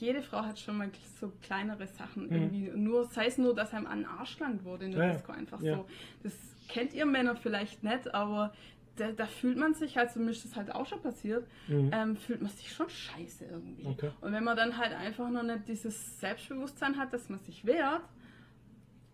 jede 0.00 0.22
Frau 0.22 0.42
hat 0.44 0.58
schon 0.58 0.76
mal 0.78 0.90
so 1.20 1.32
kleinere 1.42 1.86
Sachen 1.86 2.26
Mhm. 2.28 2.32
irgendwie. 2.32 2.70
Nur, 2.74 3.04
sei 3.06 3.26
es 3.26 3.38
nur, 3.38 3.54
dass 3.54 3.72
einem 3.74 3.86
an 3.86 3.98
den 4.00 4.06
Arsch 4.06 4.38
lang 4.38 4.64
wurde 4.64 4.86
in 4.86 4.92
der 4.92 5.06
Ja. 5.06 5.12
Disco 5.12 5.32
einfach 5.32 5.60
Ja. 5.60 5.76
so. 5.76 5.86
Das 6.22 6.34
kennt 6.68 6.94
ihr 6.94 7.06
Männer 7.06 7.34
vielleicht 7.36 7.82
nicht, 7.82 8.14
aber 8.14 8.52
da, 8.96 9.12
da 9.12 9.26
fühlt 9.26 9.56
man 9.56 9.74
sich, 9.74 9.96
also 9.98 10.18
mir 10.20 10.30
ist 10.30 10.44
das 10.44 10.56
halt 10.56 10.72
auch 10.74 10.86
schon 10.86 11.00
passiert, 11.00 11.46
Mhm. 11.68 11.90
ähm, 11.92 12.16
fühlt 12.16 12.42
man 12.42 12.50
sich 12.50 12.72
schon 12.72 12.88
scheiße 12.90 13.44
irgendwie. 13.44 13.86
Okay. 13.86 14.10
Und 14.20 14.32
wenn 14.32 14.42
man 14.44 14.56
dann 14.56 14.76
halt 14.76 14.92
einfach 14.92 15.30
noch 15.30 15.44
nicht 15.44 15.68
dieses 15.68 16.18
Selbstbewusstsein 16.20 16.96
hat, 16.98 17.12
dass 17.12 17.28
man 17.28 17.38
sich 17.40 17.64
wehrt, 17.64 18.02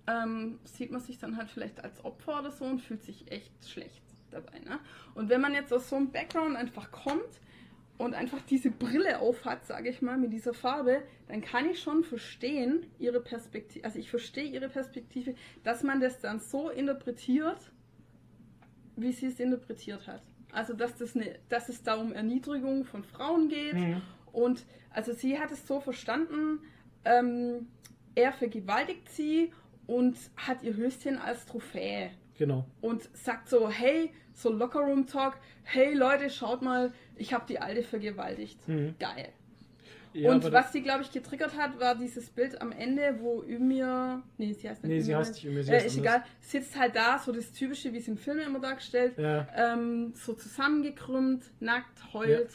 ähm, 0.06 0.58
sieht 0.64 0.90
man 0.90 1.00
sich 1.00 1.18
dann 1.18 1.36
halt 1.36 1.48
vielleicht 1.50 1.82
als 1.82 2.04
Opfer 2.04 2.40
oder 2.40 2.50
so 2.50 2.64
und 2.64 2.80
fühlt 2.80 3.02
sich 3.02 3.30
echt 3.30 3.52
schlecht 3.68 4.02
dabei. 4.30 4.58
Ne? 4.60 4.78
Und 5.14 5.28
wenn 5.30 5.40
man 5.40 5.54
jetzt 5.54 5.72
aus 5.72 5.88
so 5.88 5.96
einem 5.96 6.10
Background 6.10 6.56
einfach 6.56 6.90
kommt 6.90 7.40
und 7.96 8.14
einfach 8.14 8.40
diese 8.42 8.70
Brille 8.70 9.20
aufhat, 9.20 9.64
sage 9.66 9.88
ich 9.88 10.02
mal, 10.02 10.18
mit 10.18 10.32
dieser 10.32 10.52
Farbe, 10.54 11.02
dann 11.28 11.40
kann 11.40 11.68
ich 11.70 11.80
schon 11.80 12.02
verstehen, 12.02 12.86
ihre 12.98 13.20
Perspektive, 13.20 13.84
also 13.84 13.98
ich 13.98 14.10
verstehe 14.10 14.44
ihre 14.44 14.68
Perspektive, 14.68 15.34
dass 15.62 15.82
man 15.82 16.00
das 16.00 16.20
dann 16.20 16.40
so 16.40 16.70
interpretiert, 16.70 17.70
wie 18.96 19.12
sie 19.12 19.26
es 19.26 19.40
interpretiert 19.40 20.06
hat. 20.06 20.22
Also 20.52 20.72
dass, 20.74 20.96
das 20.96 21.16
eine, 21.16 21.38
dass 21.48 21.68
es 21.68 21.82
da 21.82 21.94
um 21.94 22.12
Erniedrigung 22.12 22.84
von 22.84 23.02
Frauen 23.04 23.48
geht 23.48 23.74
Mhm. 23.74 24.02
und 24.32 24.64
also 24.90 25.12
sie 25.12 25.38
hat 25.38 25.50
es 25.50 25.66
so 25.66 25.80
verstanden, 25.80 26.60
ähm, 27.04 27.66
er 28.14 28.32
vergewaltigt 28.32 29.08
sie 29.08 29.52
und 29.86 30.16
hat 30.36 30.62
ihr 30.62 30.76
Höschen 30.76 31.18
als 31.18 31.46
Trophäe 31.46 32.10
Genau. 32.38 32.64
und 32.80 33.08
sagt 33.16 33.48
so, 33.48 33.68
hey, 33.68 34.12
so 34.32 34.50
Lockerroom 34.52 35.06
Talk, 35.06 35.36
hey 35.64 35.94
Leute, 35.94 36.30
schaut 36.30 36.62
mal, 36.62 36.92
ich 37.16 37.32
habe 37.32 37.44
die 37.48 37.58
Alte 37.58 37.82
vergewaltigt. 37.82 38.66
Mhm. 38.68 38.94
Geil. 38.98 39.28
Ja, 40.12 40.30
und 40.30 40.52
was 40.52 40.70
sie, 40.72 40.80
glaube 40.80 41.02
ich, 41.02 41.10
getriggert 41.10 41.56
hat, 41.58 41.80
war 41.80 41.96
dieses 41.96 42.30
Bild 42.30 42.60
am 42.62 42.70
Ende, 42.70 43.16
wo 43.20 43.42
Ümir, 43.42 44.22
nee, 44.38 44.52
sie 44.52 44.68
heißt 44.68 44.84
nicht 44.84 44.92
Nee, 44.92 45.00
sie 45.00 45.10
Ümir, 45.10 45.18
heißt 45.18 45.34
nicht 45.34 45.44
Ümir, 45.44 45.64
sie 45.64 45.72
äh, 45.72 45.76
ist 45.78 45.98
anders. 45.98 46.14
egal, 46.14 46.24
sitzt 46.40 46.78
halt 46.78 46.94
da, 46.94 47.18
so 47.18 47.32
das 47.32 47.50
Typische, 47.52 47.92
wie 47.92 47.98
es 47.98 48.06
im 48.06 48.16
Film 48.16 48.38
immer 48.38 48.60
dargestellt, 48.60 49.14
Ja. 49.18 49.48
ähm, 49.56 50.12
so 50.14 50.34
zusammengekrümmt, 50.34 51.44
nackt, 51.58 52.12
heult, 52.14 52.50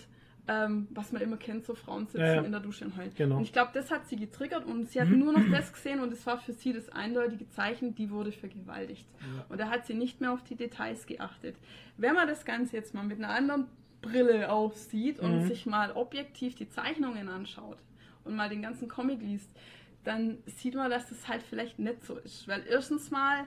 ähm, 0.48 0.88
was 0.92 1.12
man 1.12 1.22
immer 1.22 1.36
kennt, 1.36 1.66
so 1.66 1.76
Frauen 1.76 2.06
sitzen 2.08 2.22
Ja, 2.22 2.36
ja. 2.36 2.42
in 2.44 2.52
der 2.54 2.62
Dusche 2.62 2.86
und 2.86 2.96
heulen. 2.96 3.12
Genau. 3.18 3.36
Und 3.36 3.44
ich 3.44 3.52
glaube, 3.52 3.72
das 3.74 3.92
hat 3.92 4.08
sie 4.08 4.16
getriggert 4.16 4.66
und 4.66 4.90
sie 4.90 5.02
hat 5.02 5.10
nur 5.10 5.34
noch 5.34 5.44
das 5.52 5.74
gesehen 5.74 6.00
und 6.00 6.14
es 6.14 6.26
war 6.26 6.40
für 6.40 6.54
sie 6.54 6.72
das 6.72 6.88
eindeutige 6.90 7.50
Zeichen, 7.50 7.94
die 7.94 8.10
wurde 8.10 8.32
vergewaltigt. 8.32 9.06
Ja. 9.20 9.46
Und 9.50 9.60
da 9.60 9.70
hat 9.70 9.86
sie 9.86 9.96
nicht 9.96 10.22
mehr 10.22 10.32
auf 10.32 10.44
die 10.44 10.56
Details 10.56 11.06
geachtet. 11.06 11.58
Wenn 11.98 12.16
man 12.16 12.28
das 12.28 12.46
Ganze 12.46 12.78
jetzt 12.78 12.94
mal 12.94 13.04
mit 13.04 13.18
einer 13.20 13.30
anderen 13.32 13.68
Brille 14.02 14.52
aufsieht 14.52 15.20
und 15.20 15.40
Mhm. 15.44 15.48
sich 15.48 15.66
mal 15.66 15.92
objektiv 15.92 16.56
die 16.56 16.70
Zeichnungen 16.70 17.28
anschaut 17.30 17.78
und 18.24 18.36
mal 18.36 18.50
den 18.50 18.62
ganzen 18.62 18.88
Comic 18.88 19.22
liest, 19.22 19.50
dann 20.04 20.38
sieht 20.46 20.76
man, 20.76 20.90
dass 20.90 21.10
das 21.10 21.28
halt 21.28 21.44
vielleicht 21.44 21.80
nicht 21.80 22.04
so 22.06 22.16
ist. 22.18 22.48
Weil 22.48 22.64
erstens 22.68 23.12
mal 23.12 23.46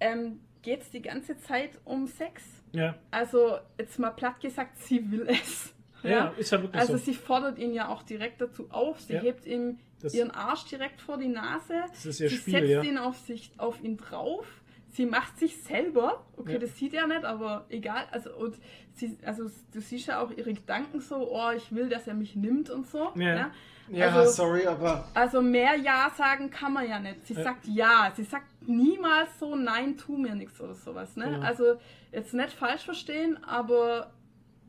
ähm, 0.00 0.40
geht 0.62 0.82
es 0.82 0.90
die 0.90 1.02
ganze 1.02 1.38
Zeit 1.38 1.70
um 1.84 2.06
Sex. 2.06 2.42
Ja. 2.72 2.96
Also 3.10 3.58
jetzt 3.78 3.98
mal 3.98 4.10
platt 4.10 4.40
gesagt, 4.40 4.78
sie 4.78 5.10
will 5.10 5.26
es. 5.28 5.72
Ja, 6.02 6.34
ist 6.36 6.50
ja 6.52 6.60
wirklich 6.60 6.78
Also 6.80 6.98
so. 6.98 7.04
sie 7.04 7.14
fordert 7.14 7.58
ihn 7.58 7.72
ja 7.72 7.88
auch 7.88 8.02
direkt 8.02 8.40
dazu 8.40 8.66
auf. 8.70 9.00
Sie 9.00 9.14
Ja. 9.14 9.20
hebt 9.22 9.46
ihm 9.46 9.78
Das- 10.02 10.12
ihren 10.12 10.30
Arsch 10.32 10.64
direkt 10.66 11.00
vor 11.00 11.16
die 11.16 11.28
Nase. 11.28 11.74
Das 11.88 12.04
ist 12.04 12.20
ihr 12.20 12.28
sie 12.28 12.36
Spiel, 12.36 12.52
setzt 12.52 12.68
ja. 12.70 12.82
ihn 12.82 12.98
auf 12.98 13.16
sich, 13.18 13.52
auf 13.56 13.82
ihn 13.82 13.96
drauf. 13.96 14.46
Sie 14.94 15.06
macht 15.06 15.38
sich 15.40 15.60
selber. 15.62 16.24
Okay, 16.36 16.52
Ja. 16.52 16.58
das 16.60 16.76
sieht 16.78 16.94
er 16.94 17.06
nicht, 17.08 17.24
aber 17.24 17.66
egal. 17.68 18.04
Also 18.12 18.30
und 18.36 18.54
sie, 18.94 19.18
also 19.26 19.50
du 19.72 19.80
siehst 19.80 20.06
ja 20.06 20.20
auch 20.20 20.30
ihre 20.30 20.54
Gedanken 20.54 21.00
so, 21.00 21.16
oh, 21.32 21.50
ich 21.50 21.74
will, 21.74 21.88
dass 21.88 22.06
er 22.06 22.14
mich 22.14 22.36
nimmt 22.36 22.70
und 22.70 22.86
so. 22.86 23.10
Ja. 23.16 23.50
Ja, 23.90 24.06
Also- 24.10 24.30
sorry, 24.44 24.66
aber 24.66 25.08
Also 25.12 25.42
mehr 25.42 25.74
Ja 25.76 26.10
sagen 26.16 26.48
kann 26.48 26.72
man 26.72 26.88
ja 26.88 27.00
nicht. 27.00 27.26
Sie 27.26 27.34
Ja. 27.34 27.42
sagt 27.42 27.66
Ja. 27.66 28.12
Sie 28.14 28.22
sagt 28.22 28.46
niemals 28.68 29.36
so 29.40 29.56
Nein, 29.56 29.96
tu 29.98 30.16
mir 30.16 30.34
nichts 30.36 30.60
oder 30.60 30.74
sowas. 30.74 31.16
Ne? 31.16 31.24
Genau. 31.24 31.40
Also 31.44 31.74
jetzt 32.12 32.32
nicht 32.32 32.52
falsch 32.52 32.82
verstehen, 32.84 33.42
aber 33.44 34.12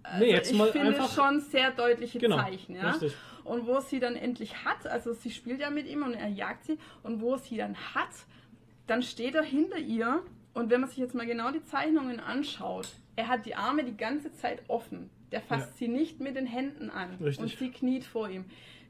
also 0.02 0.20
Nee, 0.26 0.32
jetzt 0.32 0.52
ich 0.52 0.58
mal 0.58 0.72
finde 0.72 0.88
einfach- 0.88 1.14
schon 1.14 1.40
sehr 1.40 1.70
deutliche 1.72 2.18
Genau. 2.18 2.38
Zeichen. 2.38 2.76
Ja? 2.76 2.90
Richtig. 2.90 3.16
Und 3.44 3.68
wo 3.68 3.80
sie 3.80 4.00
dann 4.00 4.16
endlich 4.16 4.66
hat, 4.66 4.88
also 4.88 5.14
sie 5.14 5.30
spielt 5.30 5.60
ja 5.62 5.70
mit 5.70 5.86
ihm 5.86 6.02
und 6.02 6.16
er 6.16 6.30
jagt 6.30 6.66
sie, 6.66 6.80
und 7.04 7.22
wo 7.22 7.38
sie 7.38 7.58
dann 7.58 7.76
hat, 7.94 8.10
dann 8.88 9.02
steht 9.04 9.36
er 9.36 9.44
hinter 9.44 9.78
ihr 9.78 10.22
Und 10.54 10.70
wenn 10.70 10.80
man 10.80 10.90
sich 10.90 11.00
jetzt 11.00 11.14
mal 11.16 11.26
genau 11.26 11.52
die 11.52 11.62
Zeichnungen 11.64 12.20
anschaut, 12.22 12.88
er 13.18 13.28
hat 13.28 13.46
die 13.46 13.56
Arme 13.56 13.84
die 13.84 13.98
ganze 13.98 14.32
Zeit 14.34 14.64
offen. 14.70 15.10
Der 15.34 15.42
fasst 15.42 15.72
Ja. 15.72 15.78
sie 15.80 15.88
nicht 15.90 16.22
mit 16.22 16.38
den 16.38 16.46
Händen 16.46 16.90
an. 16.90 17.16
Richtig. 17.22 17.40
Und 17.40 17.60
sie 17.60 17.72
kniet 17.72 18.06
vor 18.06 18.30
ihm. 18.30 18.46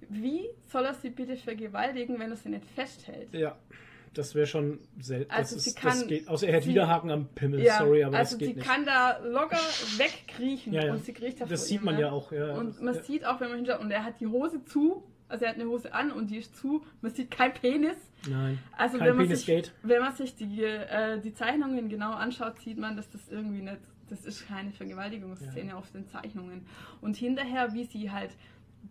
Wie 0.10 0.48
soll 0.68 0.86
er 0.86 0.94
sie 0.94 1.10
bitte 1.10 1.36
vergewaltigen, 1.38 2.20
wenn 2.20 2.30
er 2.30 2.36
sie 2.36 2.50
nicht 2.50 2.66
festhält? 2.76 3.34
Ja, 3.34 3.56
das 4.14 4.36
wäre 4.36 4.46
schon 4.46 4.78
selten. 5.00 5.32
Also 5.32 5.56
das, 5.56 5.64
sie 5.64 5.70
ist, 5.72 5.84
das 5.84 5.98
kann- 6.00 6.08
geht, 6.08 6.28
außer 6.28 6.48
er 6.48 6.58
hat 6.58 6.64
sie- 6.64 6.70
Widerhaken 6.70 7.10
am 7.10 7.28
Pimmel, 7.30 7.64
Ja, 7.64 7.80
sorry, 7.80 8.04
aber 8.04 8.18
also 8.18 8.34
das 8.34 8.38
geht 8.40 8.48
sie 8.50 8.56
nicht. 8.58 8.68
kann 8.68 8.86
da 8.86 9.18
locker 9.24 9.58
wegkriechen 9.98 10.72
Ja, 10.74 10.92
und 10.92 11.04
sie 11.04 11.14
kriecht 11.14 11.42
da 11.42 11.46
Das 11.46 11.68
sieht 11.68 11.80
ihm, 11.80 11.86
man 11.86 11.96
ne? 11.96 12.02
ja 12.02 12.12
auch, 12.12 12.32
ja. 12.32 12.54
Und 12.54 12.80
man 12.82 13.02
sieht 13.02 13.26
auch, 13.26 13.40
wenn 13.40 13.48
man 13.50 13.58
hinschaut, 13.58 13.80
und 13.80 13.90
er 13.90 14.04
hat 14.04 14.20
die 14.20 14.28
Hose 14.28 14.64
zu, 14.66 15.04
also 15.28 15.46
er 15.46 15.52
hat 15.52 15.60
eine 15.60 15.70
Hose 15.70 15.94
an 15.94 16.12
und 16.12 16.30
die 16.30 16.38
ist 16.38 16.56
zu, 16.56 16.84
man 17.02 17.12
sieht 17.12 17.32
kein 17.32 17.54
Penis. 17.54 17.98
Nein, 18.30 18.60
Also 18.78 18.98
kein 18.98 19.08
wenn 19.08 19.16
man, 19.18 19.26
Penis 19.26 19.40
sich, 19.40 19.48
geht. 19.48 19.74
wenn 19.84 20.02
man 20.02 20.14
sich 20.14 20.36
die, 20.36 20.64
äh, 20.64 21.20
die 21.20 21.34
Zeichnungen 21.34 21.90
genau 21.90 22.12
anschaut, 22.12 22.60
sieht 22.60 22.78
man, 22.78 22.96
dass 22.96 23.10
das 23.10 23.28
irgendwie 23.30 23.62
nicht, 23.62 23.78
das 24.10 24.26
ist 24.26 24.48
keine 24.48 24.72
Vergewaltigungsszene 24.72 25.76
auf 25.76 25.92
den 25.92 26.08
Zeichnungen. 26.08 26.66
Und 27.02 27.16
hinterher, 27.18 27.74
wie 27.74 27.86
sie 27.86 28.12
halt 28.12 28.32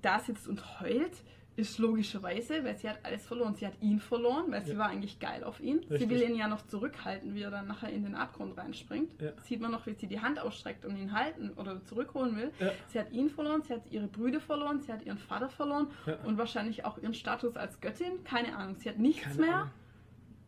da 0.02 0.18
sitzt 0.18 0.48
und 0.48 0.80
heult, 0.80 1.12
ist 1.56 1.78
logischerweise, 1.78 2.64
weil 2.64 2.76
sie 2.76 2.88
hat 2.88 2.98
alles 3.04 3.24
verloren. 3.26 3.54
Sie 3.54 3.64
hat 3.66 3.74
ihn 3.80 4.00
verloren, 4.00 4.46
weil 4.50 4.64
sie 4.64 4.72
Ja. 4.72 4.78
war 4.78 4.88
eigentlich 4.88 5.20
geil 5.20 5.44
auf 5.44 5.60
ihn. 5.60 5.80
Sie 5.82 5.94
Richtig. 5.94 6.10
will 6.10 6.22
ihn 6.22 6.34
ja 6.36 6.48
noch 6.48 6.66
zurückhalten, 6.66 7.34
wie 7.34 7.42
er 7.42 7.50
dann 7.52 7.68
nachher 7.68 7.90
in 7.90 8.02
den 8.02 8.14
Abgrund 8.16 8.58
reinspringt. 8.58 9.12
Ja. 9.20 9.30
Sieht 9.44 9.60
man 9.60 9.70
noch, 9.70 9.86
wie 9.86 9.94
sie 9.94 10.06
die 10.08 10.20
Hand 10.20 10.40
ausstreckt 10.40 10.84
und 10.84 10.96
ihn 10.96 11.12
halten 11.12 11.50
oder 11.56 11.84
zurückholen 11.84 12.36
will. 12.36 12.50
Ja. 12.58 12.72
Sie 12.88 12.98
hat 12.98 13.12
ihn 13.12 13.30
verloren, 13.30 13.62
sie 13.62 13.72
hat 13.74 13.82
ihre 13.90 14.08
Brüder 14.08 14.40
verloren, 14.40 14.80
sie 14.80 14.92
hat 14.92 15.04
ihren 15.06 15.18
Vater 15.18 15.48
verloren 15.48 15.86
und 16.24 16.38
wahrscheinlich 16.38 16.84
auch 16.84 16.98
ihren 16.98 17.14
Status 17.14 17.56
als 17.56 17.80
Göttin. 17.80 18.24
Keine 18.24 18.56
Ahnung, 18.56 18.76
sie 18.78 18.88
hat 18.88 18.98
nichts 18.98 19.22
Keine 19.22 19.40
mehr. 19.40 19.54
Ahnung. 19.56 19.70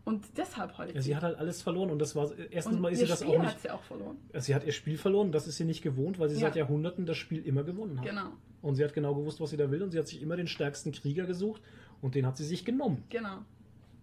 Und 0.04 0.24
deshalb 0.38 0.78
heult 0.78 0.94
Ja, 0.94 1.00
sie 1.02 1.16
hat 1.16 1.24
halt 1.24 1.36
alles 1.36 1.62
verloren 1.62 1.90
und 1.90 1.98
das 1.98 2.14
war 2.14 2.30
erstens 2.50 2.76
und 2.76 2.80
mal 2.80 2.92
ist 2.92 3.00
ihr 3.00 3.06
sie 3.06 3.10
das 3.10 3.20
Spiel 3.22 3.34
auch 3.34 3.38
nicht. 3.42 3.50
hat 3.54 3.60
sie 3.60 3.70
auch 3.70 3.82
verloren. 3.82 4.16
Sie 4.34 4.54
hat 4.54 4.64
ihr 4.64 4.70
Spiel 4.72 4.98
verloren, 4.98 5.32
das 5.32 5.48
ist 5.48 5.56
sie 5.56 5.64
nicht 5.64 5.82
gewohnt, 5.82 6.20
weil 6.20 6.28
sie 6.28 6.36
Ja. 6.36 6.42
seit 6.42 6.54
Jahrhunderten 6.56 7.06
das 7.06 7.16
Spiel 7.16 7.44
immer 7.44 7.64
gewonnen 7.64 7.98
hat. 7.98 8.06
Genau, 8.06 8.28
Und 8.66 8.74
sie 8.74 8.84
hat 8.84 8.92
genau 8.94 9.14
gewusst, 9.14 9.40
was 9.40 9.50
sie 9.50 9.56
da 9.56 9.70
will 9.70 9.82
und 9.82 9.90
sie 9.92 9.98
hat 9.98 10.08
sich 10.08 10.20
immer 10.22 10.36
den 10.36 10.48
stärksten 10.48 10.90
Krieger 10.92 11.24
gesucht 11.24 11.62
und 12.02 12.14
den 12.16 12.26
hat 12.26 12.36
sie 12.36 12.44
sich 12.44 12.64
genommen. 12.64 13.04
genau. 13.08 13.38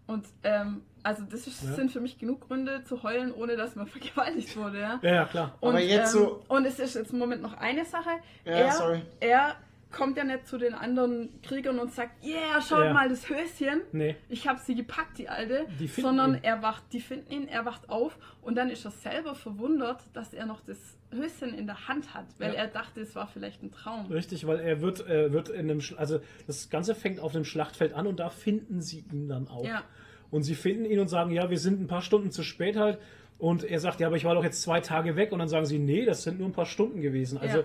Und 0.05 0.25
ähm, 0.43 0.81
also 1.01 1.23
das 1.23 1.47
ist, 1.47 1.63
Ja. 1.63 1.73
sind 1.75 1.89
für 1.91 2.01
mich 2.01 2.17
genug 2.19 2.41
Gründe 2.47 2.83
zu 2.83 3.03
heulen, 3.03 3.33
ohne 3.33 3.55
dass 3.55 3.75
man 3.77 3.87
vergewaltigt 3.95 4.55
wurde. 4.57 4.79
Ja? 4.81 4.99
Ja, 5.01 5.13
ja, 5.13 5.25
klar. 5.25 5.55
Und, 5.61 5.69
Aber 5.71 5.79
jetzt 5.81 6.13
ähm, 6.15 6.21
so- 6.23 6.43
Und 6.49 6.65
es 6.65 6.77
ist 6.79 6.95
jetzt 6.95 7.13
im 7.13 7.19
Moment 7.19 7.41
noch 7.41 7.53
eine 7.53 7.85
Sache. 7.85 8.09
Ja, 8.43 8.51
er, 8.51 8.71
sorry. 8.73 9.01
er 9.21 9.55
kommt 9.93 10.17
ja 10.17 10.23
nicht 10.25 10.47
zu 10.47 10.57
den 10.57 10.73
anderen 10.73 11.41
Kriegern 11.43 11.79
und 11.79 11.93
sagt, 11.93 12.23
yeah, 12.25 12.59
schaut 12.61 12.83
Ja. 12.85 12.93
mal 12.93 13.07
das 13.07 13.29
Höschen. 13.29 13.81
Nee, 13.91 14.15
Ich 14.27 14.47
habe 14.47 14.59
sie 14.59 14.75
gepackt, 14.75 15.17
die 15.19 15.29
alte. 15.29 15.65
Die 15.79 15.87
sondern 15.87 16.33
ihn. 16.35 16.43
er 16.43 16.61
wacht, 16.61 16.83
die 16.91 16.99
finden 16.99 17.31
ihn, 17.31 17.47
er 17.47 17.65
wacht 17.65 17.89
auf 17.89 18.17
und 18.41 18.55
dann 18.55 18.69
ist 18.69 18.83
er 18.85 18.91
selber 18.91 19.35
verwundert, 19.35 20.01
dass 20.13 20.33
er 20.33 20.45
noch 20.45 20.61
das 20.61 20.77
Höschen 21.11 21.53
in 21.53 21.67
der 21.67 21.87
Hand 21.87 22.13
hat, 22.13 22.25
weil 22.39 22.53
Ja. 22.53 22.59
er 22.61 22.67
dachte, 22.67 22.99
es 23.01 23.15
war 23.15 23.27
vielleicht 23.27 23.61
ein 23.63 23.71
Traum. 23.71 24.07
richtig, 24.07 24.45
weil 24.47 24.59
er 24.59 24.81
wird, 24.81 25.07
äh, 25.07 25.31
wird 25.31 25.49
in 25.49 25.69
einem, 25.69 25.81
also 25.97 26.19
das 26.47 26.69
Ganze 26.69 26.95
fängt 26.95 27.19
auf 27.19 27.31
dem 27.31 27.45
Schlachtfeld 27.45 27.93
an 27.93 28.07
und 28.07 28.19
da 28.19 28.29
finden 28.29 28.81
sie 28.81 29.05
ihn 29.11 29.29
dann 29.29 29.47
auch. 29.47 29.63
Ja. 29.65 29.83
Und 30.31 30.41
sie 30.43 30.55
finden 30.55 30.85
ihn 30.85 30.99
und 30.99 31.07
sagen, 31.07 31.29
ja, 31.31 31.49
wir 31.51 31.59
sind 31.59 31.79
ein 31.79 31.87
paar 31.87 32.01
Stunden 32.01 32.31
zu 32.31 32.41
spät 32.41 32.75
halt. 32.75 32.97
Und 33.37 33.63
er 33.63 33.79
sagt, 33.79 33.99
ja, 33.99 34.07
aber 34.07 34.15
ich 34.15 34.25
war 34.25 34.33
doch 34.33 34.43
jetzt 34.43 34.61
zwei 34.63 34.79
Tage 34.79 35.15
weg. 35.15 35.31
Und 35.31 35.39
dann 35.39 35.47
sagen 35.49 35.65
sie, 35.65 35.77
nee, 35.77 36.05
das 36.05 36.23
sind 36.23 36.39
nur 36.39 36.47
ein 36.49 36.53
paar 36.53 36.65
Stunden 36.65 37.01
gewesen. 37.01 37.37
Also. 37.37 37.63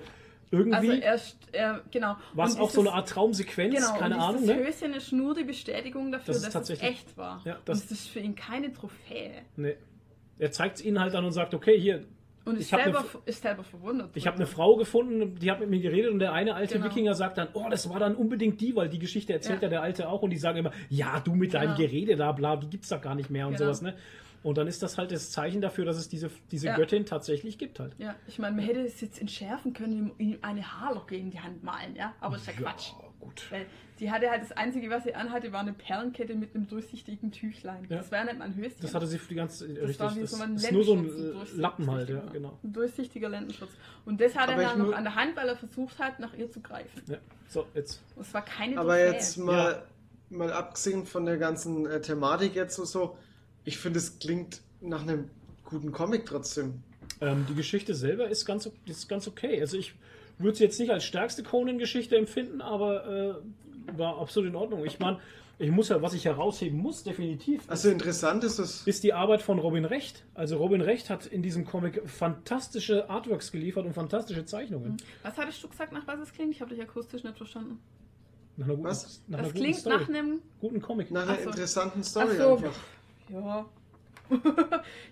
Irgendwie 0.50 0.76
Also 0.76 0.92
er, 0.92 1.18
st- 1.18 1.34
er 1.52 1.82
genau. 1.90 2.16
war 2.34 2.46
es 2.46 2.54
Und 2.54 2.60
auch 2.60 2.70
so 2.70 2.80
eine 2.80 2.92
Art 2.92 3.08
Traumsequenz, 3.08 3.74
Genau, 3.74 3.98
keine 3.98 4.14
und 4.16 4.20
Ahnung, 4.20 4.40
dieses 4.42 4.56
ne? 4.56 4.64
Höschen 4.66 4.94
ist 4.94 5.12
nur 5.12 5.34
die 5.34 5.44
Bestätigung 5.44 6.10
dafür, 6.12 6.34
Das 6.34 6.48
dass 6.50 6.70
es 6.70 6.80
echt 6.82 7.16
war. 7.16 7.40
Ja, 7.44 7.56
und 7.56 7.68
das- 7.68 7.90
ist 7.90 8.08
für 8.08 8.20
ihn 8.20 8.34
keine 8.34 8.72
Trophäe. 8.72 9.42
Nee. 9.56 9.76
Er 10.38 10.50
zeigt 10.52 10.76
es 10.76 10.84
ihnen 10.84 11.00
halt 11.00 11.14
dann 11.14 11.24
und 11.24 11.32
sagt, 11.32 11.52
okay, 11.54 11.78
hier, 11.78 12.04
Und 12.44 12.54
Ich 12.54 12.60
ist, 12.62 12.72
hab 12.72 12.82
selber, 12.84 13.00
eine- 13.00 13.08
ist 13.26 13.42
selber 13.42 13.62
verwundert. 13.62 14.10
ich 14.14 14.26
habe 14.26 14.36
eine 14.36 14.46
Frau 14.46 14.76
gefunden, 14.76 15.34
die 15.38 15.50
hat 15.50 15.60
mit 15.60 15.68
mir 15.68 15.80
geredet 15.80 16.10
und 16.10 16.18
der 16.18 16.32
eine 16.32 16.54
alte 16.54 16.74
Genau. 16.74 16.86
Wikinger 16.86 17.12
sagt 17.12 17.36
dann, 17.36 17.48
oh, 17.52 17.66
das 17.68 17.90
war 17.90 17.98
dann 18.00 18.14
unbedingt 18.14 18.58
die, 18.62 18.74
weil 18.74 18.88
die 18.88 18.98
Geschichte 18.98 19.34
erzählt 19.34 19.58
ja, 19.60 19.64
Ja. 19.66 19.68
der 19.68 19.82
Alte 19.82 20.08
auch 20.08 20.22
und 20.22 20.30
die 20.30 20.38
sagen 20.38 20.56
immer, 20.58 20.72
ja, 20.88 21.20
du 21.20 21.34
mit 21.34 21.52
deinem 21.52 21.74
Genau. 21.76 21.88
Gerede 21.90 22.16
da, 22.16 22.32
bla, 22.32 22.56
die 22.56 22.70
gibt's 22.70 22.88
da 22.88 22.96
gar 22.96 23.14
nicht 23.14 23.28
mehr 23.28 23.46
und 23.48 23.54
Genau. 23.58 23.66
sowas, 23.66 23.82
ne? 23.82 23.94
Und 24.48 24.56
dann 24.56 24.66
ist 24.66 24.82
das 24.82 24.96
halt 24.96 25.12
das 25.12 25.30
Zeichen 25.30 25.60
dafür, 25.60 25.84
dass 25.84 25.98
es 25.98 26.08
diese, 26.08 26.30
diese 26.50 26.68
Ja. 26.68 26.76
Göttin 26.76 27.04
tatsächlich 27.04 27.58
gibt 27.58 27.80
halt. 27.80 27.94
Ja, 27.98 28.14
ich 28.26 28.38
meine, 28.38 28.56
man 28.56 28.64
hätte 28.64 28.80
es 28.80 28.98
jetzt 29.02 29.20
entschärfen 29.20 29.74
können, 29.74 30.12
ihm 30.16 30.38
eine 30.40 30.62
Haarlocke 30.80 31.16
in 31.16 31.30
die 31.30 31.38
Hand 31.40 31.62
malen, 31.62 31.94
ja? 31.94 32.14
Aber 32.20 32.36
ist 32.36 32.46
ja 32.46 32.54
Quatsch. 32.54 32.92
Ja, 32.98 33.04
gut. 33.20 33.44
Weil 33.50 33.66
die 34.00 34.10
hatte 34.10 34.30
halt 34.30 34.42
das 34.42 34.52
Einzige, 34.52 34.88
was 34.88 35.04
sie 35.04 35.14
anhatte, 35.14 35.52
war 35.52 35.60
eine 35.60 35.74
Perlenkette 35.74 36.34
mit 36.34 36.54
einem 36.54 36.66
durchsichtigen 36.66 37.30
Tüchlein. 37.30 37.86
Ja. 37.90 37.98
Das 37.98 38.10
wäre 38.10 38.24
nicht 38.24 38.38
mal 38.38 38.46
ein 38.46 38.56
Höschen. 38.56 38.78
Das 38.80 38.94
hatte 38.94 39.06
sie 39.06 39.18
für 39.18 39.28
die 39.28 39.34
ganze, 39.34 39.68
Das 39.68 39.82
richtig, 39.82 40.00
war 40.00 40.16
wie 40.16 40.20
das 40.20 40.30
so 40.30 40.42
ein 40.42 40.54
ist 40.56 40.72
nur 40.72 40.84
so 40.84 40.92
ein 40.94 41.02
Lendenschutz, 41.04 41.28
äh, 41.28 41.32
durchsichtiger- 41.34 41.60
Lappen 41.60 41.90
halt, 41.90 42.08
ja, 42.08 42.20
genau. 42.32 42.58
Ein 42.64 42.72
durchsichtiger 42.72 43.28
Lendenschutz. 43.28 43.70
Und 44.06 44.18
das 44.20 44.34
hat 44.34 44.48
Aber 44.48 44.62
er 44.62 44.68
dann 44.70 44.78
noch 44.78 44.92
an 44.96 45.04
der 45.04 45.14
Hand, 45.14 45.36
weil 45.36 45.46
er 45.48 45.56
versucht 45.56 45.98
hat, 45.98 46.20
nach 46.20 46.32
ihr 46.32 46.50
zu 46.50 46.60
greifen. 46.60 47.02
Ja. 47.06 47.18
So, 47.48 47.66
jetzt. 47.74 48.02
Und 48.16 48.22
es 48.22 48.32
war 48.32 48.42
keine 48.46 48.78
Aber 48.78 48.94
Trophäe. 48.94 49.12
jetzt 49.12 49.36
mal, 49.36 49.82
mal 50.30 50.52
abgesehen 50.54 51.04
von 51.04 51.26
der 51.26 51.36
ganzen 51.36 51.84
äh, 51.84 52.00
Thematik 52.00 52.54
jetzt 52.54 52.76
so, 52.76 52.86
so 52.86 53.18
ich 53.68 53.78
finde, 53.78 53.98
es 53.98 54.18
klingt 54.18 54.60
nach 54.80 55.02
einem 55.02 55.30
guten 55.64 55.92
Comic 55.92 56.24
trotzdem. 56.26 56.82
Ähm, 57.20 57.44
die 57.48 57.54
Geschichte 57.54 57.94
selber 57.94 58.28
ist 58.28 58.44
ganz, 58.46 58.70
ist 58.86 59.08
ganz 59.08 59.28
okay. 59.28 59.60
Also 59.60 59.76
ich 59.76 59.94
würde 60.38 60.56
sie 60.56 60.64
jetzt 60.64 60.78
nicht 60.80 60.90
als 60.90 61.04
stärkste 61.04 61.42
Conan-Geschichte 61.42 62.16
empfinden, 62.16 62.60
aber 62.60 63.38
äh, 63.92 63.98
war 63.98 64.18
absolut 64.18 64.48
in 64.48 64.56
Ordnung. 64.56 64.84
Ich 64.86 64.98
meine, 64.98 65.18
ich 65.58 65.70
muss 65.70 65.88
ja, 65.88 66.00
was 66.00 66.14
ich 66.14 66.24
herausheben 66.24 66.78
muss, 66.78 67.02
definitiv, 67.02 67.62
Also 67.66 67.88
interessant 67.90 68.44
ist 68.44 68.58
es. 68.58 68.86
ist 68.86 69.02
die 69.02 69.12
Arbeit 69.12 69.42
von 69.42 69.58
Robin 69.58 69.84
Recht. 69.84 70.24
Also 70.34 70.56
Robin 70.56 70.80
Recht 70.80 71.10
hat 71.10 71.26
in 71.26 71.42
diesem 71.42 71.64
Comic 71.64 72.08
fantastische 72.08 73.10
Artworks 73.10 73.50
geliefert 73.52 73.84
und 73.84 73.92
fantastische 73.92 74.44
Zeichnungen. 74.44 74.96
Was 75.22 75.36
hattest 75.36 75.62
du 75.62 75.68
gesagt, 75.68 75.92
nach 75.92 76.06
was 76.06 76.20
es 76.20 76.32
klingt? 76.32 76.54
Ich 76.54 76.60
habe 76.60 76.72
dich 76.74 76.80
akustisch 76.82 77.24
nicht 77.24 77.36
verstanden. 77.36 77.80
Nach 78.56 78.66
einer 78.66 78.76
guten, 78.76 78.88
Was? 78.88 79.22
nach 79.26 79.38
Das 79.38 79.46
einer 79.46 79.48
guten 79.52 79.58
klingt 79.64 79.76
Story. 79.78 79.96
nach 79.98 80.08
einem. 80.08 80.38
guten 80.60 80.80
Comic. 80.80 81.10
Nach 81.10 81.22
einer 81.22 81.32
Ach 81.32 81.42
so. 81.42 81.50
interessanten 81.50 82.00
Ach 82.02 82.06
Story 82.06 82.36
so, 82.36 82.56
einfach. 82.56 82.74
ja. 83.32 83.66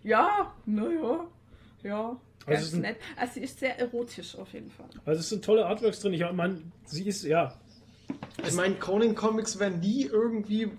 ja, 0.03 0.55
naja. 0.67 1.27
Ja. 1.83 2.17
Also 2.47 2.59
Also, 2.59 2.63
es 2.67 2.73
ist 2.75 2.79
nett. 2.81 2.97
also 3.17 3.33
sie 3.35 3.41
ist 3.41 3.59
sehr 3.59 3.79
erotisch 3.79 4.37
auf 4.37 4.53
jeden 4.53 4.71
Fall. 4.71 4.89
Also 5.05 5.21
es 5.21 5.29
sind 5.29 5.45
tolle 5.45 5.67
Artworks 5.67 6.01
drin. 6.01 6.13
Ich 6.13 6.25
meine, 6.33 6.63
sie 6.85 7.07
ist, 7.09 7.25
ja, 7.25 7.55
Ich 8.47 8.53
meine, 8.55 8.75
Conan 8.77 9.15
Comics 9.17 9.59
werden 9.59 9.81
nie 9.81 10.05
irgendwie 10.05 10.71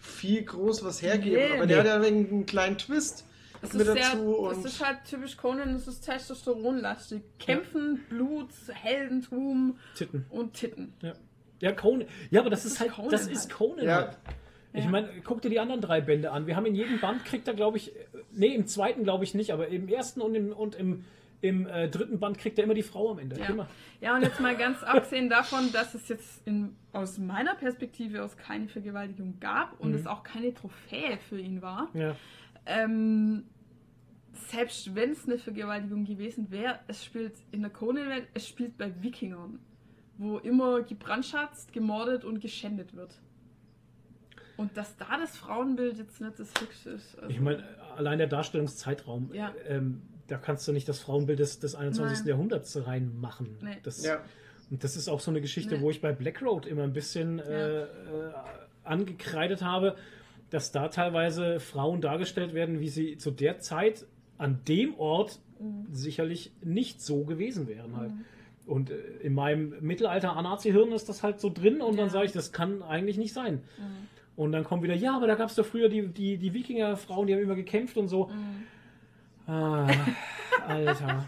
viel 0.00 0.42
groß 0.44 0.82
was 0.84 1.02
hergeben, 1.02 1.36
Nee. 1.36 1.56
aber 1.56 1.66
der 1.66 1.78
hat 1.80 1.86
ja 1.86 1.96
einen 2.00 2.46
kleinen 2.46 2.78
Twist 2.78 3.24
Es 3.60 3.74
mit 3.74 3.86
ist, 3.86 3.92
sehr, 3.92 4.12
dazu 4.14 4.50
es 4.50 4.64
ist 4.64 4.84
halt 4.84 4.98
typisch 5.04 5.36
Conan, 5.36 5.74
es 5.74 5.86
ist 5.86 6.00
Testosteronlastig. 6.02 7.20
Kämpfen, 7.38 8.00
Blut, 8.08 8.48
Heldentum 8.72 9.76
Titten. 9.94 10.24
und 10.30 10.54
Titten. 10.54 10.94
Ja, 11.02 11.12
ja 11.60 11.72
Conan. 11.72 12.08
Ja, 12.30 12.40
aber 12.40 12.48
das, 12.50 12.62
Das 12.62 12.72
ist 12.72 12.72
ist 12.74 12.80
halt, 12.80 12.92
Conan 12.92 13.10
das 13.10 13.26
ist 13.26 13.40
halt. 13.42 13.52
Conan 13.52 13.84
Ja. 13.84 13.94
halt. 13.96 14.18
Ich 14.72 14.88
meine, 14.88 15.08
guck 15.24 15.42
dir 15.42 15.50
die 15.50 15.58
anderen 15.58 15.80
drei 15.80 16.00
Bände 16.00 16.30
an. 16.30 16.46
Wir 16.46 16.54
haben 16.56 16.66
in 16.66 16.74
jedem 16.76 17.00
Band 17.00 17.24
kriegt 17.24 17.48
er, 17.48 17.54
glaube 17.54 17.76
ich, 17.78 17.92
nee, 18.32 18.54
im 18.54 18.66
zweiten 18.66 19.02
glaube 19.04 19.24
ich 19.24 19.34
nicht, 19.34 19.50
aber 19.52 19.68
im 19.68 19.88
ersten 19.88 20.20
und 20.20 20.34
im, 20.36 20.52
und 20.52 20.76
im, 20.76 21.04
im 21.40 21.66
äh, 21.66 21.88
dritten 21.88 22.20
Band 22.20 22.38
kriegt 22.38 22.56
er 22.58 22.64
immer 22.64 22.74
die 22.74 22.82
Frau 22.84 23.10
am 23.10 23.18
Ende. 23.18 23.38
Ja. 23.40 23.46
Immer. 23.46 23.66
ja, 24.00 24.14
und 24.14 24.22
jetzt 24.22 24.38
mal 24.40 24.56
ganz 24.56 24.82
abgesehen 24.84 25.28
davon, 25.28 25.72
dass 25.72 25.94
es 25.94 26.08
jetzt 26.08 26.46
in, 26.46 26.76
aus 26.92 27.18
meiner 27.18 27.54
Perspektive 27.56 28.22
aus 28.22 28.36
keine 28.36 28.68
Vergewaltigung 28.68 29.40
gab 29.40 29.78
und 29.80 29.90
Mhm. 29.90 29.96
es 29.96 30.06
auch 30.06 30.22
keine 30.22 30.54
Trophäe 30.54 31.18
für 31.28 31.40
ihn 31.40 31.62
war. 31.62 31.88
Ja. 31.94 32.14
Ähm, 32.66 33.44
selbst 34.32 34.94
wenn 34.94 35.10
es 35.10 35.26
eine 35.26 35.38
Vergewaltigung 35.38 36.04
gewesen 36.04 36.50
wäre, 36.50 36.78
es 36.86 37.04
spielt 37.04 37.34
in 37.50 37.62
der 37.62 37.70
Conan-Welt, 37.70 38.28
es 38.34 38.46
spielt 38.46 38.78
bei 38.78 38.92
Wikingern, 39.02 39.58
wo 40.18 40.38
immer 40.38 40.82
gebrandschatzt, 40.82 41.72
gemordet 41.72 42.24
und 42.24 42.40
geschändet 42.40 42.94
wird. 42.94 43.18
Und 44.60 44.76
dass 44.76 44.96
da 44.96 45.06
das 45.18 45.36
Frauenbild 45.36 45.96
jetzt 45.98 46.20
nicht 46.20 46.38
das 46.38 46.50
Höchste 46.60 46.90
ist. 46.90 47.16
Also, 47.18 47.30
Ich 47.30 47.40
meine, 47.40 47.64
allein 47.96 48.18
der 48.18 48.26
Darstellungszeitraum, 48.26 49.30
Ja. 49.32 49.54
ähm, 49.66 50.02
da 50.26 50.36
kannst 50.36 50.68
du 50.68 50.72
nicht 50.72 50.88
das 50.88 51.00
Frauenbild 51.00 51.38
des, 51.38 51.58
des 51.60 51.74
21. 51.74 52.18
Nein. 52.20 52.28
Jahrhunderts 52.28 52.86
reinmachen. 52.86 53.56
Nee. 53.62 53.78
Das, 53.82 54.04
ja. 54.04 54.20
Und 54.70 54.84
das 54.84 54.96
ist 54.96 55.08
auch 55.08 55.20
so 55.20 55.30
eine 55.30 55.40
Geschichte, 55.40 55.76
Nee. 55.76 55.80
wo 55.80 55.90
ich 55.90 56.00
bei 56.00 56.12
Black 56.12 56.42
Road 56.42 56.66
immer 56.66 56.82
ein 56.84 56.92
bisschen 56.92 57.38
äh, 57.40 57.82
äh, 57.82 57.86
angekreidet 58.84 59.62
habe, 59.62 59.96
dass 60.50 60.72
da 60.72 60.88
teilweise 60.88 61.58
Frauen 61.60 62.00
dargestellt 62.00 62.54
werden, 62.54 62.80
wie 62.80 62.88
sie 62.88 63.16
zu 63.16 63.30
der 63.30 63.58
Zeit 63.60 64.06
an 64.38 64.60
dem 64.68 64.94
Ort 64.98 65.38
Mhm. 65.58 65.86
sicherlich 65.90 66.52
nicht 66.62 67.02
so 67.02 67.24
gewesen 67.24 67.66
wären 67.68 67.96
halt. 67.96 68.12
Und 68.66 68.90
äh, 68.90 68.94
in 69.22 69.34
meinem 69.34 69.74
Mittelalter-Anazi-Hirn 69.80 70.92
ist 70.92 71.08
das 71.08 71.22
halt 71.22 71.40
so 71.40 71.50
drin 71.50 71.80
und 71.82 71.96
dann 71.98 72.06
Ja. 72.06 72.12
sage 72.12 72.26
ich, 72.26 72.32
das 72.32 72.50
kann 72.52 72.82
eigentlich 72.82 73.18
nicht 73.18 73.32
sein. 73.34 73.54
Mhm. 73.78 74.08
Und 74.40 74.52
dann 74.52 74.64
kommt 74.64 74.82
wieder, 74.82 74.94
ja, 74.94 75.14
aber 75.16 75.26
da 75.26 75.34
gab 75.34 75.50
es 75.50 75.54
doch 75.54 75.66
früher 75.66 75.90
die, 75.90 76.06
die, 76.08 76.38
die 76.38 76.54
Wikinger-Frauen, 76.54 77.26
die 77.26 77.34
haben 77.34 77.42
immer 77.42 77.54
gekämpft 77.56 77.98
und 77.98 78.08
so. 78.08 78.28
Mhm. 78.28 79.52
Ah, 79.52 79.86
Alter. 80.66 81.26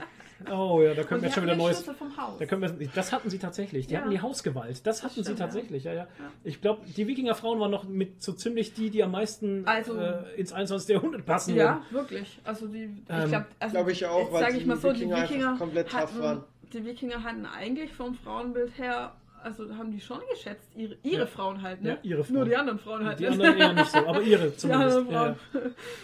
Oh 0.51 0.81
ja, 0.83 0.95
da 0.95 1.03
können 1.05 1.19
Und 1.19 1.21
wir 1.23 1.27
jetzt 1.29 1.35
schon 1.35 1.45
wieder 1.45 1.55
neues. 1.55 1.77
Schlüssel 1.77 1.95
vom 1.95 2.17
Haus. 2.17 2.39
Da 2.39 2.47
können 2.47 2.63
wir, 2.63 2.89
das 2.95 3.13
hatten 3.13 3.29
sie 3.29 3.39
tatsächlich. 3.39 3.87
Die 3.87 3.95
Ja. 3.95 4.01
hatten 4.01 4.11
die 4.11 4.21
Hausgewalt. 4.23 4.87
Das 4.87 5.03
hatten 5.03 5.17
sie 5.17 5.23
stimmt, 5.25 5.39
ja. 5.41 5.45
tatsächlich, 5.45 5.85
ja, 5.85 5.93
ja. 5.93 6.07
Ich 6.43 6.61
glaube, 6.63 6.81
die 6.87 7.07
Wikingerfrauen 7.07 7.61
waren 7.61 7.71
noch 7.71 7.85
mit 7.85 8.23
so 8.23 8.33
ziemlich 8.33 8.73
die, 8.73 8.89
die 8.91 9.03
am 9.05 9.11
meisten 9.13 9.67
Also- 9.67 9.95
äh, 9.97 10.23
ins 10.37 10.53
21. 10.55 10.95
Jahrhundert 10.95 11.27
passen 11.27 11.55
Ja, 11.55 11.83
wirklich. 11.91 12.41
Also 12.45 12.67
die, 12.67 12.85
Ähm, 12.85 13.01
ich 13.25 13.29
glaube, 13.29 13.47
also, 13.61 13.73
Glaub 13.75 13.89
ich 13.89 14.07
auch, 14.07 14.33
weil 14.33 14.41
sag 14.41 14.51
die 14.53 14.57
ich 14.57 14.67
mal 14.67 14.77
so, 14.79 14.89
Wikinger 14.89 15.17
die 15.17 15.23
Wikinger 15.35 15.57
komplett 15.59 15.89
tough 15.91 16.01
hatten, 16.01 16.21
waren. 16.21 16.45
Die 16.73 16.85
Wikinger 16.87 17.23
hatten 17.23 17.45
eigentlich 17.47 17.93
vom 17.93 18.15
Frauenbild 18.15 18.79
her, 18.79 19.13
also 19.43 19.75
haben 19.77 19.91
die 19.91 20.01
schon 20.01 20.21
geschätzt, 20.31 20.71
ihre, 20.77 20.97
ihre 21.03 21.25
Ja. 21.25 21.39
Würden. 21.39 21.61
halt, 21.63 21.83
ne? 21.83 21.89
Ja, 21.91 21.99
ihre 22.03 22.25
Frauen. 22.25 22.35
Nur 22.37 22.45
die 22.47 22.57
anderen 22.57 22.79
Frauen 22.79 23.05
halt 23.07 23.19
Die 23.19 23.25
nicht. 23.25 23.33
anderen 23.33 23.57
eher 23.59 23.73
nicht 23.75 23.91
so, 23.91 23.99
aber 23.99 24.23
ihre 24.23 24.57
zumindest. 24.63 25.11
ja. 25.11 25.37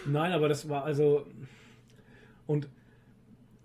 Nein, 0.05 0.31
aber 0.33 0.49
das 0.49 0.67
war 0.69 0.83
also. 0.83 1.25
Und 2.47 2.67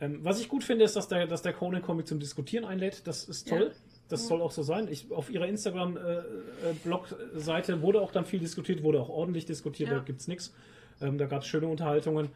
ähm, 0.01 0.21
was 0.23 0.41
ich 0.41 0.49
gut 0.49 0.65
finde, 0.65 0.85
ist, 0.85 0.97
dass 0.97 1.09
der, 1.09 1.27
dass 1.27 1.43
der 1.43 1.53
Conan-Comic 1.53 2.07
zum 2.07 2.19
Diskutieren 2.21 2.65
einlädt. 2.65 3.07
Das 3.07 3.25
ist 3.29 3.49
toll. 3.49 3.73
Das 4.09 4.27
soll 4.29 4.41
auch 4.43 4.51
so 4.51 4.63
sein. 4.63 4.89
Ich, 4.89 5.11
auf 5.11 5.31
ihrer 5.31 5.47
Instagram-Blog-Seite 5.47 7.81
wurde 7.83 8.01
auch 8.01 8.13
dann 8.13 8.25
viel 8.27 8.41
diskutiert, 8.41 8.83
wurde 8.83 9.01
auch 9.01 9.09
ordentlich 9.09 9.47
diskutiert, 9.47 9.91
da 9.91 9.99
gibt 10.01 10.21
es 10.21 10.29
nichts. 10.29 10.55
Ähm, 11.01 11.17
da 11.19 11.25
gab 11.27 11.41
es 11.43 11.49
schöne 11.49 11.67
Unterhaltungen. 11.69 12.29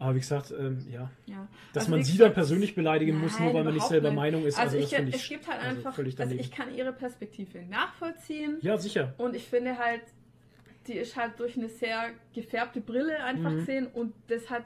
Aber 0.00 0.14
wie 0.14 0.20
gesagt, 0.20 0.52
ähm, 0.56 0.86
ja, 0.90 1.10
Ja. 1.26 1.48
dass 1.72 1.84
Also 1.84 1.90
man 1.90 2.04
sie 2.04 2.16
dann 2.18 2.32
persönlich 2.32 2.74
beleidigen 2.76 3.18
muss, 3.20 3.32
nur 3.38 3.48
Nein, 3.48 3.56
weil 3.56 3.64
man 3.64 3.74
nicht 3.74 3.86
selber 3.88 4.10
nicht. 4.10 4.16
Meinung 4.16 4.44
ist. 4.44 4.58
Also, 4.58 4.76
das 4.76 4.84
ich, 4.90 4.96
finde 4.96 5.16
es 5.16 5.28
gibt 5.28 5.48
halt 5.48 5.60
also 5.60 5.76
einfach, 5.76 5.94
völlig 5.94 6.14
also 6.18 6.30
daneben. 6.30 6.40
ich 6.40 6.50
kann 6.52 6.72
ihre 6.74 6.92
Perspektive 6.92 7.62
nachvollziehen 7.66 8.58
ja, 8.60 8.76
sicher. 8.78 9.14
und 9.18 9.34
ich 9.34 9.44
finde 9.48 9.76
halt, 9.76 10.02
die 10.86 10.92
ist 10.94 11.16
halt 11.16 11.38
durch 11.40 11.56
eine 11.56 11.68
sehr 11.68 12.10
gefärbte 12.32 12.80
Brille 12.80 13.22
einfach 13.24 13.50
Mhm. 13.50 13.56
gesehen 13.56 13.86
und 13.88 14.14
das 14.28 14.48
hat, 14.50 14.62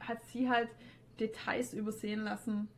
hat 0.00 0.24
sie 0.32 0.48
halt 0.50 0.68
Details 1.20 1.72
übersehen 1.74 2.24
lassen, 2.24 2.68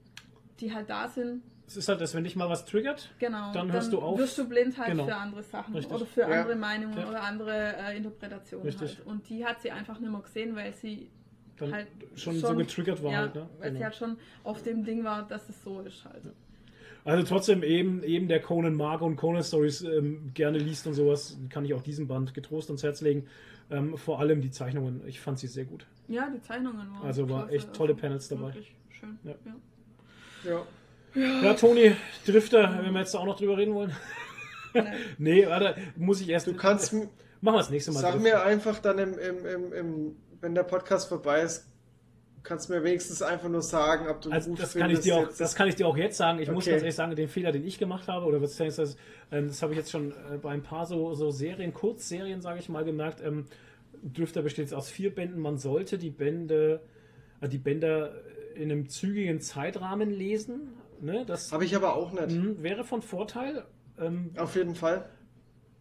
die 0.60 0.72
halt 0.74 0.90
da 0.90 1.08
sind. 1.08 1.42
Es 1.66 1.78
ist 1.78 1.88
halt, 1.88 2.00
dass 2.02 2.14
wenn 2.14 2.24
dich 2.24 2.36
mal 2.36 2.50
was 2.50 2.66
triggert, 2.66 3.14
Genau. 3.18 3.50
Dann 3.54 3.72
hörst 3.72 3.90
du 3.92 4.00
auf. 4.00 4.18
Wirst 4.18 4.36
du 4.36 4.46
blind 4.46 4.76
halt 4.76 4.90
Genau. 4.90 5.06
für 5.06 5.14
andere 5.16 5.42
Sachen 5.42 5.74
Richtig. 5.74 5.94
oder 5.96 6.04
für 6.04 6.20
Ja. 6.20 6.26
andere 6.42 6.56
Meinungen 6.56 6.98
Ja. 6.98 7.08
oder 7.08 7.22
andere 7.22 7.74
äh, 7.78 7.96
Interpretationen 7.96 8.66
Richtig. 8.66 8.98
halt. 8.98 9.06
Und 9.06 9.26
die 9.30 9.46
hat 9.46 9.62
sie 9.62 9.70
einfach 9.70 9.98
nicht 9.98 10.10
mehr 10.12 10.20
gesehen, 10.20 10.54
weil 10.54 10.74
sie 10.74 11.08
dann 11.56 11.72
halt 11.72 11.86
schon, 12.16 12.38
so 12.38 12.54
getriggert 12.54 13.02
war. 13.02 13.12
ja, 13.12 13.18
halt, 13.18 13.34
ne? 13.34 13.48
weil 13.58 13.68
sie 13.70 13.74
Genau. 13.74 13.84
halt 13.84 13.94
schon 13.96 14.16
auf 14.42 14.62
dem 14.62 14.84
Ding 14.84 15.04
war, 15.04 15.26
dass 15.26 15.48
es 15.48 15.62
so 15.62 15.80
ist 15.80 16.04
halt. 16.04 16.22
Also 17.04 17.22
trotzdem 17.26 17.62
eben, 17.62 18.02
eben 18.02 18.28
der 18.28 18.40
Conan 18.40 18.74
mag 18.74 19.02
und 19.02 19.16
Conan 19.16 19.42
Stories 19.42 19.82
ähm, 19.82 20.30
gerne 20.32 20.58
liest 20.58 20.86
und 20.86 20.94
sowas, 20.94 21.36
kann 21.50 21.64
ich 21.64 21.74
auch 21.74 21.82
diesen 21.82 22.06
Band 22.08 22.32
getrost 22.32 22.70
ans 22.70 22.82
Herz 22.82 23.02
legen. 23.02 23.26
Ähm, 23.70 23.96
vor 23.98 24.20
allem 24.20 24.40
die 24.40 24.50
Zeichnungen, 24.50 25.02
ich 25.06 25.20
fand 25.20 25.38
sie 25.38 25.46
sehr 25.46 25.64
gut. 25.64 25.86
Ja, 26.08 26.28
die 26.34 26.40
Zeichnungen 26.40 26.78
waren 26.78 27.02
Also 27.02 27.28
war 27.28 27.42
klasse, 27.42 27.56
echt 27.56 27.72
tolle 27.74 27.94
Panels 27.94 28.28
dabei. 28.28 28.52
Schön. 28.90 29.18
Ja. 29.24 29.34
Ja. 30.44 30.50
Ja. 30.50 31.42
Ja, 31.42 31.54
Toni, 31.54 31.92
Drifter, 32.26 32.80
wenn 32.82 32.92
wir 32.92 33.00
jetzt 33.00 33.14
auch 33.14 33.24
noch 33.24 33.36
drüber 33.38 33.56
reden 33.56 33.74
wollen. 33.74 33.92
Nee. 35.18 35.46
warte, 35.46 35.76
muss 35.96 36.20
ich 36.20 36.28
erst. 36.28 36.48
Du 36.48 36.54
kannst, 36.54 36.92
Machen 37.40 37.56
wir 37.56 37.58
das 37.58 37.70
nächste 37.70 37.92
Mal. 37.92 38.00
sag 38.00 38.12
Drifter. 38.14 38.28
mir 38.28 38.42
einfach 38.42 38.78
dann, 38.80 38.98
im, 38.98 39.18
im, 39.18 39.46
im, 39.46 39.72
im, 39.72 40.16
wenn 40.44 40.54
der 40.54 40.62
Podcast 40.62 41.08
vorbei 41.08 41.40
ist, 41.42 41.66
kannst 42.42 42.68
du 42.68 42.74
mir 42.74 42.84
wenigstens 42.84 43.22
einfach 43.22 43.48
nur 43.48 43.62
sagen, 43.62 44.06
ob 44.08 44.20
du 44.20 44.30
Also 44.30 44.50
gut 44.50 44.60
das 44.60 44.74
kann, 44.74 44.90
ich 44.90 45.00
dir 45.00 45.16
auch, 45.16 45.22
jetzt. 45.22 45.40
das 45.40 45.54
kann 45.54 45.66
ich 45.68 45.76
dir 45.76 45.86
auch 45.88 45.96
jetzt 45.96 46.18
sagen. 46.18 46.38
Ich 46.40 46.50
muss 46.50 46.64
Okay. 46.64 46.72
ganz 46.72 46.82
ehrlich 46.82 46.94
sagen, 46.94 47.16
den 47.16 47.28
Fehler, 47.28 47.50
den 47.52 47.66
ich 47.66 47.78
gemacht 47.78 48.06
habe, 48.08 48.26
oder 48.26 48.42
was 48.42 48.60
ist 48.60 48.78
das, 48.78 48.96
ähm, 49.32 49.48
das 49.48 49.62
habe 49.62 49.72
ich 49.72 49.78
jetzt 49.78 49.90
schon 49.90 50.10
äh, 50.12 50.36
bei 50.40 50.50
ein 50.50 50.62
paar 50.62 50.84
so, 50.84 51.14
so 51.14 51.30
Serien, 51.30 51.72
Kurzserien, 51.72 52.42
sage 52.42 52.58
ich 52.60 52.68
mal, 52.68 52.84
gemerkt. 52.84 53.22
Ähm, 53.22 53.46
Drifter 54.02 54.42
besteht 54.42 54.66
jetzt 54.66 54.74
aus 54.74 54.90
vier 54.90 55.14
Bänden. 55.14 55.40
Man 55.40 55.56
sollte 55.56 55.96
die 55.96 56.10
Bände, 56.10 56.82
äh, 57.40 57.48
die 57.48 57.56
Bänder 57.58 58.12
in 58.54 58.70
einem 58.70 58.90
zügigen 58.90 59.40
Zeitrahmen 59.40 60.10
lesen. 60.10 60.74
Ne? 61.00 61.24
Das 61.26 61.50
Habe 61.52 61.64
ich 61.64 61.74
aber 61.74 61.94
auch 61.96 62.12
nicht. 62.12 62.30
mh, 62.30 62.62
wäre 62.62 62.84
von 62.84 63.00
Vorteil. 63.00 63.64
Ähm, 63.98 64.32
Auf 64.36 64.54
jeden 64.54 64.74
Fall. 64.74 65.08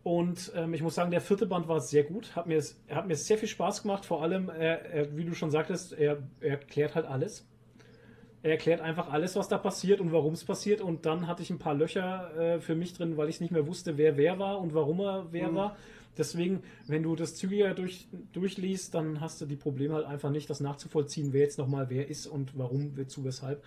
Und 0.03 0.51
ähm, 0.55 0.73
ich 0.73 0.81
muss 0.81 0.95
sagen, 0.95 1.11
der 1.11 1.21
vierte 1.21 1.45
Band 1.45 1.67
war 1.67 1.79
sehr 1.79 2.03
gut. 2.03 2.35
Hat 2.35 2.45
mir, 2.47 2.61
er 2.87 2.95
hat 2.97 3.07
mir 3.07 3.15
sehr 3.15 3.37
viel 3.37 3.47
Spaß 3.47 3.83
gemacht. 3.83 4.05
Vor 4.05 4.21
allem, 4.21 4.49
er, 4.49 4.85
er, 4.85 5.17
wie 5.17 5.23
du 5.25 5.33
schon 5.33 5.51
sagtest, 5.51 5.93
er, 5.93 6.17
er 6.41 6.51
erklärt 6.51 6.95
halt 6.95 7.05
alles. 7.05 7.45
Er 8.41 8.51
erklärt 8.51 8.81
einfach 8.81 9.09
alles, 9.09 9.37
was 9.37 9.47
da 9.47 9.57
passiert 9.57 10.01
und 10.01 10.11
warum 10.11 10.33
es 10.33 10.43
passiert. 10.43 10.81
Und 10.81 11.05
dann 11.05 11.27
hatte 11.27 11.41
ich 11.41 11.49
ein 11.49 11.59
paar 11.59 11.73
Löcher 11.75 12.55
äh, 12.55 12.59
für 12.59 12.75
mich 12.75 12.93
drin, 12.93 13.15
weil 13.15 13.29
ich 13.29 13.39
nicht 13.39 13.51
mehr 13.51 13.65
wusste, 13.67 13.97
wer 13.97 14.17
wer 14.17 14.37
war 14.39 14.59
und 14.59 14.73
warum 14.73 14.99
er 14.99 15.27
wer 15.31 15.49
Mhm. 15.49 15.55
war. 15.55 15.77
Deswegen, 16.17 16.61
wenn 16.85 17.01
du 17.03 17.15
das 17.15 17.35
zügiger 17.35 17.73
durch, 17.73 18.07
durchliest, 18.33 18.93
dann 18.93 19.21
hast 19.21 19.41
du 19.41 19.45
die 19.45 19.55
Probleme 19.55 19.95
halt 19.95 20.05
einfach 20.05 20.29
nicht, 20.29 20.49
das 20.49 20.59
nachzuvollziehen, 20.59 21.33
wer 21.33 21.41
jetzt 21.41 21.57
nochmal 21.57 21.89
wer 21.89 22.07
ist 22.09 22.27
und 22.27 22.57
warum, 22.57 22.97
wozu, 22.97 23.23
weshalb. 23.23 23.63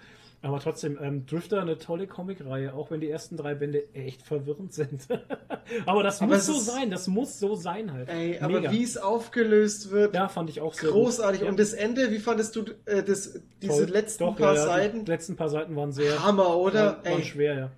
Aber 0.46 0.60
trotzdem, 0.60 0.96
ähm, 1.02 1.26
Drifter 1.26 1.60
eine 1.60 1.76
tolle 1.76 2.06
Comicreihe, 2.06 2.72
auch 2.72 2.92
wenn 2.92 3.00
die 3.00 3.10
ersten 3.10 3.36
drei 3.36 3.56
Bände 3.56 3.92
echt 3.94 4.22
verwirrend 4.22 4.72
sind. 4.72 5.08
aber 5.86 6.04
das 6.04 6.22
Aber 6.22 6.34
muss 6.34 6.46
so 6.46 6.52
ist- 6.52 6.66
sein, 6.66 6.88
das 6.90 7.08
muss 7.08 7.40
so 7.40 7.56
sein 7.56 7.92
halt. 7.92 8.08
Ey, 8.08 8.38
aber 8.38 8.60
Mega. 8.60 8.70
wie 8.70 8.84
es 8.84 8.96
aufgelöst 8.96 9.90
wird, 9.90 10.14
Ja, 10.14 10.28
fand 10.28 10.48
ich 10.50 10.60
auch 10.60 10.74
sehr 10.74 10.90
großartig. 10.90 11.40
gut. 11.40 11.48
Und 11.48 11.58
das 11.58 11.72
Ende, 11.72 12.12
wie 12.12 12.20
fandest 12.20 12.54
du 12.54 12.64
äh, 12.84 13.02
das, 13.02 13.40
diese 13.60 13.72
Toll. 13.86 13.92
letzten 13.92 14.22
Doch, 14.24 14.36
paar 14.36 14.54
ja, 14.54 14.60
ja, 14.60 14.66
Seiten? 14.66 15.04
Die 15.04 15.10
letzten 15.10 15.34
paar 15.34 15.48
Seiten 15.48 15.74
waren 15.74 15.90
sehr 15.92 16.24
Hammer, 16.24 16.56
oder? 16.56 16.84
Waren, 16.98 17.04
waren 17.04 17.18
Ey, 17.18 17.24
schwer, 17.24 17.54
ja. 17.58 17.70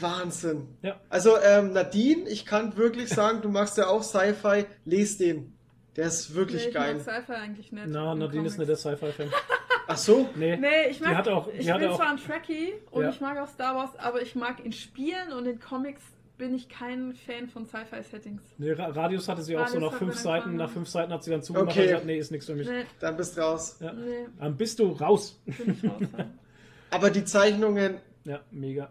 Wahnsinn. 0.00 0.68
Ja. 0.82 0.98
Also, 1.10 1.36
ähm, 1.38 1.72
Nadine, 1.74 2.28
ich 2.30 2.46
kann 2.46 2.76
wirklich 2.78 3.10
sagen, 3.10 3.42
du 3.42 3.48
machst 3.50 3.76
ja 3.76 3.88
auch 3.88 4.02
Sci-Fi, 4.02 4.64
les 4.86 5.18
den. 5.18 5.52
Der 5.96 6.06
ist 6.06 6.34
wirklich 6.34 6.62
nee, 6.62 6.68
ich 6.68 6.74
geil. 6.74 6.94
mag 6.94 7.02
Sci-Fi 7.02 7.32
eigentlich 7.32 7.72
nicht. 7.72 7.86
Na, 7.88 8.12
in 8.14 8.18
Nadine 8.20 8.46
ist 8.46 8.58
nicht 8.58 8.66
Comics. 8.68 8.82
der 8.82 8.96
Sci-Fi-Fan. 8.96 9.28
Ach 9.90 9.96
so? 9.96 10.28
Nee. 10.36 10.56
Nee, 10.56 10.88
ich 10.90 11.00
mag, 11.00 11.10
Die 11.10 11.16
hat 11.16 11.28
auch- 11.28 11.50
die 11.50 11.58
ich 11.58 11.70
hatte 11.70 11.80
bin 11.80 11.88
auch- 11.88 11.96
zwar 11.96 12.10
ein 12.10 12.18
Trekkie 12.18 12.74
und 12.90 13.02
Ja. 13.04 13.08
ich 13.10 13.20
mag 13.20 13.38
auch 13.38 13.48
Star 13.48 13.74
Wars, 13.74 13.90
aber 13.98 14.20
ich 14.22 14.34
mag 14.34 14.64
in 14.64 14.72
Spielen 14.72 15.32
und 15.36 15.46
in 15.46 15.58
Comics 15.58 16.02
bin 16.36 16.54
ich 16.54 16.68
kein 16.68 17.14
Fan 17.14 17.48
von 17.48 17.66
Sci-Fi-Settings. 17.66 18.42
Nee, 18.58 18.72
Ra- 18.72 18.88
Radius 18.90 19.28
hatte 19.28 19.42
sie 19.42 19.56
auch 19.56 19.66
so 19.66 19.74
Radius 19.78 19.82
nach 19.82 19.92
hat 19.92 19.98
fünf 19.98 20.14
Seiten, 20.16 20.56
nach 20.56 20.70
fünf 20.70 20.88
Seiten 20.88 21.12
hat 21.12 21.24
sie 21.24 21.30
dann 21.32 21.42
zugemacht 21.42 21.70
Okay. 21.70 21.80
und 21.80 21.86
gesagt, 21.88 22.04
nee, 22.06 22.18
ist 22.18 22.30
nichts 22.30 22.46
für 22.46 22.54
mich. 22.54 22.68
Nee, 22.68 22.84
Dann 23.00 23.16
bist 23.16 23.36
du 23.36 23.40
raus. 23.40 23.76
Ja. 23.80 23.92
nee, 23.92 24.26
Dann 24.38 24.56
bist 24.56 24.78
du 24.78 24.92
raus. 24.92 25.40
bin 25.46 25.72
ich 25.82 25.90
raus. 25.90 26.00
ja. 26.16 26.26
Aber 26.90 27.10
die 27.10 27.24
Zeichnungen, 27.24 27.96
Ja, 28.24 28.40
mega. 28.52 28.90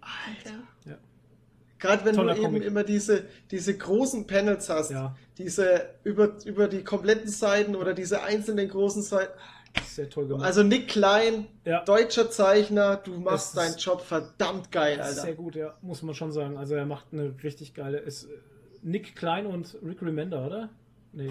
Okay. 0.00 0.94
gerade 1.78 2.04
wenn 2.04 2.14
Toller 2.16 2.32
du 2.34 2.40
eben 2.40 2.46
Comic. 2.52 2.64
immer 2.64 2.84
diese, 2.84 3.24
diese 3.50 3.76
großen 3.76 4.26
Panels 4.26 4.68
hast, 4.68 4.90
Ja. 4.90 5.14
diese 5.36 5.90
über, 6.04 6.36
über 6.44 6.68
die 6.68 6.82
kompletten 6.82 7.28
Seiten 7.28 7.76
oder 7.76 7.92
diese 7.94 8.22
einzelnen 8.22 8.68
großen 8.68 9.02
Seiten. 9.02 9.32
Sehr 9.84 10.08
toll 10.10 10.28
gemacht. 10.28 10.44
Also 10.44 10.62
Nick 10.62 10.88
Klein, 10.88 11.46
ja. 11.64 11.84
deutscher 11.84 12.30
Zeichner, 12.30 12.96
du 12.96 13.18
machst 13.18 13.56
deinen 13.56 13.76
Job 13.76 14.00
verdammt 14.00 14.70
geil, 14.72 15.00
Alter. 15.00 15.22
sehr 15.22 15.34
gut, 15.34 15.54
ja, 15.56 15.74
muss 15.82 16.02
man 16.02 16.14
schon 16.14 16.32
sagen. 16.32 16.56
Also 16.56 16.74
er 16.74 16.86
macht 16.86 17.06
eine 17.12 17.34
richtig 17.42 17.74
geile. 17.74 17.98
Ist 17.98 18.24
äh, 18.24 18.28
Nick 18.82 19.16
Klein 19.16 19.46
und 19.46 19.76
Rick 19.84 20.02
Remender, 20.02 20.46
oder? 20.46 20.68
Nee. 21.12 21.30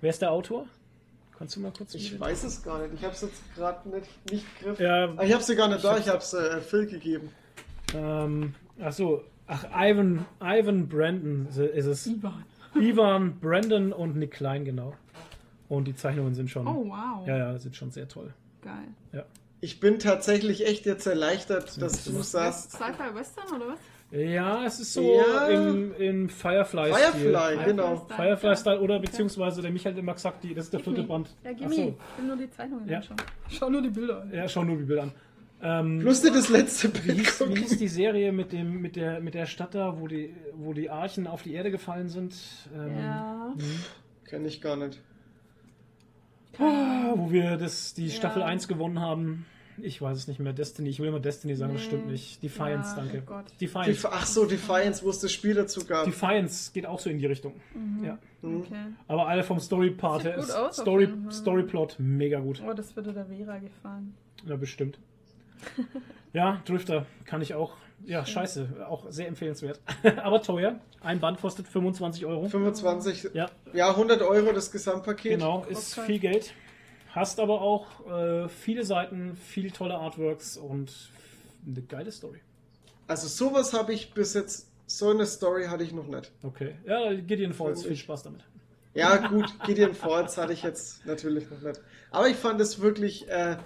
Wer 0.00 0.10
ist 0.10 0.20
der 0.22 0.30
Autor? 0.32 0.66
Kannst 1.38 1.56
du 1.56 1.60
mal 1.60 1.72
kurz 1.76 1.94
Ich 1.94 2.18
weiß 2.20 2.44
es 2.44 2.62
gar 2.62 2.78
nicht. 2.80 2.94
Ich 2.94 3.02
habe 3.02 3.14
es 3.14 3.22
jetzt 3.22 3.42
gerade 3.56 3.88
nicht, 3.88 4.30
nicht 4.30 4.46
griff. 4.60 4.78
Ja, 4.78 5.12
Ah, 5.16 5.22
Ich 5.24 5.32
habe 5.32 5.42
sie 5.42 5.56
gar 5.56 5.68
nicht 5.68 5.78
Ich 5.78 5.82
da. 5.82 5.90
hab's- 5.94 6.00
Ich 6.00 6.08
habe 6.08 6.18
es 6.18 6.34
äh, 6.34 6.60
Phil 6.60 6.86
gegeben. 6.86 7.30
ähm, 7.94 8.54
ach 8.80 8.92
so, 8.92 9.24
ach 9.46 9.64
Ivan, 9.74 10.26
Ivan 10.40 10.88
Brandon 10.88 11.46
ist 11.48 11.86
es. 11.86 12.06
Ivan. 12.06 12.44
Ivan, 12.76 13.38
Brandon 13.40 13.92
und 13.92 14.16
Nick 14.16 14.32
Klein, 14.32 14.64
genau. 14.64 14.94
Und 15.74 15.84
die 15.86 15.94
Zeichnungen 15.94 16.34
sind 16.34 16.50
schon, 16.50 16.66
Oh, 16.66 16.86
wow. 16.88 17.26
ja, 17.26 17.36
ja, 17.36 17.58
sind 17.58 17.76
schon 17.76 17.90
sehr 17.90 18.08
toll. 18.08 18.32
Geil. 18.62 19.24
Ich 19.60 19.80
bin 19.80 19.98
tatsächlich 19.98 20.66
echt 20.66 20.84
jetzt 20.84 21.06
erleichtert, 21.06 21.80
dass 21.80 22.04
du 22.04 22.20
sagst. 22.22 22.72
Sci-Fi 22.72 23.14
Western 23.14 23.46
oder 23.56 23.68
was? 23.68 23.78
Ja, 24.10 24.64
es 24.66 24.78
ist 24.78 24.92
so 24.92 25.02
Ja. 25.02 25.46
im, 25.48 25.94
im 25.96 26.28
Firefly. 26.28 26.92
Firefly, 26.92 27.64
genau. 27.64 27.96
Style. 28.04 28.16
Firefly-Style 28.36 28.80
oder 28.80 29.00
beziehungsweise 29.00 29.62
der 29.62 29.70
Michael 29.72 29.96
immer 29.98 30.12
gesagt, 30.14 30.44
die, 30.44 30.54
das 30.54 30.66
ist 30.66 30.72
der 30.74 30.80
Gib 30.80 30.84
vierte 30.94 31.02
me. 31.02 31.08
Band. 31.08 31.34
Ja, 31.42 31.52
gib 31.52 31.68
me. 31.70 31.74
so. 31.74 31.80
Ich 31.82 32.18
will 32.18 32.26
nur 32.26 32.36
die 32.36 32.50
Zeichnungen 32.50 32.88
Ja. 32.88 32.98
anschauen. 32.98 33.16
Schau 33.48 33.70
nur 33.70 33.82
die 33.82 33.88
Bilder 33.88 34.20
an. 34.22 34.32
Ja, 34.32 34.48
schau 34.48 34.64
nur 34.64 34.76
die 34.76 34.84
Bilder 34.84 35.02
an. 35.04 35.12
Ähm, 35.62 35.98
Plus 36.00 36.20
dir 36.20 36.30
das 36.30 36.50
letzte 36.50 36.88
wie, 36.94 36.98
Bild 37.00 37.18
hieß, 37.20 37.40
wie 37.40 37.44
gucken. 37.44 37.56
hieß 37.62 37.78
die 37.78 37.88
Serie 37.88 38.32
mit, 38.32 38.52
dem, 38.52 38.82
mit, 38.82 38.96
der, 38.96 39.20
mit 39.20 39.32
der 39.34 39.46
Stadt 39.46 39.74
da, 39.74 39.98
wo 39.98 40.06
die, 40.06 40.34
wo 40.52 40.74
die 40.74 40.90
Archen 40.90 41.26
auf 41.26 41.42
die 41.42 41.54
Erde 41.54 41.70
gefallen 41.70 42.10
sind? 42.10 42.34
Ähm, 42.76 42.98
Ja. 42.98 43.54
Kenn 44.26 44.44
ich 44.44 44.60
gar 44.60 44.76
nicht. 44.76 45.00
Ah, 46.60 47.12
wo 47.16 47.30
wir 47.30 47.56
das, 47.56 47.94
die 47.94 48.06
Ja. 48.06 48.12
Staffel 48.14 48.42
1 48.42 48.68
gewonnen 48.68 49.00
haben. 49.00 49.46
Ich 49.82 50.00
weiß 50.00 50.16
es 50.16 50.28
nicht 50.28 50.38
mehr. 50.38 50.52
Destiny. 50.52 50.88
Ich 50.90 51.00
will 51.00 51.08
immer 51.08 51.18
Destiny 51.18 51.56
sagen, 51.56 51.72
das 51.72 51.82
Nee. 51.82 51.88
stimmt 51.88 52.06
nicht. 52.06 52.40
Defiance, 52.44 52.94
Ja, 52.96 53.02
danke. 53.02 53.22
oh 53.24 53.26
Gott. 53.28 53.44
Defiance. 53.60 53.90
Def 53.90 54.06
Ach 54.08 54.24
so, 54.24 54.44
Defiance, 54.46 55.04
wo 55.04 55.10
es 55.10 55.18
das 55.18 55.32
Spiel 55.32 55.54
dazu 55.54 55.84
gab. 55.84 56.04
Defiance 56.04 56.70
geht 56.72 56.86
auch 56.86 57.00
so 57.00 57.10
in 57.10 57.18
die 57.18 57.26
Richtung. 57.26 57.54
Mhm. 57.74 58.04
Ja. 58.04 58.18
Mhm. 58.42 58.58
Okay. 58.60 58.76
Aber 59.08 59.26
alle 59.26 59.42
vom 59.42 59.58
Story-Part 59.58 60.22
her 60.24 60.36
ist 60.36 60.52
aus, 60.52 60.76
Story. 60.76 61.08
Storyplot 61.30 61.96
mega 61.98 62.38
gut. 62.38 62.62
Oh, 62.64 62.72
das 62.72 62.94
würde 62.94 63.12
der 63.12 63.26
Vera 63.26 63.58
gefallen. 63.58 64.14
Ja, 64.46 64.54
bestimmt. 64.54 64.98
ja, 66.32 66.60
Drifter 66.66 67.06
kann 67.24 67.42
ich 67.42 67.54
auch. 67.54 67.76
Ja, 68.04 68.24
scheiße. 68.26 68.86
Auch 68.88 69.06
sehr 69.10 69.28
empfehlenswert. 69.28 69.80
Aber 70.22 70.42
teuer. 70.42 70.78
Ein 71.00 71.20
Band 71.20 71.40
kostet 71.40 71.66
25 71.68 72.26
Euro. 72.26 72.48
25. 72.48 73.30
Ja, 73.34 73.50
Ja, 73.72 73.90
100 73.90 74.20
Euro 74.22 74.52
das 74.52 74.70
Gesamtpaket. 74.70 75.32
genau. 75.38 75.64
Ist 75.68 75.96
Okay. 75.98 76.06
viel 76.06 76.18
Geld. 76.20 76.52
Hast 77.12 77.38
aber 77.38 77.60
auch 77.60 77.86
äh, 78.10 78.48
viele 78.48 78.84
Seiten, 78.84 79.36
viel 79.36 79.70
tolle 79.70 79.94
Artworks 79.94 80.56
und 80.56 80.92
eine 81.66 81.80
geile 81.82 82.10
Story. 82.10 82.40
Also 83.06 83.28
sowas 83.28 83.72
habe 83.72 83.92
ich 83.92 84.12
bis 84.14 84.34
jetzt, 84.34 84.68
so 84.86 85.10
eine 85.10 85.24
Story 85.24 85.66
hatte 85.66 85.84
ich 85.84 85.92
noch 85.92 86.08
nicht. 86.08 86.32
Okay. 86.42 86.74
Ja, 86.84 87.12
Gideon 87.14 87.52
Falls, 87.52 87.84
viel. 87.84 87.96
Spaß 87.96 88.24
damit. 88.24 88.40
Ja, 88.94 89.16
gut, 89.28 89.46
Gideon 89.64 89.94
Falls 89.94 90.36
hatte 90.36 90.52
ich 90.52 90.62
jetzt 90.62 91.06
natürlich 91.06 91.48
noch 91.50 91.60
nicht. 91.60 91.80
Aber 92.10 92.28
ich 92.28 92.36
fand 92.36 92.60
es 92.60 92.80
wirklich 92.80 93.28
äh, 93.28 93.56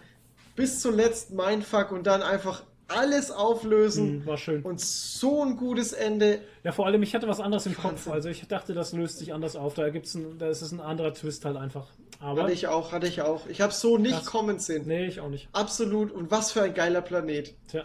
bis 0.54 0.80
zuletzt 0.80 1.32
mein 1.32 1.62
Fuck 1.62 1.92
und 1.92 2.06
dann 2.06 2.22
einfach 2.22 2.62
alles 2.88 3.30
auflösen 3.30 4.18
Mhm, 4.20 4.26
war 4.26 4.36
schön. 4.36 4.62
und 4.62 4.80
so 4.80 5.42
ein 5.44 5.56
gutes 5.56 5.92
Ende. 5.92 6.40
Ja, 6.64 6.72
vor 6.72 6.86
allem, 6.86 7.02
ich 7.02 7.14
hatte 7.14 7.28
was 7.28 7.40
anderes 7.40 7.66
im 7.66 7.74
Kopf. 7.76 7.84
Wahnsinn. 8.06 8.12
Also 8.12 8.28
ich 8.30 8.46
dachte, 8.48 8.74
das 8.74 8.92
löst 8.92 9.18
sich 9.18 9.32
anders 9.32 9.56
auf. 9.56 9.74
Da 9.74 9.88
gibt's 9.90 10.14
ein, 10.14 10.38
da 10.38 10.48
ist 10.48 10.62
es 10.62 10.72
ein 10.72 10.80
anderer 10.80 11.12
Twist 11.14 11.44
halt 11.44 11.56
einfach. 11.56 11.86
Aber. 12.20 12.42
Hatte 12.44 12.52
ich 12.52 12.66
auch, 12.66 12.90
hatte 12.92 13.06
ich 13.06 13.22
auch. 13.22 13.46
Ich 13.48 13.60
habe 13.60 13.72
so 13.72 13.96
nicht 13.98 14.12
Krass. 14.14 14.26
kommen 14.26 14.58
sehen. 14.58 14.84
Nee, 14.86 15.06
ich 15.06 15.20
auch 15.20 15.28
nicht. 15.28 15.48
Absolut. 15.52 16.10
Und 16.10 16.30
was 16.30 16.50
für 16.52 16.62
ein 16.62 16.74
geiler 16.74 17.00
Planet. 17.02 17.54
Tja. 17.68 17.82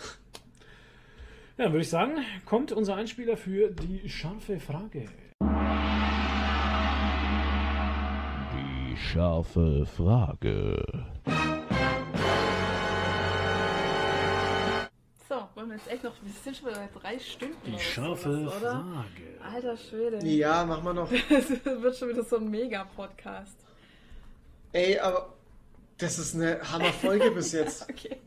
Ja, 1.57 1.65
dann 1.65 1.73
würde 1.73 1.83
ich 1.83 1.89
sagen, 1.89 2.13
kommt 2.45 2.71
unser 2.71 2.95
Einspieler 2.95 3.37
für 3.37 3.69
die 3.69 4.09
scharfe 4.09 4.59
Frage. 4.59 5.05
Die 8.55 8.97
scharfe 8.97 9.85
Frage. 9.85 10.83
Wollen 15.63 15.71
wir 15.71 15.77
jetzt 15.77 15.91
echt 15.91 16.03
noch. 16.03 16.13
Wir 16.21 16.33
sind 16.43 16.57
schon 16.57 16.67
wieder 16.69 16.79
bei 16.79 16.99
drei 16.99 17.19
Stunden. 17.19 17.55
Die 17.65 17.79
scharfe 17.79 18.31
sowas, 18.33 18.57
oder? 18.61 18.71
Frage. 18.71 19.55
Alter 19.55 19.77
Schwede. 19.77 20.25
Ja, 20.27 20.65
machen 20.65 20.83
wir 20.83 20.93
noch. 20.93 21.09
Das 21.29 21.49
wird 21.81 21.95
schon 21.97 22.09
wieder 22.09 22.23
so 22.23 22.37
ein 22.37 22.49
Mega-Podcast. 22.49 23.55
Ey, 24.73 24.99
aber 24.99 25.33
das 25.97 26.19
ist 26.19 26.35
eine 26.35 26.59
Hammerfolge 26.71 27.31
bis 27.31 27.51
jetzt. 27.53 27.89
Okay. 27.89 28.17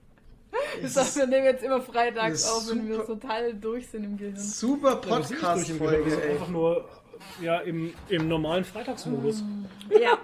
Das 0.80 0.96
heißt, 0.96 1.16
wir 1.18 1.26
nehmen 1.26 1.44
jetzt 1.44 1.62
immer 1.62 1.82
freitags 1.82 2.48
auf, 2.48 2.68
wenn 2.70 2.88
wir 2.88 3.04
total 3.04 3.52
durch 3.54 3.86
sind 3.88 4.04
im 4.04 4.16
Gehirn. 4.16 4.36
super 4.36 4.90
Ja, 4.90 4.94
Podcast-Folge, 4.96 6.22
ey. 6.22 6.32
einfach 6.32 6.48
nur 6.48 6.88
ja, 7.42 7.58
im, 7.60 7.92
im 8.08 8.28
normalen 8.28 8.64
Freitagsmodus. 8.64 9.42
Ja, 9.90 10.18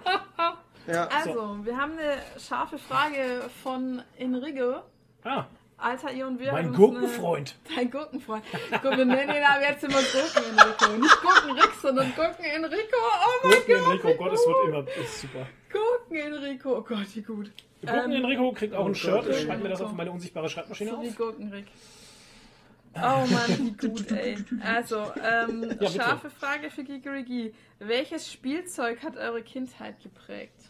Ja. 0.87 1.07
also, 1.09 1.59
wir 1.65 1.77
haben 1.77 1.93
eine 1.93 2.17
scharfe 2.39 2.79
Frage 2.79 3.43
von 3.63 4.03
Enrico. 4.17 4.81
Ah, 5.25 5.45
Alter, 5.83 6.13
ihr 6.13 6.27
und 6.27 6.39
wir. 6.39 6.53
mein 6.53 6.73
Gurkenfreund. 6.73 7.57
Eine, 7.69 7.77
dein 7.77 7.91
Gurkenfreund. 7.91 8.45
Guck, 8.83 8.97
wir 8.97 9.05
nennen 9.05 9.35
ihn 9.37 9.43
aber 9.43 9.63
jetzt 9.63 9.83
immer 9.85 9.95
Gurken-Enrico. 10.01 10.97
Nicht 10.99 11.21
Gurkenrick, 11.23 11.73
sondern 11.81 12.13
Gurken-Enrico. 12.15 12.97
Oh 12.97 13.49
mein 13.49 13.53
Gurken 13.53 13.75
Gott. 13.75 13.87
Enrico, 14.03 14.09
wie 14.09 14.13
oh 14.13 14.17
Gott, 14.17 14.33
es 14.33 14.47
wird 14.47 14.57
gut. 14.57 14.69
immer 14.69 15.03
ist 15.05 15.21
super. 15.21 15.47
Gurken-Enrico. 15.73 16.77
Oh 16.79 16.83
Gott, 16.83 17.07
wie 17.15 17.23
gut. 17.23 17.51
Gurken 17.83 18.13
Ähm, 18.13 18.25
Enrico 18.25 18.53
kriegt 18.53 18.75
auch 18.75 18.85
ein 18.87 18.93
oh 18.93 18.95
Shirt. 18.95 19.25
Gott, 19.25 19.29
Ich 19.35 19.43
schreibe 19.43 19.63
mir 19.63 19.69
das 19.71 19.81
Enrico. 19.81 19.91
auf 19.91 19.97
meine 19.97 20.11
unsichtbare 20.13 20.49
Schreibmaschine 20.49 20.91
So 20.91 21.03
wie 21.03 21.09
auf. 21.09 21.17
Gurkenrick. 21.17 21.67
Oh 22.95 22.99
Mann, 23.01 23.59
wie 23.59 23.73
gut, 23.89 24.13
ey. 24.13 24.37
Also, 24.63 25.13
ähm, 25.25 25.77
Ja, 25.81 25.91
scharfe 25.91 26.31
Frage 26.31 26.71
für 26.71 26.85
Gigerigi. 26.85 27.55
Welches 27.79 28.31
Spielzeug 28.31 29.03
hat 29.03 29.17
eure 29.17 29.43
Kindheit 29.43 30.01
geprägt? 30.03 30.61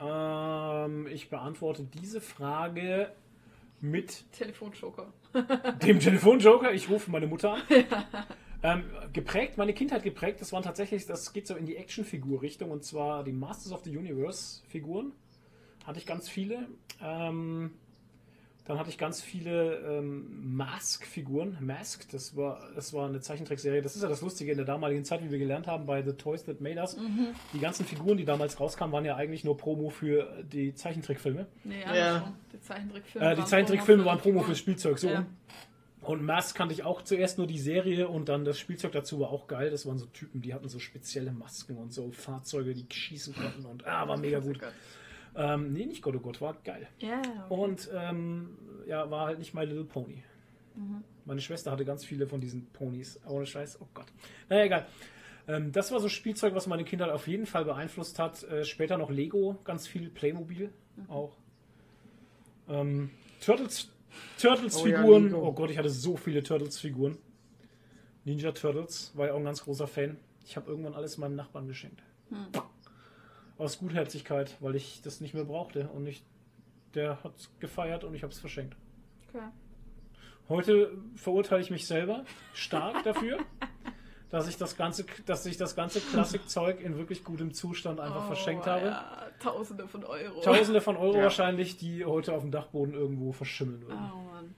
Ähm, 0.00 1.06
ich 1.06 1.30
beantworte 1.30 1.84
diese 1.84 2.20
Frage 2.20 3.12
mit 3.80 4.30
Telefonjoker. 4.32 5.12
dem 5.82 6.00
Telefonjoker. 6.00 6.72
Ich 6.72 6.88
rufe 6.88 7.10
meine 7.10 7.26
Mutter 7.26 7.54
an. 7.54 7.62
Ähm, 8.62 8.84
geprägt, 9.12 9.58
meine 9.58 9.74
Kindheit 9.74 10.02
geprägt, 10.02 10.40
das 10.40 10.50
waren 10.52 10.62
tatsächlich, 10.62 11.06
das 11.06 11.32
geht 11.32 11.46
so 11.46 11.54
in 11.54 11.66
die 11.66 11.76
Actionfigur-Richtung 11.76 12.70
und 12.70 12.84
zwar 12.84 13.22
die 13.22 13.32
Masters 13.32 13.70
of 13.70 13.84
the 13.84 13.96
Universe-Figuren. 13.96 15.12
Hatte 15.84 15.98
ich 15.98 16.06
ganz 16.06 16.28
viele. 16.28 16.66
Ähm, 17.00 17.72
dann 18.66 18.78
hatte 18.78 18.90
ich 18.90 18.98
ganz 18.98 19.22
viele 19.22 19.76
ähm, 19.76 20.56
Mask-Figuren. 20.56 21.56
Mask, 21.60 22.08
das 22.10 22.36
war, 22.36 22.60
das 22.74 22.92
war 22.92 23.08
eine 23.08 23.20
Zeichentrickserie. 23.20 23.80
Das 23.82 23.94
ist 23.96 24.02
ja 24.02 24.08
das 24.08 24.20
Lustige 24.22 24.50
in 24.50 24.56
der 24.56 24.66
damaligen 24.66 25.04
Zeit, 25.04 25.22
wie 25.22 25.30
wir 25.30 25.38
gelernt 25.38 25.66
haben 25.66 25.86
bei 25.86 26.02
The 26.02 26.12
Toys 26.12 26.44
That 26.44 26.60
Made 26.60 26.80
Us. 26.80 26.96
Die 27.52 27.58
ganzen 27.60 27.86
Figuren, 27.86 28.16
die 28.16 28.24
damals 28.24 28.58
rauskamen, 28.58 28.92
waren 28.92 29.04
ja 29.04 29.16
eigentlich 29.16 29.44
nur 29.44 29.56
Promo 29.56 29.90
für 29.90 30.42
die 30.52 30.74
Zeichentrickfilme. 30.74 31.46
Nee, 31.64 31.80
Ja. 31.82 31.86
andersrum. 31.86 32.34
Die 32.52 32.60
Zeichentrickfilme. 32.60 33.30
Äh, 33.32 33.36
die 33.36 33.44
Zeichentrickfilme 33.44 34.02
Promo 34.02 34.10
waren 34.10 34.18
für 34.18 34.30
Promo 34.30 34.42
fürs 34.42 34.58
Spielzeug, 34.58 34.98
so. 34.98 35.08
Ja. 35.08 35.26
Und 36.02 36.22
Mask 36.22 36.56
kannte 36.56 36.72
ich 36.72 36.84
auch 36.84 37.02
zuerst 37.02 37.36
nur 37.38 37.48
die 37.48 37.58
Serie 37.58 38.06
und 38.06 38.28
dann 38.28 38.44
das 38.44 38.60
Spielzeug 38.60 38.92
dazu 38.92 39.18
war 39.18 39.30
auch 39.30 39.48
geil. 39.48 39.70
Das 39.70 39.86
waren 39.86 39.98
so 39.98 40.06
Typen, 40.06 40.40
die 40.40 40.54
hatten 40.54 40.68
so 40.68 40.78
spezielle 40.78 41.32
Masken 41.32 41.76
und 41.76 41.92
so 41.92 42.12
Fahrzeuge, 42.12 42.74
die 42.74 42.86
schießen 42.92 43.34
konnten 43.34 43.64
und 43.66 43.86
ah, 43.88 44.06
war 44.06 44.16
mega 44.16 44.38
gut. 44.38 44.60
Ähm, 45.36 45.72
nee, 45.72 45.86
nicht 45.86 46.02
Gott, 46.02 46.16
oh 46.16 46.20
Gott, 46.20 46.40
war 46.40 46.54
geil. 46.64 46.88
Ja, 46.98 47.20
okay. 47.20 47.30
Und 47.48 47.90
ähm, 47.94 48.56
ja, 48.86 49.10
war 49.10 49.26
halt 49.26 49.38
nicht 49.38 49.54
My 49.54 49.64
Little 49.64 49.84
Pony. 49.84 50.22
Meine 51.24 51.40
Schwester 51.40 51.70
hatte 51.70 51.84
ganz 51.84 52.04
viele 52.04 52.26
von 52.26 52.40
diesen 52.40 52.66
Ponys. 52.66 53.18
Ohne 53.26 53.46
Scheiß, 53.46 53.80
oh 53.80 53.88
Gott. 53.94 54.06
Naja, 54.48 54.64
egal. 54.64 54.86
Ähm, 55.48 55.72
das 55.72 55.90
war 55.92 56.00
so 56.00 56.08
Spielzeug, 56.08 56.54
was 56.54 56.66
meine 56.66 56.84
Kindheit 56.84 57.10
auf 57.10 57.26
jeden 57.28 57.46
Fall 57.46 57.64
beeinflusst 57.64 58.18
hat. 58.18 58.42
Äh, 58.44 58.64
später 58.64 58.98
noch 58.98 59.10
Lego, 59.10 59.58
ganz 59.64 59.86
viel 59.86 60.10
Playmobil 60.10 60.70
auch. 61.08 61.36
Ähm, 62.68 63.10
Turtles, 63.40 63.90
Turtles-Figuren. 64.40 65.34
Oh 65.34 65.38
ja, 65.38 65.42
oh 65.42 65.52
Gott, 65.52 65.70
ich 65.70 65.78
hatte 65.78 65.90
so 65.90 66.16
viele 66.16 66.42
Turtles-Figuren. 66.42 67.16
Ninja 68.24 68.52
Turtles, 68.52 69.12
war 69.14 69.26
ja 69.26 69.32
auch 69.34 69.38
ein 69.38 69.44
ganz 69.44 69.62
großer 69.62 69.86
Fan. 69.86 70.18
Ich 70.44 70.56
habe 70.56 70.70
irgendwann 70.70 70.94
alles 70.94 71.16
meinem 71.16 71.36
Nachbarn 71.36 71.68
geschenkt. 71.68 72.02
Aus 73.58 73.78
Gutherzigkeit, 73.78 74.56
weil 74.60 74.76
ich 74.76 75.00
das 75.02 75.20
nicht 75.20 75.32
mehr 75.34 75.44
brauchte. 75.44 75.88
Und 75.88 76.06
ich, 76.06 76.22
der 76.94 77.22
hat 77.24 77.32
gefeiert 77.60 78.04
und 78.04 78.14
ich 78.14 78.22
habe 78.22 78.32
es 78.32 78.38
verschenkt. 78.38 78.76
Okay. 79.28 79.44
Heute 80.48 80.92
verurteile 81.16 81.62
ich 81.62 81.70
mich 81.70 81.86
selber 81.86 82.24
stark 82.54 83.02
dafür, 83.04 83.38
dass 84.30 84.46
ich 84.48 84.56
das 84.58 84.76
ganze, 84.76 85.04
dass 85.24 85.44
ich 85.46 85.56
das 85.56 85.74
ganze 85.74 86.00
Klassikzeug 86.00 86.80
in 86.80 86.96
wirklich 86.98 87.24
gutem 87.24 87.52
Zustand 87.54 87.98
einfach 87.98 88.24
Oh, 88.24 88.26
verschenkt 88.28 88.66
habe. 88.66 88.86
Ja, 88.86 89.22
Tausende 89.40 89.86
von 89.88 90.04
Euro. 90.04 90.40
Tausende 90.40 90.80
von 90.80 90.96
Euro 90.96 91.16
Ja. 91.16 91.22
wahrscheinlich, 91.24 91.76
die 91.78 92.04
heute 92.04 92.32
auf 92.34 92.42
dem 92.42 92.50
Dachboden 92.50 92.94
irgendwo 92.94 93.32
verschimmeln 93.32 93.82
Oh 93.84 93.88
würden. 93.88 94.26
Mann. 94.32 94.54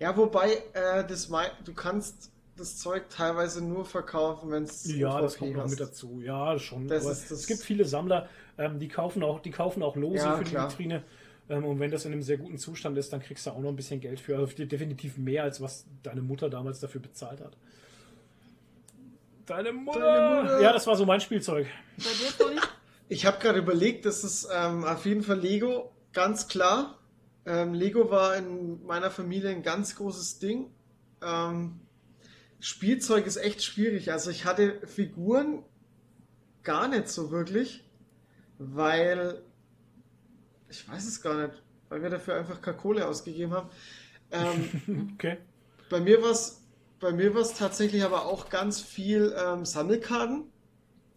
Ja, 0.00 0.16
wobei, 0.16 0.54
äh, 0.72 1.06
das 1.06 1.28
mei 1.28 1.50
du 1.64 1.72
kannst 1.74 2.32
das 2.56 2.78
Zeug 2.78 3.08
teilweise 3.08 3.64
nur 3.64 3.84
verkaufen, 3.84 4.50
wenn 4.50 4.64
es 4.64 4.84
Ja, 4.94 5.20
das 5.20 5.38
kommt 5.38 5.54
noch 5.56 5.68
mit 5.68 5.80
dazu. 5.80 6.20
Ja, 6.22 6.58
schon. 6.58 6.88
Das 6.88 7.04
das- 7.04 7.30
es 7.30 7.46
gibt 7.46 7.60
viele 7.62 7.84
Sammler, 7.84 8.28
ähm, 8.58 8.78
die 8.78 8.88
kaufen 8.88 9.22
auch, 9.22 9.40
die 9.40 9.50
kaufen 9.50 9.82
auch 9.82 9.96
Lose 9.96 10.16
Ja, 10.16 10.36
für 10.36 10.44
die 10.44 10.50
klar. 10.50 10.70
Vitrine. 10.70 11.02
Ähm, 11.48 11.64
und 11.64 11.80
wenn 11.80 11.90
das 11.90 12.04
in 12.04 12.12
einem 12.12 12.22
sehr 12.22 12.36
guten 12.38 12.58
Zustand 12.58 12.96
ist, 12.98 13.12
dann 13.12 13.20
kriegst 13.20 13.46
du 13.46 13.50
auch 13.50 13.58
noch 13.58 13.68
ein 13.70 13.76
bisschen 13.76 14.00
Geld 14.00 14.20
für. 14.20 14.36
Also 14.36 14.64
definitiv 14.64 15.16
mehr, 15.18 15.42
als 15.42 15.60
was 15.60 15.86
deine 16.02 16.22
Mutter 16.22 16.48
damals 16.50 16.78
dafür 16.80 17.00
bezahlt 17.00 17.40
hat. 17.40 17.56
Deine 19.46 19.72
Mutter! 19.72 19.98
Deine 20.00 20.42
Mutter. 20.42 20.60
Ja, 20.60 20.72
das 20.72 20.86
war 20.86 20.96
so 20.96 21.04
mein 21.04 21.20
Spielzeug. 21.20 21.66
Ich 23.08 23.26
habe 23.26 23.38
gerade 23.40 23.58
überlegt, 23.58 24.06
das 24.06 24.24
ist 24.24 24.48
ähm, 24.52 24.84
auf 24.84 25.04
jeden 25.04 25.22
Fall 25.22 25.38
Lego, 25.40 25.90
ganz 26.12 26.48
klar. 26.48 26.98
Ähm, 27.44 27.74
Lego 27.74 28.10
war 28.10 28.36
in 28.36 28.84
meiner 28.86 29.10
Familie 29.10 29.50
ein 29.50 29.62
ganz 29.62 29.96
großes 29.96 30.38
Ding. 30.38 30.70
Ähm, 31.22 31.80
Spielzeug 32.62 33.26
ist 33.26 33.36
echt 33.38 33.62
schwierig. 33.64 34.12
Also 34.12 34.30
ich 34.30 34.44
hatte 34.44 34.80
Figuren 34.86 35.64
gar 36.62 36.86
nicht 36.88 37.08
so 37.08 37.30
wirklich, 37.32 37.84
weil 38.58 39.42
ich 40.68 40.88
weiß 40.88 41.06
es 41.06 41.20
gar 41.20 41.34
nicht, 41.48 41.60
weil 41.88 42.02
wir 42.02 42.10
dafür 42.10 42.36
einfach 42.36 42.62
keine 42.62 42.76
Kohle 42.76 43.06
ausgegeben 43.08 43.52
haben. 43.52 43.68
Ähm, 44.30 45.10
Okay. 45.14 45.38
bei 45.90 46.00
mir 46.00 46.22
war 46.22 46.30
es 46.30 46.60
bei 47.00 47.10
mir 47.10 47.34
war's 47.34 47.54
tatsächlich 47.54 48.04
aber 48.04 48.26
auch 48.26 48.48
ganz 48.48 48.80
viel 48.80 49.34
ähm, 49.36 49.64
Sammelkarten. 49.64 50.44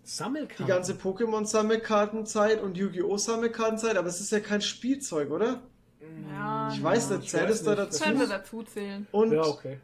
Die 0.04 0.10
Sammelkarten. 0.10 0.66
ganze 0.66 0.94
Pokémon-Sammelkartenzeit 0.94 2.60
und 2.62 2.76
Yu-Gi-Oh! 2.76 3.18
Sammelkartenzeit, 3.18 3.96
aber 3.96 4.08
es 4.08 4.20
ist 4.20 4.32
ja 4.32 4.40
kein 4.40 4.62
Spielzeug, 4.62 5.30
oder? 5.30 5.62
Ja, 6.32 6.72
Ich 6.74 6.82
weiß 6.82 7.12
ja. 7.12 7.22
zählt 7.22 7.52
es 7.52 7.64
da 7.64 7.76
dazu? 7.76 8.04
Können 8.04 8.20
wir 8.20 8.28
dazu 8.28 8.64
zählen. 8.64 9.08
Und, 9.12 9.32
Ja, 9.32 9.44
okay. 9.46 9.80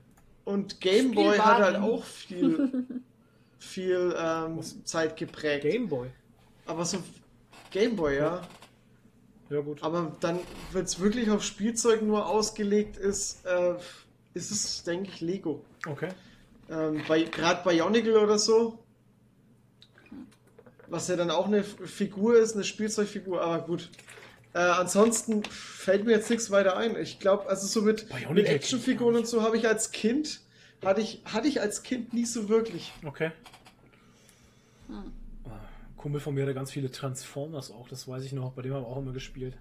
Und 0.45 0.82
Game 0.82 1.11
Boy 1.11 1.38
hat 1.38 1.60
halt 1.60 1.78
auch 1.78 2.03
viel, 2.03 2.86
viel 3.60 4.16
ähm? 4.18 4.60
Zeit 4.84 5.18
geprägt. 5.18 5.64
Gameboy. 5.64 6.08
Aber 6.66 6.86
so 6.86 6.98
Game 7.72 7.95
Boy, 7.95 8.18
ja. 8.18 8.42
Ja, 9.50 9.60
gut. 9.60 9.84
Aber 9.84 10.16
dann, 10.22 10.40
wenn 10.72 10.86
es 10.86 11.00
wirklich 11.00 11.30
auf 11.30 11.44
Spielzeug 11.44 12.02
nur 12.02 12.26
ausgelegt 12.28 12.98
ist, 12.98 13.45
äh, 13.45 13.76
ist 14.34 14.52
es, 14.52 14.84
denke 14.84 15.10
ich, 15.10 15.22
Lego. 15.22 15.61
Okay. 15.86 16.10
Ähm, 16.70 17.03
bei, 17.08 17.24
Gerade 17.24 17.61
Bionicle 17.68 18.18
oder 18.18 18.40
so. 18.40 18.80
Was 20.88 21.08
ja 21.10 21.16
dann 21.18 21.32
auch 21.32 21.48
eine 21.48 21.64
Figur 21.64 22.38
ist, 22.38 22.56
eine 22.56 22.64
Spielzeugfigur, 22.64 23.42
aber 23.42 23.64
gut. 23.64 23.90
Äh, 24.54 24.60
ansonsten 24.60 25.44
fällt 25.44 26.06
mir 26.06 26.12
jetzt 26.12 26.30
nichts 26.30 26.52
weiter 26.52 26.76
ein. 26.76 26.96
Ich 26.98 27.20
glaube, 27.20 27.48
also 27.50 27.68
so 27.68 27.82
mit, 27.82 28.08
mit 28.32 28.48
Actionfiguren 28.48 29.16
und 29.16 29.28
so 29.28 29.42
habe 29.42 29.58
ich 29.58 29.68
als 29.68 29.92
Kind, 29.92 30.42
hatte 30.84 31.02
ich, 31.02 31.22
hatte 31.26 31.48
ich 31.48 31.62
als 31.62 31.84
Kind 31.84 32.14
nie 32.14 32.26
so 32.26 32.50
wirklich. 32.50 32.92
Okay. 33.06 33.32
Hm. 34.88 35.14
Ah, 35.46 35.60
Kumpel 35.96 36.20
von 36.20 36.34
mir 36.34 36.44
hatte 36.44 36.54
ganz 36.54 36.72
viele 36.72 36.92
Transformers 36.92 37.72
auch, 37.72 37.88
das 37.88 38.08
weiß 38.08 38.24
ich 38.26 38.34
noch, 38.34 38.52
bei 38.52 38.62
dem 38.62 38.74
haben 38.74 38.84
wir 38.84 38.88
auch 38.88 38.98
immer 38.98 39.14
gespielt. 39.14 39.58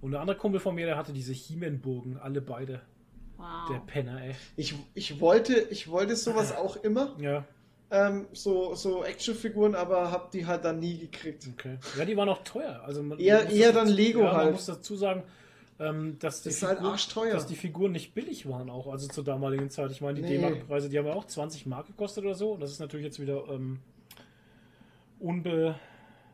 Und 0.00 0.14
ein 0.14 0.20
anderer 0.20 0.38
Kumpel 0.38 0.60
von 0.60 0.74
mir, 0.74 0.86
der 0.86 0.96
hatte 0.96 1.12
diese 1.12 1.32
He-Man-Burgen, 1.32 2.16
alle 2.16 2.40
beide. 2.40 2.80
Wow. 3.36 3.68
Der 3.70 3.78
Penner, 3.80 4.22
ey. 4.22 4.34
Ich, 4.56 4.74
ich, 4.94 5.20
wollte, 5.20 5.54
ich 5.54 5.88
wollte 5.88 6.14
sowas 6.14 6.52
auch 6.56 6.76
immer, 6.76 7.16
Ja, 7.18 7.44
ähm, 7.90 8.26
so, 8.32 8.74
so 8.74 9.04
Actionfiguren, 9.04 9.74
aber 9.74 10.10
hab 10.12 10.30
die 10.30 10.46
halt 10.46 10.64
dann 10.64 10.78
nie 10.78 10.98
gekriegt. 10.98 11.48
okay. 11.52 11.78
Ja, 11.98 12.04
die 12.04 12.16
waren 12.16 12.28
auch 12.28 12.42
teuer. 12.44 12.80
Also 12.84 13.02
man, 13.02 13.18
Eher- 13.18 13.38
man 13.38 13.44
muss 13.46 13.54
eher 13.54 13.72
dazu- 13.72 13.78
dann 13.86 13.88
Lego 13.88 14.18
ja, 14.20 14.24
Man 14.26 14.36
halt. 14.36 14.52
muss 14.52 14.66
dazu 14.66 14.96
sagen, 14.96 15.22
ähm, 15.80 16.18
dass, 16.20 16.42
die 16.42 16.50
halt 16.50 16.76
Figuren- 16.78 16.92
arschteuer. 16.92 17.32
dass 17.32 17.46
die 17.46 17.56
Figuren 17.56 17.92
nicht 17.92 18.14
billig 18.14 18.48
waren 18.48 18.68
auch, 18.70 18.86
also 18.86 19.08
zur 19.08 19.24
damaligen 19.24 19.70
Zeit. 19.70 19.90
Ich 19.92 20.00
meine, 20.02 20.16
die 20.20 20.22
Nee. 20.22 20.36
D-Mark-Preise, 20.38 20.88
die 20.88 20.98
haben 20.98 21.06
ja 21.06 21.14
auch 21.14 21.24
20 21.26 21.66
Mark 21.66 21.86
gekostet 21.86 22.24
oder 22.24 22.34
so. 22.34 22.52
Und 22.52 22.60
das 22.60 22.70
ist 22.70 22.80
natürlich 22.80 23.06
jetzt 23.06 23.20
wieder 23.20 23.44
ähm, 23.48 23.80
unbe... 25.18 25.74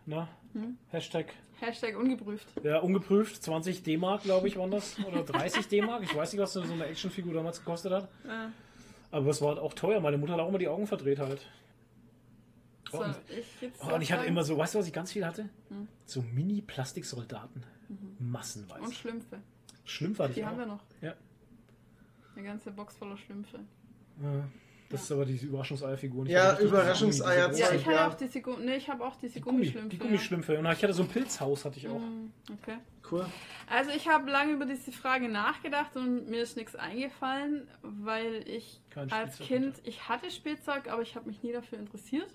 Na? 0.07 0.29
Hm? 0.53 0.77
Hashtag 0.91 1.27
Hashtag 1.59 1.97
ungeprüft. 1.99 2.47
Ja, 2.63 2.81
ungeprüft, 2.81 3.43
20 3.43 3.83
D-Mark, 3.83 4.23
glaube 4.25 4.47
ich, 4.47 4.59
waren 4.59 4.71
das. 4.71 4.97
Oder 5.09 5.23
30 5.23 5.67
D-Mark. 5.69 6.03
Ich 6.03 6.15
weiß 6.15 6.33
nicht, 6.33 6.41
was 6.43 6.53
so 6.53 6.61
eine 6.61 6.85
Actionfigur 6.85 7.33
damals 7.33 7.61
gekostet 7.61 7.93
hat. 7.93 8.05
Äh, 8.27 8.49
Aber 9.11 9.31
es 9.31 9.41
war 9.41 9.49
halt 9.51 9.59
auch 9.59 9.75
teuer. 9.75 10.01
Meine 10.01 10.19
Mutter 10.19 10.35
hat 10.35 10.41
auch 10.41 10.49
immer 10.49 10.59
die 10.59 10.69
Augen 10.69 10.87
verdreht 10.87 11.19
halt. 11.19 11.41
so, 12.91 12.99
Oh, 12.99 13.03
und, 13.03 13.17
ich 13.29 13.71
oh, 13.81 13.95
und 13.95 14.03
ich 14.03 14.13
hatte 14.13 14.27
immer 14.27 14.45
so, 14.45 14.57
weißt 14.57 14.75
du, 14.75 14.79
was 14.79 14.87
ich 14.87 14.93
ganz 14.93 15.13
viel 15.13 15.27
hatte? 15.27 15.49
Hm. 15.69 15.89
So 16.05 16.23
Mini-Plastiksoldaten. 16.23 17.65
Und 17.89 18.21
Massenweise. 18.21 18.93
Schlümpfe. 18.93 19.39
Schlimm 19.85 20.19
war 20.19 20.29
ich 20.29 20.35
Die 20.35 20.45
haben 20.45 20.59
wir 20.59 20.67
noch. 20.67 20.83
Ja. 21.01 21.15
Eine 22.35 22.45
ganze 22.45 22.71
Box 22.71 22.97
voller 22.97 23.17
Schlümpfe. 23.17 23.61
Ja. 24.23 24.49
Das 24.89 25.03
ist 25.03 25.13
aber 25.13 25.25
diese 25.25 25.47
Überraschungseierfiguren. 25.47 26.27
Ich 26.29 26.33
Ja, 26.35 26.53
hatte 26.53 26.63
Überraschungseier 26.63 27.53
Ja, 27.53 27.73
ich 27.73 27.85
hatte 27.87 28.07
auch 28.07 28.15
diese, 28.15 28.41
Gu 28.41 28.57
nee, 28.59 28.77
ich 28.77 28.89
habe 28.89 29.05
auch 29.05 29.17
diese 29.17 29.35
Die, 29.35 29.41
Gummi, 29.41 29.57
Gummischlümpfe. 29.59 29.89
die 29.89 29.99
Gummischlümpfe. 29.99 30.59
Und 30.59 30.67
ich 30.67 30.83
hatte 30.83 30.93
so 30.93 31.03
ein 31.03 31.09
Pilzhaus, 31.09 31.65
hatte 31.65 31.79
ich 31.79 31.89
auch. 31.89 31.99
Mm, 31.99 32.33
Okay. 32.63 32.77
Cool. 33.11 33.25
Also 33.69 33.91
ich 33.93 34.09
habe 34.09 34.29
lange 34.31 34.53
über 34.53 34.65
diese 34.67 34.91
Frage 34.91 35.29
nachgedacht 35.29 35.97
und 35.97 36.29
mir 36.29 36.43
ist 36.43 36.57
nichts 36.57 36.75
eingefallen, 36.75 37.69
weil 37.83 38.49
ich 38.49 38.81
Kein 38.91 39.11
als 39.13 39.35
Spielzeug 39.37 39.47
Kind, 39.49 39.81
ich 39.85 40.09
hatte 40.09 40.31
Spielzeug, 40.31 40.89
aber 40.91 41.03
ich 41.03 41.15
habe 41.15 41.29
mich 41.29 41.43
nie 41.43 41.53
dafür 41.53 41.79
interessiert. 41.79 42.29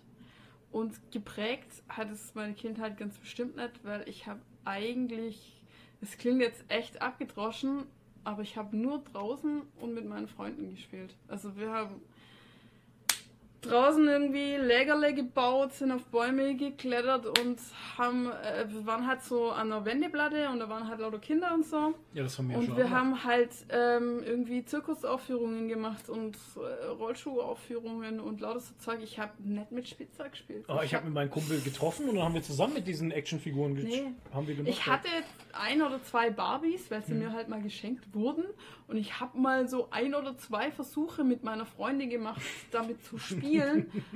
Und 0.72 0.94
geprägt 1.12 1.84
hat 1.90 2.10
es 2.10 2.34
meine 2.36 2.54
Kindheit 2.54 2.98
ganz 2.98 3.18
bestimmt 3.18 3.58
nicht, 3.58 3.84
weil 3.84 4.08
ich 4.08 4.28
habe 4.28 4.40
eigentlich, 4.64 5.62
es 6.02 6.18
klingt 6.18 6.40
jetzt 6.42 6.64
echt 6.70 7.02
abgedroschen, 7.02 7.84
aber 8.24 8.42
ich 8.42 8.56
habe 8.56 8.78
nur 8.78 9.04
draußen 9.12 9.64
und 9.82 9.94
mit 9.94 10.06
meinen 10.06 10.28
Freunden 10.30 10.70
gespielt. 10.74 11.16
Also 11.28 11.58
wir 11.58 11.72
haben 11.72 11.96
draußen 13.62 14.08
irgendwie 14.08 14.56
Lägerle 14.56 15.14
gebaut, 15.14 15.74
sind 15.74 15.92
auf 15.92 16.04
Bäume 16.06 16.56
geklettert 16.56 17.26
und 17.40 17.60
haben, 17.98 18.26
äh, 18.32 18.66
wir 18.68 18.86
waren 18.88 19.06
halt 19.08 19.22
so 19.24 19.52
an 19.52 19.70
der 19.70 19.86
Wendeplatte 19.86 20.50
und 20.50 20.60
da 20.60 20.68
waren 20.68 20.88
halt 20.88 21.00
lauter 21.00 21.20
Kinder 21.20 21.54
und 21.54 21.66
so. 21.66 21.94
Ja, 22.14 22.24
das 22.24 22.38
haben 22.38 22.50
wir 22.50 22.58
Und 22.58 22.66
schon 22.66 22.78
wir 22.78 22.86
auch 22.86 22.90
haben 22.90 23.24
halt 23.24 23.52
ähm, 23.70 24.22
irgendwie 24.26 24.66
Zirkusaufführungen 24.66 25.68
gemacht 25.68 26.10
und 26.10 26.36
äh, 26.58 26.86
Rollschuhaufführungen 26.88 28.20
und 28.20 28.42
lauter 28.42 28.60
so 28.60 28.74
Zeug. 28.80 29.00
Ich 29.04 29.20
habe 29.20 29.32
nicht 29.44 29.72
mit 29.72 29.88
Spielzeug 29.88 30.32
gespielt. 30.32 30.66
Oh, 30.68 30.80
ich 30.84 30.94
habe 30.94 31.06
mit 31.06 31.14
meinem 31.14 31.30
Kumpel 31.30 31.60
getroffen 31.62 32.10
und 32.10 32.16
dann 32.16 32.26
haben 32.26 32.34
wir 32.34 32.44
zusammen 32.44 32.74
mit 32.74 32.88
diesen 32.88 33.12
Actionfiguren 33.12 33.76
ge- 33.76 33.86
Nee. 33.86 34.04
haben 34.34 34.48
wir 34.48 34.56
gemacht. 34.56 34.70
Ich 34.74 34.86
hatte 34.88 35.08
ein 35.54 35.82
oder 35.82 36.02
zwei 36.04 36.30
Barbies, 36.30 36.90
weil 36.90 37.04
sie 37.04 37.14
mir 37.14 37.32
halt 37.34 37.50
mal 37.50 37.62
geschenkt 37.62 38.14
wurden. 38.14 38.46
Und 38.88 38.98
ich 38.98 39.20
habe 39.20 39.38
mal 39.38 39.68
so 39.70 39.88
ein 39.92 40.14
oder 40.16 40.38
zwei 40.38 40.72
Versuche 40.72 41.24
mit 41.24 41.44
meiner 41.44 41.66
Freundin 41.66 42.10
gemacht, 42.10 42.42
damit 42.72 43.04
zu 43.06 43.18
spielen. 43.18 43.51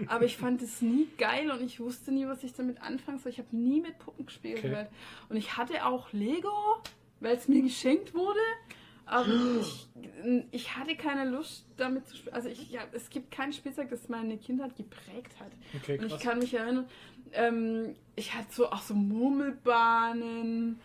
Aber 0.07 0.25
ich 0.25 0.37
fand 0.37 0.61
es 0.61 0.81
nie 0.81 1.07
geil 1.17 1.51
und 1.51 1.61
ich 1.61 1.79
wusste 1.79 2.11
nie, 2.11 2.27
was 2.27 2.43
ich 2.43 2.53
damit 2.53 2.81
anfangen 2.81 3.19
soll. 3.19 3.31
Ich 3.31 3.39
habe 3.39 3.55
nie 3.55 3.81
mit 3.81 3.97
Puppen 3.99 4.25
gespielt. 4.25 4.59
Okay. 4.59 4.87
Und 5.29 5.37
ich 5.37 5.57
hatte 5.57 5.85
auch 5.85 6.11
Lego, 6.13 6.51
weil 7.19 7.35
es 7.35 7.47
mir 7.47 7.61
geschenkt 7.61 8.13
wurde. 8.13 8.39
Aber 9.07 9.27
ich, 9.61 9.87
ich 10.51 10.75
hatte 10.75 10.95
keine 10.95 11.29
Lust 11.29 11.65
damit 11.77 12.07
zu 12.07 12.17
spielen. 12.17 12.33
Also 12.33 12.49
ich, 12.49 12.71
ja, 12.71 12.81
es 12.91 13.09
gibt 13.09 13.29
kein 13.29 13.53
Spielzeug, 13.53 13.89
das 13.89 14.09
meine 14.09 14.37
Kindheit 14.37 14.75
geprägt 14.75 15.39
hat. 15.39 15.51
Okay, 15.75 15.99
Und 15.99 16.07
ich 16.07 16.19
kann 16.19 16.39
mich 16.39 16.53
erinnern, 16.53 16.87
ähm, 17.33 17.95
ich 18.15 18.33
hatte 18.33 18.47
so 18.51 18.71
auch 18.71 18.81
so 18.81 18.95
Murmelbahnen 18.95 20.79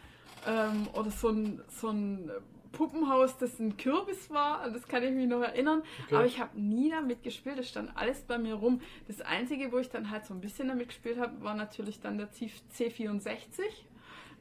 ähm, 0.46 0.88
oder 0.92 1.10
so 1.10 1.28
ein, 1.28 1.62
so 1.68 1.88
ein 1.88 2.30
Puppenhaus, 2.72 3.36
das 3.38 3.58
ein 3.58 3.76
Kürbis 3.76 4.30
war. 4.30 4.68
Das 4.70 4.86
kann 4.86 5.02
ich 5.02 5.12
mich 5.12 5.28
noch 5.28 5.42
erinnern. 5.42 5.82
Okay. 6.06 6.14
Aber 6.14 6.26
ich 6.26 6.40
habe 6.40 6.58
nie 6.60 6.90
damit 6.90 7.22
gespielt. 7.22 7.58
Es 7.58 7.68
stand 7.68 7.96
alles 7.96 8.22
bei 8.22 8.38
mir 8.38 8.54
rum. 8.54 8.80
Das 9.08 9.20
Einzige, 9.20 9.72
wo 9.72 9.78
ich 9.78 9.88
dann 9.90 10.10
halt 10.10 10.24
so 10.26 10.34
ein 10.34 10.40
bisschen 10.40 10.68
damit 10.68 10.88
gespielt 10.88 11.18
habe, 11.18 11.42
war 11.42 11.54
natürlich 11.54 12.00
dann 12.00 12.18
der 12.18 12.28
C64. 12.30 13.60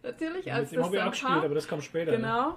Natürlich, 0.04 0.46
Ja, 0.46 0.56
als 0.56 0.72
das 0.72 0.92
wir 0.92 1.00
dann 1.00 1.08
auch 1.08 1.12
gespielt, 1.12 1.44
aber 1.44 1.56
das 1.56 1.68
kam 1.68 1.82
später. 1.82 2.12
Ne? 2.12 2.18
Genau. 2.18 2.56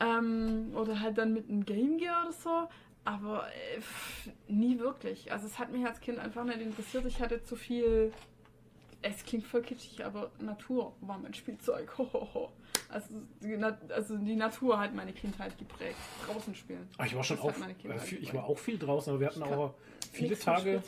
Ähm, 0.00 0.72
oder 0.74 1.00
halt 1.00 1.16
dann 1.18 1.32
mit 1.32 1.48
einem 1.48 1.64
Game 1.64 1.98
Gear 1.98 2.24
oder 2.24 2.32
so. 2.32 2.68
Aber 3.04 3.46
äh, 3.48 3.80
pff, 3.80 4.30
nie 4.48 4.78
wirklich. 4.78 5.30
Also 5.32 5.46
es 5.46 5.58
hat 5.58 5.70
mich 5.70 5.84
als 5.86 6.00
Kind 6.00 6.18
einfach 6.18 6.44
nicht 6.44 6.60
interessiert. 6.60 7.04
Ich 7.06 7.20
hatte 7.20 7.42
zu 7.42 7.56
viel. 7.56 8.12
Es 9.02 9.24
klingt 9.24 9.46
voll 9.46 9.60
kitschig, 9.60 10.04
aber 10.04 10.30
Natur 10.40 10.94
war 11.02 11.18
mein 11.18 11.34
Spielzeug. 11.34 11.92
Hohoho. 11.98 12.50
Also, 12.94 13.08
die 13.42 13.92
also 13.92 14.16
die 14.16 14.36
Natur 14.36 14.78
hat 14.78 14.94
meine 14.94 15.12
Kindheit 15.12 15.58
geprägt. 15.58 15.96
Draußen 16.26 16.54
spielen. 16.54 16.88
Ah, 16.96 17.04
ich 17.04 17.16
war 17.16 17.24
schon 17.24 17.38
Das 17.38 17.44
auch, 17.44 17.88
äh, 17.90 17.98
viel, 17.98 18.22
ich 18.22 18.32
war 18.32 18.44
auch 18.44 18.56
viel 18.58 18.78
draußen, 18.78 19.10
aber 19.10 19.18
wir 19.18 19.26
hatten 19.26 19.42
auch 19.42 19.74
viele 20.12 20.38
Tage, 20.38 20.80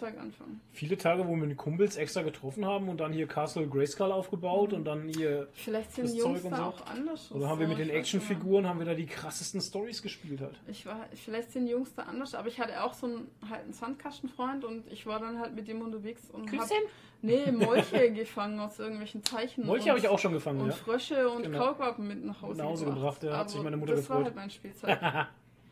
viele 0.70 0.96
Tage, 0.96 1.26
wo 1.26 1.30
wir 1.30 1.46
mit 1.46 1.56
Kumpels 1.56 1.96
extra 1.96 2.22
getroffen 2.22 2.64
haben 2.64 2.88
und 2.88 2.98
dann 3.00 3.12
hier 3.12 3.26
Castle 3.26 3.66
Grayskull 3.66 4.12
aufgebaut 4.12 4.72
und 4.72 4.84
dann 4.84 5.08
hier, 5.08 5.48
Vielleicht 5.54 5.94
sind 5.94 6.04
Das 6.04 6.16
Jungs 6.16 6.42
Zeug 6.42 6.44
und 6.44 6.50
da 6.52 6.56
so. 6.58 6.62
auch 6.62 6.86
anders. 6.86 7.32
oder 7.32 7.48
haben 7.48 7.58
wir 7.58 7.66
mit 7.66 7.78
den. 7.78 7.90
Actionfiguren, 7.90 8.68
haben 8.68 8.78
wir 8.78 8.86
da 8.86 8.94
die 8.94 9.06
krassesten 9.06 9.60
Stories 9.60 10.00
gespielt 10.00 10.40
halt. 10.40 10.60
Ich 10.68 10.86
war, 10.86 11.06
vielleicht 11.12 11.50
sind 11.50 11.66
Jungs 11.66 11.92
da 11.94 12.02
anders, 12.02 12.36
aber 12.36 12.46
ich 12.46 12.60
hatte 12.60 12.84
auch 12.84 12.94
so 12.94 13.06
einen, 13.06 13.28
halt 13.50 13.64
einen 13.64 13.72
Sandkastenfreund 13.72 14.64
und 14.64 14.86
ich 14.92 15.06
war 15.06 15.18
dann 15.18 15.40
halt 15.40 15.56
mit 15.56 15.66
dem 15.66 15.80
unterwegs 15.80 16.30
und 16.30 16.52
hab, 16.56 16.68
nee, 17.22 17.50
Molche 17.52 18.10
gefangen 18.14 18.58
aus 18.60 18.78
irgendwelchen 18.78 19.24
Zeichen. 19.24 19.66
Molche 19.66 19.90
habe 19.90 19.98
ich 19.98 20.08
auch 20.08 20.18
schon 20.18 20.32
gefangen, 20.32 20.60
Und 20.60 20.68
ja. 20.68 20.74
Frösche 20.74 21.28
und 21.28 21.42
Genau. 21.42 21.58
Kaulquappen 21.58 22.06
mit 22.06 22.24
nach 22.24 22.40
Hause, 22.42 22.58
Nach 22.58 22.64
Hause 22.66 22.84
gebracht, 22.86 23.22
ja, 23.22 23.36
hat 23.38 23.48
sich 23.50 23.56
Aber 23.56 23.64
meine 23.64 23.76
Mutter 23.76 23.94
das 23.96 24.08
war 24.08 24.18
gefreut. 24.18 24.24
halt 24.26 24.36
mein 24.36 24.50
Spielzeug. 24.50 24.98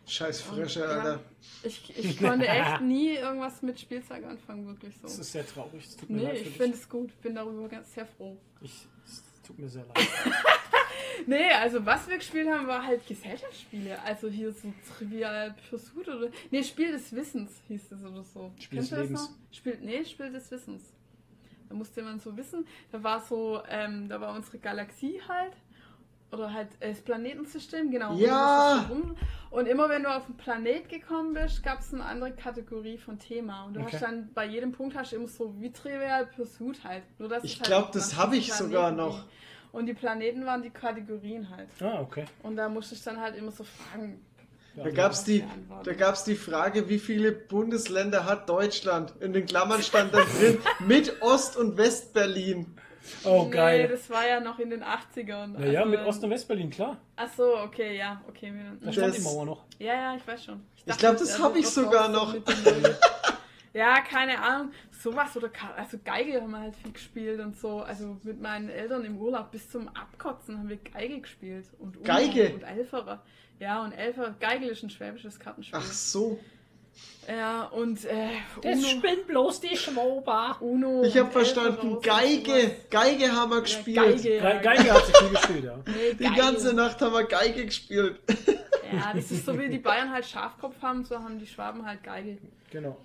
Scheiß 0.06 0.42
Frösche, 0.42 0.86
Alter. 0.86 1.20
Ich, 1.62 1.98
ich 1.98 2.18
konnte 2.20 2.46
echt 2.46 2.82
nie 2.82 3.14
irgendwas 3.14 3.62
mit 3.62 3.80
Spielzeug 3.80 4.22
anfangen, 4.24 4.66
wirklich 4.66 4.94
Das 5.00 5.16
so. 5.16 5.22
ist 5.22 5.32
sehr 5.32 5.46
traurig, 5.46 5.82
es 5.84 5.96
tut 5.96 6.10
mir 6.10 6.16
Nee, 6.18 6.24
leid 6.24 6.36
ich 6.42 6.50
finde 6.50 6.76
es 6.76 6.86
gut, 6.88 7.18
bin 7.22 7.34
darüber 7.34 7.66
ganz 7.68 7.94
sehr 7.94 8.04
froh. 8.04 8.36
Ich, 8.60 8.86
es 9.06 9.22
tut 9.46 9.58
mir 9.58 9.68
sehr 9.68 9.84
leid. 9.84 10.06
Nee, 11.26 11.50
also 11.52 11.84
was 11.86 12.06
wir 12.08 12.16
gespielt 12.18 12.48
haben, 12.50 12.66
war 12.66 12.84
halt 12.84 13.06
Gesellschaftsspiele. 13.06 14.00
Also 14.02 14.28
hier 14.28 14.52
so 14.52 14.72
Trivial 14.98 15.54
Pursuit 15.70 16.08
oder. 16.08 16.28
Nee, 16.50 16.62
Spiel 16.62 16.92
des 16.92 17.12
Wissens 17.14 17.50
hieß 17.68 17.92
es 17.92 18.02
oder 18.04 18.22
so. 18.24 18.50
Spiel 18.58 18.78
Kennst 18.78 18.90
des 18.92 18.96
du 18.96 18.96
das 18.96 19.04
Lebens. 19.08 19.22
noch? 19.30 19.56
Spiel, 19.56 19.78
nee, 19.82 20.04
Spiel 20.04 20.32
des 20.32 20.50
Wissens. 20.50 20.82
Da 21.74 21.78
musste 21.78 22.02
man 22.02 22.20
so 22.20 22.36
wissen. 22.36 22.64
Da 22.92 23.02
war 23.02 23.18
so, 23.20 23.60
ähm, 23.68 24.08
da 24.08 24.20
war 24.20 24.32
unsere 24.32 24.58
Galaxie 24.58 25.20
halt. 25.26 25.52
Oder 26.30 26.52
halt 26.52 26.68
äh, 26.78 26.90
das 26.90 27.00
Planetensystem, 27.00 27.90
genau. 27.90 28.14
Ja! 28.14 28.88
Und 29.50 29.66
immer 29.66 29.88
wenn 29.88 30.04
du 30.04 30.08
auf 30.16 30.26
den 30.26 30.36
Planet 30.36 30.88
gekommen 30.88 31.34
bist, 31.34 31.64
gab 31.64 31.80
es 31.80 31.92
eine 31.92 32.04
andere 32.04 32.30
Kategorie 32.32 32.96
von 32.96 33.18
Thema. 33.18 33.64
Und 33.64 33.74
du 33.74 33.80
Okay. 33.80 33.90
hast 33.92 34.02
dann 34.02 34.32
bei 34.34 34.46
jedem 34.46 34.70
Punkt 34.70 34.96
hast 34.96 35.10
du 35.12 35.16
immer 35.16 35.26
so 35.26 35.52
wie 35.60 35.72
Trivial 35.72 36.26
Pursuit 36.26 36.82
halt. 36.84 37.02
Nur, 37.18 37.28
dass 37.28 37.42
Ich 37.42 37.56
halt 37.58 37.66
glaub, 37.66 37.86
um 37.86 37.92
das 37.92 38.10
ganz 38.10 38.16
hab 38.18 38.30
viele 38.30 38.40
ich 38.40 38.52
sogar 38.52 38.92
Planeten 38.92 38.96
noch. 38.96 39.16
ging. 39.18 39.28
Und 39.72 39.86
die 39.86 39.94
Planeten 39.94 40.46
waren 40.46 40.62
die 40.62 40.70
Kategorien 40.70 41.50
halt. 41.50 41.68
Ah, 41.80 42.00
okay. 42.00 42.24
Und 42.44 42.54
da 42.56 42.68
musste 42.68 42.94
ich 42.94 43.02
dann 43.02 43.20
halt 43.20 43.34
immer 43.36 43.50
so 43.50 43.64
fragen. 43.64 44.24
Da 44.76 44.90
gab's 44.90 45.22
die, 45.24 45.40
beantworten. 45.40 45.84
da 45.84 45.92
gab's 45.94 46.24
die 46.24 46.34
Frage, 46.34 46.88
wie 46.88 46.98
viele 46.98 47.30
Bundesländer 47.32 48.24
hat 48.26 48.48
Deutschland? 48.48 49.14
In 49.20 49.32
den 49.32 49.46
Klammern 49.46 49.82
stand 49.82 50.12
da 50.12 50.22
drin, 50.24 50.58
mit 50.80 51.22
Ost- 51.22 51.56
und 51.56 51.76
Westberlin. 51.76 52.74
Oh, 53.22 53.44
Nee, 53.44 53.50
geil. 53.50 53.88
das 53.88 54.08
war 54.08 54.26
ja 54.26 54.40
noch 54.40 54.58
in 54.58 54.70
den 54.70 54.82
80ern. 54.82 55.48
naja, 55.58 55.80
Also, 55.80 55.90
mit 55.90 56.00
Ost- 56.00 56.24
und 56.24 56.30
Westberlin, 56.30 56.70
klar. 56.70 56.96
Ach 57.16 57.28
so, 57.36 57.58
okay, 57.58 57.96
ja, 57.98 58.20
okay. 58.28 58.52
Da 58.80 58.86
wir- 58.86 58.92
stand 58.92 59.08
Das- 59.08 59.16
die 59.16 59.22
Mauer 59.22 59.44
noch. 59.44 59.64
Ja, 59.78 59.94
ja, 59.94 60.16
ich 60.16 60.26
weiß 60.26 60.44
schon. 60.44 60.62
Ich 60.76 60.84
dachte, 60.84 61.00
glaub, 61.00 61.18
das 61.18 61.32
also, 61.32 61.44
hab 61.44 61.56
ich 61.56 61.64
das 61.66 61.74
sogar 61.74 62.08
noch. 62.08 62.34
Ja, 63.74 64.00
keine 64.00 64.40
Ahnung. 64.40 64.70
Sowas 64.92 65.36
oder 65.36 65.50
also 65.76 65.98
Geige 66.04 66.40
haben 66.40 66.52
wir 66.52 66.60
halt 66.60 66.76
viel 66.76 66.92
gespielt 66.92 67.40
und 67.40 67.58
so. 67.58 67.80
Also 67.80 68.16
mit 68.22 68.40
meinen 68.40 68.68
Eltern 68.68 69.04
im 69.04 69.18
Urlaub 69.18 69.50
bis 69.50 69.68
zum 69.68 69.88
Abkotzen 69.88 70.58
haben 70.58 70.68
wir 70.68 70.76
Geige 70.76 71.20
gespielt. 71.20 71.66
Und 71.80 71.96
Uno 71.96 72.06
Geige? 72.06 72.54
Und 72.54 72.62
Elferer. 72.62 73.22
Ja, 73.58 73.82
und 73.82 73.92
Elfer. 73.92 74.36
Geige 74.38 74.66
ist 74.66 74.84
ein 74.84 74.90
schwäbisches 74.90 75.40
Kartenspiel. 75.40 75.78
Ach 75.82 75.92
so. 75.92 76.38
Ja, 77.26 77.64
und 77.64 78.04
äh, 78.04 78.28
Uno, 78.62 78.86
spinnt 78.86 79.26
bloß 79.26 79.60
die 79.60 79.76
Schwauber. 79.76 80.56
Uno 80.60 81.02
Ich 81.02 81.18
habe 81.18 81.32
verstanden, 81.32 82.00
Geige. 82.00 82.76
Geige 82.90 83.32
haben 83.32 83.50
wir 83.50 83.56
Ja, 83.56 83.62
gespielt. 83.62 83.96
Geige, 83.96 84.22
Ge 84.22 84.36
ja. 84.38 84.58
Geige 84.60 84.92
hat 84.92 85.06
sich 85.06 85.16
viel 85.16 85.28
gespielt, 85.30 85.64
ja. 85.64 85.78
Nee, 85.86 86.14
Die 86.14 86.34
ganze 86.36 86.72
Nacht 86.74 87.00
haben 87.00 87.12
wir 87.12 87.24
Geige 87.24 87.64
gespielt. 87.66 88.20
Ja, 88.92 89.12
das 89.12 89.32
ist 89.32 89.46
so 89.46 89.58
wie 89.58 89.68
die 89.68 89.78
Bayern 89.78 90.12
halt 90.12 90.26
Schafkopf 90.26 90.80
haben, 90.80 91.04
so 91.04 91.18
haben 91.18 91.40
die 91.40 91.46
Schwaben 91.48 91.84
halt 91.84 92.04
Geige. 92.04 92.38
Genau. 92.70 92.96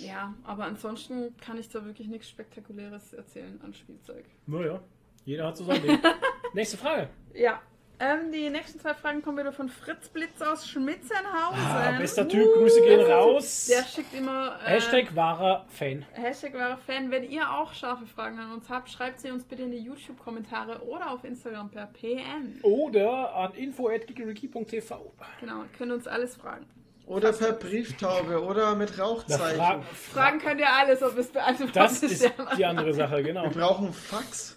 Ja, 0.00 0.34
aber 0.44 0.64
ansonsten 0.64 1.36
kann 1.38 1.58
ich 1.58 1.68
da 1.68 1.84
wirklich 1.84 2.08
nichts 2.08 2.28
Spektakuläres 2.28 3.12
erzählen 3.12 3.60
an 3.62 3.74
Spielzeug. 3.74 4.24
Naja, 4.46 4.80
jeder 5.24 5.46
hat 5.46 5.56
so 5.56 5.64
sein 5.64 5.82
Ding. 5.82 5.98
Nächste 6.54 6.76
Frage. 6.76 7.08
Ja. 7.34 7.60
Ähm, 8.02 8.32
die 8.32 8.48
nächsten 8.48 8.80
zwei 8.80 8.94
Fragen 8.94 9.20
kommen 9.20 9.36
wieder 9.36 9.52
von 9.52 9.68
Fritz 9.68 10.08
Blitz 10.08 10.40
aus 10.40 10.66
Schmitzenhausen. 10.66 11.60
Ah, 11.62 11.98
bester 11.98 12.26
Typ, 12.26 12.54
Grüße 12.54 12.80
gehen 12.80 13.00
raus. 13.00 13.66
Der 13.66 13.84
schickt 13.84 14.14
immer. 14.14 14.58
Äh, 14.64 14.70
Hashtag 14.70 15.14
wahrer 15.14 15.66
Fan. 15.68 16.06
Hashtag 16.12 16.54
wahrer 16.54 16.78
Fan. 16.78 17.10
Wenn 17.10 17.30
ihr 17.30 17.50
auch 17.50 17.74
scharfe 17.74 18.06
Fragen 18.06 18.38
an 18.38 18.52
uns 18.52 18.70
habt, 18.70 18.88
schreibt 18.88 19.20
sie 19.20 19.30
uns 19.30 19.44
bitte 19.44 19.64
in 19.64 19.70
die 19.70 19.80
YouTube-Kommentare 19.80 20.82
oder 20.82 21.10
auf 21.10 21.24
Instagram 21.24 21.70
per 21.70 21.88
PM. 21.88 22.58
Oder 22.62 23.34
an 23.34 23.52
info.gigeriki.tv. 23.52 25.12
Genau, 25.40 25.64
könnt 25.76 25.92
uns 25.92 26.06
alles 26.06 26.36
fragen. 26.36 26.64
Oder 27.10 27.32
per 27.32 27.54
Brieftaube 27.54 28.40
oder 28.40 28.76
mit 28.76 28.96
Rauchzeichen. 28.96 29.56
Fra 29.56 29.82
Fragen 29.82 30.38
könnt 30.38 30.60
ihr 30.60 30.72
alles, 30.72 31.02
ob 31.02 31.18
es 31.18 31.26
beantwortet 31.26 31.74
das 31.74 32.04
ist 32.04 32.22
ja. 32.22 32.30
die 32.56 32.64
andere 32.64 32.94
Sache, 32.94 33.24
genau. 33.24 33.42
Wir 33.42 33.50
brauchen 33.50 33.92
Fax. 33.92 34.56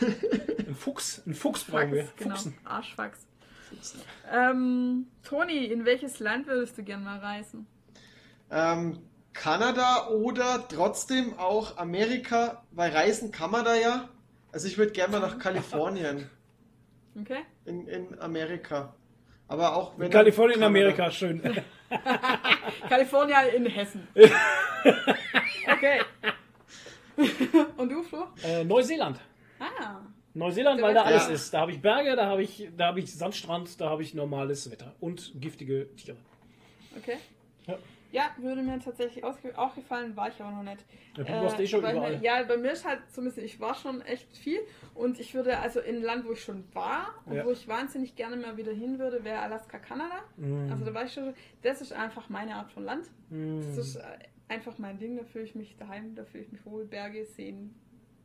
Ein 0.00 0.76
Fuchs, 0.76 1.20
ein 1.26 1.34
Fuchs 1.34 1.64
brauchen 1.64 1.90
wir. 1.90 2.04
Fax, 2.04 2.16
genau. 2.16 2.34
Fuchsen. 2.36 2.58
Arschfax. 2.64 3.26
Ähm, 4.32 5.08
Toni, 5.24 5.64
in 5.64 5.84
welches 5.84 6.20
Land 6.20 6.46
würdest 6.46 6.78
du 6.78 6.84
gern 6.84 7.02
mal 7.02 7.18
reisen? 7.18 7.66
Ähm, 8.52 9.00
Kanada 9.32 10.10
oder 10.10 10.68
trotzdem 10.68 11.36
auch 11.40 11.76
Amerika, 11.76 12.62
weil 12.70 12.92
reisen 12.92 13.32
kann 13.32 13.50
man 13.50 13.64
da 13.64 13.74
ja. 13.74 14.08
Also 14.52 14.68
ich 14.68 14.78
würde 14.78 14.92
gerne 14.92 15.18
mal 15.18 15.26
nach 15.28 15.40
Kalifornien 15.40 16.30
Okay? 17.20 17.40
in, 17.64 17.88
in 17.88 18.16
Amerika. 18.20 18.94
Aber 19.48 19.74
auch 19.74 19.98
wenn 19.98 20.12
Kalifornien 20.12 20.60
in 20.60 20.62
Kanada. 20.62 20.78
Amerika, 20.78 21.10
schön. 21.10 21.42
Kalifornien 22.88 23.48
in 23.56 23.66
Hessen. 23.66 24.06
okay. 25.72 26.00
Und 27.76 27.88
du, 27.90 28.02
Flo? 28.02 28.24
Äh, 28.42 28.64
Neuseeland. 28.64 29.18
Ah, 29.58 30.00
Neuseeland, 30.32 30.80
weil 30.80 30.94
da 30.94 31.02
alles 31.02 31.26
Ja. 31.26 31.32
ist. 31.34 31.52
Da 31.52 31.60
habe 31.60 31.72
ich 31.72 31.82
Berge, 31.82 32.14
da 32.16 32.26
habe 32.26 32.42
ich, 32.42 32.68
da 32.76 32.86
habe 32.86 33.00
ich 33.00 33.12
Sandstrand, 33.14 33.80
da 33.80 33.90
habe 33.90 34.02
ich 34.02 34.14
normales 34.14 34.70
Wetter 34.70 34.94
und 35.00 35.32
giftige 35.40 35.88
Tiere. 35.96 36.16
okay. 36.96 37.16
Ja. 37.66 37.76
Ja, 38.12 38.34
würde 38.38 38.62
mir 38.62 38.78
tatsächlich 38.80 39.24
auch 39.24 39.74
gefallen, 39.74 40.16
war 40.16 40.28
ich 40.28 40.40
aber 40.40 40.50
noch 40.50 40.62
nicht. 40.62 40.84
Ja, 41.16 41.24
du 41.24 41.32
warst 41.32 41.60
eh 41.60 41.66
schon 41.66 41.82
bei 41.82 41.92
überall. 41.92 42.16
Mir, 42.16 42.22
ja, 42.22 42.42
bei 42.42 42.56
mir 42.56 42.72
ist 42.72 42.84
halt 42.84 43.00
so 43.10 43.20
ein 43.20 43.24
bisschen, 43.24 43.44
ich 43.44 43.60
war 43.60 43.74
schon 43.74 44.02
echt 44.02 44.36
viel 44.36 44.60
und 44.94 45.20
ich 45.20 45.34
würde 45.34 45.58
also 45.58 45.80
in 45.80 45.96
ein 45.96 46.02
Land, 46.02 46.26
wo 46.26 46.32
ich 46.32 46.42
schon 46.42 46.64
war 46.74 47.14
und 47.26 47.36
Ja. 47.36 47.44
wo 47.44 47.50
ich 47.50 47.68
wahnsinnig 47.68 48.16
gerne 48.16 48.36
mal 48.36 48.56
wieder 48.56 48.72
hin 48.72 48.98
würde, 48.98 49.22
wäre 49.24 49.40
Alaska, 49.40 49.78
Kanada. 49.78 50.22
Mm. 50.36 50.70
Also 50.70 50.84
da 50.84 50.94
war 50.94 51.04
ich 51.04 51.12
schon, 51.12 51.34
das 51.62 51.80
ist 51.80 51.92
einfach 51.92 52.28
meine 52.28 52.56
Art 52.56 52.72
von 52.72 52.84
Land. 52.84 53.06
Mm. 53.28 53.60
Das 53.60 53.76
ist 53.78 53.96
äh, 53.96 54.02
einfach 54.48 54.78
mein 54.78 54.98
Ding, 54.98 55.16
da 55.16 55.24
fühle 55.24 55.44
ich 55.44 55.54
mich 55.54 55.76
daheim, 55.76 56.14
da 56.16 56.24
fühle 56.24 56.44
ich 56.44 56.52
mich 56.52 56.66
wohl, 56.66 56.84
Berge, 56.84 57.24
Seen, 57.24 57.74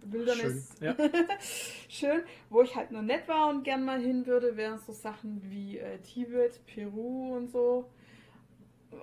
Wildernis. 0.04 0.76
Schön, 0.80 0.96
ja. 0.98 1.10
Schön. 1.90 2.22
Wo 2.50 2.62
ich 2.62 2.76
halt 2.76 2.92
noch 2.92 3.02
nett 3.02 3.28
war 3.28 3.50
und 3.50 3.64
gern 3.64 3.84
mal 3.84 4.00
hin 4.00 4.26
würde, 4.26 4.58
wären 4.58 4.80
so 4.80 4.92
Sachen 4.92 5.42
wie 5.46 5.78
äh, 5.78 6.00
Tibet, 6.00 6.60
Peru 6.66 7.36
und 7.36 7.52
so. 7.52 7.90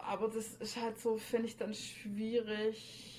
Aber 0.00 0.28
das 0.28 0.54
ist 0.54 0.76
halt 0.80 0.98
so, 0.98 1.16
finde 1.16 1.46
ich 1.48 1.56
dann 1.56 1.74
schwierig. 1.74 3.18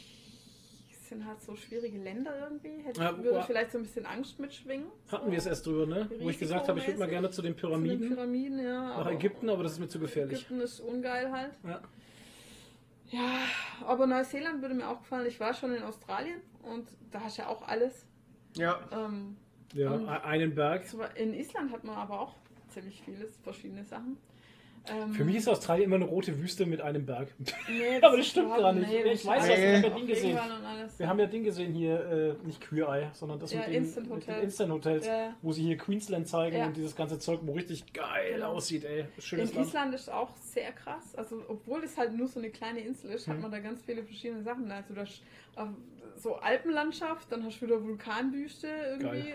Es 0.91 1.09
sind 1.09 1.25
halt 1.25 1.41
so 1.41 1.55
schwierige 1.55 1.97
Länder 1.97 2.31
irgendwie. 2.49 2.83
Hätte, 2.83 3.01
Ja, 3.01 3.15
würde 3.17 3.35
wa- 3.37 3.43
vielleicht 3.43 3.71
so 3.71 3.77
ein 3.77 3.83
bisschen 3.83 4.05
Angst 4.05 4.39
mitschwingen. 4.39 4.87
Hatten 5.11 5.29
wir 5.31 5.37
es 5.37 5.45
erst 5.45 5.65
drüber, 5.65 5.85
ne? 5.85 6.09
Wo 6.19 6.29
ich 6.29 6.39
gesagt 6.39 6.67
habe, 6.67 6.79
ich 6.79 6.87
würde 6.87 6.99
mal 6.99 7.09
gerne 7.09 7.29
zu 7.29 7.41
den 7.41 7.57
Zu 7.57 7.67
den 7.67 7.69
Pyramiden 7.69 8.09
Pyramiden, 8.09 8.59
ja. 8.63 8.89
nach 8.89 8.97
aber- 8.99 9.11
Ägypten, 9.11 9.49
aber 9.49 9.63
das 9.63 9.73
ist 9.73 9.79
mir 9.79 9.87
zu 9.89 9.99
gefährlich. 9.99 10.39
Ägypten 10.39 10.61
ist 10.61 10.79
ungeil 10.79 11.31
halt. 11.31 11.51
Ja. 11.63 11.81
Ja, 13.09 13.39
aber 13.85 14.07
Neuseeland 14.07 14.61
würde 14.61 14.73
mir 14.73 14.87
auch 14.89 14.99
gefallen. 14.99 15.27
Ich 15.27 15.39
war 15.39 15.53
schon 15.53 15.75
in 15.75 15.83
Australien 15.83 16.41
und 16.63 16.87
da 17.11 17.19
hast 17.21 17.37
du 17.37 17.43
ja 17.43 17.47
auch 17.47 17.67
alles. 17.67 18.05
Ja, 18.55 18.79
Ähm, 18.91 19.37
Ja, 19.73 19.95
e- 19.99 20.21
einen 20.23 20.55
Berg. 20.55 20.83
in 21.15 21.33
Island 21.33 21.71
hat 21.71 21.83
man 21.83 21.95
aber 21.95 22.19
auch 22.19 22.35
ziemlich 22.69 23.01
vieles, 23.03 23.37
verschiedene 23.37 23.83
Sachen. 23.83 24.17
Ähm, 24.89 25.13
Für 25.13 25.23
mich 25.23 25.37
ist 25.37 25.47
Australien 25.47 25.85
immer 25.85 25.95
eine 25.95 26.05
rote 26.05 26.37
Wüste 26.41 26.65
mit 26.65 26.81
einem 26.81 27.05
Berg. 27.05 27.29
nee, 27.69 27.97
aber 28.01 28.17
das 28.17 28.27
stimmt 28.27 28.55
gar 28.55 28.73
nicht. 28.73 28.87
nee, 28.89 29.13
Ich 29.13 29.25
weiß 29.25 29.39
das 29.39 29.47
das, 29.49 29.57
ich 29.59 29.63
ist 29.65 29.75
hab 29.77 29.83
ja 29.83 29.89
Ding 29.95 30.07
gesehen. 30.07 30.39
Wir 30.97 31.07
haben 31.07 31.19
ja 31.19 31.25
Ding 31.25 31.43
gesehen 31.43 31.73
hier, 31.73 32.37
äh, 32.41 32.45
nicht 32.45 32.59
Queer-Eye, 32.61 33.09
sondern 33.13 33.39
das 33.39 33.53
Ja, 33.53 33.59
mit, 33.59 33.67
den, 33.69 33.73
Instant 33.75 34.09
mit 34.09 34.23
den 34.23 34.27
Hotel. 34.33 34.43
Instant-Hotels, 34.43 35.05
Ja, 35.05 35.33
wo 35.41 35.51
sie 35.53 35.63
hier 35.63 35.77
Queensland 35.77 36.27
zeigen 36.27 36.57
Ja. 36.57 36.65
und 36.67 36.75
dieses 36.75 36.95
ganze 36.95 37.17
Zeug, 37.19 37.39
wo 37.43 37.53
richtig 37.53 37.93
geil 37.93 38.33
Genau. 38.35 38.53
aussieht, 38.53 38.83
ey. 38.83 39.05
Schönes 39.19 39.51
In 39.51 39.55
Land. 39.55 39.67
Island 39.67 39.95
ist 39.95 40.09
auch 40.11 40.35
sehr 40.37 40.71
krass. 40.73 41.15
Also, 41.15 41.41
obwohl 41.47 41.83
es 41.83 41.97
halt 41.97 42.13
nur 42.13 42.27
so 42.27 42.39
eine 42.39 42.49
kleine 42.49 42.81
Insel 42.81 43.11
ist, 43.11 43.27
hat 43.27 43.37
Mhm. 43.37 43.41
man 43.43 43.51
da 43.51 43.59
ganz 43.59 43.81
viele 43.83 44.03
verschiedene 44.03 44.43
Sachen. 44.43 44.69
Also, 44.71 44.93
das 44.93 45.21
so 46.17 46.35
Alpenlandschaft, 46.35 47.31
dann 47.31 47.43
hast 47.45 47.59
du 47.61 47.65
wieder 47.67 47.81
Vulkanwüste 47.83 48.67
irgendwie. 48.67 49.29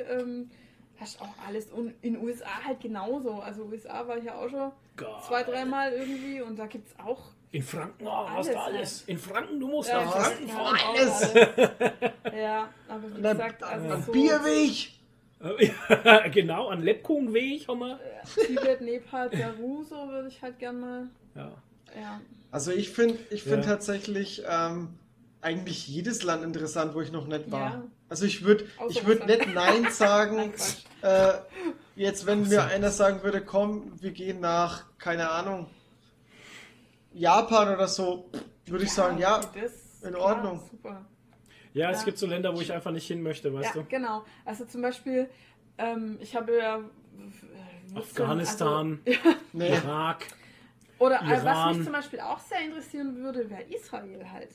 Hast 1.00 1.20
auch 1.22 1.28
alles. 1.46 1.66
Und 1.66 1.94
in 2.02 2.16
USA 2.22 2.64
halt 2.66 2.80
genauso. 2.80 3.34
Also, 3.40 3.64
USA 3.64 4.06
war 4.08 4.18
ich 4.18 4.24
ja 4.24 4.34
auch 4.34 4.48
schon 4.48 4.72
Geil. 4.96 5.08
zwei, 5.26 5.42
dreimal 5.44 5.92
irgendwie 5.92 6.40
und 6.40 6.58
da 6.58 6.66
gibt 6.66 6.88
es 6.88 6.98
auch. 7.04 7.30
In 7.50 7.62
Franken, 7.62 8.06
oh, 8.06 8.28
hast 8.28 8.50
du 8.50 8.58
Alles, 8.58 8.74
alles. 8.78 9.02
In 9.06 9.18
Franken, 9.18 9.58
du 9.60 9.68
musst 9.68 9.88
Ja, 9.88 10.04
nach 10.04 10.12
Franken 10.16 10.46
du 10.46 10.52
fahren. 10.52 10.76
auch 10.76 10.88
alles. 10.94 11.34
Ja, 12.36 12.68
aber 12.88 13.16
wie 13.16 13.22
dann- 13.22 13.36
gesagt, 13.38 13.62
also 13.62 13.88
ein 13.90 14.02
so 14.02 14.12
Bierweg. 14.12 14.90
Ja, 16.00 16.26
genau, 16.32 16.68
an 16.68 16.82
Lepkungweg 16.82 17.68
haben 17.68 17.78
wir. 17.78 18.00
Tibet, 18.46 18.80
Nepal, 18.80 19.30
Peru, 19.30 19.84
so 19.84 20.08
würde 20.08 20.28
ich 20.28 20.42
halt 20.42 20.58
gerne 20.58 20.78
mal. 20.78 21.06
Ja. 21.36 21.52
Ja. 21.98 22.20
Also 22.50 22.72
ich 22.72 22.90
finde 22.90 23.18
ich 23.30 23.44
find 23.44 23.64
Ja. 23.64 23.70
tatsächlich 23.70 24.42
ähm, 24.48 24.88
eigentlich 25.40 25.86
jedes 25.86 26.22
Land 26.22 26.42
interessant, 26.44 26.94
wo 26.94 27.00
ich 27.00 27.12
noch 27.12 27.26
nicht 27.26 27.50
war. 27.50 27.70
Ja. 27.70 27.84
Also 28.08 28.24
ich 28.24 28.44
würde 28.44 28.66
ich 28.88 29.06
würd 29.06 29.26
nicht 29.26 29.54
Nein 29.54 29.86
sagen. 29.90 30.52
Äh, 31.02 31.32
jetzt, 31.94 32.26
wenn 32.26 32.48
mir 32.48 32.64
einer 32.64 32.90
sagen 32.90 33.22
würde, 33.22 33.40
komm, 33.44 33.92
wir 34.00 34.10
gehen 34.12 34.40
nach, 34.40 34.84
keine 34.98 35.30
Ahnung, 35.30 35.68
Japan 37.12 37.74
oder 37.74 37.88
so, 37.88 38.30
würde 38.66 38.84
ich 38.84 38.92
sagen, 38.92 39.18
ja, 39.18 39.40
das, 39.40 40.02
in 40.02 40.14
Ordnung. 40.16 40.60
Super. 40.70 41.04
Ja, 41.74 41.90
es 41.90 41.98
Ja. 42.00 42.04
gibt 42.06 42.18
so 42.18 42.26
Länder, 42.26 42.54
wo 42.54 42.60
ich 42.60 42.72
einfach 42.72 42.90
nicht 42.90 43.06
hin 43.06 43.22
möchte, 43.22 43.52
weißt 43.52 43.74
ja, 43.74 43.82
du? 43.82 43.88
genau. 43.88 44.24
Also 44.44 44.64
zum 44.64 44.82
Beispiel, 44.82 45.28
ähm, 45.76 46.18
ich 46.20 46.34
habe 46.34 46.56
ja. 46.56 46.78
äh, 46.78 47.98
Afghanistan, 47.98 49.00
nee. 49.52 49.68
Irak. 49.68 50.22
Also, 50.22 50.34
oder 50.98 51.20
äh, 51.22 51.30
was 51.30 51.42
Iran. 51.44 51.76
mich 51.76 51.84
zum 51.84 51.92
Beispiel 51.92 52.20
auch 52.20 52.40
sehr 52.40 52.60
interessieren 52.60 53.16
würde, 53.16 53.48
wäre 53.48 53.62
Israel 53.62 54.30
halt. 54.32 54.50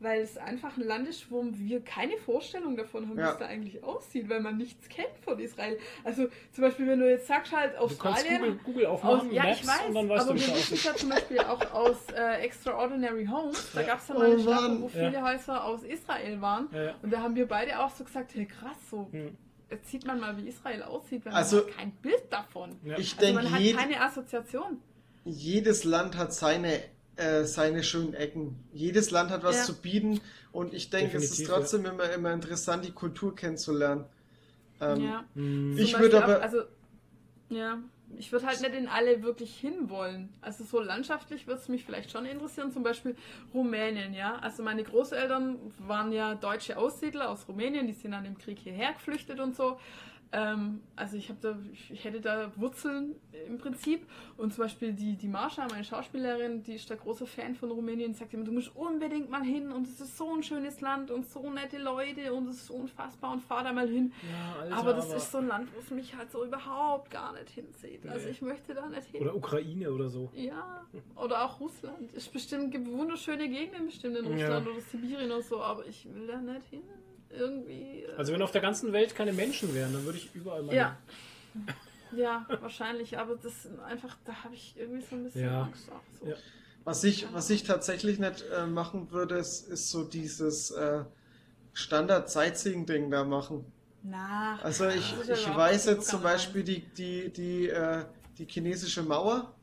Weil 0.00 0.20
es 0.22 0.36
einfach 0.36 0.76
ein 0.76 0.82
Land 0.82 1.08
ist, 1.08 1.30
wo 1.30 1.42
wir 1.52 1.80
keine 1.82 2.16
Vorstellung 2.18 2.76
davon 2.76 3.08
haben, 3.08 3.16
wie 3.16 3.20
Ja. 3.20 3.32
es 3.32 3.38
da 3.38 3.46
eigentlich 3.46 3.82
aussieht, 3.84 4.28
weil 4.28 4.40
man 4.40 4.56
nichts 4.58 4.88
kennt 4.88 5.16
von 5.24 5.38
Israel. 5.38 5.78
Also 6.02 6.26
zum 6.52 6.62
Beispiel, 6.62 6.86
wenn 6.88 6.98
du 7.00 7.08
jetzt 7.08 7.26
sagst 7.28 7.52
halt 7.52 7.74
Du 7.74 7.86
kannst 7.96 8.02
Australien. 8.04 8.40
Google, 8.42 8.58
Google 8.64 8.86
Aus, 8.86 9.02
aufmachen, 9.02 9.32
ja, 9.32 9.42
Maps 9.44 9.60
ich 9.60 9.66
weiß, 9.66 9.80
und 9.88 9.94
dann 9.94 10.08
weißt 10.10 10.24
aber 10.28 10.34
du, 10.34 10.40
wie 10.40 10.46
wir 10.46 10.54
es 10.54 10.70
wissen 10.70 10.74
aussieht. 10.74 10.84
ja 10.84 10.94
zum 10.96 11.08
Beispiel 11.10 11.38
auch 11.40 11.72
aus 11.72 11.96
äh, 12.14 12.34
Extraordinary 12.44 13.24
Homes, 13.26 13.70
da 13.72 13.82
gab 13.82 13.98
es 14.00 14.08
ja 14.08 14.14
mal 14.14 14.28
Oh 14.28 14.32
eine 14.32 14.40
Staffel, 14.42 14.68
Mann. 14.68 14.82
wo 14.82 14.88
viele 14.88 15.12
Ja. 15.12 15.22
Häuser 15.32 15.64
aus 15.64 15.82
Israel 15.84 16.40
waren. 16.40 16.68
Ja, 16.72 16.82
ja. 16.82 16.94
Und 17.00 17.10
da 17.12 17.20
haben 17.20 17.36
wir 17.36 17.46
beide 17.48 17.78
auch 17.80 17.90
so 17.94 18.04
gesagt, 18.04 18.34
hey 18.34 18.46
krass, 18.46 18.76
so 18.90 19.08
Hm. 19.12 19.36
jetzt 19.70 19.88
sieht 19.90 20.04
man 20.06 20.20
mal, 20.20 20.36
wie 20.36 20.48
Israel 20.48 20.82
aussieht, 20.82 21.24
wenn 21.24 21.32
Also- 21.32 21.58
man 21.58 21.66
hat 21.68 21.76
kein 21.76 21.90
Bild 21.92 22.24
davon. 22.30 22.76
Ja. 22.84 22.98
Ich 22.98 23.12
Also 23.12 23.20
denke, 23.26 23.42
man 23.42 23.52
hat 23.52 23.60
jed 23.60 23.76
keine 23.76 24.00
Assoziation. 24.00 24.80
jedes 25.24 25.84
Land 25.84 26.18
hat 26.18 26.34
seine, 26.34 26.80
äh, 27.16 27.44
seine 27.44 27.82
schönen 27.82 28.14
Ecken. 28.14 28.56
Jedes 28.72 29.10
Land 29.10 29.30
hat 29.30 29.42
was 29.44 29.56
Ja. 29.58 29.62
zu 29.64 29.74
bieten 29.80 30.20
und 30.52 30.74
ich 30.74 30.90
denke, 30.90 31.16
es 31.16 31.30
ist 31.38 31.46
trotzdem 31.46 31.84
immer, 31.86 32.10
immer 32.12 32.32
interessant, 32.32 32.84
die 32.84 32.92
Kultur 32.92 33.34
kennenzulernen. 33.36 34.04
Ähm, 34.80 35.00
ja. 35.04 35.24
Ich 35.76 35.98
würde 35.98 36.22
aber- 36.22 36.38
Auch, 36.38 36.42
also, 36.42 36.62
ja, 37.48 37.78
ich 38.16 38.30
würde 38.32 38.46
halt 38.46 38.60
nicht 38.60 38.74
in 38.74 38.88
alle 38.88 39.22
wirklich 39.22 39.54
hinwollen. 39.56 40.28
Also 40.40 40.64
so 40.64 40.80
landschaftlich 40.80 41.46
würde 41.46 41.60
es 41.60 41.68
mich 41.68 41.84
vielleicht 41.84 42.10
schon 42.10 42.26
interessieren, 42.26 42.70
zum 42.72 42.82
Beispiel 42.82 43.16
Rumänien, 43.52 44.14
ja. 44.14 44.36
Also 44.36 44.62
meine 44.62 44.82
Großeltern 44.84 45.56
waren 45.78 46.12
ja 46.12 46.34
deutsche 46.34 46.76
Aussiedler 46.76 47.30
aus 47.30 47.46
Rumänien, 47.48 47.86
die 47.86 47.92
sind 47.92 48.12
dann 48.12 48.24
im 48.24 48.36
Krieg 48.38 48.58
hierher 48.58 48.92
geflüchtet 48.92 49.40
und 49.40 49.56
so. 49.56 49.78
Ähm, 50.36 50.80
also 50.96 51.16
ich 51.16 51.32
da, 51.40 51.56
ich 51.90 52.04
hätte 52.04 52.20
da 52.20 52.50
Wurzeln 52.56 53.14
im 53.46 53.58
Prinzip. 53.58 54.04
Und 54.36 54.52
zum 54.52 54.64
Beispiel 54.64 54.92
die, 54.92 55.14
die 55.16 55.28
Marsha, 55.28 55.66
meine 55.70 55.84
Schauspielerin, 55.84 56.62
die 56.64 56.74
ist 56.74 56.90
der 56.90 56.96
große 56.96 57.24
Fan 57.26 57.54
von 57.54 57.70
Rumänien, 57.70 58.14
sagt 58.14 58.34
immer, 58.34 58.42
du 58.44 58.50
musst 58.50 58.74
unbedingt 58.74 59.30
mal 59.30 59.44
hin 59.44 59.70
und 59.70 59.86
es 59.86 60.00
ist 60.00 60.16
so 60.18 60.34
ein 60.34 60.42
schönes 60.42 60.80
Land 60.80 61.12
und 61.12 61.28
so 61.28 61.48
nette 61.50 61.78
Leute 61.78 62.32
und 62.34 62.48
es 62.48 62.62
ist 62.62 62.70
unfassbar 62.70 63.32
und 63.32 63.42
fahr 63.42 63.62
da 63.62 63.72
mal 63.72 63.88
hin. 63.88 64.12
Ja, 64.68 64.76
Aber 64.76 64.92
das 64.92 65.12
ist 65.14 65.30
so 65.30 65.38
ein 65.38 65.46
Land, 65.46 65.68
wo 65.74 65.78
es 65.78 65.90
mich 65.90 66.16
halt 66.16 66.32
so 66.32 66.44
überhaupt 66.44 67.10
gar 67.12 67.32
nicht 67.34 67.50
hinzieht. 67.50 68.04
Also 68.08 68.24
Nee. 68.26 68.32
ich 68.32 68.42
möchte 68.42 68.74
da 68.74 68.88
nicht 68.88 69.06
hin. 69.08 69.22
Oder 69.22 69.36
Ukraine 69.36 69.92
oder 69.92 70.08
so. 70.08 70.30
ja, 70.34 70.84
oder 71.14 71.44
auch 71.44 71.60
Russland. 71.60 72.12
Es 72.12 72.26
bestimmt 72.28 72.72
gibt 72.72 72.88
wunderschöne 72.90 73.48
Gegenden 73.48 73.86
bestimmt 73.86 74.16
in 74.16 74.24
Ja. 74.24 74.30
Russland 74.32 74.66
oder 74.66 74.80
Sibirien 74.80 75.30
oder 75.30 75.42
so, 75.42 75.60
aber 75.62 75.86
ich 75.86 76.06
will 76.12 76.26
da 76.26 76.40
nicht 76.40 76.66
hin. 76.70 76.82
Irgendwie. 77.36 78.02
äh, 78.04 78.14
Also 78.16 78.32
wenn 78.32 78.42
auf 78.42 78.52
der 78.52 78.60
ganzen 78.62 78.92
Welt 78.92 79.14
keine 79.14 79.32
Menschen 79.32 79.74
wären, 79.74 79.92
dann 79.92 80.04
würde 80.04 80.18
ich 80.18 80.34
überall 80.34 80.62
mal 80.62 80.74
ja. 80.74 80.96
Ja, 82.16 82.46
wahrscheinlich, 82.60 83.18
aber 83.18 83.34
das 83.34 83.66
einfach, 83.86 84.16
da 84.24 84.44
habe 84.44 84.54
ich 84.54 84.76
irgendwie 84.78 85.04
so 85.04 85.16
ein 85.16 85.24
bisschen 85.24 85.44
Ja. 85.44 85.62
Angst 85.62 85.90
auch. 85.90 86.00
So. 86.20 86.28
Ja. 86.28 86.36
Was 86.84 87.02
ich, 87.02 87.26
was 87.32 87.50
ich 87.50 87.64
tatsächlich 87.64 88.18
nicht 88.20 88.44
äh, 88.52 88.66
machen 88.66 89.10
würde, 89.10 89.36
ist, 89.36 89.66
ist 89.68 89.90
so 89.90 90.04
dieses 90.04 90.70
äh, 90.70 91.04
Standard-Sightseeing-Ding 91.72 93.10
da 93.10 93.24
machen. 93.24 93.64
Na, 94.02 94.58
Also 94.62 94.86
ich, 94.88 95.12
ja 95.26 95.34
ich 95.34 95.56
weiß 95.56 95.86
jetzt 95.86 96.08
zum. 96.08 96.22
Beispiel 96.22 96.62
die, 96.62 96.80
die, 96.80 97.32
die, 97.32 97.68
äh, 97.68 98.04
die 98.38 98.46
chinesische 98.46 99.02
Mauer, 99.02 99.54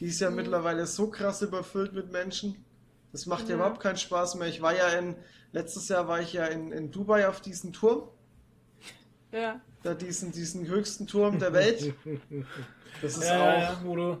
die 0.00 0.06
ist 0.06 0.20
ja 0.20 0.30
Mhm. 0.30 0.36
mittlerweile 0.36 0.86
so 0.86 1.10
krass 1.10 1.42
überfüllt 1.42 1.92
mit 1.92 2.10
Menschen. 2.10 2.64
Das 3.12 3.26
macht 3.26 3.44
ja 3.44 3.50
Ja. 3.50 3.54
überhaupt 3.56 3.80
keinen 3.80 3.96
Spaß 3.96 4.36
mehr. 4.36 4.48
Ich 4.48 4.62
war 4.62 4.74
ja 4.76 4.88
in, 4.90 5.16
letztes 5.52 5.88
Jahr 5.88 6.06
war 6.08 6.20
ich 6.20 6.32
ja 6.32 6.46
in, 6.46 6.70
in 6.72 6.90
Dubai 6.90 7.26
auf 7.28 7.40
diesem 7.40 7.72
Turm, 7.72 8.08
Ja. 9.32 9.60
da 9.82 9.94
diesen, 9.94 10.32
diesen 10.32 10.66
höchsten 10.66 11.06
Turm 11.06 11.38
der 11.38 11.52
Welt. 11.52 11.92
Das 13.02 13.16
ist 13.16 13.24
Ja, 13.24 13.70
auch. 13.80 13.84
wo 13.84 13.96
du, 13.96 14.20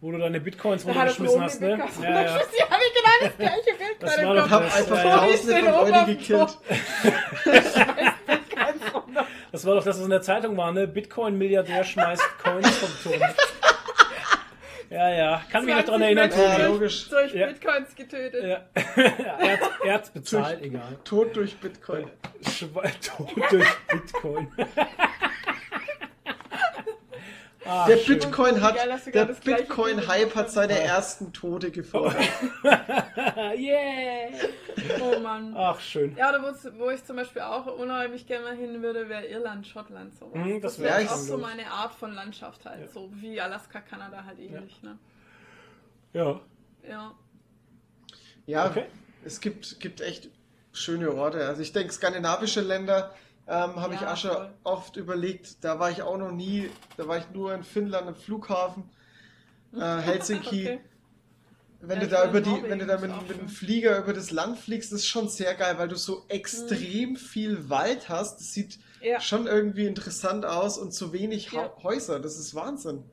wo 0.00 0.10
du 0.12 0.18
deine 0.18 0.40
Bitcoins 0.40 0.82
er 0.84 0.88
runtergeschmissen 0.88 1.40
hast, 1.42 1.60
ne? 1.60 1.76
gekauft. 1.76 2.00
Ja, 2.02 2.10
ja. 2.10 2.22
Ja, 2.22 2.30
habe 2.70 2.82
ich 2.82 2.94
genau 2.94 3.10
das 3.22 3.36
gleiche 3.36 3.78
Bild 3.78 3.96
Das 4.00 4.14
gerade 4.16 4.26
war 4.26 4.34
im 4.34 4.38
doch 4.38 4.46
Ich 4.46 4.52
habe 4.52 4.64
einfach 4.64 5.04
Ja, 5.04 5.18
tausende 5.18 5.54
von 5.56 5.72
Leuten 5.92 6.06
gekillt. 6.06 6.58
Das 9.52 9.64
war 9.64 9.74
doch 9.76 9.84
das, 9.84 9.96
was 9.96 10.04
in 10.04 10.10
der 10.10 10.20
Zeitung 10.20 10.56
war, 10.56 10.70
ne? 10.72 10.86
Bitcoin-Milliardär 10.86 11.82
schmeißt 11.84 12.22
Coins 12.42 12.68
vom 12.76 13.12
Turm. 13.12 13.22
Ja, 14.90 15.08
ja. 15.10 15.42
Kann 15.50 15.64
mich 15.64 15.74
noch 15.74 15.82
dran 15.84 16.00
20 16.00 16.04
erinnern, 16.18 16.30
Toni. 16.30 16.46
durch- 16.56 16.68
logisch. 16.68 17.08
Durch 17.08 17.34
Ja. 17.34 17.46
Bitcoins 17.48 17.94
getötet. 17.96 18.44
Ja. 18.44 18.60
er, 18.94 19.52
hat, 19.52 19.70
er 19.84 19.94
hat's 19.94 20.10
bezahlt, 20.10 20.62
egal. 20.62 20.96
Tod 21.04 21.34
durch 21.36 21.56
Bitcoin. 21.58 22.08
Schwe- 22.42 22.92
Tod 23.16 23.30
durch 23.50 23.76
Bitcoin. 23.90 24.48
Ah, 27.68 27.86
Der 27.86 27.96
schön. 27.98 28.18
Bitcoin 28.18 28.60
hat, 28.60 28.76
du 29.06 29.10
der 29.10 29.24
Bitcoin-Hype 29.26 30.34
hat 30.34 30.50
seine 30.50 30.78
ersten 30.78 31.32
Tode 31.32 31.70
gefordert. 31.70 32.16
yeah! 33.56 34.28
Oh 35.00 35.18
Mann. 35.20 35.54
Ach, 35.56 35.80
schön. 35.80 36.14
Ja, 36.16 36.28
oder 36.30 36.42
wo, 36.42 36.78
wo 36.84 36.90
ich 36.90 37.04
zum 37.04 37.16
Beispiel 37.16 37.42
auch 37.42 37.66
unheimlich 37.66 38.26
gerne 38.26 38.44
mal 38.44 38.56
hin 38.56 38.82
würde, 38.82 39.08
wäre 39.08 39.26
Irland, 39.26 39.66
Schottland, 39.66 40.14
sowas. 40.16 40.34
Mhm, 40.34 40.60
das 40.60 40.78
wär 40.78 40.90
wäre 40.90 41.02
ich 41.02 41.10
auch 41.10 41.16
so 41.16 41.38
meine 41.38 41.66
Art 41.70 41.94
von 41.94 42.12
Landschaft 42.14 42.64
halt, 42.66 42.80
Ja. 42.82 42.88
so 42.88 43.10
wie 43.14 43.40
Alaska, 43.40 43.80
Kanada 43.80 44.24
halt 44.24 44.38
ähnlich, 44.38 44.82
ne? 44.82 44.98
Ja. 46.12 46.40
Ja. 46.88 47.14
Ja, 48.46 48.66
Okay. 48.66 48.84
es 49.24 49.40
gibt, 49.40 49.80
gibt 49.80 50.00
echt 50.00 50.28
schöne 50.72 51.12
Orte. 51.12 51.46
Also 51.46 51.62
ich 51.62 51.72
denke, 51.72 51.92
skandinavische 51.92 52.60
Länder 52.60 53.12
ähm, 53.48 53.76
habe 53.76 53.94
ich 53.94 54.00
Ja, 54.00 54.12
auch 54.12 54.16
schon 54.16 54.30
voll. 54.32 54.54
oft 54.64 54.96
überlegt. 54.96 55.64
Da 55.64 55.78
war 55.78 55.90
ich 55.90 56.02
auch 56.02 56.18
noch 56.18 56.32
nie. 56.32 56.70
Da 56.96 57.06
war 57.08 57.18
ich 57.18 57.30
nur 57.30 57.54
in 57.54 57.62
Finnland 57.64 58.08
im 58.08 58.14
Flughafen. 58.14 58.84
Äh, 59.74 59.78
Helsinki. 59.98 60.62
Okay. 60.64 60.80
Wenn 61.80 62.00
Ja, 62.00 62.00
du 62.00 62.06
ich 62.06 62.12
da 62.12 62.28
über 62.28 62.40
die, 62.40 62.62
wenn 62.62 62.78
du 62.78 62.86
da 62.86 62.98
mit, 62.98 63.28
mit 63.28 63.38
dem. 63.38 63.48
Flieger 63.48 63.98
über 63.98 64.12
das 64.14 64.30
Land 64.30 64.58
fliegst, 64.58 64.92
ist 64.92 65.06
schon 65.06 65.28
sehr 65.28 65.54
geil, 65.54 65.76
weil 65.78 65.88
du 65.88 65.96
so 65.96 66.24
extrem 66.28 67.16
viel 67.16 67.68
Wald 67.68 68.08
hast. 68.08 68.40
Das 68.40 68.52
sieht 68.52 68.78
Mhm. 69.00 69.06
Ja. 69.06 69.20
schon 69.20 69.46
irgendwie 69.46 69.86
interessant 69.86 70.44
aus 70.46 70.78
und 70.78 70.92
so 70.94 71.12
wenig 71.12 71.52
Ja. 71.52 71.64
ha 71.64 71.82
Häuser. 71.82 72.18
Das 72.18 72.38
ist 72.38 72.54
Wahnsinn. 72.54 73.04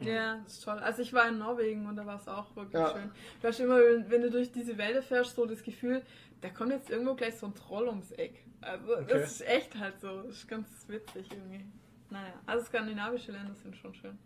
Ja, 0.00 0.38
das 0.44 0.54
ist 0.54 0.64
toll. 0.64 0.78
Also 0.78 1.02
ich 1.02 1.12
war 1.12 1.28
in 1.28 1.38
Norwegen 1.38 1.86
und 1.86 1.96
da 1.96 2.06
war 2.06 2.16
es 2.16 2.26
auch 2.28 2.54
wirklich 2.56 2.80
Ja. 2.80 2.92
schön. 2.92 3.10
Du 3.42 3.48
hast 3.48 3.60
immer, 3.60 3.76
wenn 3.78 4.08
wenn 4.10 4.22
du 4.22 4.30
durch 4.30 4.50
diese 4.52 4.78
Wälder 4.78 5.02
fährst, 5.02 5.34
so 5.36 5.44
das 5.44 5.62
Gefühl, 5.62 6.02
da 6.40 6.48
kommt 6.48 6.70
jetzt 6.70 6.90
irgendwo 6.90 7.14
gleich 7.14 7.36
so 7.36 7.46
ein 7.46 7.54
Troll 7.54 7.88
ums 7.88 8.12
Eck. 8.12 8.44
Also 8.62 8.92
Okay. 8.96 9.04
das 9.08 9.32
ist 9.32 9.40
echt 9.46 9.76
halt 9.78 10.00
so. 10.00 10.22
Das 10.22 10.36
ist 10.36 10.48
ganz 10.48 10.68
witzig 10.88 11.26
irgendwie. 11.30 11.64
Naja, 12.10 12.32
also 12.46 12.64
skandinavische 12.66 13.32
Länder 13.32 13.54
sind 13.54 13.76
schon 13.76 13.94
schön. 13.94 14.18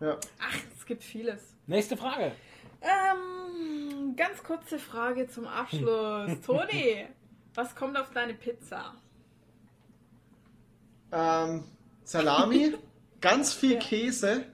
So. 0.00 0.06
Ja. 0.06 0.18
Ach, 0.40 0.56
es 0.76 0.86
gibt 0.86 1.02
vieles. 1.04 1.54
Nächste 1.66 1.96
Frage. 1.96 2.32
Ähm, 2.80 4.14
ganz 4.16 4.42
kurze 4.42 4.78
Frage 4.78 5.28
zum 5.28 5.46
Abschluss. 5.46 6.40
Toni, 6.46 7.06
was 7.54 7.74
kommt 7.74 7.96
auf 7.96 8.10
deine 8.12 8.34
Pizza? 8.34 8.94
Ähm, 11.12 11.64
Salami, 12.04 12.74
ganz 13.20 13.52
viel 13.52 13.74
Ja. 13.74 13.78
Käse. 13.80 14.44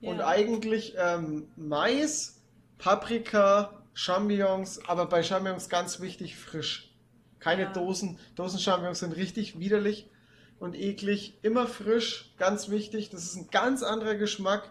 Und 0.00 0.18
Ja. 0.18 0.26
eigentlich 0.26 0.94
ähm, 0.98 1.48
Mais, 1.56 2.42
Paprika, 2.78 3.82
Champignons, 3.94 4.86
aber 4.88 5.06
bei 5.06 5.22
Champignons 5.22 5.68
ganz 5.68 6.00
wichtig 6.00 6.36
frisch. 6.36 6.93
Keine 7.44 7.64
Ja. 7.64 7.72
Dosen. 7.72 8.18
Dosen-Champignons 8.36 9.00
sind 9.00 9.12
richtig 9.16 9.58
widerlich 9.58 10.08
und 10.58 10.74
eklig. 10.74 11.34
Immer 11.42 11.66
frisch, 11.66 12.32
ganz 12.38 12.70
wichtig. 12.70 13.10
Das 13.10 13.22
ist 13.24 13.36
ein 13.36 13.50
ganz 13.50 13.82
anderer 13.82 14.14
Geschmack. 14.14 14.70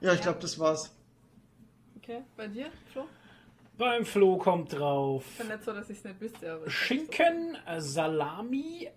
Ja, 0.00 0.12
ich 0.12 0.18
Ja. 0.20 0.26
glaube, 0.26 0.38
das 0.40 0.60
war's. 0.60 0.94
Okay, 1.96 2.22
bei 2.36 2.46
dir, 2.46 2.66
Flo? 2.92 3.06
Beim 3.76 4.04
Flo 4.06 4.38
kommt 4.38 4.72
drauf. 4.74 5.24
Ich 5.32 5.38
bin 5.38 5.48
nicht 5.48 5.64
so, 5.64 5.72
dass 5.72 5.90
ich 5.90 5.98
es 5.98 6.04
nicht 6.04 6.20
wüsste. 6.20 6.60
Schinken, 6.70 7.56
äh, 7.66 7.80
Salami, 7.80 8.88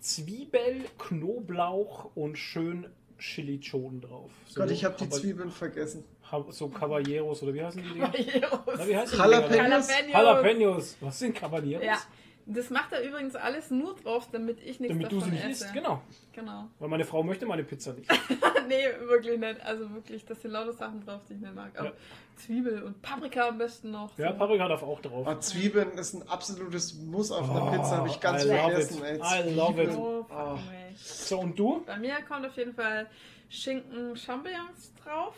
Zwiebel, 0.00 0.86
Knoblauch 0.98 2.10
und 2.16 2.38
schön 2.38 2.86
Chili-Choden 3.18 4.00
drauf. 4.00 4.30
So 4.46 4.62
Gott, 4.62 4.70
ich 4.70 4.86
habe 4.86 4.96
die 4.98 5.10
Zwiebeln 5.10 5.50
vergessen. 5.50 6.04
So 6.50 6.68
Caballeros 6.68 7.42
oder 7.42 7.54
wie 7.54 7.62
heißen 7.62 7.82
die? 7.82 7.98
Caballeros. 8.00 8.60
Na, 8.78 8.88
wie 8.88 8.96
heißen 8.96 9.12
die 9.16 9.18
Jalapenos. 9.22 9.48
Dinger? 9.88 10.08
Jalapenos. 10.08 10.12
Jalapenos. 10.12 10.96
Was 11.00 11.18
sind 11.18 11.34
Caballeros? 11.34 11.84
Ja, 11.84 11.98
das 12.46 12.70
macht 12.70 12.92
er 12.92 13.02
übrigens 13.02 13.36
alles 13.36 13.70
nur 13.70 13.94
drauf, 13.94 14.28
damit 14.32 14.58
ich 14.60 14.80
nichts 14.80 14.96
Damit 14.96 15.12
du 15.12 15.16
davon 15.16 15.30
sie 15.30 15.36
nicht 15.36 15.44
esse. 15.48 15.64
isst, 15.66 15.74
genau. 15.74 16.02
Genau. 16.32 16.68
Weil 16.80 16.88
meine 16.88 17.04
Frau 17.04 17.22
möchte 17.22 17.46
meine 17.46 17.62
Pizza 17.62 17.92
nicht. 17.92 18.10
nee, 18.68 18.84
wirklich 19.06 19.38
nicht. 19.38 19.60
Also 19.64 19.88
wirklich, 19.94 20.24
das 20.24 20.42
sind 20.42 20.50
lauter 20.50 20.72
Sachen 20.72 21.04
drauf, 21.04 21.20
die 21.28 21.34
ich 21.34 21.40
nicht 21.40 21.54
mag. 21.54 21.70
Aber 21.78 21.88
Ja. 21.88 21.92
Zwiebel 22.36 22.82
und 22.82 23.00
Paprika 23.02 23.48
am 23.48 23.58
besten 23.58 23.90
noch. 23.92 24.16
Ja, 24.18 24.32
so. 24.32 24.38
Paprika 24.38 24.66
darf 24.66 24.82
auch 24.82 25.00
drauf. 25.00 25.26
Oh, 25.30 25.34
Zwiebeln 25.38 25.92
ist 25.98 26.14
ein 26.14 26.26
absolutes 26.28 26.94
Muss 26.94 27.30
auf 27.30 27.48
einer 27.48 27.62
Oh, 27.66 27.70
Pizza, 27.70 27.98
habe 27.98 28.08
ich 28.08 28.18
ganz 28.20 28.44
I 28.44 28.48
love 28.48 28.58
vergessen. 28.58 29.02
it. 29.04 29.20
I 29.22 29.50
love 29.54 29.82
it. 29.82 29.90
Oh, 29.96 30.26
Oh. 30.30 30.58
So, 30.96 31.40
und 31.40 31.56
du? 31.58 31.82
Bei 31.86 31.98
mir 31.98 32.14
kommt 32.26 32.46
auf 32.46 32.56
jeden 32.56 32.72
Fall 32.72 33.06
Schinken 33.50 34.16
Champignons 34.16 34.92
drauf. 35.04 35.34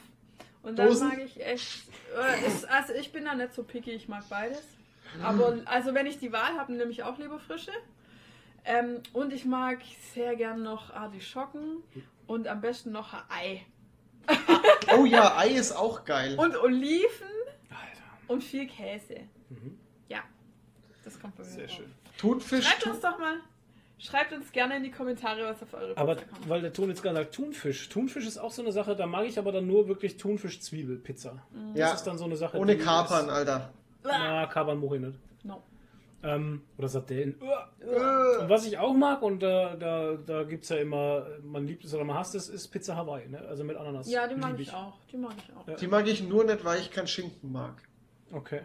Und 0.64 0.76
dann 0.78 0.88
Dosen? 0.88 1.08
mag 1.08 1.18
ich 1.20 1.44
echt. 1.44 1.84
Äh, 2.18 2.46
ist, 2.46 2.68
also 2.68 2.94
ich 2.94 3.12
bin 3.12 3.24
da 3.26 3.34
nicht 3.34 3.54
so 3.54 3.62
picky, 3.62 3.92
ich 3.92 4.08
mag 4.08 4.28
beides. 4.28 4.62
Aber 5.22 5.58
also 5.66 5.94
wenn 5.94 6.06
ich 6.06 6.18
die 6.18 6.32
Wahl 6.32 6.56
habe, 6.56 6.72
nehme 6.72 6.90
ich 6.90 7.04
auch 7.04 7.18
lieber 7.18 7.38
frische. 7.38 7.70
Ähm, 8.64 9.02
und 9.12 9.32
ich 9.32 9.44
mag 9.44 9.78
sehr 10.14 10.34
gern 10.36 10.62
noch 10.62 10.92
Artischocken 10.92 11.82
und 12.26 12.48
am 12.48 12.60
besten 12.62 12.90
noch 12.92 13.12
ein 13.12 13.20
Ei. 13.28 13.66
Oh 14.96 15.04
ja, 15.04 15.36
Ei 15.36 15.50
ist 15.50 15.72
auch 15.72 16.04
geil. 16.04 16.34
Und 16.38 16.56
Oliven 16.56 17.28
Alter, 17.68 18.02
und 18.26 18.42
viel 18.42 18.66
Käse. 18.66 19.20
Mhm. 19.50 19.78
Ja, 20.08 20.22
das 21.04 21.20
kommt 21.20 21.36
bei 21.36 21.42
mir 21.44 21.50
sehr 21.50 21.66
drauf. 21.66 21.76
schön. 21.76 21.94
Thunfisch. 22.16 22.66
Schreibt 22.66 22.86
uns 22.86 23.00
doch 23.00 23.18
mal. 23.18 23.36
Schreibt 23.98 24.32
uns 24.32 24.50
gerne 24.52 24.76
in 24.76 24.82
die 24.82 24.90
Kommentare, 24.90 25.44
was 25.44 25.62
auf 25.62 25.72
eure 25.72 25.96
Aber 25.96 26.14
Pizza 26.16 26.26
kommt. 26.32 26.48
weil 26.48 26.60
der 26.60 26.72
Ton 26.72 26.88
jetzt 26.88 27.02
gerade 27.02 27.16
sagt, 27.16 27.34
Thunfisch. 27.34 27.88
Thunfisch 27.88 28.26
ist 28.26 28.38
auch 28.38 28.50
so 28.50 28.60
eine 28.62 28.72
Sache, 28.72 28.94
da 28.96 29.06
mag 29.06 29.24
ich 29.26 29.38
aber 29.38 29.52
dann 29.52 29.66
nur 29.66 29.88
wirklich 29.88 30.16
Thunfisch-Zwiebel-Pizza. 30.16 31.42
Ja, 31.74 31.90
Das 31.90 32.00
ist 32.00 32.06
dann 32.06 32.18
so 32.18 32.24
eine 32.24 32.36
Sache. 32.36 32.58
ohne 32.58 32.76
Kapern, 32.76 33.26
ist- 33.26 33.30
Alter. 33.32 33.70
Na, 34.02 34.46
Kapern 34.46 34.78
moche 34.78 34.96
ich 34.96 35.02
nicht. 35.02 35.18
No. 35.44 35.62
Ähm, 36.22 36.62
oder 36.78 36.88
Sardellen. 36.88 37.34
Und 37.34 37.86
Äh, 37.88 38.48
was 38.48 38.66
ich 38.66 38.78
auch 38.78 38.94
mag, 38.94 39.22
und 39.22 39.42
da, 39.42 39.76
da, 39.76 40.14
da 40.14 40.42
gibt 40.44 40.64
es 40.64 40.70
ja 40.70 40.76
immer, 40.76 41.26
man 41.42 41.66
liebt 41.66 41.84
es 41.84 41.94
oder 41.94 42.04
man 42.04 42.16
hasst 42.16 42.34
es, 42.34 42.48
ist 42.48 42.68
Pizza 42.68 42.96
Hawaii, 42.96 43.28
ne? 43.28 43.40
Also 43.40 43.62
mit 43.62 43.76
Ananas. 43.76 44.10
Ja, 44.10 44.26
die 44.26 44.34
mag 44.34 44.52
Lieb 44.52 44.60
ich 44.60 44.72
auch. 44.74 44.94
Die 45.12 45.16
mag 45.18 45.32
ich 45.36 45.54
auch. 45.56 45.68
Ja. 45.68 45.74
Die 45.76 45.86
mag 45.86 46.06
ich 46.08 46.22
nur 46.22 46.44
nicht, 46.44 46.64
weil 46.64 46.80
ich 46.80 46.90
keinen 46.90 47.06
Schinken 47.08 47.52
mag. 47.52 47.74
Okay. 48.32 48.62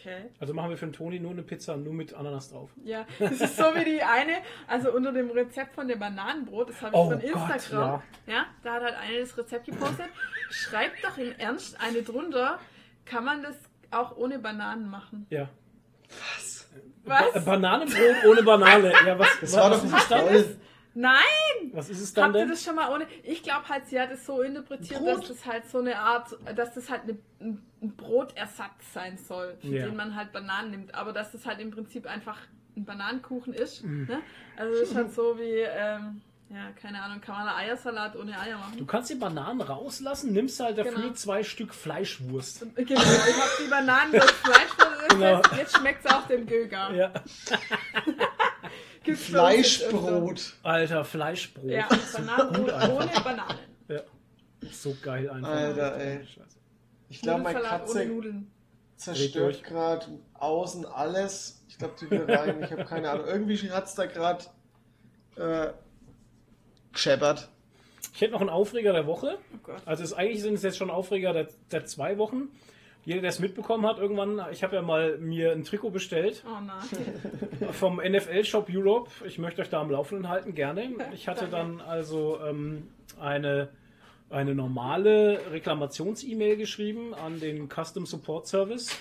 Okay. 0.00 0.24
Also 0.40 0.52
machen 0.54 0.70
wir 0.70 0.76
für 0.76 0.86
den 0.86 0.92
Toni 0.92 1.18
nur 1.20 1.30
eine 1.32 1.42
Pizza 1.42 1.76
nur 1.76 1.92
mit 1.94 2.14
Ananas 2.14 2.50
drauf. 2.50 2.70
Ja, 2.84 3.06
das 3.18 3.32
ist 3.40 3.56
so 3.56 3.64
wie 3.74 3.84
die 3.84 4.02
eine, 4.02 4.32
also 4.66 4.92
unter 4.92 5.12
dem 5.12 5.30
Rezept 5.30 5.74
von 5.74 5.88
dem 5.88 5.98
Bananenbrot, 5.98 6.70
das 6.70 6.82
habe 6.82 6.90
ich 6.90 6.98
Oh 6.98 7.10
von 7.10 7.20
Gott, 7.20 7.52
Instagram. 7.54 8.02
ja. 8.26 8.46
da 8.62 8.74
hat 8.74 8.82
halt 8.82 8.94
eine 8.96 9.20
das 9.20 9.36
Rezept 9.38 9.66
gepostet. 9.66 10.06
Schreibt 10.50 11.04
doch 11.04 11.16
im 11.18 11.32
Ernst 11.38 11.80
eine 11.80 12.02
drunter, 12.02 12.58
kann 13.04 13.24
man 13.24 13.42
das 13.42 13.56
auch 13.90 14.16
ohne 14.16 14.38
Bananen 14.38 14.88
machen. 14.90 15.26
Ja. 15.30 15.48
Was? 16.08 16.68
Was? 17.04 17.32
Ba 17.34 17.40
Bananenbrot 17.40 18.24
ohne 18.28 18.42
Banane. 18.42 18.92
Ja, 19.06 19.18
was, 19.18 19.28
Das 19.40 19.52
was, 19.52 19.60
war 19.60 19.70
was 19.70 19.78
doch 19.80 19.84
ist 19.84 19.92
nicht 19.92 20.08
toll. 20.08 20.56
Nein! 20.94 21.20
Was 21.72 21.90
ist 21.90 22.00
es 22.00 22.14
dann 22.14 22.26
Habt 22.26 22.36
ihr 22.36 22.46
das 22.46 22.62
schon 22.62 22.76
mal 22.76 22.92
ohne? 22.92 23.06
Ich 23.24 23.42
glaube 23.42 23.68
halt, 23.68 23.86
sie 23.88 24.00
hat 24.00 24.10
es 24.12 24.24
so 24.24 24.42
interpretiert, 24.42 25.00
Brot? 25.00 25.18
dass 25.22 25.28
das 25.28 25.44
halt 25.46 25.68
so 25.68 25.78
eine 25.78 25.98
Art, 25.98 26.36
dass 26.54 26.74
das 26.74 26.88
halt 26.88 27.02
eine, 27.02 27.18
ein 27.40 27.96
Brotersatz 27.96 28.92
sein 28.92 29.18
soll, 29.18 29.56
für 29.60 29.66
Ja. 29.66 29.86
den 29.86 29.96
man 29.96 30.14
halt 30.14 30.32
Bananen 30.32 30.70
nimmt. 30.70 30.94
Aber 30.94 31.12
dass 31.12 31.32
das 31.32 31.46
halt 31.46 31.58
im 31.60 31.70
Prinzip 31.72 32.06
einfach 32.06 32.38
ein 32.76 32.84
Bananenkuchen 32.84 33.52
ist. 33.54 33.82
Mhm. 33.84 34.06
Ne? 34.06 34.20
Also 34.56 34.72
das 34.80 34.88
ist 34.90 34.94
halt 34.96 35.12
so 35.12 35.36
wie, 35.38 35.60
ähm, 35.66 36.20
ja, 36.50 36.70
keine 36.80 37.02
Ahnung, 37.02 37.20
kann 37.20 37.36
man 37.36 37.48
einen 37.48 37.58
Eiersalat 37.70 38.14
ohne 38.16 38.38
Eier 38.38 38.58
machen? 38.58 38.76
Du 38.78 38.86
kannst 38.86 39.10
die 39.10 39.14
Bananen 39.16 39.60
rauslassen, 39.62 40.32
nimmst 40.32 40.60
halt 40.60 40.78
dafür 40.78 40.92
Genau. 40.92 41.12
zwei 41.14 41.42
Stück 41.42 41.74
Fleischwurst. 41.74 42.60
Genau, 42.76 42.84
ich 42.86 42.96
habe 43.00 43.50
die 43.64 43.68
Bananen 43.70 44.12
durch 44.12 44.24
Fleisch 44.30 44.72
versetzt, 44.76 45.08
Genau. 45.10 45.36
jetzt, 45.36 45.52
jetzt 45.56 45.76
schmeckt 45.78 46.04
es 46.06 46.12
auch 46.12 46.26
dem 46.28 46.46
Göger. 46.46 46.92
Ja. 46.94 47.12
Fleischbrot. 49.04 50.54
Alter, 50.62 51.04
Fleischbrot. 51.04 51.70
Ja, 51.70 51.88
Bananenbrot 52.12 52.72
ohne 52.88 53.10
Bananen. 53.22 53.58
Ja. 53.88 54.00
So 54.70 54.96
geil 55.02 55.28
einfach. 55.30 55.50
Alter, 55.50 55.96
ey. 55.96 56.26
Scheiße. 56.26 56.58
Ich 57.08 57.20
glaube, 57.20 57.42
meine 57.42 57.60
ohne 57.60 57.68
Katze 57.68 58.06
Nudeln. 58.06 58.50
zerstört 58.96 59.62
gerade 59.62 60.06
außen 60.34 60.86
alles. 60.86 61.64
Ich 61.68 61.78
glaube, 61.78 61.94
die 62.00 62.10
will 62.10 62.24
rein. 62.28 62.62
Ich 62.62 62.72
habe 62.72 62.84
keine 62.84 63.10
Ahnung. 63.10 63.26
Irgendwie 63.26 63.70
hat 63.70 63.86
es 63.86 63.94
da 63.94 64.06
gerade 64.06 64.44
äh, 65.36 65.72
gescheppert. 66.92 67.50
Ich 68.14 68.20
hätte 68.20 68.32
noch 68.32 68.40
einen 68.40 68.50
Aufreger 68.50 68.92
der 68.92 69.06
Woche. 69.06 69.38
Oh 69.52 69.58
Gott. 69.62 69.82
Also 69.86 70.04
es, 70.04 70.12
eigentlich 70.12 70.42
sind 70.42 70.54
es 70.54 70.62
jetzt 70.62 70.78
schon 70.78 70.90
Aufreger 70.90 71.32
der, 71.32 71.48
der 71.72 71.84
zwei 71.84 72.16
Wochen. 72.18 72.48
Jeder, 73.04 73.20
der 73.20 73.30
es 73.30 73.38
mitbekommen 73.38 73.86
hat, 73.86 73.98
irgendwann, 73.98 74.40
ich 74.50 74.62
habe 74.62 74.76
ja 74.76 74.82
mal 74.82 75.18
mir 75.18 75.52
ein 75.52 75.64
Trikot 75.64 75.90
bestellt 75.90 76.42
Oh 76.46 76.60
nein. 76.64 77.72
vom 77.72 77.96
NFL 77.96 78.44
Shop 78.44 78.68
Europe. 78.70 79.10
Ich 79.26 79.38
möchte 79.38 79.60
euch 79.62 79.68
da 79.68 79.80
am 79.80 79.90
Laufenden 79.90 80.28
halten, 80.28 80.54
gerne. 80.54 80.90
Ich 81.14 81.28
hatte 81.28 81.48
dann 81.48 81.80
also 81.80 82.40
ähm, 82.40 82.88
eine, 83.20 83.68
eine 84.30 84.54
normale 84.54 85.40
Reklamations-E-Mail 85.50 86.56
geschrieben 86.56 87.14
an 87.14 87.40
den 87.40 87.68
Custom 87.68 88.06
Support 88.06 88.48
Service 88.48 88.96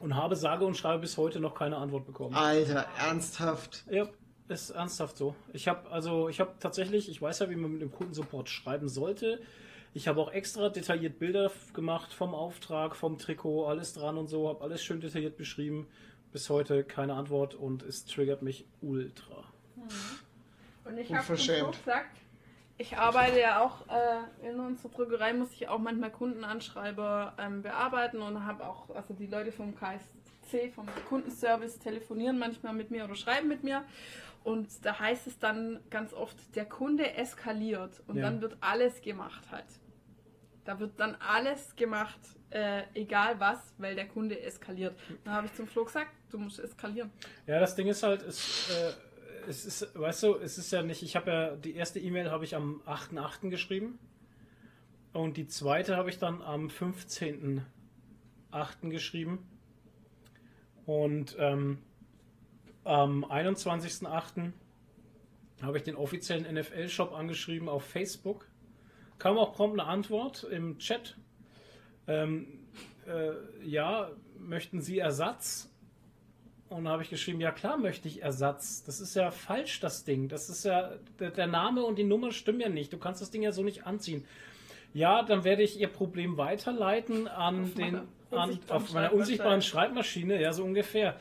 und 0.00 0.16
habe 0.16 0.34
sage 0.34 0.64
und 0.64 0.76
schreibe 0.76 1.02
bis 1.02 1.16
heute 1.16 1.38
noch 1.38 1.54
keine 1.54 1.76
Antwort 1.76 2.06
bekommen. 2.06 2.34
Alter, 2.34 2.86
ernsthaft. 2.98 3.84
Ja, 3.88 4.08
ist 4.48 4.70
ernsthaft 4.70 5.16
so. 5.16 5.34
Ich 5.52 5.68
habe 5.68 5.88
also, 5.90 6.28
ich 6.28 6.40
habe 6.40 6.52
tatsächlich, 6.58 7.08
ich 7.08 7.22
weiß 7.22 7.38
ja, 7.38 7.50
wie 7.50 7.56
man 7.56 7.72
mit 7.72 7.82
dem 7.82 7.92
Kundensupport 7.92 8.48
schreiben 8.48 8.88
sollte. 8.88 9.40
Ich 9.94 10.08
habe 10.08 10.20
auch 10.20 10.32
extra 10.32 10.70
detailliert 10.70 11.18
Bilder 11.18 11.50
gemacht 11.74 12.12
vom 12.14 12.34
Auftrag, 12.34 12.96
vom 12.96 13.18
Trikot, 13.18 13.66
alles 13.66 13.92
dran 13.92 14.16
und 14.16 14.28
so, 14.28 14.48
habe 14.48 14.62
alles 14.62 14.82
schön 14.82 15.00
detailliert 15.00 15.36
beschrieben. 15.36 15.86
Bis 16.32 16.48
heute 16.48 16.82
keine 16.82 17.12
Antwort 17.14 17.54
und 17.54 17.82
es 17.82 18.06
triggert 18.06 18.40
mich 18.40 18.64
ultra. 18.80 19.44
Und 20.84 20.96
ich 20.96 21.12
habe 21.12 21.22
schon 21.24 21.34
Unverschämt. 21.34 21.74
so 21.74 21.80
gesagt, 21.80 22.16
ich 22.78 22.96
arbeite 22.96 23.38
ja 23.38 23.62
auch 23.62 23.86
äh, 23.88 24.48
in 24.48 24.58
unserer 24.58 24.88
Druckerei, 24.88 25.34
muss 25.34 25.52
ich 25.52 25.68
auch 25.68 25.78
manchmal 25.78 26.10
Kundenanschreiber 26.10 27.34
ähm, 27.38 27.60
bearbeiten 27.60 28.22
und 28.22 28.46
habe 28.46 28.66
auch, 28.66 28.88
also 28.94 29.12
die 29.12 29.26
Leute 29.26 29.52
vom 29.52 29.74
KSC, 29.76 30.70
vom 30.74 30.86
Kundenservice 31.10 31.78
telefonieren 31.78 32.38
manchmal 32.38 32.72
mit 32.72 32.90
mir 32.90 33.04
oder 33.04 33.14
schreiben 33.14 33.48
mit 33.48 33.62
mir. 33.62 33.84
Und 34.42 34.68
da 34.86 34.98
heißt 34.98 35.26
es 35.26 35.38
dann 35.38 35.80
ganz 35.90 36.14
oft, 36.14 36.36
der 36.56 36.64
Kunde 36.64 37.14
eskaliert 37.14 38.02
und 38.08 38.16
Ja. 38.16 38.22
dann 38.22 38.40
wird 38.40 38.56
alles 38.62 39.02
gemacht 39.02 39.42
halt. 39.52 39.66
Da 40.64 40.78
wird 40.78 40.98
dann 40.98 41.16
alles 41.16 41.74
gemacht, 41.74 42.20
äh, 42.50 42.82
egal 42.94 43.40
was, 43.40 43.74
weil 43.78 43.94
der 43.94 44.06
Kunde 44.06 44.40
eskaliert. 44.40 44.94
Dann 45.24 45.34
habe 45.34 45.46
ich 45.46 45.54
zum 45.54 45.66
Flo 45.66 45.84
gesagt, 45.84 46.10
du 46.30 46.38
musst 46.38 46.60
eskalieren. 46.60 47.10
Ja, 47.46 47.58
das 47.58 47.74
Ding 47.74 47.88
ist 47.88 48.02
halt, 48.02 48.22
es, 48.22 48.70
äh, 48.70 48.92
es 49.48 49.64
ist, 49.64 49.98
weißt 49.98 50.22
du, 50.22 50.36
es 50.36 50.58
ist 50.58 50.70
ja 50.70 50.82
nicht, 50.82 51.02
ich 51.02 51.16
habe 51.16 51.30
ja, 51.30 51.56
die 51.56 51.74
erste 51.74 51.98
E-Mail 51.98 52.30
habe 52.30 52.44
ich 52.44 52.54
am 52.54 52.80
8.8. 52.86 53.50
geschrieben 53.50 53.98
und 55.12 55.36
die 55.36 55.48
zweite 55.48 55.96
habe 55.96 56.10
ich 56.10 56.18
dann 56.18 56.42
am 56.42 56.68
15.8. 56.68 57.62
geschrieben 58.88 59.44
und 60.86 61.36
ähm, 61.38 61.78
am 62.84 63.24
21.8. 63.24 64.52
habe 65.62 65.76
ich 65.76 65.84
den 65.84 65.96
offiziellen 65.96 66.52
NFL-Shop 66.54 67.12
angeschrieben 67.12 67.68
auf 67.68 67.84
Facebook. 67.84 68.46
Kam 69.22 69.38
auch 69.38 69.54
prompt 69.54 69.78
eine 69.78 69.88
Antwort 69.88 70.42
im 70.42 70.78
Chat. 70.78 71.16
Ähm, 72.08 72.48
äh, 73.06 73.34
ja, 73.64 74.10
möchten 74.36 74.80
Sie 74.80 74.98
Ersatz? 74.98 75.70
Und 76.68 76.86
da 76.86 76.90
habe 76.90 77.04
ich 77.04 77.10
geschrieben, 77.10 77.40
ja 77.40 77.52
klar 77.52 77.76
möchte 77.76 78.08
ich 78.08 78.20
Ersatz. 78.20 78.82
Das 78.82 78.98
ist 78.98 79.14
ja 79.14 79.30
falsch, 79.30 79.78
das 79.78 80.02
Ding. 80.02 80.26
Das 80.26 80.48
ist 80.48 80.64
ja, 80.64 80.90
der, 81.20 81.30
der 81.30 81.46
Name 81.46 81.84
und 81.84 82.00
die 82.00 82.04
Nummer 82.04 82.32
stimmen 82.32 82.58
ja 82.58 82.68
nicht. 82.68 82.92
Du 82.92 82.98
kannst 82.98 83.22
das 83.22 83.30
Ding 83.30 83.42
ja 83.42 83.52
so 83.52 83.62
nicht 83.62 83.86
anziehen. 83.86 84.24
Ja, 84.92 85.22
dann 85.22 85.44
werde 85.44 85.62
ich 85.62 85.78
Ihr 85.78 85.86
Problem 85.86 86.36
weiterleiten 86.36 87.28
an 87.28 87.62
Auf 87.62 87.74
den, 87.74 87.92
meiner 87.92 88.06
an, 88.32 88.48
unsichtbaren 88.48 88.82
auf 88.82 88.92
meiner 88.92 89.06
Schreibmaschine. 89.06 89.20
unsichtbaren 89.20 89.62
Schreibmaschine, 89.62 90.42
ja, 90.42 90.52
so 90.52 90.64
ungefähr. 90.64 91.16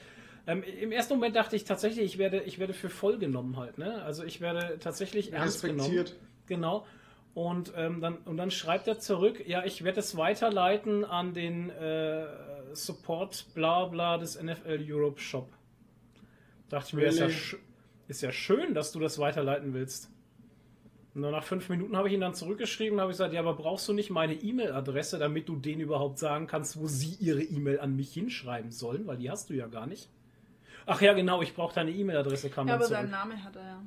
Ähm, 0.47 0.63
Im 0.63 0.91
ersten 0.91 1.13
Moment 1.13 1.35
dachte 1.35 1.55
ich 1.55 1.65
tatsächlich, 1.65 2.03
ich 2.03 2.17
werde, 2.17 2.41
ich 2.41 2.57
werde 2.57 2.73
für 2.73 2.89
voll 2.89 3.19
genommen 3.19 3.57
halt, 3.57 3.77
ne? 3.77 4.01
Also 4.01 4.23
ich 4.23 4.41
werde 4.41 4.79
tatsächlich 4.79 5.33
ernst 5.33 5.61
genommen. 5.61 6.05
Genau. 6.47 6.87
Und, 7.33 7.71
ähm, 7.77 8.01
dann, 8.01 8.17
und 8.25 8.37
dann 8.37 8.51
schreibt 8.51 8.87
er 8.87 8.99
zurück, 8.99 9.47
ja, 9.47 9.63
ich 9.63 9.83
werde 9.83 9.99
es 10.01 10.17
weiterleiten 10.17 11.05
an 11.05 11.33
den 11.33 11.69
äh, 11.69 12.25
Support 12.73 13.53
bla 13.53 13.85
bla 13.85 14.17
des 14.17 14.41
NFL 14.41 14.85
Europe 14.87 15.19
Shop. 15.19 15.49
Dachte 16.69 16.87
ich 16.89 16.93
mir, 16.93 17.05
ist 17.07 17.19
ja, 17.19 17.29
ist 18.07 18.21
ja 18.21 18.31
schön, 18.31 18.73
dass 18.73 18.91
du 18.91 18.99
das 18.99 19.17
weiterleiten 19.19 19.73
willst. 19.73 20.09
Und 21.13 21.23
dann 21.23 21.31
nach 21.31 21.43
fünf 21.43 21.67
Minuten 21.69 21.97
habe 21.97 22.07
ich 22.07 22.13
ihn 22.13 22.21
dann 22.21 22.33
zurückgeschrieben 22.33 22.95
und 22.95 23.01
habe 23.01 23.11
gesagt, 23.11 23.33
ja, 23.33 23.41
aber 23.41 23.53
brauchst 23.53 23.87
du 23.87 23.93
nicht 23.93 24.09
meine 24.09 24.33
E-Mail-Adresse, 24.33 25.19
damit 25.19 25.49
du 25.49 25.57
denen 25.57 25.81
überhaupt 25.81 26.19
sagen 26.19 26.47
kannst, 26.47 26.79
wo 26.79 26.87
sie 26.87 27.15
ihre 27.19 27.43
E-Mail 27.43 27.79
an 27.81 27.95
mich 27.95 28.13
hinschreiben 28.13 28.71
sollen, 28.71 29.07
weil 29.07 29.17
die 29.17 29.29
hast 29.29 29.49
du 29.49 29.53
ja 29.53 29.67
gar 29.67 29.87
nicht. 29.87 30.09
Ach 30.85 31.01
ja, 31.01 31.13
genau, 31.13 31.41
ich 31.41 31.53
brauche 31.53 31.75
deine 31.75 31.91
E-Mail-Adresse, 31.91 32.49
kam 32.49 32.67
Ja, 32.67 32.73
dann 32.73 32.81
aber 32.81 32.87
zurück. 32.87 33.01
deinen 33.01 33.11
Namen 33.11 33.43
hat 33.43 33.55
er 33.55 33.63
ja. 33.63 33.81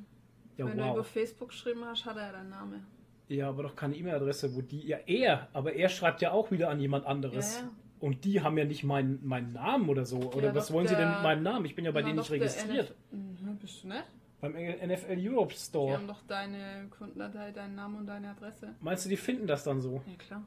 Ja, 0.57 0.65
Wenn 0.67 0.77
du 0.77 0.83
wow. 0.83 0.93
über 0.95 1.03
Facebook 1.03 1.49
geschrieben 1.49 1.83
hast, 1.85 2.05
hat 2.05 2.15
er 2.15 2.27
ja 2.27 2.31
deinen 2.31 2.49
Namen. 2.49 2.85
Ja, 3.27 3.49
aber 3.49 3.63
doch 3.63 3.75
keine 3.75 3.95
E-Mail-Adresse, 3.95 4.55
wo 4.55 4.61
die. 4.61 4.85
Ja, 4.87 4.97
er, 5.07 5.47
aber 5.53 5.73
er 5.73 5.89
schreibt 5.89 6.21
ja 6.21 6.31
auch 6.31 6.51
wieder 6.51 6.69
an 6.69 6.79
jemand 6.79 7.05
anderes. 7.05 7.55
Ja, 7.57 7.61
ja. 7.63 7.69
Und 7.99 8.23
die 8.25 8.41
haben 8.41 8.57
ja 8.57 8.65
nicht 8.65 8.83
meinen, 8.83 9.25
meinen 9.25 9.53
Namen 9.53 9.89
oder 9.89 10.05
so. 10.05 10.17
Oder 10.33 10.47
Ja, 10.47 10.55
was 10.55 10.71
wollen 10.71 10.87
sie 10.87 10.95
denn 10.95 11.09
mit 11.09 11.23
meinem 11.23 11.41
Namen? 11.43 11.65
Ich 11.65 11.75
bin 11.75 11.85
ja 11.85 11.91
bei 11.91 12.01
denen 12.03 12.17
nicht 12.17 12.29
registriert. 12.29 12.89
NF 13.11 13.41
Mhm, 13.41 13.57
bist 13.57 13.83
du 13.83 13.87
nicht? 13.87 14.03
Beim 14.41 14.51
NFL 14.53 15.17
Europe 15.17 15.53
Die 15.53 15.59
Store. 15.59 15.93
haben 15.93 16.07
doch 16.07 16.21
deine 16.27 16.87
Kundendatei, 16.95 17.51
deinen 17.51 17.73
Namen 17.75 17.99
und 17.99 18.05
deine 18.05 18.29
Adresse. 18.29 18.75
Meinst 18.81 19.05
du, 19.05 19.09
die 19.09 19.17
finden 19.17 19.47
das 19.47 19.63
dann 19.63 19.81
so? 19.81 20.01
Ja, 20.05 20.15
klar. 20.17 20.43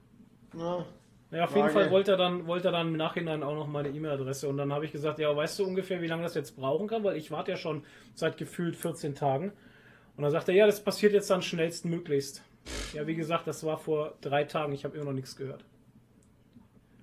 Ja. 0.56 0.84
Ja, 1.30 1.44
auf 1.44 1.50
jeden 1.56 1.68
Frage. 1.68 1.72
Fall 1.72 1.90
wollte 1.90 2.12
er 2.12 2.16
dann, 2.16 2.46
wollte 2.46 2.68
er 2.68 2.72
dann 2.72 2.88
im 2.88 2.96
Nachhinein 2.96 3.42
auch 3.42 3.54
noch 3.54 3.66
meine 3.66 3.88
E-Mail-Adresse. 3.88 4.48
Und 4.48 4.56
dann 4.56 4.72
habe 4.72 4.84
ich 4.84 4.92
gesagt, 4.92 5.18
ja, 5.18 5.34
weißt 5.34 5.58
du 5.58 5.64
ungefähr, 5.66 6.00
wie 6.00 6.06
lange 6.06 6.22
das 6.22 6.34
jetzt 6.34 6.56
brauchen 6.56 6.86
kann? 6.86 7.02
Weil 7.02 7.16
ich 7.16 7.30
warte 7.30 7.50
ja 7.50 7.56
schon 7.56 7.82
seit 8.14 8.36
gefühlt 8.38 8.76
14 8.76 9.14
Tagen. 9.14 9.52
Und 10.16 10.22
dann 10.22 10.30
sagt 10.30 10.48
er, 10.48 10.54
ja, 10.54 10.66
das 10.66 10.82
passiert 10.82 11.12
jetzt 11.12 11.28
dann 11.30 11.42
schnellstmöglichst. 11.42 12.42
Ja, 12.94 13.06
wie 13.06 13.14
gesagt, 13.14 13.46
das 13.46 13.64
war 13.64 13.78
vor 13.78 14.14
drei 14.20 14.44
Tagen. 14.44 14.72
Ich 14.72 14.84
habe 14.84 14.96
immer 14.96 15.06
noch 15.06 15.12
nichts 15.12 15.36
gehört. 15.36 15.64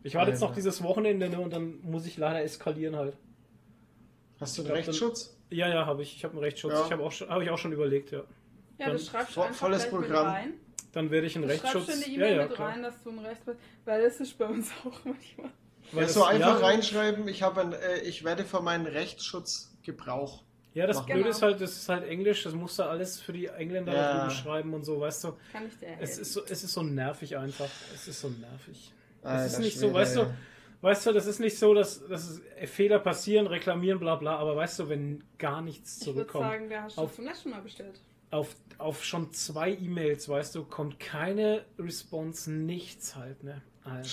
Ich 0.03 0.13
warte 0.15 0.31
jetzt 0.31 0.41
noch 0.41 0.53
dieses 0.53 0.83
Wochenende 0.83 1.29
ne, 1.29 1.39
und 1.39 1.51
dann 1.51 1.81
muss 1.81 2.05
ich 2.05 2.17
leider 2.17 2.43
eskalieren 2.43 2.95
halt. 2.95 3.17
Hast 4.39 4.57
du 4.57 4.61
einen 4.61 4.67
glaub, 4.67 4.77
dann- 4.77 4.85
Rechtsschutz? 4.85 5.37
Ja, 5.49 5.67
ja, 5.67 5.85
habe 5.85 6.03
ich. 6.03 6.15
Ich 6.15 6.23
habe 6.23 6.33
einen 6.33 6.43
Rechtsschutz. 6.43 6.73
Ja. 6.73 6.85
Ich 6.85 6.91
habe 6.91 7.03
auch, 7.03 7.11
schon- 7.11 7.29
hab 7.29 7.41
ich 7.41 7.49
auch 7.49 7.57
schon 7.57 7.71
überlegt, 7.71 8.11
ja. 8.11 8.19
Ja, 8.77 8.87
Dann 8.87 8.91
das 8.93 9.07
schreibst 9.07 9.35
du 9.35 9.41
vo- 9.41 9.45
einfach 9.45 9.59
volles 9.59 9.89
Programm. 9.89 10.27
rein. 10.27 10.53
Dann 10.91 11.09
werde 11.11 11.27
ich 11.27 11.35
einen 11.35 11.47
Du 11.47 11.49
schreibst 11.49 11.63
Rechtsschutz. 11.75 11.93
schon 11.95 12.03
eine 12.03 12.13
E-Mail 12.13 12.31
ja, 12.31 12.41
ja, 12.41 12.47
mit 12.47 12.55
klar. 12.55 12.69
rein, 12.69 12.83
dass 12.83 13.01
du 13.03 13.09
einen 13.09 13.19
Rechtsschutz 13.19 13.57
Weil 13.85 14.03
das 14.03 14.19
ist 14.19 14.37
bei 14.37 14.45
uns 14.45 14.69
auch 14.85 15.05
manchmal. 15.05 15.49
Weil 15.91 16.03
Ja, 16.03 16.09
so 16.09 16.23
einfach 16.23 16.59
ja, 16.61 16.65
reinschreiben, 16.67 17.27
ich, 17.27 17.41
habe 17.43 17.61
ein, 17.61 17.73
äh, 17.73 17.99
ich 18.01 18.23
werde 18.23 18.43
für 18.45 18.61
meinen 18.61 18.85
Rechtsschutz 18.87 19.75
Gebrauch. 19.83 20.43
Ja, 20.75 20.85
das. 20.85 21.03
Blöde 21.05 21.19
Genau. 21.21 21.29
ist 21.31 21.41
halt, 21.41 21.59
das 21.61 21.71
ist 21.77 21.89
halt 21.89 22.07
Englisch, 22.07 22.43
das 22.43 22.53
musst 22.53 22.77
du 22.77 22.83
alles 22.83 23.19
für 23.19 23.33
die 23.33 23.47
Engländer 23.47 23.93
Ja. 23.93 24.29
schreiben 24.29 24.73
und 24.73 24.83
so, 24.83 24.99
weißt 24.99 25.23
du. 25.23 25.33
Kann 25.51 25.65
ich 25.65 25.77
dir 25.79 25.87
helfen? 25.87 26.03
Es 26.03 26.17
ist 26.19 26.33
so, 26.33 26.43
es 26.45 26.63
ist 26.63 26.73
so 26.73 26.83
nervig 26.83 27.35
einfach. 27.37 27.69
Es 27.93 28.07
ist 28.07 28.21
so 28.21 28.29
nervig. 28.29 28.91
Es 29.21 29.25
Alter 29.27 29.45
ist 29.45 29.59
nicht 29.59 29.73
Schwede, 29.77 29.87
so, 29.87 29.93
weißt 29.93 30.15
du, 30.17 30.33
weißt 30.81 31.05
du, 31.07 31.11
das 31.13 31.25
ist 31.25 31.39
nicht 31.39 31.57
so, 31.57 31.73
dass, 31.73 32.05
dass 32.07 32.29
es 32.29 32.69
Fehler 32.69 32.99
passieren, 32.99 33.47
reklamieren, 33.47 33.99
bla 33.99 34.15
bla, 34.15 34.35
aber 34.35 34.55
weißt 34.55 34.79
du, 34.79 34.89
wenn 34.89 35.23
gar 35.39 35.61
nichts 35.61 36.01
ich 36.01 36.07
würde 36.07 36.17
zurückkommt, 36.27 36.45
sagen, 36.51 36.69
da 36.69 36.83
hast 36.83 36.97
du 36.97 37.01
Auf- 37.01 37.15
zum 37.15 37.25
letzten 37.25 37.49
Mal 37.51 37.61
bestellt. 37.61 38.01
auf, 38.31 38.53
auf 38.77 39.03
schon 39.03 39.31
zwei 39.31 39.71
E-Mails, 39.71 40.27
weißt 40.29 40.53
du, 40.55 40.65
kommt 40.65 40.99
keine 40.99 41.63
Response, 41.79 42.51
nichts 42.51 43.15
halt, 43.15 43.43
ne? 43.43 43.61
Alter. 43.85 43.97
Und 43.99 44.03
Das 44.03 44.11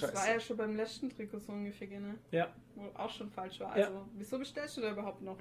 Scheiße. 0.00 0.14
war 0.14 0.28
ja 0.28 0.40
schon 0.40 0.56
beim 0.58 0.76
letzten 0.76 1.08
Trikot 1.08 1.38
so 1.38 1.52
ungefähr, 1.52 1.88
ne? 1.98 2.16
Ja, 2.30 2.52
Wo 2.74 2.90
auch 2.94 3.10
schon 3.10 3.30
falsch 3.30 3.58
war. 3.60 3.76
Ja. 3.78 3.86
Also, 3.86 4.06
wieso 4.16 4.38
bestellst 4.38 4.76
du 4.76 4.82
da 4.82 4.90
überhaupt 4.92 5.22
noch? 5.22 5.38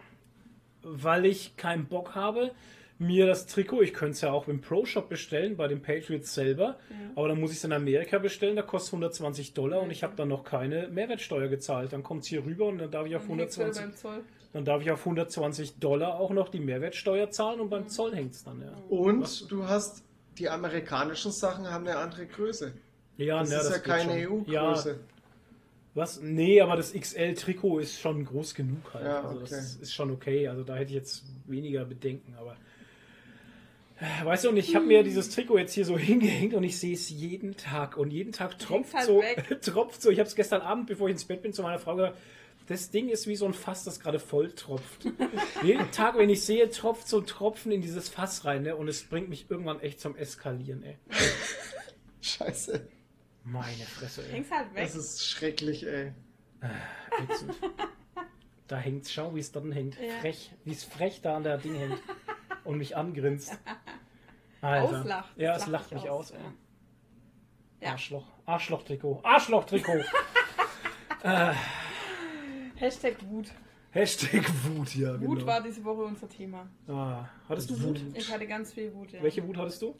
Weil 0.83 1.25
ich 1.25 1.57
keinen 1.57 1.85
Bock 1.85 2.15
habe, 2.15 2.51
mir 2.99 3.25
das 3.25 3.47
Trikot, 3.47 3.81
ich 3.81 3.93
könnte 3.93 4.11
es 4.13 4.21
ja 4.21 4.31
auch 4.31 4.47
im 4.47 4.61
Pro-Shop 4.61 5.09
bestellen, 5.09 5.57
bei 5.57 5.67
den 5.67 5.81
Patriots 5.81 6.33
selber, 6.33 6.77
aber 7.15 7.27
dann 7.27 7.39
muss 7.39 7.51
ich 7.51 7.57
es 7.57 7.63
in 7.63 7.73
Amerika 7.73 8.17
bestellen, 8.19 8.55
da 8.55 8.61
kostet 8.61 8.93
120 8.93 9.53
Dollar 9.53 9.81
und 9.81 9.91
ich 9.91 10.03
habe 10.03 10.15
dann 10.15 10.29
noch 10.29 10.43
keine 10.43 10.87
Mehrwertsteuer 10.89 11.47
gezahlt. 11.47 11.91
Dann 11.91 12.03
kommt 12.03 12.21
es 12.21 12.27
hier 12.27 12.45
rüber 12.45 12.67
und 12.67 12.77
dann 12.77 12.91
darf 12.91 13.07
ich 13.07 13.15
auf 13.15 13.27
Dann 13.27 13.39
hängst 13.39 13.57
du 13.57 13.61
ja 13.61 13.67
120, 13.67 13.81
beim 13.83 13.95
Zoll. 13.95 14.23
dann 14.53 14.65
darf 14.65 14.81
ich 14.81 14.91
auf 14.91 14.99
120 14.99 15.79
Dollar 15.79 16.19
auch 16.19 16.29
noch 16.29 16.49
die 16.49 16.59
Mehrwertsteuer 16.59 17.29
zahlen 17.31 17.59
und 17.59 17.69
beim 17.69 17.87
Zoll 17.89 18.15
hängt 18.15 18.33
es 18.33 18.43
dann, 18.43 18.61
ja. 18.61 18.71
Und 18.89 19.51
du 19.51 19.67
hast, 19.67 20.03
die 20.37 20.49
amerikanischen 20.49 21.31
Sachen 21.31 21.69
haben 21.69 21.87
eine 21.87 21.97
andere 21.97 22.25
Größe. 22.27 22.73
Ja, 23.17 23.39
Das 23.39 23.49
ne, 23.49 23.55
ist 23.57 23.69
ja 23.69 23.75
geht 23.77 23.83
keine 23.83 24.23
schon. 24.23 24.45
Ja, 24.45 24.69
EU-Größe. 24.69 24.99
Was? 25.95 26.21
Nee, 26.21 26.61
aber 26.61 26.75
das 26.75 26.93
XL-Trikot 26.93 27.79
ist 27.79 27.99
schon 27.99 28.25
groß 28.25 28.55
genug 28.55 28.93
halt. 28.93 29.05
Ja, 29.05 29.21
Also 29.21 29.41
okay. 29.41 29.47
das 29.51 29.75
ist 29.75 29.93
schon 29.93 30.11
okay. 30.11 30.47
Also 30.47 30.63
da 30.63 30.75
hätte 30.75 30.89
ich 30.89 30.95
jetzt 30.95 31.23
weniger 31.45 31.85
Bedenken, 31.85 32.33
aber. 32.35 32.57
Äh, 33.99 34.25
Weißt 34.25 34.45
du, 34.45 34.49
und 34.49 34.57
ich 34.57 34.75
habe 34.75 34.85
mir 34.85 35.03
dieses 35.03 35.29
Trikot 35.29 35.59
jetzt 35.59 35.73
hier 35.73 35.85
so 35.85 35.97
hingehängt 35.99 36.55
und 36.55 36.63
ich 36.63 36.79
sehe 36.79 36.95
es 36.95 37.09
jeden 37.09 37.57
Tag 37.57 37.97
und 37.97 38.11
jeden 38.11 38.31
Tag 38.31 38.57
tropft 38.57 38.93
halt 38.95 39.05
so, 39.05 39.19
weg. 39.19 39.61
tropft 39.61 40.01
so. 40.01 40.09
Ich 40.09 40.19
habe 40.19 40.27
es 40.27 40.35
gestern 40.35 40.61
Abend, 40.61 40.87
bevor 40.87 41.07
ich 41.09 41.13
ins 41.13 41.25
Bett 41.25 41.43
bin, 41.43 41.53
zu 41.53 41.61
meiner 41.61 41.79
Frau 41.79 41.95
gesagt, 41.95 42.17
das 42.67 42.89
Ding 42.89 43.09
ist 43.09 43.27
wie 43.27 43.35
so 43.35 43.45
ein 43.45 43.53
Fass, 43.53 43.83
das 43.83 43.99
gerade 43.99 44.19
voll 44.19 44.51
tropft. 44.51 45.05
jeden 45.63 45.91
Tag, 45.91 46.17
wenn 46.17 46.29
ich 46.29 46.41
sehe, 46.43 46.69
tropft 46.69 47.07
so 47.07 47.19
ein 47.19 47.25
Tropfen 47.27 47.71
in 47.71 47.81
dieses 47.81 48.09
Fass 48.09 48.45
rein 48.45 48.63
ne? 48.63 48.75
und 48.75 48.87
es 48.87 49.03
bringt 49.03 49.29
mich 49.29 49.47
irgendwann 49.49 49.79
echt 49.81 49.99
zum 49.99 50.15
Eskalieren. 50.15 50.81
Ey. 50.83 50.95
Scheiße. 52.21 52.87
Meine 53.43 53.83
Fresse, 53.83 54.25
ey. 54.25 54.31
Hängst 54.31 54.51
halt 54.51 54.73
weg. 54.73 54.83
Das 54.83 54.95
ist 54.95 55.25
schrecklich, 55.25 55.85
ey. 55.85 56.13
Ätzend. 57.21 57.55
Da 58.67 58.77
hängt's, 58.77 59.11
schau, 59.11 59.35
wie 59.35 59.41
es 59.41 59.51
dann 59.51 59.73
hängt. 59.73 59.99
Ja. 59.99 60.19
Frech, 60.21 60.51
wie 60.63 60.71
es 60.71 60.85
frech 60.85 61.21
da 61.21 61.35
an 61.35 61.43
der 61.43 61.57
Ding 61.57 61.75
hängt. 61.75 62.01
Und 62.63 62.77
mich 62.77 62.95
angrinst. 62.95 63.59
Alter. 64.61 64.99
Auslacht. 64.99 65.37
Ja, 65.37 65.55
es 65.57 65.67
lacht 65.67 65.91
lacht 65.91 65.93
mich 65.93 66.09
aus, 66.09 66.31
ey. 66.31 66.39
Ja. 67.81 67.91
Arschloch. 67.91 68.25
Arschloch-Trikot. 68.45 69.19
Arschloch-Trikot. 69.21 70.05
Hashtag 72.75 73.17
Wut. 73.29 73.51
Hashtag 73.91 74.43
Wut, 74.63 74.95
ja, 74.95 75.21
Wut 75.21 75.39
genau. 75.39 75.45
war 75.45 75.61
diese 75.61 75.83
Woche 75.85 76.01
unser 76.01 76.27
Thema. 76.27 76.67
Ah, 76.87 77.25
hattest 77.47 77.69
du 77.69 77.79
Wut? 77.81 78.01
Ich 78.15 78.31
hatte 78.31 78.47
ganz 78.47 78.73
viel 78.73 78.91
Wut, 78.93 79.11
ja. 79.11 79.21
Welche 79.21 79.47
Wut 79.47 79.55
hattest 79.57 79.81
du? 79.83 79.95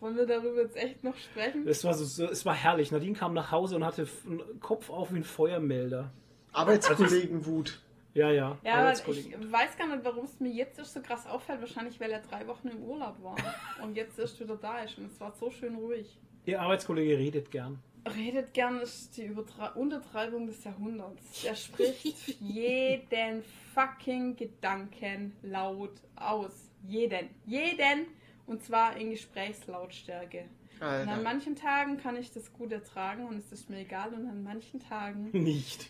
Wollen 0.00 0.16
wir 0.16 0.26
darüber 0.26 0.62
jetzt 0.62 0.76
echt 0.76 1.02
noch 1.02 1.16
sprechen? 1.16 1.66
Es 1.66 1.82
war, 1.84 1.94
so, 1.94 2.04
so, 2.04 2.24
es 2.30 2.46
war 2.46 2.54
herrlich. 2.54 2.92
Nadine 2.92 3.14
kam 3.16 3.34
nach 3.34 3.50
Hause 3.50 3.76
und 3.76 3.84
hatte 3.84 4.02
f- 4.02 4.24
einen 4.26 4.60
Kopf 4.60 4.90
auf 4.90 5.12
wie 5.12 5.16
ein 5.16 5.24
Feuermelder. 5.24 6.12
Arbeitskollegenwut. 6.52 7.80
Ja, 8.14 8.30
ja. 8.30 8.58
Ja, 8.64 8.74
aber 8.74 8.92
ich 8.92 9.06
weiß 9.06 9.76
gar 9.76 9.88
nicht, 9.94 10.04
warum 10.04 10.24
es 10.24 10.40
mir 10.40 10.50
jetzt 10.50 10.78
erst 10.78 10.94
so 10.94 11.00
krass 11.02 11.26
auffällt. 11.26 11.60
Wahrscheinlich, 11.60 12.00
weil 12.00 12.10
er 12.10 12.20
drei 12.20 12.46
Wochen 12.46 12.68
im 12.68 12.82
Urlaub 12.82 13.22
war 13.22 13.36
und 13.82 13.96
jetzt 13.96 14.18
erst 14.18 14.40
wieder 14.40 14.56
da 14.56 14.80
ist. 14.82 14.98
Und 14.98 15.06
es 15.06 15.20
war 15.20 15.32
so 15.32 15.50
schön 15.50 15.74
ruhig. 15.76 16.18
Ihr 16.46 16.60
Arbeitskollege 16.60 17.18
redet 17.18 17.50
gern. 17.50 17.78
Redet 18.16 18.54
gern 18.54 18.80
ist 18.80 19.16
die 19.16 19.24
Übertra 19.26 19.68
Untertreibung 19.74 20.46
des 20.46 20.64
Jahrhunderts. 20.64 21.42
Der 21.42 21.54
spricht 21.54 22.28
jeden 22.40 23.42
fucking 23.74 24.34
Gedanken 24.36 25.34
laut 25.42 25.92
aus. 26.16 26.70
Jeden. 26.86 27.28
Jeden. 27.44 28.06
Und 28.48 28.62
zwar 28.64 28.96
in 28.96 29.10
Gesprächslautstärke. 29.10 30.46
Und 30.80 30.86
an 30.86 31.22
manchen 31.22 31.54
Tagen 31.56 31.98
kann 31.98 32.16
ich 32.16 32.32
das 32.32 32.52
gut 32.52 32.72
ertragen 32.72 33.26
und 33.26 33.36
es 33.38 33.50
ist 33.52 33.68
mir 33.68 33.78
egal. 33.80 34.12
Und 34.14 34.26
an 34.28 34.42
manchen 34.42 34.80
Tagen 34.80 35.30
Nicht. 35.32 35.88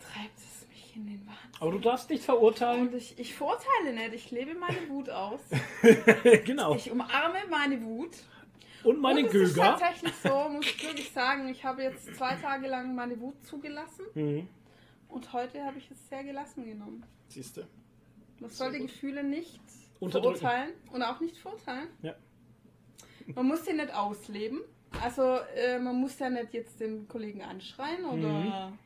treibt 0.00 0.38
es 0.38 0.66
mich 0.68 0.94
in 0.96 1.06
den 1.06 1.26
Wahnsinn. 1.26 1.50
Aber 1.60 1.72
du 1.72 1.78
darfst 1.80 2.08
nicht 2.08 2.22
verurteilen. 2.24 2.88
Und 2.88 2.94
ich, 2.94 3.18
ich 3.18 3.34
verurteile 3.34 3.92
nicht, 3.94 4.14
ich 4.14 4.30
lebe 4.30 4.54
meine 4.54 4.88
Wut 4.88 5.10
aus. 5.10 5.40
genau. 6.44 6.74
Ich 6.76 6.90
umarme 6.90 7.38
meine 7.50 7.82
Wut. 7.82 8.16
Und 8.84 9.00
meine 9.00 9.20
und 9.20 9.26
es 9.26 9.34
ist 9.50 9.56
tatsächlich 9.56 10.14
so, 10.22 10.48
muss 10.48 10.64
ich 10.66 10.82
wirklich 10.86 11.10
sagen, 11.10 11.48
ich 11.48 11.64
habe 11.64 11.82
jetzt 11.82 12.14
zwei 12.16 12.36
Tage 12.36 12.68
lang 12.68 12.94
meine 12.94 13.20
Wut 13.20 13.44
zugelassen 13.44 14.04
Mhm. 14.14 14.48
und 15.08 15.32
heute 15.32 15.64
habe 15.64 15.78
ich 15.78 15.90
es 15.90 16.08
sehr 16.08 16.22
gelassen 16.22 16.64
genommen. 16.64 17.04
Siehste. 17.26 17.66
Man 18.38 18.50
soll 18.50 18.70
die 18.72 18.78
Gefühle 18.78 19.24
nicht. 19.24 19.60
Verurteilen 20.00 20.72
und 20.92 21.02
auch 21.02 21.20
nicht 21.20 21.36
verurteilen. 21.36 21.88
Ja. 22.02 22.14
Man 23.34 23.46
muss 23.46 23.64
sie 23.64 23.72
nicht 23.74 23.92
ausleben. 23.94 24.60
Also 25.02 25.38
äh, 25.54 25.78
man 25.78 25.96
muss 25.96 26.18
ja 26.18 26.30
nicht 26.30 26.54
jetzt 26.54 26.80
den 26.80 27.06
Kollegen 27.08 27.42
anschreien 27.42 28.04
oder 28.06 28.28
Mhm. 28.28 28.78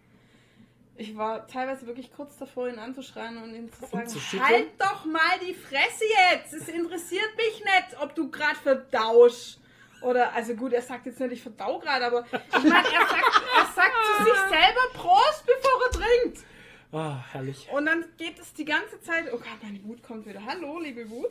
ich 0.97 1.17
war 1.17 1.47
teilweise 1.47 1.87
wirklich 1.87 2.13
kurz 2.13 2.37
davor, 2.39 2.69
ihn 2.69 2.79
anzuschreien 2.79 3.41
und 3.41 3.55
ihm 3.55 3.71
zu 3.73 3.87
sagen, 3.87 4.09
zu 4.09 4.19
halt 4.43 4.69
doch 4.79 5.05
mal 5.05 5.39
die 5.47 5.55
Fresse 5.55 6.05
jetzt! 6.31 6.53
Es 6.55 6.69
interessiert 6.69 7.37
mich 7.37 7.61
nicht, 7.65 8.01
ob 8.03 8.15
du 8.15 8.31
gerade 8.31 8.57
verdausch. 8.57 9.59
Oder, 10.03 10.33
also 10.33 10.55
gut, 10.57 10.73
er 10.73 10.83
sagt 10.83 11.07
jetzt 11.07 11.21
nicht, 11.21 11.33
ich 11.35 11.43
verdau 11.43 11.79
gerade, 11.79 12.05
aber 12.07 12.25
ich 12.33 12.53
meine, 12.65 12.75
er 12.75 13.07
sagt, 13.07 13.43
er 13.57 13.67
sagt 13.73 13.95
zu 14.19 14.25
sich 14.25 14.35
selber 14.51 14.89
Prost, 14.95 15.45
bevor 15.47 15.81
er 15.87 15.91
trinkt. 15.93 16.45
Ah, 16.93 17.25
herrlich. 17.33 17.69
Und 17.73 17.87
dann 17.87 18.05
geht 18.19 18.39
es 18.39 18.53
die 18.53 18.65
ganze 18.67 19.01
Zeit, 19.01 19.25
oh 19.33 19.39
Gott, 19.39 19.63
meine 19.63 19.83
Wut 19.85 20.03
kommt 20.03 20.27
wieder. 20.27 20.45
Hallo, 20.45 20.79
liebe 20.79 21.09
Wut. 21.09 21.31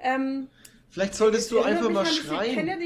Ähm, 0.00 0.48
Vielleicht 0.90 1.14
solltest 1.14 1.48
du 1.52 1.60
einfach 1.60 1.88
mal 1.88 2.04
schreien. 2.04 2.54
Kennt 2.56 2.68
ihr 2.68 2.76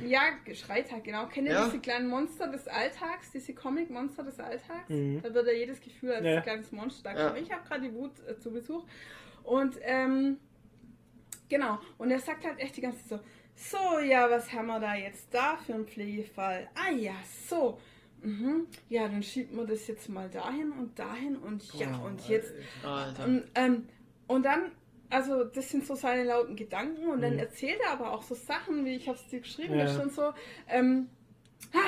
die, 0.00 0.08
ja, 0.08 0.22
Schreitag, 0.54 1.04
genau. 1.04 1.26
Kennt 1.26 1.46
ihr 1.46 1.54
Ja. 1.54 1.66
diese 1.66 1.78
kleinen 1.78 2.08
Monster 2.08 2.48
des 2.48 2.66
Alltags, 2.66 3.30
diese 3.30 3.54
Comic-Monster 3.54 4.24
des 4.24 4.40
Alltags? 4.40 4.88
Mhm. 4.88 5.22
Da 5.22 5.32
wird 5.32 5.46
ja 5.46 5.52
jedes 5.52 5.80
Gefühl 5.80 6.12
als 6.14 6.24
Ja. 6.26 6.40
kleines 6.40 6.72
Monster 6.72 7.16
Ja. 7.16 7.36
Ich 7.36 7.52
habe 7.52 7.62
gerade 7.68 7.82
die 7.82 7.94
Wut 7.94 8.10
äh, 8.28 8.36
zu 8.40 8.50
Besuch. 8.50 8.84
Und, 9.44 9.76
ähm, 9.82 10.38
genau. 11.48 11.78
Und 11.98 12.10
er 12.10 12.18
sagt 12.18 12.44
halt 12.44 12.58
echt 12.58 12.76
die 12.76 12.80
ganze 12.80 13.06
Zeit 13.06 13.20
so, 13.54 13.78
so, 13.78 13.98
ja, 14.00 14.28
was 14.28 14.52
haben 14.52 14.66
wir 14.66 14.80
da 14.80 14.96
jetzt 14.96 15.32
da 15.32 15.56
für 15.58 15.74
einen 15.74 15.86
Pflegefall? 15.86 16.68
Ah 16.74 16.90
ja, 16.90 17.14
so. 17.48 17.78
Mhm. 18.24 18.66
Ja, 18.88 19.06
dann 19.06 19.22
schiebt 19.22 19.52
man 19.52 19.66
das 19.66 19.86
jetzt 19.86 20.08
mal 20.08 20.28
dahin 20.30 20.72
und 20.72 20.98
dahin 20.98 21.36
und 21.36 21.62
ja, 21.74 21.88
Oh, 22.02 22.06
und 22.06 22.26
jetzt 22.28 22.54
Alter. 22.82 23.24
und, 23.24 23.44
ähm, 23.54 23.86
und 24.26 24.44
dann, 24.44 24.72
also 25.10 25.44
das 25.44 25.68
sind 25.70 25.86
so 25.86 25.94
seine 25.94 26.24
lauten 26.24 26.56
Gedanken 26.56 27.06
und 27.08 27.20
dann 27.20 27.34
Mhm. 27.34 27.38
erzählt 27.38 27.78
er 27.84 27.92
aber 27.92 28.12
auch 28.12 28.22
so 28.22 28.34
Sachen, 28.34 28.84
wie 28.84 28.96
ich 28.96 29.08
habe 29.08 29.18
es 29.18 29.26
dir 29.28 29.40
geschrieben, 29.40 29.78
Ja. 29.78 29.86
stand 29.88 30.12
so, 30.12 30.32
ähm, 30.68 31.08
ha, 31.74 31.84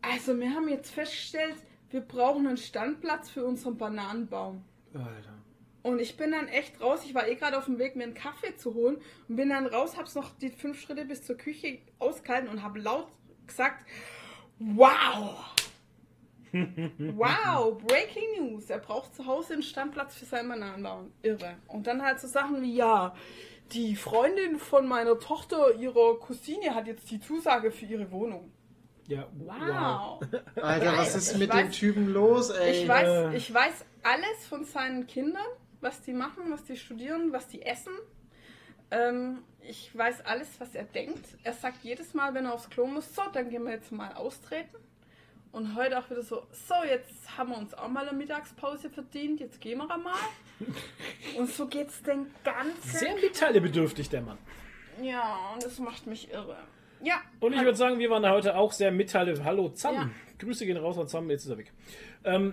also 0.00 0.38
wir 0.38 0.50
haben 0.54 0.68
jetzt 0.68 0.90
festgestellt, 0.90 1.56
wir 1.90 2.00
brauchen 2.00 2.46
einen 2.46 2.56
Standplatz 2.56 3.30
für 3.30 3.44
unseren 3.44 3.76
Bananenbaum. 3.76 4.64
Alter. 4.94 5.34
Und 5.82 6.00
ich 6.00 6.16
bin 6.16 6.32
dann 6.32 6.48
echt 6.48 6.80
raus. 6.80 7.02
Ich 7.04 7.14
war 7.14 7.28
eh 7.28 7.34
gerade 7.36 7.56
auf 7.56 7.66
dem 7.66 7.78
Weg, 7.78 7.94
mir 7.96 8.04
einen 8.04 8.14
Kaffee 8.14 8.56
zu 8.56 8.74
holen 8.74 8.98
und 9.28 9.36
bin 9.36 9.48
dann 9.50 9.66
raus, 9.66 9.96
hab's 9.96 10.14
noch 10.14 10.36
die 10.38 10.50
fünf 10.50 10.80
Schritte 10.80 11.04
bis 11.04 11.24
zur 11.24 11.36
Küche 11.36 11.78
ausgehalten 11.98 12.48
und 12.48 12.62
habe 12.62 12.78
laut 12.80 13.08
gesagt: 13.46 13.86
Wow! 14.60 15.36
wow, 16.52 17.76
Breaking 17.86 18.24
News. 18.52 18.70
Er 18.70 18.78
braucht 18.78 19.14
zu 19.14 19.26
Hause 19.26 19.52
einen 19.54 19.62
Standplatz 19.62 20.14
für 20.16 20.24
seinen 20.24 20.48
Bananenbaum. 20.48 21.12
Irre. 21.22 21.56
Und 21.66 21.86
dann 21.86 22.02
halt 22.02 22.20
so 22.20 22.26
Sachen 22.26 22.62
wie: 22.62 22.74
Ja, 22.74 23.14
die 23.72 23.96
Freundin 23.96 24.58
von 24.58 24.86
meiner 24.88 25.18
Tochter, 25.18 25.74
ihrer 25.74 26.18
Cousine, 26.18 26.74
hat 26.74 26.86
jetzt 26.86 27.10
die 27.10 27.20
Zusage 27.20 27.70
für 27.70 27.84
ihre 27.86 28.10
Wohnung. 28.10 28.50
Ja, 29.06 29.26
Wow. 29.38 30.20
Alter, 30.56 30.96
was 30.98 31.14
ist 31.14 31.32
Ich 31.32 31.38
mit 31.38 31.50
weiß- 31.50 31.56
dem 31.62 31.70
Typen 31.72 32.08
los, 32.12 32.50
ey? 32.50 32.82
Ich 32.82 32.88
weiß, 32.88 33.08
äh. 33.32 33.36
ich 33.36 33.52
weiß 33.52 33.84
alles 34.02 34.46
von 34.48 34.64
seinen 34.64 35.06
Kindern, 35.06 35.46
was 35.80 36.02
die 36.02 36.12
machen, 36.12 36.44
was 36.50 36.64
die 36.64 36.76
studieren, 36.76 37.32
was 37.32 37.46
die 37.48 37.62
essen. 37.62 37.92
Ähm, 38.90 39.42
ich 39.60 39.96
weiß 39.96 40.24
alles, 40.24 40.48
was 40.60 40.74
er 40.74 40.84
denkt. 40.84 41.24
Er 41.44 41.52
sagt 41.52 41.84
jedes 41.84 42.14
Mal, 42.14 42.34
wenn 42.34 42.46
er 42.46 42.54
aufs 42.54 42.70
Klo 42.70 42.86
muss, 42.86 43.14
so, 43.14 43.22
dann 43.32 43.50
gehen 43.50 43.64
wir 43.64 43.72
jetzt 43.72 43.92
mal 43.92 44.12
austreten. 44.14 44.76
Und 45.52 45.74
heute 45.74 45.98
auch 45.98 46.10
wieder 46.10 46.22
so, 46.22 46.46
so, 46.52 46.74
jetzt 46.86 47.36
haben 47.36 47.50
wir 47.50 47.58
uns 47.58 47.74
auch 47.74 47.88
mal 47.88 48.06
eine 48.06 48.16
Mittagspause 48.16 48.90
verdient, 48.90 49.40
jetzt 49.40 49.60
gehen 49.60 49.78
wir 49.78 49.86
mal. 49.86 50.14
Und 51.38 51.50
so 51.50 51.66
geht's 51.66 52.02
den 52.02 52.26
ganzen... 52.44 52.82
Sehr 52.82 53.14
mitteilebedürftig, 53.14 54.08
der 54.10 54.22
Mann. 54.22 54.38
Ja, 55.00 55.52
und 55.54 55.64
das 55.64 55.78
macht 55.78 56.06
mich 56.06 56.32
irre. 56.32 56.56
Ja. 57.02 57.22
Und 57.40 57.52
ich 57.52 57.60
würde 57.60 57.76
sagen, 57.76 57.98
wir 57.98 58.10
waren 58.10 58.22
da 58.22 58.30
heute 58.32 58.56
auch 58.56 58.72
sehr 58.72 58.90
mitteile. 58.90 59.44
Hallo, 59.44 59.68
Zam. 59.68 59.94
Ja. 59.94 60.10
Grüße 60.38 60.66
gehen 60.66 60.76
raus 60.76 60.98
an 60.98 61.08
Zam, 61.08 61.30
jetzt 61.30 61.44
ist 61.44 61.50
er 61.50 61.58
weg. 61.58 61.72
Ähm, 62.24 62.52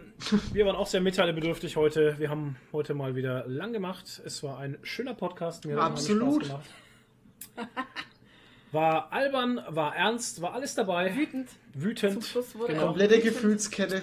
wir 0.54 0.66
waren 0.66 0.76
auch 0.76 0.88
sehr 0.88 1.02
mitteilebedürftig 1.02 1.76
heute. 1.76 2.18
Wir 2.20 2.30
haben 2.30 2.58
heute 2.72 2.94
mal 2.94 3.16
wieder 3.16 3.46
lang 3.48 3.74
gemacht. 3.74 4.22
Es 4.26 4.44
war 4.44 4.60
ein 4.60 4.78
schöner 4.84 5.14
Podcast. 5.14 5.66
Mir 5.66 5.76
hat 5.76 5.92
Absolut. 5.92 6.46
Spaß 6.46 6.60
gemacht. 7.56 7.70
War 8.72 9.14
albern, 9.14 9.62
war 9.70 9.96
ernst, 9.96 10.42
war 10.42 10.54
alles 10.54 10.76
dabei. 10.76 11.16
Wütend. 11.16 11.50
Wütend. 11.74 12.36
Genau. 12.68 12.88
Komplette. 12.88 13.22
Gefühlskette. 13.22 14.02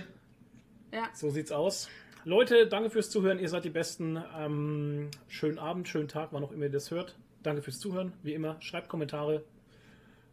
Ja. 0.92 1.08
So 1.12 1.31
sieht's 1.31 1.52
aus. 1.52 1.89
Leute, 2.24 2.66
danke 2.68 2.89
fürs 2.89 3.10
Zuhören. 3.10 3.39
Ihr 3.39 3.49
seid 3.49 3.65
die 3.65 3.70
Besten. 3.70 4.23
Ähm, 4.39 5.10
schönen 5.28 5.58
Abend, 5.58 5.89
schönen 5.89 6.08
Tag, 6.08 6.28
wann 6.32 6.42
auch 6.44 6.52
immer 6.52 6.65
ihr 6.65 6.70
das 6.70 6.91
hört. 6.91 7.16
Danke 7.42 7.62
fürs 7.62 7.81
Zuhören. 7.81 8.12
Wie 8.23 8.32
immer, 8.32 8.57
schreibt 8.60 8.89
Kommentare. 8.89 9.44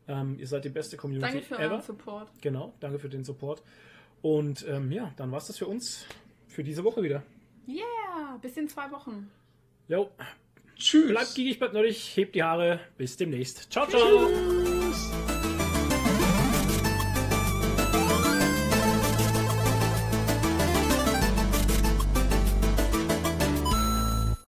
Ähm, 0.08 0.38
ihr 0.40 0.48
seid 0.48 0.64
die 0.66 0.70
beste 0.70 0.98
Community 0.98 1.32
Danke 1.34 1.46
für 1.46 1.56
ever. 1.56 1.74
euren 1.74 1.82
Support. 1.82 2.30
Genau, 2.42 2.74
danke 2.80 3.00
für 3.00 3.10
den 3.10 3.24
Support. 3.24 3.62
Und 4.22 4.66
ähm, 4.68 4.92
ja, 4.92 5.14
dann 5.18 5.32
war's 5.32 5.48
das 5.48 5.58
für 5.58 5.68
uns 5.68 6.06
für 6.48 6.64
diese 6.64 6.84
Woche 6.84 7.04
wieder. 7.04 7.24
Yeah, 7.68 8.38
bis 8.42 8.58
in 8.58 8.68
zwei 8.68 8.92
Wochen. 8.92 9.30
Jo, 9.88 10.10
Tschüss. 10.76 11.10
bleibt 11.10 11.36
giegig, 11.36 11.60
bleibt 11.60 11.74
nerdig, 11.74 12.16
hebt 12.16 12.36
die 12.36 12.44
Haare. 12.44 12.80
Bis 12.98 13.18
demnächst. 13.18 13.72
Ciao, 13.72 13.88
ciao. 13.88 14.28
Tschüss. 14.28 14.69